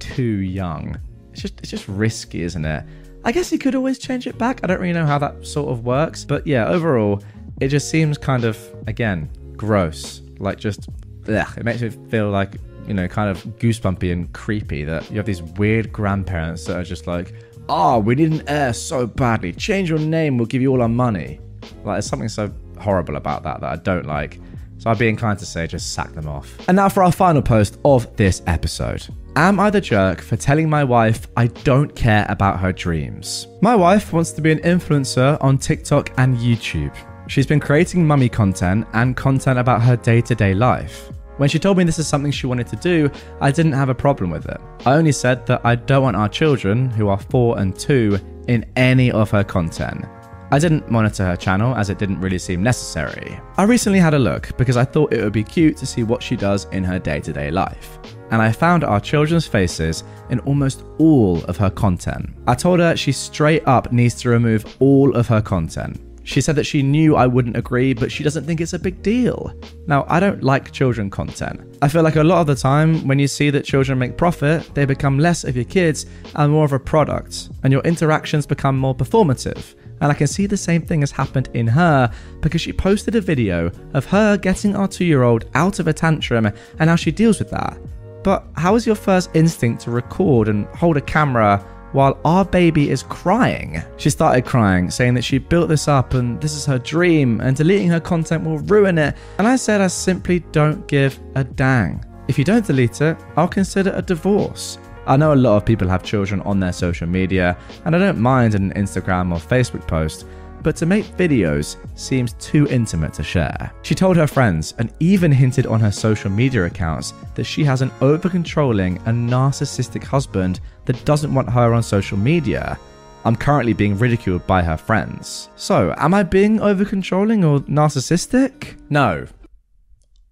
too 0.00 0.22
young. 0.22 1.00
It's 1.32 1.40
just, 1.40 1.58
it's 1.60 1.70
just 1.70 1.88
risky, 1.88 2.42
isn't 2.42 2.64
it? 2.64 2.84
I 3.26 3.32
guess 3.32 3.50
you 3.50 3.58
could 3.58 3.74
always 3.74 3.98
change 3.98 4.28
it 4.28 4.38
back. 4.38 4.60
I 4.62 4.68
don't 4.68 4.80
really 4.80 4.92
know 4.92 5.04
how 5.04 5.18
that 5.18 5.44
sort 5.44 5.68
of 5.68 5.84
works. 5.84 6.24
But 6.24 6.46
yeah, 6.46 6.68
overall, 6.68 7.24
it 7.60 7.68
just 7.68 7.90
seems 7.90 8.16
kind 8.16 8.44
of, 8.44 8.56
again, 8.86 9.28
gross. 9.56 10.22
Like 10.38 10.58
just, 10.60 10.88
ugh, 11.28 11.58
it 11.58 11.64
makes 11.64 11.82
me 11.82 11.88
feel 11.88 12.30
like, 12.30 12.54
you 12.86 12.94
know, 12.94 13.08
kind 13.08 13.28
of 13.28 13.42
goosebumpy 13.58 14.12
and 14.12 14.32
creepy 14.32 14.84
that 14.84 15.10
you 15.10 15.16
have 15.16 15.26
these 15.26 15.42
weird 15.42 15.92
grandparents 15.92 16.66
that 16.66 16.76
are 16.76 16.84
just 16.84 17.08
like, 17.08 17.34
oh, 17.68 17.98
we 17.98 18.14
need 18.14 18.30
an 18.30 18.48
heir 18.48 18.72
so 18.72 19.08
badly. 19.08 19.52
Change 19.52 19.90
your 19.90 19.98
name, 19.98 20.38
we'll 20.38 20.46
give 20.46 20.62
you 20.62 20.70
all 20.70 20.80
our 20.80 20.88
money. 20.88 21.40
Like, 21.82 21.96
there's 21.96 22.06
something 22.06 22.28
so 22.28 22.48
horrible 22.78 23.16
about 23.16 23.42
that 23.42 23.60
that 23.60 23.72
I 23.72 23.74
don't 23.74 24.06
like. 24.06 24.38
So 24.78 24.88
I'd 24.88 24.98
be 24.98 25.08
inclined 25.08 25.40
to 25.40 25.46
say 25.46 25.66
just 25.66 25.94
sack 25.94 26.12
them 26.12 26.28
off. 26.28 26.56
And 26.68 26.76
now 26.76 26.88
for 26.88 27.02
our 27.02 27.10
final 27.10 27.42
post 27.42 27.76
of 27.84 28.14
this 28.16 28.40
episode. 28.46 29.08
Am 29.38 29.60
I 29.60 29.68
the 29.68 29.82
jerk 29.82 30.22
for 30.22 30.34
telling 30.34 30.66
my 30.66 30.82
wife 30.82 31.28
I 31.36 31.48
don't 31.48 31.94
care 31.94 32.24
about 32.30 32.58
her 32.58 32.72
dreams? 32.72 33.48
My 33.60 33.76
wife 33.76 34.10
wants 34.10 34.32
to 34.32 34.40
be 34.40 34.50
an 34.50 34.60
influencer 34.60 35.36
on 35.44 35.58
TikTok 35.58 36.10
and 36.16 36.38
YouTube. 36.38 36.96
She's 37.28 37.46
been 37.46 37.60
creating 37.60 38.06
mummy 38.06 38.30
content 38.30 38.86
and 38.94 39.14
content 39.14 39.58
about 39.58 39.82
her 39.82 39.94
day 39.94 40.22
to 40.22 40.34
day 40.34 40.54
life. 40.54 41.12
When 41.36 41.50
she 41.50 41.58
told 41.58 41.76
me 41.76 41.84
this 41.84 41.98
is 41.98 42.08
something 42.08 42.32
she 42.32 42.46
wanted 42.46 42.66
to 42.68 42.76
do, 42.76 43.10
I 43.42 43.50
didn't 43.50 43.72
have 43.72 43.90
a 43.90 43.94
problem 43.94 44.30
with 44.30 44.46
it. 44.46 44.58
I 44.86 44.94
only 44.94 45.12
said 45.12 45.44
that 45.48 45.60
I 45.66 45.74
don't 45.74 46.04
want 46.04 46.16
our 46.16 46.30
children, 46.30 46.88
who 46.88 47.08
are 47.08 47.20
4 47.20 47.58
and 47.58 47.78
2, 47.78 48.18
in 48.48 48.64
any 48.76 49.12
of 49.12 49.30
her 49.32 49.44
content. 49.44 50.06
I 50.50 50.58
didn't 50.58 50.90
monitor 50.90 51.26
her 51.26 51.36
channel 51.36 51.74
as 51.76 51.90
it 51.90 51.98
didn't 51.98 52.20
really 52.20 52.38
seem 52.38 52.62
necessary. 52.62 53.38
I 53.58 53.64
recently 53.64 53.98
had 53.98 54.14
a 54.14 54.18
look 54.18 54.56
because 54.56 54.78
I 54.78 54.84
thought 54.86 55.12
it 55.12 55.22
would 55.22 55.34
be 55.34 55.44
cute 55.44 55.76
to 55.76 55.84
see 55.84 56.04
what 56.04 56.22
she 56.22 56.36
does 56.36 56.64
in 56.72 56.84
her 56.84 56.98
day 56.98 57.20
to 57.20 57.34
day 57.34 57.50
life. 57.50 57.98
And 58.30 58.42
I 58.42 58.52
found 58.52 58.84
our 58.84 59.00
children's 59.00 59.46
faces 59.46 60.04
in 60.30 60.40
almost 60.40 60.84
all 60.98 61.44
of 61.44 61.56
her 61.56 61.70
content. 61.70 62.30
I 62.46 62.54
told 62.54 62.80
her 62.80 62.96
she 62.96 63.12
straight 63.12 63.66
up 63.66 63.92
needs 63.92 64.14
to 64.16 64.28
remove 64.28 64.76
all 64.80 65.14
of 65.14 65.28
her 65.28 65.40
content. 65.40 66.00
She 66.26 66.40
said 66.40 66.56
that 66.56 66.64
she 66.64 66.82
knew 66.82 67.14
I 67.14 67.28
wouldn't 67.28 67.56
agree, 67.56 67.94
but 67.94 68.10
she 68.10 68.24
doesn't 68.24 68.44
think 68.46 68.60
it's 68.60 68.72
a 68.72 68.80
big 68.80 69.00
deal. 69.00 69.54
Now, 69.86 70.04
I 70.08 70.18
don't 70.18 70.42
like 70.42 70.72
children 70.72 71.08
content. 71.08 71.60
I 71.82 71.88
feel 71.88 72.02
like 72.02 72.16
a 72.16 72.24
lot 72.24 72.40
of 72.40 72.48
the 72.48 72.56
time, 72.56 73.06
when 73.06 73.20
you 73.20 73.28
see 73.28 73.48
that 73.50 73.64
children 73.64 73.96
make 73.96 74.16
profit, 74.16 74.68
they 74.74 74.86
become 74.86 75.20
less 75.20 75.44
of 75.44 75.54
your 75.54 75.66
kids 75.66 76.06
and 76.34 76.50
more 76.50 76.64
of 76.64 76.72
a 76.72 76.80
product, 76.80 77.50
and 77.62 77.72
your 77.72 77.82
interactions 77.82 78.44
become 78.44 78.76
more 78.76 78.92
performative. 78.92 79.76
And 80.00 80.10
I 80.10 80.14
can 80.14 80.26
see 80.26 80.46
the 80.46 80.56
same 80.56 80.82
thing 80.82 81.00
has 81.00 81.12
happened 81.12 81.48
in 81.54 81.68
her 81.68 82.12
because 82.40 82.60
she 82.60 82.72
posted 82.72 83.14
a 83.14 83.20
video 83.20 83.70
of 83.94 84.04
her 84.06 84.36
getting 84.36 84.74
our 84.74 84.88
two 84.88 85.04
year 85.04 85.22
old 85.22 85.48
out 85.54 85.78
of 85.78 85.86
a 85.86 85.92
tantrum 85.92 86.46
and 86.80 86.90
how 86.90 86.96
she 86.96 87.12
deals 87.12 87.38
with 87.38 87.50
that. 87.50 87.78
But 88.26 88.44
how 88.56 88.74
is 88.74 88.84
your 88.84 88.96
first 88.96 89.30
instinct 89.34 89.82
to 89.82 89.92
record 89.92 90.48
and 90.48 90.66
hold 90.74 90.96
a 90.96 91.00
camera 91.00 91.64
while 91.92 92.18
our 92.24 92.44
baby 92.44 92.90
is 92.90 93.04
crying. 93.04 93.80
She 93.98 94.10
started 94.10 94.44
crying, 94.44 94.90
saying 94.90 95.14
that 95.14 95.22
she 95.22 95.38
built 95.38 95.68
this 95.68 95.86
up 95.86 96.12
and 96.12 96.40
this 96.40 96.52
is 96.52 96.66
her 96.66 96.80
dream, 96.80 97.40
and 97.40 97.56
deleting 97.56 97.86
her 97.86 98.00
content 98.00 98.42
will 98.42 98.58
ruin 98.58 98.98
it. 98.98 99.16
And 99.38 99.46
I 99.46 99.54
said, 99.54 99.80
I 99.80 99.86
simply 99.86 100.40
don't 100.50 100.88
give 100.88 101.20
a 101.36 101.44
dang. 101.44 102.04
If 102.26 102.36
you 102.36 102.42
don't 102.42 102.66
delete 102.66 103.00
it, 103.00 103.16
I'll 103.36 103.46
consider 103.46 103.92
a 103.94 104.02
divorce. 104.02 104.78
I 105.06 105.16
know 105.16 105.32
a 105.32 105.36
lot 105.36 105.56
of 105.58 105.64
people 105.64 105.86
have 105.86 106.02
children 106.02 106.40
on 106.40 106.58
their 106.58 106.72
social 106.72 107.06
media, 107.06 107.56
and 107.84 107.94
I 107.94 108.00
don't 108.00 108.18
mind 108.18 108.56
an 108.56 108.72
Instagram 108.72 109.32
or 109.32 109.38
Facebook 109.38 109.86
post, 109.86 110.26
but 110.66 110.74
to 110.74 110.84
make 110.84 111.16
videos 111.16 111.76
seems 111.94 112.32
too 112.40 112.66
intimate 112.66 113.12
to 113.12 113.22
share. 113.22 113.70
She 113.82 113.94
told 113.94 114.16
her 114.16 114.26
friends 114.26 114.74
and 114.78 114.92
even 114.98 115.30
hinted 115.30 115.64
on 115.64 115.78
her 115.78 115.92
social 115.92 116.28
media 116.28 116.64
accounts 116.64 117.14
that 117.36 117.44
she 117.44 117.62
has 117.62 117.82
an 117.82 117.92
over 118.00 118.28
controlling 118.28 118.98
and 119.06 119.30
narcissistic 119.30 120.02
husband 120.02 120.58
that 120.84 121.04
doesn't 121.04 121.32
want 121.32 121.48
her 121.48 121.72
on 121.72 121.84
social 121.84 122.18
media. 122.18 122.76
I'm 123.24 123.36
currently 123.36 123.74
being 123.74 123.96
ridiculed 123.96 124.44
by 124.48 124.60
her 124.60 124.76
friends. 124.76 125.50
So, 125.54 125.94
am 125.98 126.14
I 126.14 126.24
being 126.24 126.60
over 126.60 126.84
controlling 126.84 127.44
or 127.44 127.60
narcissistic? 127.60 128.76
No. 128.90 129.28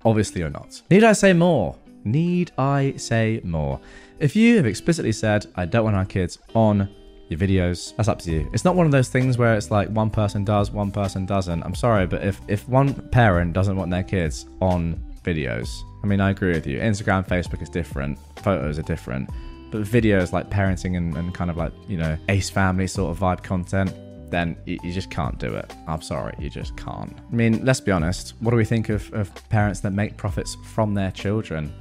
Obviously, 0.04 0.40
you're 0.40 0.50
not. 0.50 0.82
Need 0.90 1.04
I 1.04 1.12
say 1.12 1.32
more? 1.32 1.76
Need 2.02 2.50
I 2.58 2.94
say 2.96 3.40
more? 3.44 3.78
If 4.18 4.34
you 4.34 4.56
have 4.56 4.66
explicitly 4.66 5.12
said, 5.12 5.46
I 5.54 5.64
don't 5.66 5.84
want 5.84 5.94
our 5.94 6.04
kids 6.04 6.40
on 6.56 6.88
your 7.28 7.38
videos. 7.38 7.94
That's 7.96 8.08
up 8.08 8.18
to 8.20 8.30
you. 8.30 8.50
It's 8.52 8.64
not 8.64 8.76
one 8.76 8.86
of 8.86 8.92
those 8.92 9.08
things 9.08 9.38
where 9.38 9.54
it's 9.54 9.70
like 9.70 9.88
one 9.88 10.10
person 10.10 10.44
does, 10.44 10.70
one 10.70 10.90
person 10.90 11.26
doesn't. 11.26 11.62
I'm 11.62 11.74
sorry, 11.74 12.06
but 12.06 12.24
if 12.24 12.40
if 12.48 12.68
one 12.68 12.94
parent 13.10 13.52
doesn't 13.52 13.76
want 13.76 13.90
their 13.90 14.02
kids 14.02 14.46
on 14.60 15.02
videos, 15.22 15.68
I 16.02 16.06
mean, 16.06 16.20
I 16.20 16.30
agree 16.30 16.52
with 16.52 16.66
you. 16.66 16.78
Instagram, 16.78 17.26
Facebook 17.26 17.62
is 17.62 17.70
different. 17.70 18.18
Photos 18.36 18.78
are 18.78 18.82
different. 18.82 19.30
But 19.70 19.82
videos 19.82 20.32
like 20.32 20.50
parenting 20.50 20.96
and, 20.96 21.16
and 21.16 21.34
kind 21.34 21.50
of 21.50 21.56
like, 21.56 21.72
you 21.88 21.96
know, 21.96 22.16
ace 22.28 22.50
family 22.50 22.86
sort 22.86 23.10
of 23.10 23.18
vibe 23.18 23.42
content, 23.42 23.92
then 24.30 24.56
you, 24.66 24.78
just 24.92 25.10
can't 25.10 25.38
do 25.38 25.54
it. 25.54 25.72
I'm 25.88 26.02
sorry, 26.02 26.34
you 26.38 26.50
just 26.50 26.76
can't. 26.76 27.16
I 27.16 27.34
mean, 27.34 27.64
let's 27.64 27.80
be 27.80 27.90
honest. 27.90 28.34
What 28.40 28.50
do 28.50 28.56
we 28.56 28.64
think 28.64 28.88
of, 28.88 29.12
of 29.14 29.32
parents 29.48 29.80
that 29.80 29.92
make 29.92 30.16
profits 30.16 30.56
from 30.74 30.92
their 30.94 31.10
children? 31.10 31.72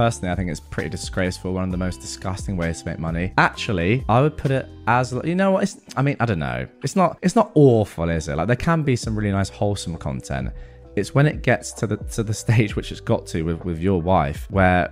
Personally, 0.00 0.32
I 0.32 0.34
think 0.34 0.50
it's 0.50 0.60
pretty 0.60 0.88
disgraceful. 0.88 1.52
One 1.52 1.64
of 1.64 1.70
the 1.70 1.76
most 1.76 2.00
disgusting 2.00 2.56
ways 2.56 2.80
to 2.80 2.88
make 2.88 2.98
money. 2.98 3.34
Actually, 3.36 4.02
I 4.08 4.22
would 4.22 4.34
put 4.34 4.50
it 4.50 4.66
as 4.86 5.12
you 5.24 5.34
know 5.34 5.50
what? 5.50 5.64
It's, 5.64 5.76
I 5.94 6.00
mean, 6.00 6.16
I 6.18 6.24
don't 6.24 6.38
know. 6.38 6.66
It's 6.82 6.96
not. 6.96 7.18
It's 7.20 7.36
not 7.36 7.50
awful, 7.52 8.08
is 8.08 8.26
it? 8.26 8.36
Like 8.36 8.46
there 8.46 8.56
can 8.56 8.82
be 8.82 8.96
some 8.96 9.14
really 9.14 9.30
nice, 9.30 9.50
wholesome 9.50 9.98
content. 9.98 10.52
It's 10.96 11.14
when 11.14 11.26
it 11.26 11.42
gets 11.42 11.72
to 11.72 11.86
the 11.86 11.98
to 11.98 12.22
the 12.22 12.32
stage 12.44 12.76
which 12.76 12.92
it's 12.92 13.02
got 13.02 13.26
to 13.26 13.42
with 13.42 13.62
with 13.66 13.78
your 13.78 14.00
wife, 14.00 14.50
where 14.50 14.90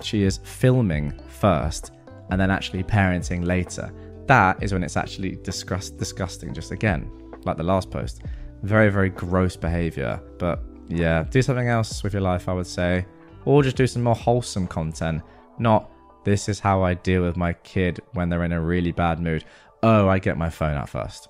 she 0.00 0.22
is 0.22 0.38
filming 0.38 1.12
first 1.28 1.92
and 2.30 2.40
then 2.40 2.50
actually 2.50 2.82
parenting 2.82 3.44
later. 3.44 3.92
That 4.24 4.62
is 4.62 4.72
when 4.72 4.82
it's 4.82 4.96
actually 4.96 5.36
disgust, 5.42 5.98
disgusting. 5.98 6.54
Just 6.54 6.70
again, 6.70 7.10
like 7.44 7.58
the 7.58 7.62
last 7.62 7.90
post, 7.90 8.22
very 8.62 8.88
very 8.88 9.10
gross 9.10 9.54
behavior. 9.54 10.18
But 10.38 10.62
yeah, 10.88 11.24
do 11.24 11.42
something 11.42 11.68
else 11.68 12.02
with 12.02 12.14
your 12.14 12.22
life. 12.22 12.48
I 12.48 12.54
would 12.54 12.66
say 12.66 13.04
or 13.46 13.62
just 13.62 13.76
do 13.76 13.86
some 13.86 14.02
more 14.02 14.14
wholesome 14.14 14.66
content, 14.66 15.22
not 15.58 15.90
this 16.24 16.48
is 16.48 16.60
how 16.60 16.82
I 16.82 16.94
deal 16.94 17.22
with 17.22 17.36
my 17.36 17.52
kid 17.52 18.00
when 18.12 18.28
they're 18.28 18.44
in 18.44 18.52
a 18.52 18.60
really 18.60 18.92
bad 18.92 19.20
mood. 19.20 19.44
Oh, 19.82 20.08
I 20.08 20.18
get 20.18 20.36
my 20.36 20.50
phone 20.50 20.76
out 20.76 20.88
first. 20.88 21.28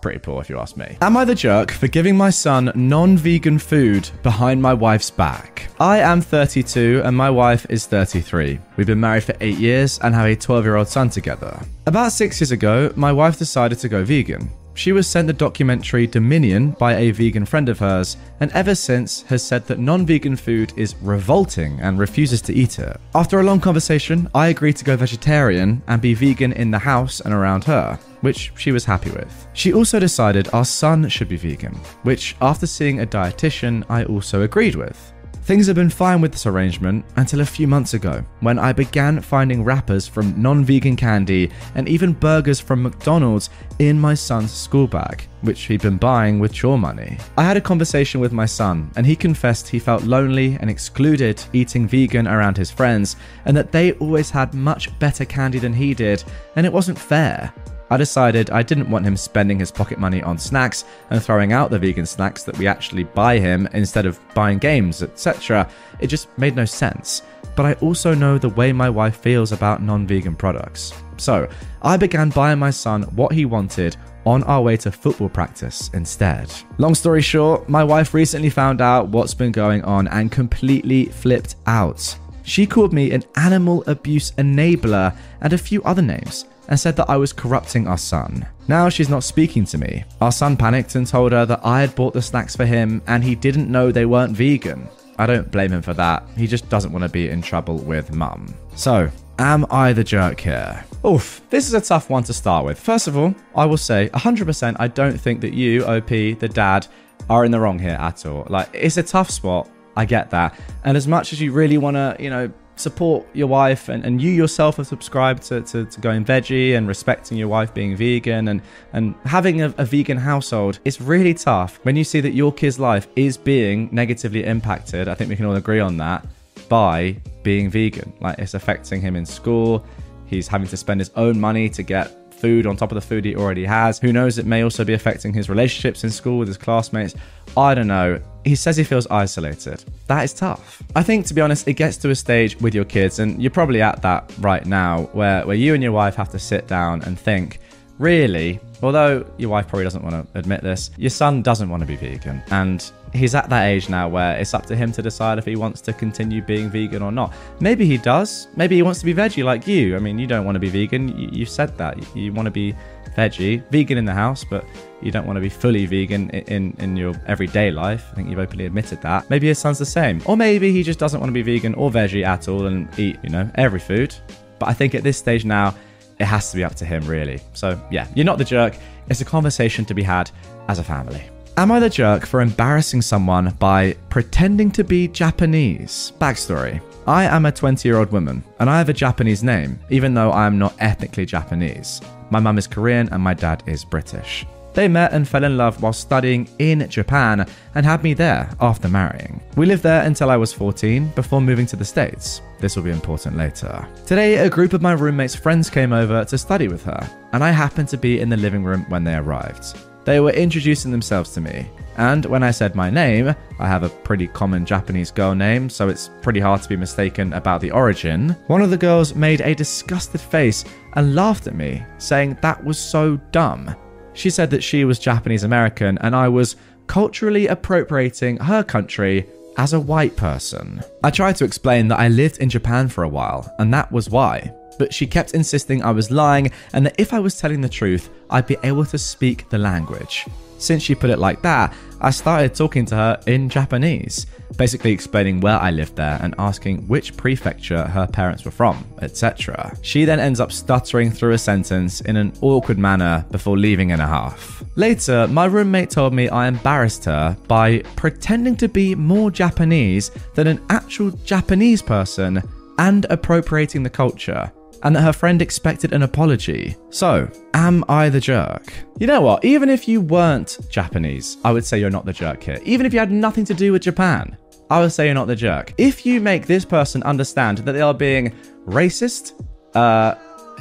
Pretty 0.00 0.20
poor 0.20 0.40
if 0.40 0.48
you 0.48 0.58
ask 0.58 0.76
me. 0.76 0.96
Am 1.02 1.16
I 1.16 1.24
the 1.24 1.34
jerk 1.34 1.72
for 1.72 1.88
giving 1.88 2.16
my 2.16 2.30
son 2.30 2.72
non 2.74 3.16
vegan 3.16 3.58
food 3.58 4.08
behind 4.22 4.62
my 4.62 4.72
wife's 4.72 5.10
back? 5.10 5.68
I 5.80 5.98
am 5.98 6.20
32 6.20 7.02
and 7.04 7.16
my 7.16 7.28
wife 7.28 7.66
is 7.68 7.86
33. 7.86 8.60
We've 8.76 8.86
been 8.86 9.00
married 9.00 9.24
for 9.24 9.34
8 9.40 9.58
years 9.58 9.98
and 9.98 10.14
have 10.14 10.26
a 10.26 10.36
12 10.36 10.64
year 10.64 10.76
old 10.76 10.88
son 10.88 11.10
together. 11.10 11.60
About 11.86 12.12
6 12.12 12.40
years 12.40 12.52
ago, 12.52 12.92
my 12.96 13.12
wife 13.12 13.38
decided 13.38 13.78
to 13.80 13.88
go 13.88 14.04
vegan. 14.04 14.50
She 14.78 14.92
was 14.92 15.08
sent 15.08 15.26
the 15.26 15.32
documentary 15.32 16.06
Dominion 16.06 16.70
by 16.78 16.94
a 16.94 17.10
vegan 17.10 17.44
friend 17.44 17.68
of 17.68 17.80
hers, 17.80 18.16
and 18.38 18.48
ever 18.52 18.76
since 18.76 19.22
has 19.22 19.42
said 19.42 19.66
that 19.66 19.80
non 19.80 20.06
vegan 20.06 20.36
food 20.36 20.72
is 20.76 20.94
revolting 21.02 21.80
and 21.80 21.98
refuses 21.98 22.40
to 22.42 22.54
eat 22.54 22.78
it. 22.78 22.96
After 23.12 23.40
a 23.40 23.42
long 23.42 23.58
conversation, 23.58 24.28
I 24.36 24.46
agreed 24.46 24.76
to 24.76 24.84
go 24.84 24.96
vegetarian 24.96 25.82
and 25.88 26.00
be 26.00 26.14
vegan 26.14 26.52
in 26.52 26.70
the 26.70 26.78
house 26.78 27.18
and 27.18 27.34
around 27.34 27.64
her, 27.64 27.98
which 28.20 28.52
she 28.56 28.70
was 28.70 28.84
happy 28.84 29.10
with. 29.10 29.48
She 29.52 29.72
also 29.72 29.98
decided 29.98 30.48
our 30.52 30.64
son 30.64 31.08
should 31.08 31.28
be 31.28 31.36
vegan, 31.36 31.74
which, 32.04 32.36
after 32.40 32.68
seeing 32.68 33.00
a 33.00 33.06
dietitian, 33.06 33.84
I 33.88 34.04
also 34.04 34.42
agreed 34.42 34.76
with. 34.76 35.12
Things 35.48 35.66
have 35.66 35.76
been 35.76 35.88
fine 35.88 36.20
with 36.20 36.32
this 36.32 36.44
arrangement 36.44 37.06
until 37.16 37.40
a 37.40 37.46
few 37.46 37.66
months 37.66 37.94
ago, 37.94 38.22
when 38.40 38.58
I 38.58 38.74
began 38.74 39.18
finding 39.22 39.64
wrappers 39.64 40.06
from 40.06 40.34
non 40.36 40.62
vegan 40.62 40.94
candy 40.94 41.50
and 41.74 41.88
even 41.88 42.12
burgers 42.12 42.60
from 42.60 42.82
McDonald's 42.82 43.48
in 43.78 43.98
my 43.98 44.12
son's 44.12 44.52
school 44.52 44.86
bag, 44.86 45.26
which 45.40 45.62
he'd 45.62 45.80
been 45.80 45.96
buying 45.96 46.38
with 46.38 46.52
chore 46.52 46.76
money. 46.78 47.16
I 47.38 47.44
had 47.44 47.56
a 47.56 47.62
conversation 47.62 48.20
with 48.20 48.30
my 48.30 48.44
son, 48.44 48.90
and 48.94 49.06
he 49.06 49.16
confessed 49.16 49.68
he 49.68 49.78
felt 49.78 50.02
lonely 50.02 50.58
and 50.60 50.68
excluded 50.68 51.42
eating 51.54 51.88
vegan 51.88 52.28
around 52.28 52.58
his 52.58 52.70
friends, 52.70 53.16
and 53.46 53.56
that 53.56 53.72
they 53.72 53.92
always 53.92 54.28
had 54.28 54.52
much 54.52 54.98
better 54.98 55.24
candy 55.24 55.58
than 55.58 55.72
he 55.72 55.94
did, 55.94 56.22
and 56.56 56.66
it 56.66 56.72
wasn't 56.74 56.98
fair. 56.98 57.54
I 57.90 57.96
decided 57.96 58.50
I 58.50 58.62
didn't 58.62 58.90
want 58.90 59.06
him 59.06 59.16
spending 59.16 59.58
his 59.58 59.70
pocket 59.70 59.98
money 59.98 60.22
on 60.22 60.38
snacks 60.38 60.84
and 61.10 61.22
throwing 61.22 61.52
out 61.52 61.70
the 61.70 61.78
vegan 61.78 62.06
snacks 62.06 62.44
that 62.44 62.58
we 62.58 62.66
actually 62.66 63.04
buy 63.04 63.38
him 63.38 63.68
instead 63.72 64.06
of 64.06 64.20
buying 64.34 64.58
games, 64.58 65.02
etc. 65.02 65.68
It 66.00 66.08
just 66.08 66.28
made 66.38 66.56
no 66.56 66.64
sense. 66.64 67.22
But 67.56 67.66
I 67.66 67.72
also 67.74 68.14
know 68.14 68.38
the 68.38 68.50
way 68.50 68.72
my 68.72 68.90
wife 68.90 69.16
feels 69.16 69.52
about 69.52 69.82
non 69.82 70.06
vegan 70.06 70.36
products. 70.36 70.92
So 71.16 71.48
I 71.82 71.96
began 71.96 72.30
buying 72.30 72.58
my 72.58 72.70
son 72.70 73.02
what 73.16 73.32
he 73.32 73.44
wanted 73.44 73.96
on 74.24 74.42
our 74.44 74.60
way 74.60 74.76
to 74.76 74.92
football 74.92 75.28
practice 75.28 75.90
instead. 75.94 76.52
Long 76.76 76.94
story 76.94 77.22
short, 77.22 77.68
my 77.68 77.82
wife 77.82 78.12
recently 78.12 78.50
found 78.50 78.80
out 78.80 79.08
what's 79.08 79.34
been 79.34 79.52
going 79.52 79.82
on 79.84 80.06
and 80.08 80.30
completely 80.30 81.06
flipped 81.06 81.56
out. 81.66 82.16
She 82.42 82.66
called 82.66 82.92
me 82.92 83.10
an 83.10 83.24
animal 83.36 83.82
abuse 83.86 84.30
enabler 84.32 85.16
and 85.40 85.52
a 85.52 85.58
few 85.58 85.82
other 85.82 86.02
names 86.02 86.44
and 86.68 86.78
said 86.78 86.96
that 86.96 87.10
I 87.10 87.16
was 87.16 87.32
corrupting 87.32 87.86
our 87.86 87.98
son. 87.98 88.46
Now 88.68 88.88
she's 88.88 89.08
not 89.08 89.24
speaking 89.24 89.64
to 89.66 89.78
me. 89.78 90.04
Our 90.20 90.32
son 90.32 90.56
panicked 90.56 90.94
and 90.94 91.06
told 91.06 91.32
her 91.32 91.46
that 91.46 91.64
I 91.64 91.80
had 91.80 91.94
bought 91.94 92.12
the 92.12 92.22
snacks 92.22 92.54
for 92.54 92.66
him 92.66 93.02
and 93.06 93.24
he 93.24 93.34
didn't 93.34 93.70
know 93.70 93.90
they 93.90 94.06
weren't 94.06 94.36
vegan. 94.36 94.88
I 95.18 95.26
don't 95.26 95.50
blame 95.50 95.72
him 95.72 95.82
for 95.82 95.94
that. 95.94 96.24
He 96.36 96.46
just 96.46 96.68
doesn't 96.68 96.92
want 96.92 97.02
to 97.02 97.08
be 97.08 97.28
in 97.28 97.42
trouble 97.42 97.78
with 97.78 98.14
mum. 98.14 98.54
So, 98.76 99.10
am 99.38 99.66
I 99.70 99.92
the 99.92 100.04
jerk 100.04 100.38
here? 100.40 100.84
Oof, 101.04 101.40
this 101.50 101.66
is 101.66 101.74
a 101.74 101.80
tough 101.80 102.08
one 102.08 102.22
to 102.24 102.32
start 102.32 102.64
with. 102.64 102.78
First 102.78 103.08
of 103.08 103.16
all, 103.16 103.34
I 103.56 103.66
will 103.66 103.76
say 103.76 104.10
100% 104.14 104.76
I 104.78 104.88
don't 104.88 105.18
think 105.18 105.40
that 105.40 105.54
you, 105.54 105.84
OP, 105.84 106.08
the 106.08 106.50
dad, 106.52 106.86
are 107.28 107.44
in 107.44 107.50
the 107.50 107.58
wrong 107.58 107.78
here 107.78 107.96
at 107.98 108.24
all. 108.26 108.46
Like, 108.48 108.68
it's 108.72 108.96
a 108.96 109.02
tough 109.02 109.30
spot. 109.30 109.68
I 109.96 110.04
get 110.04 110.30
that. 110.30 110.58
And 110.84 110.96
as 110.96 111.08
much 111.08 111.32
as 111.32 111.40
you 111.40 111.50
really 111.50 111.78
want 111.78 111.96
to, 111.96 112.16
you 112.20 112.30
know, 112.30 112.52
support 112.80 113.26
your 113.32 113.46
wife 113.46 113.88
and, 113.88 114.04
and 114.04 114.20
you 114.20 114.30
yourself 114.30 114.76
have 114.76 114.86
subscribed 114.86 115.42
to, 115.44 115.62
to, 115.62 115.84
to 115.86 116.00
going 116.00 116.24
veggie 116.24 116.76
and 116.76 116.86
respecting 116.88 117.36
your 117.36 117.48
wife 117.48 117.74
being 117.74 117.96
vegan 117.96 118.48
and, 118.48 118.62
and 118.92 119.14
having 119.24 119.62
a, 119.62 119.74
a 119.78 119.84
vegan 119.84 120.16
household, 120.16 120.78
it's 120.84 121.00
really 121.00 121.34
tough 121.34 121.80
when 121.82 121.96
you 121.96 122.04
see 122.04 122.20
that 122.20 122.32
your 122.32 122.52
kid's 122.52 122.78
life 122.78 123.08
is 123.16 123.36
being 123.36 123.88
negatively 123.92 124.44
impacted. 124.44 125.08
I 125.08 125.14
think 125.14 125.30
we 125.30 125.36
can 125.36 125.46
all 125.46 125.56
agree 125.56 125.80
on 125.80 125.96
that 125.98 126.26
by 126.68 127.16
being 127.42 127.70
vegan. 127.70 128.12
Like 128.20 128.38
it's 128.38 128.54
affecting 128.54 129.00
him 129.00 129.16
in 129.16 129.26
school. 129.26 129.84
He's 130.26 130.46
having 130.46 130.68
to 130.68 130.76
spend 130.76 131.00
his 131.00 131.10
own 131.16 131.40
money 131.40 131.68
to 131.70 131.82
get 131.82 132.27
food 132.38 132.66
on 132.66 132.76
top 132.76 132.90
of 132.92 132.94
the 132.94 133.00
food 133.00 133.24
he 133.24 133.34
already 133.34 133.64
has. 133.64 133.98
Who 133.98 134.12
knows, 134.12 134.38
it 134.38 134.46
may 134.46 134.62
also 134.62 134.84
be 134.84 134.94
affecting 134.94 135.32
his 135.32 135.48
relationships 135.48 136.04
in 136.04 136.10
school 136.10 136.38
with 136.38 136.48
his 136.48 136.56
classmates. 136.56 137.14
I 137.56 137.74
don't 137.74 137.88
know. 137.88 138.20
He 138.44 138.54
says 138.54 138.76
he 138.76 138.84
feels 138.84 139.06
isolated. 139.08 139.84
That 140.06 140.24
is 140.24 140.32
tough. 140.32 140.82
I 140.94 141.02
think, 141.02 141.26
to 141.26 141.34
be 141.34 141.40
honest, 141.40 141.68
it 141.68 141.74
gets 141.74 141.96
to 141.98 142.10
a 142.10 142.14
stage 142.14 142.58
with 142.60 142.74
your 142.74 142.84
kids, 142.84 143.18
and 143.18 143.40
you're 143.42 143.50
probably 143.50 143.82
at 143.82 144.00
that 144.02 144.32
right 144.38 144.64
now, 144.64 145.02
where, 145.12 145.46
where 145.46 145.56
you 145.56 145.74
and 145.74 145.82
your 145.82 145.92
wife 145.92 146.14
have 146.14 146.30
to 146.30 146.38
sit 146.38 146.66
down 146.68 147.02
and 147.02 147.18
think, 147.18 147.58
really, 147.98 148.60
although 148.82 149.26
your 149.38 149.50
wife 149.50 149.66
probably 149.68 149.84
doesn't 149.84 150.02
want 150.02 150.14
to 150.14 150.38
admit 150.38 150.62
this, 150.62 150.90
your 150.96 151.10
son 151.10 151.42
doesn't 151.42 151.68
want 151.68 151.80
to 151.80 151.86
be 151.86 151.96
vegan. 151.96 152.42
And 152.50 152.90
he's 153.12 153.34
at 153.34 153.48
that 153.48 153.66
age 153.66 153.88
now 153.88 154.08
where 154.08 154.36
it's 154.38 154.54
up 154.54 154.66
to 154.66 154.76
him 154.76 154.92
to 154.92 155.02
decide 155.02 155.38
if 155.38 155.44
he 155.44 155.56
wants 155.56 155.80
to 155.82 155.92
continue 155.92 156.42
being 156.42 156.70
vegan 156.70 157.02
or 157.02 157.12
not. 157.12 157.32
Maybe 157.60 157.86
he 157.86 157.98
does. 157.98 158.48
Maybe 158.56 158.76
he 158.76 158.82
wants 158.82 159.00
to 159.00 159.06
be 159.06 159.14
veggie 159.14 159.44
like 159.44 159.66
you. 159.66 159.96
I 159.96 159.98
mean, 159.98 160.18
you 160.18 160.26
don't 160.26 160.44
want 160.44 160.56
to 160.56 160.60
be 160.60 160.68
vegan. 160.68 161.16
You, 161.16 161.40
have 161.40 161.48
said 161.48 161.76
that. 161.78 161.98
You, 161.98 162.22
you 162.22 162.32
want 162.32 162.46
to 162.46 162.50
be 162.50 162.74
veggie, 163.16 163.62
vegan 163.70 163.98
in 163.98 164.04
the 164.04 164.14
house, 164.14 164.44
but 164.44 164.64
you 165.02 165.10
don't 165.10 165.26
want 165.26 165.36
to 165.36 165.40
be 165.40 165.48
fully 165.48 165.86
vegan 165.86 166.30
in, 166.30 166.44
in, 166.44 166.76
in 166.78 166.96
your 166.96 167.14
everyday 167.26 167.70
life. 167.70 168.06
I 168.12 168.14
think 168.14 168.30
you've 168.30 168.38
openly 168.38 168.66
admitted 168.66 169.00
that. 169.02 169.28
Maybe 169.30 169.48
his 169.48 169.58
son's 169.58 169.78
the 169.78 169.86
same. 169.86 170.22
Or 170.26 170.36
maybe 170.36 170.72
he 170.72 170.82
just 170.82 170.98
doesn't 170.98 171.20
want 171.20 171.30
to 171.30 171.34
be 171.34 171.42
vegan 171.42 171.74
or 171.74 171.90
veggie 171.90 172.24
at 172.24 172.48
all 172.48 172.66
and 172.66 172.88
eat, 172.98 173.18
you 173.22 173.30
know, 173.30 173.50
every 173.56 173.80
food. 173.80 174.14
But 174.58 174.68
I 174.68 174.74
think 174.74 174.94
at 174.94 175.02
this 175.02 175.16
stage 175.16 175.44
now, 175.44 175.74
it 176.18 176.24
has 176.24 176.50
to 176.50 176.56
be 176.56 176.64
up 176.64 176.74
to 176.76 176.84
him, 176.84 177.04
really. 177.06 177.40
So, 177.54 177.80
yeah, 177.90 178.08
you're 178.14 178.24
not 178.24 178.38
the 178.38 178.44
jerk. 178.44 178.76
It's 179.08 179.20
a 179.20 179.24
conversation 179.24 179.84
to 179.84 179.94
be 179.94 180.02
had 180.02 180.30
as 180.66 180.78
a 180.78 180.84
family. 180.84 181.22
Am 181.58 181.72
I 181.72 181.80
the 181.80 181.90
jerk 181.90 182.24
for 182.24 182.40
embarrassing 182.40 183.02
someone 183.02 183.52
by 183.58 183.94
pretending 184.10 184.70
to 184.70 184.84
be 184.84 185.08
Japanese? 185.08 186.12
Backstory 186.20 186.80
I 187.04 187.24
am 187.24 187.46
a 187.46 187.50
20 187.50 187.88
year 187.88 187.98
old 187.98 188.12
woman, 188.12 188.44
and 188.60 188.70
I 188.70 188.78
have 188.78 188.90
a 188.90 188.92
Japanese 188.92 189.42
name, 189.42 189.76
even 189.90 190.14
though 190.14 190.30
I 190.30 190.46
am 190.46 190.56
not 190.56 190.76
ethnically 190.78 191.26
Japanese. 191.26 192.00
My 192.30 192.38
mum 192.38 192.58
is 192.58 192.68
Korean 192.68 193.08
and 193.08 193.20
my 193.20 193.34
dad 193.34 193.64
is 193.66 193.84
British. 193.84 194.46
They 194.74 194.86
met 194.86 195.12
and 195.12 195.26
fell 195.26 195.42
in 195.42 195.56
love 195.56 195.82
while 195.82 195.92
studying 195.92 196.48
in 196.60 196.88
Japan 196.88 197.44
and 197.74 197.84
had 197.84 198.04
me 198.04 198.14
there 198.14 198.48
after 198.60 198.88
marrying. 198.88 199.40
We 199.56 199.66
lived 199.66 199.82
there 199.82 200.04
until 200.04 200.30
I 200.30 200.36
was 200.36 200.52
14 200.52 201.08
before 201.16 201.40
moving 201.40 201.66
to 201.66 201.76
the 201.76 201.84
States. 201.84 202.40
This 202.60 202.76
will 202.76 202.84
be 202.84 202.92
important 202.92 203.36
later. 203.36 203.84
Today, 204.06 204.36
a 204.36 204.48
group 204.48 204.74
of 204.74 204.82
my 204.82 204.92
roommate's 204.92 205.34
friends 205.34 205.70
came 205.70 205.92
over 205.92 206.24
to 206.24 206.38
study 206.38 206.68
with 206.68 206.84
her, 206.84 207.10
and 207.32 207.42
I 207.42 207.50
happened 207.50 207.88
to 207.88 207.96
be 207.96 208.20
in 208.20 208.28
the 208.28 208.36
living 208.36 208.62
room 208.62 208.86
when 208.88 209.02
they 209.02 209.16
arrived. 209.16 209.76
They 210.08 210.20
were 210.20 210.30
introducing 210.30 210.90
themselves 210.90 211.34
to 211.34 211.42
me, 211.42 211.68
and 211.98 212.24
when 212.24 212.42
I 212.42 212.50
said 212.50 212.74
my 212.74 212.88
name, 212.88 213.34
I 213.58 213.68
have 213.68 213.82
a 213.82 213.90
pretty 213.90 214.26
common 214.26 214.64
Japanese 214.64 215.10
girl 215.10 215.34
name, 215.34 215.68
so 215.68 215.90
it's 215.90 216.08
pretty 216.22 216.40
hard 216.40 216.62
to 216.62 216.68
be 216.70 216.78
mistaken 216.78 217.34
about 217.34 217.60
the 217.60 217.72
origin. 217.72 218.30
One 218.46 218.62
of 218.62 218.70
the 218.70 218.78
girls 218.78 219.14
made 219.14 219.42
a 219.42 219.54
disgusted 219.54 220.22
face 220.22 220.64
and 220.94 221.14
laughed 221.14 221.46
at 221.46 221.54
me, 221.54 221.84
saying 221.98 222.38
that 222.40 222.64
was 222.64 222.78
so 222.78 223.18
dumb. 223.32 223.76
She 224.14 224.30
said 224.30 224.48
that 224.48 224.64
she 224.64 224.86
was 224.86 224.98
Japanese 224.98 225.44
American 225.44 225.98
and 225.98 226.16
I 226.16 226.26
was 226.26 226.56
culturally 226.86 227.48
appropriating 227.48 228.38
her 228.38 228.62
country 228.62 229.26
as 229.58 229.74
a 229.74 229.80
white 229.80 230.16
person. 230.16 230.80
I 231.04 231.10
tried 231.10 231.36
to 231.36 231.44
explain 231.44 231.88
that 231.88 232.00
I 232.00 232.08
lived 232.08 232.38
in 232.38 232.48
Japan 232.48 232.88
for 232.88 233.04
a 233.04 233.08
while, 233.10 233.54
and 233.58 233.74
that 233.74 233.92
was 233.92 234.08
why 234.08 234.54
but 234.78 234.94
she 234.94 235.06
kept 235.06 235.34
insisting 235.34 235.82
I 235.82 235.90
was 235.90 236.10
lying 236.10 236.50
and 236.72 236.86
that 236.86 236.94
if 236.98 237.12
I 237.12 237.18
was 237.18 237.38
telling 237.38 237.60
the 237.60 237.68
truth, 237.68 238.10
I'd 238.30 238.46
be 238.46 238.56
able 238.62 238.84
to 238.86 238.98
speak 238.98 239.48
the 239.48 239.58
language. 239.58 240.26
Since 240.58 240.82
she 240.82 240.94
put 240.94 241.10
it 241.10 241.18
like 241.18 241.40
that, 241.42 241.72
I 242.00 242.10
started 242.10 242.54
talking 242.54 242.84
to 242.86 242.96
her 242.96 243.20
in 243.26 243.48
Japanese, 243.48 244.26
basically 244.56 244.90
explaining 244.90 245.40
where 245.40 245.58
I 245.58 245.70
lived 245.70 245.96
there 245.96 246.18
and 246.20 246.34
asking 246.38 246.86
which 246.88 247.16
prefecture 247.16 247.84
her 247.84 248.08
parents 248.08 248.44
were 248.44 248.50
from, 248.50 248.84
etc. 249.00 249.76
She 249.82 250.04
then 250.04 250.18
ends 250.18 250.40
up 250.40 250.50
stuttering 250.50 251.12
through 251.12 251.32
a 251.32 251.38
sentence 251.38 252.00
in 252.02 252.16
an 252.16 252.32
awkward 252.40 252.78
manner 252.78 253.24
before 253.30 253.56
leaving 253.56 253.90
in 253.90 254.00
a 254.00 254.06
half. 254.06 254.64
Later, 254.74 255.28
my 255.28 255.46
roommate 255.46 255.90
told 255.90 256.12
me 256.12 256.28
I 256.28 256.48
embarrassed 256.48 257.04
her 257.04 257.36
by 257.46 257.80
pretending 257.94 258.56
to 258.56 258.68
be 258.68 258.96
more 258.96 259.30
Japanese 259.30 260.10
than 260.34 260.48
an 260.48 260.60
actual 260.70 261.10
Japanese 261.24 261.82
person 261.82 262.42
and 262.78 263.06
appropriating 263.10 263.82
the 263.82 263.90
culture 263.90 264.52
and 264.82 264.94
that 264.94 265.02
her 265.02 265.12
friend 265.12 265.42
expected 265.42 265.92
an 265.92 266.02
apology. 266.02 266.76
So, 266.90 267.30
am 267.54 267.84
I 267.88 268.08
the 268.08 268.20
jerk? 268.20 268.72
You 268.98 269.06
know 269.06 269.20
what? 269.20 269.44
Even 269.44 269.68
if 269.68 269.88
you 269.88 270.00
weren't 270.00 270.58
Japanese, 270.68 271.36
I 271.44 271.52
would 271.52 271.64
say 271.64 271.78
you're 271.78 271.90
not 271.90 272.04
the 272.04 272.12
jerk 272.12 272.42
here. 272.42 272.58
Even 272.64 272.86
if 272.86 272.92
you 272.92 272.98
had 272.98 273.10
nothing 273.10 273.44
to 273.46 273.54
do 273.54 273.72
with 273.72 273.82
Japan, 273.82 274.36
I 274.70 274.80
would 274.80 274.92
say 274.92 275.06
you're 275.06 275.14
not 275.14 275.26
the 275.26 275.36
jerk. 275.36 275.74
If 275.78 276.04
you 276.04 276.20
make 276.20 276.46
this 276.46 276.64
person 276.64 277.02
understand 277.02 277.58
that 277.58 277.72
they 277.72 277.80
are 277.80 277.94
being 277.94 278.34
racist, 278.66 279.42
uh, 279.74 280.14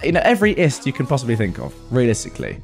you 0.03 0.11
know, 0.11 0.21
every 0.23 0.53
ist 0.53 0.85
you 0.85 0.93
can 0.93 1.05
possibly 1.05 1.35
think 1.35 1.59
of, 1.59 1.73
realistically, 1.91 2.61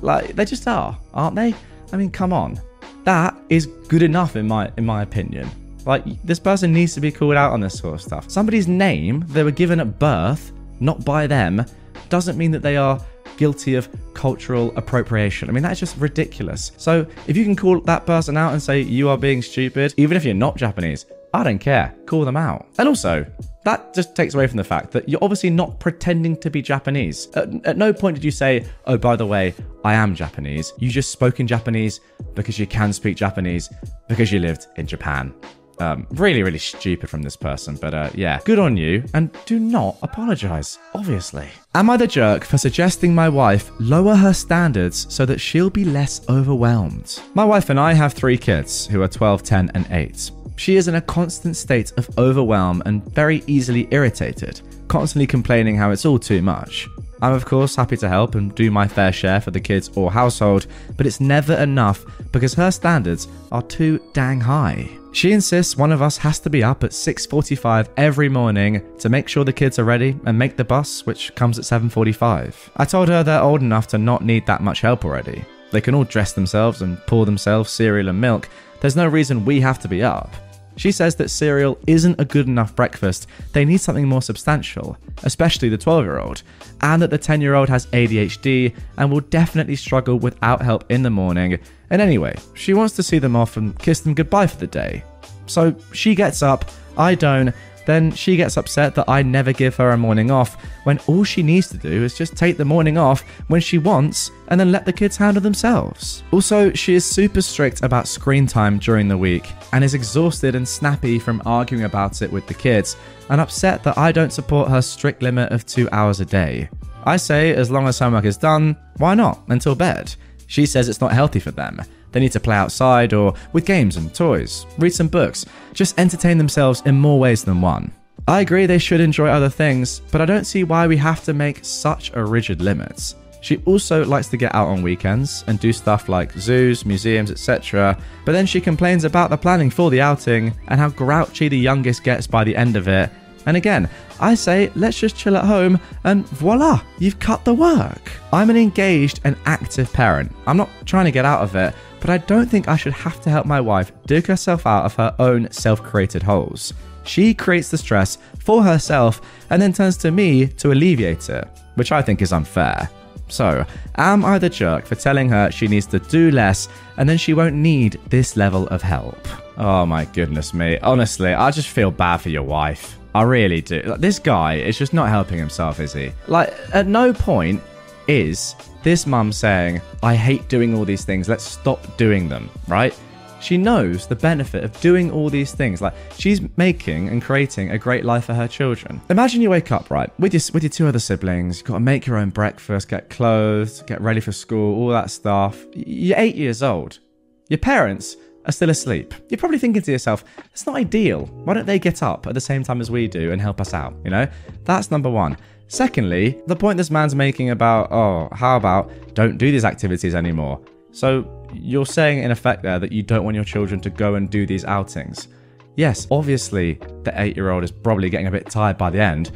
like 0.00 0.34
they 0.36 0.44
just 0.44 0.66
are, 0.66 0.98
aren't 1.14 1.36
they? 1.36 1.54
I 1.92 1.96
mean, 1.96 2.10
come 2.10 2.32
on, 2.32 2.60
that 3.04 3.36
is 3.48 3.66
good 3.88 4.02
enough 4.02 4.36
in 4.36 4.46
my 4.46 4.72
in 4.76 4.86
my 4.86 5.02
opinion. 5.02 5.48
Like 5.84 6.04
this 6.24 6.40
person 6.40 6.72
needs 6.72 6.94
to 6.94 7.00
be 7.00 7.12
called 7.12 7.36
out 7.36 7.52
on 7.52 7.60
this 7.60 7.78
sort 7.78 7.94
of 7.94 8.02
stuff. 8.02 8.30
Somebody's 8.30 8.66
name 8.66 9.24
they 9.28 9.44
were 9.44 9.52
given 9.52 9.80
at 9.80 9.98
birth 9.98 10.52
not 10.80 11.04
by 11.04 11.26
them, 11.26 11.64
doesn't 12.08 12.36
mean 12.36 12.50
that 12.52 12.62
they 12.62 12.76
are 12.76 13.00
guilty 13.36 13.74
of 13.74 13.88
cultural 14.14 14.72
appropriation. 14.76 15.48
I 15.48 15.52
mean, 15.52 15.62
that's 15.62 15.80
just 15.80 15.96
ridiculous. 15.98 16.72
So, 16.76 17.06
if 17.26 17.36
you 17.36 17.44
can 17.44 17.56
call 17.56 17.80
that 17.80 18.06
person 18.06 18.36
out 18.36 18.52
and 18.52 18.62
say 18.62 18.80
you 18.80 19.08
are 19.08 19.18
being 19.18 19.42
stupid, 19.42 19.94
even 19.96 20.16
if 20.16 20.24
you're 20.24 20.34
not 20.34 20.56
Japanese, 20.56 21.06
I 21.34 21.42
don't 21.42 21.58
care. 21.58 21.94
Call 22.06 22.24
them 22.24 22.36
out. 22.36 22.66
And 22.78 22.88
also, 22.88 23.26
that 23.64 23.92
just 23.92 24.14
takes 24.14 24.34
away 24.34 24.46
from 24.46 24.56
the 24.56 24.64
fact 24.64 24.90
that 24.92 25.08
you're 25.08 25.22
obviously 25.22 25.50
not 25.50 25.78
pretending 25.80 26.36
to 26.38 26.50
be 26.50 26.62
Japanese. 26.62 27.28
At, 27.34 27.66
at, 27.66 27.76
no 27.76 27.92
point 27.92 28.14
did 28.14 28.24
you 28.24 28.30
say, 28.30 28.64
oh, 28.86 28.96
by 28.96 29.16
the 29.16 29.26
way, 29.26 29.54
I 29.84 29.94
am 29.94 30.14
Japanese. 30.14 30.72
You 30.78 30.88
just 30.88 31.10
spoke 31.10 31.40
in 31.40 31.46
Japanese 31.46 32.00
because 32.34 32.58
you 32.58 32.66
can 32.66 32.92
speak 32.92 33.16
Japanese 33.16 33.68
because 34.08 34.32
you 34.32 34.38
lived 34.38 34.68
in 34.76 34.86
Japan. 34.86 35.34
Um, 35.78 36.06
really, 36.12 36.42
really 36.42 36.58
stupid 36.58 37.10
from 37.10 37.22
this 37.22 37.36
person, 37.36 37.76
but 37.80 37.92
uh, 37.92 38.10
yeah, 38.14 38.40
good 38.44 38.58
on 38.58 38.76
you, 38.76 39.04
and 39.12 39.30
do 39.44 39.58
not 39.58 39.98
apologize, 40.02 40.78
obviously. 40.94 41.48
Am 41.74 41.90
I 41.90 41.98
the 41.98 42.06
jerk 42.06 42.44
for 42.44 42.56
suggesting 42.56 43.14
my 43.14 43.28
wife 43.28 43.70
lower 43.78 44.14
her 44.14 44.32
standards 44.32 45.06
so 45.12 45.26
that 45.26 45.40
she'll 45.40 45.68
be 45.68 45.84
less 45.84 46.26
overwhelmed? 46.30 47.20
My 47.34 47.44
wife 47.44 47.68
and 47.68 47.78
I 47.78 47.92
have 47.92 48.14
three 48.14 48.38
kids 48.38 48.86
who 48.86 49.02
are 49.02 49.08
12, 49.08 49.42
10, 49.42 49.70
and 49.74 49.86
8. 49.90 50.30
She 50.56 50.76
is 50.76 50.88
in 50.88 50.94
a 50.94 51.02
constant 51.02 51.56
state 51.56 51.92
of 51.98 52.08
overwhelm 52.18 52.82
and 52.86 53.04
very 53.12 53.44
easily 53.46 53.86
irritated, 53.90 54.62
constantly 54.88 55.26
complaining 55.26 55.76
how 55.76 55.90
it's 55.90 56.06
all 56.06 56.18
too 56.18 56.40
much. 56.40 56.88
I'm, 57.22 57.32
of 57.32 57.44
course, 57.44 57.76
happy 57.76 57.96
to 57.98 58.08
help 58.08 58.34
and 58.34 58.54
do 58.54 58.70
my 58.70 58.86
fair 58.86 59.12
share 59.12 59.40
for 59.40 59.50
the 59.50 59.60
kids 59.60 59.90
or 59.94 60.10
household, 60.10 60.66
but 60.96 61.06
it's 61.06 61.20
never 61.20 61.54
enough 61.54 62.04
because 62.32 62.54
her 62.54 62.70
standards 62.70 63.28
are 63.52 63.62
too 63.62 64.00
dang 64.12 64.40
high. 64.40 64.88
She 65.16 65.32
insists 65.32 65.78
one 65.78 65.92
of 65.92 66.02
us 66.02 66.18
has 66.18 66.38
to 66.40 66.50
be 66.50 66.62
up 66.62 66.84
at 66.84 66.92
6:45 66.92 67.88
every 67.96 68.28
morning 68.28 68.82
to 68.98 69.08
make 69.08 69.28
sure 69.28 69.46
the 69.46 69.50
kids 69.50 69.78
are 69.78 69.84
ready 69.84 70.14
and 70.26 70.38
make 70.38 70.58
the 70.58 70.62
bus, 70.64 71.06
which 71.06 71.34
comes 71.34 71.58
at 71.58 71.64
7:45. 71.64 72.70
I 72.76 72.84
told 72.84 73.08
her 73.08 73.22
they're 73.22 73.40
old 73.40 73.62
enough 73.62 73.86
to 73.88 73.96
not 73.96 74.22
need 74.22 74.44
that 74.44 74.62
much 74.62 74.82
help 74.82 75.06
already. 75.06 75.46
They 75.70 75.80
can 75.80 75.94
all 75.94 76.04
dress 76.04 76.34
themselves 76.34 76.82
and 76.82 76.98
pour 77.06 77.24
themselves 77.24 77.70
cereal 77.70 78.10
and 78.10 78.20
milk. 78.20 78.50
There's 78.80 78.94
no 78.94 79.06
reason 79.06 79.46
we 79.46 79.62
have 79.62 79.78
to 79.78 79.88
be 79.88 80.02
up. 80.02 80.34
She 80.76 80.92
says 80.92 81.16
that 81.16 81.30
cereal 81.30 81.78
isn't 81.86 82.20
a 82.20 82.24
good 82.24 82.46
enough 82.46 82.76
breakfast, 82.76 83.26
they 83.52 83.64
need 83.64 83.80
something 83.80 84.06
more 84.06 84.22
substantial, 84.22 84.96
especially 85.24 85.68
the 85.68 85.78
12 85.78 86.04
year 86.04 86.18
old, 86.18 86.42
and 86.82 87.00
that 87.02 87.10
the 87.10 87.18
10 87.18 87.40
year 87.40 87.54
old 87.54 87.68
has 87.68 87.86
ADHD 87.86 88.74
and 88.98 89.10
will 89.10 89.20
definitely 89.20 89.76
struggle 89.76 90.18
without 90.18 90.62
help 90.62 90.90
in 90.90 91.02
the 91.02 91.10
morning. 91.10 91.58
And 91.90 92.02
anyway, 92.02 92.36
she 92.54 92.74
wants 92.74 92.94
to 92.96 93.02
see 93.02 93.18
them 93.18 93.36
off 93.36 93.56
and 93.56 93.78
kiss 93.78 94.00
them 94.00 94.14
goodbye 94.14 94.46
for 94.46 94.58
the 94.58 94.66
day. 94.66 95.02
So 95.46 95.74
she 95.92 96.14
gets 96.14 96.42
up, 96.42 96.70
I 96.98 97.14
don't, 97.14 97.54
then 97.86 98.10
she 98.10 98.36
gets 98.36 98.56
upset 98.56 98.94
that 98.96 99.08
I 99.08 99.22
never 99.22 99.52
give 99.52 99.76
her 99.76 99.90
a 99.90 99.96
morning 99.96 100.30
off 100.30 100.62
when 100.84 100.98
all 101.06 101.24
she 101.24 101.42
needs 101.42 101.68
to 101.70 101.78
do 101.78 102.04
is 102.04 102.18
just 102.18 102.36
take 102.36 102.56
the 102.56 102.64
morning 102.64 102.98
off 102.98 103.22
when 103.48 103.60
she 103.60 103.78
wants 103.78 104.30
and 104.48 104.60
then 104.60 104.72
let 104.72 104.84
the 104.84 104.92
kids 104.92 105.16
handle 105.16 105.42
themselves. 105.42 106.22
Also, 106.32 106.72
she 106.72 106.94
is 106.94 107.04
super 107.04 107.40
strict 107.40 107.82
about 107.82 108.08
screen 108.08 108.46
time 108.46 108.78
during 108.78 109.08
the 109.08 109.16
week 109.18 109.50
and 109.72 109.82
is 109.82 109.94
exhausted 109.94 110.54
and 110.54 110.68
snappy 110.68 111.18
from 111.18 111.42
arguing 111.46 111.84
about 111.84 112.22
it 112.22 112.30
with 112.30 112.46
the 112.46 112.54
kids 112.54 112.96
and 113.30 113.40
upset 113.40 113.82
that 113.82 113.96
I 113.98 114.12
don't 114.12 114.32
support 114.32 114.68
her 114.68 114.82
strict 114.82 115.22
limit 115.22 115.52
of 115.52 115.64
two 115.64 115.88
hours 115.90 116.20
a 116.20 116.24
day. 116.24 116.68
I 117.04 117.16
say, 117.16 117.54
as 117.54 117.70
long 117.70 117.86
as 117.86 117.98
homework 117.98 118.24
is 118.24 118.36
done, 118.36 118.76
why 118.96 119.14
not 119.14 119.42
until 119.48 119.74
bed? 119.74 120.14
She 120.48 120.66
says 120.66 120.88
it's 120.88 121.00
not 121.00 121.12
healthy 121.12 121.40
for 121.40 121.52
them. 121.52 121.80
They 122.16 122.20
need 122.20 122.32
to 122.32 122.40
play 122.40 122.56
outside 122.56 123.12
or 123.12 123.34
with 123.52 123.66
games 123.66 123.98
and 123.98 124.14
toys, 124.14 124.64
read 124.78 124.94
some 124.94 125.08
books, 125.08 125.44
just 125.74 125.98
entertain 125.98 126.38
themselves 126.38 126.82
in 126.86 126.98
more 126.98 127.18
ways 127.18 127.44
than 127.44 127.60
one. 127.60 127.92
I 128.26 128.40
agree 128.40 128.64
they 128.64 128.78
should 128.78 129.02
enjoy 129.02 129.28
other 129.28 129.50
things, 129.50 130.00
but 130.10 130.22
I 130.22 130.24
don't 130.24 130.46
see 130.46 130.64
why 130.64 130.86
we 130.86 130.96
have 130.96 131.22
to 131.24 131.34
make 131.34 131.62
such 131.62 132.12
a 132.14 132.24
rigid 132.24 132.62
limit. 132.62 133.12
She 133.42 133.58
also 133.66 134.02
likes 134.02 134.28
to 134.28 134.38
get 134.38 134.54
out 134.54 134.68
on 134.68 134.80
weekends 134.80 135.44
and 135.46 135.60
do 135.60 135.74
stuff 135.74 136.08
like 136.08 136.32
zoos, 136.32 136.86
museums, 136.86 137.30
etc. 137.30 137.98
But 138.24 138.32
then 138.32 138.46
she 138.46 138.62
complains 138.62 139.04
about 139.04 139.28
the 139.28 139.36
planning 139.36 139.68
for 139.68 139.90
the 139.90 140.00
outing 140.00 140.54
and 140.68 140.80
how 140.80 140.88
grouchy 140.88 141.48
the 141.48 141.58
youngest 141.58 142.02
gets 142.02 142.26
by 142.26 142.44
the 142.44 142.56
end 142.56 142.76
of 142.76 142.88
it. 142.88 143.10
And 143.44 143.58
again, 143.58 143.90
I 144.20 144.36
say 144.36 144.72
let's 144.74 144.98
just 144.98 145.16
chill 145.16 145.36
at 145.36 145.44
home 145.44 145.78
and 146.04 146.26
voila, 146.28 146.80
you've 146.98 147.18
cut 147.18 147.44
the 147.44 147.52
work. 147.52 148.10
I'm 148.32 148.48
an 148.48 148.56
engaged 148.56 149.20
and 149.24 149.36
active 149.44 149.92
parent. 149.92 150.34
I'm 150.46 150.56
not 150.56 150.70
trying 150.86 151.04
to 151.04 151.12
get 151.12 151.26
out 151.26 151.42
of 151.42 151.54
it, 151.54 151.74
but 152.06 152.12
I 152.12 152.18
don't 152.18 152.48
think 152.48 152.68
I 152.68 152.76
should 152.76 152.92
have 152.92 153.20
to 153.22 153.30
help 153.30 153.46
my 153.46 153.60
wife 153.60 153.90
dig 154.06 154.26
herself 154.26 154.64
out 154.64 154.84
of 154.84 154.94
her 154.94 155.12
own 155.18 155.50
self 155.50 155.82
created 155.82 156.22
holes. 156.22 156.72
She 157.02 157.34
creates 157.34 157.68
the 157.68 157.78
stress 157.78 158.18
for 158.38 158.62
herself 158.62 159.20
and 159.50 159.60
then 159.60 159.72
turns 159.72 159.96
to 159.98 160.12
me 160.12 160.46
to 160.46 160.70
alleviate 160.70 161.28
it, 161.28 161.48
which 161.74 161.90
I 161.90 162.02
think 162.02 162.22
is 162.22 162.32
unfair. 162.32 162.88
So, 163.26 163.66
am 163.96 164.24
I 164.24 164.38
the 164.38 164.48
jerk 164.48 164.86
for 164.86 164.94
telling 164.94 165.28
her 165.30 165.50
she 165.50 165.66
needs 165.66 165.86
to 165.86 165.98
do 165.98 166.30
less 166.30 166.68
and 166.96 167.08
then 167.08 167.18
she 167.18 167.34
won't 167.34 167.56
need 167.56 167.98
this 168.08 168.36
level 168.36 168.68
of 168.68 168.82
help? 168.82 169.26
Oh 169.58 169.84
my 169.84 170.04
goodness 170.04 170.54
me. 170.54 170.78
Honestly, 170.78 171.34
I 171.34 171.50
just 171.50 171.70
feel 171.70 171.90
bad 171.90 172.18
for 172.18 172.28
your 172.28 172.44
wife. 172.44 172.96
I 173.16 173.22
really 173.22 173.62
do. 173.62 173.82
Like, 173.84 174.00
this 174.00 174.20
guy 174.20 174.58
is 174.58 174.78
just 174.78 174.94
not 174.94 175.08
helping 175.08 175.38
himself, 175.38 175.80
is 175.80 175.92
he? 175.92 176.12
Like, 176.28 176.54
at 176.72 176.86
no 176.86 177.12
point 177.12 177.60
is 178.06 178.54
this 178.86 179.04
mum 179.04 179.32
saying, 179.32 179.80
I 180.00 180.14
hate 180.14 180.48
doing 180.48 180.72
all 180.72 180.84
these 180.84 181.04
things, 181.04 181.28
let's 181.28 181.42
stop 181.42 181.96
doing 181.96 182.28
them, 182.28 182.48
right? 182.68 182.96
She 183.40 183.56
knows 183.56 184.06
the 184.06 184.14
benefit 184.14 184.62
of 184.62 184.80
doing 184.80 185.10
all 185.10 185.28
these 185.28 185.52
things. 185.52 185.82
Like 185.82 185.92
she's 186.16 186.40
making 186.56 187.08
and 187.08 187.20
creating 187.20 187.72
a 187.72 187.78
great 187.78 188.04
life 188.04 188.26
for 188.26 188.34
her 188.34 188.46
children. 188.46 189.00
Imagine 189.10 189.42
you 189.42 189.50
wake 189.50 189.72
up 189.72 189.90
right 189.90 190.08
with 190.20 190.32
your 190.32 190.42
with 190.54 190.62
your 190.62 190.70
two 190.70 190.86
other 190.86 191.00
siblings. 191.00 191.58
You've 191.58 191.66
got 191.66 191.74
to 191.74 191.80
make 191.80 192.06
your 192.06 192.16
own 192.16 192.30
breakfast, 192.30 192.88
get 192.88 193.10
clothes, 193.10 193.82
get 193.82 194.00
ready 194.00 194.20
for 194.20 194.30
school, 194.30 194.76
all 194.76 194.90
that 194.90 195.10
stuff. 195.10 195.64
You're 195.74 196.16
eight 196.16 196.36
years 196.36 196.62
old. 196.62 197.00
Your 197.48 197.58
parents 197.58 198.16
are 198.44 198.52
still 198.52 198.70
asleep. 198.70 199.14
You're 199.28 199.38
probably 199.38 199.58
thinking 199.58 199.82
to 199.82 199.90
yourself, 199.90 200.22
it's 200.52 200.64
not 200.64 200.76
ideal. 200.76 201.26
Why 201.26 201.54
don't 201.54 201.66
they 201.66 201.80
get 201.80 202.04
up 202.04 202.28
at 202.28 202.34
the 202.34 202.40
same 202.40 202.62
time 202.62 202.80
as 202.80 202.88
we 202.88 203.08
do 203.08 203.32
and 203.32 203.42
help 203.42 203.60
us 203.60 203.74
out? 203.74 203.96
You 204.04 204.10
know, 204.10 204.28
that's 204.62 204.92
number 204.92 205.10
one. 205.10 205.36
Secondly, 205.68 206.40
the 206.46 206.56
point 206.56 206.76
this 206.76 206.90
man's 206.90 207.14
making 207.14 207.50
about, 207.50 207.90
oh, 207.90 208.28
how 208.32 208.56
about 208.56 208.90
don't 209.14 209.36
do 209.36 209.50
these 209.50 209.64
activities 209.64 210.14
anymore? 210.14 210.60
So 210.92 211.28
you're 211.52 211.86
saying 211.86 212.22
in 212.22 212.30
effect 212.30 212.62
there 212.62 212.78
that 212.78 212.92
you 212.92 213.02
don't 213.02 213.24
want 213.24 213.34
your 213.34 213.44
children 213.44 213.80
to 213.80 213.90
go 213.90 214.14
and 214.14 214.30
do 214.30 214.46
these 214.46 214.64
outings. 214.64 215.28
Yes, 215.76 216.06
obviously 216.10 216.74
the 217.02 217.12
eight 217.20 217.36
year 217.36 217.50
old 217.50 217.64
is 217.64 217.72
probably 217.72 218.08
getting 218.08 218.28
a 218.28 218.30
bit 218.30 218.48
tired 218.48 218.78
by 218.78 218.90
the 218.90 219.00
end, 219.00 219.32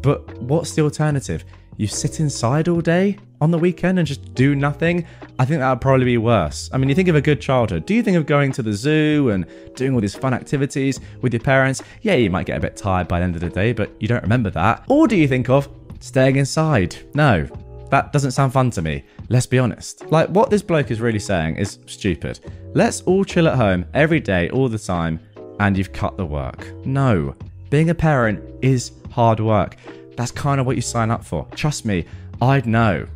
but 0.00 0.38
what's 0.38 0.74
the 0.74 0.82
alternative? 0.82 1.44
You 1.76 1.86
sit 1.86 2.20
inside 2.20 2.68
all 2.68 2.80
day 2.80 3.18
on 3.40 3.50
the 3.50 3.58
weekend 3.58 3.98
and 3.98 4.06
just 4.06 4.34
do 4.34 4.54
nothing? 4.54 5.06
I 5.38 5.44
think 5.44 5.60
that 5.60 5.70
would 5.70 5.80
probably 5.80 6.04
be 6.04 6.18
worse. 6.18 6.70
I 6.72 6.78
mean, 6.78 6.88
you 6.88 6.94
think 6.94 7.08
of 7.08 7.16
a 7.16 7.20
good 7.20 7.40
childhood. 7.40 7.84
Do 7.86 7.94
you 7.94 8.02
think 8.02 8.16
of 8.16 8.26
going 8.26 8.52
to 8.52 8.62
the 8.62 8.72
zoo 8.72 9.30
and 9.30 9.46
doing 9.74 9.94
all 9.94 10.00
these 10.00 10.14
fun 10.14 10.34
activities 10.34 11.00
with 11.20 11.32
your 11.32 11.40
parents? 11.40 11.82
Yeah, 12.02 12.14
you 12.14 12.30
might 12.30 12.46
get 12.46 12.56
a 12.56 12.60
bit 12.60 12.76
tired 12.76 13.08
by 13.08 13.18
the 13.18 13.24
end 13.24 13.34
of 13.34 13.40
the 13.40 13.50
day, 13.50 13.72
but 13.72 13.90
you 14.00 14.06
don't 14.06 14.22
remember 14.22 14.50
that. 14.50 14.84
Or 14.88 15.08
do 15.08 15.16
you 15.16 15.26
think 15.26 15.48
of 15.48 15.68
staying 15.98 16.36
inside? 16.36 16.96
No, 17.14 17.48
that 17.90 18.12
doesn't 18.12 18.32
sound 18.32 18.52
fun 18.52 18.70
to 18.70 18.82
me. 18.82 19.02
Let's 19.28 19.46
be 19.46 19.58
honest. 19.58 20.08
Like, 20.10 20.28
what 20.28 20.50
this 20.50 20.62
bloke 20.62 20.90
is 20.90 21.00
really 21.00 21.18
saying 21.18 21.56
is 21.56 21.78
stupid. 21.86 22.40
Let's 22.74 23.00
all 23.02 23.24
chill 23.24 23.48
at 23.48 23.56
home 23.56 23.84
every 23.94 24.20
day, 24.20 24.48
all 24.50 24.68
the 24.68 24.78
time, 24.78 25.18
and 25.58 25.76
you've 25.76 25.92
cut 25.92 26.16
the 26.16 26.26
work. 26.26 26.72
No. 26.86 27.34
Being 27.70 27.90
a 27.90 27.94
parent 27.94 28.42
is 28.62 28.92
hard 29.10 29.40
work. 29.40 29.76
That's 30.16 30.30
kind 30.30 30.60
of 30.60 30.66
what 30.66 30.76
you 30.76 30.82
sign 30.82 31.10
up 31.10 31.24
for. 31.24 31.46
Trust 31.54 31.84
me, 31.84 32.04
I'd 32.40 32.66
know, 32.66 33.06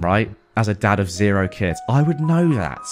right? 0.00 0.30
As 0.56 0.68
a 0.68 0.74
dad 0.74 1.00
of 1.00 1.10
zero 1.10 1.48
kids, 1.48 1.80
I 1.88 2.02
would 2.02 2.20
know 2.20 2.52
that. 2.54 2.82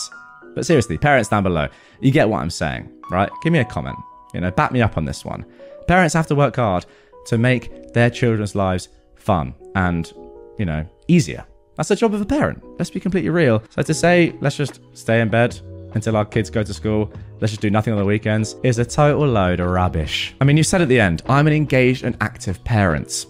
But 0.55 0.67
seriously, 0.67 0.99
parents 0.99 1.29
down 1.29 1.43
below, 1.43 1.69
you 2.01 2.11
get 2.11 2.29
what 2.29 2.41
I'm 2.41 2.51
saying, 2.51 2.91
right? 3.11 3.31
Give 3.43 3.53
me 3.53 3.59
a 3.59 3.65
comment. 3.65 3.97
You 4.35 4.41
know, 4.41 4.51
back 4.51 4.73
me 4.73 4.83
up 4.83 4.97
on 4.97 5.05
this 5.05 5.25
one. 5.25 5.45
Parents 5.87 6.15
have 6.15 6.27
to 6.29 6.35
work 6.35 6.57
hard 6.57 6.87
to 7.27 7.39
make 7.39 7.93
their 7.93 8.11
children's 8.11 8.55
lives 8.55 8.89
fun 9.17 9.55
and, 9.75 10.13
you 10.59 10.65
know, 10.65 10.87
easier. 11.09 11.45
That's 11.77 11.91
the 11.91 11.97
job 11.97 12.15
of 12.15 12.21
a 12.21 12.27
parent. 12.27 12.63
Let's 12.79 12.91
be 12.91 13.01
completely 13.01 13.31
real. 13.31 13.63
So 13.71 13.83
to 13.83 13.95
say, 13.95 14.35
let's 14.41 14.57
just 14.57 14.81
stay 14.95 15.21
in 15.21 15.29
bed 15.29 15.61
until 15.95 16.17
our 16.17 16.25
kids 16.25 16.51
go 16.51 16.63
to 16.63 16.75
school, 16.75 17.13
let's 17.41 17.53
just 17.53 17.63
do 17.63 17.71
nothing 17.71 17.93
on 17.93 17.99
the 17.99 18.05
weekends, 18.05 18.57
is 18.63 18.79
a 18.79 18.85
total 18.85 19.27
load 19.27 19.61
of 19.61 19.69
rubbish. 19.69 20.35
I 20.41 20.45
mean, 20.45 20.57
you 20.57 20.63
said 20.63 20.83
at 20.83 20.89
the 20.89 21.01
end, 21.01 21.23
I'm 21.29 21.47
an 21.47 21.53
engaged 21.53 22.05
and 22.05 22.17
active 22.21 22.63
parent. 22.65 23.27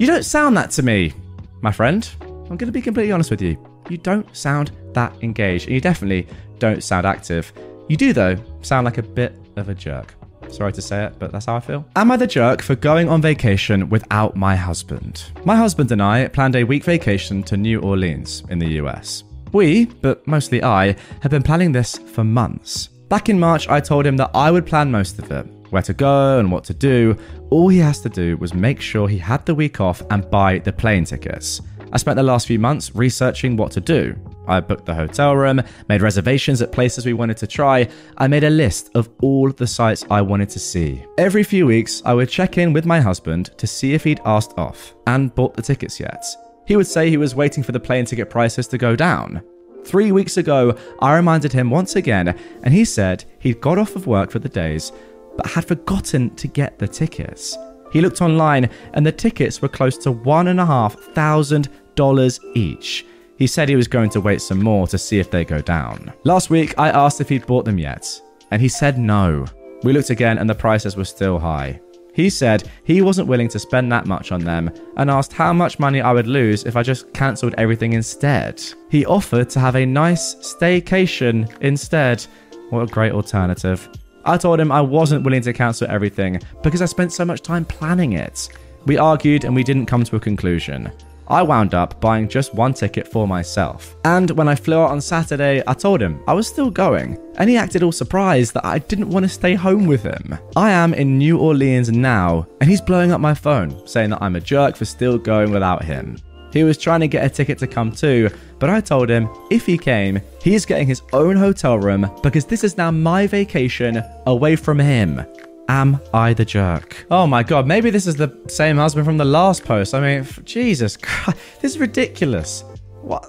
You 0.00 0.06
don't 0.06 0.24
sound 0.24 0.56
that 0.56 0.70
to 0.70 0.82
me, 0.82 1.12
my 1.60 1.70
friend. 1.70 2.08
I'm 2.22 2.56
going 2.56 2.60
to 2.60 2.72
be 2.72 2.80
completely 2.80 3.12
honest 3.12 3.30
with 3.30 3.42
you. 3.42 3.58
You 3.90 3.98
don't 3.98 4.34
sound 4.34 4.72
that 4.94 5.12
engaged, 5.22 5.66
and 5.66 5.74
you 5.74 5.80
definitely 5.82 6.26
don't 6.58 6.82
sound 6.82 7.04
active. 7.04 7.52
You 7.86 7.98
do, 7.98 8.14
though, 8.14 8.34
sound 8.62 8.86
like 8.86 8.96
a 8.96 9.02
bit 9.02 9.36
of 9.56 9.68
a 9.68 9.74
jerk. 9.74 10.14
Sorry 10.48 10.72
to 10.72 10.80
say 10.80 11.04
it, 11.04 11.18
but 11.18 11.32
that's 11.32 11.44
how 11.44 11.56
I 11.56 11.60
feel. 11.60 11.84
Am 11.96 12.10
I 12.10 12.16
the 12.16 12.26
jerk 12.26 12.62
for 12.62 12.76
going 12.76 13.10
on 13.10 13.20
vacation 13.20 13.90
without 13.90 14.36
my 14.36 14.56
husband? 14.56 15.22
My 15.44 15.54
husband 15.54 15.92
and 15.92 16.02
I 16.02 16.28
planned 16.28 16.56
a 16.56 16.64
week 16.64 16.84
vacation 16.84 17.42
to 17.42 17.58
New 17.58 17.82
Orleans 17.82 18.42
in 18.48 18.58
the 18.58 18.80
US. 18.80 19.24
We, 19.52 19.84
but 19.84 20.26
mostly 20.26 20.64
I, 20.64 20.96
have 21.20 21.30
been 21.30 21.42
planning 21.42 21.72
this 21.72 21.98
for 21.98 22.24
months. 22.24 22.86
Back 23.10 23.28
in 23.28 23.38
March, 23.38 23.68
I 23.68 23.80
told 23.80 24.06
him 24.06 24.16
that 24.16 24.30
I 24.32 24.50
would 24.50 24.64
plan 24.64 24.90
most 24.90 25.18
of 25.18 25.30
it 25.30 25.46
where 25.70 25.82
to 25.82 25.94
go 25.94 26.38
and 26.38 26.50
what 26.50 26.64
to 26.64 26.74
do. 26.74 27.16
All 27.50 27.68
he 27.68 27.78
has 27.78 28.00
to 28.00 28.08
do 28.08 28.36
was 28.36 28.54
make 28.54 28.80
sure 28.80 29.08
he 29.08 29.18
had 29.18 29.44
the 29.46 29.54
week 29.54 29.80
off 29.80 30.02
and 30.10 30.30
buy 30.30 30.58
the 30.58 30.72
plane 30.72 31.04
tickets. 31.04 31.62
I 31.92 31.96
spent 31.96 32.16
the 32.16 32.22
last 32.22 32.46
few 32.46 32.58
months 32.58 32.94
researching 32.94 33.56
what 33.56 33.72
to 33.72 33.80
do. 33.80 34.14
I 34.46 34.60
booked 34.60 34.86
the 34.86 34.94
hotel 34.94 35.36
room, 35.36 35.60
made 35.88 36.02
reservations 36.02 36.62
at 36.62 36.72
places 36.72 37.04
we 37.04 37.12
wanted 37.12 37.36
to 37.38 37.46
try. 37.46 37.88
I 38.16 38.28
made 38.28 38.44
a 38.44 38.50
list 38.50 38.90
of 38.94 39.08
all 39.22 39.50
the 39.50 39.66
sites 39.66 40.04
I 40.10 40.20
wanted 40.22 40.50
to 40.50 40.58
see. 40.58 41.04
Every 41.18 41.42
few 41.42 41.66
weeks, 41.66 42.02
I 42.04 42.14
would 42.14 42.28
check 42.28 42.58
in 42.58 42.72
with 42.72 42.86
my 42.86 43.00
husband 43.00 43.50
to 43.58 43.66
see 43.66 43.94
if 43.94 44.04
he'd 44.04 44.20
asked 44.24 44.56
off 44.56 44.94
and 45.06 45.34
bought 45.34 45.54
the 45.54 45.62
tickets 45.62 45.98
yet. 45.98 46.24
He 46.66 46.76
would 46.76 46.86
say 46.86 47.10
he 47.10 47.16
was 47.16 47.34
waiting 47.34 47.64
for 47.64 47.72
the 47.72 47.80
plane 47.80 48.04
ticket 48.04 48.30
prices 48.30 48.68
to 48.68 48.78
go 48.78 48.94
down. 48.94 49.42
Three 49.84 50.12
weeks 50.12 50.36
ago, 50.36 50.76
I 51.00 51.16
reminded 51.16 51.52
him 51.52 51.70
once 51.70 51.96
again, 51.96 52.38
and 52.62 52.72
he 52.72 52.84
said 52.84 53.24
he'd 53.40 53.60
got 53.60 53.78
off 53.78 53.96
of 53.96 54.06
work 54.06 54.30
for 54.30 54.38
the 54.38 54.48
days, 54.48 54.92
but 55.40 55.50
had 55.50 55.64
forgotten 55.64 56.34
to 56.36 56.46
get 56.46 56.78
the 56.78 56.86
tickets. 56.86 57.56
He 57.92 58.02
looked 58.02 58.20
online, 58.20 58.68
and 58.92 59.06
the 59.06 59.10
tickets 59.12 59.62
were 59.62 59.68
close 59.68 59.96
to 59.98 60.12
one 60.12 60.48
and 60.48 60.60
a 60.60 60.66
half 60.66 60.94
thousand 61.14 61.70
dollars 61.94 62.38
each. 62.54 63.06
He 63.38 63.46
said 63.46 63.66
he 63.66 63.76
was 63.76 63.88
going 63.88 64.10
to 64.10 64.20
wait 64.20 64.42
some 64.42 64.62
more 64.62 64.86
to 64.88 64.98
see 64.98 65.18
if 65.18 65.30
they 65.30 65.46
go 65.46 65.62
down. 65.62 66.12
Last 66.24 66.50
week, 66.50 66.78
I 66.78 66.90
asked 66.90 67.22
if 67.22 67.30
he'd 67.30 67.46
bought 67.46 67.64
them 67.64 67.78
yet, 67.78 68.20
and 68.50 68.60
he 68.60 68.68
said 68.68 68.98
no. 68.98 69.46
We 69.82 69.94
looked 69.94 70.10
again, 70.10 70.36
and 70.36 70.48
the 70.50 70.54
prices 70.54 70.94
were 70.94 71.06
still 71.06 71.38
high. 71.38 71.80
He 72.12 72.28
said 72.28 72.68
he 72.84 73.00
wasn't 73.00 73.28
willing 73.28 73.48
to 73.48 73.58
spend 73.58 73.90
that 73.92 74.04
much 74.04 74.32
on 74.32 74.44
them 74.44 74.70
and 74.98 75.10
asked 75.10 75.32
how 75.32 75.54
much 75.54 75.78
money 75.78 76.02
I 76.02 76.12
would 76.12 76.26
lose 76.26 76.64
if 76.64 76.76
I 76.76 76.82
just 76.82 77.10
cancelled 77.14 77.54
everything 77.56 77.94
instead. 77.94 78.62
He 78.90 79.06
offered 79.06 79.48
to 79.50 79.60
have 79.60 79.76
a 79.76 79.86
nice 79.86 80.34
staycation 80.34 81.50
instead. 81.62 82.26
What 82.68 82.82
a 82.82 82.92
great 82.92 83.12
alternative. 83.12 83.88
I 84.24 84.36
told 84.36 84.60
him 84.60 84.72
I 84.72 84.80
wasn't 84.80 85.24
willing 85.24 85.42
to 85.42 85.52
cancel 85.52 85.90
everything 85.90 86.40
because 86.62 86.82
I 86.82 86.86
spent 86.86 87.12
so 87.12 87.24
much 87.24 87.42
time 87.42 87.64
planning 87.64 88.14
it. 88.14 88.48
We 88.86 88.98
argued 88.98 89.44
and 89.44 89.54
we 89.54 89.64
didn't 89.64 89.86
come 89.86 90.04
to 90.04 90.16
a 90.16 90.20
conclusion. 90.20 90.90
I 91.30 91.42
wound 91.42 91.74
up 91.74 92.00
buying 92.00 92.28
just 92.28 92.54
one 92.54 92.74
ticket 92.74 93.06
for 93.06 93.28
myself. 93.28 93.94
And 94.04 94.32
when 94.32 94.48
I 94.48 94.56
flew 94.56 94.80
out 94.80 94.90
on 94.90 95.00
Saturday, 95.00 95.62
I 95.64 95.74
told 95.74 96.02
him 96.02 96.20
I 96.26 96.32
was 96.32 96.48
still 96.48 96.70
going, 96.70 97.18
and 97.36 97.48
he 97.48 97.56
acted 97.56 97.84
all 97.84 97.92
surprised 97.92 98.52
that 98.54 98.64
I 98.64 98.80
didn't 98.80 99.10
want 99.10 99.22
to 99.22 99.28
stay 99.28 99.54
home 99.54 99.86
with 99.86 100.02
him. 100.02 100.36
I 100.56 100.72
am 100.72 100.92
in 100.92 101.18
New 101.18 101.38
Orleans 101.38 101.92
now, 101.92 102.48
and 102.60 102.68
he's 102.68 102.80
blowing 102.80 103.12
up 103.12 103.20
my 103.20 103.32
phone, 103.32 103.86
saying 103.86 104.10
that 104.10 104.22
I'm 104.22 104.34
a 104.34 104.40
jerk 104.40 104.74
for 104.74 104.84
still 104.84 105.18
going 105.18 105.52
without 105.52 105.84
him. 105.84 106.18
He 106.52 106.64
was 106.64 106.78
trying 106.78 107.00
to 107.00 107.08
get 107.08 107.24
a 107.24 107.30
ticket 107.30 107.58
to 107.58 107.66
come 107.66 107.92
too, 107.92 108.30
but 108.58 108.70
I 108.70 108.80
told 108.80 109.08
him 109.08 109.28
if 109.50 109.66
he 109.66 109.78
came, 109.78 110.20
he's 110.42 110.66
getting 110.66 110.86
his 110.86 111.02
own 111.12 111.36
hotel 111.36 111.78
room 111.78 112.10
because 112.22 112.44
this 112.44 112.64
is 112.64 112.76
now 112.76 112.90
my 112.90 113.26
vacation 113.26 114.02
away 114.26 114.56
from 114.56 114.78
him. 114.78 115.24
Am 115.68 116.00
I 116.12 116.34
the 116.34 116.44
jerk? 116.44 117.06
Oh 117.12 117.28
my 117.28 117.44
god, 117.44 117.66
maybe 117.66 117.90
this 117.90 118.08
is 118.08 118.16
the 118.16 118.36
same 118.48 118.76
husband 118.76 119.06
from 119.06 119.18
the 119.18 119.24
last 119.24 119.64
post. 119.64 119.94
I 119.94 120.00
mean, 120.00 120.26
Jesus 120.44 120.96
Christ, 120.96 121.38
this 121.60 121.72
is 121.72 121.78
ridiculous. 121.78 122.64
What 123.02 123.24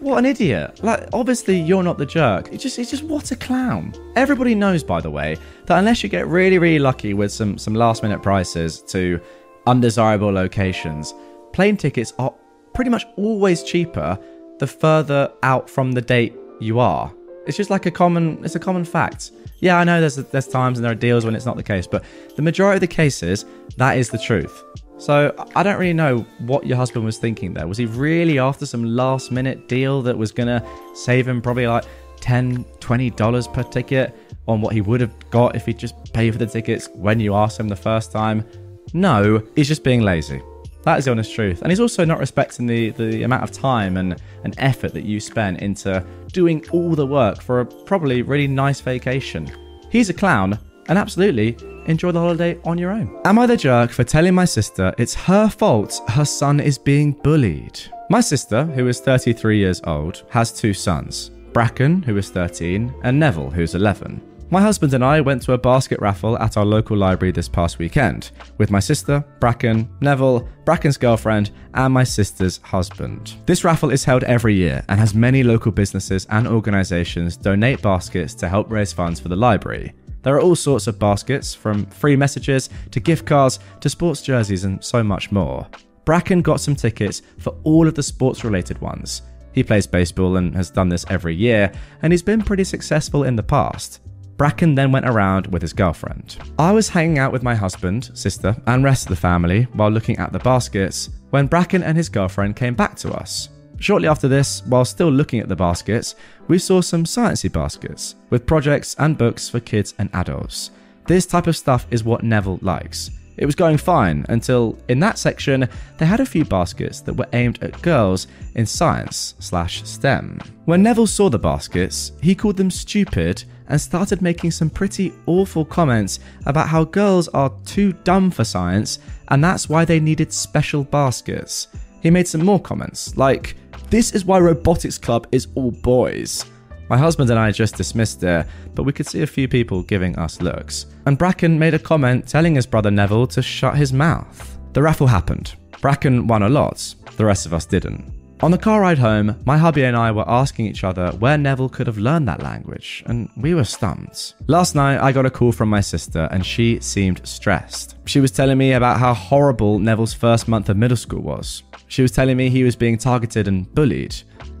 what 0.00 0.18
an 0.18 0.26
idiot. 0.26 0.82
Like 0.82 1.08
obviously 1.12 1.58
you're 1.58 1.84
not 1.84 1.98
the 1.98 2.06
jerk. 2.06 2.52
It's 2.52 2.62
just 2.62 2.78
it's 2.78 2.90
just 2.90 3.04
what 3.04 3.30
a 3.30 3.36
clown. 3.36 3.94
Everybody 4.16 4.54
knows 4.54 4.82
by 4.82 5.00
the 5.00 5.10
way 5.10 5.36
that 5.66 5.78
unless 5.78 6.02
you 6.02 6.08
get 6.08 6.26
really 6.26 6.58
really 6.58 6.80
lucky 6.80 7.14
with 7.14 7.30
some 7.32 7.58
some 7.58 7.74
last 7.74 8.02
minute 8.02 8.22
prices 8.22 8.82
to 8.82 9.20
undesirable 9.66 10.32
locations, 10.32 11.14
plane 11.52 11.76
tickets 11.76 12.12
are 12.18 12.34
pretty 12.74 12.90
much 12.90 13.06
always 13.16 13.62
cheaper 13.62 14.18
the 14.58 14.66
further 14.66 15.32
out 15.42 15.68
from 15.70 15.92
the 15.92 16.00
date 16.00 16.34
you 16.60 16.78
are. 16.78 17.12
It's 17.46 17.56
just 17.56 17.70
like 17.70 17.86
a 17.86 17.90
common 17.90 18.44
it's 18.44 18.54
a 18.54 18.60
common 18.60 18.84
fact. 18.84 19.32
Yeah, 19.60 19.78
I 19.78 19.84
know 19.84 20.00
there's 20.00 20.16
there's 20.16 20.48
times 20.48 20.78
and 20.78 20.84
there 20.84 20.92
are 20.92 20.96
deals 20.96 21.24
when 21.24 21.34
it's 21.34 21.46
not 21.46 21.56
the 21.56 21.62
case, 21.62 21.86
but 21.86 22.04
the 22.36 22.42
majority 22.42 22.76
of 22.76 22.80
the 22.80 22.86
cases 22.86 23.44
that 23.76 23.98
is 23.98 24.10
the 24.10 24.18
truth. 24.18 24.62
So 24.96 25.34
I 25.56 25.62
don't 25.62 25.78
really 25.78 25.92
know 25.92 26.18
what 26.38 26.66
your 26.66 26.76
husband 26.76 27.04
was 27.04 27.18
thinking 27.18 27.52
there. 27.52 27.66
Was 27.66 27.78
he 27.78 27.86
really 27.86 28.38
after 28.38 28.64
some 28.64 28.84
last 28.84 29.32
minute 29.32 29.68
deal 29.68 30.02
that 30.02 30.16
was 30.16 30.32
gonna 30.32 30.64
save 30.94 31.26
him 31.26 31.42
probably 31.42 31.66
like 31.66 31.84
10 32.20 32.64
$20 32.64 33.52
per 33.52 33.62
ticket 33.64 34.14
on 34.46 34.60
what 34.60 34.72
he 34.72 34.80
would 34.80 35.00
have 35.00 35.14
got 35.30 35.56
if 35.56 35.66
he 35.66 35.72
just 35.72 36.12
paid 36.12 36.32
for 36.32 36.38
the 36.38 36.46
tickets 36.46 36.88
when 36.94 37.18
you 37.20 37.34
asked 37.34 37.58
him 37.58 37.68
the 37.68 37.76
first 37.76 38.12
time? 38.12 38.46
No, 38.92 39.42
he's 39.56 39.68
just 39.68 39.82
being 39.82 40.02
lazy. 40.02 40.40
That 40.84 40.98
is 40.98 41.06
the 41.06 41.10
honest 41.10 41.34
truth. 41.34 41.62
And 41.62 41.70
he's 41.70 41.80
also 41.80 42.04
not 42.04 42.18
respecting 42.18 42.66
the, 42.66 42.90
the 42.90 43.22
amount 43.22 43.42
of 43.42 43.50
time 43.50 43.96
and, 43.96 44.20
and 44.44 44.54
effort 44.58 44.92
that 44.94 45.04
you 45.04 45.18
spent 45.18 45.60
into 45.60 46.04
doing 46.32 46.64
all 46.70 46.94
the 46.94 47.06
work 47.06 47.42
for 47.42 47.60
a 47.60 47.66
probably 47.66 48.22
really 48.22 48.46
nice 48.46 48.80
vacation. 48.80 49.50
He's 49.90 50.10
a 50.10 50.14
clown, 50.14 50.58
and 50.88 50.98
absolutely 50.98 51.56
enjoy 51.86 52.12
the 52.12 52.20
holiday 52.20 52.58
on 52.64 52.78
your 52.78 52.90
own. 52.90 53.20
Am 53.24 53.38
I 53.38 53.46
the 53.46 53.56
jerk 53.56 53.90
for 53.90 54.04
telling 54.04 54.34
my 54.34 54.44
sister 54.44 54.92
it's 54.98 55.14
her 55.14 55.48
fault 55.48 56.00
her 56.08 56.24
son 56.24 56.60
is 56.60 56.78
being 56.78 57.12
bullied? 57.12 57.80
My 58.10 58.20
sister, 58.20 58.64
who 58.64 58.88
is 58.88 59.00
33 59.00 59.58
years 59.58 59.80
old, 59.84 60.24
has 60.30 60.52
two 60.52 60.74
sons 60.74 61.30
Bracken, 61.52 62.02
who 62.02 62.16
is 62.16 62.30
13, 62.30 62.92
and 63.04 63.18
Neville, 63.18 63.48
who's 63.48 63.76
11. 63.76 64.20
My 64.54 64.62
husband 64.62 64.94
and 64.94 65.04
I 65.04 65.20
went 65.20 65.42
to 65.42 65.52
a 65.54 65.58
basket 65.58 66.00
raffle 66.00 66.38
at 66.38 66.56
our 66.56 66.64
local 66.64 66.96
library 66.96 67.32
this 67.32 67.48
past 67.48 67.80
weekend 67.80 68.30
with 68.56 68.70
my 68.70 68.78
sister, 68.78 69.24
Bracken, 69.40 69.88
Neville, 70.00 70.48
Bracken's 70.64 70.96
girlfriend, 70.96 71.50
and 71.74 71.92
my 71.92 72.04
sister's 72.04 72.58
husband. 72.58 73.34
This 73.46 73.64
raffle 73.64 73.90
is 73.90 74.04
held 74.04 74.22
every 74.22 74.54
year 74.54 74.84
and 74.88 75.00
has 75.00 75.12
many 75.12 75.42
local 75.42 75.72
businesses 75.72 76.24
and 76.30 76.46
organisations 76.46 77.36
donate 77.36 77.82
baskets 77.82 78.32
to 78.34 78.48
help 78.48 78.70
raise 78.70 78.92
funds 78.92 79.18
for 79.18 79.26
the 79.26 79.34
library. 79.34 79.92
There 80.22 80.36
are 80.36 80.40
all 80.40 80.54
sorts 80.54 80.86
of 80.86 81.00
baskets, 81.00 81.52
from 81.52 81.86
free 81.86 82.14
messages 82.14 82.70
to 82.92 83.00
gift 83.00 83.26
cards 83.26 83.58
to 83.80 83.88
sports 83.88 84.22
jerseys 84.22 84.62
and 84.62 84.84
so 84.84 85.02
much 85.02 85.32
more. 85.32 85.66
Bracken 86.04 86.42
got 86.42 86.60
some 86.60 86.76
tickets 86.76 87.22
for 87.40 87.56
all 87.64 87.88
of 87.88 87.96
the 87.96 88.04
sports 88.04 88.44
related 88.44 88.80
ones. 88.80 89.22
He 89.50 89.64
plays 89.64 89.88
baseball 89.88 90.36
and 90.36 90.54
has 90.54 90.70
done 90.70 90.88
this 90.88 91.04
every 91.10 91.34
year, 91.34 91.72
and 92.02 92.12
he's 92.12 92.22
been 92.22 92.42
pretty 92.42 92.62
successful 92.62 93.24
in 93.24 93.34
the 93.34 93.42
past. 93.42 94.00
Bracken 94.36 94.74
then 94.74 94.90
went 94.90 95.08
around 95.08 95.46
with 95.48 95.62
his 95.62 95.72
girlfriend. 95.72 96.38
I 96.58 96.72
was 96.72 96.88
hanging 96.88 97.18
out 97.18 97.32
with 97.32 97.42
my 97.42 97.54
husband, 97.54 98.10
sister, 98.14 98.56
and 98.66 98.82
rest 98.82 99.04
of 99.04 99.10
the 99.10 99.16
family 99.16 99.64
while 99.74 99.90
looking 99.90 100.18
at 100.18 100.32
the 100.32 100.40
baskets 100.40 101.10
when 101.30 101.46
Bracken 101.46 101.82
and 101.82 101.96
his 101.96 102.08
girlfriend 102.08 102.56
came 102.56 102.74
back 102.74 102.96
to 102.96 103.12
us. 103.12 103.48
Shortly 103.78 104.08
after 104.08 104.28
this, 104.28 104.62
while 104.66 104.84
still 104.84 105.10
looking 105.10 105.40
at 105.40 105.48
the 105.48 105.56
baskets, 105.56 106.14
we 106.48 106.58
saw 106.58 106.80
some 106.80 107.04
sciencey 107.04 107.52
baskets 107.52 108.16
with 108.30 108.46
projects 108.46 108.94
and 108.98 109.18
books 109.18 109.48
for 109.48 109.60
kids 109.60 109.94
and 109.98 110.10
adults. 110.14 110.70
This 111.06 111.26
type 111.26 111.46
of 111.46 111.56
stuff 111.56 111.86
is 111.90 112.02
what 112.02 112.22
Neville 112.22 112.58
likes. 112.62 113.10
It 113.36 113.46
was 113.46 113.54
going 113.54 113.78
fine 113.78 114.24
until 114.28 114.78
in 114.88 115.00
that 115.00 115.18
section 115.18 115.68
they 115.98 116.06
had 116.06 116.20
a 116.20 116.26
few 116.26 116.44
baskets 116.44 117.00
that 117.02 117.14
were 117.14 117.28
aimed 117.32 117.62
at 117.62 117.80
girls 117.82 118.26
in 118.54 118.66
science 118.66 119.34
slash 119.38 119.82
STEM. 119.84 120.40
When 120.66 120.82
Neville 120.82 121.06
saw 121.06 121.28
the 121.28 121.38
baskets, 121.38 122.12
he 122.20 122.34
called 122.34 122.56
them 122.56 122.70
stupid 122.70 123.44
and 123.68 123.80
started 123.80 124.22
making 124.22 124.50
some 124.50 124.70
pretty 124.70 125.12
awful 125.26 125.64
comments 125.64 126.20
about 126.46 126.68
how 126.68 126.84
girls 126.84 127.28
are 127.28 127.52
too 127.64 127.92
dumb 128.04 128.30
for 128.30 128.44
science 128.44 128.98
and 129.28 129.42
that's 129.42 129.68
why 129.68 129.84
they 129.84 130.00
needed 130.00 130.32
special 130.32 130.84
baskets. 130.84 131.68
He 132.02 132.10
made 132.10 132.28
some 132.28 132.44
more 132.44 132.60
comments, 132.60 133.16
like, 133.16 133.56
This 133.88 134.12
is 134.12 134.24
why 134.26 134.38
Robotics 134.38 134.98
Club 134.98 135.26
is 135.32 135.48
all 135.54 135.70
boys. 135.70 136.44
My 136.88 136.98
husband 136.98 137.30
and 137.30 137.38
I 137.38 137.50
just 137.50 137.76
dismissed 137.76 138.22
it, 138.22 138.46
but 138.74 138.82
we 138.82 138.92
could 138.92 139.06
see 139.06 139.22
a 139.22 139.26
few 139.26 139.48
people 139.48 139.82
giving 139.82 140.16
us 140.18 140.42
looks. 140.42 140.86
And 141.06 141.16
Bracken 141.16 141.58
made 141.58 141.74
a 141.74 141.78
comment 141.78 142.28
telling 142.28 142.54
his 142.54 142.66
brother 142.66 142.90
Neville 142.90 143.26
to 143.28 143.42
shut 143.42 143.76
his 143.76 143.92
mouth. 143.92 144.58
The 144.74 144.82
raffle 144.82 145.06
happened. 145.06 145.54
Bracken 145.80 146.26
won 146.26 146.42
a 146.42 146.48
lot, 146.48 146.94
the 147.16 147.24
rest 147.24 147.46
of 147.46 147.54
us 147.54 147.66
didn't. 147.66 148.12
On 148.40 148.50
the 148.50 148.58
car 148.58 148.80
ride 148.80 148.98
home, 148.98 149.40
my 149.46 149.56
hubby 149.56 149.84
and 149.84 149.96
I 149.96 150.10
were 150.10 150.28
asking 150.28 150.66
each 150.66 150.84
other 150.84 151.12
where 151.12 151.38
Neville 151.38 151.68
could 151.68 151.86
have 151.86 151.96
learned 151.96 152.28
that 152.28 152.42
language, 152.42 153.02
and 153.06 153.30
we 153.36 153.54
were 153.54 153.64
stumped. 153.64 154.34
Last 154.48 154.74
night, 154.74 155.00
I 155.00 155.12
got 155.12 155.24
a 155.24 155.30
call 155.30 155.52
from 155.52 155.70
my 155.70 155.80
sister, 155.80 156.28
and 156.30 156.44
she 156.44 156.80
seemed 156.80 157.26
stressed. 157.26 157.96
She 158.06 158.20
was 158.20 158.32
telling 158.32 158.58
me 158.58 158.72
about 158.72 158.98
how 158.98 159.14
horrible 159.14 159.78
Neville's 159.78 160.12
first 160.12 160.48
month 160.48 160.68
of 160.68 160.76
middle 160.76 160.96
school 160.96 161.22
was. 161.22 161.62
She 161.86 162.02
was 162.02 162.12
telling 162.12 162.36
me 162.36 162.50
he 162.50 162.64
was 162.64 162.76
being 162.76 162.98
targeted 162.98 163.48
and 163.48 163.72
bullied. 163.74 164.14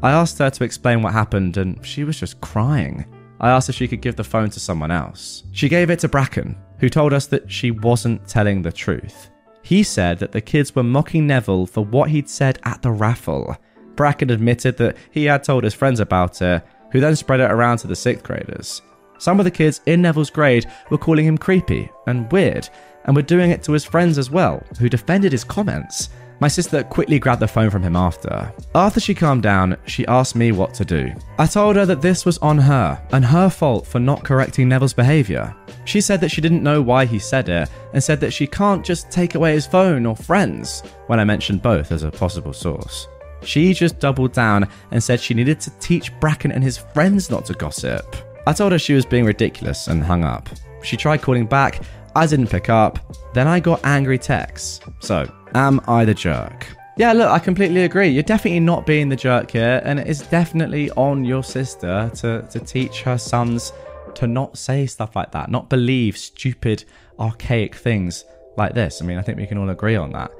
I 0.04 0.12
asked 0.12 0.38
her 0.38 0.50
to 0.50 0.64
explain 0.64 1.00
what 1.00 1.14
happened, 1.14 1.56
and 1.56 1.82
she 1.82 2.04
was 2.04 2.20
just 2.20 2.38
crying. 2.42 3.06
I 3.40 3.48
asked 3.48 3.70
if 3.70 3.74
she 3.74 3.88
could 3.88 4.02
give 4.02 4.16
the 4.16 4.22
phone 4.22 4.50
to 4.50 4.60
someone 4.60 4.90
else. 4.90 5.44
She 5.52 5.66
gave 5.66 5.88
it 5.88 5.98
to 6.00 6.08
Bracken, 6.08 6.58
who 6.78 6.90
told 6.90 7.14
us 7.14 7.26
that 7.28 7.50
she 7.50 7.70
wasn't 7.70 8.28
telling 8.28 8.60
the 8.60 8.70
truth. 8.70 9.30
He 9.62 9.82
said 9.82 10.18
that 10.18 10.30
the 10.30 10.42
kids 10.42 10.74
were 10.74 10.82
mocking 10.82 11.26
Neville 11.26 11.64
for 11.64 11.86
what 11.86 12.10
he'd 12.10 12.28
said 12.28 12.58
at 12.64 12.82
the 12.82 12.90
raffle. 12.90 13.56
Bracken 13.96 14.28
admitted 14.28 14.76
that 14.76 14.98
he 15.10 15.24
had 15.24 15.42
told 15.42 15.64
his 15.64 15.72
friends 15.72 16.00
about 16.00 16.42
it, 16.42 16.62
who 16.92 17.00
then 17.00 17.16
spread 17.16 17.40
it 17.40 17.50
around 17.50 17.78
to 17.78 17.86
the 17.86 17.96
sixth 17.96 18.22
graders. 18.22 18.82
Some 19.16 19.40
of 19.40 19.44
the 19.44 19.50
kids 19.50 19.80
in 19.86 20.02
Neville's 20.02 20.28
grade 20.28 20.66
were 20.90 20.98
calling 20.98 21.24
him 21.24 21.38
creepy 21.38 21.90
and 22.06 22.30
weird, 22.30 22.68
and 23.06 23.16
were 23.16 23.22
doing 23.22 23.52
it 23.52 23.62
to 23.62 23.72
his 23.72 23.86
friends 23.86 24.18
as 24.18 24.30
well, 24.30 24.62
who 24.78 24.90
defended 24.90 25.32
his 25.32 25.44
comments. 25.44 26.10
My 26.44 26.48
sister 26.48 26.82
quickly 26.82 27.18
grabbed 27.18 27.40
the 27.40 27.48
phone 27.48 27.70
from 27.70 27.82
him 27.82 27.96
after. 27.96 28.52
After 28.74 29.00
she 29.00 29.14
calmed 29.14 29.42
down, 29.42 29.78
she 29.86 30.06
asked 30.08 30.36
me 30.36 30.52
what 30.52 30.74
to 30.74 30.84
do. 30.84 31.10
I 31.38 31.46
told 31.46 31.74
her 31.76 31.86
that 31.86 32.02
this 32.02 32.26
was 32.26 32.36
on 32.36 32.58
her, 32.58 33.02
and 33.12 33.24
her 33.24 33.48
fault 33.48 33.86
for 33.86 33.98
not 33.98 34.24
correcting 34.24 34.68
Neville's 34.68 34.92
behaviour. 34.92 35.56
She 35.86 36.02
said 36.02 36.20
that 36.20 36.28
she 36.28 36.42
didn't 36.42 36.62
know 36.62 36.82
why 36.82 37.06
he 37.06 37.18
said 37.18 37.48
it, 37.48 37.70
and 37.94 38.04
said 38.04 38.20
that 38.20 38.34
she 38.34 38.46
can't 38.46 38.84
just 38.84 39.10
take 39.10 39.36
away 39.36 39.54
his 39.54 39.66
phone 39.66 40.04
or 40.04 40.14
friends, 40.14 40.82
when 41.06 41.18
I 41.18 41.24
mentioned 41.24 41.62
both 41.62 41.90
as 41.90 42.02
a 42.02 42.10
possible 42.10 42.52
source. 42.52 43.08
She 43.42 43.72
just 43.72 43.98
doubled 43.98 44.34
down 44.34 44.68
and 44.90 45.02
said 45.02 45.20
she 45.20 45.32
needed 45.32 45.60
to 45.60 45.70
teach 45.78 46.12
Bracken 46.20 46.52
and 46.52 46.62
his 46.62 46.76
friends 46.76 47.30
not 47.30 47.46
to 47.46 47.54
gossip. 47.54 48.16
I 48.46 48.52
told 48.52 48.72
her 48.72 48.78
she 48.78 48.92
was 48.92 49.06
being 49.06 49.24
ridiculous 49.24 49.88
and 49.88 50.04
hung 50.04 50.24
up. 50.24 50.50
She 50.82 50.98
tried 50.98 51.22
calling 51.22 51.46
back, 51.46 51.80
I 52.14 52.26
didn't 52.26 52.48
pick 52.48 52.68
up, 52.68 52.98
then 53.32 53.48
I 53.48 53.60
got 53.60 53.82
angry 53.82 54.18
texts. 54.18 54.80
So, 55.00 55.26
am 55.54 55.80
I 55.86 56.04
the 56.04 56.14
jerk? 56.14 56.66
Yeah, 56.96 57.12
look, 57.12 57.28
I 57.28 57.38
completely 57.38 57.82
agree. 57.82 58.08
You're 58.08 58.22
definitely 58.22 58.60
not 58.60 58.86
being 58.86 59.08
the 59.08 59.16
jerk 59.16 59.50
here, 59.50 59.82
and 59.84 59.98
it 59.98 60.06
is 60.06 60.22
definitely 60.22 60.90
on 60.92 61.24
your 61.24 61.42
sister 61.42 62.10
to, 62.16 62.42
to 62.42 62.60
teach 62.60 63.02
her 63.02 63.18
sons 63.18 63.72
to 64.14 64.26
not 64.28 64.56
say 64.56 64.86
stuff 64.86 65.16
like 65.16 65.32
that, 65.32 65.50
not 65.50 65.68
believe 65.68 66.16
stupid, 66.16 66.84
archaic 67.18 67.74
things 67.74 68.24
like 68.56 68.74
this. 68.74 69.02
I 69.02 69.04
mean, 69.04 69.18
I 69.18 69.22
think 69.22 69.38
we 69.38 69.46
can 69.46 69.58
all 69.58 69.70
agree 69.70 69.96
on 69.96 70.12
that. 70.12 70.30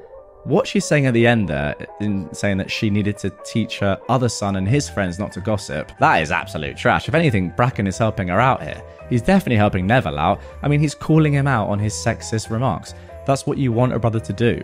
What 0.45 0.67
she's 0.67 0.85
saying 0.85 1.07
at 1.07 1.13
the 1.13 1.25
end 1.25 1.49
there, 1.49 1.75
in 1.99 2.31
saying 2.33 2.57
that 2.57 2.69
she 2.69 2.89
needed 2.89 3.17
to 3.17 3.31
teach 3.45 3.79
her 3.79 3.99
other 4.09 4.29
son 4.29 4.57
and 4.57 4.67
his 4.67 4.87
friends 4.87 5.17
not 5.17 5.31
to 5.33 5.41
gossip, 5.41 5.91
that 5.99 6.21
is 6.21 6.31
absolute 6.31 6.77
trash. 6.77 7.07
If 7.07 7.15
anything, 7.15 7.49
Bracken 7.57 7.87
is 7.87 7.97
helping 7.97 8.27
her 8.27 8.39
out 8.39 8.61
here. 8.61 8.81
He's 9.09 9.23
definitely 9.23 9.57
helping 9.57 9.87
Neville 9.87 10.19
out. 10.19 10.39
I 10.61 10.67
mean, 10.67 10.79
he's 10.79 10.93
calling 10.95 11.33
him 11.33 11.47
out 11.47 11.67
on 11.67 11.79
his 11.79 11.93
sexist 11.93 12.51
remarks. 12.51 12.93
That's 13.25 13.47
what 13.47 13.57
you 13.57 13.71
want 13.71 13.93
a 13.93 13.99
brother 13.99 14.19
to 14.19 14.33
do. 14.33 14.61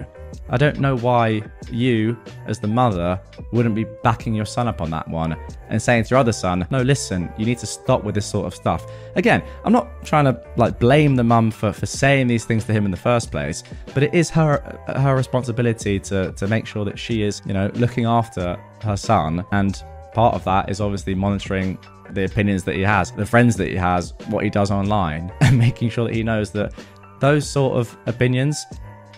I 0.50 0.58
don't 0.58 0.80
know 0.80 0.98
why 0.98 1.42
you, 1.72 2.18
as 2.46 2.60
the 2.60 2.68
mother, 2.68 3.20
wouldn't 3.52 3.76
be 3.76 3.86
backing 4.04 4.34
your 4.34 4.46
son 4.46 4.68
up 4.68 4.82
on 4.82 4.90
that 4.92 5.08
one 5.08 5.36
and 5.70 5.82
saying 5.82 6.06
to 6.06 6.10
your 6.12 6.20
other 6.20 6.34
son, 6.34 6.68
no, 6.72 6.82
listen, 6.82 7.32
you 7.38 7.46
need 7.46 7.58
to 7.60 7.66
stop 7.68 8.04
with 8.04 8.16
this 8.16 8.26
sort 8.26 8.46
of 8.46 8.56
stuff. 8.56 8.86
Again, 9.16 9.44
I'm 9.64 9.74
not 9.74 10.06
trying 10.06 10.26
to 10.26 10.42
like 10.58 10.80
blame 10.80 11.16
the 11.16 11.24
mum 11.24 11.52
for, 11.52 11.72
for 11.72 11.86
saying 11.86 12.28
these 12.28 12.46
things 12.46 12.66
to 12.66 12.74
him 12.74 12.86
in 12.86 12.92
the 12.92 12.98
first 12.98 13.32
place, 13.32 13.64
but 13.94 14.04
it 14.04 14.14
is 14.14 14.30
her 14.30 14.60
her 14.88 15.16
responsibility 15.16 16.00
to 16.00 16.32
to 16.34 16.48
make 16.48 16.66
sure 16.66 16.86
that 16.86 16.98
she 16.98 17.24
is, 17.24 17.42
you 17.46 17.54
know, 17.54 17.72
looking 17.76 18.06
after 18.06 18.58
her 18.82 18.98
son 18.98 19.46
and 19.52 19.84
part 20.14 20.36
of 20.36 20.44
that 20.44 20.70
is 20.70 20.82
obviously 20.82 21.16
monitoring 21.16 21.78
the 22.12 22.26
opinions 22.26 22.64
that 22.66 22.76
he 22.76 22.82
has, 22.82 23.12
the 23.12 23.26
friends 23.26 23.56
that 23.56 23.70
he 23.70 23.76
has, 23.76 24.14
what 24.28 24.44
he 24.44 24.50
does 24.50 24.72
online, 24.72 25.32
and 25.42 25.58
making 25.58 25.90
sure 25.90 26.08
that 26.08 26.14
he 26.14 26.24
knows 26.24 26.52
that 26.52 26.74
those 27.20 27.48
sort 27.48 27.78
of 27.78 27.96
opinions 28.08 28.66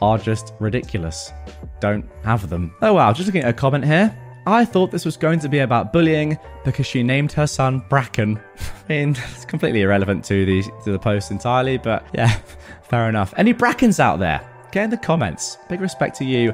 are 0.03 0.17
just 0.17 0.53
ridiculous. 0.59 1.31
Don't 1.79 2.05
have 2.23 2.49
them. 2.49 2.75
Oh 2.81 2.93
wow, 2.93 3.13
just 3.13 3.25
looking 3.25 3.41
at 3.41 3.49
a 3.49 3.53
comment 3.53 3.85
here. 3.85 4.15
I 4.45 4.65
thought 4.65 4.91
this 4.91 5.05
was 5.05 5.15
going 5.15 5.39
to 5.39 5.47
be 5.47 5.59
about 5.59 5.93
bullying 5.93 6.37
because 6.65 6.85
she 6.85 7.01
named 7.01 7.31
her 7.31 7.47
son 7.47 7.81
Bracken. 7.87 8.37
I 8.59 8.89
mean, 8.89 9.09
it's 9.31 9.45
completely 9.45 9.81
irrelevant 9.81 10.25
to 10.25 10.45
the 10.45 10.61
to 10.83 10.91
the 10.91 10.99
post 10.99 11.31
entirely, 11.31 11.77
but 11.77 12.05
yeah, 12.13 12.27
fair 12.83 13.07
enough. 13.07 13.33
Any 13.37 13.53
Brackens 13.53 13.99
out 14.01 14.19
there? 14.19 14.45
Get 14.73 14.83
in 14.83 14.89
the 14.89 14.97
comments. 14.97 15.57
Big 15.69 15.79
respect 15.79 16.17
to 16.17 16.25
you 16.25 16.53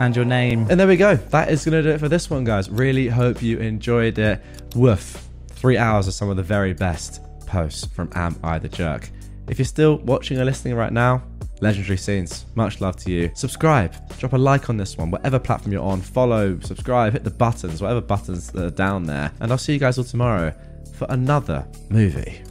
and 0.00 0.16
your 0.16 0.24
name. 0.24 0.66
And 0.68 0.80
there 0.80 0.88
we 0.88 0.96
go. 0.96 1.14
That 1.16 1.50
is 1.50 1.64
going 1.64 1.82
to 1.82 1.82
do 1.82 1.94
it 1.94 2.00
for 2.00 2.08
this 2.08 2.28
one, 2.28 2.42
guys. 2.42 2.68
Really 2.68 3.08
hope 3.08 3.42
you 3.42 3.58
enjoyed 3.58 4.18
it. 4.18 4.42
Woof. 4.74 5.28
Three 5.50 5.76
hours 5.76 6.08
of 6.08 6.14
some 6.14 6.30
of 6.30 6.36
the 6.36 6.42
very 6.42 6.72
best 6.72 7.20
posts 7.46 7.84
from 7.86 8.10
Am 8.14 8.36
I 8.42 8.58
the 8.58 8.68
Jerk. 8.68 9.10
If 9.48 9.58
you're 9.58 9.66
still 9.66 9.98
watching 9.98 10.38
or 10.38 10.44
listening 10.44 10.74
right 10.74 10.92
now, 10.92 11.22
Legendary 11.60 11.96
Scenes, 11.96 12.46
much 12.54 12.80
love 12.80 12.96
to 12.96 13.10
you. 13.10 13.30
Subscribe, 13.34 13.94
drop 14.18 14.32
a 14.32 14.38
like 14.38 14.70
on 14.70 14.76
this 14.76 14.96
one, 14.96 15.10
whatever 15.10 15.38
platform 15.38 15.72
you're 15.72 15.82
on, 15.82 16.00
follow, 16.00 16.58
subscribe, 16.60 17.12
hit 17.12 17.24
the 17.24 17.30
buttons, 17.30 17.82
whatever 17.82 18.00
buttons 18.00 18.50
that 18.52 18.64
are 18.64 18.70
down 18.70 19.04
there. 19.04 19.32
And 19.40 19.50
I'll 19.50 19.58
see 19.58 19.72
you 19.72 19.78
guys 19.78 19.98
all 19.98 20.04
tomorrow 20.04 20.54
for 20.94 21.06
another 21.10 21.66
movie. 21.90 22.42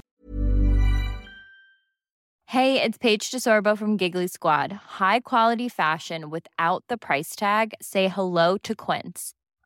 Hey, 2.52 2.82
it's 2.82 2.98
Paige 2.98 3.30
DeSorbo 3.30 3.78
from 3.78 3.98
Giggly 3.98 4.28
Squad. 4.28 4.72
High 4.72 5.20
quality 5.20 5.68
fashion 5.68 6.30
without 6.30 6.86
the 6.88 6.98
price 6.98 7.36
tag? 7.36 7.74
Say 7.82 8.08
hello 8.08 8.58
to 8.60 8.74
Quince. 8.74 9.34